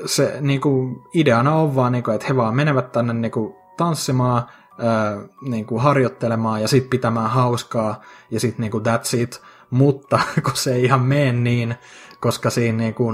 se 0.05 0.37
niinku, 0.41 1.01
ideana 1.13 1.55
on 1.55 1.75
vaan, 1.75 1.91
niinku, 1.91 2.11
että 2.11 2.27
he 2.27 2.35
vaan 2.35 2.55
menevät 2.55 2.91
tänne 2.91 3.13
niinku, 3.13 3.55
tanssimaan, 3.77 4.43
ää, 4.79 5.17
niinku, 5.41 5.79
harjoittelemaan 5.79 6.61
ja 6.61 6.67
sitten 6.67 6.89
pitämään 6.89 7.29
hauskaa 7.29 8.01
ja 8.31 8.39
sitten 8.39 8.61
niinku, 8.61 8.79
that's 8.79 9.17
it. 9.17 9.41
Mutta 9.69 10.19
kun 10.45 10.55
se 10.55 10.73
ei 10.73 10.83
ihan 10.83 11.01
mene 11.01 11.33
niin, 11.33 11.75
koska 12.19 12.49
siinä 12.49 12.77
niinku, 12.77 13.13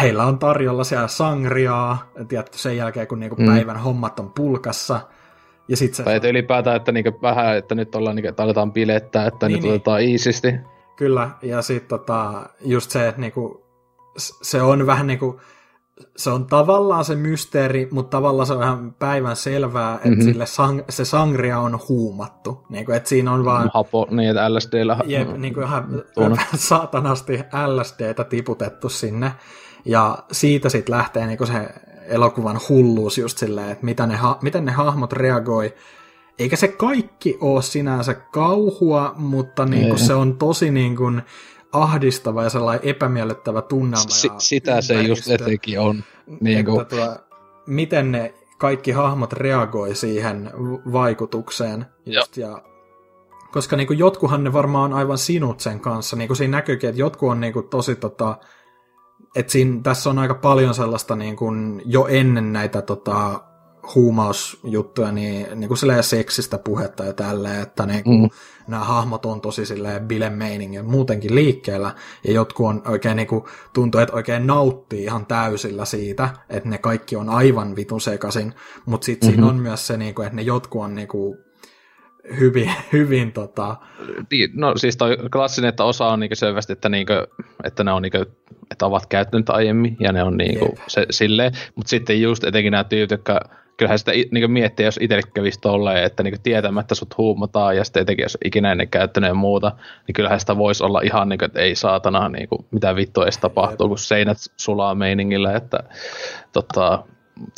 heillä 0.00 0.24
on 0.24 0.38
tarjolla 0.38 0.84
siellä 0.84 1.08
sangriaa, 1.08 2.10
tiedätkö, 2.28 2.58
sen 2.58 2.76
jälkeen 2.76 3.06
kun 3.06 3.20
niinku, 3.20 3.36
mm. 3.36 3.46
päivän 3.46 3.76
hommat 3.76 4.20
on 4.20 4.32
pulkassa– 4.32 5.00
ja 5.70 5.76
sit 5.76 5.94
se... 5.94 6.02
Tai 6.02 6.16
että 6.16 6.28
ylipäätään, 6.28 6.76
että 6.76 6.92
niinku 6.92 7.18
vähän, 7.22 7.56
että 7.56 7.74
nyt 7.74 7.94
ollaan 7.94 8.16
niinku, 8.16 8.28
että 8.28 8.42
aletaan 8.42 8.72
bilettää, 8.72 9.26
että 9.26 9.48
niin, 9.48 9.54
nyt 9.54 9.62
niin. 9.62 9.74
otetaan 9.74 10.00
iisisti. 10.00 10.54
Kyllä, 10.96 11.30
ja 11.42 11.62
sitten 11.62 11.88
tota, 11.98 12.46
just 12.60 12.90
se, 12.90 13.08
että 13.08 13.20
niinku, 13.20 13.66
se 14.42 14.62
on 14.62 14.86
vähän 14.86 15.06
niinku, 15.06 15.40
se 16.16 16.30
on 16.30 16.46
tavallaan 16.46 17.04
se 17.04 17.14
mysteeri, 17.14 17.88
mutta 17.90 18.16
tavallaan 18.16 18.46
se 18.46 18.52
on 18.52 18.62
ihan 18.62 18.94
päivän 18.98 19.36
selvää, 19.36 19.94
että 19.94 20.08
mm-hmm. 20.08 20.22
sille 20.22 20.46
sang, 20.46 20.80
se 20.88 21.04
sangria 21.04 21.58
on 21.58 21.78
huumattu. 21.88 22.66
Niin 22.68 22.84
kuin, 22.84 22.96
että 22.96 23.08
siinä 23.08 23.32
on 23.32 23.44
vaan... 23.44 23.70
Hapo, 23.74 24.06
niin, 24.10 24.30
että 24.30 24.54
LSDllä... 24.54 24.96
Jep, 25.04 25.36
niin 25.36 25.54
kuin 25.54 25.66
ihan 25.66 26.04
saatanasti 26.54 27.40
LSDtä 27.66 28.24
tiputettu 28.24 28.88
sinne. 28.88 29.32
Ja 29.84 30.18
siitä 30.32 30.68
sitten 30.68 30.96
lähtee 30.96 31.26
niin 31.26 31.46
se 31.46 31.68
elokuvan 32.10 32.60
hulluus 32.68 33.18
just 33.18 33.38
silleen, 33.38 33.70
että 33.70 33.84
mitä 33.84 34.06
ne 34.06 34.16
ha- 34.16 34.38
miten 34.42 34.64
ne 34.64 34.72
hahmot 34.72 35.12
reagoi. 35.12 35.74
Eikä 36.38 36.56
se 36.56 36.68
kaikki 36.68 37.38
ole 37.40 37.62
sinänsä 37.62 38.14
kauhua, 38.14 39.14
mutta 39.16 39.64
niin 39.66 39.88
kuin 39.88 39.98
se 39.98 40.14
on 40.14 40.38
tosi 40.38 40.70
niin 40.70 40.96
kuin 40.96 41.22
ahdistava 41.72 42.42
ja 42.42 42.50
sellainen 42.50 42.88
epämiellyttävä 42.88 43.62
tunnelma. 43.62 44.10
S- 44.10 44.28
sitä 44.38 44.80
se 44.80 45.02
just 45.02 45.30
etenkin 45.30 45.80
on. 45.80 46.04
Niin 46.40 46.64
kuin... 46.64 46.86
tuo, 46.86 47.16
miten 47.66 48.12
ne 48.12 48.34
kaikki 48.58 48.90
hahmot 48.90 49.32
reagoi 49.32 49.94
siihen 49.94 50.50
vaikutukseen. 50.92 51.86
Just, 52.06 52.36
ja 52.36 52.62
koska 53.52 53.76
niin 53.76 53.86
kuin 53.86 53.98
jotkuhan 53.98 54.44
ne 54.44 54.52
varmaan 54.52 54.92
on 54.92 54.98
aivan 54.98 55.18
sinut 55.18 55.60
sen 55.60 55.80
kanssa. 55.80 56.16
Niin 56.16 56.28
kuin 56.28 56.36
siinä 56.36 56.56
näkyykin, 56.56 56.88
että 56.88 57.00
jotkut 57.00 57.30
on 57.30 57.40
niin 57.40 57.52
kuin 57.52 57.68
tosi 57.68 57.94
tota, 57.94 58.36
et 59.34 59.50
siinä, 59.50 59.80
tässä 59.82 60.10
on 60.10 60.18
aika 60.18 60.34
paljon 60.34 60.74
sellaista 60.74 61.16
niin 61.16 61.36
kuin 61.36 61.82
jo 61.84 62.06
ennen 62.06 62.52
näitä 62.52 62.82
tota, 62.82 63.40
huumausjuttuja, 63.94 65.12
niin, 65.12 65.46
niin 65.60 65.68
kuin 65.68 65.78
silleen 65.78 66.02
seksistä 66.02 66.58
puhetta 66.58 67.04
ja 67.04 67.12
tälleen, 67.12 67.62
että 67.62 67.86
niin 67.86 68.04
kuin, 68.04 68.22
mm. 68.22 68.30
nämä 68.68 68.84
hahmot 68.84 69.26
on 69.26 69.40
tosi 69.40 69.66
silleen 69.66 70.08
bilemeiningin 70.08 70.84
muutenkin 70.84 71.34
liikkeellä, 71.34 71.94
ja 72.24 72.32
jotkut 72.32 72.66
on 72.66 72.82
oikein 72.86 73.16
niin 73.16 73.26
kuin, 73.28 73.44
tuntuu, 73.72 74.00
että 74.00 74.16
oikein 74.16 74.46
nauttii 74.46 75.04
ihan 75.04 75.26
täysillä 75.26 75.84
siitä, 75.84 76.28
että 76.48 76.68
ne 76.68 76.78
kaikki 76.78 77.16
on 77.16 77.28
aivan 77.28 77.76
vitun 77.76 78.00
sekaisin, 78.00 78.54
mutta 78.86 79.04
sitten 79.04 79.28
mm-hmm. 79.28 79.42
siinä 79.42 79.50
on 79.50 79.56
myös 79.56 79.86
se, 79.86 79.96
niin 79.96 80.14
kuin, 80.14 80.26
että 80.26 80.36
ne 80.36 80.42
jotkut 80.42 80.82
on 80.82 80.94
niin 80.94 81.08
kuin, 81.08 81.38
hyvin, 82.40 82.72
hyvin 82.92 83.32
tota... 83.32 83.76
Niin, 84.30 84.50
no 84.54 84.76
siis 84.76 84.96
toi 84.96 85.16
klassinen, 85.32 85.68
että 85.68 85.84
osa 85.84 86.06
on 86.06 86.20
niinku 86.20 86.36
selvästi, 86.36 86.72
että, 86.72 86.88
niinku, 86.88 87.12
että 87.64 87.84
ne 87.84 87.92
on 87.92 88.02
niinku, 88.02 88.18
että 88.70 88.86
ovat 88.86 89.06
käyttäneet 89.06 89.50
aiemmin 89.50 89.96
ja 90.00 90.12
ne 90.12 90.22
on 90.22 90.36
niinku 90.36 90.78
se, 90.86 91.06
silleen, 91.10 91.52
mutta 91.74 91.90
sitten 91.90 92.22
just 92.22 92.44
etenkin 92.44 92.70
nämä 92.70 92.84
tyypit, 92.84 93.10
jotka 93.10 93.40
kyllähän 93.80 93.98
sitä 93.98 94.12
niinku 94.30 94.48
miettii, 94.48 94.86
jos 94.86 94.98
itselle 95.02 95.22
kävisi 95.34 95.60
tolleen, 95.60 96.04
että 96.04 96.22
niinku 96.22 96.40
tietämättä 96.42 96.94
sut 96.94 97.18
huumataan 97.18 97.76
ja 97.76 97.84
sitten 97.84 98.02
etenkin 98.02 98.22
jos 98.22 98.38
ikinä 98.44 98.72
ennen 98.72 98.88
käyttänyt 98.88 99.28
ja 99.28 99.34
muuta, 99.34 99.72
niin 100.06 100.12
kyllähän 100.14 100.40
sitä 100.40 100.56
voisi 100.56 100.84
olla 100.84 101.00
ihan 101.00 101.28
niinku, 101.28 101.44
että 101.44 101.60
ei 101.60 101.74
saatana 101.74 102.28
niinku, 102.28 102.66
mitä 102.70 102.96
vittua 102.96 103.24
edes 103.24 103.38
tapahtuu, 103.38 103.88
kun 103.88 103.98
seinät 103.98 104.38
sulaa 104.56 104.94
meiningillä, 104.94 105.52
että 105.52 105.82
tota, 106.52 107.04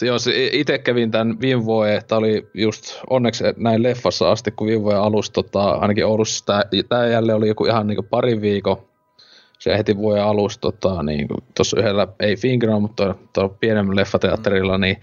jos 0.03 0.29
itse 0.53 0.79
kävin 0.79 1.11
tämän 1.11 1.41
viime 1.41 1.65
vuoden, 1.65 1.97
että 1.97 2.17
oli 2.17 2.49
just 2.55 3.01
onneksi 3.11 3.45
näin 3.57 3.83
leffassa 3.83 4.31
asti, 4.31 4.51
kun 4.51 4.67
viime 4.67 4.83
vuoden 4.83 5.01
alussa, 5.01 5.33
tota, 5.33 5.71
ainakin 5.71 6.07
Oulussa, 6.07 6.45
tämä 6.89 7.07
jälleen 7.07 7.37
oli 7.37 7.49
joku 7.49 7.65
ihan 7.67 7.87
niin 7.87 8.05
pari 8.11 8.41
viikon, 8.41 8.77
se 9.59 9.77
heti 9.79 9.97
vuoden 9.97 10.25
alussa, 10.25 10.61
tota, 10.61 11.03
niin 11.03 11.29
tuossa 11.57 11.81
yhdellä, 11.81 12.09
ei 12.21 12.37
Fingra, 12.37 12.81
mutta 12.81 13.15
tuolla 13.33 13.55
pienemmällä 13.61 14.01
leffateatterilla, 14.01 14.79
niin 14.79 14.97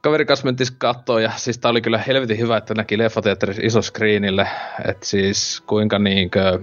kaveri 0.00 0.24
kanssa 0.24 0.44
mentiin 0.44 0.68
katsoa, 0.78 1.20
ja 1.20 1.30
siis 1.36 1.58
tää 1.58 1.70
oli 1.70 1.80
kyllä 1.80 1.98
helvetin 1.98 2.38
hyvä, 2.38 2.56
että 2.56 2.74
näki 2.74 2.98
leffateatterissa 2.98 3.62
iso 3.66 3.82
screenille, 3.82 4.48
että 4.88 5.06
siis 5.06 5.62
kuinka 5.66 5.98
niinkö, 5.98 6.60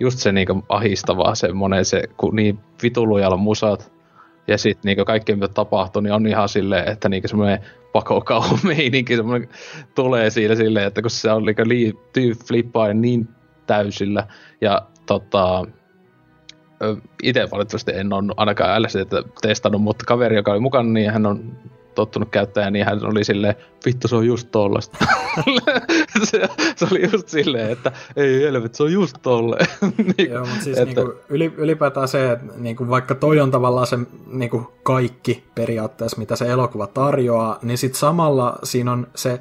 just 0.00 0.18
se 0.18 0.32
niinkö 0.32 0.54
ahistavaa 0.68 1.34
semmonen 1.34 1.84
se, 1.84 2.02
kun 2.16 2.36
niin 2.36 2.58
vitulujalla 2.82 3.36
musat, 3.36 3.93
ja 4.46 4.58
sitten 4.58 4.80
niinku 4.84 5.04
kaikki 5.04 5.34
mitä 5.34 5.48
tapahtuu, 5.48 6.02
niin 6.02 6.12
on 6.12 6.26
ihan 6.26 6.48
silleen, 6.48 6.88
että 6.88 7.08
niinku 7.08 7.28
semmoinen 7.28 7.58
pakokauhu 7.92 8.58
meininki 8.76 9.16
semmoinen 9.16 9.48
tulee 9.94 10.30
siinä 10.30 10.54
silleen, 10.54 10.86
että 10.86 11.02
kun 11.02 11.10
se 11.10 11.30
on 11.30 11.44
niinku 11.44 11.62
liittyy 11.66 12.32
flippaa 12.32 12.94
niin 12.94 13.28
täysillä. 13.66 14.26
Ja 14.60 14.82
tota, 15.06 15.64
itse 17.22 17.48
valitettavasti 17.50 17.92
en 17.94 18.12
ole 18.12 18.34
ainakaan 18.36 18.82
LSD 18.82 19.22
testannut, 19.42 19.82
mutta 19.82 20.04
kaveri, 20.04 20.36
joka 20.36 20.52
oli 20.52 20.60
mukana, 20.60 20.88
niin 20.88 21.10
hän 21.10 21.26
on 21.26 21.56
tottunut 21.94 22.28
käyttämään, 22.30 22.72
niin 22.72 22.86
hän 22.86 23.06
oli 23.06 23.24
silleen, 23.24 23.54
vittu 23.86 24.08
se 24.08 24.16
on 24.16 24.26
just 24.26 24.48
tollasta. 24.50 24.98
se, 26.30 26.48
se, 26.76 26.86
oli 26.90 27.10
just 27.12 27.28
silleen, 27.28 27.70
että 27.70 27.92
ei 28.16 28.42
helvet, 28.42 28.74
se 28.74 28.82
on 28.82 28.92
just 28.92 29.16
tolleen. 29.22 29.66
niin, 30.18 30.30
Joo, 30.30 30.46
mutta 30.46 30.64
siis 30.64 30.78
että... 30.78 31.00
niinku, 31.00 31.54
ylipäätään 31.56 32.08
se, 32.08 32.32
että 32.32 32.52
niinku, 32.56 32.88
vaikka 32.88 33.14
toi 33.14 33.40
on 33.40 33.50
tavallaan 33.50 33.86
se 33.86 33.98
niinku, 34.26 34.72
kaikki 34.82 35.44
periaatteessa, 35.54 36.18
mitä 36.18 36.36
se 36.36 36.46
elokuva 36.46 36.86
tarjoaa, 36.86 37.58
niin 37.62 37.78
sitten 37.78 38.00
samalla 38.00 38.58
siinä 38.62 38.92
on 38.92 39.06
se 39.14 39.40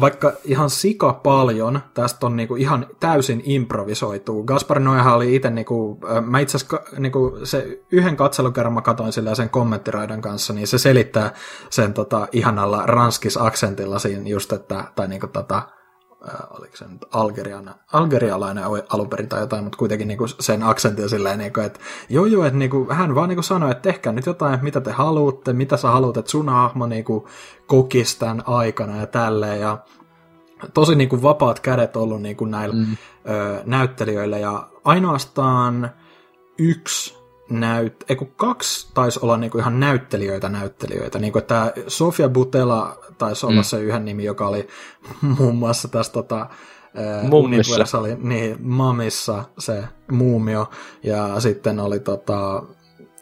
vaikka 0.00 0.32
ihan 0.44 0.70
sika 0.70 1.12
paljon 1.12 1.80
tästä 1.94 2.26
on 2.26 2.36
niinku 2.36 2.56
ihan 2.56 2.86
täysin 3.00 3.42
improvisoitu. 3.44 4.42
Gaspar 4.42 4.80
Noehan 4.80 5.14
oli 5.14 5.34
itse, 5.34 5.50
niinku, 5.50 6.00
mä 6.26 6.38
itse 6.38 6.56
asiassa 6.56 6.80
niinku, 6.98 7.38
se 7.44 7.80
yhden 7.92 8.16
katselukerran 8.16 8.72
mä 8.72 8.82
katoin 8.82 9.12
sillä 9.12 9.34
sen 9.34 9.50
kommenttiraidan 9.50 10.20
kanssa, 10.20 10.52
niin 10.52 10.66
se 10.66 10.78
selittää 10.78 11.32
sen 11.70 11.94
tota, 11.94 12.28
ihanalla 12.32 12.86
ranskis-aksentilla 12.86 13.98
siinä 13.98 14.28
just, 14.28 14.52
että, 14.52 14.84
tai 14.94 15.08
niinku, 15.08 15.26
tota, 15.26 15.62
oliko 16.50 16.76
se 16.76 16.84
nyt 16.88 17.04
algeriana, 17.12 17.74
algerialainen 17.92 18.64
alun 18.88 19.08
perin 19.08 19.28
tai 19.28 19.40
jotain, 19.40 19.64
mutta 19.64 19.78
kuitenkin 19.78 20.08
niinku 20.08 20.26
sen 20.28 20.62
aksentin 20.62 21.08
silleen, 21.08 21.38
niinku, 21.38 21.60
että 21.60 21.80
joo 22.08 22.26
joo, 22.26 22.44
että 22.44 22.58
niinku, 22.58 22.86
hän 22.90 23.14
vaan 23.14 23.28
niinku 23.28 23.42
sanoi, 23.42 23.70
että 23.70 23.82
tehkää 23.82 24.12
nyt 24.12 24.26
jotain, 24.26 24.58
mitä 24.62 24.80
te 24.80 24.90
haluatte, 24.90 25.52
mitä 25.52 25.76
sä 25.76 25.88
haluat, 25.88 26.16
että 26.16 26.30
sun 26.30 26.48
hahmo 26.48 26.86
niinku, 26.86 27.28
kokisi 27.66 28.18
tämän 28.18 28.42
aikana 28.46 28.96
ja 28.96 29.06
tälleen, 29.06 29.60
ja 29.60 29.78
tosi 30.74 30.94
niinku, 30.94 31.22
vapaat 31.22 31.60
kädet 31.60 31.96
ollut 31.96 32.22
niinku, 32.22 32.44
näillä 32.44 32.74
mm. 32.74 32.96
ö, 33.28 33.62
näyttelijöillä, 33.64 34.38
ja 34.38 34.68
ainoastaan 34.84 35.90
yksi 36.58 37.24
näyt, 37.50 38.04
eiku 38.08 38.24
kaksi 38.36 38.90
taisi 38.94 39.18
olla 39.22 39.36
niinku 39.36 39.58
ihan 39.58 39.80
näyttelijöitä 39.80 40.48
näyttelijöitä. 40.48 41.18
Niinku, 41.18 41.38
että 41.38 41.72
Sofia 41.88 42.28
Butela 42.28 42.98
taisi 43.18 43.46
olla 43.46 43.60
mm. 43.60 43.64
se 43.64 43.80
yhden 43.80 44.04
nimi, 44.04 44.24
joka 44.24 44.48
oli 44.48 44.68
muun 45.38 45.56
muassa 45.56 45.88
tässä 45.88 46.12
tota, 46.12 46.46
Mummissa. 47.28 47.98
Oli, 47.98 48.16
niin, 48.18 48.56
Mamissa 48.60 49.44
se 49.58 49.84
muumio, 50.10 50.70
ja 51.02 51.40
sitten 51.40 51.80
oli 51.80 52.00
tota, 52.00 52.62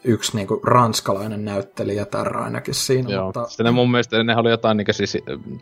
yksi 0.03 0.35
niinku 0.37 0.61
ranskalainen 0.63 1.45
näyttelijä 1.45 2.05
tärä 2.05 2.43
ainakin 2.43 2.73
siinä. 2.73 3.09
Joo. 3.09 3.25
Mutta... 3.25 3.47
Sitten 3.47 3.73
mun 3.73 3.91
mielestä 3.91 4.23
ne 4.23 4.35
oli 4.35 4.49
jotain 4.49 4.77
niinku, 4.77 4.93
siis, 4.93 5.17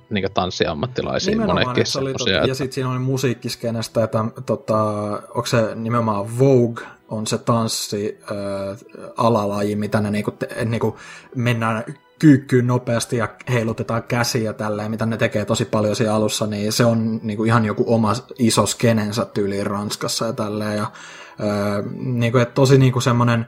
niinku 0.09 0.29
tanssiammattilaisia 0.33 1.37
monekin. 1.45 1.83
Oli, 1.99 2.13
tota, 2.13 2.31
ja 2.31 2.55
sitten 2.55 2.73
siinä 2.73 2.91
oli 2.91 2.99
musiikkiskenestä, 2.99 4.03
että 4.03 4.25
tota, 4.45 4.83
onko 5.27 5.45
se 5.45 5.75
nimenomaan 5.75 6.39
Vogue 6.39 6.85
on 7.09 7.27
se 7.27 7.37
tanssi 7.37 8.19
äh, 8.21 8.77
alalaji, 9.17 9.75
mitä 9.75 10.01
ne 10.01 10.11
niinku, 10.11 10.31
te, 10.31 10.65
niinku 10.65 10.97
mennään 11.35 11.83
kyykkyyn 12.21 12.67
nopeasti 12.67 13.17
ja 13.17 13.29
heilutetaan 13.49 14.03
käsiä 14.03 14.53
tällä, 14.53 14.89
mitä 14.89 15.05
ne 15.05 15.17
tekee 15.17 15.45
tosi 15.45 15.65
paljon 15.65 15.95
siinä 15.95 16.15
alussa, 16.15 16.47
niin 16.47 16.71
se 16.71 16.85
on 16.85 17.19
niinku 17.23 17.43
ihan 17.43 17.65
joku 17.65 17.83
oma 17.87 18.13
iso 18.39 18.65
skenensä 18.65 19.25
tyyliin 19.25 19.67
Ranskassa 19.67 20.25
ja 20.25 20.33
tälleen. 20.33 20.77
Ja, 20.77 20.91
öö, 21.39 21.83
niinku, 21.95 22.37
että 22.37 22.53
tosi 22.53 22.77
niinku 22.77 23.01
semmoinen 23.01 23.45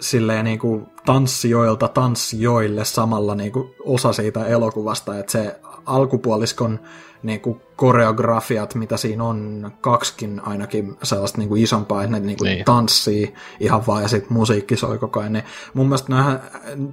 silleen 0.00 0.44
niinku 0.44 0.88
tanssijoilta 1.06 1.88
tanssijoille 1.88 2.84
samalla 2.84 3.34
niinku 3.34 3.74
osa 3.84 4.12
siitä 4.12 4.46
elokuvasta, 4.46 5.18
että 5.18 5.32
se 5.32 5.60
alkupuoliskon 5.86 6.80
niin 7.22 7.40
kuin 7.40 7.60
koreografiat, 7.76 8.74
mitä 8.74 8.96
siinä 8.96 9.24
on, 9.24 9.72
kaksikin 9.80 10.40
ainakin 10.44 10.96
sellaista 11.02 11.38
niin 11.38 11.48
kuin 11.48 11.62
isompaa, 11.62 12.02
että 12.02 12.18
ne 12.18 12.26
niin 12.26 12.38
kuin 12.38 12.48
niin. 12.48 12.64
tanssii 12.64 13.34
ihan 13.60 13.86
vaan 13.86 14.02
ja 14.02 14.08
sitten 14.08 14.32
musiikki 14.32 14.76
soi 14.76 14.98
koko 14.98 15.20
ajan. 15.20 15.32
Niin 15.32 15.44
mun 15.74 15.86
mielestä 15.86 16.14
ne 16.14 16.20
on 16.20 16.38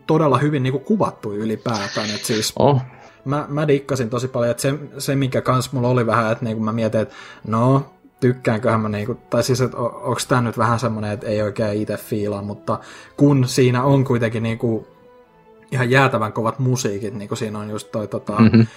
todella 0.08 0.38
hyvin 0.38 0.64
niin 0.64 0.74
kuin 0.74 0.84
kuvattu 0.84 1.34
ylipäätään. 1.34 2.10
Että 2.10 2.28
siis 2.28 2.54
oh. 2.60 2.82
mä, 3.26 3.46
mä 3.48 3.68
dikkasin 3.68 4.10
tosi 4.10 4.28
paljon, 4.28 4.52
että 4.52 4.62
se, 4.62 4.74
se 4.98 5.16
mikä 5.16 5.42
kans 5.42 5.72
mulla 5.72 5.88
oli 5.88 6.06
vähän, 6.06 6.32
että 6.32 6.46
niin 6.46 6.58
kuin 6.58 6.66
mä 6.66 6.72
mietin, 6.72 7.02
että 7.02 7.16
no, 7.48 7.94
tykkäänköhän 8.20 8.82
mä 8.82 8.90
niinku, 8.90 9.18
tai 9.30 9.44
siis, 9.44 9.62
että 9.62 9.78
onko 9.78 10.20
tämä 10.28 10.42
nyt 10.42 10.58
vähän 10.58 10.80
semmoinen, 10.80 11.12
että 11.12 11.28
ei 11.28 11.42
oikein 11.42 11.82
itse 11.82 11.98
fiilaa, 11.98 12.42
mutta 12.42 12.80
kun 13.18 13.48
siinä 13.48 13.84
on 13.84 14.04
kuitenkin 14.04 14.44
niinku 14.44 14.88
ihan 15.72 15.90
jäätävän 15.90 16.34
kovat 16.34 16.60
musiikit, 16.60 17.14
niin 17.14 17.28
kuin 17.28 17.38
siinä 17.38 17.60
on 17.60 17.70
just 17.70 17.92
toi 17.92 18.08
tota, 18.08 18.34
mm-hmm 18.34 18.68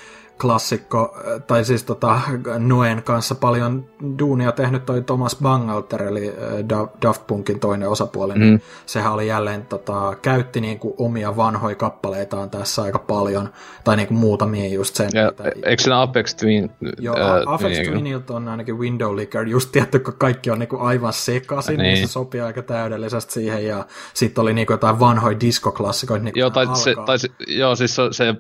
klassikko, 0.43 1.16
tai 1.47 1.64
siis 1.64 1.85
tota, 1.85 2.20
Noen 2.59 3.02
kanssa 3.02 3.35
paljon 3.35 3.85
duunia 4.19 4.52
tehnyt 4.52 4.86
toi 4.86 5.02
Thomas 5.02 5.36
Bangalter, 5.43 6.02
eli 6.02 6.28
äh, 6.28 6.89
Daft 7.02 7.27
Punkin 7.27 7.60
toinen 7.60 7.89
osapuoli, 7.89 8.32
niin 8.32 8.44
mm. 8.44 8.51
niin 8.51 8.62
sehän 8.86 9.12
oli 9.12 9.27
jälleen, 9.27 9.66
tota, 9.66 10.16
käytti 10.23 10.60
niinku 10.60 10.94
omia 10.98 11.36
vanhoja 11.36 11.74
kappaleitaan 11.74 12.51
tässä 12.51 12.82
aika 12.82 12.98
paljon, 12.98 13.48
tai 13.85 13.97
niinku 13.97 14.14
muutamia 14.14 14.69
just 14.69 14.94
sen. 14.94 15.10
Ja, 15.14 15.32
eikö 15.64 15.82
siinä 15.82 16.01
Apex 16.01 16.35
Twin? 16.35 16.70
Joo, 16.98 17.16
äh, 17.16 17.55
Apex 17.55 17.70
niin, 17.70 17.90
Twinilta 17.90 18.35
on 18.35 18.48
ainakin 18.48 18.78
Window 18.78 19.16
Licker, 19.16 19.48
just 19.48 19.73
tietty, 19.73 19.98
kun 19.98 20.14
kaikki 20.19 20.51
on 20.51 20.59
niinku 20.59 20.77
aivan 20.78 21.12
sekaisin, 21.12 21.78
niin. 21.78 21.94
niin 21.94 22.09
se 22.09 22.12
sopii 22.12 22.40
aika 22.40 22.62
täydellisesti 22.62 23.32
siihen, 23.32 23.66
ja 23.66 23.86
sitten 24.14 24.43
oli 24.43 24.55
niinku 24.55 24.73
jotain 24.73 25.01
vanhoja 25.01 25.40
diskoklassikoita. 25.40 26.24
Niinku 26.24 26.39
joo, 26.39 26.51
tai, 26.51 26.66
se, 26.77 26.94
tai 27.06 27.19
se, 27.19 27.28
joo, 27.47 27.77
siis 27.77 27.97
se, 27.97 28.02
se 28.10 28.35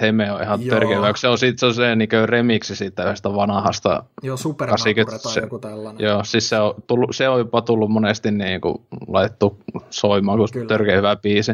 Heme 0.00 0.32
on 0.32 0.42
ihan 0.42 0.60
törkeä, 0.60 0.98
se 1.16 1.28
on 1.28 1.38
sitten 1.48 1.58
se 1.60 1.66
on 1.66 1.74
se 1.74 1.96
niin 1.96 2.08
remiksi 2.24 2.76
siitä 2.76 3.04
yhdestä 3.04 3.34
vanhasta. 3.34 4.04
Joo, 4.22 4.36
Supernakure 4.36 5.04
tai 5.04 5.42
joku 5.42 5.58
tällainen. 5.58 6.06
Joo, 6.06 6.24
siis 6.24 6.48
se 6.48 6.58
on, 6.58 6.74
tullut, 6.86 7.16
se 7.16 7.28
on 7.28 7.38
jopa 7.38 7.62
tullut 7.62 7.90
monesti 7.90 8.30
niin 8.30 8.60
kuin 8.60 8.82
laitettu 9.08 9.58
soimaan, 9.90 10.38
kun 10.38 10.66
törkeä 10.66 10.96
hyvä 10.96 11.16
biisi. 11.16 11.52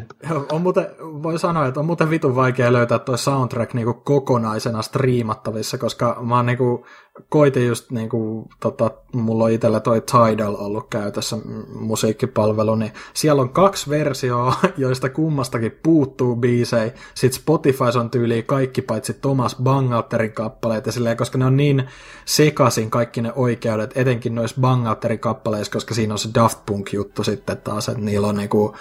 On 0.52 0.62
muuten, 0.62 0.86
voi 1.00 1.38
sanoa, 1.38 1.66
että 1.66 1.80
on 1.80 1.86
muuten 1.86 2.10
vitun 2.10 2.36
vaikea 2.36 2.72
löytää 2.72 2.98
tuo 2.98 3.16
soundtrack 3.16 3.74
niin 3.74 3.84
kuin 3.84 4.00
kokonaisena 4.04 4.82
striimattavissa, 4.82 5.78
koska 5.78 6.16
mä 6.22 6.36
oon 6.36 6.46
niin 6.46 6.58
kuin 6.58 6.84
koitin 7.28 7.66
just 7.66 7.91
niinku, 7.91 8.49
tota, 8.61 8.91
mulla 9.12 9.45
on 9.45 9.51
itsellä 9.51 9.81
toi 9.81 10.01
Tidal 10.01 10.55
ollut 10.59 10.86
käytössä 10.91 11.36
musiikkipalvelu, 11.81 12.74
niin 12.74 12.93
siellä 13.15 13.43
on 13.43 13.49
kaksi 13.49 13.91
versioa, 13.91 14.55
joista 14.77 15.09
kummastakin 15.09 15.78
puuttuu 15.82 16.36
biisei. 16.36 16.93
Sitten 17.15 17.41
Spotify 17.41 17.85
on 18.01 18.11
tyyliin 18.11 18.45
kaikki 18.45 18.82
paitsi 18.82 19.15
Thomas 19.15 19.57
Bangalterin 19.62 20.32
kappaleet, 20.32 20.86
ja 20.86 20.93
silleen, 20.93 21.16
koska 21.16 21.39
ne 21.39 21.47
on 21.47 21.57
niin 21.57 21.89
sekasin 22.24 22.91
kaikki 22.91 23.23
ne 23.23 23.32
oikeudet, 23.36 23.97
etenkin 23.97 24.35
noissa 24.35 24.61
Bangalterin 24.61 25.19
kappaleissa, 25.19 25.73
koska 25.73 25.95
siinä 25.95 26.15
on 26.15 26.19
se 26.19 26.28
Daft 26.35 26.59
Punk-juttu 26.66 27.24
sitten 27.24 27.57
taas, 27.57 27.89
että 27.89 28.03
niillä 28.03 28.27
on 28.27 28.36
niinku 28.36 28.77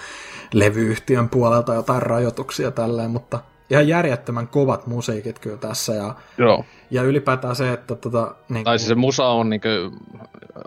levyyhtiön 0.54 1.30
puolelta 1.30 1.74
jotain 1.74 2.02
rajoituksia 2.02 2.72
tälleen, 2.72 3.12
mutta 3.12 3.40
ihan 3.70 3.88
järjettömän 3.88 4.48
kovat 4.48 4.88
musiikit 4.88 5.40
kyllä 5.40 5.58
tässä. 5.58 5.94
Ja, 5.94 6.16
Joo. 6.38 6.66
ja 6.92 7.04
ylipäätään 7.04 7.56
se, 7.56 7.74
että 7.74 7.96
tota, 7.96 8.36
niin 8.50 8.64
Tai 8.64 8.80
siis 8.80 8.88
se 8.88 8.96
musa 8.96 9.28
on 9.28 9.50
niinku, 9.50 9.68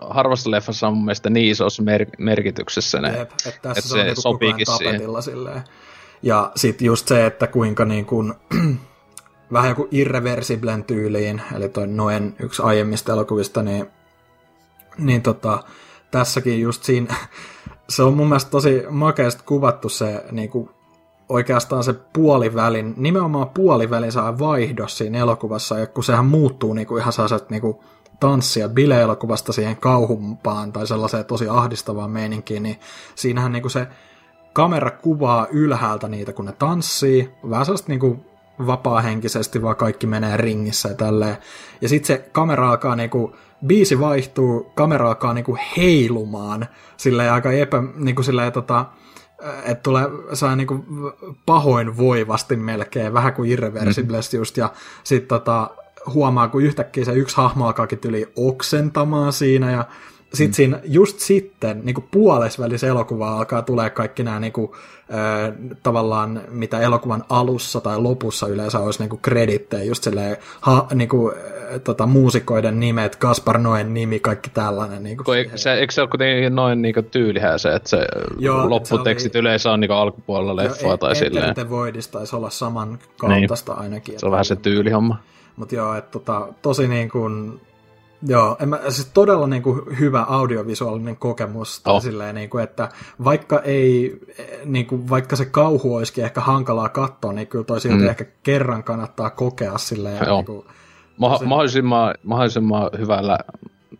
harvassa 0.01 0.51
leffassa 0.51 0.87
on 0.87 0.93
mun 0.93 1.05
mielestä 1.05 1.29
niin 1.29 1.51
isossa 1.51 1.83
mer- 1.83 2.09
merkityksessä 2.17 3.01
ne. 3.01 3.17
Jep, 3.17 3.31
että 3.31 3.59
tässä 3.61 3.69
että 3.69 3.81
se, 3.81 3.87
se 3.89 3.95
on 3.97 4.01
ajan 4.01 4.15
sopiikin 4.15 4.65
siihen. 4.65 4.93
tapetilla 4.93 5.21
silleen. 5.21 5.63
Ja 6.23 6.51
sitten 6.55 6.85
just 6.85 7.07
se, 7.07 7.25
että 7.25 7.47
kuinka 7.47 7.85
niin 7.85 8.05
kuin, 8.05 8.33
vähän 9.53 9.69
joku 9.69 9.87
irreversiblen 9.91 10.83
tyyliin, 10.83 11.41
eli 11.55 11.69
toi 11.69 11.87
Noen 11.87 12.35
yksi 12.39 12.61
aiemmista 12.61 13.13
elokuvista, 13.13 13.63
niin, 13.63 13.87
niin 14.97 15.21
tota, 15.21 15.63
tässäkin 16.11 16.61
just 16.61 16.83
siinä, 16.83 17.15
se 17.89 18.03
on 18.03 18.13
mun 18.13 18.27
mielestä 18.27 18.51
tosi 18.51 18.83
makeasti 18.89 19.43
kuvattu 19.45 19.89
se 19.89 20.23
niin 20.31 20.49
kuin, 20.49 20.69
oikeastaan 21.29 21.83
se 21.83 21.93
puolivälin, 21.93 22.93
nimenomaan 22.97 23.49
puolivälin 23.49 24.11
saa 24.11 24.39
vaihdos 24.39 24.97
siinä 24.97 25.17
elokuvassa, 25.17 25.87
kun 25.87 26.03
sehän 26.03 26.25
muuttuu 26.25 26.73
niin 26.73 26.87
kuin 26.87 27.01
ihan 27.01 27.13
sellaiset 27.13 27.49
niin 27.49 27.61
kuin 27.61 27.77
tanssia 28.19 28.69
bile-elokuvasta 28.69 29.53
siihen 29.53 29.77
kauhumpaan 29.77 30.73
tai 30.73 30.87
sellaiseen 30.87 31.25
tosi 31.25 31.49
ahdistavaan 31.49 32.11
meininkiin, 32.11 32.63
niin 32.63 32.79
siinähän 33.15 33.51
niin 33.51 33.61
kuin 33.61 33.71
se 33.71 33.87
kamera 34.53 34.91
kuvaa 34.91 35.47
ylhäältä 35.51 36.07
niitä, 36.07 36.33
kun 36.33 36.45
ne 36.45 36.53
tanssii, 36.59 37.31
vähän 37.49 37.65
sellaista 37.65 37.91
niin 37.91 37.99
kuin 37.99 38.25
vapaahenkisesti, 38.67 39.61
vaan 39.61 39.75
kaikki 39.75 40.07
menee 40.07 40.37
ringissä 40.37 40.89
ja 40.89 40.95
tälleen. 40.95 41.37
Ja 41.81 41.89
sitten 41.89 42.07
se 42.07 42.29
kamera 42.31 42.69
alkaa 42.69 42.95
niinku, 42.95 43.35
biisi 43.65 43.99
vaihtuu, 43.99 44.71
kamera 44.75 45.07
alkaa 45.07 45.33
niinku 45.33 45.57
heilumaan 45.77 46.67
silleen 46.97 47.33
aika 47.33 47.51
epä, 47.51 47.83
niinku 47.95 48.23
silleen 48.23 48.51
tota, 48.51 48.85
että 49.65 49.83
tulee 49.83 50.05
saa 50.33 50.55
niinku 50.55 50.85
pahoin 51.45 51.97
voivasti 51.97 52.55
melkein, 52.55 53.13
vähän 53.13 53.33
kuin 53.33 53.49
Irreversibles 53.49 54.33
mm. 54.33 54.37
just, 54.37 54.57
ja 54.57 54.69
sitten 55.03 55.27
tota, 55.27 55.69
huomaa, 56.13 56.47
kun 56.47 56.63
yhtäkkiä 56.63 57.05
se 57.05 57.13
yksi 57.13 57.37
hahmo 57.37 57.65
alkaakin 57.65 57.99
tyli 57.99 58.27
oksentamaan 58.35 59.33
siinä, 59.33 59.71
ja 59.71 59.85
sitten 60.33 60.47
mm. 60.47 60.53
siinä, 60.53 60.79
just 60.83 61.19
sitten, 61.19 61.81
niin 61.83 62.07
puolesvälissä 62.11 62.87
elokuvaa 62.87 63.37
alkaa 63.37 63.61
tulee 63.61 63.89
kaikki 63.89 64.23
nämä 64.23 64.39
niin 64.39 64.53
kuin, 64.53 64.71
äh, 65.13 65.53
tavallaan, 65.83 66.41
mitä 66.49 66.79
elokuvan 66.79 67.23
alussa 67.29 67.81
tai 67.81 67.99
lopussa 68.01 68.47
yleensä 68.47 68.79
olisi 68.79 68.99
niin 69.03 69.19
kredittejä, 69.21 69.83
just 69.83 70.03
silleen, 70.03 70.37
ha, 70.61 70.87
niin 70.93 71.09
kuin, 71.09 71.35
äh, 71.37 71.56
tota, 71.83 72.07
muusikoiden 72.07 72.79
nimet, 72.79 73.15
Gaspar 73.15 73.57
Noen 73.57 73.93
nimi, 73.93 74.19
kaikki 74.19 74.49
tällainen. 74.49 75.03
Niin 75.03 75.17
kuin 75.17 75.37
eikö, 75.37 75.57
se, 75.57 75.73
eikö 75.73 75.93
se 75.93 76.01
ole 76.01 76.09
kuitenkin 76.09 76.55
noin 76.55 76.81
niin 76.81 76.95
tyylihän 77.11 77.59
se, 77.59 77.75
että 77.75 77.89
se 77.89 78.07
Joo, 78.37 78.69
lopputekstit 78.69 79.31
se 79.31 79.37
oli... 79.37 79.41
yleensä 79.41 79.71
on 79.71 79.79
niin 79.79 79.91
alkupuolella 79.91 80.55
leffaa 80.55 80.89
joo, 80.89 80.97
tai 80.97 81.11
et, 81.11 81.17
silleen. 81.17 81.45
Enter 81.45 81.65
the 81.65 81.69
Voidista 81.69 82.17
taisi 82.17 82.35
olla 82.35 82.49
saman 82.49 82.99
kaltaista 83.17 83.73
niin. 83.73 83.81
ainakin. 83.81 84.19
Se 84.19 84.25
on 84.25 84.31
vähän 84.31 84.45
se 84.45 84.55
tyylihomma. 84.55 85.17
Mutta 85.55 85.75
joo, 85.75 85.95
että 85.95 86.11
tota, 86.11 86.47
tosi 86.61 86.87
niin 86.87 87.09
kuin, 87.09 87.61
Joo, 88.23 88.57
en 88.59 88.69
mä, 88.69 88.79
siis 88.89 89.09
todella 89.13 89.47
niin 89.47 89.63
kuin, 89.63 89.81
hyvä 89.99 90.25
audiovisuaalinen 90.29 91.17
kokemus. 91.17 91.81
Oh. 91.85 92.01
Silleen, 92.01 92.35
niin 92.35 92.49
kuin, 92.49 92.63
että 92.63 92.89
vaikka, 93.23 93.59
ei, 93.59 94.19
niin 94.65 94.85
kuin, 94.85 95.09
vaikka 95.09 95.35
se 95.35 95.45
kauhu 95.45 95.95
olisikin 95.95 96.23
ehkä 96.23 96.41
hankalaa 96.41 96.89
katsoa, 96.89 97.33
niin 97.33 97.47
kyllä 97.47 97.65
toi 97.65 97.81
silti 97.81 98.03
mm. 98.03 98.09
ehkä 98.09 98.25
kerran 98.43 98.83
kannattaa 98.83 99.29
kokea 99.29 99.77
silleen. 99.77 100.25
Joo. 100.25 100.35
Niin 100.35 100.45
kuin, 100.45 100.65
Ma- 101.17 101.39
mahdollisimman, 101.45 102.15
mahdollisimman 102.23 102.89
hyvällä 102.97 103.37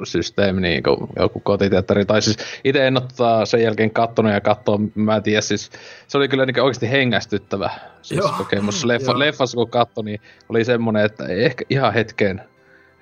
systeemi, 0.03 0.61
niin 0.61 0.83
kuin 0.83 0.97
joku 1.19 1.39
kotiteatteri. 1.39 2.05
Tai 2.05 2.21
siis 2.21 2.37
itse 2.63 2.87
en 2.87 2.97
ole 2.97 3.07
tota 3.07 3.45
sen 3.45 3.63
jälkeen 3.63 3.91
kattonut 3.91 4.33
ja 4.33 4.41
katsoa, 4.41 4.79
mä 4.95 5.15
en 5.15 5.23
tiedä, 5.23 5.41
siis 5.41 5.71
se 6.07 6.17
oli 6.17 6.27
kyllä 6.27 6.45
niin 6.45 6.61
oikeasti 6.61 6.91
hengästyttävä 6.91 7.69
siis 8.01 8.17
Joo. 8.17 8.33
kokemus. 8.37 8.85
Leffa, 8.85 9.19
leffassa 9.19 9.55
kun 9.55 9.69
katsoi, 9.69 10.03
niin 10.03 10.21
oli 10.49 10.65
semmoinen, 10.65 11.05
että 11.05 11.25
ei 11.25 11.45
ehkä 11.45 11.65
ihan 11.69 11.93
hetken 11.93 12.41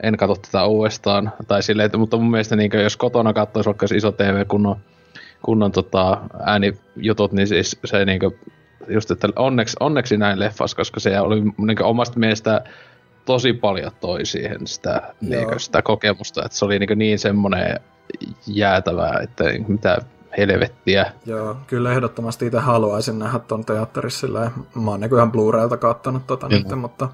en 0.03 0.17
katso 0.17 0.35
tätä 0.35 0.65
uudestaan. 0.65 1.31
Tai 1.47 1.63
silleen, 1.63 1.85
että, 1.85 1.97
mutta 1.97 2.17
mun 2.17 2.31
mielestä 2.31 2.55
niin, 2.55 2.71
jos 2.83 2.97
kotona 2.97 3.33
katsoisi 3.33 3.67
vaikka 3.67 3.85
iso 3.95 4.11
TV 4.11 4.45
kunnon, 4.47 4.77
kunnon 5.41 5.71
tota, 5.71 6.17
äänijutut, 6.45 7.31
niin 7.31 7.47
siis 7.47 7.79
se 7.85 8.05
niin 8.05 8.19
kuin, 8.19 8.39
just, 8.87 9.11
että 9.11 9.27
onneksi, 9.35 9.77
onneksi 9.79 10.17
näin 10.17 10.39
leffas, 10.39 10.75
koska 10.75 10.99
se 10.99 11.19
oli 11.19 11.41
niin 11.41 11.83
omasta 11.83 12.19
mielestä 12.19 12.63
tosi 13.25 13.53
paljon 13.53 13.91
toi 13.99 14.25
siihen 14.25 14.67
sitä, 14.67 15.13
niin 15.21 15.47
kuin, 15.47 15.59
sitä 15.59 15.81
kokemusta, 15.81 16.45
että 16.45 16.57
se 16.57 16.65
oli 16.65 16.79
niin, 16.79 16.99
niin 16.99 17.19
semmoinen 17.19 17.79
jäätävää, 18.47 19.19
että 19.23 19.43
mitä 19.67 19.97
helvettiä. 20.37 21.11
Joo, 21.25 21.57
kyllä 21.67 21.91
ehdottomasti 21.91 22.45
itse 22.45 22.59
haluaisin 22.59 23.19
nähdä 23.19 23.39
ton 23.39 23.65
teatterissa 23.65 24.19
silleen. 24.19 24.51
Mä 24.75 24.91
oon 24.91 24.99
niin 24.99 25.15
ihan 25.15 25.31
Blu-raylta 25.31 25.77
kattanut 25.77 26.27
tota 26.27 26.49
nyt, 26.49 26.67
mutta 26.75 27.09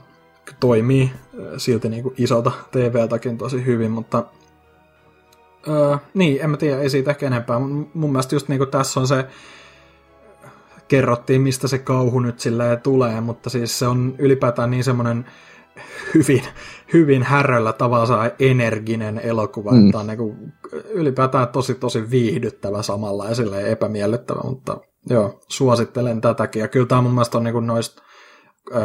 toimii 0.60 1.12
äh, 1.14 1.46
silti 1.58 1.90
niin 1.90 2.04
kuin 2.04 2.16
isolta 2.18 2.52
TV-takin 2.72 3.38
tosi 3.38 3.66
hyvin, 3.66 3.92
mutta 3.92 4.24
öö, 5.68 5.98
niin, 6.14 6.42
en 6.42 6.50
mä 6.50 6.58
tiedä, 6.58 6.82
ei 6.82 6.90
siitä 6.90 7.12
ehkä 7.12 7.28
enempää. 7.28 7.60
Mun 7.94 8.12
mielestä 8.12 8.36
just 8.36 8.48
niin 8.48 8.60
kuin 8.60 8.70
tässä 8.70 9.00
on 9.00 9.08
se, 9.08 9.26
kerrottiin 10.88 11.42
mistä 11.42 11.68
se 11.68 11.78
kauhu 11.78 12.20
nyt 12.20 12.40
silleen 12.40 12.82
tulee, 12.82 13.22
mutta 13.22 13.50
siis 13.50 13.80
se 13.80 13.88
on 13.88 14.16
ylipäätään 14.18 14.72
niin 14.72 14.84
semmoinen 14.84 15.26
hyvin, 16.14 16.44
hyvin 16.94 17.24
häröllä 17.24 17.74
tavalla 17.74 18.32
energinen 18.40 19.20
elokuva, 19.24 19.72
mm. 19.72 19.86
että 19.86 20.00
on 20.00 20.08
niin 20.08 20.18
kuin 20.18 20.54
ylipäätään 20.90 21.48
tosi 21.48 21.76
tosi 21.76 22.12
viihdyttävä 22.12 22.82
samalla 22.82 23.26
ja 23.26 23.36
silleen 23.36 23.68
epämiellyttävä, 23.68 24.42
mutta 24.44 24.78
joo, 25.10 25.42
suosittelen 25.48 26.22
tätäkin. 26.22 26.60
Ja 26.60 26.68
kyllä 26.68 26.86
tämä 26.86 27.02
mun 27.02 27.12
mielestä 27.12 27.38
on 27.38 27.44
niin 27.44 27.54
kuin 27.54 27.68
noista 27.68 28.02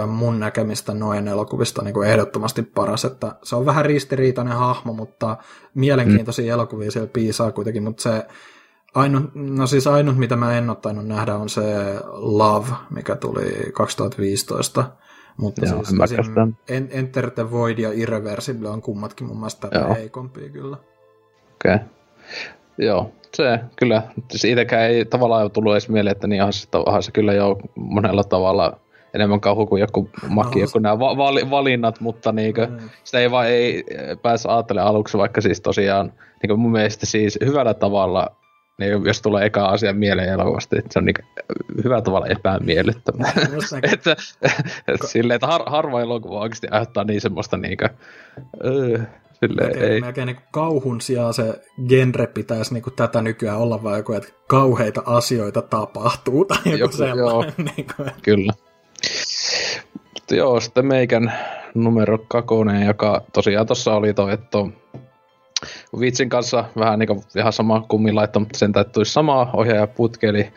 mun 0.06 0.40
näkemistä 0.40 0.94
noin 0.94 1.28
elokuvista 1.28 1.82
niin 1.82 1.94
kuin 1.94 2.09
ehdottomasti 2.09 2.62
paras, 2.62 3.05
että 3.05 3.35
se 3.43 3.56
on 3.56 3.66
vähän 3.66 3.85
ristiriitainen 3.85 4.56
hahmo, 4.56 4.93
mutta 4.93 5.36
mielenkiintoisia 5.74 6.52
mm. 6.52 6.55
elokuvia 6.55 6.90
siellä 6.90 7.09
piisaa 7.12 7.52
kuitenkin, 7.52 7.82
mutta 7.82 8.02
se 8.02 8.27
ainut, 8.94 9.24
no 9.35 9.66
siis 9.66 9.86
ainut, 9.86 10.16
mitä 10.16 10.36
mä 10.36 10.59
en 10.59 10.70
ottanut 10.70 11.06
nähdä, 11.06 11.35
on 11.35 11.48
se 11.48 11.62
Love, 12.12 12.68
mikä 12.90 13.16
tuli 13.16 13.73
2015, 13.73 14.85
mutta 15.37 15.67
Joo, 15.67 15.85
siis 15.85 16.31
en, 16.69 16.89
Enter 16.91 17.31
the 17.31 17.51
Void 17.51 17.79
ja 17.79 17.91
Irreversible 17.93 18.69
on 18.69 18.83
kummatkin 18.83 19.27
mun 19.27 19.37
mielestä 19.37 19.69
tätä 19.69 19.95
heikompia 19.95 20.49
kyllä. 20.49 20.77
Okei. 21.55 21.75
Okay. 21.75 21.79
Joo, 22.79 23.11
se 23.35 23.61
kyllä. 23.77 24.03
Itsekään 24.45 24.83
ei 24.83 25.05
tavallaan 25.05 25.51
tullut 25.51 25.73
edes 25.73 25.89
mieleen, 25.89 26.13
että 26.13 26.27
niin 26.27 26.43
onhan 26.75 27.03
se 27.03 27.13
kyllä 27.13 27.33
jo 27.33 27.59
monella 27.75 28.25
tavalla 28.25 28.81
enemmän 29.15 29.41
kauhu 29.41 29.67
kuin 29.67 29.81
joku 29.81 30.11
maki, 30.29 30.59
no, 30.59 30.65
joku 30.65 30.79
nämä 30.79 30.99
va- 30.99 31.17
vali- 31.17 31.51
valinnat, 31.51 32.01
mutta 32.01 32.33
niinkö, 32.33 32.67
mm. 32.67 32.91
sitä 33.05 33.19
ei 33.19 33.31
vaan 33.31 33.47
ei 33.47 33.85
pääse 34.23 34.49
ajattelemaan 34.49 34.91
aluksi, 34.91 35.19
vaikka 35.19 35.41
siis 35.41 35.61
tosiaan 35.61 36.13
niinkö 36.43 36.57
mun 36.57 36.73
mielestä 36.73 37.07
siis 37.07 37.39
hyvällä 37.45 37.75
tavalla 37.75 38.31
niin 38.78 39.05
jos 39.05 39.23
tulee 39.23 39.47
eka 39.47 39.66
asia 39.66 39.93
mieleen 39.93 40.28
elokuvasta, 40.28 40.78
että 40.78 40.93
se 40.93 40.98
on 40.98 41.05
niin 41.05 41.15
hyvä 41.85 42.03
tavalla 42.03 42.27
epämiellyttävää. 42.27 43.32
että, 43.93 44.16
että 44.89 45.07
silleen, 45.07 45.35
että 45.35 45.47
har, 45.47 45.62
harva 45.66 46.01
elokuva 46.01 46.40
oikeasti 46.40 46.69
aiheuttaa 46.70 47.05
niin 47.05 47.20
semmoista 47.20 47.57
niinkö, 47.57 47.89
öö, 48.65 48.98
silleen, 49.32 49.69
melkein, 49.69 49.93
ei. 49.93 50.01
Melkein 50.01 50.27
niin 50.27 50.40
kauhun 50.51 51.01
sijaan 51.01 51.35
se 51.35 51.62
genre 51.89 52.27
pitäisi 52.27 52.74
niin 52.74 52.85
tätä 52.97 53.23
nykyään 53.23 53.59
olla 53.59 53.82
vai 53.82 53.98
joku, 53.98 54.12
että 54.12 54.28
kauheita 54.47 55.03
asioita 55.07 55.62
tapahtuu 55.62 56.44
tai 56.44 56.59
joku, 56.65 56.77
joku 56.77 56.97
sellainen. 56.97 57.19
Joo, 57.19 57.44
niin 57.77 57.86
kuin. 57.97 58.11
kyllä. 58.23 58.53
Mutta 60.15 60.35
joo, 60.35 60.61
sitten 60.61 60.86
meikän 60.86 61.32
numero 61.74 62.19
kakonen, 62.28 62.86
joka 62.86 63.23
tosiaan 63.32 63.66
tuossa 63.66 63.94
oli 63.94 64.15
toi, 64.15 64.32
että 64.32 64.59
Vitsin 66.01 66.28
kanssa 66.28 66.65
vähän 66.78 66.99
niin 66.99 67.07
kuin 67.07 67.23
ihan 67.37 67.53
sama 67.53 67.85
kummin 67.89 68.16
laittaa, 68.16 68.41
mutta 68.41 68.59
sen 68.59 68.73
täytyy 68.73 69.05
samaa 69.05 69.51
ohjaaja 69.53 69.87
putki, 69.87 70.27
eli 70.27 70.53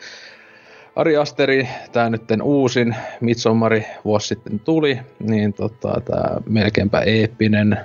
Ari 0.96 1.16
Asteri, 1.16 1.68
tämä 1.92 2.10
nyt 2.10 2.22
uusin 2.42 2.96
Midsommari 3.20 3.86
vuosi 4.04 4.28
sitten 4.28 4.60
tuli, 4.60 4.98
niin 5.18 5.52
tota, 5.52 6.00
tämä 6.04 6.36
melkeinpä 6.46 7.00
eeppinen 7.00 7.78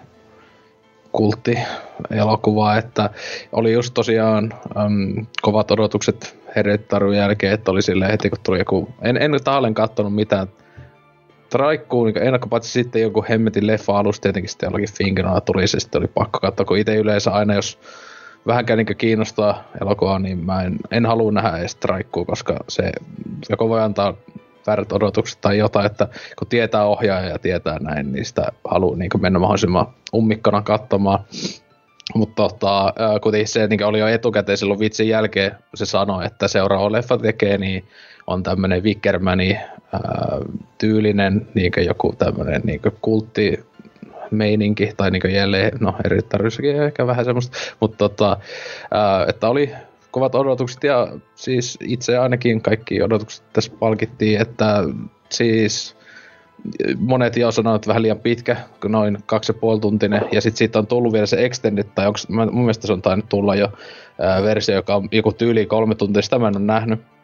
kultti-elokuva, 1.12 2.78
että 2.78 3.10
oli 3.52 3.74
just 3.74 3.94
tosiaan 3.94 4.54
äm, 4.78 5.26
kovat 5.42 5.72
odotukset 5.72 6.38
Hereditariun 6.56 7.18
jälkeen, 7.18 7.54
että 7.54 7.72
oli 7.72 7.82
silleen 7.82 8.12
heti 8.12 8.30
kun 8.30 8.40
tuli 8.44 8.60
joku, 8.60 8.90
en, 9.02 9.18
en 9.18 9.32
tahalleen 9.44 9.74
katsonut 9.74 10.16
mitään 10.16 10.48
traikkuu 11.50 12.06
niin 12.06 12.18
ennakkopaitsi 12.18 12.72
sitten 12.72 13.02
joku 13.02 13.26
hemmetin 13.30 13.68
leffa 13.68 14.00
alus 14.00 14.20
tietenkin 14.20 14.50
sitten 14.50 14.68
jollakin 14.68 14.96
Finkenalla 14.98 15.42
tuli 15.42 15.68
se 15.68 15.80
sitten 15.80 16.02
oli 16.02 16.08
pakko 16.08 16.40
katsoa, 16.40 16.66
kun 16.66 16.78
itse 16.78 16.96
yleensä 16.96 17.32
aina 17.32 17.54
jos 17.54 17.80
vähänkään 18.48 18.78
niin 18.78 18.98
kiinnostaa 18.98 19.64
elokuvaa, 19.82 20.20
niin 20.20 20.46
mä 20.46 20.64
en, 20.64 20.78
en 20.92 21.06
halua 21.06 21.32
nähdä 21.32 21.58
edes 21.58 21.76
traikkuu, 21.76 22.26
koska 22.26 22.60
se 22.70 22.92
joko 23.50 23.70
voi 23.70 23.82
antaa 23.82 24.14
väärät 24.68 24.92
odotukset 24.92 25.42
tai 25.42 25.58
jotain, 25.58 25.86
että 25.86 26.08
kun 26.40 26.48
tietää 26.48 26.86
ohjaaja 26.86 27.30
ja 27.30 27.40
tietää 27.40 27.80
näin, 27.80 28.12
niin 28.12 28.26
sitä 28.26 28.52
haluaa 28.70 28.98
niin 28.98 29.10
mennä 29.20 29.40
mahdollisimman 29.40 29.88
ummikkona 30.14 30.62
katsomaan. 30.62 31.20
Mutta 32.16 32.44
tota, 32.44 32.94
kuitenkin 33.22 33.48
se 33.48 33.68
niin 33.68 33.84
oli 33.84 34.00
jo 34.00 34.08
etukäteen 34.08 34.58
silloin 34.58 34.80
vitsin 34.80 35.08
jälkeen, 35.08 35.52
se 35.76 35.86
sanoi, 35.86 36.26
että 36.26 36.48
seuraava 36.48 36.92
leffa 36.92 37.18
tekee, 37.18 37.58
niin 37.58 37.88
on 38.28 38.44
tämmöinen 38.44 38.84
Wickermani 38.84 39.60
tyylinen 40.78 41.48
niin 41.54 41.72
joku 41.86 42.14
tämmöinen 42.18 42.62
niin 42.64 42.82
kultti 43.02 43.66
meininki, 44.32 44.92
tai 44.98 45.12
niin 45.12 45.34
jälleen, 45.34 45.72
no 45.80 45.96
eri 46.06 46.22
tarvissakin 46.22 46.84
ehkä 46.84 47.08
vähän 47.08 47.26
semmoista, 47.26 47.58
mutta 47.80 47.98
tota, 47.98 48.38
ää, 48.92 49.26
että 49.30 49.50
oli 49.50 49.72
kovat 50.12 50.36
odotukset 50.36 50.84
ja 50.84 51.08
siis 51.36 51.78
itse 51.82 52.18
ainakin 52.18 52.62
kaikki 52.62 53.02
odotukset 53.02 53.44
tässä 53.54 53.72
palkittiin, 53.80 54.42
että 54.42 54.84
siis 55.30 55.96
monet 56.98 57.38
jo 57.38 57.52
sanoivat, 57.52 57.80
että 57.80 57.88
vähän 57.88 58.02
liian 58.02 58.20
pitkä, 58.20 58.58
noin 58.88 59.18
kaksi 59.26 59.52
ja 59.52 59.60
puoli 59.60 59.80
tuntinen, 59.80 60.22
ja 60.32 60.42
sitten 60.42 60.58
siitä 60.58 60.80
on 60.80 60.88
tullut 60.88 61.14
vielä 61.14 61.26
se 61.26 61.46
extended, 61.46 61.86
tai 61.96 62.08
onko, 62.08 62.20
mun 62.30 62.64
mielestä 62.64 62.88
se 62.88 62.94
on 62.94 63.02
tainnut 63.02 63.30
tulla 63.30 63.56
jo 63.56 63.70
ää, 64.22 64.44
versio, 64.44 64.76
joka 64.76 64.96
on 64.96 65.10
joku 65.12 65.32
tyyli 65.32 65.66
kolme 65.66 65.96
tuntia, 65.96 66.22
sitä 66.22 66.40
mä 66.40 66.48
en 66.48 66.58
ole 66.58 66.66
nähnyt. 66.66 67.15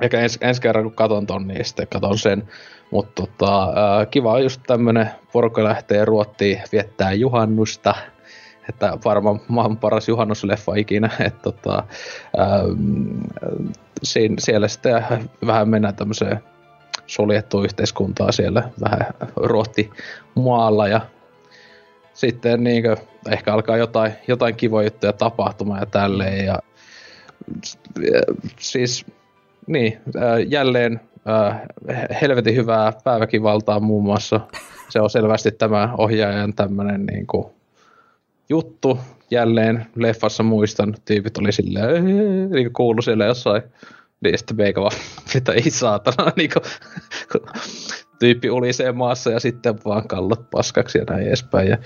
Eikä 0.00 0.20
ens, 0.20 0.38
ensi 0.40 0.62
kerran 0.62 0.84
kun 0.84 0.94
katon 0.94 1.26
ton, 1.26 1.48
niin 1.48 1.64
sitten 1.64 1.88
katon 1.88 2.18
sen. 2.18 2.48
Mutta 2.90 3.22
tota, 3.22 3.72
kiva 4.10 4.40
just 4.40 4.60
tämmönen 4.66 5.10
porukka 5.32 5.64
lähtee 5.64 6.04
Ruottiin 6.04 6.62
viettää 6.72 7.12
juhannusta. 7.12 7.94
Että 8.68 8.98
varmaan 9.04 9.40
maailman 9.48 9.76
paras 9.76 10.08
juhannusleffa 10.08 10.74
ikinä. 10.74 11.10
Että 11.20 11.42
tota, 11.42 11.84
ää, 12.36 12.62
siinä, 14.02 14.34
siellä 14.38 14.68
sitten 14.68 15.04
vähän 15.46 15.68
mennään 15.68 15.96
tämmöiseen 15.96 16.40
suljettua 17.06 17.64
yhteiskuntaa 17.64 18.32
siellä 18.32 18.68
vähän 18.80 19.06
ruotti 19.36 19.90
maalla 20.34 20.88
ja 20.88 21.00
sitten 22.14 22.64
niin 22.64 22.82
kuin, 22.82 22.96
ehkä 23.30 23.54
alkaa 23.54 23.76
jotain, 23.76 24.12
jotain 24.28 24.56
kivoja 24.56 24.86
juttuja 24.86 25.12
tapahtumaan 25.12 25.80
ja 25.80 25.86
tälleen 25.86 26.46
ja 26.46 26.58
siis 28.58 29.06
niin, 29.66 29.98
jälleen 30.48 31.00
helvetin 32.20 32.56
hyvää 32.56 32.92
päiväkivaltaa 33.04 33.80
muun 33.80 34.04
muassa. 34.04 34.40
Se 34.88 35.00
on 35.00 35.10
selvästi 35.10 35.50
tämä 35.50 35.94
ohjaajan 35.98 36.54
tämmöinen 36.54 37.06
niin 37.06 37.26
kuin, 37.26 37.46
juttu. 38.48 38.98
Jälleen 39.30 39.86
leffassa 39.96 40.42
muistan, 40.42 40.94
tyypit 41.04 41.38
oli 41.38 41.52
silleen, 41.52 42.04
niin 42.50 42.72
kuulu 42.72 43.02
siellä 43.02 43.24
jossain 43.24 43.62
niin 44.20 44.38
sitten 44.38 44.56
meikä 44.56 44.80
vaan, 44.80 44.96
mitä 45.34 45.52
ei 45.52 45.70
saatana, 45.70 46.32
niin 46.36 46.50
kuin, 46.52 46.64
tyyppi 48.20 48.50
ulisee 48.50 48.92
maassa 48.92 49.30
ja 49.30 49.40
sitten 49.40 49.74
vaan 49.84 50.08
kallot 50.08 50.50
paskaksi 50.50 50.98
ja 50.98 51.04
näin 51.10 51.26
edespäin. 51.26 51.68
Ja, 51.68 51.78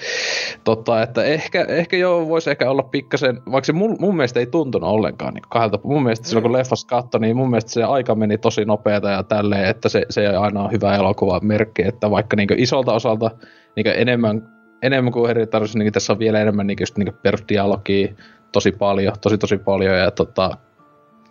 tota, 0.64 1.02
että 1.02 1.24
ehkä, 1.24 1.64
ehkä 1.68 1.96
joo, 1.96 2.28
voisi 2.28 2.50
ehkä 2.50 2.70
olla 2.70 2.82
pikkasen, 2.82 3.42
vaikka 3.52 3.66
se 3.66 3.72
mun, 3.72 3.96
mun 4.00 4.16
mielestä 4.16 4.40
ei 4.40 4.46
tuntunut 4.46 4.90
ollenkaan 4.90 5.34
niin 5.34 5.42
kahdelta. 5.50 5.78
Mun 5.84 6.02
mielestä 6.02 6.28
silloin 6.28 6.42
kun 6.42 6.52
leffas 6.52 6.84
katsoi, 6.84 7.20
niin 7.20 7.36
mun 7.36 7.50
mielestä 7.50 7.70
se 7.70 7.84
aika 7.84 8.14
meni 8.14 8.38
tosi 8.38 8.64
nopeata 8.64 9.10
ja 9.10 9.22
tälleen, 9.22 9.64
että 9.64 9.88
se, 9.88 10.02
se 10.10 10.28
aina 10.28 10.62
on 10.62 10.72
hyvä 10.72 10.96
elokuva 10.96 11.40
merkki, 11.40 11.82
että 11.82 12.10
vaikka 12.10 12.36
niin 12.36 12.48
isolta 12.56 12.92
osalta 12.92 13.30
niin 13.76 13.86
enemmän, 13.86 14.48
enemmän 14.82 15.12
kuin 15.12 15.30
eri 15.30 15.46
tarvitsisi, 15.46 15.78
niin 15.78 15.92
tässä 15.92 16.12
on 16.12 16.18
vielä 16.18 16.40
enemmän 16.40 16.66
niin 16.66 16.76
just 16.80 16.98
niin 16.98 17.14
perusdialogia 17.22 18.14
tosi 18.52 18.72
paljon, 18.72 19.14
tosi 19.20 19.38
tosi 19.38 19.58
paljon 19.58 19.98
ja 19.98 20.10
tota, 20.10 20.50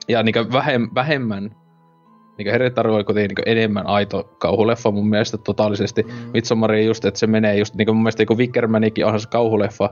ja 0.08 0.24
niin 0.24 0.54
vähem, 0.54 0.90
vähemmän 0.96 1.63
niin 2.38 2.52
Hereditary 2.52 2.96
oli 2.96 3.04
kuitenkin 3.04 3.36
niin 3.36 3.58
enemmän 3.58 3.88
aito 3.88 4.24
kauhuleffa 4.24 4.92
mun 4.92 5.10
mielestä 5.10 5.38
totaalisesti. 5.38 6.04
Mm. 6.04 6.12
Midsommar 6.34 6.76
just, 6.76 7.06
että 7.06 7.20
se 7.20 7.28
menee 7.28 7.58
just, 7.58 7.76
niin 7.76 7.88
mun 7.90 8.04
mielestä 8.04 8.24
niin 8.30 8.38
Wickermanikin 8.38 9.06
onhan 9.06 9.20
se 9.20 9.30
kauhuleffa, 9.30 9.90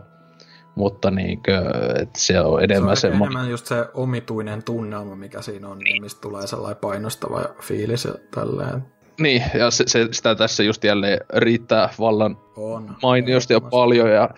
mutta 0.76 1.12
niin 1.12 1.44
kuin, 1.44 1.58
että 2.02 2.20
se 2.20 2.40
on 2.40 2.64
enemmän 2.64 2.98
se... 2.98 3.08
On 3.08 3.12
semmo... 3.12 3.26
enemmän 3.26 3.50
just 3.50 3.66
se 3.66 3.86
omituinen 3.94 4.64
tunnelma, 4.64 5.16
mikä 5.16 5.42
siinä 5.42 5.68
on, 5.68 5.78
niin 5.78 6.02
mistä 6.02 6.22
tulee 6.22 6.48
sellainen 6.48 6.82
painostava 6.82 7.42
fiilis 7.62 8.06
ja 8.06 8.14
tälleen. 8.36 8.86
Niin, 9.20 9.44
ja 9.54 9.72
se, 9.72 9.84
se, 9.88 10.08
sitä 10.12 10.36
tässä 10.36 10.64
just 10.64 10.84
jälleen 10.84 11.20
riittää 11.36 11.90
vallan 12.00 12.38
on, 12.56 12.96
mainiosti 13.04 13.54
ja 13.54 13.62
paljon, 13.62 14.12
ja 14.12 14.30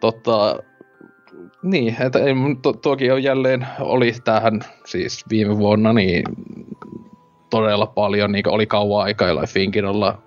tota, 0.00 0.58
niin, 1.62 1.96
että 2.00 2.18
ei, 2.18 2.34
to, 2.62 2.72
toki 2.72 3.10
on 3.10 3.22
jälleen 3.22 3.66
oli 3.80 4.12
tähän 4.24 4.60
siis 4.86 5.24
viime 5.30 5.58
vuonna 5.58 5.92
niin 5.92 6.24
todella 7.62 7.86
paljon, 7.86 8.32
niin 8.32 8.48
oli 8.48 8.66
kauan 8.66 9.04
aikaa 9.04 9.28
jollain 9.28 9.48
Finkin 9.48 9.84
olla 9.84 10.22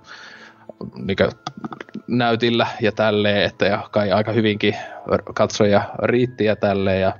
niin 0.96 1.18
näytillä 2.08 2.68
ja 2.82 2.92
tälleen, 2.92 3.44
että 3.44 3.66
ja 3.66 3.90
kai 3.92 4.12
aika 4.12 4.32
hyvinkin 4.32 4.76
katsoja 5.34 5.82
riitti 6.04 6.46
ja 6.46 6.56
tälleen. 6.56 7.02
Ja, 7.02 7.14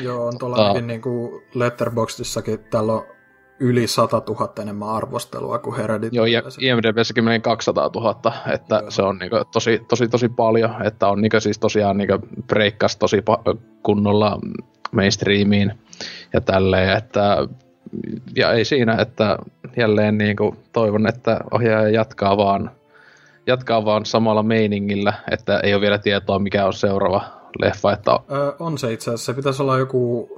Joo, 0.00 0.26
on 0.26 0.38
tuolla 0.38 0.56
ta- 0.56 0.80
niin 0.80 1.02
kuin 1.02 1.42
Letterboxdissakin, 1.54 2.58
täällä 2.70 2.92
on 2.92 3.06
yli 3.60 3.86
100 3.86 4.22
000 4.28 4.52
enemmän 4.62 4.88
arvostelua 4.88 5.58
kuin 5.58 5.76
Hereditary. 5.76 6.16
Joo, 6.16 6.26
ja 6.26 6.42
IMDbssäkin 6.60 7.24
meni 7.24 7.40
200 7.40 7.90
000, 7.94 8.32
että 8.52 8.74
Joo. 8.74 8.90
se 8.90 9.02
on 9.02 9.18
niinku 9.18 9.36
tosi, 9.52 9.80
tosi, 9.88 10.08
tosi 10.08 10.28
paljon, 10.28 10.86
että 10.86 11.08
on 11.08 11.22
niinku 11.22 11.40
siis 11.40 11.58
tosiaan 11.58 11.96
niinku 11.96 12.26
breikkas 12.46 12.96
tosi 12.96 13.24
kunnolla 13.82 14.38
mainstreamiin 14.92 15.72
ja 16.32 16.40
tälleen, 16.40 16.96
että 16.98 17.48
ja 18.36 18.52
ei 18.52 18.64
siinä, 18.64 18.96
että 19.00 19.38
jälleen 19.76 20.18
niinku 20.18 20.56
toivon, 20.72 21.06
että 21.06 21.40
ohjaaja 21.50 21.88
jatkaa 21.88 22.36
vaan, 22.36 22.70
jatkaa 23.46 23.84
vaan 23.84 24.06
samalla 24.06 24.42
meiningillä, 24.42 25.12
että 25.30 25.60
ei 25.60 25.74
ole 25.74 25.80
vielä 25.80 25.98
tietoa, 25.98 26.38
mikä 26.38 26.66
on 26.66 26.72
seuraava 26.72 27.37
leffa. 27.60 27.92
Että... 27.92 28.20
Öö, 28.32 28.52
on 28.58 28.78
se 28.78 28.92
itse 28.92 29.10
asiassa. 29.10 29.24
Se 29.26 29.36
pitäisi 29.36 29.62
olla 29.62 29.78
joku 29.78 30.28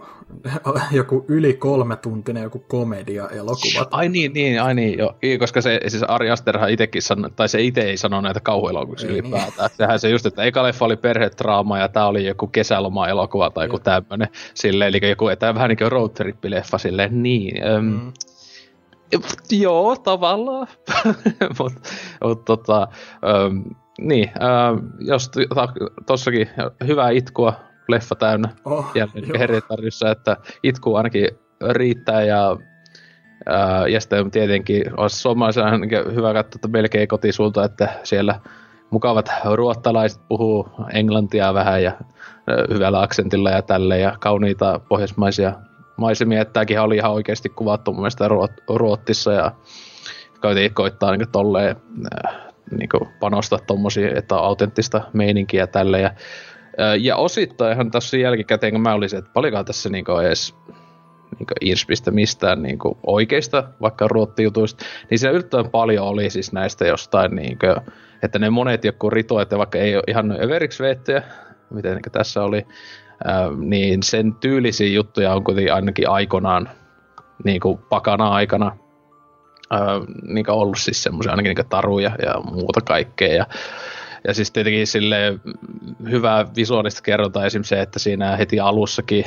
joku 0.91 1.24
yli 1.28 1.55
kolme 1.55 1.97
tuntinen 1.97 2.43
joku 2.43 2.59
komedia-elokuva. 2.59 3.87
Ai 3.91 4.09
niin, 4.09 4.32
niin, 4.32 4.62
ai 4.62 4.74
niin, 4.74 4.99
joo. 4.99 5.15
Koska 5.39 5.61
se, 5.61 5.81
siis 5.89 6.03
Ari 6.03 6.31
Asterhan 6.31 6.70
itekin 6.70 7.03
sanoi, 7.03 7.31
tai 7.31 7.49
se 7.49 7.62
itse 7.62 7.81
ei 7.81 7.97
sano 7.97 8.20
näitä 8.20 8.41
kauhuelokuvia 8.41 9.11
ylipäätään. 9.11 9.53
Niin. 9.59 9.77
Sehän 9.77 9.99
se 9.99 10.11
just, 10.11 10.27
että 10.27 10.43
eka 10.43 10.62
leffa 10.62 10.85
oli 10.85 10.97
perhetraama 10.97 11.78
ja 11.78 11.89
tää 11.89 12.07
oli 12.07 12.27
joku 12.27 12.47
kesäloma-elokuva 12.47 13.51
tai 13.51 13.65
joku 13.65 13.78
tämmönen. 13.78 14.28
Silleen, 14.55 14.89
eli 14.89 15.11
joku, 15.11 15.28
että 15.28 15.55
vähän 15.55 15.69
niin 15.69 15.78
kuin 15.78 15.93
road 15.93 16.11
trip-leffa, 16.11 16.78
silleen 16.78 17.23
niin. 17.23 17.66
Öm, 17.66 17.85
mm. 17.85 18.12
Joo, 19.51 19.97
tavallaan. 19.97 20.66
Mutta 21.59 21.81
mut, 22.24 22.45
tota, 22.45 22.89
niin, 24.01 24.31
öm, 24.43 24.91
jos 24.99 25.31
tossakin 26.07 26.49
hyvää 26.87 27.11
itkua 27.11 27.53
leffa 27.89 28.15
täynnä 28.15 28.49
oh, 28.65 28.91
jälleen 28.95 29.39
Hereditarissa, 29.39 30.11
että 30.11 30.37
itku 30.63 30.95
ainakin 30.95 31.29
riittää 31.73 32.23
ja 32.23 32.57
Ää, 33.47 33.89
ja 33.89 34.01
sitten 34.01 34.31
tietenkin 34.31 34.83
olisi 34.97 35.19
suomalaisena 35.19 35.71
hyvä 36.15 36.33
katsoa, 36.33 36.57
että 36.57 36.69
melkein 36.69 37.09
kotisulta, 37.09 37.65
että 37.65 37.89
siellä 38.03 38.41
mukavat 38.91 39.31
ruottalaiset 39.55 40.21
puhuu 40.29 40.69
englantia 40.93 41.55
vähän 41.55 41.83
ja 41.83 41.93
hyvällä 42.75 43.03
aksentilla 43.03 43.51
ja 43.51 43.63
tälle 43.63 43.99
ja 43.99 44.17
kauniita 44.21 44.81
pohjoismaisia 44.89 45.53
maisemia, 45.97 46.41
että 46.43 46.53
tämäkin 46.53 46.81
oli 46.81 46.97
ihan 46.97 47.13
oikeasti 47.13 47.49
kuvattu 47.49 47.93
mun 47.93 48.01
mielestä 48.01 48.29
Ruot- 48.29 48.77
Ruottissa 48.77 49.33
ja 49.33 49.53
koitin 50.41 50.75
koittaa 50.75 51.17
niin 51.17 51.29
tolleen 51.33 51.77
niin 52.71 53.11
panostaa 53.21 53.59
tommosia, 53.67 54.19
että 54.19 54.39
on 54.39 54.45
autenttista 54.45 55.01
meininkiä 55.13 55.67
tälle. 55.67 56.01
Ja 56.01 56.11
ja 57.01 57.17
osittainhan 57.17 57.91
tässä 57.91 58.17
jälkikäteen, 58.17 58.73
kun 58.73 58.83
mä 58.83 58.95
olisin, 58.95 59.19
että 59.19 59.31
paljonkaan 59.35 59.65
tässä 59.65 59.89
niinku 59.89 60.13
edes 60.13 60.55
niinku 61.39 61.55
inspistä 61.61 62.11
mistään 62.11 62.63
niinku 62.63 62.99
oikeista, 63.07 63.65
vaikka 63.81 64.09
ruottijutuista, 64.09 64.85
niin 65.11 65.19
siinä 65.19 65.33
yllättävän 65.33 65.71
paljon 65.71 66.07
oli 66.07 66.31
siis 66.31 66.53
näistä 66.53 66.87
jostain, 66.87 67.37
niinku, 67.37 67.67
että 68.23 68.39
ne 68.39 68.51
monet 68.51 68.85
joku 68.85 69.11
ritualit, 69.11 69.51
vaikka 69.51 69.79
ei 69.79 69.97
ole 69.97 70.05
ihan 70.09 70.33
överiksi 70.43 70.83
veettyjä, 70.83 71.23
miten 71.71 71.95
niin 71.95 72.13
tässä 72.13 72.43
oli, 72.43 72.67
niin 73.59 74.03
sen 74.03 74.35
tyylisiä 74.35 74.89
juttuja 74.89 75.35
on 75.35 75.45
kuitenkin 75.45 75.75
ainakin 75.75 76.09
aikanaan, 76.09 76.69
niin 77.45 77.61
kuin 77.61 77.79
pakana 77.79 78.29
aikana, 78.29 78.77
ää, 79.71 80.01
niin 80.23 80.51
ollut 80.51 80.79
siis 80.79 81.03
semmoisia 81.03 81.33
ainakin 81.33 81.55
niin 81.57 81.69
taruja 81.69 82.11
ja 82.23 82.41
muuta 82.41 82.81
kaikkea. 82.81 83.35
Ja, 83.35 83.47
ja 84.29 84.35
siis 84.35 84.51
tietenkin 84.51 84.87
sille 84.87 85.39
hyvää 86.11 86.47
visuaalista 86.57 87.03
kerrotaan 87.03 87.47
esim. 87.47 87.63
se, 87.63 87.81
että 87.81 87.99
siinä 87.99 88.37
heti 88.37 88.61
alussakin 88.61 89.25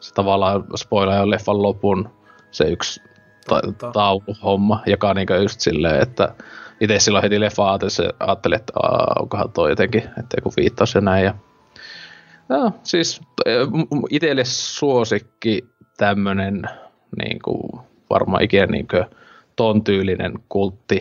se 0.00 0.14
tavallaan 0.14 0.64
spoilaa 0.76 1.16
jo 1.16 1.30
leffan 1.30 1.62
lopun 1.62 2.08
se 2.50 2.64
yksi 2.64 3.02
ta- 3.48 3.90
tauluhomma, 3.92 4.82
joka 4.86 5.08
on 5.08 5.16
niinku 5.16 5.32
just 5.32 5.60
silleen, 5.60 6.02
että 6.02 6.34
itse 6.80 6.98
silloin 6.98 7.22
heti 7.22 7.40
leffa 7.40 7.78
ajattelin, 8.20 8.56
että 8.56 8.72
onkohan 9.20 9.52
toi 9.52 9.70
jotenkin, 9.70 10.02
että 10.02 10.36
joku 10.36 10.52
viittaus 10.56 10.94
ja 10.94 11.00
näin. 11.00 11.24
Ja, 11.24 11.34
ja 12.48 12.70
siis 12.82 13.20
itselle 14.10 14.44
suosikki 14.44 15.68
tämmönen 15.96 16.62
niin 17.22 17.38
kuin, 17.44 17.80
varmaan 18.10 18.42
ikinä 18.42 18.66
niin 18.66 18.88
kuin, 18.88 19.04
ton 19.56 19.84
tyylinen 19.84 20.34
kultti 20.48 21.00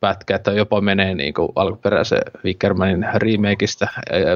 pätkä, 0.00 0.36
että 0.36 0.52
jopa 0.52 0.80
menee 0.80 1.14
niin 1.14 1.34
kuin 1.34 1.48
alkuperäisen 1.54 2.22
Wickermanin 2.44 3.06
remakeista. 3.14 3.86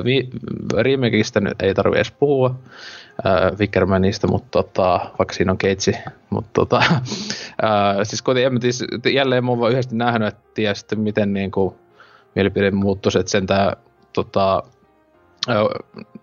Vi, 0.05 0.29
remakeista 0.77 1.41
nyt 1.41 1.63
ei 1.63 1.75
tarvitse 1.75 1.99
edes 1.99 2.11
puhua 2.11 2.55
äh, 3.27 3.59
Wickermanista, 3.59 4.29
mutta 4.29 4.49
tota, 4.51 5.01
vaikka 5.19 5.35
siinä 5.35 5.53
on 5.53 5.59
keitsi. 5.59 5.97
Mutta 6.31 6.51
tota, 6.53 6.77
äh, 7.65 7.97
siis 8.03 8.23
kuitenkin, 8.23 8.53
en 8.53 8.61
tiedä, 9.03 9.17
jälleen 9.17 9.45
mä 9.45 9.51
oon 9.51 9.71
yhdesti 9.71 9.97
nähnyt, 9.97 10.29
että 10.29 10.75
sitten 10.75 11.01
miten 11.01 11.33
niin 11.33 11.51
kuin, 11.51 11.75
mielipide 12.35 12.71
muuttuisi, 12.71 13.19
että 13.19 13.31
sentään 13.31 13.77
tota, 14.13 14.63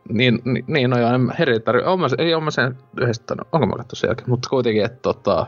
niin, 0.09 0.41
niin, 0.45 0.65
niin, 0.67 0.89
no 0.89 0.99
joo, 0.99 1.09
hereditary, 1.39 1.81
ei 2.17 2.33
ole 2.33 2.51
sen 2.51 2.77
yhdessä, 3.01 3.23
onko 3.51 3.67
mä 3.67 3.75
katsoin 3.75 3.99
sen 3.99 4.07
jälkeen, 4.07 4.29
mutta 4.29 4.49
kuitenkin, 4.49 4.85
että 4.85 4.99
tota, 5.01 5.47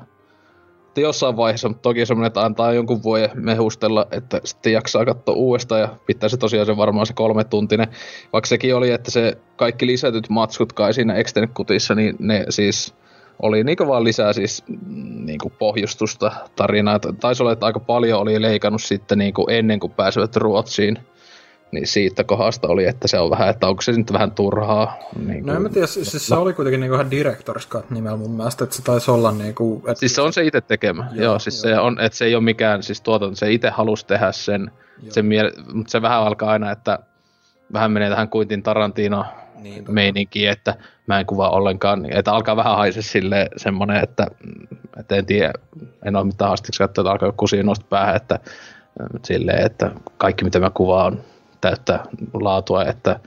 sitten 0.95 1.07
jossain 1.07 1.37
vaiheessa, 1.37 1.67
mutta 1.67 1.81
toki 1.81 2.05
semmoinen, 2.05 2.27
että 2.27 2.45
antaa 2.45 2.73
jonkun 2.73 3.03
vuoden 3.03 3.29
mehustella, 3.33 4.07
että 4.11 4.41
sitten 4.43 4.73
jaksaa 4.73 5.05
katsoa 5.05 5.35
uudestaan 5.35 5.81
ja 5.81 5.95
pitää 6.05 6.29
se 6.29 6.37
tosiaan 6.37 6.65
se 6.65 6.77
varmaan 6.77 7.05
se 7.05 7.13
kolme 7.13 7.43
tuntinen. 7.43 7.87
Vaikka 8.33 8.47
sekin 8.47 8.75
oli, 8.75 8.91
että 8.91 9.11
se 9.11 9.37
kaikki 9.55 9.87
lisätyt 9.87 10.29
matskut 10.29 10.73
kai 10.73 10.93
siinä 10.93 11.15
Extended 11.15 11.49
Kutissa, 11.53 11.95
niin 11.95 12.15
ne 12.19 12.45
siis 12.49 12.93
oli 13.41 13.63
niinku 13.63 13.87
vaan 13.87 14.03
lisää 14.03 14.33
siis 14.33 14.63
niinku 15.25 15.51
pohjustusta 15.59 16.31
tarinaa. 16.55 16.99
Taisi 16.99 17.43
olla, 17.43 17.51
että 17.51 17.65
aika 17.65 17.79
paljon 17.79 18.21
oli 18.21 18.41
leikannut 18.41 18.83
sitten 18.83 19.17
niinku 19.17 19.47
ennen 19.49 19.79
kuin 19.79 19.93
pääsevät 19.93 20.35
Ruotsiin 20.35 20.97
niin 21.71 21.87
siitä 21.87 22.23
kohdasta 22.23 22.67
oli, 22.67 22.85
että 22.85 23.07
se 23.07 23.19
on 23.19 23.29
vähän, 23.29 23.49
että 23.49 23.67
onko 23.67 23.81
se 23.81 23.91
nyt 23.91 24.13
vähän 24.13 24.31
turhaa. 24.31 24.97
Niin 25.25 25.45
no 25.45 25.53
en 25.53 25.61
mä 25.61 25.69
tiedä, 25.69 25.87
siis, 25.87 26.11
siis 26.11 26.27
se 26.27 26.35
oli 26.35 26.53
kuitenkin 26.53 26.79
niin 26.79 26.93
ihan 26.93 27.07
Director's 27.11 27.67
Cut 27.69 27.89
nimellä 27.89 28.17
mun 28.17 28.31
mielestä, 28.31 28.63
että 28.63 28.75
se 28.75 28.81
taisi 28.81 29.11
olla 29.11 29.31
niin 29.31 29.55
kuin, 29.55 29.79
että... 29.79 29.95
Siis 29.95 30.15
se 30.15 30.21
on 30.21 30.33
se 30.33 30.43
itse 30.43 30.61
tekemä, 30.61 31.07
joo, 31.11 31.23
joo 31.23 31.39
siis 31.39 31.63
joo. 31.63 31.73
se 31.73 31.79
on, 31.79 31.99
että 31.99 32.17
se 32.17 32.25
ei 32.25 32.35
ole 32.35 32.43
mikään 32.43 32.83
siis 32.83 33.01
tuotanto, 33.01 33.35
se 33.35 33.51
itse 33.51 33.69
halusi 33.69 34.07
tehdä 34.07 34.31
sen, 34.31 34.71
sen 35.09 35.25
miele- 35.25 35.73
mutta 35.73 35.91
se 35.91 36.01
vähän 36.01 36.19
alkaa 36.19 36.49
aina, 36.49 36.71
että 36.71 36.99
vähän 37.73 37.91
menee 37.91 38.09
tähän 38.09 38.29
kuitin 38.29 38.63
Tarantino 38.63 39.25
niin, 39.61 39.85
meininkiin, 39.89 40.49
että 40.49 40.75
mä 41.07 41.19
en 41.19 41.25
kuvaa 41.25 41.49
ollenkaan, 41.49 42.01
niin 42.01 42.17
että 42.17 42.33
alkaa 42.33 42.55
vähän 42.55 42.77
haise 42.77 43.01
sille 43.01 43.49
semmoinen, 43.57 44.03
että, 44.03 44.27
että 44.99 45.15
en 45.15 45.25
tiedä, 45.25 45.53
en 46.05 46.15
ole 46.15 46.25
mitään 46.25 46.49
haastiksi 46.49 46.79
katsoa, 46.79 47.01
että 47.01 47.11
alkaa 47.11 47.31
kusiin 47.31 47.65
nosta 47.65 47.85
päähän, 47.89 48.15
että 48.15 48.39
silleen, 49.23 49.65
että 49.65 49.91
kaikki 50.17 50.43
mitä 50.43 50.59
mä 50.59 50.69
kuvaan 50.69 51.05
on 51.05 51.23
täyttä 51.65 51.99
laatua, 52.33 52.85
että 52.85 53.19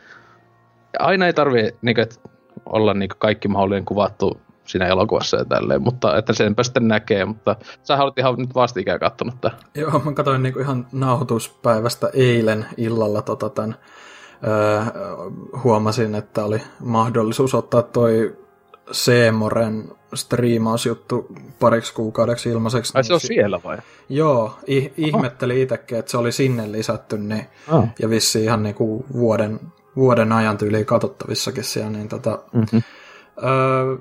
aina 0.98 1.27
ei 1.27 1.32
tarvi 1.32 1.70
niin 1.82 1.94
kuin, 1.94 2.06
olla 2.66 2.94
niin 2.94 3.09
kaikki 3.19 3.48
mahdollinen 3.48 3.85
kuvattu 3.85 4.40
siinä 4.65 4.86
elokuvassa 4.86 5.36
ja 5.36 5.44
tälleen, 5.44 5.82
mutta 5.82 6.16
että 6.16 6.32
senpä 6.32 6.62
sitten 6.62 6.89
näkee, 6.89 7.24
mutta 7.24 7.56
sä 7.82 7.97
haluat 7.97 8.19
ihan 8.19 8.35
nyt 8.36 8.55
vastikään 8.55 9.01
kattonut 9.01 9.40
tämän. 9.40 9.59
Joo, 9.74 9.98
mä 9.98 10.12
katsoin 10.12 10.43
niin 10.43 10.60
ihan 10.60 10.86
nauhoituspäivästä 10.93 12.10
eilen 12.12 12.66
illalla 12.77 13.23
tota 13.23 13.48
tämän, 13.48 13.77
öö, 14.47 14.82
huomasin, 15.65 16.15
että 16.15 16.44
oli 16.44 16.62
mahdollisuus 16.81 17.55
ottaa 17.55 17.82
toi 17.82 18.39
Seemoren 18.93 19.90
striimausjuttu 20.15 21.27
pariksi 21.60 21.94
kuukaudeksi 21.94 22.51
ilmaiseksi. 22.51 22.93
Ai 22.97 23.05
se 23.05 23.15
on 23.15 23.20
siellä 23.20 23.60
vai? 23.65 23.78
Joo, 24.09 24.59
ih- 24.62 24.93
ihmetteli 24.97 25.62
itsekin, 25.62 25.98
että 25.98 26.10
se 26.10 26.16
oli 26.19 26.32
sinne 26.32 26.73
lisätty, 26.73 27.19
niin, 27.19 27.47
oh. 27.73 27.89
ja 27.98 28.10
vissi 28.10 28.44
ihan 28.44 28.62
niinku 28.62 29.05
vuoden, 29.12 29.60
vuoden 29.97 30.32
ajan 30.32 30.59
tyyliin 30.59 30.86
katsottavissakin 30.86 31.65
siellä, 31.65 31.90
niin 31.90 32.09
tota, 32.09 32.39
mm-hmm. 32.52 32.82
öö, 33.44 33.97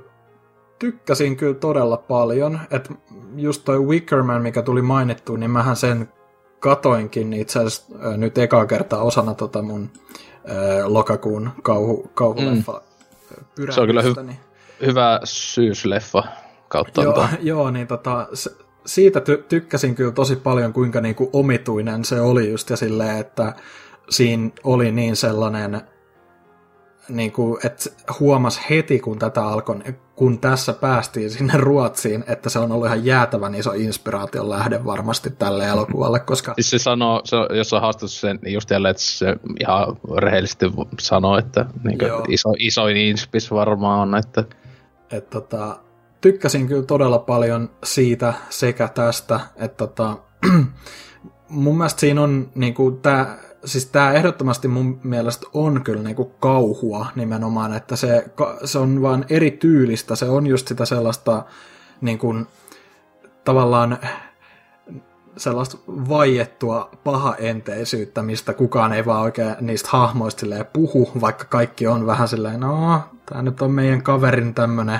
tykkäsin 0.80 1.38
kyllä 1.38 1.54
todella 1.54 1.98
paljon, 1.98 2.60
että 2.72 2.94
just 3.36 3.62
toi 3.66 3.80
Wickerman, 3.80 4.42
mikä 4.42 4.62
tuli 4.62 4.82
mainittu, 4.82 5.36
niin 5.36 5.52
mähän 5.52 5.76
sen 5.76 6.10
katoinkin 6.60 7.34
itse 7.34 7.60
asiassa 7.60 7.84
nyt 8.18 8.38
ekaa 8.38 8.66
kertaa 8.66 9.02
osana 9.02 9.34
tota 9.34 9.62
mun 9.62 9.90
öö, 10.50 10.84
lokakuun 10.86 11.50
kauhu, 11.62 12.12
kauhuleffa 12.14 12.72
mm. 12.72 12.88
Se 13.70 13.82
on 13.82 13.88
kyllä 13.88 14.02
hy- 14.02 14.22
niin 14.22 14.40
hyvä 14.86 15.20
syysleffa 15.24 16.24
kautta. 16.68 17.04
Joo, 17.04 17.28
joo 17.42 17.72
niin 17.72 17.88
tota, 17.88 18.28
siitä 18.86 19.20
ty- 19.20 19.44
tykkäsin 19.50 19.96
kyllä 19.96 20.12
tosi 20.12 20.36
paljon, 20.36 20.74
kuinka 20.74 21.02
niinku 21.02 21.30
omituinen 21.34 22.06
se 22.06 22.22
oli 22.22 22.50
just 22.50 22.70
ja 22.70 22.78
silleen, 22.78 23.18
että 23.18 23.54
siinä 24.10 24.50
oli 24.64 24.92
niin 24.92 25.16
sellainen, 25.16 25.82
niinku, 27.10 27.60
että 27.64 27.90
huomas 28.20 28.62
heti, 28.70 29.00
kun 29.00 29.20
tätä 29.20 29.46
alkoi, 29.46 29.76
kun 30.16 30.40
tässä 30.40 30.74
päästiin 30.74 31.32
sinne 31.32 31.54
Ruotsiin, 31.58 32.24
että 32.28 32.50
se 32.50 32.60
on 32.60 32.72
ollut 32.72 32.86
ihan 32.86 33.06
jäätävän 33.06 33.56
iso 33.56 33.72
inspiraation 33.72 34.50
lähde 34.50 34.86
varmasti 34.86 35.30
tälle 35.30 35.68
elokuvalle, 35.74 36.20
koska... 36.20 36.54
Siis 36.54 36.70
se 36.70 36.80
sanoo, 36.80 37.22
se, 37.24 37.38
jos 37.58 37.74
on 37.74 37.82
haastettu 37.82 38.08
sen 38.08 38.40
niin 38.42 38.54
just 38.54 38.70
jälleen, 38.70 38.92
että 38.92 39.04
se 39.04 39.36
ihan 39.60 39.98
rehellisesti 40.18 40.66
sanoo, 41.00 41.38
että 41.38 41.66
niin 41.84 41.98
iso, 42.28 42.54
isoin 42.60 42.98
inspis 42.98 43.52
varmaan 43.52 44.00
on, 44.00 44.16
että 44.16 44.44
et 45.12 45.30
tota, 45.30 45.80
tykkäsin 46.22 46.68
kyllä 46.68 46.84
todella 46.84 47.20
paljon 47.20 47.70
siitä 47.84 48.34
sekä 48.50 48.88
tästä, 48.88 49.40
että 49.56 49.88
tota, 49.88 50.18
mun 51.50 51.78
mielestä 51.78 52.00
siinä 52.00 52.22
on 52.22 52.52
niinku, 52.56 52.92
tää, 52.92 53.40
siis 53.66 53.86
tämä 53.86 54.12
ehdottomasti 54.12 54.68
mun 54.68 55.00
mielestä 55.04 55.48
on 55.54 55.84
kyllä 55.84 56.04
niinku 56.04 56.26
kauhua 56.26 57.08
nimenomaan, 57.16 57.74
että 57.74 57.96
se, 57.96 58.26
se 58.66 58.80
on 58.80 59.02
vaan 59.02 59.26
eri 59.30 59.52
tyylistä, 59.52 60.16
se 60.16 60.26
on 60.26 60.48
just 60.48 60.68
sitä 60.68 60.86
sellaista 60.86 61.44
niinku, 62.02 62.36
tavallaan 63.44 63.98
sellaista 65.38 65.78
vaiettua 65.88 66.90
pahaenteisyyttä, 67.04 68.22
mistä 68.22 68.54
kukaan 68.54 68.94
ei 68.94 69.06
vaan 69.06 69.22
oikein 69.22 69.56
niistä 69.62 69.90
hahmoista 69.92 70.46
puhu, 70.74 71.12
vaikka 71.22 71.46
kaikki 71.46 71.88
on 71.88 72.06
vähän 72.06 72.28
silleen, 72.28 72.60
no, 72.60 73.02
tämä 73.30 73.42
nyt 73.42 73.62
on 73.62 73.72
meidän 73.72 74.04
kaverin 74.04 74.54
tämmönen 74.54 75.00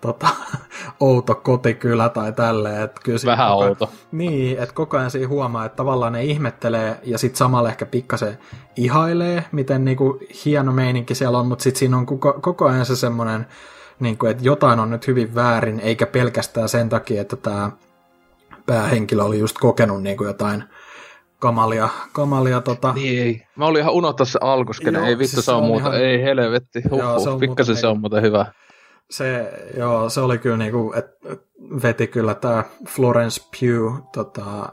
tota, 0.00 0.28
outo 1.00 1.34
kotikylä 1.34 2.08
tai 2.08 2.32
tälleen. 2.32 2.82
Että 2.82 3.00
kyllä 3.04 3.18
Vähän 3.26 3.48
koko, 3.48 3.64
outo. 3.64 3.92
Niin, 4.12 4.58
että 4.58 4.74
koko 4.74 4.96
ajan 4.96 5.10
siinä 5.10 5.28
huomaa, 5.28 5.64
että 5.64 5.76
tavallaan 5.76 6.12
ne 6.12 6.24
ihmettelee 6.24 7.00
ja 7.04 7.18
sitten 7.18 7.38
samalla 7.38 7.68
ehkä 7.68 7.86
pikkasen 7.86 8.38
ihailee, 8.76 9.44
miten 9.52 9.84
niinku 9.84 10.20
hieno 10.44 10.72
meininki 10.72 11.14
siellä 11.14 11.38
on, 11.38 11.46
mutta 11.46 11.62
sitten 11.62 11.78
siinä 11.78 11.96
on 11.96 12.06
koko, 12.06 12.32
koko 12.32 12.66
ajan 12.66 12.86
se 12.86 12.96
semmoinen, 12.96 13.46
niinku, 14.00 14.26
että 14.26 14.44
jotain 14.44 14.80
on 14.80 14.90
nyt 14.90 15.06
hyvin 15.06 15.34
väärin, 15.34 15.80
eikä 15.80 16.06
pelkästään 16.06 16.68
sen 16.68 16.88
takia, 16.88 17.20
että 17.20 17.36
tämä 17.36 17.70
päähenkilö 18.66 19.22
oli 19.22 19.38
just 19.38 19.58
kokenut 19.58 20.02
niinku 20.02 20.24
jotain 20.24 20.64
kamalia, 21.38 21.88
kamalia 22.12 22.60
tota... 22.60 22.92
Niin 22.92 23.22
ei. 23.22 23.42
Mä 23.56 23.66
olin 23.66 23.80
ihan 23.80 23.94
unohtaa 23.94 24.26
se 24.26 24.38
alkuskene, 24.42 25.08
ei 25.08 25.18
vittu 25.18 25.30
siis 25.30 25.44
se 25.44 25.52
on 25.52 25.64
muuta, 25.64 25.88
ihan... 25.88 26.00
ei 26.00 26.22
helvetti, 26.22 26.82
huh, 26.90 27.40
pikkasen 27.40 27.76
se 27.76 27.86
on 27.86 28.00
muuten 28.00 28.22
hyvä. 28.22 28.46
Se, 29.10 29.52
joo, 29.76 30.10
se 30.10 30.20
oli 30.20 30.38
kyllä 30.38 30.56
niinku, 30.56 30.92
että 30.96 31.36
veti 31.82 32.06
kyllä 32.06 32.34
tämä 32.34 32.64
Florence 32.88 33.40
Pugh 33.40 34.02
tota, 34.12 34.72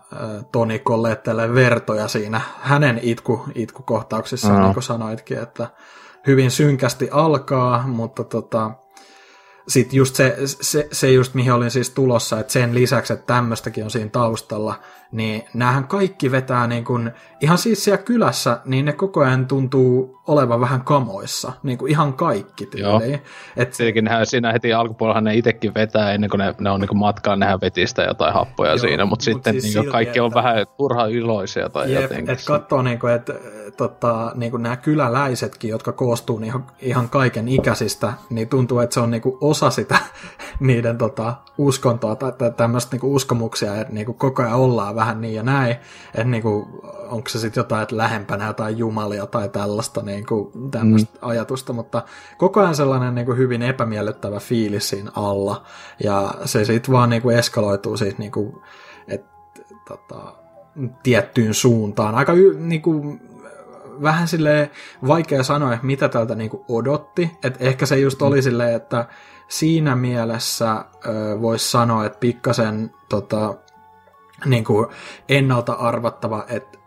Toni 0.51 0.79
Collettelle 0.79 1.53
vertoja 1.53 2.07
siinä 2.07 2.41
hänen 2.61 2.99
itku, 3.03 3.45
itkukohtauksissa, 3.55 4.53
mm. 4.53 4.61
niin 4.61 4.73
kuin 4.73 4.83
sanoitkin, 4.83 5.37
että 5.37 5.67
hyvin 6.27 6.51
synkästi 6.51 7.09
alkaa, 7.11 7.87
mutta 7.87 8.23
tota, 8.23 8.71
sitten 9.67 9.97
just 9.97 10.15
se, 10.15 10.35
se, 10.45 10.87
se 10.91 11.11
just 11.11 11.33
mihin 11.33 11.53
olin 11.53 11.71
siis 11.71 11.89
tulossa, 11.89 12.39
että 12.39 12.53
sen 12.53 12.73
lisäksi, 12.73 13.13
että 13.13 13.25
tämmöistäkin 13.25 13.83
on 13.83 13.91
siinä 13.91 14.09
taustalla, 14.09 14.79
niin 15.11 15.43
näähän 15.53 15.87
kaikki 15.87 16.31
vetää 16.31 16.67
niin 16.67 16.83
kuin, 16.85 17.11
ihan 17.41 17.57
siis 17.57 17.83
siellä 17.83 18.03
kylässä, 18.03 18.59
niin 18.65 18.85
ne 18.85 18.93
koko 18.93 19.21
ajan 19.21 19.47
tuntuu 19.47 20.19
olevan 20.27 20.59
vähän 20.59 20.81
kamoissa, 20.81 21.53
niin 21.63 21.77
kuin 21.77 21.91
ihan 21.91 22.13
kaikki 22.13 22.65
tyyliin. 22.65 23.21
Et... 23.57 23.71
Tietenkin 23.71 24.03
nehän, 24.03 24.25
siinä 24.25 24.51
heti 24.51 24.73
alkupuolella 24.73 25.21
ne 25.21 25.35
itsekin 25.35 25.73
vetää 25.73 26.13
ennen 26.13 26.29
kuin 26.29 26.39
ne, 26.39 26.55
ne 26.59 26.69
on 26.69 26.81
niin 26.81 26.97
matkaan, 26.97 27.39
nehän 27.39 27.61
vetistä 27.61 28.03
jotain 28.03 28.33
happoja 28.33 28.71
Joo, 28.71 28.77
siinä, 28.77 29.05
mutta 29.05 29.11
mut 29.11 29.21
sitten 29.21 29.53
siis 29.53 29.63
niin 29.63 29.73
silti, 29.73 29.89
kaikki 29.89 30.09
että... 30.09 30.23
on 30.23 30.33
vähän 30.33 30.65
turha 30.77 31.05
iloisia 31.05 31.69
tai 31.69 31.93
Jep, 31.93 32.01
jotenkin. 32.01 32.29
Että 32.29 32.45
katsoo, 32.45 32.81
niin 32.81 32.99
kuin, 32.99 33.13
että 33.13 33.33
tota, 33.77 34.31
niin 34.35 34.51
kuin 34.51 34.63
nämä 34.63 34.77
kyläläisetkin, 34.77 35.69
jotka 35.69 35.91
koostuu 35.91 36.39
niin 36.39 36.53
ihan 36.79 37.09
kaiken 37.09 37.47
ikäisistä, 37.47 38.13
niin 38.29 38.49
tuntuu, 38.49 38.79
että 38.79 38.93
se 38.93 38.99
on 38.99 39.11
niin 39.11 39.21
kuin 39.21 39.37
osa 39.56 39.69
sitä 39.69 39.98
niiden 40.60 40.98
tota, 40.98 41.34
uskontoa 41.57 42.15
tai 42.15 42.52
tämmöistä 42.57 42.95
niin 42.95 43.11
uskomuksia, 43.11 43.76
että 43.76 43.94
niin 43.94 44.06
kuin 44.06 44.18
koko 44.18 44.44
ajan 44.44 44.56
ollaan 44.56 44.95
vähän 44.95 45.22
niin 45.22 45.36
ja 45.36 45.44
näin, 45.44 45.72
että 46.07 46.23
niin 46.23 46.44
kuin, 46.44 46.65
onko 47.10 47.30
se 47.30 47.40
sitten 47.40 47.61
jotain, 47.61 47.84
että 47.84 47.98
lähempänä 47.98 48.48
jotain 48.48 48.77
jumalia 48.77 49.26
tai 49.26 49.49
tällaista 49.49 50.02
niin 50.02 50.26
kuin, 50.26 50.72
tämmöistä 50.72 51.19
mm. 51.22 51.30
ajatusta, 51.30 51.73
mutta 51.73 52.03
koko 52.38 52.60
ajan 52.61 52.76
sellainen 52.76 53.15
niin 53.15 53.26
kuin, 53.26 53.38
hyvin 53.38 53.61
epämiellyttävä 53.61 54.40
fiilis 54.40 54.90
siinä 54.90 55.11
alla, 55.15 55.64
ja 56.03 56.34
se 56.45 56.65
sitten 56.65 56.94
vaan 56.94 57.10
niin 57.10 57.22
kuin, 57.22 57.38
eskaloituu 57.38 57.98
siitä, 57.98 58.19
niin 58.19 58.32
kuin, 58.32 58.56
että 59.07 59.27
tota, 59.88 60.34
tiettyyn 61.03 61.53
suuntaan. 61.53 62.15
Aika 62.15 62.34
niin 62.57 62.82
kuin, 62.82 63.22
vähän 64.02 64.27
sille 64.27 64.72
vaikea 65.07 65.44
sanoa, 65.44 65.73
että 65.73 65.86
mitä 65.86 66.10
tältä 66.10 66.36
niin 66.36 66.49
kuin, 66.49 66.64
odotti, 66.68 67.32
että 67.44 67.65
ehkä 67.65 67.86
se 67.86 67.99
just 67.99 68.22
oli 68.22 68.38
mm. 68.38 68.44
silleen, 68.44 68.76
että 68.76 69.06
siinä 69.47 69.95
mielessä 69.95 70.85
voisi 71.41 71.72
sanoa, 71.72 72.05
että 72.05 72.19
pikkasen 72.19 72.91
tota, 73.09 73.55
niin 74.45 74.63
kuin 74.63 74.88
ennalta 75.30 75.73
arvattava, 75.73 76.45
että 76.49 76.77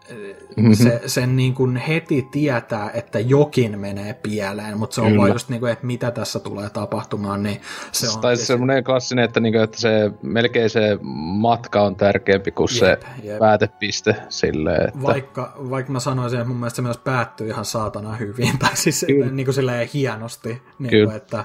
mm-hmm. 0.56 0.74
se, 0.74 1.02
sen 1.06 1.36
niin 1.36 1.54
kuin 1.54 1.76
heti 1.76 2.28
tietää, 2.30 2.90
että 2.90 3.20
jokin 3.20 3.78
menee 3.78 4.14
pieleen, 4.14 4.78
mutta 4.78 4.94
se 4.94 5.00
on 5.00 5.06
Kyllä. 5.06 5.18
vaan 5.18 5.32
just 5.32 5.48
niin 5.48 5.60
kuin, 5.60 5.72
että 5.72 5.86
mitä 5.86 6.10
tässä 6.10 6.38
tulee 6.38 6.70
tapahtumaan, 6.70 7.42
niin 7.42 7.60
se 7.92 8.08
on... 8.08 8.20
Tai 8.20 8.36
siis... 8.36 8.46
semmoinen 8.46 8.84
klassinen, 8.84 9.24
että, 9.24 9.40
niin 9.40 9.52
kuin, 9.52 9.64
että 9.64 9.80
se, 9.80 10.10
melkein 10.22 10.70
se 10.70 10.98
matka 11.02 11.82
on 11.82 11.96
tärkeämpi 11.96 12.50
kuin 12.50 12.68
jep, 12.72 12.78
se 12.78 12.98
jep. 13.22 13.38
päätepiste 13.38 14.16
silleen, 14.28 14.88
että... 14.88 15.02
Vaikka, 15.02 15.52
vaikka 15.70 15.92
mä 15.92 16.00
sanoisin, 16.00 16.38
että 16.38 16.48
mun 16.48 16.58
mielestä 16.58 16.76
se 16.76 16.82
myös 16.82 16.98
päättyy 16.98 17.48
ihan 17.48 17.64
saatana 17.64 18.16
hyvin, 18.16 18.58
tai 18.58 18.76
siis 18.76 19.04
Kyllä. 19.06 19.30
niin 19.30 19.46
kuin 19.46 19.54
silleen 19.54 19.88
hienosti, 19.94 20.62
niin 20.78 21.06
kuin, 21.06 21.16
että 21.16 21.44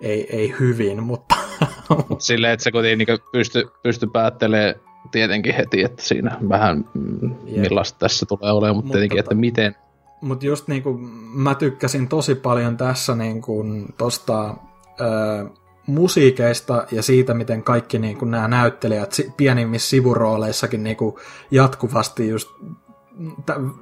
ei, 0.00 0.36
ei 0.36 0.54
hyvin, 0.60 1.02
mutta... 1.02 1.34
Silleen, 2.18 2.52
että 2.52 2.64
se 2.64 2.72
kuitenkin 2.72 3.06
niin 3.06 3.18
pysty, 3.32 3.68
pysty 3.82 4.06
päättelemään 4.06 4.74
tietenkin 5.10 5.54
heti, 5.54 5.82
että 5.82 6.02
siinä 6.02 6.36
vähän 6.48 6.84
mm, 6.94 7.34
millaista 7.44 7.98
tässä 7.98 8.26
tulee 8.26 8.52
olemaan, 8.52 8.76
mutta 8.76 8.86
Mut 8.86 8.92
tietenkin, 8.92 9.18
tota, 9.18 9.26
että 9.26 9.40
miten. 9.40 9.76
Mutta 10.20 10.46
just 10.46 10.68
niin 10.68 10.82
kuin 10.82 11.00
mä 11.34 11.54
tykkäsin 11.54 12.08
tosi 12.08 12.34
paljon 12.34 12.76
tässä 12.76 13.14
niin 13.14 13.42
kuin 13.42 13.94
tosta 13.98 14.54
ö, 15.00 15.48
musiikeista 15.86 16.86
ja 16.90 17.02
siitä, 17.02 17.34
miten 17.34 17.62
kaikki 17.62 17.98
niin 17.98 18.16
kuin 18.16 18.30
nämä 18.30 18.48
näyttelijät 18.48 19.16
pienimmissä 19.36 19.90
sivurooleissakin 19.90 20.82
niin 20.82 20.96
kuin 20.96 21.14
jatkuvasti 21.50 22.28
just 22.28 22.48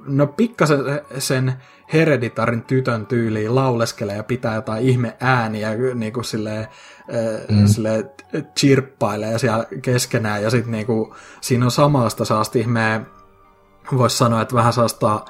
no 0.07 0.27
pikkasen 0.27 0.79
sen 1.19 1.55
hereditarin 1.93 2.63
tytön 2.63 3.07
tyyliin 3.07 3.55
lauleskelee 3.55 4.17
ja 4.17 4.23
pitää 4.23 4.55
jotain 4.55 4.85
ihme 4.85 5.17
ääniä 5.21 5.71
niin 5.95 6.13
kuin 6.13 6.25
silleen, 6.25 6.67
mm. 7.51 7.67
silleen 7.67 8.11
chirppailee 8.59 9.39
siellä 9.39 9.67
keskenään 9.83 10.43
ja 10.43 10.51
sitten 10.51 10.73
niin 10.73 10.87
kuin, 10.87 11.13
siinä 11.41 11.65
on 11.65 11.71
samasta 11.71 12.25
saasta 12.25 12.59
ihmeä, 12.59 13.01
voisi 13.97 14.17
sanoa, 14.17 14.43
että 14.43 14.55
vähän 14.55 14.73
saasta 14.73 15.25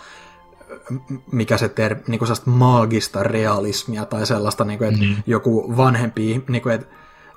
mikä 1.32 1.58
se 1.58 1.68
ter, 1.68 1.96
niin 2.06 2.18
kuin 2.18 2.30
maagista 2.44 3.22
realismia 3.22 4.04
tai 4.04 4.26
sellaista, 4.26 4.64
niin 4.64 4.78
kuin, 4.78 4.88
että 4.88 5.04
mm. 5.04 5.22
joku 5.26 5.76
vanhempi, 5.76 6.44
niin 6.48 6.62
kuin, 6.62 6.74
että 6.74 6.86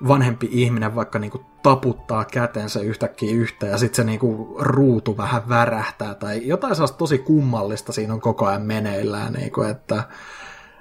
vanhempi 0.08 0.48
ihminen 0.50 0.94
vaikka 0.94 1.18
niinku 1.18 1.44
taputtaa 1.62 2.24
kätensä 2.24 2.80
yhtäkkiä 2.80 3.34
yhtä 3.34 3.66
ja 3.66 3.78
sitten 3.78 3.96
se 3.96 4.04
niinku 4.04 4.56
ruutu 4.58 5.16
vähän 5.16 5.48
värähtää 5.48 6.14
tai 6.14 6.46
jotain 6.46 6.74
sellaista 6.74 6.98
tosi 6.98 7.18
kummallista 7.18 7.92
siinä 7.92 8.14
on 8.14 8.20
koko 8.20 8.46
ajan 8.46 8.62
meneillään. 8.62 9.32
Niinku, 9.32 9.62
että, 9.62 10.02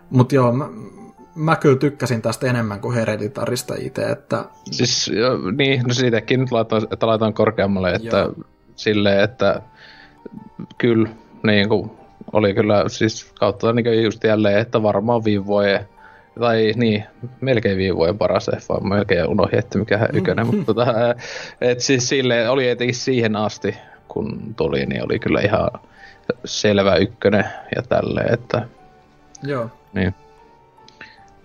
mutta 0.10 0.36
joo, 0.36 0.52
mä, 0.52 0.70
mä 1.36 1.56
kyllä 1.56 1.76
tykkäsin 1.76 2.22
tästä 2.22 2.48
enemmän 2.48 2.80
kuin 2.80 2.96
Hereditarista 2.96 3.76
itse. 3.80 4.02
Että... 4.02 4.46
Siis 4.72 5.08
jo, 5.08 5.52
niin, 5.58 5.84
no 5.88 5.94
siitäkin 5.94 6.40
nyt 6.40 6.52
laitan, 6.52 6.88
että 6.92 7.08
laitan 7.08 7.34
korkeammalle, 7.34 7.92
että 7.92 8.18
joo. 8.18 8.34
silleen, 8.76 9.24
että 9.24 9.62
kyllä 10.78 11.10
niin 11.44 11.70
kuin, 11.70 11.92
oli 12.34 12.54
kyllä 12.54 12.84
siis 12.88 13.34
kautta 13.40 13.74
niin 13.74 14.04
just 14.04 14.24
jälleen, 14.24 14.60
että 14.60 14.84
varmaan 14.84 15.24
viime 15.24 15.46
vuoden 15.46 15.88
tai 16.40 16.74
niin, 16.76 17.04
melkein 17.42 17.78
viime 17.78 17.96
vuoden 17.96 18.18
paras 18.18 18.48
leffa, 18.48 18.80
melkein 18.80 19.28
unohdin, 19.28 19.60
että 19.60 19.80
mikä 19.80 20.10
ykönen, 20.14 20.48
mutta 20.56 20.66
tota, 20.66 20.86
et 21.62 21.80
siis 21.80 22.10
sille 22.10 22.50
oli 22.50 22.70
etenkin 22.70 22.96
siihen 22.96 23.36
asti, 23.36 23.78
kun 24.08 24.56
tuli, 24.56 24.86
niin 24.86 25.04
oli 25.04 25.20
kyllä 25.20 25.42
ihan 25.42 25.70
selvä 26.46 26.96
ykkönen 26.96 27.46
ja 27.76 27.82
tälleen, 27.82 28.34
että... 28.34 28.68
Joo. 29.44 29.70
Niin. 29.94 30.16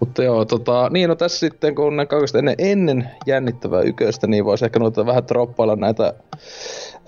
Mutta 0.00 0.22
joo, 0.22 0.44
tota, 0.44 0.88
niin 0.92 1.08
no 1.08 1.14
tässä 1.14 1.38
sitten 1.38 1.74
kun 1.74 1.96
ne 1.96 2.06
kaikista 2.06 2.38
ennen, 2.38 2.54
ennen 2.58 3.08
jännittävää 3.26 3.82
yköstä, 3.82 4.26
niin 4.26 4.44
voisi 4.44 4.64
ehkä 4.64 4.78
noita 4.78 5.06
vähän 5.06 5.28
droppailla 5.28 5.76
näitä 5.76 6.14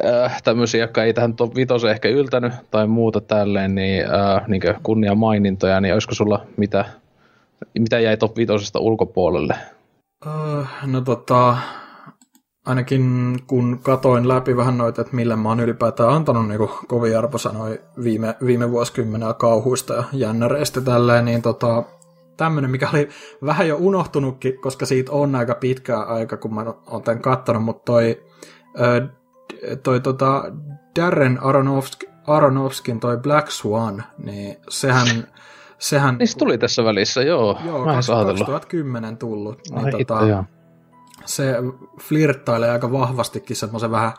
äh, 0.05 0.43
tämmöisiä, 0.43 0.81
jotka 0.81 1.05
ei 1.05 1.15
tähän 1.15 1.35
top 1.35 1.55
5 1.55 1.73
ehkä 1.91 2.09
yltänyt 2.09 2.53
tai 2.71 2.87
muuta 2.87 3.21
tälleen, 3.21 3.75
niin, 3.75 4.05
äh, 4.05 4.49
niin 4.49 4.63
kunnia 4.83 5.15
mainintoja, 5.15 5.81
niin 5.81 5.95
olisiko 5.95 6.15
sulla 6.15 6.47
mitä 6.57 6.85
mitä 7.78 8.01
jäi 8.01 8.16
top 8.16 8.37
5 8.37 8.53
ulkopuolelle? 8.78 9.55
Uh, 10.27 10.66
no 10.87 11.01
tota, 11.01 11.57
ainakin 12.66 13.37
kun 13.47 13.78
katoin 13.83 14.28
läpi 14.28 14.57
vähän 14.57 14.78
noita, 14.78 15.01
että 15.01 15.16
millä 15.16 15.37
mä 15.37 15.49
oon 15.49 15.61
ylipäätään 15.61 16.11
antanut 16.11 16.49
niin 16.49 16.69
kovin 16.89 17.19
arvosanoja 17.19 17.78
viime, 18.03 18.37
viime 18.47 18.70
vuosikymmenellä 18.70 19.35
kauhuista 19.35 19.95
ja 19.95 20.05
jännäreistä 20.12 20.81
tälleen, 20.81 21.24
niin 21.24 21.43
tota, 21.43 21.83
tämmöinen, 22.37 22.70
mikä 22.70 22.89
oli 22.93 23.09
vähän 23.45 23.69
jo 23.69 23.77
unohtunutkin, 23.81 24.61
koska 24.61 24.87
siitä 24.87 25.12
on 25.12 25.35
aika 25.35 25.55
pitkä 25.55 25.99
aika, 25.99 26.37
kun 26.37 26.55
mä 26.55 26.65
oon 26.87 27.03
tämän 27.03 27.23
kattonut, 27.23 27.65
mutta 27.65 27.83
toi, 27.85 28.23
toi 29.83 30.01
tota 30.01 30.45
Darren 31.01 31.43
Aronofsky, 31.43 32.07
Aronofskin 32.27 33.01
toi 33.01 33.16
Black 33.16 33.51
Swan, 33.51 34.05
niin 34.19 34.57
sehän 34.69 35.07
sehän... 35.78 36.19
Niin 36.19 36.28
se 36.28 36.39
tuli 36.39 36.59
tässä 36.59 36.85
välissä, 36.85 37.23
joo. 37.23 37.59
Joo, 37.65 37.85
Mä 37.85 37.94
2010 37.94 39.16
tullut. 39.16 39.59
Niin 39.70 39.85
Ai 39.85 39.90
tota, 39.90 40.20
itse, 40.20 40.36
se 41.24 41.55
flirttailee 42.01 42.70
aika 42.70 42.93
vahvastikin 42.93 43.57
semmoisen 43.57 43.90
vähän 43.90 44.12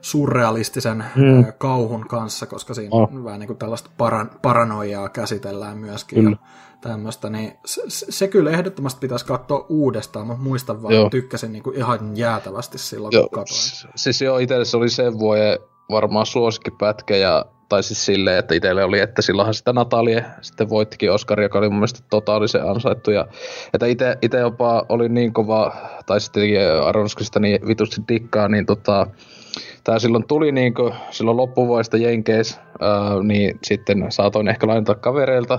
surrealistisen 0.00 1.04
hmm. 1.14 1.52
kauhun 1.58 2.08
kanssa, 2.08 2.46
koska 2.46 2.74
siinä 2.74 2.90
oh. 2.92 3.24
vähän 3.24 3.40
niin 3.40 3.46
kuin 3.46 3.56
tällaista 3.56 3.90
paran, 3.98 4.30
paranoiaa 4.42 5.08
käsitellään 5.08 5.78
myöskin. 5.78 6.24
Kyllä. 6.24 6.36
Ja 6.40 6.46
tämmöistä, 6.80 7.30
niin 7.30 7.52
se, 7.64 7.82
se, 7.88 8.28
kyllä 8.28 8.50
ehdottomasti 8.50 9.00
pitäisi 9.00 9.26
katsoa 9.26 9.66
uudestaan, 9.68 10.26
mutta 10.26 10.42
muistan 10.42 10.82
vaan, 10.82 10.94
joo. 10.94 11.10
tykkäsin 11.10 11.52
niin 11.52 11.62
kuin 11.62 11.76
ihan 11.76 12.16
jäätävästi 12.16 12.78
silloin, 12.78 13.12
joo. 13.12 13.22
kun 13.22 13.38
katsoin. 13.38 13.92
Siis 13.96 14.20
joo, 14.22 14.38
itse 14.38 14.76
oli 14.76 14.88
sen 14.88 15.18
vuoden 15.18 15.58
varmaan 15.90 16.26
suosikkipätkä, 16.26 17.16
ja 17.16 17.44
tai 17.72 17.82
siis 17.82 18.06
silleen, 18.06 18.38
että 18.38 18.54
itselle 18.54 18.84
oli, 18.84 19.00
että 19.00 19.22
silloinhan 19.22 19.54
sitä 19.54 19.72
Natalie 19.72 20.24
sitten 20.40 20.70
voittikin 20.70 21.12
Oscar, 21.12 21.40
joka 21.40 21.58
oli 21.58 21.68
mun 21.68 21.78
mielestä 21.78 22.00
totaalisen 22.10 22.68
ansaittu. 22.70 23.10
Ja, 23.10 23.26
että 23.74 23.86
itse, 23.86 24.18
itse 24.22 24.38
jopa 24.38 24.86
oli 24.88 25.08
niin 25.08 25.32
kova, 25.32 25.72
tai 26.06 26.20
sitten 26.20 26.42
Aronskista 26.86 27.40
niin 27.40 27.66
vitusti 27.66 28.00
dikkaa, 28.08 28.48
niin 28.48 28.66
tota, 28.66 29.06
tämä 29.84 29.98
silloin 29.98 30.26
tuli 30.26 30.52
niin 30.52 30.74
kuin, 30.74 30.92
silloin 31.10 31.36
loppuvuodesta 31.36 31.96
Jenkeis, 31.96 32.58
ää, 32.80 33.22
niin 33.22 33.58
sitten 33.64 34.06
saatoin 34.08 34.48
ehkä 34.48 34.66
lainata 34.66 34.94
kavereilta 34.94 35.58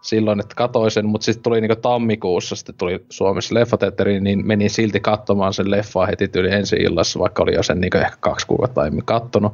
silloin, 0.00 0.40
että 0.40 0.54
katsoin 0.54 0.90
sen, 0.90 1.06
mutta 1.06 1.24
sitten 1.24 1.42
tuli 1.42 1.60
niin 1.60 1.80
tammikuussa, 1.82 2.56
sitten 2.56 2.74
tuli 2.74 3.04
Suomessa 3.10 3.54
leffateatteriin, 3.54 4.24
niin 4.24 4.46
menin 4.46 4.70
silti 4.70 5.00
katsomaan 5.00 5.52
sen 5.52 5.70
leffaa 5.70 6.06
heti 6.06 6.30
yli 6.36 6.50
ensi 6.52 6.76
illassa, 6.76 7.18
vaikka 7.18 7.42
oli 7.42 7.54
jo 7.54 7.62
sen 7.62 7.80
niin 7.80 7.96
ehkä 7.96 8.16
kaksi 8.20 8.46
kuukautta 8.46 8.80
aiemmin 8.80 9.04
kattonut. 9.04 9.52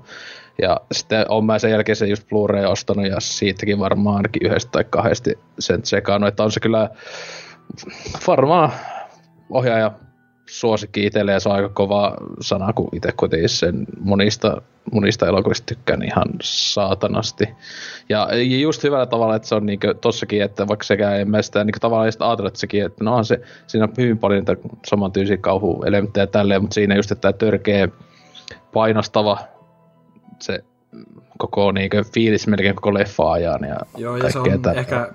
Ja 0.62 0.80
sitten 0.92 1.26
on 1.28 1.44
mä 1.44 1.58
sen 1.58 1.70
jälkeen 1.70 1.96
sen 1.96 2.10
just 2.10 2.28
Blu-ray 2.28 2.64
ostanut 2.64 3.06
ja 3.06 3.20
siitäkin 3.20 3.78
varmaan 3.78 4.16
ainakin 4.16 4.46
yhdestä 4.46 4.70
tai 4.70 4.84
kahdesti 4.90 5.38
sen 5.58 5.82
tsekannut, 5.82 6.28
että 6.28 6.42
on 6.42 6.52
se 6.52 6.60
kyllä 6.60 6.90
varmaan 8.26 8.72
ohjaaja 9.50 9.92
suosikki 10.46 11.06
itselle 11.06 11.32
ja 11.32 11.38
on 11.46 11.52
aika 11.52 11.68
kova 11.68 12.16
sana, 12.40 12.72
kun 12.72 12.88
itse 12.92 13.12
kuitenkin 13.16 13.48
sen 13.48 13.86
monista, 14.00 14.62
monista 14.92 15.26
elokuvista 15.26 15.66
tykkään 15.66 16.02
ihan 16.02 16.26
saatanasti. 16.42 17.48
Ja 18.08 18.28
just 18.60 18.82
hyvällä 18.82 19.06
tavalla, 19.06 19.36
että 19.36 19.48
se 19.48 19.54
on 19.54 19.66
niinku 19.66 19.86
tossakin, 20.00 20.42
että 20.42 20.68
vaikka 20.68 20.84
sekään 20.84 21.20
en 21.20 21.30
mä 21.30 21.42
sitä 21.42 21.64
niinku 21.64 21.78
tavallaan 21.80 22.12
sitä 22.12 22.28
ajatella, 22.28 22.48
että 22.48 22.60
sekin, 22.60 22.84
että 22.84 23.04
no 23.04 23.16
on 23.16 23.24
se, 23.24 23.40
siinä 23.66 23.84
on 23.84 23.92
hyvin 23.98 24.18
paljon 24.18 24.38
niitä 24.40 24.56
samantyylisiä 24.86 25.36
kauhuelementtejä 25.36 26.26
tälleen, 26.26 26.60
mutta 26.62 26.74
siinä 26.74 26.96
just, 26.96 27.12
että 27.12 27.20
tämä 27.20 27.32
törkeä 27.32 27.88
painostava 28.72 29.38
se 30.44 30.64
koko 31.38 31.72
niinku 31.72 31.96
fiilis 32.14 32.46
melkein 32.46 32.74
koko 32.74 32.94
leffa 32.94 33.32
ajan 33.32 33.64
ja 33.68 33.76
Joo, 33.96 34.16
ja 34.16 34.32
se 34.32 34.38
on 34.38 34.50
tätä. 34.50 34.72
ehkä 34.72 35.12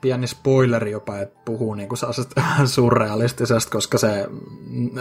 pieni 0.00 0.26
spoileri 0.26 0.90
jopa, 0.90 1.18
että 1.18 1.40
puhuu 1.44 1.74
niinku 1.74 1.94
surrealistisesta, 2.64 3.70
koska 3.70 3.98
se, 3.98 4.28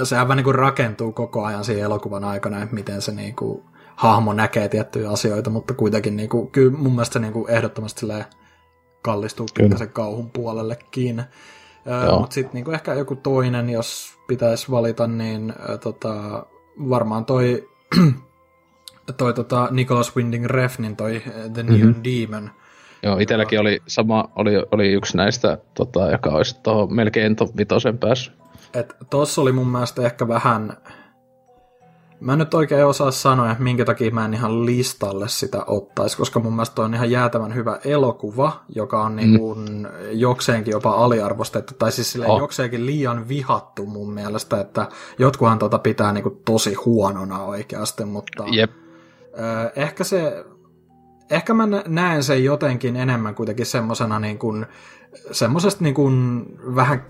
sehän 0.03 0.27
vähän 0.27 0.37
niinku 0.37 0.51
rakentuu 0.51 1.11
koko 1.11 1.43
ajan 1.43 1.63
siinä 1.63 1.85
elokuvan 1.85 2.23
aikana, 2.23 2.63
että 2.63 2.75
miten 2.75 3.01
se 3.01 3.11
niinku 3.11 3.63
hahmo 3.95 4.33
näkee 4.33 4.69
tiettyjä 4.69 5.09
asioita, 5.09 5.49
mutta 5.49 5.73
kuitenkin 5.73 6.15
niinku, 6.15 6.45
kyllä 6.45 6.77
mun 6.77 6.91
mielestä 6.91 7.13
se 7.13 7.19
niinku 7.19 7.47
ehdottomasti 7.47 8.05
kallistuu 9.01 9.45
kyllä 9.53 9.77
sen 9.77 9.89
kauhun 9.89 10.29
puolellekin. 10.31 11.23
Mutta 12.19 12.33
sitten 12.33 12.53
niinku 12.53 12.71
ehkä 12.71 12.93
joku 12.93 13.15
toinen, 13.15 13.69
jos 13.69 14.13
pitäisi 14.27 14.71
valita, 14.71 15.07
niin 15.07 15.53
äh, 15.69 15.79
tota, 15.79 16.45
varmaan 16.89 17.25
toi 17.25 17.69
toi 19.17 19.33
tota 19.33 19.67
Nicholas 19.71 20.15
Winding 20.15 20.45
Refnin 20.45 20.95
toi 20.95 21.15
eh, 21.15 21.23
The 21.53 21.63
Neon 21.63 21.79
mm-hmm. 21.79 22.03
Demon. 22.03 22.51
Joo, 23.03 23.17
itselläkin 23.17 23.59
oli 23.59 23.81
sama, 23.87 24.29
oli, 24.35 24.51
oli 24.71 24.91
yksi 24.91 25.17
näistä, 25.17 25.57
tota, 25.73 26.11
joka 26.11 26.29
olisi 26.29 26.61
tuohon 26.63 26.93
melkein 26.93 27.35
top 27.35 27.57
vitosen 27.57 27.97
päässyt. 27.97 28.33
Et 28.73 28.95
tossa 29.09 29.41
oli 29.41 29.51
mun 29.51 29.67
mielestä 29.67 30.05
ehkä 30.05 30.27
vähän, 30.27 30.77
Mä 32.23 32.33
en 32.33 32.39
nyt 32.39 32.53
oikein 32.53 32.85
osaa 32.85 33.11
sanoa, 33.11 33.51
että 33.51 33.63
minkä 33.63 33.85
takia 33.85 34.11
mä 34.11 34.25
en 34.25 34.33
ihan 34.33 34.65
listalle 34.65 35.27
sitä 35.27 35.63
ottaisi, 35.67 36.17
koska 36.17 36.39
mun 36.39 36.53
mielestä 36.53 36.81
on 36.81 36.93
ihan 36.93 37.11
jäätävän 37.11 37.55
hyvä 37.55 37.79
elokuva, 37.85 38.63
joka 38.75 39.03
on 39.03 39.15
niin 39.15 39.39
kuin 39.39 39.59
mm. 39.59 39.85
jokseenkin 40.11 40.71
jopa 40.71 40.91
aliarvostettu, 40.91 41.73
tai 41.79 41.91
siis 41.91 42.19
oh. 42.27 42.39
jokseenkin 42.39 42.85
liian 42.85 43.27
vihattu 43.27 43.85
mun 43.85 44.13
mielestä, 44.13 44.61
että 44.61 44.87
jotkuhan 45.19 45.59
tota 45.59 45.79
pitää 45.79 46.13
niin 46.13 46.23
kuin 46.23 46.41
tosi 46.45 46.73
huonona 46.73 47.43
oikeasti, 47.43 48.05
mutta 48.05 48.43
Jep. 48.51 48.71
Ehkä 49.75 50.03
se, 50.03 50.45
ehkä 51.29 51.53
mä 51.53 51.67
näen 51.87 52.23
sen 52.23 52.43
jotenkin 52.43 52.95
enemmän 52.95 53.35
kuitenkin 53.35 53.65
semmosena 53.65 54.19
niin 54.19 54.37
kuin, 54.39 54.65
semmosesta 55.31 55.83
niin 55.83 55.95
kuin 55.95 56.45
vähän 56.75 57.05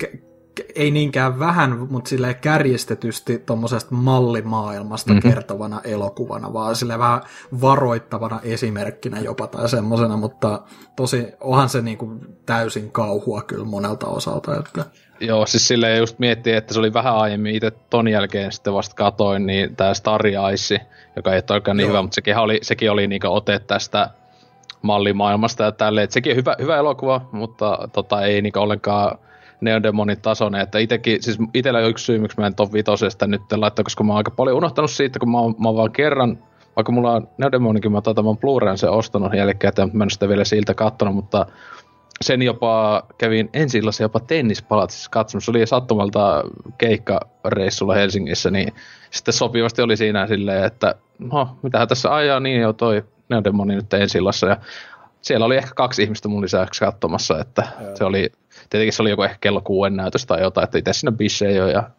ei 0.76 0.92
niinkään 0.92 1.40
vähän, 1.40 1.88
mutta 1.90 2.10
sille 2.10 2.34
kärjistetysti 2.34 3.38
tuommoisesta 3.40 3.96
mallimaailmasta 3.96 5.14
mm-hmm. 5.14 5.30
kertovana 5.30 5.82
elokuvana, 5.84 6.54
vaan 6.54 6.76
sille 6.76 7.00
vähän 7.00 7.22
varoittavana 7.62 8.40
esimerkkinä 8.44 9.20
jopa 9.20 9.48
tai 9.48 9.70
semmoisena, 9.70 10.18
mutta 10.18 10.62
tosi 10.96 11.28
onhan 11.42 11.70
se 11.70 11.82
niinku 11.82 12.20
täysin 12.46 12.92
kauhua 12.92 13.42
kyllä 13.42 13.66
monelta 13.66 14.08
osalta. 14.08 14.56
Että... 14.60 14.86
Joo, 15.20 15.46
siis 15.46 15.68
silleen 15.68 15.98
just 15.98 16.20
miettii, 16.20 16.54
että 16.54 16.74
se 16.74 16.80
oli 16.80 16.94
vähän 16.94 17.16
aiemmin 17.16 17.56
itse 17.56 17.72
ton 17.90 18.08
jälkeen 18.08 18.52
sitten 18.52 18.74
vasta 18.74 18.96
katoin, 18.96 19.46
niin 19.46 19.76
tämä 19.76 19.94
Starry 19.94 20.32
Ice, 20.54 20.82
joka 21.16 21.34
ei 21.34 21.42
ole 21.50 21.74
niin 21.74 21.80
Joo. 21.80 21.90
hyvä, 21.90 22.02
mutta 22.02 22.16
sekin 22.16 22.38
oli, 22.38 22.60
sekin 22.62 22.92
oli 22.92 23.08
niinku 23.08 23.28
ote 23.28 23.60
tästä 23.60 24.10
mallimaailmasta 24.82 25.64
ja 25.64 25.72
tälleen, 25.72 26.12
sekin 26.12 26.32
on 26.32 26.38
hyvä, 26.38 26.56
hyvä 26.60 26.78
elokuva, 26.78 27.22
mutta 27.32 27.90
tota, 27.94 28.22
ei 28.22 28.42
niinku 28.42 28.60
ollenkaan 28.60 29.20
Neodemonin 29.62 30.22
tasoinen, 30.22 30.62
että 30.62 30.80
itekin, 30.80 31.24
siis 31.24 31.38
itellä 31.54 31.80
on 31.80 31.90
yksi 31.90 32.06
syy, 32.06 32.20
miksi 32.20 32.40
mä 32.40 32.48
en 32.48 32.56
top 32.56 32.74
vitosesta 32.74 33.28
nyt 33.28 33.42
laittaa, 33.56 33.84
koska 33.84 34.04
mä 34.04 34.14
oon 34.14 34.18
aika 34.18 34.32
paljon 34.32 34.58
unohtanut 34.58 34.92
siitä, 34.92 35.20
kun 35.20 35.32
mä 35.32 35.40
oon, 35.40 35.56
mä 35.58 35.68
oon 35.68 35.76
vaan 35.78 35.92
kerran, 35.92 36.40
vaikka 36.76 36.92
mulla 36.92 37.12
on 37.12 37.28
Neodemonikin, 37.38 37.92
mä 37.92 38.02
oon 38.06 38.16
tämän 38.16 38.38
Blu-rayn 38.38 38.78
sen 38.78 38.92
ostanut 38.92 39.34
jälkeen, 39.34 39.70
että 39.70 39.88
mä 39.94 40.04
en 40.04 40.10
sitä 40.10 40.30
vielä 40.30 40.44
siltä 40.44 40.74
kattonut, 40.74 41.16
mutta 41.16 41.46
sen 42.24 42.42
jopa 42.42 43.04
kävin 43.18 43.50
ensi 43.54 43.82
jopa 44.02 44.20
tennispalatsissa 44.20 45.10
katsomassa. 45.12 45.46
Se 45.46 45.58
oli 45.58 45.68
sattumalta 45.68 46.44
keikkareissulla 46.78 47.94
Helsingissä, 47.94 48.52
niin 48.52 48.74
sitten 49.12 49.34
sopivasti 49.34 49.82
oli 49.82 49.98
siinä 49.98 50.28
silleen, 50.28 50.64
että 50.64 50.96
no, 51.20 51.58
mitähän 51.62 51.88
tässä 51.88 52.16
ajaa, 52.16 52.40
niin 52.40 52.62
jo 52.62 52.74
toi 52.74 53.04
Neodemoni 53.30 53.76
nyt 53.76 53.94
ensi 53.94 54.18
ja 54.48 54.58
siellä 55.22 55.46
oli 55.46 55.58
ehkä 55.58 55.72
kaksi 55.76 56.04
ihmistä 56.04 56.28
mun 56.28 56.42
lisäksi 56.42 56.80
katsomassa, 56.80 57.40
että 57.40 57.68
Joo. 57.82 57.96
se 57.96 58.04
oli 58.04 58.32
tietenkin 58.70 58.94
se 58.94 59.02
oli 59.02 59.10
joku 59.10 59.24
ehkä 59.24 59.38
kello 59.42 59.62
kuuden 59.62 59.96
näytös 59.96 60.26
tai 60.26 60.42
jotain, 60.42 60.64
että 60.64 60.78
itse 60.78 60.94
sinne 60.94 61.12
bissejä 61.12 61.52
jo 61.52 61.68
ja 61.68 61.90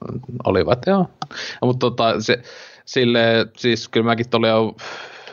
olivat, 0.45 0.79
joo. 0.87 1.09
Ja, 1.31 1.67
mutta 1.67 1.79
tota, 1.79 2.21
se, 2.21 2.43
sille, 2.85 3.47
siis 3.57 3.89
kyllä 3.89 4.05
mäkin 4.05 4.27
oli 4.33 4.49
jo 4.49 4.77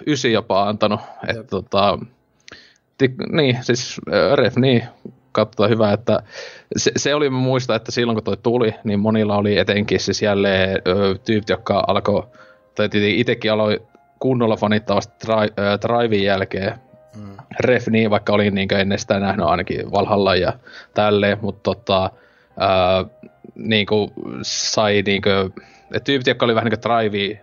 ysi 0.08 0.32
jopa 0.32 0.70
antanut, 0.70 1.00
että 1.28 1.44
tota, 1.44 2.00
niin, 3.32 3.58
siis 3.62 4.02
ref, 4.36 4.56
niin, 4.56 4.84
katsotaan 5.32 5.70
hyvä, 5.70 5.94
että 5.94 6.24
se, 6.78 6.92
se 6.96 7.16
oli, 7.16 7.30
mä 7.30 7.38
muista, 7.38 7.76
että 7.76 7.92
silloin 7.92 8.16
kun 8.16 8.24
toi 8.24 8.38
tuli, 8.38 8.76
niin 8.84 9.00
monilla 9.00 9.38
oli 9.38 9.58
etenkin 9.58 10.00
siis 10.00 10.22
jälleen 10.22 10.82
ö, 10.88 11.16
tyypit, 11.26 11.50
jotka 11.50 11.84
alkoi, 11.88 12.24
tai 12.76 12.90
itsekin 12.94 13.52
aloin 13.52 13.80
kunnolla 14.20 14.56
fanittavasti 14.56 15.28
Drivein 15.82 16.24
jälkeen, 16.24 16.74
mm. 17.16 17.38
ref, 17.60 17.88
niin 17.88 18.10
vaikka 18.10 18.34
olin 18.34 18.56
niin 18.56 18.74
ennen 18.74 19.00
sitä 19.00 19.20
nähnyt 19.20 19.46
ainakin 19.46 19.92
Valhalla 19.92 20.36
ja 20.36 20.54
tälleen, 20.94 21.38
mutta 21.42 21.64
tota, 21.64 22.12
ää, 22.60 23.06
niin 23.56 23.86
kuin 23.86 24.12
sai 24.42 25.02
niin 25.06 25.22
kuin, 25.22 25.54
tyypit, 26.04 26.28
jotka 26.28 26.46
oli 26.46 26.56
vähän 26.56 26.72
niin 26.72 26.80
kuin 26.80 26.92
drive 26.92 27.42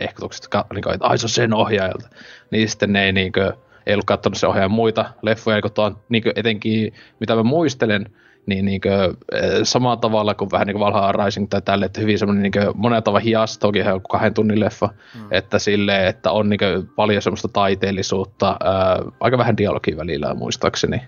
hehkutukset, 0.00 0.48
niin 0.72 0.82
kuin, 0.82 0.94
että 0.94 1.06
ai 1.06 1.18
se 1.18 1.24
on 1.24 1.30
sen 1.30 1.54
ohjaajalta, 1.54 2.08
niin 2.50 2.68
sitten 2.68 2.92
ne 2.92 3.04
ei 3.04 3.12
niin 3.12 3.32
kuin, 3.32 3.52
ei 3.88 3.94
ollut 3.94 4.04
katsonut 4.04 4.38
se 4.38 4.46
ohjaajan 4.46 4.70
muita 4.70 5.04
leffoja, 5.22 5.62
kun 5.62 5.72
tuon, 5.72 5.96
niin 6.08 6.22
kuin 6.22 6.32
etenkin 6.36 6.92
mitä 7.20 7.34
mä 7.34 7.42
muistelen, 7.42 8.06
niin, 8.46 8.64
niin 8.64 8.80
kuin, 8.80 9.16
samalla 9.62 9.96
tavalla 9.96 10.34
kuin 10.34 10.50
vähän 10.50 10.66
niin 10.66 10.74
kuin 10.74 10.84
Valhalla 10.84 11.24
Rising 11.24 11.48
tai 11.48 11.62
tälle, 11.62 11.86
että 11.86 12.00
hyvin 12.00 12.18
semmoinen 12.18 12.42
niin 12.42 12.72
monella 12.74 13.02
tavalla 13.02 13.24
hias, 13.24 13.58
toki 13.58 13.82
on 13.82 14.00
kahden 14.10 14.34
tunnin 14.34 14.60
leffa, 14.60 14.88
mm. 15.14 15.26
että 15.30 15.58
sille, 15.58 16.06
että 16.06 16.30
on 16.30 16.48
niin 16.48 16.58
kuin, 16.58 16.90
paljon 16.96 17.22
semmoista 17.22 17.48
taiteellisuutta, 17.48 18.56
ää, 18.64 19.02
aika 19.20 19.38
vähän 19.38 19.56
dialogia 19.56 19.96
välillä 19.96 20.34
muistaakseni. 20.34 21.02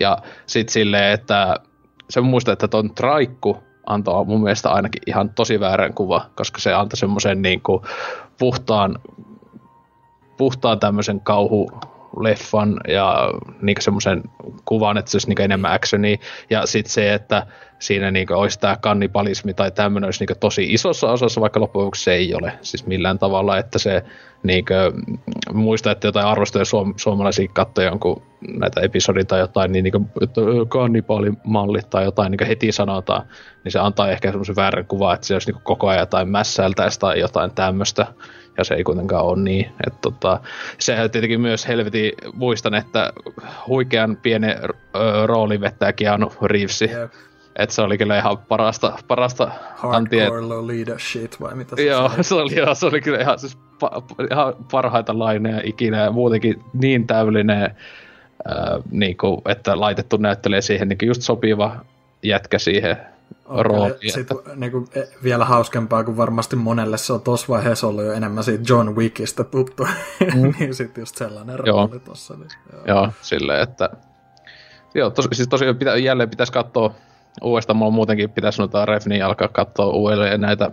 Ja 0.00 0.18
sitten 0.46 0.72
silleen, 0.72 1.12
että 1.12 1.56
se 2.10 2.20
muista, 2.20 2.52
että 2.52 2.68
ton 2.68 2.94
Traikku 2.94 3.62
antoi 3.86 4.24
mun 4.24 4.42
mielestä 4.42 4.70
ainakin 4.70 5.02
ihan 5.06 5.30
tosi 5.30 5.60
väärän 5.60 5.94
kuva, 5.94 6.26
koska 6.34 6.60
se 6.60 6.74
antoi 6.74 6.96
semmoisen 6.96 7.42
niin 7.42 7.60
kuin, 7.60 7.82
puhtaan, 8.38 8.98
puhtaan 10.36 10.80
tämmöisen 10.80 11.20
kauhu 11.20 11.70
leffan 12.20 12.80
ja 12.88 13.30
niin 13.62 13.76
semmoisen 13.80 14.22
kuvan, 14.64 14.98
että 14.98 15.10
se 15.10 15.16
olisi 15.16 15.28
niin 15.28 15.40
enemmän 15.40 15.72
actionia. 15.72 16.16
Ja 16.50 16.66
sitten 16.66 16.92
se, 16.92 17.14
että 17.14 17.46
siinä 17.78 18.10
niin 18.10 18.32
olisi 18.32 18.60
tämä 18.60 18.76
kannibalismi 18.76 19.54
tai 19.54 19.70
tämmöinen 19.70 20.06
olisi 20.06 20.26
niin 20.26 20.38
tosi 20.40 20.72
isossa 20.72 21.10
osassa, 21.10 21.40
vaikka 21.40 21.60
loppujen 21.60 21.90
se 21.94 22.12
ei 22.12 22.34
ole 22.34 22.52
siis 22.60 22.86
millään 22.86 23.18
tavalla, 23.18 23.58
että 23.58 23.78
se 23.78 24.04
niin 24.42 24.64
kuin, 24.64 25.18
muista, 25.52 25.90
että 25.90 26.06
jotain 26.06 26.26
arvostoja 26.26 26.64
suom- 26.64 26.94
suomalaisia 26.96 27.48
kattoja 27.52 27.88
jonkun 27.88 28.22
näitä 28.58 28.80
episodia 28.80 29.24
tai 29.24 29.40
jotain, 29.40 29.72
niin, 29.72 29.82
niin 29.82 30.10
että 30.22 30.40
kannibaalimallit 30.68 31.90
tai 31.90 32.04
jotain 32.04 32.30
niin 32.30 32.46
heti 32.48 32.72
sanotaan, 32.72 33.22
niin 33.64 33.72
se 33.72 33.78
antaa 33.78 34.10
ehkä 34.10 34.28
semmoisen 34.28 34.56
väärän 34.56 34.86
kuvan, 34.86 35.14
että 35.14 35.26
se 35.26 35.34
olisi 35.34 35.52
niin 35.52 35.62
koko 35.62 35.88
ajan 35.88 36.00
jotain 36.00 36.28
mässäiltäistä 36.28 37.00
tai 37.00 37.20
jotain 37.20 37.50
tämmöistä 37.50 38.06
ja 38.58 38.64
se 38.64 38.74
ei 38.74 38.84
kuitenkaan 38.84 39.24
ole 39.24 39.42
niin. 39.42 39.66
Että 39.86 39.98
tota, 40.00 40.40
se 40.78 41.08
tietenkin 41.12 41.40
myös 41.40 41.68
helvetin 41.68 42.12
muistan, 42.32 42.74
että 42.74 43.12
huikean 43.66 44.16
pienen 44.22 44.58
rooli 45.26 45.60
vettää 45.60 45.92
Keanu 45.92 46.32
Reevesi. 46.42 46.90
Yep. 46.90 47.12
Että 47.56 47.74
se 47.74 47.82
oli 47.82 47.98
kyllä 47.98 48.18
ihan 48.18 48.38
parasta, 48.38 48.98
parasta 49.08 49.50
Hardcore 49.76 50.40
Lolita 50.40 50.98
shit 50.98 51.40
vai 51.40 51.54
mitä 51.54 51.76
se 51.76 51.82
Joo, 51.82 52.10
se 52.20 52.34
oli, 52.34 52.56
joo, 52.56 52.74
se 52.74 52.86
oli 52.86 53.00
kyllä 53.00 53.18
ihan, 53.18 53.38
siis 53.38 53.58
pa, 53.78 54.02
ihan 54.30 54.54
parhaita 54.70 55.18
laineja 55.18 55.60
ikinä 55.64 56.02
ja 56.02 56.10
muutenkin 56.10 56.64
niin 56.72 57.06
täydellinen, 57.06 57.62
äh, 57.62 57.72
niin 58.90 59.16
kuin, 59.16 59.42
että 59.48 59.80
laitettu 59.80 60.16
näyttelee 60.16 60.60
siihen 60.60 60.88
niin 60.88 60.98
just 61.02 61.22
sopiva 61.22 61.84
jätkä 62.22 62.58
siihen 62.58 62.96
rooli. 63.48 64.10
Sitten 64.10 64.36
niinku, 64.56 64.88
e, 64.94 65.02
vielä 65.22 65.44
hauskempaa, 65.44 66.04
kun 66.04 66.16
varmasti 66.16 66.56
monelle 66.56 66.98
se 66.98 67.12
on 67.12 67.20
tuossa 67.20 67.46
vaiheessa 67.48 67.86
ollut 67.86 68.04
jo 68.04 68.12
enemmän 68.12 68.44
siitä 68.44 68.64
John 68.68 68.96
Wickista 68.96 69.44
tuttu, 69.44 69.84
mm. 70.34 70.54
niin 70.58 70.74
sitten 70.74 71.02
just 71.02 71.16
sellainen 71.16 71.58
joo. 71.66 71.86
rooli 71.86 72.00
tuossa. 72.00 72.34
Niin, 72.34 72.48
joo. 72.72 72.82
joo, 72.86 73.12
silleen, 73.20 73.62
että 73.62 73.90
joo, 74.94 75.10
tos, 75.10 75.28
siis 75.32 75.48
tosiaan 75.48 75.76
pitä, 75.76 75.96
jälleen 75.96 76.30
pitäisi 76.30 76.52
katsoa 76.52 76.94
uudestaan, 77.42 77.76
mulla 77.76 77.90
muutenkin 77.90 78.30
pitäisi 78.30 78.58
noita 78.58 78.84
Refni 78.84 79.22
alkaa 79.22 79.48
katsoa 79.48 79.86
uudelleen 79.86 80.40
näitä 80.40 80.70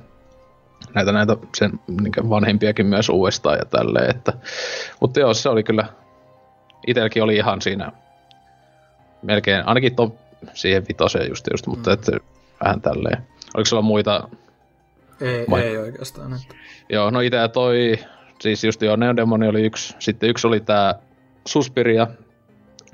näitä, 0.93 1.11
näitä 1.11 1.37
sen 1.55 1.79
niin 1.87 2.29
vanhempiakin 2.29 2.85
myös 2.85 3.09
uudestaan 3.09 3.57
ja 3.57 3.65
tälleen, 3.65 4.09
että, 4.09 4.33
mutta 4.99 5.19
joo, 5.19 5.33
se 5.33 5.49
oli 5.49 5.63
kyllä, 5.63 5.85
itselläkin 6.87 7.23
oli 7.23 7.35
ihan 7.35 7.61
siinä 7.61 7.91
melkein, 9.21 9.67
ainakin 9.67 9.95
tuon 9.95 10.13
siihen 10.53 10.85
vitoseen 10.87 11.29
just, 11.29 11.47
just 11.51 11.67
mutta 11.67 11.89
mm. 11.89 11.93
että 11.93 12.11
vähän 12.63 12.81
tälleen. 12.81 13.17
Oliko 13.55 13.65
sulla 13.65 13.81
muita? 13.81 14.29
Ei, 15.21 15.45
Vai? 15.49 15.61
ei 15.61 15.77
oikeastaan. 15.77 16.33
Että... 16.33 16.55
Joo, 16.89 17.09
no 17.09 17.19
itse 17.19 17.47
toi, 17.53 17.99
siis 18.41 18.63
just 18.63 18.81
joo, 18.81 18.95
Neodemoni 18.95 19.47
oli 19.47 19.65
yksi, 19.65 19.95
sitten 19.99 20.29
yksi 20.29 20.47
oli 20.47 20.59
tää 20.59 20.95
Suspiria 21.47 22.07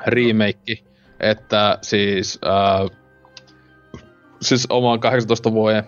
remake, 0.08 0.78
että 1.20 1.78
siis, 1.82 2.40
äh, 2.46 2.98
siis 4.42 4.68
omaan 4.70 5.00
18 5.00 5.52
vuoden 5.52 5.84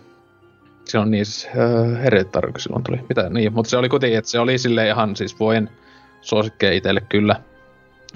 se 0.88 0.99
on 0.99 1.11
niin 1.11 1.25
siis, 1.25 1.47
äh, 1.47 2.03
Hereditary, 2.03 2.51
silloin 2.57 2.83
tuli. 2.83 2.99
Mitä 3.09 3.30
niin, 3.30 3.53
mutta 3.53 3.69
se 3.69 3.77
oli 3.77 3.89
kuitenkin, 3.89 4.17
että 4.17 4.31
se 4.31 4.39
oli 4.39 4.57
sille 4.57 4.88
ihan 4.88 5.15
siis 5.15 5.39
vuoden 5.39 5.69
suosikkeja 6.22 6.73
itselle 6.73 7.01
kyllä. 7.09 7.35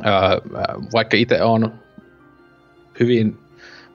Äh, 0.06 0.32
vaikka 0.94 1.18
itse 1.18 1.44
on 1.44 1.74
hyvin 3.00 3.38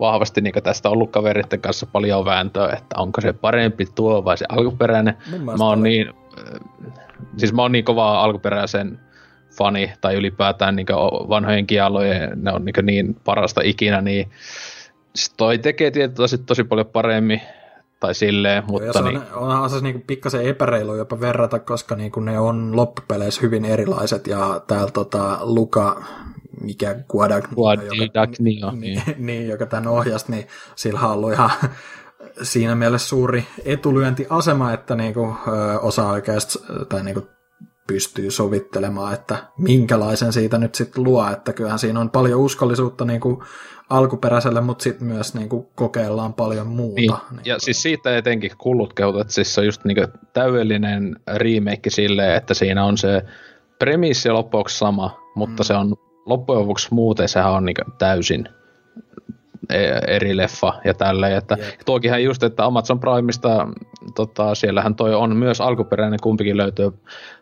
vahvasti 0.00 0.40
niin 0.40 0.54
tästä 0.62 0.90
ollut 0.90 1.10
kaveritten 1.10 1.60
kanssa 1.60 1.86
paljon 1.86 2.24
vääntöä, 2.24 2.72
että 2.72 2.96
onko 2.98 3.20
se 3.20 3.32
parempi 3.32 3.86
tuo 3.94 4.24
vai 4.24 4.38
se 4.38 4.44
alkuperäinen. 4.48 5.16
Mä 5.58 5.64
oon 5.64 5.82
niin, 5.82 6.08
äh, 6.08 6.60
siis 7.36 7.52
mä 7.52 7.62
oon 7.62 7.72
niin 7.72 7.84
kova 7.84 8.22
alkuperäisen 8.22 9.00
fani, 9.58 9.92
tai 10.00 10.14
ylipäätään 10.14 10.76
niin 10.76 10.86
vanhojen 11.28 11.66
kialojen, 11.66 12.42
ne 12.42 12.52
on 12.52 12.64
niin, 12.64 12.86
niin 12.86 13.16
parasta 13.24 13.60
ikinä, 13.64 14.00
niin 14.00 14.30
toi 15.36 15.58
tekee 15.58 15.90
tietysti 15.90 16.38
tosi 16.38 16.64
paljon 16.64 16.86
paremmin, 16.86 17.40
tai 18.00 18.14
silleen, 18.14 18.62
mutta... 18.66 18.86
Ja 18.86 18.92
se 18.92 18.98
on, 18.98 19.04
niin... 19.04 19.22
onhan 19.34 19.70
se 19.70 19.80
niin 19.80 20.04
pikkasen 20.06 20.46
epäreilu 20.46 20.94
jopa 20.94 21.20
verrata, 21.20 21.58
koska 21.58 21.96
niin 21.96 22.12
ne 22.20 22.38
on 22.38 22.76
loppupeleissä 22.76 23.40
hyvin 23.42 23.64
erilaiset, 23.64 24.26
ja 24.26 24.60
täällä 24.66 24.90
tota, 24.90 25.38
Luka 25.40 26.04
mikä 26.66 26.94
Guadagnino, 27.08 27.94
joka, 28.04 28.32
niin, 28.38 28.80
niin, 28.80 29.02
niin, 29.18 29.48
joka 29.48 29.66
tämän 29.66 29.88
ohjasi, 29.88 30.30
niin 30.30 30.46
sillä 30.76 31.00
on 31.00 31.10
ollut 31.10 31.32
ihan 31.32 31.50
siinä 32.42 32.74
mielessä 32.74 33.08
suuri 33.08 33.46
etulyöntiasema, 33.64 34.72
että 34.72 34.94
niinku, 34.94 35.36
ö, 35.48 35.80
osa 35.80 36.08
oikeasti 36.08 36.58
tai 36.88 37.02
niinku, 37.02 37.28
pystyy 37.86 38.30
sovittelemaan, 38.30 39.14
että 39.14 39.36
minkälaisen 39.58 40.32
siitä 40.32 40.58
nyt 40.58 40.74
sitten 40.74 41.04
luo, 41.04 41.30
että 41.30 41.52
kyllähän 41.52 41.78
siinä 41.78 42.00
on 42.00 42.10
paljon 42.10 42.40
uskollisuutta 42.40 43.04
niinku, 43.04 43.42
alkuperäiselle, 43.90 44.60
mutta 44.60 44.82
sitten 44.82 45.08
myös 45.08 45.34
niinku, 45.34 45.70
kokeillaan 45.74 46.34
paljon 46.34 46.66
muuta. 46.66 47.00
Niin. 47.00 47.10
Niinku. 47.10 47.42
Ja 47.44 47.58
siis 47.58 47.82
siitä 47.82 48.16
etenkin 48.16 48.50
kullut 48.58 48.92
kehut, 48.92 49.20
että 49.20 49.32
siis 49.32 49.54
se 49.54 49.60
on 49.60 49.66
just 49.66 49.84
niinku 49.84 50.04
täydellinen 50.32 51.16
remake 51.36 51.90
silleen, 51.90 52.36
että 52.36 52.54
siinä 52.54 52.84
on 52.84 52.98
se 52.98 53.22
premissi 53.78 54.30
loppujen 54.30 54.64
sama, 54.68 55.20
mutta 55.34 55.62
mm. 55.62 55.66
se 55.66 55.74
on 55.74 55.96
loppujen 56.26 56.60
lopuksi 56.62 56.88
muuten 56.90 57.28
sehän 57.28 57.52
on 57.52 57.64
niinku 57.64 57.82
täysin 57.98 58.48
e- 59.70 60.14
eri 60.16 60.36
leffa 60.36 60.72
ja 60.84 60.94
tälleen. 60.94 61.36
Että 61.36 61.56
Jep. 61.60 61.80
tuokinhan 61.86 62.24
just, 62.24 62.42
että 62.42 62.64
Amazon 62.64 63.00
Primeista, 63.00 63.68
tota, 64.14 64.54
siellähän 64.54 64.94
toi 64.94 65.14
on 65.14 65.36
myös 65.36 65.60
alkuperäinen, 65.60 66.18
kumpikin 66.22 66.56
löytyy 66.56 66.90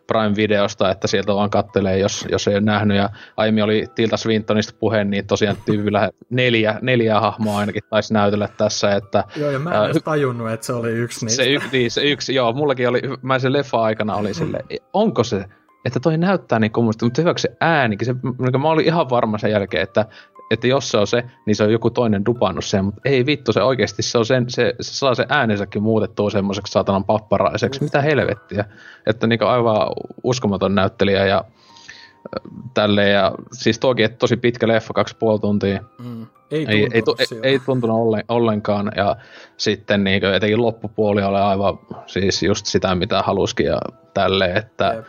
Prime-videosta, 0.07 0.91
että 0.91 1.07
sieltä 1.07 1.35
vaan 1.35 1.49
kattelee, 1.49 1.99
jos, 1.99 2.25
jos 2.31 2.47
ei 2.47 2.53
ole 2.55 2.61
nähnyt. 2.61 2.97
Ja 2.97 3.09
aiemmin 3.37 3.63
oli 3.63 3.87
Tilta 3.95 4.17
Swintonista 4.17 4.73
puhe, 4.79 5.03
niin 5.03 5.27
tosiaan 5.27 5.57
tyypillä 5.65 6.09
neljä, 6.29 6.79
neljä 6.81 7.19
hahmoa 7.19 7.57
ainakin 7.59 7.83
taisi 7.89 8.13
näytellä 8.13 8.49
tässä, 8.57 8.95
että 8.95 9.23
Joo, 9.35 9.51
ja 9.51 9.59
mä 9.59 9.69
en 9.69 9.75
Ää, 9.75 9.85
edes 9.85 10.03
tajunnut, 10.03 10.51
että 10.51 10.65
se 10.65 10.73
oli 10.73 10.91
yksi 10.91 11.25
niistä. 11.25 11.43
se, 11.43 11.53
y, 11.53 11.59
niin, 11.71 11.91
se 11.91 12.01
yksi, 12.03 12.35
joo, 12.35 12.53
mullakin 12.53 12.89
oli, 12.89 13.01
mä 13.21 13.39
sen 13.39 13.53
leffa 13.53 13.81
aikana 13.81 14.15
oli 14.15 14.33
sille, 14.33 14.59
onko 14.93 15.23
se, 15.23 15.45
että 15.85 15.99
toi 15.99 16.17
näyttää 16.17 16.59
niin 16.59 16.71
kummallista, 16.71 17.05
mutta 17.05 17.21
hyväksi 17.21 17.41
se 17.41 17.57
äänikin, 17.61 18.05
se, 18.05 18.15
mä 18.59 18.69
olin 18.69 18.85
ihan 18.85 19.09
varma 19.09 19.37
sen 19.37 19.51
jälkeen, 19.51 19.83
että, 19.83 20.05
että 20.51 20.67
jos 20.67 20.91
se 20.91 20.97
on 20.97 21.07
se, 21.07 21.23
niin 21.45 21.55
se 21.55 21.63
on 21.63 21.71
joku 21.71 21.89
toinen 21.89 22.25
dupannut 22.25 22.65
sen, 22.65 22.85
mutta 22.85 23.01
ei 23.05 23.25
vittu, 23.25 23.53
se 23.53 23.63
oikeasti, 23.63 24.01
se, 24.01 24.17
on 24.17 24.25
sen, 24.25 24.49
se, 24.49 24.75
se 24.81 24.93
saa 24.93 25.15
sen 25.15 25.25
äänensäkin 25.29 25.83
muutettua 25.83 26.29
semmoiseksi 26.29 26.71
saatanan 26.71 27.03
papparaiseksi, 27.03 27.83
mitä 27.83 28.01
helvettiä, 28.01 28.65
että 29.07 29.27
niin 29.27 29.43
aivan 29.43 29.87
uskomaton 30.23 30.75
näyttelijä 30.75 31.25
ja 31.25 31.37
äh, 31.37 32.51
tälleen, 32.73 33.13
ja 33.13 33.31
siis 33.51 33.79
toki, 33.79 34.03
että 34.03 34.17
tosi 34.17 34.37
pitkä 34.37 34.67
leffa, 34.67 34.93
kaksi 34.93 35.15
puoli 35.19 35.39
tuntia, 35.39 35.79
Mm. 36.03 36.27
Ei, 36.51 36.65
ei, 36.69 36.87
ei, 36.93 37.01
tu, 37.01 37.15
ei, 37.19 37.39
ei 37.43 37.59
tuntunut 37.59 37.97
ollen, 37.97 38.23
ollenkaan, 38.27 38.91
ja 38.95 39.15
sitten 39.57 40.03
niin 40.03 40.21
kuin, 40.21 40.33
etenkin 40.33 40.61
loppupuoli 40.61 41.23
oli 41.23 41.39
aivan 41.39 41.79
siis 42.05 42.43
just 42.43 42.65
sitä, 42.65 42.95
mitä 42.95 43.21
haluskin 43.21 43.65
ja 43.65 43.79
tälleen, 44.13 44.57
että 44.57 44.93
Jep. 44.95 45.05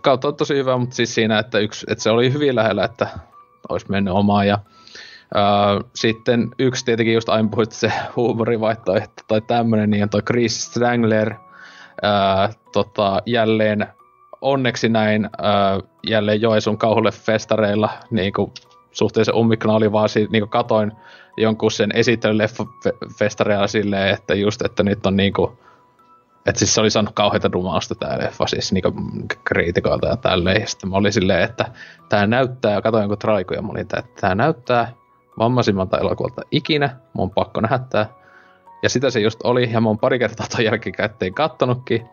Kautta 0.00 0.28
on 0.28 0.36
tosi 0.36 0.54
hyvä, 0.54 0.76
mutta 0.76 0.96
siis 0.96 1.14
siinä, 1.14 1.38
että, 1.38 1.58
yksi, 1.58 1.86
että 1.90 2.02
se 2.02 2.10
oli 2.10 2.32
hyvin 2.32 2.56
lähellä, 2.56 2.84
että 2.84 3.08
olisi 3.68 3.86
mennyt 3.88 4.14
omaan, 4.14 4.46
ja 4.46 4.58
Uh, 5.36 5.90
sitten 5.94 6.50
yksi 6.58 6.84
tietenkin 6.84 7.14
just 7.14 7.28
aina 7.28 7.48
puhuit 7.48 7.72
se 7.72 7.92
huumorivaihtoehto 8.16 9.22
tai 9.28 9.40
tämmönen, 9.40 9.90
niin 9.90 10.02
on 10.02 10.08
toi 10.08 10.22
Chris 10.22 10.64
Strangler. 10.64 11.32
Uh, 11.32 12.54
tota, 12.72 13.22
jälleen 13.26 13.86
onneksi 14.40 14.88
näin 14.88 15.26
uh, 15.26 15.88
jälleen 16.06 16.40
Joesun 16.40 16.78
kauhulle 16.78 17.10
festareilla 17.10 17.90
niin 18.10 18.32
kuin 18.32 18.52
suhteellisen 18.90 19.34
ummikkona 19.34 19.74
oli 19.74 19.92
vaan 19.92 20.08
siinä, 20.08 20.28
niin 20.32 20.42
kuin 20.42 20.50
katoin 20.50 20.92
jonkun 21.36 21.70
sen 21.70 21.90
esittelyleffafestareilla 21.94 23.66
silleen, 23.66 24.14
että 24.14 24.34
just, 24.34 24.62
että 24.62 24.82
nyt 24.82 25.06
on 25.06 25.16
niinku, 25.16 25.58
että 26.46 26.58
siis 26.58 26.74
se 26.74 26.80
oli 26.80 26.90
saanut 26.90 27.14
kauheita 27.14 27.52
dumausta 27.52 27.94
tää 27.94 28.18
leffa 28.18 28.46
siis 28.46 28.72
niinku 28.72 28.92
kriitikoilta 29.44 30.06
ja 30.06 30.16
tälleen. 30.16 30.60
Ja 30.60 30.66
sitten 30.66 30.90
mä 30.90 30.96
olin 30.96 31.12
silleen, 31.12 31.42
että 31.42 31.64
tää 32.08 32.26
näyttää, 32.26 32.82
katoin 32.82 33.02
jonkun 33.02 33.18
traiku 33.18 33.54
ja 33.54 33.62
mä 33.62 33.68
olin, 33.68 33.80
että 33.80 34.02
tää 34.20 34.34
näyttää 34.34 34.92
vammaisimmalta 35.38 35.98
elokuvalta 35.98 36.42
ikinä, 36.50 36.96
mun 37.12 37.24
on 37.24 37.30
pakko 37.30 37.60
nähdä 37.60 37.78
tää. 37.78 38.06
Ja 38.82 38.88
sitä 38.88 39.10
se 39.10 39.20
just 39.20 39.40
oli, 39.44 39.72
ja 39.72 39.80
mä 39.80 39.88
oon 39.88 39.98
pari 39.98 40.18
kertaa 40.18 40.46
ton 40.56 40.64
jälkikäteen 40.64 41.34
kattonutkin. 41.34 42.08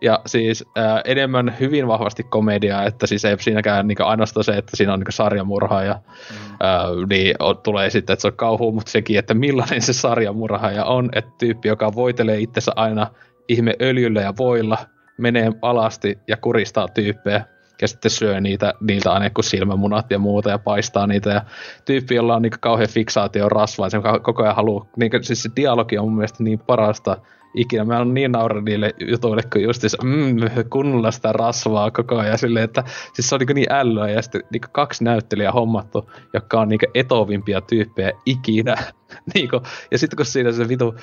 Ja 0.00 0.20
siis 0.26 0.64
ää, 0.76 1.02
enemmän 1.04 1.56
hyvin 1.60 1.88
vahvasti 1.88 2.22
komediaa, 2.22 2.84
että 2.84 3.06
siis 3.06 3.24
ei 3.24 3.42
siinäkään 3.42 3.88
niinku 3.88 4.02
ainoastaan 4.02 4.44
se, 4.44 4.52
että 4.52 4.76
siinä 4.76 4.92
on 4.92 4.98
niinku 4.98 5.12
sarjamurha 5.12 5.82
ja 5.82 5.94
mm. 5.94 6.56
ää, 6.60 6.86
niin 7.08 7.34
o, 7.42 7.54
tulee 7.54 7.90
sitten, 7.90 8.12
että 8.12 8.20
se 8.20 8.28
on 8.28 8.36
kauhu, 8.36 8.72
mutta 8.72 8.90
sekin, 8.90 9.18
että 9.18 9.34
millainen 9.34 9.82
se 9.82 9.92
sarjamurhaaja 9.92 10.84
on, 10.84 11.08
että 11.12 11.30
tyyppi, 11.38 11.68
joka 11.68 11.94
voitelee 11.94 12.38
itsensä 12.38 12.72
aina 12.76 13.06
ihme 13.48 13.74
öljyllä 13.82 14.20
ja 14.20 14.34
voilla, 14.38 14.78
menee 15.18 15.52
alasti 15.62 16.18
ja 16.28 16.36
kuristaa 16.36 16.88
tyyppejä 16.88 17.44
ja 17.82 17.88
sitten 17.88 18.10
syö 18.10 18.40
niitä, 18.40 18.74
niiltä 18.80 19.12
aina 19.12 19.30
kuin 19.30 19.44
silmämunat 19.44 20.10
ja 20.10 20.18
muuta 20.18 20.50
ja 20.50 20.58
paistaa 20.58 21.06
niitä 21.06 21.30
ja 21.30 21.42
tyyppi, 21.84 22.14
jolla 22.14 22.36
on 22.36 22.42
niin 22.42 22.52
kauhean 22.60 22.88
fiksaatio 22.88 23.48
rasvaa, 23.48 23.90
se 23.90 23.98
koko 24.22 24.42
ajan 24.42 24.56
haluaa, 24.56 24.86
niin 24.96 25.10
siis 25.20 25.42
se 25.42 25.50
dialogi 25.56 25.98
on 25.98 26.04
mun 26.04 26.16
mielestä 26.16 26.44
niin 26.44 26.58
parasta 26.58 27.16
ikinä. 27.54 27.84
Mä 27.84 27.98
oon 27.98 28.14
niin 28.14 28.32
naura 28.32 28.60
niille 28.60 28.94
jutuille, 29.10 29.42
kun 29.52 29.62
just 29.62 29.80
se, 29.80 29.88
mm, 30.02 30.36
kunnolla 30.70 31.10
sitä 31.10 31.32
rasvaa 31.32 31.90
koko 31.90 32.18
ajan 32.18 32.38
silleen, 32.38 32.64
että 32.64 32.84
siis 33.12 33.28
se 33.28 33.34
on 33.34 33.40
niin, 33.46 33.54
niin 33.54 33.72
älyä 33.72 34.10
ja 34.10 34.22
sitten 34.22 34.42
niin 34.52 34.62
kaksi 34.72 35.04
näyttelijää 35.04 35.52
hommattu, 35.52 36.10
jotka 36.34 36.60
on 36.60 36.68
niin 36.68 36.80
etovimpia 36.94 37.60
tyyppejä 37.60 38.12
ikinä. 38.26 38.76
niin 39.34 39.48
kuin, 39.48 39.62
ja 39.90 39.98
sitten 39.98 40.16
kun 40.16 40.26
siinä 40.26 40.52
se 40.52 40.68
vitu 40.68 40.94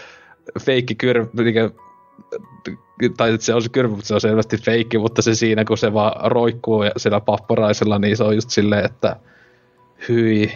feikki 0.60 0.96
kyrv, 0.96 1.28
niin 1.34 1.72
tai 3.18 3.38
se 3.40 3.54
on 3.54 3.62
se 3.62 3.70
kyrpy, 3.70 3.96
mutta 3.96 4.08
se 4.08 4.14
on 4.14 4.22
selvästi 4.22 4.58
feikki, 4.58 4.98
mutta 4.98 5.22
se 5.22 5.36
siinä, 5.36 5.66
kun 5.66 5.78
se 5.78 5.94
vaan 5.94 6.32
roikkuu 6.32 6.84
ja 6.84 6.92
siellä 6.98 7.20
papparaisella, 7.20 8.00
niin 8.00 8.18
se 8.18 8.24
on 8.24 8.36
just 8.36 8.50
silleen, 8.50 8.86
että 8.86 9.16
hyi 10.10 10.52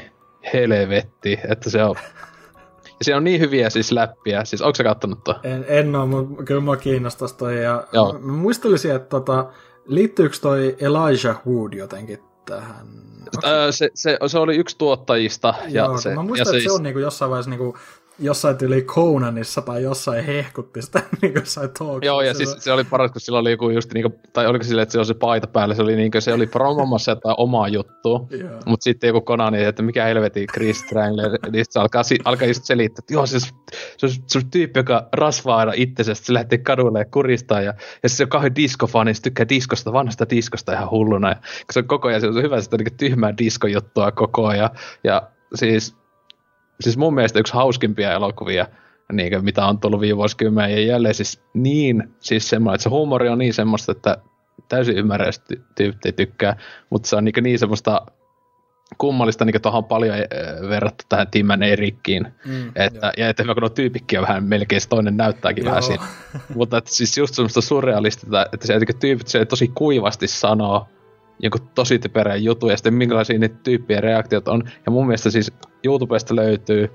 helvetti, 0.53 1.39
että 1.49 1.69
se 1.69 1.83
on 1.83 1.95
ja 2.99 3.05
siinä 3.05 3.17
on 3.17 3.23
niin 3.23 3.41
hyviä 3.41 3.69
siis 3.69 3.91
läppiä. 3.91 4.45
Siis 4.45 4.61
onko 4.61 4.75
sä 4.75 4.83
kattonut 4.83 5.23
tuon? 5.23 5.39
En, 5.43 5.65
en 5.67 5.95
ole, 5.95 6.05
mutta 6.05 6.43
kyllä 6.43 6.61
mua 6.61 6.77
kiinnostaisi 6.77 7.37
toi. 7.37 7.63
Ja 7.63 7.87
Joo. 7.93 8.19
mä 8.19 8.33
muistelisin, 8.33 8.95
että 8.95 9.09
tota, 9.09 9.45
liittyykö 9.85 10.37
toi 10.41 10.75
Elijah 10.79 11.41
Wood 11.47 11.73
jotenkin 11.73 12.19
tähän? 12.45 12.87
Öö, 13.43 13.71
se, 13.71 13.89
se, 13.93 14.17
se, 14.27 14.39
oli 14.39 14.55
yksi 14.55 14.77
tuottajista. 14.77 15.53
Ja 15.67 15.85
Joo, 15.85 15.97
se, 15.97 16.09
mä 16.09 16.15
ja 16.15 16.23
muistan, 16.23 16.47
että 16.47 16.51
siis, 16.51 16.63
se 16.63 16.71
on 16.71 16.83
niinku 16.83 16.99
jossain 16.99 17.31
vaiheessa 17.31 17.49
niinku, 17.49 17.77
jossain 18.19 18.57
tyyli 18.57 18.81
Conanissa 18.81 19.61
tai 19.61 19.83
jossain 19.83 20.25
hehkutti 20.25 20.81
sitä 20.81 21.01
niinku 21.21 21.39
jossain 21.39 21.69
talk 21.79 22.05
Joo, 22.05 22.21
ja 22.21 22.33
siis 22.33 22.55
se 22.59 22.71
oli 22.71 22.83
paras, 22.83 23.11
kun 23.11 23.21
sillä 23.21 23.39
oli 23.39 23.51
joku 23.51 23.69
just 23.69 23.93
niinku, 23.93 24.19
tai 24.33 24.47
oliko 24.47 24.63
silleen, 24.63 24.83
että 24.83 24.93
se 24.93 24.99
on 24.99 25.05
se 25.05 25.13
paita 25.13 25.47
päällä, 25.47 25.75
se 25.75 25.81
oli 25.81 25.95
niinku, 25.95 26.21
se 26.21 26.33
oli 26.33 26.47
promomassa 26.47 27.11
jotain 27.11 27.35
omaa 27.37 27.67
juttua, 27.67 28.27
Joo. 28.29 28.59
mutta 28.65 28.83
sitten 28.83 29.07
joku 29.07 29.21
Konani, 29.21 29.63
että 29.63 29.83
mikä 29.83 30.05
helvetin 30.05 30.47
Chris 30.53 30.79
Strangler, 30.79 31.31
niin 31.51 31.65
se 31.69 31.79
alkaa, 31.79 32.03
si- 32.03 32.19
alkaa 32.25 32.47
just 32.47 32.63
selittää, 32.63 32.99
että 33.01 33.13
joo, 33.13 33.25
se, 33.25 33.35
on- 33.35 33.41
se 33.97 34.05
on, 34.05 34.11
se 34.27 34.37
on 34.37 34.51
tyyppi, 34.51 34.79
joka 34.79 35.07
rasvaa 35.13 35.57
aina 35.57 35.71
itsensä, 35.75 36.13
se 36.13 36.33
lähtee 36.33 36.57
kadulle 36.57 36.99
ja 36.99 37.05
kuristaa, 37.05 37.61
ja, 37.61 37.73
ja 38.03 38.09
se 38.09 38.23
on 38.23 38.29
kauhean 38.29 38.55
diskofani, 38.55 39.13
se 39.13 39.21
tykkää 39.21 39.49
diskosta, 39.49 39.93
vanhasta 39.93 40.29
diskosta 40.29 40.73
ihan 40.73 40.89
hulluna, 40.89 41.29
ja 41.29 41.35
se 41.71 41.79
on 41.79 41.87
koko 41.87 42.07
ajan, 42.07 42.21
se 42.21 42.27
on 42.27 42.43
hyvä 42.43 42.61
sitä 42.61 42.77
niinku 42.77 42.95
tyhmää 42.97 43.33
diskojuttua 43.37 44.11
koko 44.11 44.47
ajan, 44.47 44.69
ja 45.03 45.21
siis, 45.55 45.95
siis 46.81 46.97
mun 46.97 47.13
mielestä 47.13 47.39
yksi 47.39 47.53
hauskimpia 47.53 48.13
elokuvia, 48.13 48.67
niin 49.11 49.31
kuin, 49.31 49.45
mitä 49.45 49.65
on 49.65 49.79
tullut 49.79 49.99
viime 50.01 50.17
vuosikymmenen, 50.17 50.71
ja 50.71 50.85
jälleen 50.85 51.15
siis 51.15 51.41
niin, 51.53 52.03
siis 52.19 52.49
semmoinen, 52.49 52.75
että 52.75 52.83
se 52.83 52.89
huumori 52.89 53.29
on 53.29 53.37
niin 53.37 53.53
semmoista, 53.53 53.91
että 53.91 54.17
täysin 54.69 54.97
ymmärrä, 54.97 55.25
jos 55.25 55.41
ty- 55.53 55.61
tyypit 55.75 56.05
ei 56.05 56.11
tykkää, 56.11 56.57
mutta 56.89 57.09
se 57.09 57.15
on 57.15 57.25
niin, 57.25 57.43
niin 57.43 57.59
semmoista 57.59 58.05
kummallista 58.97 59.45
niin 59.45 59.61
tuohon 59.61 59.85
paljon 59.85 60.15
eh, 60.17 60.25
verrattu 60.69 61.05
tähän 61.09 61.27
Tim 61.27 61.49
and 61.49 61.63
Erikkiin, 61.63 62.27
Mm, 62.45 62.71
että, 62.75 63.13
ja 63.17 63.29
että 63.29 63.43
hyvä 63.43 63.53
kun 63.53 63.61
nuo 63.61 63.69
tyypikkiä 63.69 64.21
vähän 64.21 64.43
melkein 64.43 64.81
se 64.81 64.89
toinen 64.89 65.17
näyttääkin 65.17 65.63
Joo. 65.65 65.69
vähän 65.69 65.83
siinä. 65.83 66.03
Mutta 66.55 66.77
että 66.77 66.91
siis 66.91 67.17
just 67.17 67.35
semmoista 67.35 67.61
surrealistista, 67.61 68.45
että 68.53 68.67
se 68.67 68.79
tyypit 68.99 69.27
se 69.27 69.45
tosi 69.45 69.67
kuivasti 69.67 70.27
sanoo 70.27 70.87
jonkun 71.39 71.69
tosi 71.75 71.99
typerän 71.99 72.43
jutun 72.43 72.69
ja 72.69 72.77
sitten 72.77 72.93
minkälaisia 72.93 73.39
niitä 73.39 73.55
tyyppien 73.63 74.03
reaktiot 74.03 74.47
on. 74.47 74.63
Ja 74.85 74.91
mun 74.91 75.07
mielestä 75.07 75.29
siis 75.29 75.51
YouTubesta 75.83 76.35
löytyy 76.35 76.91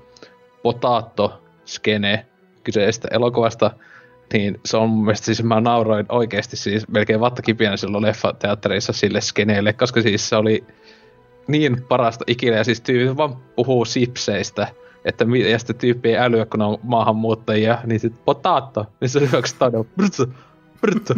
Potato 0.63 1.41
Skene 1.65 2.25
kyseisestä 2.63 3.07
elokuvasta, 3.11 3.71
niin 4.33 4.59
se 4.65 4.77
on 4.77 4.89
mun 4.89 5.05
mielestä 5.05 5.25
siis 5.25 5.43
mä 5.43 5.61
nauroin 5.61 6.05
oikeasti 6.09 6.57
siis 6.57 6.87
melkein 6.87 7.19
vattakipienä 7.19 7.77
silloin 7.77 8.05
leffateatterissa 8.05 8.93
sille 8.93 9.21
skeneelle, 9.21 9.73
koska 9.73 10.01
siis 10.01 10.29
se 10.29 10.35
oli 10.35 10.63
niin 11.47 11.83
parasta 11.89 12.25
ikinä 12.27 12.57
ja 12.57 12.63
siis 12.63 12.81
tyypit 12.81 13.17
vaan 13.17 13.35
puhuu 13.55 13.85
sipseistä, 13.85 14.67
että 15.05 15.25
ja 15.49 15.59
sitten 15.59 15.75
tyyppi 15.75 16.09
ei 16.09 16.17
älyä, 16.17 16.45
kun 16.45 16.61
on 16.61 16.77
maahanmuuttajia, 16.83 17.77
niin 17.85 17.99
sitten 17.99 18.21
potaatto, 18.25 18.85
niin 19.01 19.09
se 19.09 19.19
todella 19.59 19.85
brutto, 19.95 20.27
brutto. 20.81 21.13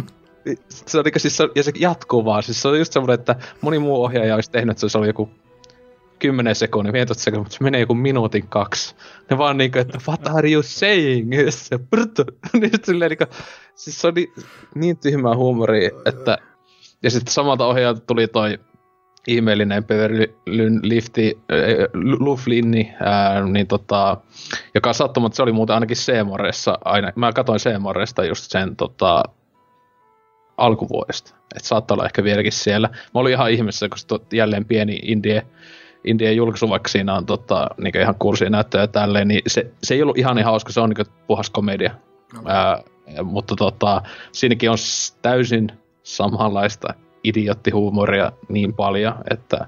Se 0.70 0.98
on 0.98 1.06
niinku 1.06 1.20
siis, 1.20 1.40
ja 1.56 1.64
se 1.64 1.72
jatkuu 1.80 2.26
vaan, 2.26 2.44
siis 2.44 2.62
se 2.62 2.68
on 2.68 2.80
just 2.80 2.94
semmoinen, 2.94 3.14
että 3.20 3.36
moni 3.62 3.80
muu 3.80 4.04
ohjaaja 4.04 4.36
olisi 4.36 4.52
tehnyt, 4.52 4.72
että 4.72 4.80
se 4.80 4.86
olisi 4.86 4.98
ollut 4.98 5.08
joku 5.08 5.30
10 6.20 6.56
sekunnin, 6.56 6.94
15 6.94 7.24
sekunnin, 7.24 7.46
mutta 7.46 7.58
se 7.58 7.64
menee 7.64 7.82
joku 7.82 7.94
minuutin 7.94 8.48
kaksi. 8.48 8.96
Ne 9.30 9.38
vaan 9.38 9.58
niinku, 9.58 9.80
että 9.80 10.00
what 10.08 10.28
are 10.28 10.52
you 10.52 10.64
saying? 10.64 11.32
Se 11.50 11.80
niin 12.62 12.72
silleen 12.84 13.10
niinku, 13.10 13.26
siis 13.76 14.02
se 14.02 14.08
on 14.08 14.14
niin, 14.76 14.98
tyhmää 14.98 15.36
huumoria, 15.36 15.90
että 16.06 16.38
ja 17.04 17.12
sitten 17.12 17.34
samalta 17.34 17.66
ohjaajalta 17.66 18.02
tuli 18.08 18.28
toi 18.28 18.60
ihmeellinen 19.28 19.84
Beverlyn 19.84 20.80
Lifti, 20.84 21.40
äh, 21.52 22.18
Luflinni, 22.20 22.94
äh, 23.02 23.50
niin 23.50 23.68
tota, 23.68 24.18
joka 24.76 24.94
sattumat, 24.94 25.34
se 25.34 25.44
oli 25.44 25.52
muuten 25.52 25.74
ainakin 25.74 25.98
Seemoressa, 25.98 26.78
aina, 26.86 27.12
mä 27.16 27.34
katsoin 27.34 27.60
Seemoresta 27.60 28.26
just 28.26 28.52
sen 28.52 28.76
tota, 28.76 29.24
alkuvuodesta, 30.58 31.36
että 31.56 31.68
saattaa 31.68 31.96
olla 31.96 32.06
ehkä 32.06 32.24
vieläkin 32.24 32.52
siellä. 32.52 32.90
Mä 32.90 33.20
olin 33.20 33.34
ihan 33.34 33.52
ihmeessä, 33.52 33.90
kun 33.90 33.98
se 33.98 34.38
jälleen 34.38 34.66
pieni 34.66 35.00
indie, 35.04 35.46
indie 36.04 36.34
julkaisu, 36.34 36.70
vaikka 36.70 36.90
siinä 36.90 37.14
on 37.14 37.26
tota, 37.26 37.70
niin 37.78 37.98
ihan 37.98 38.16
kursia 38.20 38.50
näyttöjä 38.50 38.88
tälleen, 38.88 39.28
niin 39.28 39.42
se, 39.48 39.72
se 39.84 39.94
ei 39.94 40.02
ollut 40.02 40.18
ihan 40.18 40.36
niin 40.36 40.46
hauska, 40.46 40.72
se 40.72 40.82
on 40.82 40.90
niin 40.90 41.08
puhas 41.28 41.50
komedia. 41.50 41.92
Okay. 42.40 42.54
Ää, 42.56 42.84
mutta 43.24 43.56
tota, 43.56 44.02
siinäkin 44.32 44.70
on 44.70 44.78
täysin 45.22 45.72
samanlaista 46.04 46.94
idioottihuumoria 47.24 48.32
niin 48.50 48.74
paljon, 48.74 49.16
että 49.32 49.68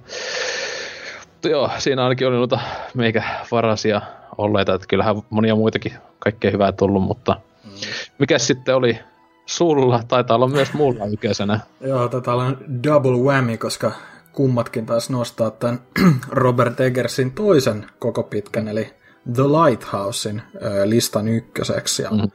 joo, 1.50 1.70
siinä 1.78 2.04
ainakin 2.04 2.28
oli 2.28 2.36
noita 2.36 2.60
meikä 2.94 3.24
varasia 3.52 4.02
olleita, 4.38 4.74
että 4.74 4.88
kyllähän 4.88 5.16
monia 5.30 5.56
muitakin 5.56 5.94
kaikkea 6.20 6.52
hyvää 6.52 6.72
tullut, 6.72 7.04
mutta 7.04 7.42
mm. 7.64 7.72
mikä 8.20 8.40
sitten 8.40 8.76
oli 8.76 9.00
sulla, 9.46 10.04
taitaa 10.08 10.36
olla 10.36 10.48
myös 10.48 10.74
mulla 10.74 11.06
yköisenä. 11.06 11.60
joo, 11.82 12.08
tätä 12.08 12.34
on 12.34 12.58
double 12.84 13.18
whammy, 13.18 13.58
koska 13.58 13.92
kummatkin 14.34 14.86
taas 14.86 15.10
nostaa 15.10 15.52
tämän 15.52 15.80
Robert 16.32 16.80
Eggersin 16.80 17.32
toisen 17.32 17.86
koko 18.00 18.24
pitkän, 18.24 18.68
eli 18.68 18.94
The 19.34 19.44
Lighthousein 19.44 20.42
listan 20.86 21.28
ykköseksi. 21.28 22.04
Ja, 22.04 22.12
mm. 22.12 22.32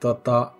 tota, 0.00 0.52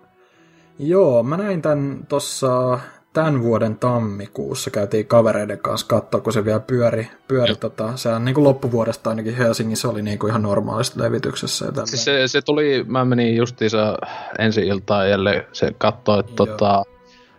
joo, 0.78 1.22
mä 1.22 1.36
näin 1.36 1.62
tämän 1.62 2.06
tuossa 2.08 2.78
tämän 3.12 3.42
vuoden 3.42 3.76
tammikuussa 3.76 4.70
käytiin 4.70 5.06
kavereiden 5.06 5.58
kanssa 5.58 5.86
katsoa, 5.86 6.20
kun 6.20 6.32
se 6.32 6.44
vielä 6.44 6.60
pyöri. 6.60 7.10
pyöri 7.28 7.56
tota, 7.56 7.96
sehän 7.96 8.24
niin 8.24 8.34
kuin 8.34 8.44
loppuvuodesta 8.44 9.10
ainakin 9.10 9.36
Helsingissä 9.36 9.88
oli 9.88 10.02
niin 10.02 10.18
kuin 10.18 10.30
ihan 10.30 10.42
normaalista 10.42 11.02
levityksessä. 11.02 11.66
Ja 11.76 11.86
siis 11.86 12.04
se, 12.04 12.28
se, 12.28 12.42
tuli, 12.42 12.84
mä 12.86 13.04
menin 13.04 13.36
justiinsa 13.36 13.98
ensi 14.38 14.66
iltaan 14.66 15.10
jälleen 15.10 15.46
se 15.52 15.74
katsoi, 15.78 16.20
että 16.20 16.32
tota, 16.36 16.82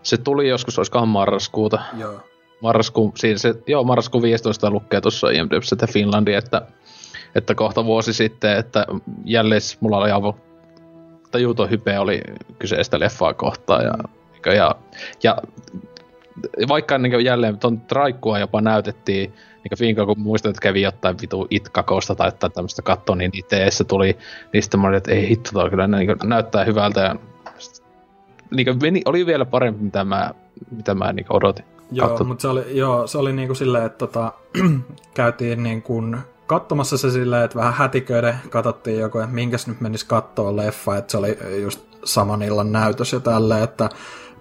se 0.04 0.18
tuli 0.18 0.50
joskus, 0.50 0.78
olisikohan 0.78 1.08
marraskuuta. 1.08 1.80
Joo. 1.98 2.20
Marraskuun, 2.62 3.12
siis 3.16 3.42
se, 3.42 3.56
joo, 3.68 3.84
marraskuun 3.84 4.24
15 4.24 4.72
lukee 4.72 5.02
tuossa 5.02 5.30
IMDbssä, 5.30 5.76
että 5.76 5.88
Finlandi, 5.88 6.34
että, 6.34 6.62
että 7.36 7.56
kohta 7.56 7.86
vuosi 7.86 8.14
sitten, 8.14 8.58
että 8.58 8.86
jälleen 9.26 9.62
mulla 9.80 9.98
oli 9.98 10.12
aivan 10.12 10.34
tajuton 11.32 11.70
hype 11.70 12.00
oli 12.00 12.22
kyseistä 12.60 13.00
leffaa 13.00 13.34
kohtaan 13.34 13.86
ja 13.86 13.94
ja, 14.46 14.76
ja 15.24 15.38
vaikka 16.68 16.98
niin 16.98 17.26
jälleen 17.26 17.60
tuon 17.60 17.82
traikkua 17.82 18.40
jopa 18.40 18.62
näytettiin, 18.62 19.34
niin 19.64 19.78
Finka, 19.80 20.06
kun 20.06 20.20
muistat, 20.20 20.50
että 20.50 20.62
kävi 20.62 20.82
jotain 20.82 21.18
vitu 21.22 21.48
itkakosta 21.50 22.16
tai 22.16 22.28
jotain 22.28 22.54
tämmöistä 22.54 22.82
kattoa, 22.82 23.16
niin 23.16 23.32
itse 23.34 23.84
tuli 23.88 24.18
niistä 24.54 24.78
mä 24.78 24.88
olin, 24.88 24.98
että 24.98 25.12
ei 25.12 25.30
hitto, 25.30 25.50
toi 25.54 25.70
kyllä 25.70 25.88
niin 25.88 26.16
näyttää 26.24 26.64
hyvältä. 26.64 27.02
Ja 27.02 27.16
niin 28.52 28.82
meni, 28.82 29.02
oli 29.06 29.26
vielä 29.26 29.46
parempi, 29.46 29.84
mitä 29.84 30.04
mä, 30.04 30.34
mitä 30.72 30.96
mä 30.96 31.14
niin 31.14 31.26
odotin. 31.30 31.66
Joo, 31.92 32.24
mutta 32.24 32.42
se 32.42 32.48
oli, 32.48 32.78
joo, 32.78 33.08
se 33.08 33.18
oli 33.18 33.34
niin 33.34 33.48
kuin 33.48 33.58
silleen, 33.58 33.86
että 33.86 33.98
tota, 33.98 34.34
käytiin 35.14 35.64
niin 35.64 35.82
kuin 35.82 36.18
katsomassa 36.48 36.98
se 36.98 37.12
silleen, 37.12 37.44
että 37.44 37.60
vähän 37.60 37.74
hätiköiden 37.74 38.36
katsottiin 38.50 39.00
joku, 39.00 39.18
että 39.18 39.36
minkäs 39.36 39.68
nyt 39.68 39.82
menisi 39.82 40.06
katsoa 40.06 40.56
leffa, 40.56 40.98
että 40.98 41.12
se 41.12 41.18
oli 41.18 41.38
just 41.62 41.82
saman 42.04 42.42
illan 42.42 42.72
näytös 42.72 43.14
ja 43.14 43.20
tälleen, 43.20 43.64
että 43.64 43.90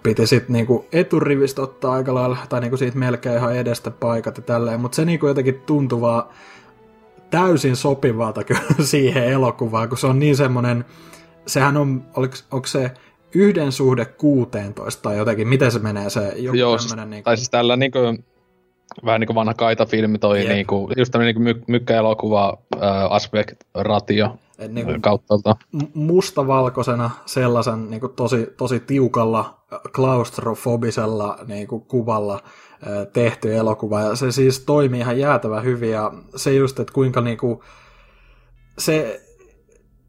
piti 0.03 0.27
sitten 0.27 0.53
niinku 0.53 0.87
eturivistä 0.93 1.63
ottaa 1.63 1.93
aika 1.93 2.15
lailla, 2.15 2.37
tai 2.49 2.61
niinku 2.61 2.77
siitä 2.77 2.99
melkein 2.99 3.37
ihan 3.37 3.57
edestä 3.57 3.91
paikat 3.91 4.37
ja 4.37 4.43
tälleen, 4.43 4.81
mutta 4.81 4.97
se 4.97 5.05
niinku 5.05 5.27
jotenkin 5.27 5.63
tuntuvaa 5.67 6.33
täysin 7.31 7.77
sopivalta 7.77 8.45
kyllä 8.45 8.61
siihen 8.83 9.25
elokuvaan, 9.25 9.89
kun 9.89 9.99
se 9.99 10.07
on 10.07 10.19
niin 10.19 10.37
semmoinen, 10.37 10.85
sehän 11.47 11.77
on, 11.77 12.05
oliko, 12.17 12.35
onko 12.51 12.67
se 12.67 12.91
yhden 13.35 13.73
suhde 13.73 14.05
16 14.05 15.03
tai 15.03 15.17
jotenkin, 15.17 15.49
miten 15.49 15.73
se 15.73 15.79
menee 15.79 16.11
se 16.11 16.33
joku 16.37 16.57
Joo, 16.57 16.79
siis, 16.79 16.97
niin 17.07 17.25
tai 17.25 17.37
siis 17.37 17.51
tällä 17.51 17.77
niin 17.77 17.93
kuin, 17.93 18.25
vähän 19.05 19.21
niin 19.21 19.27
kuin 19.27 19.35
vanha 19.35 19.55
kaita-filmi 19.55 20.19
toi, 20.19 20.45
niin 20.45 20.67
kuin, 20.67 20.93
just 20.97 21.13
tämmöinen 21.13 21.35
niin 21.35 21.43
my, 21.43 21.63
mykkäelokuva 21.67 22.59
äh, 22.75 23.13
aspect 23.13 23.55
ratio 23.75 24.37
niin 24.69 24.87
kuin 24.87 25.03
kautta. 25.03 25.57
Mustavalkoisena 25.95 27.11
sellaisen 27.27 27.91
niin 27.91 28.01
kuin 28.01 28.13
tosi, 28.13 28.47
tosi 28.57 28.81
tiukalla 28.81 29.58
klaustrofobisella 29.95 31.39
niin 31.47 31.69
kuin 31.69 31.83
kuvalla 31.83 32.43
tehty 33.13 33.57
elokuva. 33.57 34.01
Ja 34.01 34.15
se 34.15 34.33
siis 34.33 34.61
toimii 34.61 35.01
ihan 35.01 35.19
jäätävän 35.19 35.65
hyvin 35.65 35.91
ja 35.91 36.13
se 36.37 36.55
just, 36.55 36.81
että 36.81 36.93
kuinka 36.93 37.21
niin 37.21 37.39
kuin, 37.39 37.61
se 38.79 39.21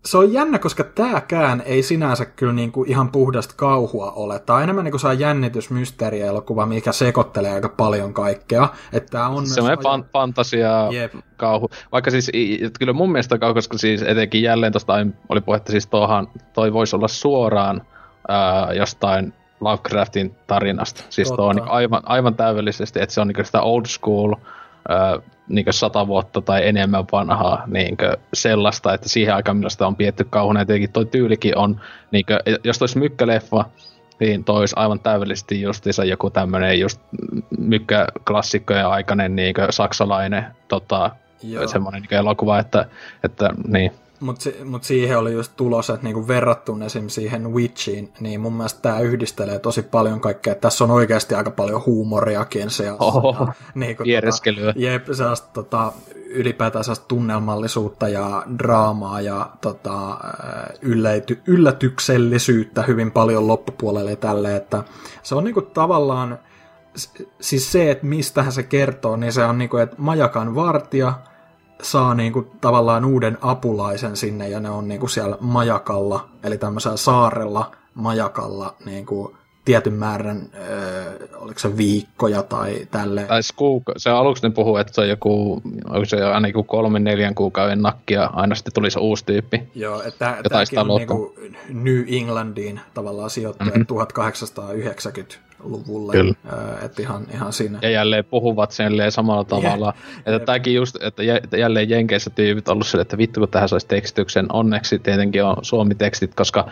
se 0.06 0.18
on 0.18 0.34
jännä, 0.34 0.60
koska 0.60 0.84
tämäkään 0.84 1.64
ei 1.66 1.84
sinänsä 1.84 2.26
kyllä 2.26 2.54
niin 2.54 2.72
kuin 2.72 2.90
ihan 2.90 3.12
puhdasta 3.12 3.54
kauhua 3.58 4.12
ole. 4.12 4.40
Tämä 4.40 4.58
on 4.58 4.64
enemmän 4.64 4.84
niin 4.86 4.92
kuin 4.92 5.02
saa 5.02 5.14
jännitysmysteerielokuva, 5.14 6.66
mikä 6.66 6.92
sekoittelee 6.92 7.52
aika 7.52 7.70
paljon 7.70 8.14
kaikkea. 8.14 8.70
Että 8.94 9.28
on 9.28 9.48
se 9.48 9.62
on 9.62 9.68
fan- 9.68 10.06
fantasia 10.14 10.88
Jep. 10.92 11.14
kauhu. 11.38 11.70
Vaikka 11.92 12.12
siis 12.12 12.32
kyllä 12.80 12.94
mun 12.94 13.12
mielestä 13.12 13.38
kauhu, 13.38 13.54
koska 13.54 13.78
siis 13.78 14.02
etenkin 14.02 14.42
jälleen 14.42 14.74
tuosta 14.74 14.94
oli 15.30 15.42
puhetta, 15.42 15.72
siis 15.72 15.88
tohan, 15.88 16.28
toi 16.54 16.74
voisi 16.74 16.96
olla 16.96 17.08
suoraan 17.08 17.82
ää, 18.28 18.74
jostain 18.74 19.34
Lovecraftin 19.62 20.36
tarinasta. 20.48 21.04
Siis 21.10 21.28
Totta. 21.28 21.38
tuo 21.38 21.50
on 21.50 21.56
niin 21.56 21.68
aivan, 21.68 22.02
aivan 22.06 22.36
täydellisesti, 22.36 23.02
että 23.02 23.14
se 23.14 23.22
on 23.22 23.28
niin 23.28 23.46
sitä 23.46 23.62
old 23.62 23.86
school 23.86 24.34
niin 25.48 25.66
sata 25.70 26.08
vuotta 26.08 26.42
tai 26.42 26.68
enemmän 26.68 27.06
vanhaa 27.12 27.64
niin 27.68 27.98
sellaista, 28.34 28.94
että 28.94 29.10
siihen 29.10 29.36
aikaan 29.36 29.58
millaista 29.58 29.88
on 29.88 29.96
pietty 29.96 30.28
kauhuna. 30.30 30.60
Ja 30.60 30.66
tietenkin 30.66 30.92
toi 30.92 31.06
tyylikin 31.06 31.58
on, 31.58 31.82
niin 32.12 32.26
kuin, 32.26 32.40
jos 32.64 32.82
olisi 32.82 32.98
mykkäleffa, 33.00 33.66
niin 34.20 34.44
toi 34.44 34.60
olisi 34.60 34.76
aivan 34.78 35.00
täydellisesti 35.00 35.62
justiinsa 35.62 36.04
joku 36.04 36.30
tämmöinen 36.30 36.80
just 36.80 37.02
mykkäklassikkojen 37.58 38.88
aikainen 38.88 39.36
niin 39.36 39.56
saksalainen 39.70 40.46
tota, 40.68 41.12
semmoinen 41.66 42.02
niin 42.02 42.20
elokuva, 42.20 42.60
että, 42.60 42.86
että 43.24 43.50
niin. 43.68 43.92
Mutta 44.20 44.44
si- 44.44 44.64
mut 44.66 44.84
siihen 44.84 45.18
oli 45.18 45.34
just 45.34 45.52
tulos, 45.56 45.90
että 45.90 46.04
niinku 46.04 46.28
verrattuna 46.28 46.86
esim. 46.86 47.10
siihen 47.10 47.54
Witchiin, 47.54 48.14
niin 48.20 48.42
mun 48.42 48.54
mielestä 48.54 48.82
tämä 48.82 49.00
yhdistelee 49.00 49.60
tosi 49.60 49.82
paljon 49.82 50.22
kaikkea. 50.22 50.56
Tässä 50.56 50.84
on 50.84 50.92
oikeasti 50.92 51.36
aika 51.36 51.52
paljon 51.52 51.86
huumoriakin. 51.86 52.70
Se, 52.70 52.84
niinku, 53.76 54.04
tota, 54.04 54.10
jep, 54.76 55.08
sellaista 55.12 55.48
tota, 55.54 55.94
ylipäätään 56.30 56.84
sellaista 56.84 57.08
tunnelmallisuutta 57.08 58.10
ja 58.10 58.44
draamaa 58.60 59.22
ja 59.22 59.50
tota, 59.62 60.18
ylläty- 60.82 61.42
yllätyksellisyyttä 61.48 62.82
hyvin 62.82 63.12
paljon 63.12 63.48
loppupuolelle 63.48 64.16
tälle, 64.16 64.56
että 64.56 64.84
se 65.24 65.36
on 65.36 65.44
niinku 65.44 65.62
tavallaan 65.62 66.40
siis 67.42 67.72
se, 67.72 67.92
että 67.92 68.06
mistähän 68.06 68.52
se 68.52 68.64
kertoo, 68.64 69.16
niin 69.16 69.34
se 69.34 69.44
on 69.46 69.58
niinku, 69.58 69.78
että 69.78 69.96
majakan 70.00 70.56
vartija 70.56 71.14
saa 71.82 72.14
niinku 72.14 72.48
tavallaan 72.62 73.06
uuden 73.06 73.38
apulaisen 73.42 74.18
sinne 74.18 74.50
ja 74.50 74.60
ne 74.60 74.70
on 74.70 74.88
niinku 74.88 75.08
siellä 75.08 75.38
majakalla, 75.40 76.30
eli 76.44 76.58
tämmöisellä 76.58 76.98
saarella 76.98 77.72
majakalla 77.94 78.76
niinku 78.86 79.36
tietyn 79.66 79.94
määrän, 79.94 80.50
öö, 80.70 81.28
oliko 81.36 81.60
se 81.60 81.78
viikkoja 81.78 82.44
tai 82.44 82.88
tälle. 82.92 83.24
Tai 83.24 83.42
kuuka- 83.56 83.94
se 83.98 84.10
aluksi 84.10 84.48
ne 84.48 84.54
puhuu, 84.54 84.78
että 84.78 84.94
se 84.94 85.02
on 85.02 85.10
joku, 85.10 85.62
onko 85.90 86.06
se 86.06 86.24
aina 86.24 86.48
joku 86.48 86.64
kolmen 86.64 87.04
neljän 87.04 87.36
kuukauden 87.36 87.82
nakkia, 87.82 88.30
aina 88.34 88.56
sitten 88.56 88.74
tuli 88.74 88.92
se 88.92 89.00
uusi 89.00 89.26
tyyppi. 89.26 89.64
Joo, 89.76 90.02
että 90.04 90.38
tämäkin 90.50 90.80
on 90.80 90.88
niinku 90.88 91.36
New 91.70 92.04
Englandiin 92.08 92.80
tavallaan 92.94 93.30
sijoittuja 93.30 93.70
mm-hmm. 93.70 93.86
1890 93.86 95.49
luvulle. 95.64 96.12
Kyllä. 96.12 96.34
Että 96.82 97.02
ihan, 97.02 97.28
ihan 97.34 97.54
siinä. 97.54 97.80
Ja 97.82 97.90
jälleen 97.90 98.26
puhuvat 98.26 98.72
sen 98.72 98.94
samalla 99.10 99.44
tavalla. 99.44 99.94
Yeah. 99.96 100.36
Että 100.36 100.46
tämäkin 100.46 100.76
just, 100.76 100.96
että 101.04 101.58
jälleen 101.58 101.90
Jenkeissä 101.90 102.30
tyypit 102.30 102.70
ollut 102.70 102.88
sille, 102.88 103.02
että 103.02 103.18
vittu 103.18 103.40
kun 103.40 103.50
tähän 103.50 103.70
saisi 103.70 103.88
tekstityksen. 103.88 104.46
Onneksi 104.54 105.00
tietenkin 105.00 105.44
on 105.44 105.58
suomi-tekstit, 105.62 106.36
koska 106.36 106.70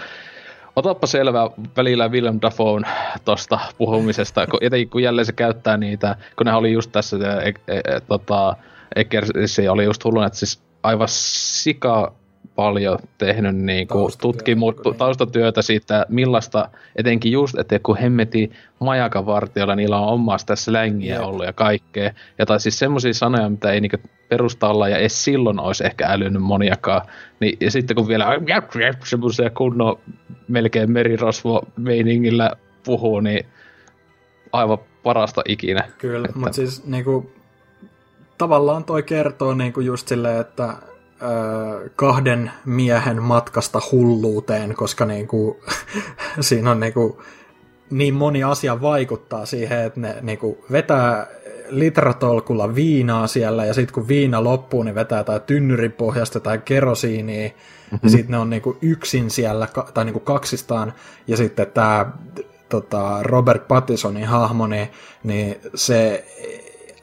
Otappa 0.77 1.07
selvää 1.07 1.49
välillä 1.77 2.07
Willem 2.07 2.39
Dafoe 2.41 2.81
tuosta 3.25 3.59
puhumisesta, 3.77 4.47
kun, 4.47 4.59
etenkin 4.61 4.89
kun 4.89 5.03
jälleen 5.03 5.25
se 5.25 5.31
käyttää 5.31 5.77
niitä, 5.77 6.15
kun 6.35 6.45
ne 6.45 6.53
oli 6.53 6.71
just 6.71 6.91
tässä, 6.91 7.17
e, 7.17 7.53
e, 7.67 7.77
e, 7.77 7.99
tota, 8.07 8.55
Ekersi 8.95 9.67
oli 9.69 9.83
just 9.83 10.03
hullun, 10.03 10.25
että 10.25 10.39
siis 10.39 10.59
aivan 10.83 11.07
sika 11.11 12.13
paljon 12.55 12.99
tehnyt 13.17 13.55
niin 13.55 13.87
kuin 13.87 14.11
tutkimu- 14.21 14.81
niin. 14.85 14.95
taustatyötä 14.97 15.61
siitä, 15.61 16.05
millaista, 16.09 16.69
etenkin 16.95 17.31
just, 17.31 17.57
että 17.57 17.79
kun 17.79 17.97
hemmeti 17.97 18.51
majakavartiolla, 18.79 19.75
niillä 19.75 19.99
on 19.99 20.13
omaa 20.13 20.37
sitä 20.37 20.55
slängiä 20.55 21.15
Jep. 21.15 21.23
ollut 21.23 21.45
ja 21.45 21.53
kaikkea. 21.53 22.11
Ja 22.37 22.45
tai 22.45 22.59
siis 22.59 22.79
semmoisia 22.79 23.13
sanoja, 23.13 23.49
mitä 23.49 23.71
ei 23.71 23.81
niin 23.81 23.91
perustalla 24.29 24.89
ja 24.89 24.97
edes 24.97 25.23
silloin 25.23 25.59
olisi 25.59 25.85
ehkä 25.85 26.07
älynyt 26.07 26.41
moniakaan. 26.41 27.01
Niin, 27.39 27.57
ja 27.61 27.71
sitten 27.71 27.95
kun 27.95 28.07
vielä 28.07 28.25
semmoisia 29.03 29.49
kunnon 29.49 29.99
melkein 30.47 30.91
merirosvo-meiningillä 30.91 32.51
puhuu, 32.85 33.19
niin 33.19 33.45
aivan 34.51 34.77
parasta 35.03 35.41
ikinä. 35.47 35.83
Kyllä, 35.97 36.25
että... 36.25 36.39
mutta 36.39 36.55
siis 36.55 36.85
niinku, 36.85 37.31
tavallaan 38.37 38.83
toi 38.83 39.03
kertoo 39.03 39.53
niinku 39.53 39.79
just 39.79 40.07
silleen, 40.07 40.41
että 40.41 40.73
kahden 41.95 42.51
miehen 42.65 43.21
matkasta 43.21 43.81
hulluuteen, 43.91 44.75
koska 44.75 45.05
niinku, 45.05 45.59
siinä 46.39 46.71
on 46.71 46.79
niinku, 46.79 47.21
niin 47.89 48.13
moni 48.13 48.43
asia 48.43 48.81
vaikuttaa 48.81 49.45
siihen, 49.45 49.79
että 49.79 49.99
ne 49.99 50.15
niinku, 50.21 50.65
vetää 50.71 51.27
litratolkulla 51.69 52.75
viinaa 52.75 53.27
siellä, 53.27 53.65
ja 53.65 53.73
sitten 53.73 53.93
kun 53.93 54.07
viina 54.07 54.43
loppuu, 54.43 54.83
niin 54.83 54.95
vetää 54.95 55.23
tai 55.23 55.39
tynnyrin 55.39 55.91
pohjasta 55.91 56.39
tai 56.39 56.57
kerosiinia, 56.57 57.47
mm-hmm. 57.47 57.99
ja 58.03 58.09
sitten 58.09 58.31
ne 58.31 58.37
on 58.37 58.49
niinku 58.49 58.77
yksin 58.81 59.29
siellä, 59.31 59.67
tai 59.93 60.05
niinku 60.05 60.19
kaksistaan, 60.19 60.93
ja 61.27 61.37
sitten 61.37 61.67
tämä 61.73 62.11
tota, 62.69 63.19
Robert 63.21 63.67
Pattisonin 63.67 64.27
hahmo, 64.27 64.67
niin, 64.67 64.87
niin 65.23 65.55
se 65.75 66.25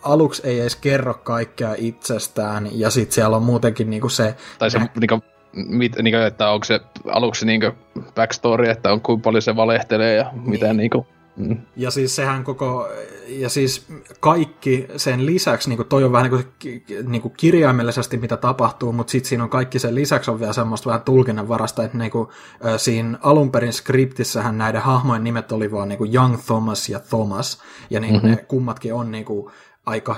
aluksi 0.05 0.43
ei 0.45 0.61
edes 0.61 0.77
kerro 0.77 1.15
kaikkea 1.15 1.75
itsestään, 1.79 2.69
ja 2.73 2.91
sitten 2.91 3.15
siellä 3.15 3.37
on 3.37 3.43
muutenkin 3.43 3.91
niinku 3.91 4.09
se... 4.09 4.35
Tai 4.59 4.71
se, 4.71 4.79
niinku, 5.01 5.21
mit, 5.53 5.93
niinku, 6.03 6.19
että 6.19 6.51
onko 6.51 6.65
se 6.65 6.81
aluksi 7.13 7.47
niinku 7.47 7.71
backstory, 8.15 8.69
että 8.69 8.93
on 8.93 9.01
kuinka 9.01 9.23
paljon 9.23 9.43
se 9.43 9.57
valehtelee 9.57 10.15
ja 10.17 10.31
niin. 10.33 10.51
mitä 10.51 10.73
niinku... 10.73 11.07
Mm. 11.37 11.57
Ja 11.77 11.91
siis 11.91 12.17
sehän 12.17 12.45
koko, 12.45 12.89
ja 13.29 13.49
siis 13.49 13.87
kaikki 14.21 14.87
sen 14.97 15.27
lisäksi, 15.27 15.69
niin 15.69 15.77
kuin 15.77 15.89
toi 15.89 16.05
on 16.05 16.13
vähän 16.13 16.31
niin 16.31 16.45
kuin, 16.45 16.83
niin 17.09 17.23
kuin 17.23 17.35
kirjaimellisesti 17.37 18.17
mitä 18.17 18.37
tapahtuu, 18.37 18.93
mutta 18.93 19.11
sitten 19.11 19.29
siinä 19.29 19.45
on 19.45 19.51
kaikki 19.51 19.79
sen 19.79 19.95
lisäksi 19.95 20.31
on 20.31 20.41
vielä 20.41 20.53
semmoista 20.53 20.87
vähän 20.87 21.03
tulkinnanvarasta, 21.03 21.85
että 21.85 21.99
niin 21.99 22.11
kuin, 22.11 22.29
siinä 22.77 23.19
alun 23.23 23.51
perin 23.51 23.73
skriptissähän 23.73 24.59
näiden 24.59 24.81
hahmojen 24.81 25.25
nimet 25.25 25.53
oli 25.53 25.73
vaan 25.73 25.89
niin 25.89 25.99
kuin 25.99 26.15
Young 26.15 26.37
Thomas 26.47 26.89
ja 26.89 27.01
Thomas, 27.01 27.63
ja 27.91 28.01
niin 28.01 28.15
mm-hmm. 28.15 28.29
ne 28.31 28.37
kummatkin 28.37 28.95
on 28.95 29.11
niin 29.11 29.25
kuin, 29.25 29.53
aika 29.87 30.17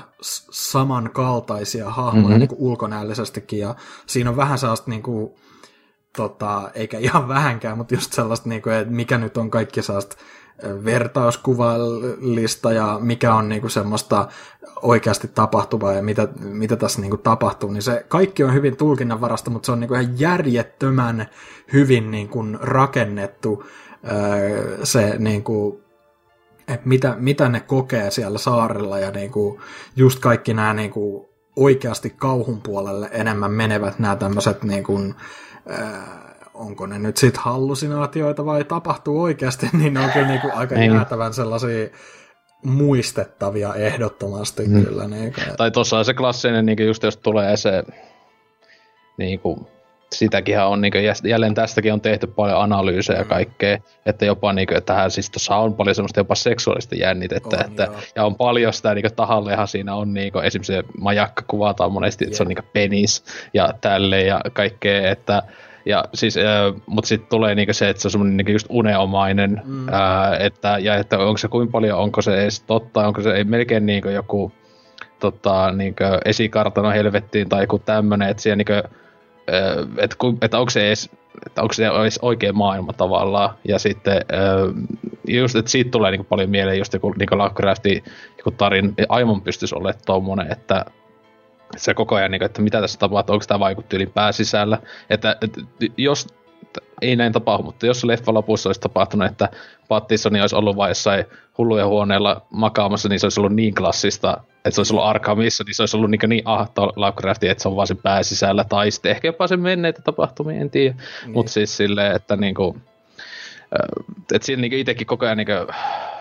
samankaltaisia 0.51 1.91
hahmoja 1.91 2.27
mm-hmm. 2.27 2.39
niin 2.39 2.49
kuin 2.49 2.61
ulkonäöllisestikin, 2.61 3.59
ja 3.59 3.75
siinä 4.07 4.31
on 4.31 4.37
vähän 4.37 4.59
sellaista 4.59 4.91
niin 4.91 5.03
kuin, 5.03 5.35
tota, 6.17 6.71
eikä 6.75 6.99
ihan 6.99 7.29
vähänkään, 7.37 7.79
mutta 7.79 7.95
just 7.95 8.13
sellaista, 8.13 8.49
niin 8.49 8.63
kuin, 8.63 8.75
että 8.75 8.95
mikä 8.95 9.19
nyt 9.19 9.37
on 9.37 9.51
kaikki 9.51 9.83
sellaista 9.83 10.17
vertauskuvallista 10.85 12.73
ja 12.73 12.99
mikä 13.03 13.35
on 13.35 13.49
niinku 13.49 13.69
semmoista 13.69 14.29
oikeasti 14.83 15.29
tapahtuvaa 15.29 15.93
ja 15.93 16.03
mitä, 16.03 16.29
mitä 16.41 16.77
tässä 16.77 17.01
niinku 17.01 17.17
tapahtuu, 17.17 17.71
niin 17.71 17.83
se 17.83 18.05
kaikki 18.09 18.45
on 18.45 18.55
hyvin 18.55 18.77
tulkinnanvarasta, 18.77 19.51
mutta 19.51 19.67
se 19.67 19.73
on 19.73 19.81
niinku 19.81 19.95
ihan 19.95 20.21
järjettömän 20.21 21.27
hyvin 21.73 22.11
niinku 22.11 22.45
rakennettu 22.61 23.65
se 24.83 25.15
niinku, 25.19 25.81
että 26.69 26.89
mitä, 26.89 27.15
mitä 27.19 27.49
ne 27.49 27.61
kokee 27.61 28.11
siellä 28.11 28.39
saarella 28.39 28.99
ja 28.99 29.11
niinku, 29.11 29.61
just 29.97 30.19
kaikki 30.19 30.55
nämä 30.55 30.75
niinku, 30.75 31.29
oikeasti 31.57 32.11
kauhun 32.11 32.61
puolelle 32.63 33.09
enemmän 33.13 33.53
menevät 33.53 33.99
nämä 33.99 34.17
tämmöiset 34.17 34.63
niinku, 34.63 35.15
onko 36.55 36.87
ne 36.87 36.99
nyt 36.99 37.17
sitten 37.17 37.43
hallusinaatioita 37.43 38.45
vai 38.45 38.65
tapahtuu 38.65 39.23
oikeasti, 39.23 39.69
niin 39.79 39.95
ne 39.95 40.01
on 40.01 40.11
kyllä 40.11 40.29
niinku 40.29 40.51
aika 40.55 40.75
niin. 40.75 40.95
jäätävän 40.95 41.35
sellaisia 41.35 41.89
muistettavia 42.65 43.75
ehdottomasti 43.75 44.67
mm. 44.67 44.85
kyllä. 44.85 45.09
Niinku. 45.09 45.41
Tai 45.57 45.71
tuossa 45.71 45.99
on 45.99 46.05
se 46.05 46.15
klassinen, 46.15 46.67
niinku 46.67 46.83
just 46.83 47.03
jos 47.03 47.17
tulee 47.17 47.57
se, 47.57 47.85
niinku, 49.19 49.69
sitäkin 50.13 50.61
on, 50.61 50.81
niinku, 50.81 50.99
jälleen 51.25 51.55
tästäkin 51.55 51.93
on 51.93 52.01
tehty 52.01 52.27
paljon 52.27 52.61
analyysejä 52.61 53.19
ja 53.19 53.25
mm. 53.25 53.29
kaikkea, 53.29 53.79
että 54.07 54.25
jopa 54.25 54.53
niinku, 54.53 54.75
että 54.75 54.95
tähän 54.95 55.11
siis 55.11 55.31
tuossa 55.31 55.57
on 55.57 55.75
paljon 55.75 55.95
semmoista 55.95 56.21
jopa 56.21 56.35
seksuaalista 56.35 56.95
jännitettä, 56.95 57.57
on, 57.57 57.65
että, 57.65 57.89
ja 58.17 58.25
on 58.25 58.35
paljon 58.35 58.73
sitä 58.73 58.95
niinku, 58.95 59.11
tahallehan 59.17 59.69
siinä 59.69 59.95
on, 59.95 60.15
niinku, 60.15 60.39
esimerkiksi 60.39 60.73
se 60.73 60.85
majakka 61.01 61.45
kuvataan 61.47 61.93
monesti, 61.93 62.25
yeah. 62.25 62.29
että 62.29 62.37
se 62.37 62.43
on 62.43 62.49
niinku 62.49 62.69
penis 62.73 63.25
ja 63.55 63.69
tälle 63.81 64.23
ja 64.23 64.41
kaikkea, 64.53 65.11
että 65.11 65.43
ja 65.87 66.05
siis, 66.15 66.37
äh, 66.37 66.83
mutta 66.87 67.09
sitten 67.09 67.29
tulee 67.29 67.55
niinku 67.55 67.73
se, 67.73 67.89
että 67.89 68.03
se 68.03 68.09
on 68.09 68.13
semmoinen 68.13 68.37
niinku 68.37 68.53
just 68.53 68.67
uneomainen, 68.71 69.63
mm. 69.65 69.89
äh, 69.89 70.41
että, 70.41 70.79
ja 70.79 70.95
että 70.95 71.19
onko 71.19 71.39
se 71.39 71.49
kuinka 71.49 71.73
paljon, 71.73 71.99
onko 71.99 72.23
se 72.23 72.43
edes 72.43 72.61
totta, 72.61 73.07
onko 73.07 73.23
se 73.23 73.33
ei 73.33 73.45
melkein 73.45 73.87
niinku 73.87 74.09
joku 74.09 74.53
tota, 75.21 75.73
niinku 75.73 76.05
esikartano 76.25 76.91
helvettiin 76.91 77.49
tai 77.49 77.63
joku 77.63 77.79
tämmöinen, 77.79 78.29
että 78.29 78.43
siellä 78.43 78.57
niinku, 78.57 78.89
että, 79.99 80.17
että 80.43 80.59
onko 80.59 80.71
se 80.71 80.87
edes 80.87 81.11
että 81.47 81.63
onko 81.63 81.75
se 81.75 81.87
edes 81.87 82.19
oikea 82.23 82.53
maailma 82.53 82.93
tavallaan, 82.93 83.51
ja 83.69 83.79
sitten 83.79 84.23
just, 85.29 85.57
että 85.57 85.71
siitä 85.71 85.91
tulee 85.91 86.11
niinku 86.11 86.27
paljon 86.29 86.51
mieleen 86.51 86.79
just 86.79 86.93
joku 86.93 87.15
niinku 87.19 87.39
Lovecraftin 87.39 88.05
joku 88.39 88.51
tarin, 88.51 88.95
aivan 89.09 89.43
pystyisi 89.43 89.75
olemaan 89.75 90.03
tommonen, 90.07 90.53
että 90.53 90.85
se 91.77 91.95
koko 91.95 92.15
ajan, 92.15 92.31
niin 92.31 92.43
että 92.43 92.63
mitä 92.63 92.81
tässä 92.81 92.99
tapahtuu, 92.99 93.33
onko 93.33 93.45
tämä 93.49 93.61
vaikutti 93.61 93.97
yli 93.97 94.07
pääsisällä. 94.07 94.79
Että, 95.11 95.37
että 95.41 95.61
jos, 95.97 96.27
ei 97.03 97.17
näin 97.17 97.33
tapahdu, 97.33 97.63
mutta 97.63 97.87
jos 97.87 98.05
leffa 98.05 98.35
lopussa 98.35 98.69
olisi 98.69 98.81
tapahtunut, 98.81 99.29
että 99.29 99.49
Pattisoni 99.89 100.41
olisi 100.41 100.57
ollut 100.57 100.77
vain 100.77 100.91
jossain 100.91 101.25
hullujen 101.59 101.87
huoneella 101.87 102.47
makaamassa, 102.51 103.09
niin 103.09 103.21
se 103.21 103.27
olisi 103.27 103.41
ollut 103.41 103.55
niin 103.55 103.75
klassista, 103.75 104.41
että 104.57 104.71
se 104.71 104.81
olisi 104.81 104.93
ollut 104.93 105.07
Arkhamissa, 105.07 105.65
niin 105.65 105.75
se 105.75 105.83
olisi 105.83 105.97
ollut 105.97 106.11
niin, 106.11 106.21
niin 106.27 106.43
ahto 106.45 106.93
Lovecraftia, 106.97 107.53
että 107.53 107.63
se 107.63 107.69
on 107.69 107.77
vaan 107.77 107.87
sen 107.87 107.97
pääsisällä, 107.97 108.65
tai 108.65 108.91
sitten 108.91 109.11
ehkä 109.11 109.29
jopa 109.29 109.47
sen 109.47 109.61
menneitä 109.61 110.03
tapahtumia, 110.03 110.61
en 110.61 110.71
tiedä. 110.71 110.95
Niin. 110.95 111.33
Mutta 111.33 111.53
siis 111.53 111.77
silleen, 111.77 112.17
että 112.17 112.37
niinku, 112.37 112.77
että 114.35 114.47
siinä 114.47 114.61
niinku 114.61 114.77
itsekin 114.77 115.07
koko 115.07 115.27
ajan 115.27 115.37
niinku 115.37 115.73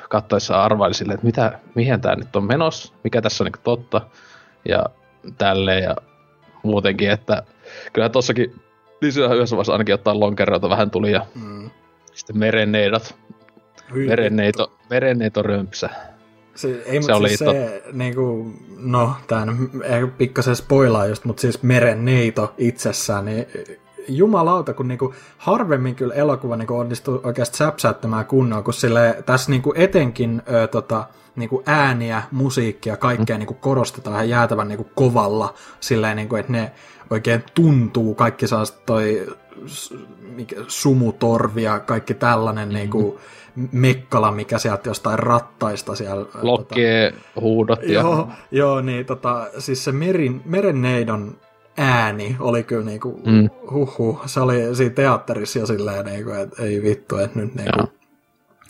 katsoessa 0.10 0.64
arvaili 0.64 0.94
silleen, 0.94 1.16
että 1.16 1.26
mitä, 1.26 1.60
mihin 1.76 2.02
tämä 2.02 2.16
nyt 2.16 2.36
on 2.36 2.44
menossa, 2.44 2.94
mikä 3.04 3.22
tässä 3.22 3.44
on 3.44 3.46
niinku 3.46 3.60
totta. 3.64 4.02
Ja 4.70 4.86
tälleen 5.38 5.84
ja 5.84 5.96
muutenkin, 6.64 7.10
että 7.10 7.44
kyllä 7.94 8.10
tossakin 8.10 8.56
lisää 9.02 9.34
yhdessä 9.34 9.56
vaiheessa 9.56 9.74
ainakin 9.74 9.96
ottaa 9.96 10.20
lonkeroita 10.20 10.70
vähän 10.70 10.92
tuli 10.92 11.12
ja 11.12 11.26
mm. 11.36 11.70
sitten 12.14 12.38
merenneidot. 12.38 13.16
Merenneito, 14.08 14.72
merenneito 14.90 15.42
römpsä. 15.42 15.90
Se, 16.56 16.84
ei, 16.86 17.04
se 17.04 17.14
oli 17.14 17.28
siis 17.28 17.40
se, 17.40 17.84
niinku, 17.94 18.54
no, 18.78 19.14
tämän 19.28 19.58
pikkasen 20.18 20.56
spoilaa 20.56 21.06
just, 21.06 21.26
mutta 21.26 21.42
siis 21.42 21.64
merenneito 21.64 22.54
itsessään, 22.58 23.26
niin 23.26 23.48
jumalauta, 24.08 24.74
kun 24.74 24.88
niinku 24.88 25.14
harvemmin 25.38 25.96
kyllä 25.96 26.14
elokuva 26.14 26.58
niinku 26.58 26.78
onnistuu 26.78 27.22
oikeasti 27.24 27.58
säpsäyttämään 27.58 28.26
kunnolla, 28.26 28.64
kun 28.64 28.74
sille 28.74 29.24
tässä 29.26 29.52
niinku 29.52 29.74
etenkin 29.76 30.42
ö, 30.52 30.68
tota, 30.68 31.08
niinku 31.36 31.64
ääniä, 31.66 32.24
musiikkia, 32.32 32.98
kaikkea 32.98 33.36
mm. 33.36 33.40
niinku 33.40 33.54
korostetaan 33.54 34.16
ihan 34.16 34.30
jäätävän 34.30 34.68
niinku 34.68 34.88
kovalla, 34.96 35.54
silleen, 35.80 36.16
niinku, 36.16 36.36
että 36.36 36.52
ne 36.52 36.72
oikein 37.10 37.44
tuntuu, 37.54 38.16
kaikki 38.16 38.48
saa 38.48 38.64
toi 38.86 39.28
mikä, 40.36 40.56
sumutorvi 40.68 41.64
ja 41.64 41.80
kaikki 41.80 42.14
tällainen 42.14 42.68
mm-hmm. 42.68 42.78
niinku, 42.78 43.20
mekkala, 43.72 44.32
mikä 44.32 44.58
sieltä 44.58 44.90
jostain 44.90 45.20
rattaista 45.20 45.96
siellä... 45.96 46.26
Lokkien 46.42 47.14
tota, 47.14 47.42
huudot 47.42 47.84
ja... 47.84 48.02
Joo, 48.02 48.30
joo 48.52 48.82
niin 48.82 49.06
tota, 49.06 49.48
siis 49.58 49.84
se 49.84 49.92
merin, 49.92 50.42
merenneidon 50.46 51.38
ääni 51.78 52.36
oli 52.40 52.64
kyllä 52.64 52.86
niinku, 52.86 53.22
mm. 53.26 53.50
huhu, 53.72 54.20
se 54.26 54.40
oli 54.40 54.76
siinä 54.76 54.96
teatterissa 54.96 55.60
jo 55.60 55.66
silleen, 55.66 56.06
niinku, 56.06 56.32
että 56.32 56.64
ei 56.64 56.84
vittu, 56.84 57.18
että 57.18 57.40
nyt 57.40 57.56
niinku, 57.56 57.80
ja. 57.80 57.88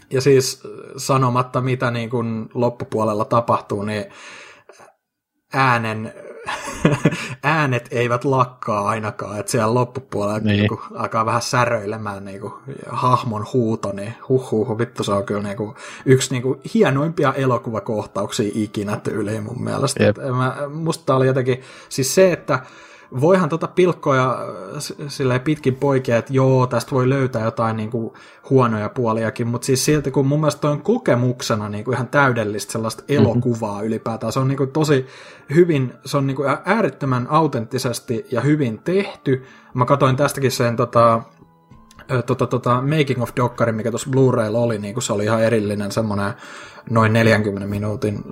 ja 0.10 0.22
siis 0.22 0.64
sanomatta 0.98 1.62
mitä 1.62 1.92
niinku 1.92 2.18
loppupuolella 2.54 3.26
tapahtuu, 3.26 3.84
niin 3.84 4.06
äänen 5.54 6.14
äänet 7.44 7.88
eivät 7.92 8.26
lakkaa 8.26 8.88
ainakaan, 8.88 9.40
että 9.40 9.52
siellä 9.52 9.74
loppupuolella 9.74 10.40
niin. 10.40 10.60
Niinku, 10.60 10.80
alkaa 10.96 11.26
vähän 11.26 11.42
säröilemään 11.42 12.26
niinku, 12.26 12.54
hahmon 12.88 13.46
huuto, 13.54 13.92
niin 13.92 14.14
huh, 14.30 14.50
huh 14.50 14.78
vittu 14.78 15.04
se 15.04 15.12
on 15.12 15.26
kyllä 15.26 15.44
niinku, 15.44 15.76
yksi 16.06 16.32
niinku, 16.32 16.62
hienoimpia 16.74 17.34
elokuvakohtauksia 17.34 18.52
ikinä 18.54 18.98
tyyliin 18.98 19.44
mun 19.44 19.64
mielestä. 19.64 20.04
Yep. 20.04 20.18
mä, 20.18 20.56
musta 20.70 21.16
oli 21.16 21.28
jotenkin, 21.28 21.62
siis 21.90 22.16
se, 22.16 22.32
että 22.32 22.60
voihan 23.22 23.50
tota 23.50 23.68
pilkkoja 23.68 24.38
silleen 25.08 25.42
pitkin 25.42 25.76
poikia, 25.76 26.18
että 26.18 26.34
joo, 26.34 26.68
tästä 26.68 26.92
voi 26.92 27.10
löytää 27.10 27.46
jotain 27.46 27.78
niin 27.78 27.92
kuin 27.92 28.14
huonoja 28.50 28.90
puoliakin, 28.90 29.48
mutta 29.48 29.66
siis 29.66 29.86
silti 29.86 30.12
kun 30.12 30.28
mun 30.28 30.40
mielestä 30.40 30.70
on 30.70 30.82
kokemuksena 30.82 31.70
niin 31.70 31.84
kuin 31.86 31.96
ihan 31.96 32.08
täydellistä 32.08 32.72
sellaista 32.72 33.04
mhm. 33.04 33.14
elokuvaa 33.14 33.74
mm-hmm. 33.74 33.88
ylipäätään, 33.88 34.34
se 34.34 34.40
on 34.40 34.48
niin 34.48 34.58
kuin 34.58 34.72
tosi 34.72 35.06
hyvin, 35.56 35.94
se 36.06 36.18
on 36.18 36.28
niin 36.28 36.38
kuin 36.38 36.58
äärettömän 36.66 37.28
autenttisesti 37.30 38.26
ja 38.32 38.42
hyvin 38.42 38.80
tehty. 38.84 39.44
Mä 39.74 39.86
katsoin 39.86 40.16
tästäkin 40.16 40.52
sen 40.52 40.76
tota, 40.76 41.22
tota, 42.26 42.48
tota, 42.48 42.82
Making 42.82 43.22
of 43.22 43.30
Dokkari, 43.36 43.72
mikä 43.72 43.90
tuossa 43.90 44.10
Blu-raylla 44.10 44.60
oli, 44.60 44.78
niin 44.78 45.02
se 45.02 45.14
oli 45.14 45.24
ihan 45.24 45.44
erillinen 45.44 45.92
semmoinen 45.92 46.34
noin 46.90 47.14
40 47.14 47.68
minuutin 47.68 48.24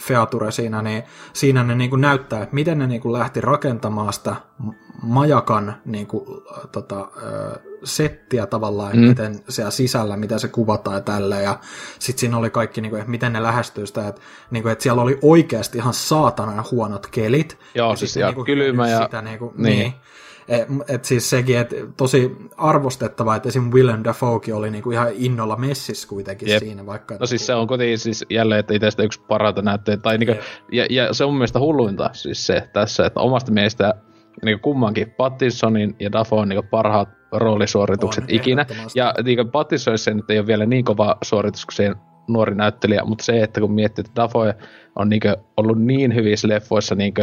feature 0.00 0.50
siinä, 0.50 0.82
niin 0.82 1.02
siinä 1.32 1.64
ne 1.64 1.74
niin 1.74 1.90
kuin 1.90 2.00
näyttää, 2.00 2.42
että 2.42 2.54
miten 2.54 2.78
ne 2.78 2.86
niin 2.86 3.00
kuin 3.00 3.12
lähti 3.12 3.40
rakentamaan 3.40 4.12
sitä 4.12 4.36
majakan 5.02 5.74
niin 5.84 6.06
kuin, 6.06 6.24
tota, 6.72 7.08
settiä 7.84 8.46
tavallaan, 8.46 8.96
mm. 8.96 9.00
miten 9.00 9.40
siellä 9.48 9.70
sisällä, 9.70 10.16
mitä 10.16 10.38
se 10.38 10.48
kuvataan 10.48 10.96
ja 10.96 11.00
tälleen, 11.00 11.44
ja 11.44 11.58
sitten 11.98 12.20
siinä 12.20 12.36
oli 12.36 12.50
kaikki, 12.50 12.80
niin 12.80 12.90
kuin, 12.90 13.00
että 13.00 13.10
miten 13.10 13.32
ne 13.32 13.42
lähestyy 13.42 13.86
sitä, 13.86 14.08
että, 14.08 14.20
niin 14.50 14.62
kuin, 14.62 14.72
että 14.72 14.82
siellä 14.82 15.02
oli 15.02 15.18
oikeasti 15.22 15.78
ihan 15.78 15.94
saatanan 15.94 16.64
huonot 16.70 17.06
kelit. 17.06 17.58
Joo, 17.74 17.96
siis 17.96 18.16
ja 18.16 18.32
niin 18.32 18.44
kylmä 18.44 18.88
ja... 18.88 19.02
Sitä, 19.02 19.22
niin, 19.22 19.38
kuin, 19.38 19.54
niin. 19.56 19.78
niin 19.78 19.94
et, 20.48 20.68
et 20.88 21.04
siis 21.04 21.30
sekin, 21.30 21.58
että 21.58 21.76
tosi 21.96 22.36
arvostettavaa, 22.56 23.36
että 23.36 23.48
esim. 23.48 23.70
Willem 23.70 24.04
Dafoekin 24.04 24.54
oli 24.54 24.70
niinku 24.70 24.90
ihan 24.90 25.08
innolla 25.14 25.56
messissä 25.56 26.08
kuitenkin 26.08 26.48
Jep. 26.48 26.58
siinä. 26.58 26.86
Vaikka, 26.86 27.16
no 27.20 27.26
siis 27.26 27.46
se 27.46 27.54
on 27.54 27.66
kuitenkin 27.66 27.98
siis 27.98 28.24
jälleen, 28.30 28.60
että 28.60 28.74
itse 28.74 29.02
yksi 29.02 29.20
parata 29.28 29.62
näyttää. 29.62 29.96
Tai 29.96 30.18
niinku, 30.18 30.34
ja, 30.72 30.86
ja, 30.90 31.12
se 31.14 31.24
on 31.24 31.30
mun 31.30 31.38
mielestä 31.38 31.58
hulluinta 31.58 32.10
siis 32.12 32.46
se 32.46 32.68
tässä, 32.72 33.06
että 33.06 33.20
omasta 33.20 33.52
mielestä 33.52 33.94
niinku 34.44 34.62
kummankin 34.62 35.10
Pattinsonin 35.10 35.96
ja 36.00 36.12
Dafoen 36.12 36.48
niinku 36.48 36.66
parhaat 36.70 37.08
roolisuoritukset 37.32 38.24
on, 38.24 38.30
ikinä. 38.30 38.66
Ja 38.94 39.14
niinku 39.24 39.44
Pattinsonissa 39.44 40.10
nyt 40.10 40.30
ei 40.30 40.38
ole 40.38 40.46
vielä 40.46 40.66
niin 40.66 40.84
kova 40.84 41.16
suoritus 41.22 41.66
kuin 41.66 41.74
se 41.74 41.94
nuori 42.28 42.54
näyttelijä, 42.54 43.04
mutta 43.04 43.24
se, 43.24 43.42
että 43.42 43.60
kun 43.60 43.72
miettii, 43.72 44.02
että 44.02 44.22
Dafoe 44.22 44.54
on 44.96 45.08
niinku 45.08 45.28
ollut 45.56 45.82
niin 45.82 46.14
hyvissä 46.14 46.48
leffoissa 46.48 46.94
niinku 46.94 47.22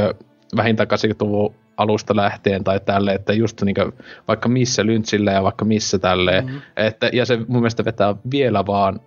vähintään 0.56 0.90
80-luvun 0.90 1.56
alusta 1.78 2.16
lähtien 2.16 2.64
tai 2.64 2.80
tälle, 2.80 3.14
että 3.14 3.34
just 3.34 3.62
niin 3.62 3.76
kuin, 3.76 3.94
vaikka 4.28 4.50
missä 4.50 4.86
lyntsillä 4.86 5.32
ja 5.32 5.44
vaikka 5.44 5.66
missä 5.66 6.00
tälleen. 6.00 6.46
Mm-hmm. 6.46 6.62
Että, 6.78 7.10
ja 7.14 7.26
se 7.26 7.38
mun 7.38 7.62
mielestä 7.62 7.86
vetää 7.86 8.16
vielä 8.32 8.66
vaan 8.66 9.00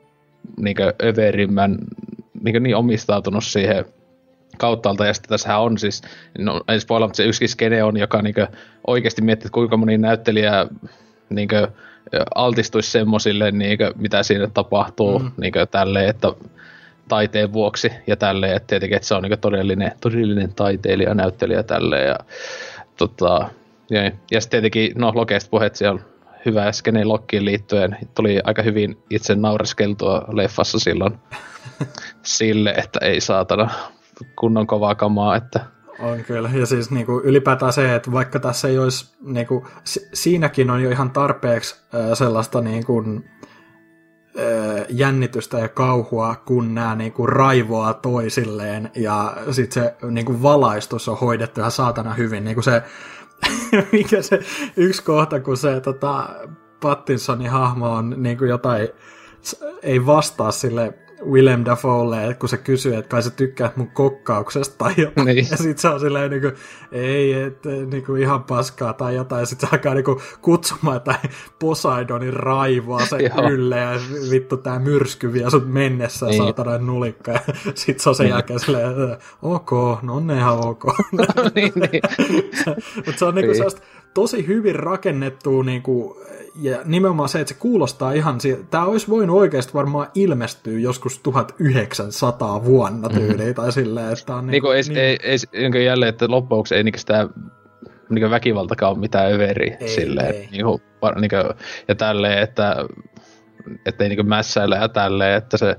niin 0.60 0.76
överimmän, 1.02 1.78
niin, 2.42 2.62
niin 2.62 2.76
omistautunut 2.76 3.44
siihen 3.44 3.84
kauttaalta, 4.58 5.06
ja 5.06 5.14
sitten 5.14 5.28
tässä 5.28 5.58
on 5.58 5.78
siis, 5.78 6.02
no 6.38 6.60
ei 6.68 6.80
spoila, 6.80 7.06
mutta 7.06 7.16
se 7.16 7.24
yksi 7.24 7.48
skene 7.48 7.82
on, 7.82 7.96
joka 7.96 8.22
niin 8.22 8.34
oikeasti 8.86 9.22
miettii, 9.22 9.46
että 9.46 9.54
kuinka 9.54 9.76
moni 9.76 9.98
näyttelijä 9.98 10.66
niin 11.30 11.48
kuin, 11.48 11.66
altistuisi 12.34 12.90
semmoisille, 12.90 13.50
niin 13.50 13.78
kuin, 13.78 13.90
mitä 13.96 14.22
siinä 14.22 14.46
tapahtuu, 14.54 15.18
mm. 15.18 15.30
niin 15.40 15.52
kuin, 15.52 15.68
tälleen, 15.68 16.08
että 16.08 16.28
taiteen 17.08 17.52
vuoksi 17.52 17.92
ja 18.06 18.16
tälleen, 18.16 18.56
että 18.56 18.66
tietenkin 18.66 18.96
että 18.96 19.08
se 19.08 19.14
on 19.14 19.22
niin 19.22 19.38
todellinen, 19.40 19.92
todellinen 20.00 20.54
taiteilija, 20.54 21.14
näyttelijä 21.14 21.62
tälleen 21.62 22.08
ja 22.08 22.18
tota, 22.96 23.48
ja, 23.90 24.10
ja 24.30 24.40
sitten 24.40 24.62
tietenkin, 24.62 24.92
no 25.00 25.12
Lokeista 25.14 25.50
puheet 25.50 25.76
siellä 25.76 26.00
hyvä 26.46 26.72
skene 26.72 27.04
Lokkiin 27.04 27.44
liittyen, 27.44 27.96
tuli 28.14 28.40
aika 28.44 28.62
hyvin 28.62 28.98
itse 29.10 29.34
naureskeltua 29.34 30.24
leffassa 30.32 30.78
silloin 30.78 31.14
sille, 32.22 32.70
että 32.70 32.98
ei 33.02 33.20
saatana 33.20 33.70
kunnon 34.36 34.66
kovaa 34.66 34.94
kamaa, 34.94 35.36
että 35.36 35.60
on 35.98 36.24
kyllä, 36.24 36.50
ja 36.54 36.66
siis 36.66 36.90
niinku 36.90 37.20
ylipäätään 37.24 37.72
se, 37.72 37.94
että 37.94 38.12
vaikka 38.12 38.40
tässä 38.40 38.68
ei 38.68 38.78
olisi, 38.78 39.14
niinku, 39.20 39.66
siinäkin 40.12 40.70
on 40.70 40.82
jo 40.82 40.90
ihan 40.90 41.10
tarpeeksi 41.10 41.76
sellaista 42.14 42.60
niinku, 42.60 43.04
jännitystä 44.88 45.58
ja 45.58 45.68
kauhua, 45.68 46.36
kun 46.44 46.74
nämä 46.74 46.94
niinku 46.94 47.26
raivoaa 47.26 47.94
toisilleen 47.94 48.90
ja 48.94 49.36
sitten 49.50 49.84
se 49.84 49.94
niinku 50.10 50.42
valaistus 50.42 51.08
on 51.08 51.18
hoidettu 51.18 51.60
ihan 51.60 51.70
saatana 51.70 52.14
hyvin. 52.14 52.44
Niinku 52.44 52.62
se, 52.62 52.82
mikä 53.92 54.22
se 54.22 54.40
yksi 54.76 55.02
kohta, 55.02 55.40
kun 55.40 55.56
se 55.56 55.80
tota, 55.80 56.28
Pattinsonin 56.80 57.50
hahmo 57.50 57.92
on 57.92 58.14
niinku 58.16 58.44
jotain, 58.44 58.88
ei 59.82 60.06
vastaa 60.06 60.50
sille 60.50 60.94
Willem 61.26 61.64
Dafoelle, 61.64 62.36
kun 62.38 62.48
se 62.48 62.56
kysyy, 62.56 62.96
että 62.96 63.08
kai 63.08 63.22
sä 63.22 63.30
tykkäät 63.30 63.76
mun 63.76 63.90
kokkauksesta 63.90 64.74
tai 64.78 64.94
jotain. 64.96 65.26
Niin. 65.26 65.46
Ja 65.50 65.56
sit 65.56 65.78
se 65.78 65.88
on 65.88 66.00
silleen 66.00 66.30
niin 66.30 66.42
kuin, 66.42 66.54
ei, 66.92 67.32
että 67.32 67.68
niin 67.68 68.04
kuin 68.04 68.22
ihan 68.22 68.44
paskaa 68.44 68.92
tai 68.92 69.14
jotain. 69.14 69.40
Ja 69.40 69.46
sit 69.46 69.60
se 69.60 69.68
alkaa 69.72 69.94
niin 69.94 70.04
kuin 70.04 70.18
kutsumaan 70.42 70.96
jotain 70.96 71.18
Poseidonin 71.58 72.32
raivoa 72.32 73.06
sen 73.06 73.20
ylle 73.52 73.76
ja 73.76 73.90
vittu 74.30 74.56
tää 74.56 74.78
myrsky 74.78 75.32
vie 75.32 75.50
sut 75.50 75.72
mennessä 75.72 76.26
niin. 76.26 76.42
saatana 76.42 76.78
nulikka. 76.78 77.32
Ja 77.32 77.40
sit 77.74 78.00
se 78.00 78.08
on 78.08 78.14
sen 78.14 78.24
niin. 78.24 78.32
jälkeen 78.32 78.60
silleen, 78.60 79.16
ok, 79.42 79.70
no 80.02 80.14
on 80.14 80.30
ihan 80.30 80.66
ok. 80.66 80.84
niin, 81.54 81.72
niin. 81.74 82.02
Mutta 82.96 83.18
se 83.18 83.24
on 83.24 83.34
niinku 83.34 83.52
niin. 83.52 83.62
Tosi 84.14 84.46
hyvin 84.46 84.74
rakennettu 84.74 85.62
niinku 85.62 86.16
ja 86.60 86.78
nimenomaan 86.84 87.28
se, 87.28 87.40
että 87.40 87.54
se 87.54 87.60
kuulostaa 87.60 88.12
ihan, 88.12 88.38
tämä 88.70 88.84
olisi 88.84 89.08
voinut 89.08 89.36
oikeasti 89.36 89.74
varmaan 89.74 90.06
ilmestyä 90.14 90.78
joskus 90.78 91.18
1900 91.18 92.64
vuonna 92.64 93.08
tyyliin, 93.08 93.38
mm-hmm. 93.38 93.54
tai 93.54 93.72
silleen, 93.72 94.12
että 94.12 94.34
on 94.34 94.46
niin, 94.46 94.62
niin, 94.62 94.98
ei, 94.98 95.18
ei, 95.22 95.38
ei, 95.52 95.70
ei, 95.74 95.84
jälleen, 95.84 96.08
että 96.08 96.26
loppujen 96.28 96.64
ei 96.70 96.84
niin 96.84 96.98
sitä 96.98 97.28
niin 98.10 98.30
väkivaltakaan 98.30 98.92
ole 98.92 98.98
mitään 98.98 99.32
överi 99.32 99.76
ei, 99.80 99.88
silleen, 99.88 100.34
ei. 100.34 100.48
Niin 100.50 100.64
kuin, 100.64 100.80
niin 101.20 101.30
kuin, 101.30 101.56
ja 101.88 101.94
tälleen, 101.94 102.38
että, 102.38 102.76
että 103.86 104.04
ei 104.04 104.10
niin 104.10 104.28
mässäillä 104.28 104.76
ja 104.76 104.88
tälleen, 104.88 105.36
että 105.36 105.56
se 105.56 105.76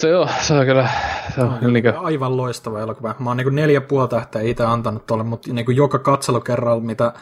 se, 0.00 0.08
joo, 0.08 0.28
se 0.40 0.54
on 0.54 0.66
kyllä... 0.66 0.88
Se 1.34 1.40
on, 1.40 1.58
on 1.64 1.72
niin 1.72 1.82
kuin... 1.82 1.96
Aivan 1.96 2.36
loistava 2.36 2.80
elokuva. 2.80 3.14
Mä 3.18 3.30
oon 3.30 3.36
niin 3.36 3.54
neljä 3.54 3.80
puoli 3.80 4.08
tähteä 4.08 4.42
itse 4.42 4.64
antanut 4.64 5.06
tuolle, 5.06 5.24
mutta 5.24 5.52
niin 5.52 5.76
joka 5.76 5.98
katselukerralla, 5.98 6.82
mitä 6.82 7.12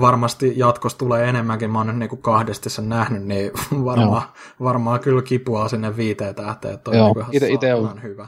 varmasti 0.00 0.52
jatkossa 0.56 0.98
tulee 0.98 1.28
enemmänkin, 1.28 1.70
mä 1.70 1.78
oon 1.78 1.86
nyt 1.86 1.96
niinku 1.96 2.16
kahdesti 2.16 2.70
sen 2.70 2.88
nähnyt, 2.88 3.22
niin 3.22 3.50
varmaan, 3.84 4.22
varmaan 4.62 5.00
kyllä 5.00 5.22
kipuaa 5.22 5.68
sinne 5.68 5.96
viiteen 5.96 6.34
tähteen, 6.34 6.74
että 6.74 6.96
Joo, 6.96 7.06
niinku 7.06 7.24
ite, 7.32 7.48
ite 7.48 7.74
on, 7.74 8.02
hyvä. 8.02 8.26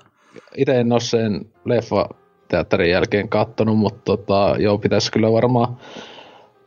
Itse 0.57 0.81
en 0.81 0.93
ole 0.93 1.01
sen 1.01 1.47
leffa 1.65 2.09
teatterin 2.49 2.91
jälkeen 2.91 3.29
kattonut, 3.29 3.79
mutta 3.79 4.01
tota, 4.05 4.55
joo, 4.59 4.79
pitäisi 4.79 5.13
kyllä 5.13 5.33
varmaan 5.33 5.77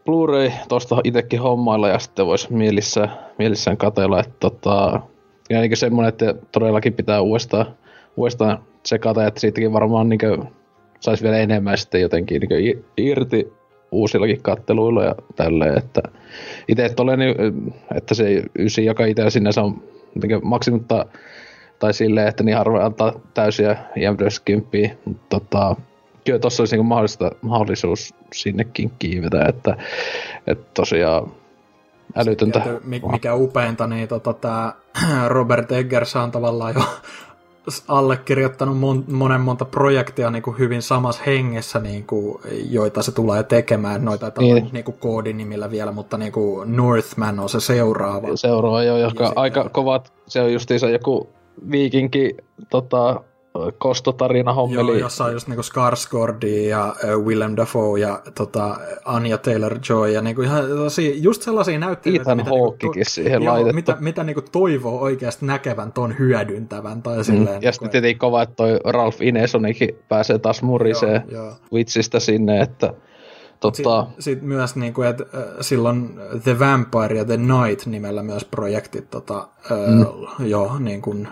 Blu-ray 0.06 0.52
tosta 0.68 1.02
itsekin 1.04 1.42
hommailla 1.42 1.88
ja 1.88 2.00
sitten 2.00 2.26
voisi 2.26 2.54
mielissään, 2.54 3.12
mielissään 3.38 3.78
katella, 3.78 4.20
että 4.20 4.36
tota, 4.40 5.00
ja 5.50 5.62
niin 5.62 5.78
semmoinen, 5.78 6.10
että 6.10 6.36
todellakin 6.52 6.94
pitää 6.94 7.22
uudestaan, 7.22 7.66
uudestaan 8.18 8.60
tsekata, 8.84 9.28
että 9.28 9.40
siitäkin 9.40 9.74
varmaan 9.74 10.10
niin 10.10 10.20
saisi 11.00 11.24
vielä 11.24 11.38
enemmän 11.38 11.78
sitten 11.78 12.02
jotenkin 12.02 12.42
niin 12.50 12.86
irti 12.98 13.54
uusillakin 13.92 14.42
katteluilla 14.42 15.04
ja 15.04 15.16
tälleen, 15.36 15.78
että 15.78 16.02
itse 16.68 16.94
olen, 16.98 17.20
että 17.96 18.16
se 18.16 18.44
ysi, 18.60 18.86
joka 18.86 19.06
itse 19.06 19.30
sinänsä 19.30 19.62
on 19.62 19.84
maksimutta 20.44 21.06
tai 21.80 21.94
silleen, 21.94 22.28
että 22.28 22.44
niin 22.44 22.58
harvoin 22.58 22.86
antaa 22.86 23.20
täysiä 23.34 23.78
IMDS-kymppiä, 23.96 24.92
mutta 25.06 25.40
tota, 25.40 25.76
kyllä 26.26 26.40
tuossa 26.40 26.62
olisi 26.64 26.76
niin 26.78 26.86
mahdollista, 26.86 27.32
mahdollisuus 27.42 28.16
sinnekin 28.34 28.92
kiivetä, 29.00 29.46
että, 29.46 29.78
että 30.48 30.66
tosiaan 30.74 31.32
älytöntä. 32.16 32.62
mikä 33.12 33.36
upeinta, 33.36 33.88
niin 33.88 34.08
tota, 34.08 34.34
tämä 34.34 34.74
Robert 35.28 35.72
Eggers 35.72 36.16
on 36.16 36.32
tavallaan 36.32 36.74
jo 36.76 36.82
allekirjoittanut 37.88 38.78
mon, 38.78 39.04
monen 39.12 39.42
monta 39.42 39.66
projektia 39.66 40.30
niin 40.32 40.44
kuin 40.44 40.58
hyvin 40.58 40.82
samassa 40.82 41.24
hengessä, 41.26 41.80
niin 41.80 42.08
kuin, 42.08 42.40
joita 42.70 43.02
se 43.02 43.12
tulee 43.12 43.44
tekemään. 43.44 44.06
Noita 44.06 44.32
niin. 44.40 44.70
niin 44.72 44.84
kuin 44.84 44.98
koodinimillä 44.98 45.72
vielä, 45.72 45.92
mutta 45.92 46.18
niin 46.18 46.32
kuin 46.32 46.78
Northman 46.78 47.40
on 47.40 47.50
se 47.50 47.60
seuraava. 47.60 48.28
Seuraava, 48.36 48.84
joo, 48.84 48.98
joka 48.98 49.34
aika 49.36 49.70
kovat, 49.70 50.14
se 50.28 50.42
on 50.42 50.54
justiinsa 50.54 50.90
joku 50.90 51.30
viikinki 51.72 52.38
tota, 52.70 53.22
kostotarina 53.78 54.54
hommeli. 54.54 54.92
Joo, 54.92 55.00
jossa 55.00 55.26
on 55.26 55.34
just 55.34 55.48
niinku 55.48 55.62
Skarsgårdi 55.62 56.68
ja 56.68 56.96
Willem 57.24 57.56
Dafoe 57.58 58.00
ja 58.00 58.22
tota, 58.36 58.78
Anya 59.06 59.38
Taylor-Joy 59.38 60.10
ja 60.10 60.22
niinku 60.22 60.42
ihan 60.42 60.68
tosi, 60.68 61.24
just 61.24 61.42
sellaisia 61.42 61.80
näyttelijöitä, 61.80 62.36
mitä, 62.36 62.50
niinku, 62.50 62.76
to, 62.80 62.88
siihen 63.02 63.44
joo, 63.44 63.54
laitettu. 63.54 63.76
mitä, 63.76 63.98
mitä 64.00 64.24
niinku 64.24 64.42
toivoo 64.52 65.00
oikeasti 65.00 65.46
näkevän 65.46 65.92
ton 65.92 66.16
hyödyntävän. 66.20 67.02
Tai 67.02 67.18
mm. 67.18 67.24
silleen, 67.24 67.46
ja 67.46 67.60
niinku, 67.60 67.74
sitten 67.74 67.90
tietenkin 67.90 68.20
kova, 68.20 68.42
että 68.42 68.56
toi 68.56 68.80
Ralph 68.86 69.22
Inesonikin 69.22 69.96
pääsee 70.10 70.40
taas 70.40 70.62
muriseen 70.62 71.24
joo, 71.28 71.44
joo. 71.44 71.54
vitsistä 71.74 72.20
sinne, 72.20 72.62
että 72.62 72.94
Totta. 73.60 74.02
Sitten 74.02 74.24
sit 74.24 74.42
myös, 74.42 74.76
niin 74.76 74.94
kuin, 74.94 75.08
että 75.08 75.24
silloin 75.62 76.20
The 76.44 76.60
Vampire 76.60 77.18
ja 77.18 77.26
The 77.26 77.38
Night 77.38 77.86
nimellä 77.86 78.24
myös 78.24 78.46
projektit 78.46 79.10
tota, 79.10 79.48
mm. 79.70 80.46
jo 80.46 80.72
niin 80.80 81.02
kuin, 81.02 81.28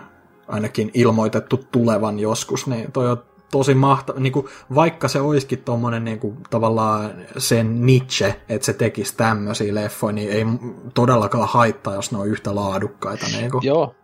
ainakin 0.48 0.90
ilmoitettu 0.94 1.64
tulevan 1.72 2.18
joskus, 2.18 2.66
niin 2.66 2.92
toi 2.92 3.10
on 3.10 3.22
tosi 3.50 3.74
mahtava, 3.74 4.20
niin 4.20 4.32
kuin, 4.32 4.46
vaikka 4.74 5.08
se 5.08 5.20
olisikin 5.20 5.58
tuommoinen 5.58 6.04
niin 6.04 6.18
kuin, 6.18 6.36
tavallaan 6.50 7.10
sen 7.36 7.86
niche, 7.86 8.40
että 8.48 8.66
se 8.66 8.72
tekisi 8.72 9.16
tämmöisiä 9.16 9.74
leffoja, 9.74 10.12
niin 10.12 10.30
ei 10.30 10.44
todellakaan 10.94 11.48
haittaa, 11.48 11.94
jos 11.94 12.12
ne 12.12 12.18
on 12.18 12.28
yhtä 12.28 12.54
laadukkaita. 12.54 13.26
Niin 13.26 13.50
kuin. 13.50 13.64
Joo, 13.64 13.94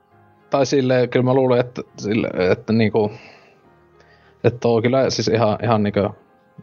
tai 0.51 0.67
sille 0.67 1.09
kyllä 1.09 1.25
mä 1.25 1.35
luulen, 1.35 1.61
että, 1.61 1.83
sille, 1.99 2.31
että, 2.51 2.73
niin 2.73 2.93
kuin, 2.93 3.11
että 4.45 4.69
on 4.69 4.83
kyllä 4.83 5.11
siis 5.11 5.29
ihan, 5.29 5.59
ihan 5.63 5.83
niin 5.83 5.93
kuin, 5.93 6.11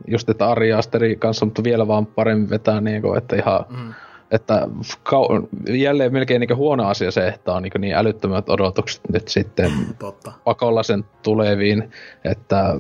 just 0.08 0.30
että 0.30 0.50
Ari 0.50 0.74
Asteri 0.74 1.16
kanssa, 1.16 1.46
mutta 1.46 1.64
vielä 1.64 1.88
vaan 1.88 2.06
paremmin 2.06 2.50
vetää, 2.50 2.82
niin 2.82 3.02
kuin, 3.02 3.18
että 3.18 3.36
ihan, 3.36 3.66
mm 3.70 3.94
että 4.32 4.68
kau- 5.10 5.48
jälleen 5.78 6.14
melkein 6.14 6.40
niin 6.40 6.58
huono 6.58 6.88
asia 6.88 7.12
se, 7.12 7.28
että 7.28 7.54
on 7.54 7.64
niin, 7.64 7.72
niin 7.78 7.96
älyttömät 7.96 8.50
odotukset 8.50 9.02
nyt 9.14 9.28
sitten 9.28 9.72
Totta. 10.00 10.32
pakolla 10.44 10.84
sen 10.84 11.06
tuleviin, 11.24 11.92
että 12.24 12.76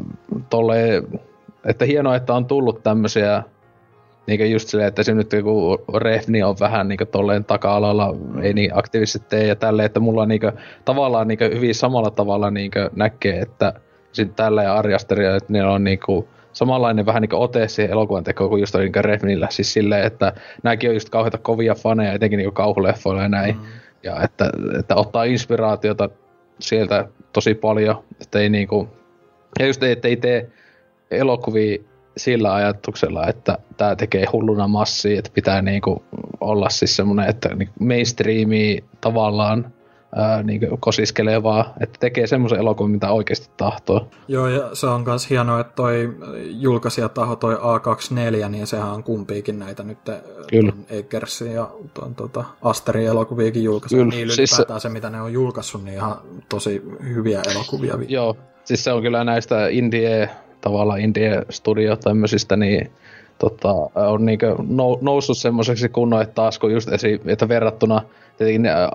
tolle, 0.49 1.03
että 1.65 1.85
hienoa, 1.85 2.15
että 2.15 2.33
on 2.33 2.45
tullut 2.45 2.83
tämmöisiä 2.83 3.43
niin 4.27 4.51
just 4.51 4.67
silleen, 4.67 4.88
että 4.88 5.03
se 5.03 5.13
nyt 5.13 5.33
joku 5.33 5.77
refni 5.95 6.43
on 6.43 6.55
vähän 6.59 6.88
niin 6.88 6.99
tolleen 7.11 7.45
taka-alalla, 7.45 8.15
ei 8.41 8.53
niin 8.53 8.77
aktiivisesti 8.77 9.30
tee 9.30 9.47
ja 9.47 9.55
tälleen, 9.55 9.85
että 9.85 9.99
mulla 9.99 10.25
niin 10.25 10.41
kuin, 10.41 10.53
tavallaan 10.85 11.27
niin 11.27 11.39
hyvin 11.55 11.75
samalla 11.75 12.11
tavalla 12.11 12.51
niin 12.51 12.71
näkee, 12.95 13.39
että 13.39 13.73
sitten 14.11 14.35
tällä 14.35 14.63
ja 14.63 14.75
Arjasteria, 14.75 15.35
että 15.35 15.53
ne 15.53 15.65
on 15.65 15.83
niin 15.83 15.99
kuin, 16.05 16.27
samanlainen 16.53 17.05
vähän 17.05 17.21
niin 17.21 17.33
ote 17.33 17.67
siihen 17.67 17.91
elokuvan 17.91 18.23
tekoon 18.23 18.49
kuin 18.49 18.59
just 18.59 18.75
niin 18.75 19.05
Refnillä. 19.05 19.47
Siis 19.49 19.73
silleen, 19.73 20.05
että 20.05 20.33
nämäkin 20.63 20.89
on 20.89 20.95
just 20.95 21.09
kauheita 21.09 21.38
kovia 21.38 21.75
faneja, 21.75 22.13
etenkin 22.13 22.38
niin 22.38 22.53
kauhuleffoilla 22.53 23.21
ja 23.21 23.30
näin. 23.30 23.55
Mm. 23.55 23.61
Ja 24.03 24.21
että, 24.23 24.49
että 24.80 24.95
ottaa 24.95 25.23
inspiraatiota 25.23 26.09
sieltä 26.59 27.07
tosi 27.33 27.53
paljon, 27.53 28.03
että 28.21 28.39
ei 28.39 28.49
niinku, 28.49 28.89
ja 29.59 29.67
just 29.67 29.83
että 29.83 30.07
ei 30.07 30.15
tee 30.15 30.49
elokuvia 31.11 31.77
sillä 32.17 32.53
ajatuksella, 32.53 33.27
että 33.27 33.57
tämä 33.77 33.95
tekee 33.95 34.25
hulluna 34.31 34.67
massia, 34.67 35.19
että 35.19 35.31
pitää 35.33 35.61
niinku 35.61 36.03
olla 36.39 36.69
siis 36.69 36.95
semmoinen, 36.95 37.30
että 37.30 37.55
niinku 37.55 37.73
mainstreami 37.80 38.83
tavallaan 39.01 39.73
ää, 40.15 40.43
niin 40.43 40.61
kosiskelevaa, 40.80 41.73
että 41.80 41.98
tekee 41.99 42.27
semmoisen 42.27 42.59
elokuvan, 42.59 42.91
mitä 42.91 43.11
oikeasti 43.11 43.49
tahtoo. 43.57 44.07
Joo, 44.27 44.48
ja 44.48 44.69
se 44.73 44.88
on 44.88 45.03
myös 45.03 45.30
hienoa, 45.30 45.59
että 45.59 45.73
toi 45.75 46.17
julkaisijataho, 46.45 47.35
toi 47.35 47.56
A24, 47.56 48.49
niin 48.49 48.67
sehän 48.67 48.91
on 48.91 49.03
kumpiikin 49.03 49.59
näitä 49.59 49.83
nyt 49.83 49.98
Kyllä. 50.48 50.73
Egersin 50.90 51.53
ja 51.53 51.69
tuon, 51.93 52.15
tuota, 52.15 52.43
Asterin 52.61 53.07
elokuviakin 53.07 53.64
julkaisu. 53.64 54.03
Niin 54.03 54.31
siis 54.31 54.51
ylipäätään 54.51 54.80
se... 54.80 54.83
se, 54.83 54.90
mitä 54.90 55.09
ne 55.09 55.22
on 55.22 55.33
julkaissut, 55.33 55.83
niin 55.83 55.95
ihan 55.95 56.17
tosi 56.49 56.83
hyviä 57.03 57.41
elokuvia. 57.51 57.98
Joo, 58.07 58.38
siis 58.64 58.83
se 58.83 58.91
on 58.91 59.01
kyllä 59.01 59.23
näistä 59.23 59.67
indie, 59.67 60.30
tavallaan 60.61 60.99
indie 60.99 61.45
studio 61.49 61.95
tämmöisistä, 61.95 62.56
niin 62.56 62.91
tota, 63.40 63.73
on 63.95 64.25
niinku 64.25 64.45
noussut 65.01 65.38
semmoiseksi 65.38 65.90
kunnon, 65.90 66.22
että 66.22 66.33
taas 66.33 66.59
kun 66.59 66.72
just 66.72 66.90
esi, 66.90 67.22
että 67.25 67.48
verrattuna 67.48 68.01
tietenkin 68.45 68.65
äh, 68.65 68.89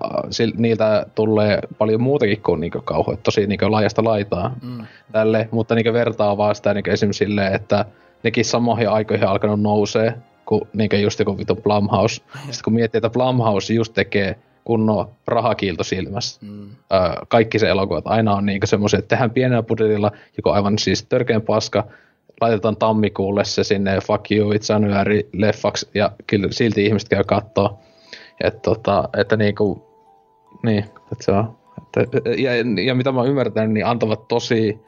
niiltä 0.57 1.07
tulee 1.15 1.58
paljon 1.78 2.00
muutakin 2.00 2.42
kuin 2.42 2.60
niinku 2.60 2.81
kauhu, 2.84 3.16
tosi 3.23 3.47
niinku 3.47 3.73
laajasta 3.73 4.05
laitaa 4.05 4.55
mm. 4.62 4.86
tälle, 5.12 5.49
mutta 5.50 5.75
niinku 5.75 5.92
vertaa 5.92 6.36
vaan 6.36 6.55
sitä 6.55 6.75
niinku 6.75 6.91
esimerkiksi 6.91 7.25
silleen, 7.25 7.55
että 7.55 7.84
nekin 8.23 8.44
samoihin 8.44 8.91
aikoihin 8.91 9.28
alkanut 9.28 9.60
nousee, 9.60 10.15
kuin 10.47 10.62
niinku 10.73 10.97
just 10.97 11.18
joku 11.18 11.39
vitu 11.39 11.57
Blumhouse. 11.57 12.23
Sitten 12.39 12.65
kun 12.65 12.73
miettii, 12.73 12.99
että 12.99 13.10
Blumhouse 13.10 13.75
just 13.75 13.94
tekee 13.94 14.36
kunnon 14.65 15.08
rahakiilto 15.26 15.84
silmässä. 15.84 16.41
Mm. 16.47 16.68
Öö, 16.92 16.99
kaikki 17.28 17.58
se 17.58 17.68
elokuvat 17.68 18.05
aina 18.07 18.34
on 18.34 18.47
niinku 18.47 18.66
semmoisia, 18.66 18.99
että 18.99 19.08
tehdään 19.08 19.31
pienellä 19.31 19.62
budjetilla, 19.62 20.12
joko 20.36 20.52
aivan 20.52 20.78
siis 20.78 21.02
törkeän 21.02 21.42
paska, 21.42 21.84
laitetaan 22.41 22.76
tammikuulle 22.76 23.44
se 23.44 23.65
sinne 23.65 24.00
Fuck 24.00 24.31
You, 24.31 24.52
It's 24.52 24.73
January 24.73 25.28
leffaksi 25.33 25.89
ja 25.94 26.12
kyllä 26.26 26.49
silti 26.50 26.86
ihmiset 26.86 27.08
käy 27.08 27.25
kattoo. 27.25 27.78
Et 28.45 28.63
tota, 28.63 29.09
että 29.19 29.37
niinku, 29.37 29.83
niin, 30.63 30.85
että 31.13 31.25
se 31.25 31.33
on. 31.33 31.57
Että, 31.97 32.31
ja, 32.39 32.51
ja, 32.85 32.95
mitä 32.95 33.13
mä 33.13 33.25
ymmärtän, 33.25 33.75
niin 33.75 33.87
antavat 33.87 34.29
tosi 34.29 34.81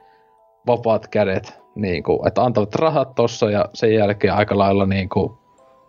vapaat 0.66 1.08
kädet, 1.08 1.60
niinku, 1.74 2.22
että 2.26 2.42
antavat 2.42 2.74
rahat 2.74 3.14
tossa 3.14 3.50
ja 3.50 3.64
sen 3.74 3.94
jälkeen 3.94 4.34
aika 4.34 4.58
lailla 4.58 4.86
niinku, 4.86 5.38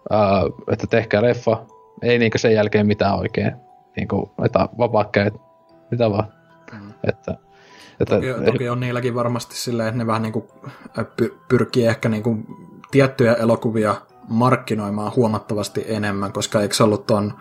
ää, 0.10 0.44
että 0.72 0.88
tehkää 0.88 1.22
leffa, 1.22 1.66
ei 2.02 2.20
niinku 2.20 2.38
sen 2.38 2.54
jälkeen 2.54 2.88
mitään 2.88 3.20
oikein, 3.20 3.52
niinku, 3.96 4.32
että 4.46 4.70
vapaat 4.78 5.12
kädet, 5.12 5.34
mitä 5.92 6.12
vaan. 6.12 6.34
Mm. 6.72 6.94
Että, 7.08 7.38
että, 8.00 8.16
toki, 8.16 8.28
toki 8.46 8.70
on 8.70 8.80
niilläkin 8.80 9.16
varmasti 9.16 9.56
silleen, 9.56 9.90
että 9.90 9.98
ne 9.98 10.08
vähän 10.08 10.22
niin 10.22 10.34
kuin 10.34 10.46
pyrkii 11.48 11.86
ehkä 11.86 12.10
niin 12.10 12.24
kuin 12.24 12.46
tiettyjä 12.92 13.34
elokuvia 13.34 13.96
markkinoimaan 14.30 15.12
huomattavasti 15.16 15.86
enemmän, 15.88 16.34
koska 16.34 16.62
eikö 16.62 16.76
se 16.76 16.84
ollut 16.84 17.08
ton, 17.08 17.34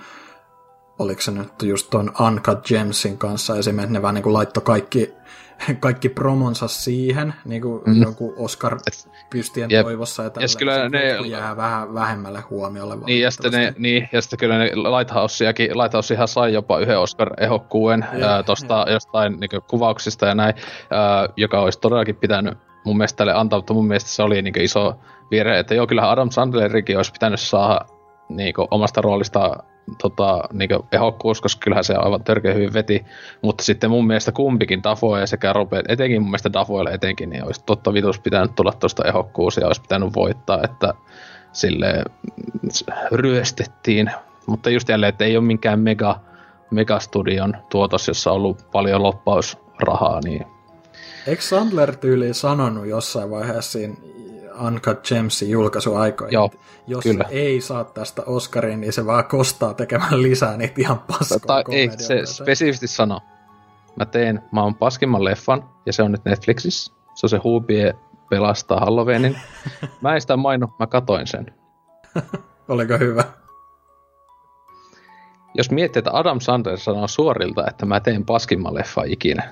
oliko 0.98 1.20
se 1.20 1.30
nyt 1.30 1.62
just 1.62 1.90
ton 1.90 2.12
Uncut 2.26 2.66
Gemsin 2.68 3.18
kanssa 3.18 3.58
esimerkiksi, 3.58 3.92
ne 3.92 4.02
vähän 4.02 4.14
niin 4.14 4.22
kuin 4.22 4.32
laittoi 4.32 4.62
kaikki, 4.62 5.12
kaikki 5.80 6.08
promonsa 6.08 6.68
siihen, 6.68 7.34
niin 7.44 7.62
kuin 7.62 7.82
mm. 7.86 8.02
jonkun 8.02 8.34
Oscar-pystien 8.36 9.72
yep. 9.72 9.86
toivossa, 9.86 10.22
ja 10.22 10.30
tällä 10.30 10.48
kyllä 10.58 10.88
ne 10.88 11.18
jää 11.26 11.56
vähän 11.56 11.94
vähemmälle 11.94 12.40
huomiolle. 12.40 12.96
Niin 13.06 13.20
ja, 13.20 13.30
sitten 13.30 13.52
ne, 13.52 13.74
niin, 13.78 14.08
ja 14.12 14.22
sitten 14.22 14.38
kyllä 14.38 14.58
ne 14.58 14.64
Lighthouseakin, 14.64 15.70
ihan 16.12 16.28
sai 16.28 16.52
jopa 16.52 16.78
yhden 16.78 16.98
Oscar-ehokkuuden 16.98 18.06
tuosta 18.46 18.86
jostain 18.90 19.40
niin 19.40 19.62
kuvauksista 19.68 20.26
ja 20.26 20.34
näin, 20.34 20.54
ää, 20.90 21.28
joka 21.36 21.60
olisi 21.60 21.80
todellakin 21.80 22.16
pitänyt 22.16 22.58
mun 22.84 22.96
mielestä 22.96 23.16
tälle 23.16 23.32
antaa, 23.34 23.58
mutta 23.58 23.74
mun 23.74 23.86
mielestä 23.86 24.10
se 24.10 24.22
oli 24.22 24.42
niin 24.42 24.60
iso 24.60 24.98
virhe, 25.30 25.58
että 25.58 25.74
joo, 25.74 25.86
kyllähän 25.86 26.10
Adam 26.10 26.30
Sandlerikin 26.30 26.96
olisi 26.96 27.12
pitänyt 27.12 27.40
saada 27.40 27.80
niin 28.28 28.54
omasta 28.70 29.00
roolista 29.00 29.56
tota, 30.02 30.42
niin 30.52 30.70
ehokkuus, 30.92 31.40
koska 31.40 31.60
kyllähän 31.64 31.84
se 31.84 31.94
aivan 31.94 32.24
törkeä 32.24 32.54
hyvin 32.54 32.72
veti, 32.72 33.04
mutta 33.42 33.64
sitten 33.64 33.90
mun 33.90 34.06
mielestä 34.06 34.32
kumpikin 34.32 34.82
Dafoe 34.82 35.26
sekä 35.26 35.52
Robert, 35.52 35.90
etenkin 35.90 36.22
mun 36.22 36.30
mielestä 36.30 36.52
Dafoelle 36.52 36.90
etenkin, 36.90 37.30
niin 37.30 37.44
olisi 37.44 37.62
totta 37.66 37.92
vitus 37.92 38.20
pitänyt 38.20 38.54
tulla 38.54 38.72
tuosta 38.72 39.08
ehokkuus 39.08 39.56
ja 39.56 39.66
olisi 39.66 39.80
pitänyt 39.82 40.14
voittaa, 40.14 40.60
että 40.64 40.94
sille 41.52 42.04
ryöstettiin, 43.12 44.10
mutta 44.46 44.70
just 44.70 44.88
jälleen, 44.88 45.08
että 45.08 45.24
ei 45.24 45.36
ole 45.36 45.44
minkään 45.44 45.80
mega, 45.80 46.20
megastudion 46.70 47.56
tuotos, 47.70 48.08
jossa 48.08 48.30
on 48.30 48.36
ollut 48.36 48.66
paljon 48.72 49.02
loppausrahaa, 49.02 50.20
niin 50.24 50.46
Eikö 51.26 51.42
Sandler 51.42 51.96
tyyliin 51.96 52.34
sanonut 52.34 52.86
jossain 52.86 53.30
vaiheessa 53.30 53.72
siinä 53.72 53.94
Uncut 54.66 55.08
Gems 55.08 55.42
julkaisuaikoihin. 55.42 56.32
Joo, 56.32 56.50
Jos 56.86 57.02
kyllä. 57.02 57.24
ei 57.30 57.60
saa 57.60 57.84
tästä 57.84 58.22
Oscarin, 58.26 58.80
niin 58.80 58.92
se 58.92 59.06
vaan 59.06 59.24
kostaa 59.24 59.74
tekemään 59.74 60.22
lisää 60.22 60.56
niitä 60.56 60.74
ihan 60.78 60.98
paskoja 60.98 61.40
tai 61.46 61.64
Ei, 61.70 61.90
se 61.98 62.26
spesifisti 62.26 62.86
sano. 62.86 63.20
Mä 63.96 64.06
teen 64.06 64.42
maan 64.50 64.74
paskimman 64.74 65.24
leffan, 65.24 65.70
ja 65.86 65.92
se 65.92 66.02
on 66.02 66.12
nyt 66.12 66.24
Netflixissä. 66.24 66.92
Se 67.14 67.26
on 67.26 67.30
se 67.30 67.40
Hubie 67.44 67.94
pelastaa 68.30 68.80
Halloweenin. 68.80 69.38
Mä 70.00 70.14
en 70.14 70.20
sitä 70.20 70.36
mainu, 70.36 70.66
mä 70.78 70.86
katoin 70.86 71.26
sen. 71.26 71.46
Oliko 72.68 72.98
hyvä? 72.98 73.24
Jos 75.54 75.70
miettii, 75.70 76.00
että 76.00 76.10
Adam 76.12 76.40
Sandler 76.40 76.78
sanoo 76.78 77.08
suorilta, 77.08 77.66
että 77.68 77.86
mä 77.86 78.00
teen 78.00 78.24
paskimman 78.24 78.74
leffa 78.74 79.02
ikinä, 79.06 79.42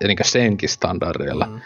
ja 0.00 0.08
niin 0.08 0.18
senkin 0.22 0.68
standardilla, 0.68 1.46
mm 1.46 1.60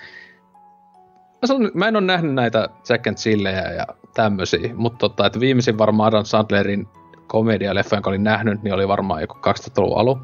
mä, 1.44 1.46
sanon, 1.46 1.70
mä 1.74 1.88
en 1.88 1.96
ole 1.96 2.04
nähnyt 2.04 2.34
näitä 2.34 2.68
Jack 2.88 3.06
and 3.06 3.16
Chillejä 3.16 3.72
ja 3.72 3.86
tämmösiä, 4.14 4.74
mutta 4.74 4.98
tota, 4.98 5.26
että 5.26 5.40
viimeisin 5.40 5.78
varmaan 5.78 6.08
Adam 6.08 6.24
Sandlerin 6.24 6.88
komedialeffa, 7.26 7.96
jonka 7.96 8.10
olin 8.10 8.24
nähnyt, 8.24 8.62
niin 8.62 8.74
oli 8.74 8.88
varmaan 8.88 9.20
joku 9.20 9.34
2000-luvun 9.34 9.98
alu. 9.98 10.18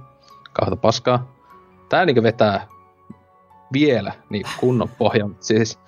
Kahta 0.52 0.76
paskaa. 0.76 1.32
Tää 1.88 2.06
niinku 2.06 2.22
vetää 2.22 2.66
vielä 3.72 4.12
niin 4.30 4.46
kunnon 4.60 4.88
pohjan. 4.98 5.36
Siis, 5.40 5.78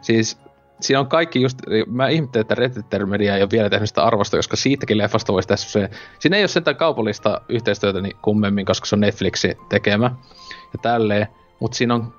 siis 0.00 0.38
siinä 0.80 1.00
on 1.00 1.06
kaikki 1.06 1.42
just, 1.42 1.58
mä 1.86 2.08
ihmettelen, 2.08 2.42
että 2.42 2.54
Red 2.98 3.06
Media 3.06 3.36
ei 3.36 3.42
ole 3.42 3.50
vielä 3.52 3.70
tehnyt 3.70 3.88
sitä 3.88 4.04
arvosta, 4.04 4.36
koska 4.36 4.56
siitäkin 4.56 4.98
leffasta 4.98 5.32
voisi 5.32 5.48
tehdä 5.48 5.56
se, 5.56 5.90
siinä 6.18 6.36
ei 6.36 6.42
ole 6.42 6.48
sitä 6.48 6.74
kaupallista 6.74 7.40
yhteistyötä 7.48 8.00
niin 8.00 8.16
kummemmin, 8.22 8.66
koska 8.66 8.86
se 8.86 8.94
on 8.94 9.00
Netflixin 9.00 9.56
tekemä 9.68 10.10
ja 10.72 10.78
tälleen, 10.82 11.28
mutta 11.60 11.76
siinä 11.76 11.94
on 11.94 12.17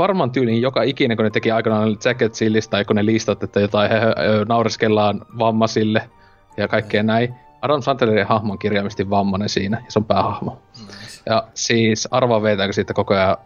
varmaan 0.00 0.30
tyyliin 0.30 0.62
joka 0.62 0.82
ikinen, 0.82 1.16
kun 1.16 1.24
ne 1.24 1.30
teki 1.30 1.50
aikanaan 1.50 1.96
Jacket 2.04 2.32
Chillistä, 2.32 2.70
tai 2.70 2.84
kun 2.84 2.96
ne 2.96 3.06
listat, 3.06 3.42
että 3.42 3.60
jotain 3.60 3.90
he, 3.90 3.98
he, 3.98 4.44
naureskellaan 4.48 5.26
vammaisille 5.38 6.10
ja 6.56 6.68
kaikkea 6.68 7.02
näin. 7.02 7.34
Adam 7.62 7.82
Sandlerin 7.82 8.26
hahmon 8.26 8.58
kirjaimisesti 8.58 9.10
vammainen 9.10 9.48
siinä, 9.48 9.76
ja 9.76 9.90
se 9.90 9.98
on 9.98 10.04
päähahmo. 10.04 10.58
Nice. 10.78 11.22
Ja 11.26 11.44
siis 11.54 12.08
arvaa 12.10 12.42
veetääkö 12.42 12.72
siitä 12.72 12.94
koko 12.94 13.14
ajan, 13.14 13.36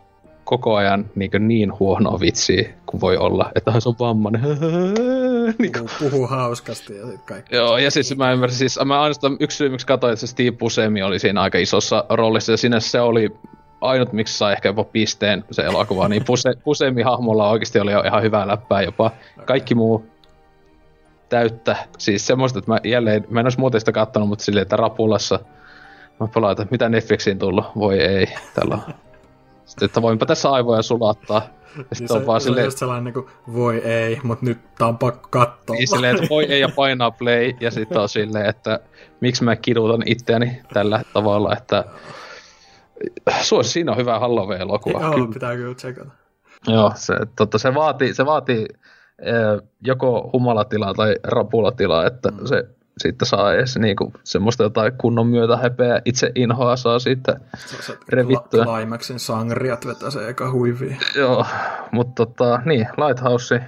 koko 0.45 0.77
ajan 0.77 1.11
niin, 1.15 1.31
niin 1.39 1.79
huono 1.79 2.21
vitsi 2.21 2.71
kuin 2.87 3.01
voi 3.01 3.17
olla, 3.17 3.51
että 3.55 3.81
se 3.81 3.89
on 3.89 3.95
vammainen. 3.99 4.43
niin 5.59 5.73
puhuu, 5.73 6.11
puhuu 6.11 6.27
hauskasti 6.27 6.97
ja 6.97 7.07
sit 7.07 7.23
kaikki. 7.23 7.57
Joo, 7.57 7.79
ja 7.79 7.91
siis 7.91 8.17
mä 8.17 8.33
ymmärsin, 8.33 8.59
siis 8.59 8.79
mä 8.85 9.03
ainoastaan 9.03 9.37
yksi 9.41 9.57
syy, 9.57 9.69
miksi 9.69 9.87
katsoin, 9.87 10.13
että 10.13 10.21
se 10.21 10.27
Steve 10.27 10.53
Buscemi 10.53 11.03
oli 11.03 11.19
siinä 11.19 11.41
aika 11.41 11.59
isossa 11.59 12.05
roolissa, 12.09 12.53
ja 12.53 12.57
sinne 12.57 12.81
se 12.81 13.01
oli 13.01 13.33
ainut, 13.81 14.13
miksi 14.13 14.39
sai 14.39 14.53
ehkä 14.53 14.69
jopa 14.69 14.85
pisteen 14.85 15.45
se 15.51 15.63
elokuva, 15.63 16.09
niin 16.09 16.25
Puse, 16.25 16.55
Pusemi 16.65 17.03
hahmolla 17.03 17.51
oikeasti 17.51 17.81
oli 17.81 17.93
jo 17.93 18.01
ihan 18.01 18.23
hyvää 18.23 18.49
läppää 18.49 18.83
jopa. 18.83 19.11
Kaikki 19.45 19.75
muu 19.75 20.07
täyttä. 21.29 21.77
Siis 21.99 22.27
semmoista, 22.27 22.59
että 22.59 22.71
mä 22.71 22.79
jälleen, 22.85 23.27
mä 23.31 23.41
en 23.41 23.47
olisi 23.47 23.59
muuten 23.59 23.81
sitä 23.81 23.93
kattonut, 23.93 24.29
mutta 24.29 24.45
silleen, 24.45 24.63
että 24.63 24.77
rapulassa 24.77 25.39
mä 26.21 26.29
palaan, 26.35 26.53
että 26.53 26.67
mitä 26.71 26.89
Netflixiin 26.89 27.39
tullut, 27.39 27.65
voi 27.77 28.01
ei, 28.01 28.27
tällä 28.55 28.79
Sitten, 29.65 29.87
että 29.87 30.03
voinpa 30.03 30.27
tässä 30.27 30.51
aivoja 30.51 30.83
sulattaa. 30.83 31.43
Ja 31.77 31.83
Niin 31.83 31.87
sitten 31.93 32.09
se, 32.09 32.15
on 32.15 32.27
vaan 32.27 32.41
se 32.41 32.49
on 32.49 32.51
silleen, 32.51 32.65
just 32.65 32.79
sellainen 32.79 33.05
niin 33.05 33.15
kuin, 33.15 33.27
voi 33.53 33.79
ei, 33.79 34.21
mutta 34.23 34.47
nyt 34.47 34.59
tää 34.79 34.89
on 34.89 34.99
pakko 34.99 35.29
katsoa. 35.31 35.77
niin 35.77 35.89
silleen, 35.89 36.17
että 36.17 36.29
voi 36.31 36.45
ei 36.45 36.61
ja 36.61 36.69
painaa 36.77 37.11
play. 37.11 37.53
Ja 37.61 37.71
sitten 37.71 37.99
on 37.99 38.09
silleen, 38.09 38.47
että 38.47 38.81
miksi 39.21 39.45
mä 39.45 39.57
kidutan 39.57 40.03
itseäni 40.07 40.61
tällä 40.73 41.03
tavalla, 41.13 41.57
että 41.57 41.85
suosi, 43.43 43.71
siinä 43.71 43.93
on 43.93 43.99
hyvä 43.99 44.19
Halloween-elokuva. 44.19 45.01
Joo, 45.01 45.15
Kyllä. 45.15 45.33
pitää 45.33 45.57
kyllä 45.57 45.75
tsekata. 45.75 46.11
Joo, 46.69 46.93
se, 46.95 47.15
totta, 47.37 47.59
se 47.59 47.75
vaatii, 47.75 48.15
se 48.15 48.27
vaatii 48.27 48.67
eh, 49.19 49.63
joko 49.81 50.31
humalatilaa 50.33 50.95
tai 50.95 51.17
rapulatilaa, 51.25 52.07
että 52.07 52.31
mm. 52.31 52.47
se 52.47 52.65
siitä 52.99 53.25
saa 53.25 53.55
edes 53.55 53.77
niinku 53.77 54.13
semmoista 54.25 54.63
jotain 54.63 54.93
kunnon 54.93 55.27
myötä 55.27 55.57
hepeä 55.57 56.01
itse 56.05 56.33
inhoa 56.35 56.77
saa 56.77 56.99
siitä. 56.99 57.41
Se 57.57 57.99
Revittyä. 58.09 58.65
Climaxin 58.65 59.19
sangriat 59.19 59.87
vetää 59.87 60.11
se 60.11 60.29
eka 60.29 60.53
huiviin. 60.53 60.99
Joo, 61.17 61.47
mutta 61.93 62.27
tota, 62.27 62.63
niin, 62.65 62.89
Lighthouse, 62.97 63.61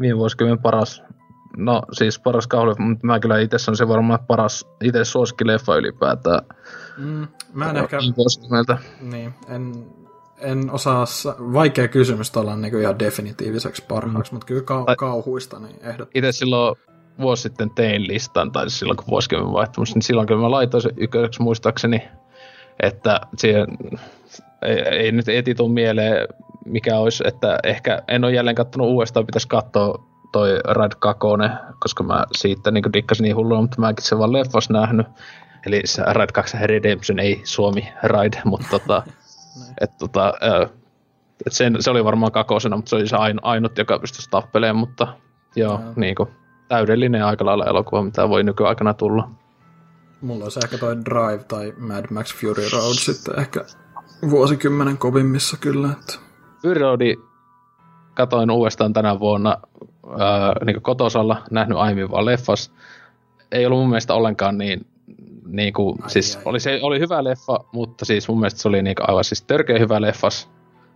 viime 0.00 0.18
vuosikymmenen 0.18 0.62
paras, 0.62 1.02
no 1.56 1.82
siis 1.92 2.18
paras 2.18 2.46
kauhuleffa, 2.46 2.82
mutta 2.82 3.06
mä 3.06 3.20
kyllä 3.20 3.38
itse 3.38 3.56
on 3.70 3.76
se 3.76 3.88
varmaan 3.88 4.18
paras, 4.26 4.66
itse 4.82 5.04
suosikkileffa 5.04 5.76
ylipäätään. 5.76 6.40
Mm, 6.96 7.26
mä 7.52 7.70
en 7.70 7.76
ehkä, 7.76 7.98
niin, 9.00 9.34
en, 9.48 9.86
en 10.38 10.70
osaa, 10.70 11.06
sa- 11.06 11.36
vaikea 11.38 11.88
kysymys 11.88 12.30
tuolla 12.30 12.56
niin 12.56 12.80
ihan 12.80 12.98
definitiiviseksi 12.98 13.84
parhaaksi, 13.88 14.32
mm. 14.32 14.36
mutta 14.36 14.46
kyllä 14.46 14.60
kau- 14.60 14.96
kauhuista, 14.96 15.58
niin 15.58 15.76
ehdot. 15.82 16.08
itse 16.14 16.32
silloin 16.32 16.76
vuosi 17.18 17.42
sitten 17.42 17.70
tein 17.70 18.06
listan, 18.06 18.52
tai 18.52 18.64
siis 18.64 18.78
silloin 18.78 18.96
kun 18.96 19.06
vuosikymmen 19.08 19.52
vaihtumus, 19.52 19.94
niin 19.94 20.02
silloin 20.02 20.26
kyllä 20.26 20.40
mä 20.40 20.50
laitoin 20.50 20.82
sen 20.82 20.92
ykköseksi 20.96 21.42
muistaakseni, 21.42 22.02
että 22.80 23.20
siihen 23.36 23.66
ei, 24.62 24.78
ei 24.78 25.12
nyt 25.12 25.28
eti 25.28 25.54
tuu 25.54 25.68
mieleen, 25.68 26.28
mikä 26.64 26.98
olisi, 26.98 27.24
että 27.26 27.58
ehkä 27.64 28.02
en 28.08 28.24
ole 28.24 28.32
jälleen 28.32 28.56
kattonut 28.56 28.88
uudestaan, 28.88 29.26
pitäisi 29.26 29.48
katsoa 29.48 30.04
toi 30.32 30.60
Rad 30.64 30.92
2, 30.98 31.20
koska 31.80 32.02
mä 32.02 32.24
siitä 32.32 32.70
niin 32.70 32.92
dikkasin 32.92 33.24
niin 33.24 33.36
hullua, 33.36 33.60
mutta 33.60 33.80
mäkin 33.80 34.04
sen 34.04 34.18
vaan 34.18 34.32
leffas 34.32 34.70
nähnyt. 34.70 35.06
Eli 35.66 35.80
se 35.84 36.02
Rad 36.06 36.32
2 36.32 36.56
Redemption, 36.62 37.18
ei 37.18 37.40
Suomi 37.44 37.88
Ride, 38.02 38.42
mutta 38.44 38.66
tota, 38.70 39.02
et, 39.80 39.90
tota, 39.98 40.32
et 41.46 41.52
sen, 41.52 41.76
se 41.80 41.90
oli 41.90 42.04
varmaan 42.04 42.32
kakosena, 42.32 42.76
mutta 42.76 42.88
se 42.90 42.96
oli 42.96 43.08
se 43.08 43.16
ain, 43.16 43.38
ainut, 43.42 43.78
joka 43.78 43.98
pystyisi 43.98 44.30
tappelemaan, 44.30 44.76
mutta 44.76 45.08
joo, 45.56 45.80
Joo. 45.80 45.92
niin 45.96 46.14
kuin, 46.14 46.28
täydellinen 46.68 47.24
aika 47.24 47.44
lailla 47.44 47.66
elokuva, 47.66 48.02
mitä 48.02 48.28
voi 48.28 48.42
nykyaikana 48.42 48.94
tulla. 48.94 49.30
Mulla 50.20 50.44
olisi 50.44 50.60
ehkä 50.64 50.78
toi 50.78 50.96
Drive 51.04 51.44
tai 51.44 51.72
Mad 51.78 52.04
Max 52.10 52.34
Fury 52.34 52.64
Road 52.72 52.94
sitten 52.94 53.38
ehkä 53.38 53.64
vuosikymmenen 54.30 54.98
kovimmissa 54.98 55.56
kyllä. 55.56 55.90
Että. 55.90 56.18
Fury 56.62 56.74
Roadi 56.74 57.16
katoin 58.14 58.50
uudestaan 58.50 58.92
tänä 58.92 59.18
vuonna 59.18 59.56
ää, 60.18 60.54
niin 60.64 60.82
kotosalla, 60.82 61.42
nähnyt 61.50 61.78
aiemmin 61.78 62.10
vaan 62.10 62.26
leffas. 62.26 62.72
Ei 63.52 63.66
ollut 63.66 63.78
mun 63.78 63.88
mielestä 63.88 64.14
ollenkaan 64.14 64.58
niin, 64.58 64.86
niin 65.46 65.72
kuin, 65.72 66.02
Ai, 66.02 66.10
siis 66.10 66.36
ai. 66.36 66.42
oli, 66.44 66.60
se, 66.60 66.78
oli 66.82 67.00
hyvä 67.00 67.24
leffa, 67.24 67.60
mutta 67.72 68.04
siis 68.04 68.28
mun 68.28 68.40
mielestä 68.40 68.60
se 68.60 68.68
oli 68.68 68.82
niin 68.82 68.94
aivan 69.00 69.24
siis 69.24 69.42
törkeä 69.42 69.78
hyvä 69.78 70.00
leffas. 70.00 70.50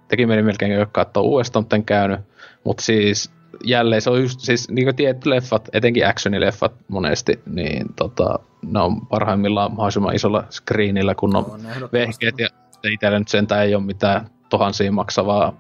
Teki 0.09 0.27
mieli 0.27 0.43
melkein 0.43 0.87
katsoa 0.93 1.23
uudestaan, 1.23 1.63
mutta 1.63 1.77
en 1.77 1.85
käynyt. 1.85 2.21
Mutta 2.65 2.83
siis 2.83 3.31
jälleen 3.65 4.03
se 4.03 4.11
on 4.11 4.21
just, 4.23 4.41
siis 4.41 4.69
niin 4.71 4.85
kuin 4.85 5.21
leffat, 5.25 5.69
etenkin 5.73 6.07
actionileffat 6.07 6.73
monesti, 6.89 7.41
niin 7.47 7.87
tota, 7.97 8.39
ne 8.63 8.81
on 8.81 9.07
parhaimmillaan 9.07 9.71
mahdollisimman 9.71 10.15
isolla 10.15 10.45
screenillä, 10.51 11.15
kun 11.15 11.37
on 11.37 11.45
On 11.51 11.61
vehkeet 11.93 12.39
ja 12.39 12.49
itsellä 12.93 13.19
nyt 13.19 13.29
sentään 13.29 13.67
ei 13.67 13.75
ole 13.75 13.85
mitään 13.85 14.31
tuhansia 14.49 14.93
maksavaa 14.93 15.57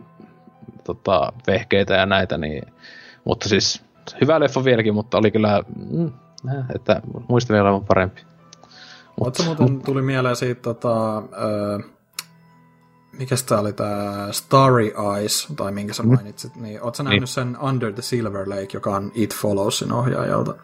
tota, 0.85 1.33
vehkeitä 1.47 1.95
ja 1.95 2.07
näitä, 2.07 2.39
niin, 2.39 2.63
mutta 3.25 3.49
siis 3.49 3.85
hyvä 4.21 4.41
leffa 4.41 4.65
vieläkin, 4.65 4.95
mutta 4.95 5.19
oli 5.19 5.31
kyllä, 5.31 5.63
mm, 5.91 6.13
että 6.75 7.03
muistin 7.29 7.55
vielä 7.55 7.69
olevan 7.69 7.87
parempi. 7.87 8.28
Oletko 9.21 9.43
muuten 9.43 9.83
tuli 9.83 10.03
mieleen 10.03 10.37
siitä, 10.37 10.61
tota, 10.63 11.17
öö, 11.19 11.79
mikä 13.19 13.35
tää 13.49 13.61
oli 13.61 13.73
tää 13.73 14.33
Starry 14.33 14.93
Eyes, 15.17 15.49
tai 15.57 15.73
minkä 15.73 15.93
sä 15.93 16.03
mainitsit, 16.03 16.57
niin 16.57 16.83
ootko 16.83 17.03
nähnyt 17.03 17.31
sen 17.31 17.57
Under 17.61 17.93
the 17.93 18.03
Silver 18.03 18.49
Lake, 18.49 18.69
joka 18.75 18.91
on 18.97 19.13
It 19.15 19.35
Followsin 19.35 19.93
ohjaajalta? 19.93 20.55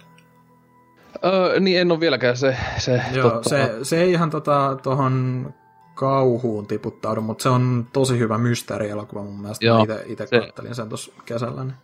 Öö, 1.24 1.60
niin 1.60 1.81
en 1.81 1.92
ole 1.92 2.00
vieläkään 2.00 2.36
se, 2.36 2.57
se, 2.78 3.02
Joo, 3.12 3.31
tota, 3.31 3.49
se, 3.49 3.78
se 3.83 4.02
ei 4.02 4.12
ihan 4.12 4.31
tota, 4.31 4.76
tohon 4.83 5.47
kauhuun 5.94 6.66
tiputtaudu, 6.66 7.20
mutta 7.20 7.42
se 7.42 7.49
on 7.49 7.86
tosi 7.92 8.18
hyvä 8.18 8.39
mysteerielokuva 8.39 9.23
mun 9.23 9.41
mielestä. 9.41 9.66
Joo, 9.66 9.86
Mä 9.86 9.94
itse 10.07 10.26
se- 10.26 10.41
kattelin 10.41 10.74
sen 10.74 10.89
tuossa 10.89 11.12
kesällä. 11.24 11.65
Niin. 11.65 11.74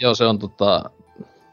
joo, 0.00 0.14
se 0.14 0.24
on 0.24 0.38
tota, 0.38 0.90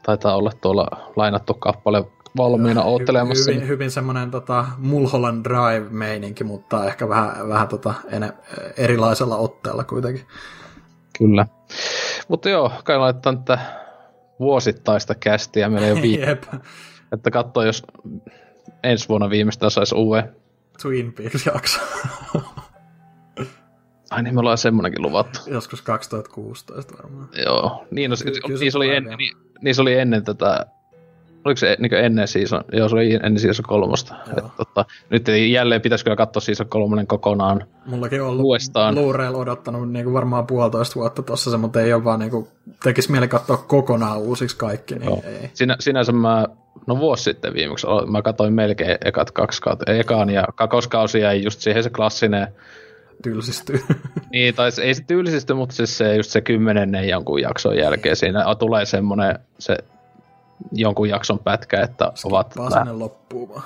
taitaa 0.02 0.36
olla 0.36 0.52
tuolla 0.60 0.86
lainattu 1.16 1.54
kappale 1.54 2.04
valmiina 2.38 2.82
oottelemassa. 2.82 3.52
Hyvin, 3.52 3.68
hyvin 3.68 3.90
semmoinen 3.90 4.30
tota, 4.30 4.64
Mulholland 4.78 5.44
Drive-meininki, 5.44 6.44
mutta 6.44 6.86
ehkä 6.86 7.08
vähän, 7.08 7.48
vähän 7.48 7.68
tota, 7.68 7.94
ene, 8.10 8.32
erilaisella 8.76 9.36
otteella 9.36 9.84
kuitenkin. 9.84 10.24
Kyllä. 11.18 11.46
Mutta 12.28 12.48
joo, 12.48 12.72
kai 12.84 12.98
laittaa 12.98 13.36
tätä 13.36 13.58
vuosittaista 14.40 15.14
kästiä. 15.14 15.68
Meillä 15.68 15.86
ei 15.86 15.92
ole 15.92 16.02
viikko, 16.08 16.56
että 17.12 17.30
katsoo, 17.30 17.62
jos 17.62 17.82
ensi 18.82 19.08
vuonna 19.08 19.30
viimeistään 19.30 19.70
saisi 19.70 19.94
uuden. 19.94 20.36
Twin 20.82 21.12
Peaks-jakso. 21.12 21.80
Ai 24.10 24.22
niin, 24.22 24.34
me 24.34 24.40
ollaan 24.40 24.58
semmonenkin 24.58 25.02
luvattu. 25.02 25.38
Joskus 25.46 25.82
2016 25.82 26.94
varmaan. 27.02 27.28
Joo, 27.44 27.86
niin, 27.90 28.10
no, 28.10 28.16
Ky- 28.16 28.34
se, 28.34 28.40
kyllä 28.40 28.58
se 28.58 28.64
niin, 28.64 28.72
se 28.72 28.78
oli 28.78 28.86
tulee 28.86 28.96
en, 28.96 29.04
vielä. 29.04 29.16
niin, 29.16 29.36
niin 29.62 29.74
se 29.74 29.82
oli 29.82 29.94
ennen 29.94 30.24
tätä, 30.24 30.66
oliko 31.48 31.58
se 31.58 31.76
niin 31.78 31.94
ennen 31.94 32.28
season, 32.28 32.64
joo 32.72 32.88
se 32.88 32.94
oli 32.94 33.14
ennen 33.14 33.38
season 33.38 33.64
kolmosta. 33.68 34.14
Et, 34.38 34.44
tota, 34.56 34.84
nyt 35.10 35.28
jälleen 35.50 35.80
pitäisi 35.80 36.04
kyllä 36.04 36.16
katsoa 36.16 36.40
season 36.40 36.68
kolmonen 36.68 37.06
kokonaan. 37.06 37.64
Mullakin 37.86 38.22
on 38.22 38.28
ollut 38.28 38.44
Uudestaan. 38.44 38.94
Blu-raylla 38.94 39.38
odottanut 39.38 39.92
niin 39.92 40.04
kuin 40.04 40.14
varmaan 40.14 40.46
puolitoista 40.46 40.94
vuotta 40.94 41.22
tossa 41.22 41.50
se, 41.50 41.56
mutta 41.56 41.80
ei 41.80 41.92
ole 41.92 42.04
vaan 42.04 42.20
niin 42.20 42.30
kuin, 42.30 42.46
tekisi 42.82 43.12
mieli 43.12 43.28
katsoa 43.28 43.56
kokonaan 43.56 44.18
uusiksi 44.18 44.56
kaikki, 44.56 44.94
niin 44.94 45.04
Joo. 45.04 45.22
ei. 45.26 45.50
Sinä, 45.54 45.76
sinänsä 45.80 46.12
mä, 46.12 46.46
no 46.86 46.98
vuosi 46.98 47.22
sitten 47.22 47.54
viimeksi, 47.54 47.86
mä 48.06 48.22
katsoin 48.22 48.52
melkein 48.52 48.98
ekat 49.04 49.30
kaksi 49.30 49.62
kautta, 49.62 49.92
ekaan 49.92 50.30
ja 50.30 50.44
kakoskausi 50.54 51.20
jäi 51.20 51.42
just 51.42 51.60
siihen 51.60 51.82
se 51.82 51.90
klassinen, 51.90 52.48
Tylsistyy. 53.22 53.80
niin, 54.32 54.54
tai 54.54 54.70
ei 54.82 54.94
se 54.94 55.04
tylsistä, 55.06 55.54
mutta 55.54 55.74
siis 55.74 55.98
se 55.98 56.16
just 56.16 56.30
se 56.30 56.40
kymmenennen 56.40 57.08
jonkun 57.08 57.40
jakson 57.40 57.76
jälkeen 57.76 58.16
siinä 58.16 58.54
tulee 58.58 58.84
semmoinen 58.84 59.38
se 59.58 59.78
jonkun 60.72 61.08
jakson 61.08 61.38
pätkä, 61.38 61.80
että 61.82 62.12
ovat 62.24 62.56
Vaan 62.56 62.70
vähän- 62.70 62.86
sinne 62.86 62.98
loppuun 62.98 63.48
vaan. 63.48 63.62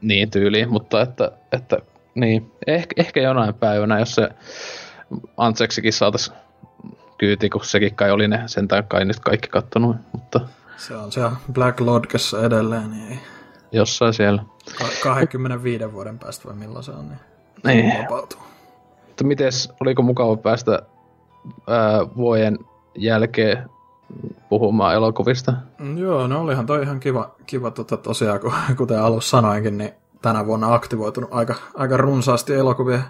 niin 0.00 0.30
tyyliin, 0.30 0.70
mutta 0.72 1.00
että, 1.02 1.32
että 1.52 1.76
niin, 2.14 2.52
ehkä, 2.66 2.94
ehkä 3.02 3.20
jonain 3.20 3.54
päivänä, 3.54 3.98
jos 3.98 4.14
se 4.14 4.28
Antseksikin 5.36 5.92
saataisiin 5.92 6.36
kyyti, 7.18 7.50
kun 7.50 7.64
sekin 7.64 7.94
kai 7.94 8.10
oli 8.10 8.28
ne, 8.28 8.42
sentään 8.46 8.84
kai 8.88 9.04
nyt 9.04 9.20
kaikki 9.20 9.48
kattonut, 9.48 9.96
mutta 10.12 10.40
Se 10.76 10.96
on 10.96 11.12
siellä 11.12 11.32
Black 11.52 11.80
Lodgessa 11.80 12.44
edelleen, 12.46 12.90
niin 12.90 13.12
ei. 13.12 13.18
jossain 13.72 14.14
siellä. 14.14 14.42
Ka- 14.78 14.84
25 15.02 15.92
vuoden 15.92 16.18
päästä 16.18 16.48
vai 16.48 16.54
milloin 16.56 16.84
se 16.84 16.90
on, 16.90 17.08
niin 17.08 17.18
Niin. 17.64 18.02
vapautuu. 18.02 18.40
Mutta 19.08 19.24
mites, 19.24 19.72
oliko 19.80 20.02
mukava 20.02 20.36
päästä 20.36 20.82
ää, 21.68 22.06
vuoden 22.16 22.58
jälkeen 22.98 23.70
puhumaan 24.48 24.94
elokuvista? 24.94 25.52
Mm, 25.78 25.98
Joo, 25.98 26.26
no 26.26 26.40
olihan 26.40 26.66
toi 26.66 26.82
ihan 26.82 27.00
kiva, 27.00 27.34
kiva 27.46 27.70
tota, 27.70 27.96
tosiaan, 27.96 28.40
kun, 28.40 28.52
kuten 28.78 29.00
alussa 29.00 29.30
sanoinkin, 29.30 29.78
niin 29.78 29.92
tänä 30.22 30.46
vuonna 30.46 30.74
aktivoitunut 30.74 31.30
aika, 31.32 31.54
aika 31.74 31.96
runsaasti 31.96 32.54
elokuvien, 32.54 33.04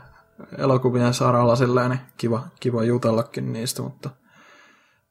elokuvien 0.59 1.15
saralla 1.15 1.57
silleen, 1.57 1.91
niin 1.91 2.01
kiva, 2.17 2.43
kiva 2.61 2.85
jutellakin 2.85 3.53
niistä, 3.53 3.83
mutta 3.83 4.11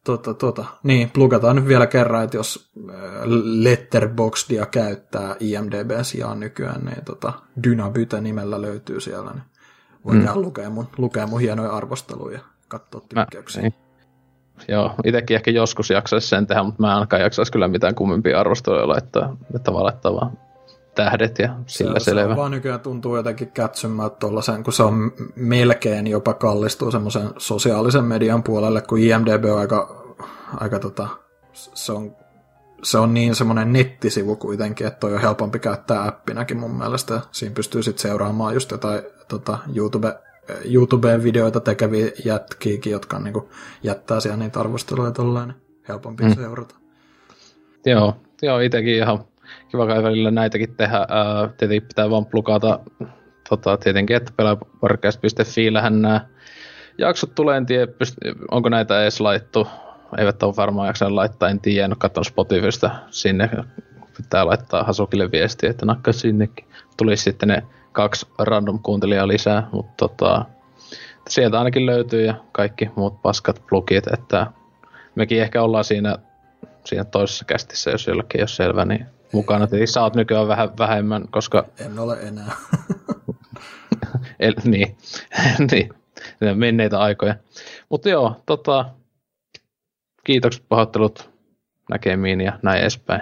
tota, 0.03 0.33
tota, 0.33 0.65
niin, 0.83 1.09
plugataan 1.09 1.55
nyt 1.55 1.67
vielä 1.67 1.87
kerran, 1.87 2.23
että 2.23 2.37
jos 2.37 2.71
äh, 2.89 2.95
Letterboxdia 3.43 4.65
käyttää 4.65 5.35
IMDBn 5.39 6.05
sijaan 6.05 6.39
nykyään, 6.39 6.85
niin 6.85 7.05
tota, 7.05 7.33
Dynabyte 7.63 8.21
nimellä 8.21 8.61
löytyy 8.61 8.99
siellä, 8.99 9.31
niin 9.31 9.43
voidaan 10.05 10.37
mm. 10.37 10.43
lukea, 10.43 10.69
mun, 10.69 10.87
lukea 10.97 11.27
mun 11.27 11.39
hienoja 11.41 11.71
arvosteluja 11.71 12.37
ja 12.37 12.43
katsoa 12.67 13.01
Mä, 13.15 13.25
tykkäyksiä. 13.25 13.61
niin. 13.61 13.73
Joo, 14.67 14.91
itsekin 15.05 15.35
ehkä 15.35 15.51
joskus 15.51 15.89
jaksaisi 15.89 16.27
sen 16.27 16.47
tehdä, 16.47 16.63
mutta 16.63 16.81
mä 16.81 16.87
en 16.87 16.93
ainakaan 16.93 17.21
jaksaisi 17.21 17.51
kyllä 17.51 17.67
mitään 17.67 17.95
kummempia 17.95 18.39
arvosteluja 18.39 18.87
laittaa, 18.87 19.37
että 19.55 19.73
vaan 19.73 20.37
tähdet 20.95 21.39
ja 21.39 21.55
sillä 21.65 21.99
se, 21.99 22.03
se 22.03 22.11
selvä. 22.11 22.31
on 22.31 22.37
vaan 22.37 22.51
nykyään 22.51 22.79
tuntuu 22.79 23.15
jotenkin 23.15 23.51
kätsymään 23.51 24.11
tuollaisen, 24.11 24.63
kun 24.63 24.73
se 24.73 24.83
on 24.83 25.11
melkein 25.35 26.07
jopa 26.07 26.33
kallistuu 26.33 26.91
semmoisen 26.91 27.29
sosiaalisen 27.37 28.03
median 28.03 28.43
puolelle, 28.43 28.81
kun 28.81 28.99
IMDB 28.99 29.45
on 29.45 29.59
aika, 29.59 30.05
aika 30.59 30.79
tota, 30.79 31.07
se 31.53 31.91
on, 31.91 32.15
se 32.83 32.97
on 32.97 33.13
niin 33.13 33.35
semmoinen 33.35 33.73
nettisivu 33.73 34.35
kuitenkin, 34.35 34.87
että 34.87 34.99
toi 34.99 35.13
on 35.13 35.21
helpompi 35.21 35.59
käyttää 35.59 36.07
appinäkin 36.07 36.57
mun 36.57 36.77
mielestä. 36.77 37.21
Siinä 37.31 37.53
pystyy 37.55 37.83
sitten 37.83 38.01
seuraamaan 38.01 38.53
just 38.53 38.71
jotain 38.71 39.01
tota, 39.27 39.57
YouTube 39.75 40.19
YouTubeen 40.65 41.23
videoita 41.23 41.59
tekeviä 41.59 42.11
jätkiäkin, 42.25 42.91
jotka 42.91 43.19
niinku 43.19 43.49
jättää 43.83 44.19
siellä 44.19 44.37
niitä 44.37 44.59
arvosteluja 44.59 45.11
tolleen, 45.11 45.47
niin 45.47 45.61
helpompi 45.87 46.23
mm. 46.23 46.35
seurata. 46.35 46.75
Joo, 47.85 48.17
joo 48.41 48.59
itsekin 48.59 48.95
ihan 48.95 49.25
kiva 49.71 49.87
kai 49.87 50.03
välillä 50.03 50.31
näitäkin 50.31 50.75
tehdä. 50.75 50.97
Ää, 50.97 51.47
tietenkin 51.57 51.87
pitää 51.87 52.09
vaan 52.09 52.25
plukata 52.25 52.79
tota, 53.49 53.77
tietenkin, 53.77 54.15
että 54.15 54.31
pelaajaporcast.fi 54.37 55.71
nämä 55.71 56.27
jaksot 56.97 57.35
tulee, 57.35 57.57
en 57.57 57.65
tiedä, 57.65 57.85
pyst- 57.85 58.45
onko 58.51 58.69
näitä 58.69 59.01
edes 59.01 59.19
laittu. 59.19 59.67
Eivät 60.17 60.43
ole 60.43 60.55
varmaan 60.55 60.87
jaksanut 60.87 61.13
laittaa, 61.13 61.49
en 61.49 61.59
tiedä, 61.59 61.85
en 61.85 61.91
ole 61.91 61.97
katsonut 61.99 62.27
Spotifysta 62.27 62.91
sinne. 63.09 63.49
Pitää 64.17 64.45
laittaa 64.45 64.83
Hasukille 64.83 65.31
viestiä, 65.31 65.69
että 65.69 65.85
nakka 65.85 66.11
sinnekin. 66.11 66.65
Tulisi 66.97 67.23
sitten 67.23 67.49
ne 67.49 67.63
kaksi 67.91 68.27
random 68.39 68.79
kuuntelijaa 68.83 69.27
lisää, 69.27 69.67
mutta 69.71 69.93
tota, 69.97 70.45
sieltä 71.29 71.57
ainakin 71.57 71.85
löytyy 71.85 72.25
ja 72.25 72.35
kaikki 72.51 72.89
muut 72.95 73.21
paskat 73.21 73.61
plugit, 73.69 74.07
että 74.13 74.47
mekin 75.15 75.41
ehkä 75.41 75.61
ollaan 75.61 75.83
siinä, 75.83 76.17
siinä 76.85 77.03
toisessa 77.03 77.45
kästissä, 77.45 77.91
jos 77.91 78.07
jollakin 78.07 78.39
ei 78.39 78.41
ole 78.41 78.47
selvä, 78.47 78.85
niin 78.85 79.05
mukana. 79.33 79.67
Eli 79.71 79.87
sä 79.87 80.01
oot 80.01 80.15
nykyään 80.15 80.47
vähän 80.47 80.77
vähemmän, 80.77 81.27
koska... 81.31 81.65
En 81.79 81.99
ole 81.99 82.17
enää. 82.21 82.55
El, 84.39 84.53
niin, 84.63 84.97
niin, 85.71 85.93
menneitä 86.55 86.99
aikoja. 86.99 87.35
Mutta 87.89 88.09
joo, 88.09 88.41
tota, 88.45 88.85
kiitokset 90.23 90.63
pahoittelut 90.69 91.29
näkemiin 91.89 92.41
ja 92.41 92.59
näin 92.61 92.81
edespäin. 92.81 93.21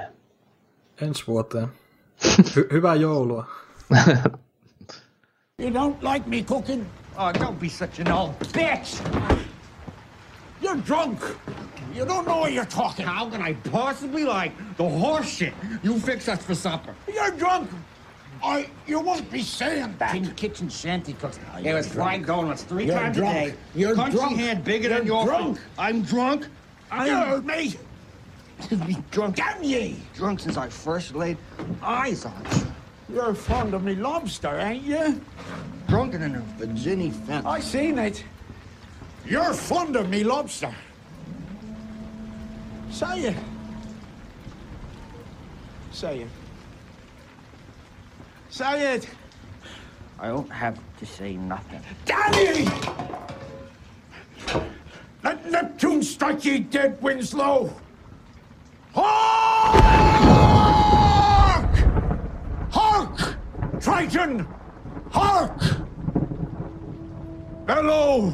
Ensi 1.02 1.24
vuoteen. 1.28 1.68
Hy- 2.26 2.74
hyvää 2.74 2.96
joulua. 2.96 3.46
You 5.60 5.70
don't 5.70 6.02
like 6.02 6.26
me 6.26 6.42
cooking? 6.42 6.86
Oh, 7.18 7.32
don't 7.34 7.60
be 7.60 7.68
such 7.70 8.00
an 8.00 8.08
old 8.08 8.40
bitch! 8.40 9.00
You're 10.62 10.78
drunk. 10.78 11.20
You 11.94 12.06
don't 12.06 12.26
know 12.28 12.38
what 12.38 12.54
you're 12.54 12.66
talking. 12.66 13.06
How 13.06 13.30
can 13.30 13.42
I 13.42 13.54
possibly 13.54 14.24
like 14.24 14.54
the 14.78 14.88
horse 14.88 15.28
shit 15.28 15.54
you 15.84 16.00
fix 16.00 16.28
us 16.30 16.42
for 16.44 16.56
supper? 16.56 16.96
You're 17.12 17.32
drunk. 17.32 17.70
I. 18.42 18.70
You 18.88 19.00
won't 19.02 19.30
be 19.30 19.42
saying 19.42 19.96
that. 20.00 20.16
In 20.16 20.24
the 20.24 20.32
kitchen 20.32 20.70
shanty 20.70 21.14
cooks. 21.14 21.40
Oh, 21.54 21.58
us 21.58 21.64
drunk. 21.64 21.86
fried 21.94 22.26
donuts 22.26 22.64
3 22.64 22.86
You're 22.86 22.96
times 22.96 23.18
drunk. 23.18 23.36
a 23.38 23.50
day. 23.52 23.56
You're 23.76 23.96
Country 23.96 24.20
drunk. 24.20 24.38
hand 24.38 24.64
bigger 24.64 24.88
You're 24.90 24.98
than 25.00 25.08
your 25.08 25.26
drunk. 25.26 25.60
I'm 25.78 26.02
drunk. 26.04 26.44
You 26.44 26.50
I'm 26.92 27.28
heard 27.28 27.46
me. 27.46 27.76
drunk. 29.12 29.36
Damn 29.36 29.62
ye! 29.64 29.98
Drunk 30.16 30.40
since 30.40 30.56
I 30.58 30.70
first 30.70 31.16
laid 31.16 31.38
eyes 31.82 32.26
on 32.26 32.34
you. 32.56 32.62
You're 33.14 33.34
fond 33.34 33.74
of 33.74 33.84
me 33.84 33.96
lobster, 33.96 34.58
ain't 34.60 34.84
you? 34.84 35.22
Drunken 35.88 36.22
in 36.22 36.36
a 36.36 36.40
Virginia 36.58 37.12
fence. 37.12 37.46
I 37.46 37.60
seen 37.60 37.98
it. 37.98 38.24
You're 39.26 39.54
fond 39.54 39.96
of 39.96 40.10
me 40.10 40.24
lobster. 40.24 40.74
Say 42.92 43.22
it. 43.22 43.36
Say 45.92 46.20
it. 46.22 46.30
Say 48.50 48.96
it. 48.96 49.10
I 50.20 50.28
don't 50.28 50.52
have 50.52 50.78
to 51.00 51.06
say 51.06 51.36
nothing. 51.36 51.82
Damn 52.06 52.34
ye! 52.34 52.68
Let 55.24 55.50
Neptune 55.50 56.04
strike 56.04 56.44
ye 56.46 56.60
dead, 56.60 57.02
Winslow! 57.02 57.74
Hark! 58.94 59.84
Hark! 62.72 63.38
Triton! 63.90 64.48
Hark! 65.09 65.59
Bellow! 67.66 68.32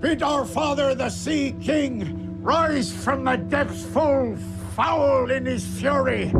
Bid 0.00 0.22
our 0.22 0.46
father, 0.46 0.94
the 0.94 1.10
Sea 1.10 1.54
King, 1.60 2.42
rise 2.42 2.90
from 2.90 3.24
the 3.24 3.36
depths 3.36 3.84
full 3.84 4.34
foul 4.74 5.30
in 5.30 5.44
his 5.44 5.66
fury. 5.78 6.32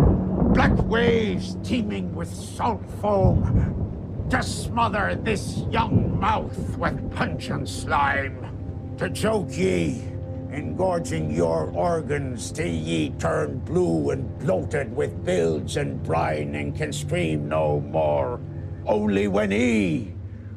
Black 0.54 0.72
waves 0.84 1.58
teeming 1.62 2.14
with 2.14 2.32
salt 2.34 2.82
foam 3.02 4.26
to 4.30 4.42
smother 4.42 5.20
this 5.22 5.58
young 5.70 6.18
mouth 6.18 6.78
with 6.78 7.14
pungent 7.14 7.68
slime. 7.68 8.96
To 8.96 9.10
choke 9.10 9.54
ye, 9.54 10.13
engorging 10.54 11.30
your 11.30 11.70
organs 11.74 12.52
till 12.52 12.66
ye 12.66 13.10
turn 13.18 13.58
blue 13.60 14.10
and 14.10 14.38
bloated 14.38 14.94
with 14.94 15.24
bilge 15.24 15.76
and 15.76 16.02
brine 16.02 16.54
and 16.54 16.76
can 16.76 16.92
scream 16.92 17.48
no 17.48 17.80
more. 17.80 18.40
Only 18.86 19.28
when 19.28 19.50
he, 19.50 20.14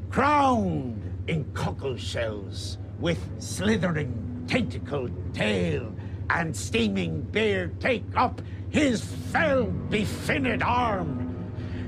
crowned 0.10 1.02
in 1.28 1.46
cockle 1.54 1.98
shells, 1.98 2.78
with 3.00 3.20
slithering 3.42 4.46
tentacled 4.48 5.12
tail 5.34 5.94
and 6.30 6.56
steaming 6.56 7.22
beard, 7.22 7.80
take 7.80 8.06
up 8.16 8.42
his 8.70 9.04
fell 9.04 9.66
befinned 9.90 10.64
arm. 10.64 11.24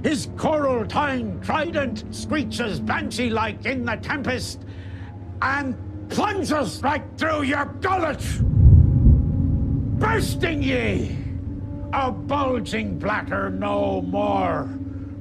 His 0.04 0.30
coral 0.38 0.86
tined 0.86 1.44
trident 1.44 2.04
screeches 2.16 2.80
banshee 2.80 3.30
like 3.30 3.66
in 3.66 3.86
the 3.86 3.98
tempest 3.98 4.62
and 5.42 5.76
plunges 6.10 6.82
right 6.82 7.04
through 7.18 7.44
your 7.44 7.66
gullet, 7.82 8.24
bursting 10.00 10.64
ye, 10.64 11.16
a 11.94 12.12
bulging 12.12 12.98
bladder 12.98 13.50
no 13.50 14.02
more, 14.02 14.64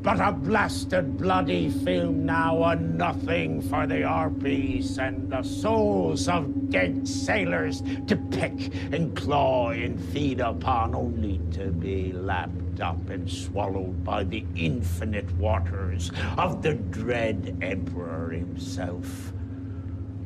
but 0.02 0.20
a 0.20 0.32
blasted 0.32 1.18
bloody 1.18 1.68
film 1.70 2.24
now, 2.24 2.62
a 2.64 2.76
nothing 2.76 3.60
for 3.60 3.86
the 3.86 4.06
harpies 4.06 4.98
and 4.98 5.30
the 5.30 5.42
souls 5.42 6.28
of 6.28 6.70
dead 6.70 7.06
sailors 7.06 7.82
to 8.06 8.16
pick 8.30 8.74
and 8.92 9.16
claw 9.16 9.70
and 9.70 10.00
feed 10.12 10.40
upon, 10.40 10.94
only 10.94 11.40
to 11.52 11.70
be 11.70 12.12
lapped 12.12 12.80
up 12.80 13.10
and 13.10 13.30
swallowed 13.30 14.04
by 14.04 14.22
the 14.24 14.44
infinite 14.56 15.30
waters 15.36 16.10
of 16.36 16.62
the 16.62 16.74
dread 16.74 17.58
emperor 17.60 18.30
himself 18.30 19.32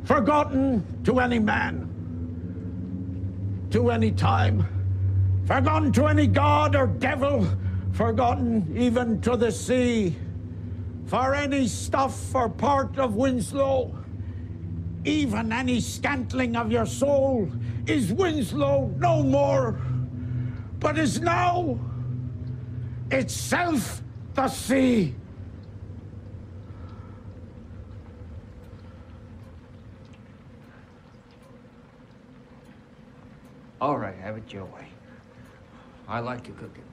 forgotten 0.05 0.84
to 1.05 1.20
any 1.20 1.39
man, 1.39 1.89
to 3.70 3.90
any 3.90 4.10
time, 4.10 4.66
forgotten 5.47 5.92
to 5.92 6.06
any 6.06 6.26
god 6.26 6.74
or 6.76 6.86
devil, 6.86 7.47
forgotten 7.92 8.74
even 8.76 9.20
to 9.20 9.36
the 9.36 9.50
sea, 9.50 10.16
for 11.06 11.34
any 11.34 11.68
stuff 11.68 12.34
or 12.34 12.48
part 12.48 12.98
of 12.98 13.14
Winslow, 13.14 13.94
even 15.05 15.52
any 15.52 15.81
scantling 15.81 16.56
of 16.56 16.72
your 16.72 16.86
soul, 16.86 17.50
is 17.86 18.12
Winslow 18.12 18.92
no 18.98 19.22
more, 19.22 19.81
but 20.78 20.98
is 20.98 21.20
now 21.20 21.78
itself 23.10 24.02
the 24.34 24.48
sea. 24.48 25.14
All 33.82 33.98
right, 33.98 34.14
have 34.18 34.36
it 34.36 34.52
your 34.52 34.64
way. 34.66 34.86
I 36.06 36.20
like 36.20 36.46
your 36.46 36.56
cooking. 36.56 36.84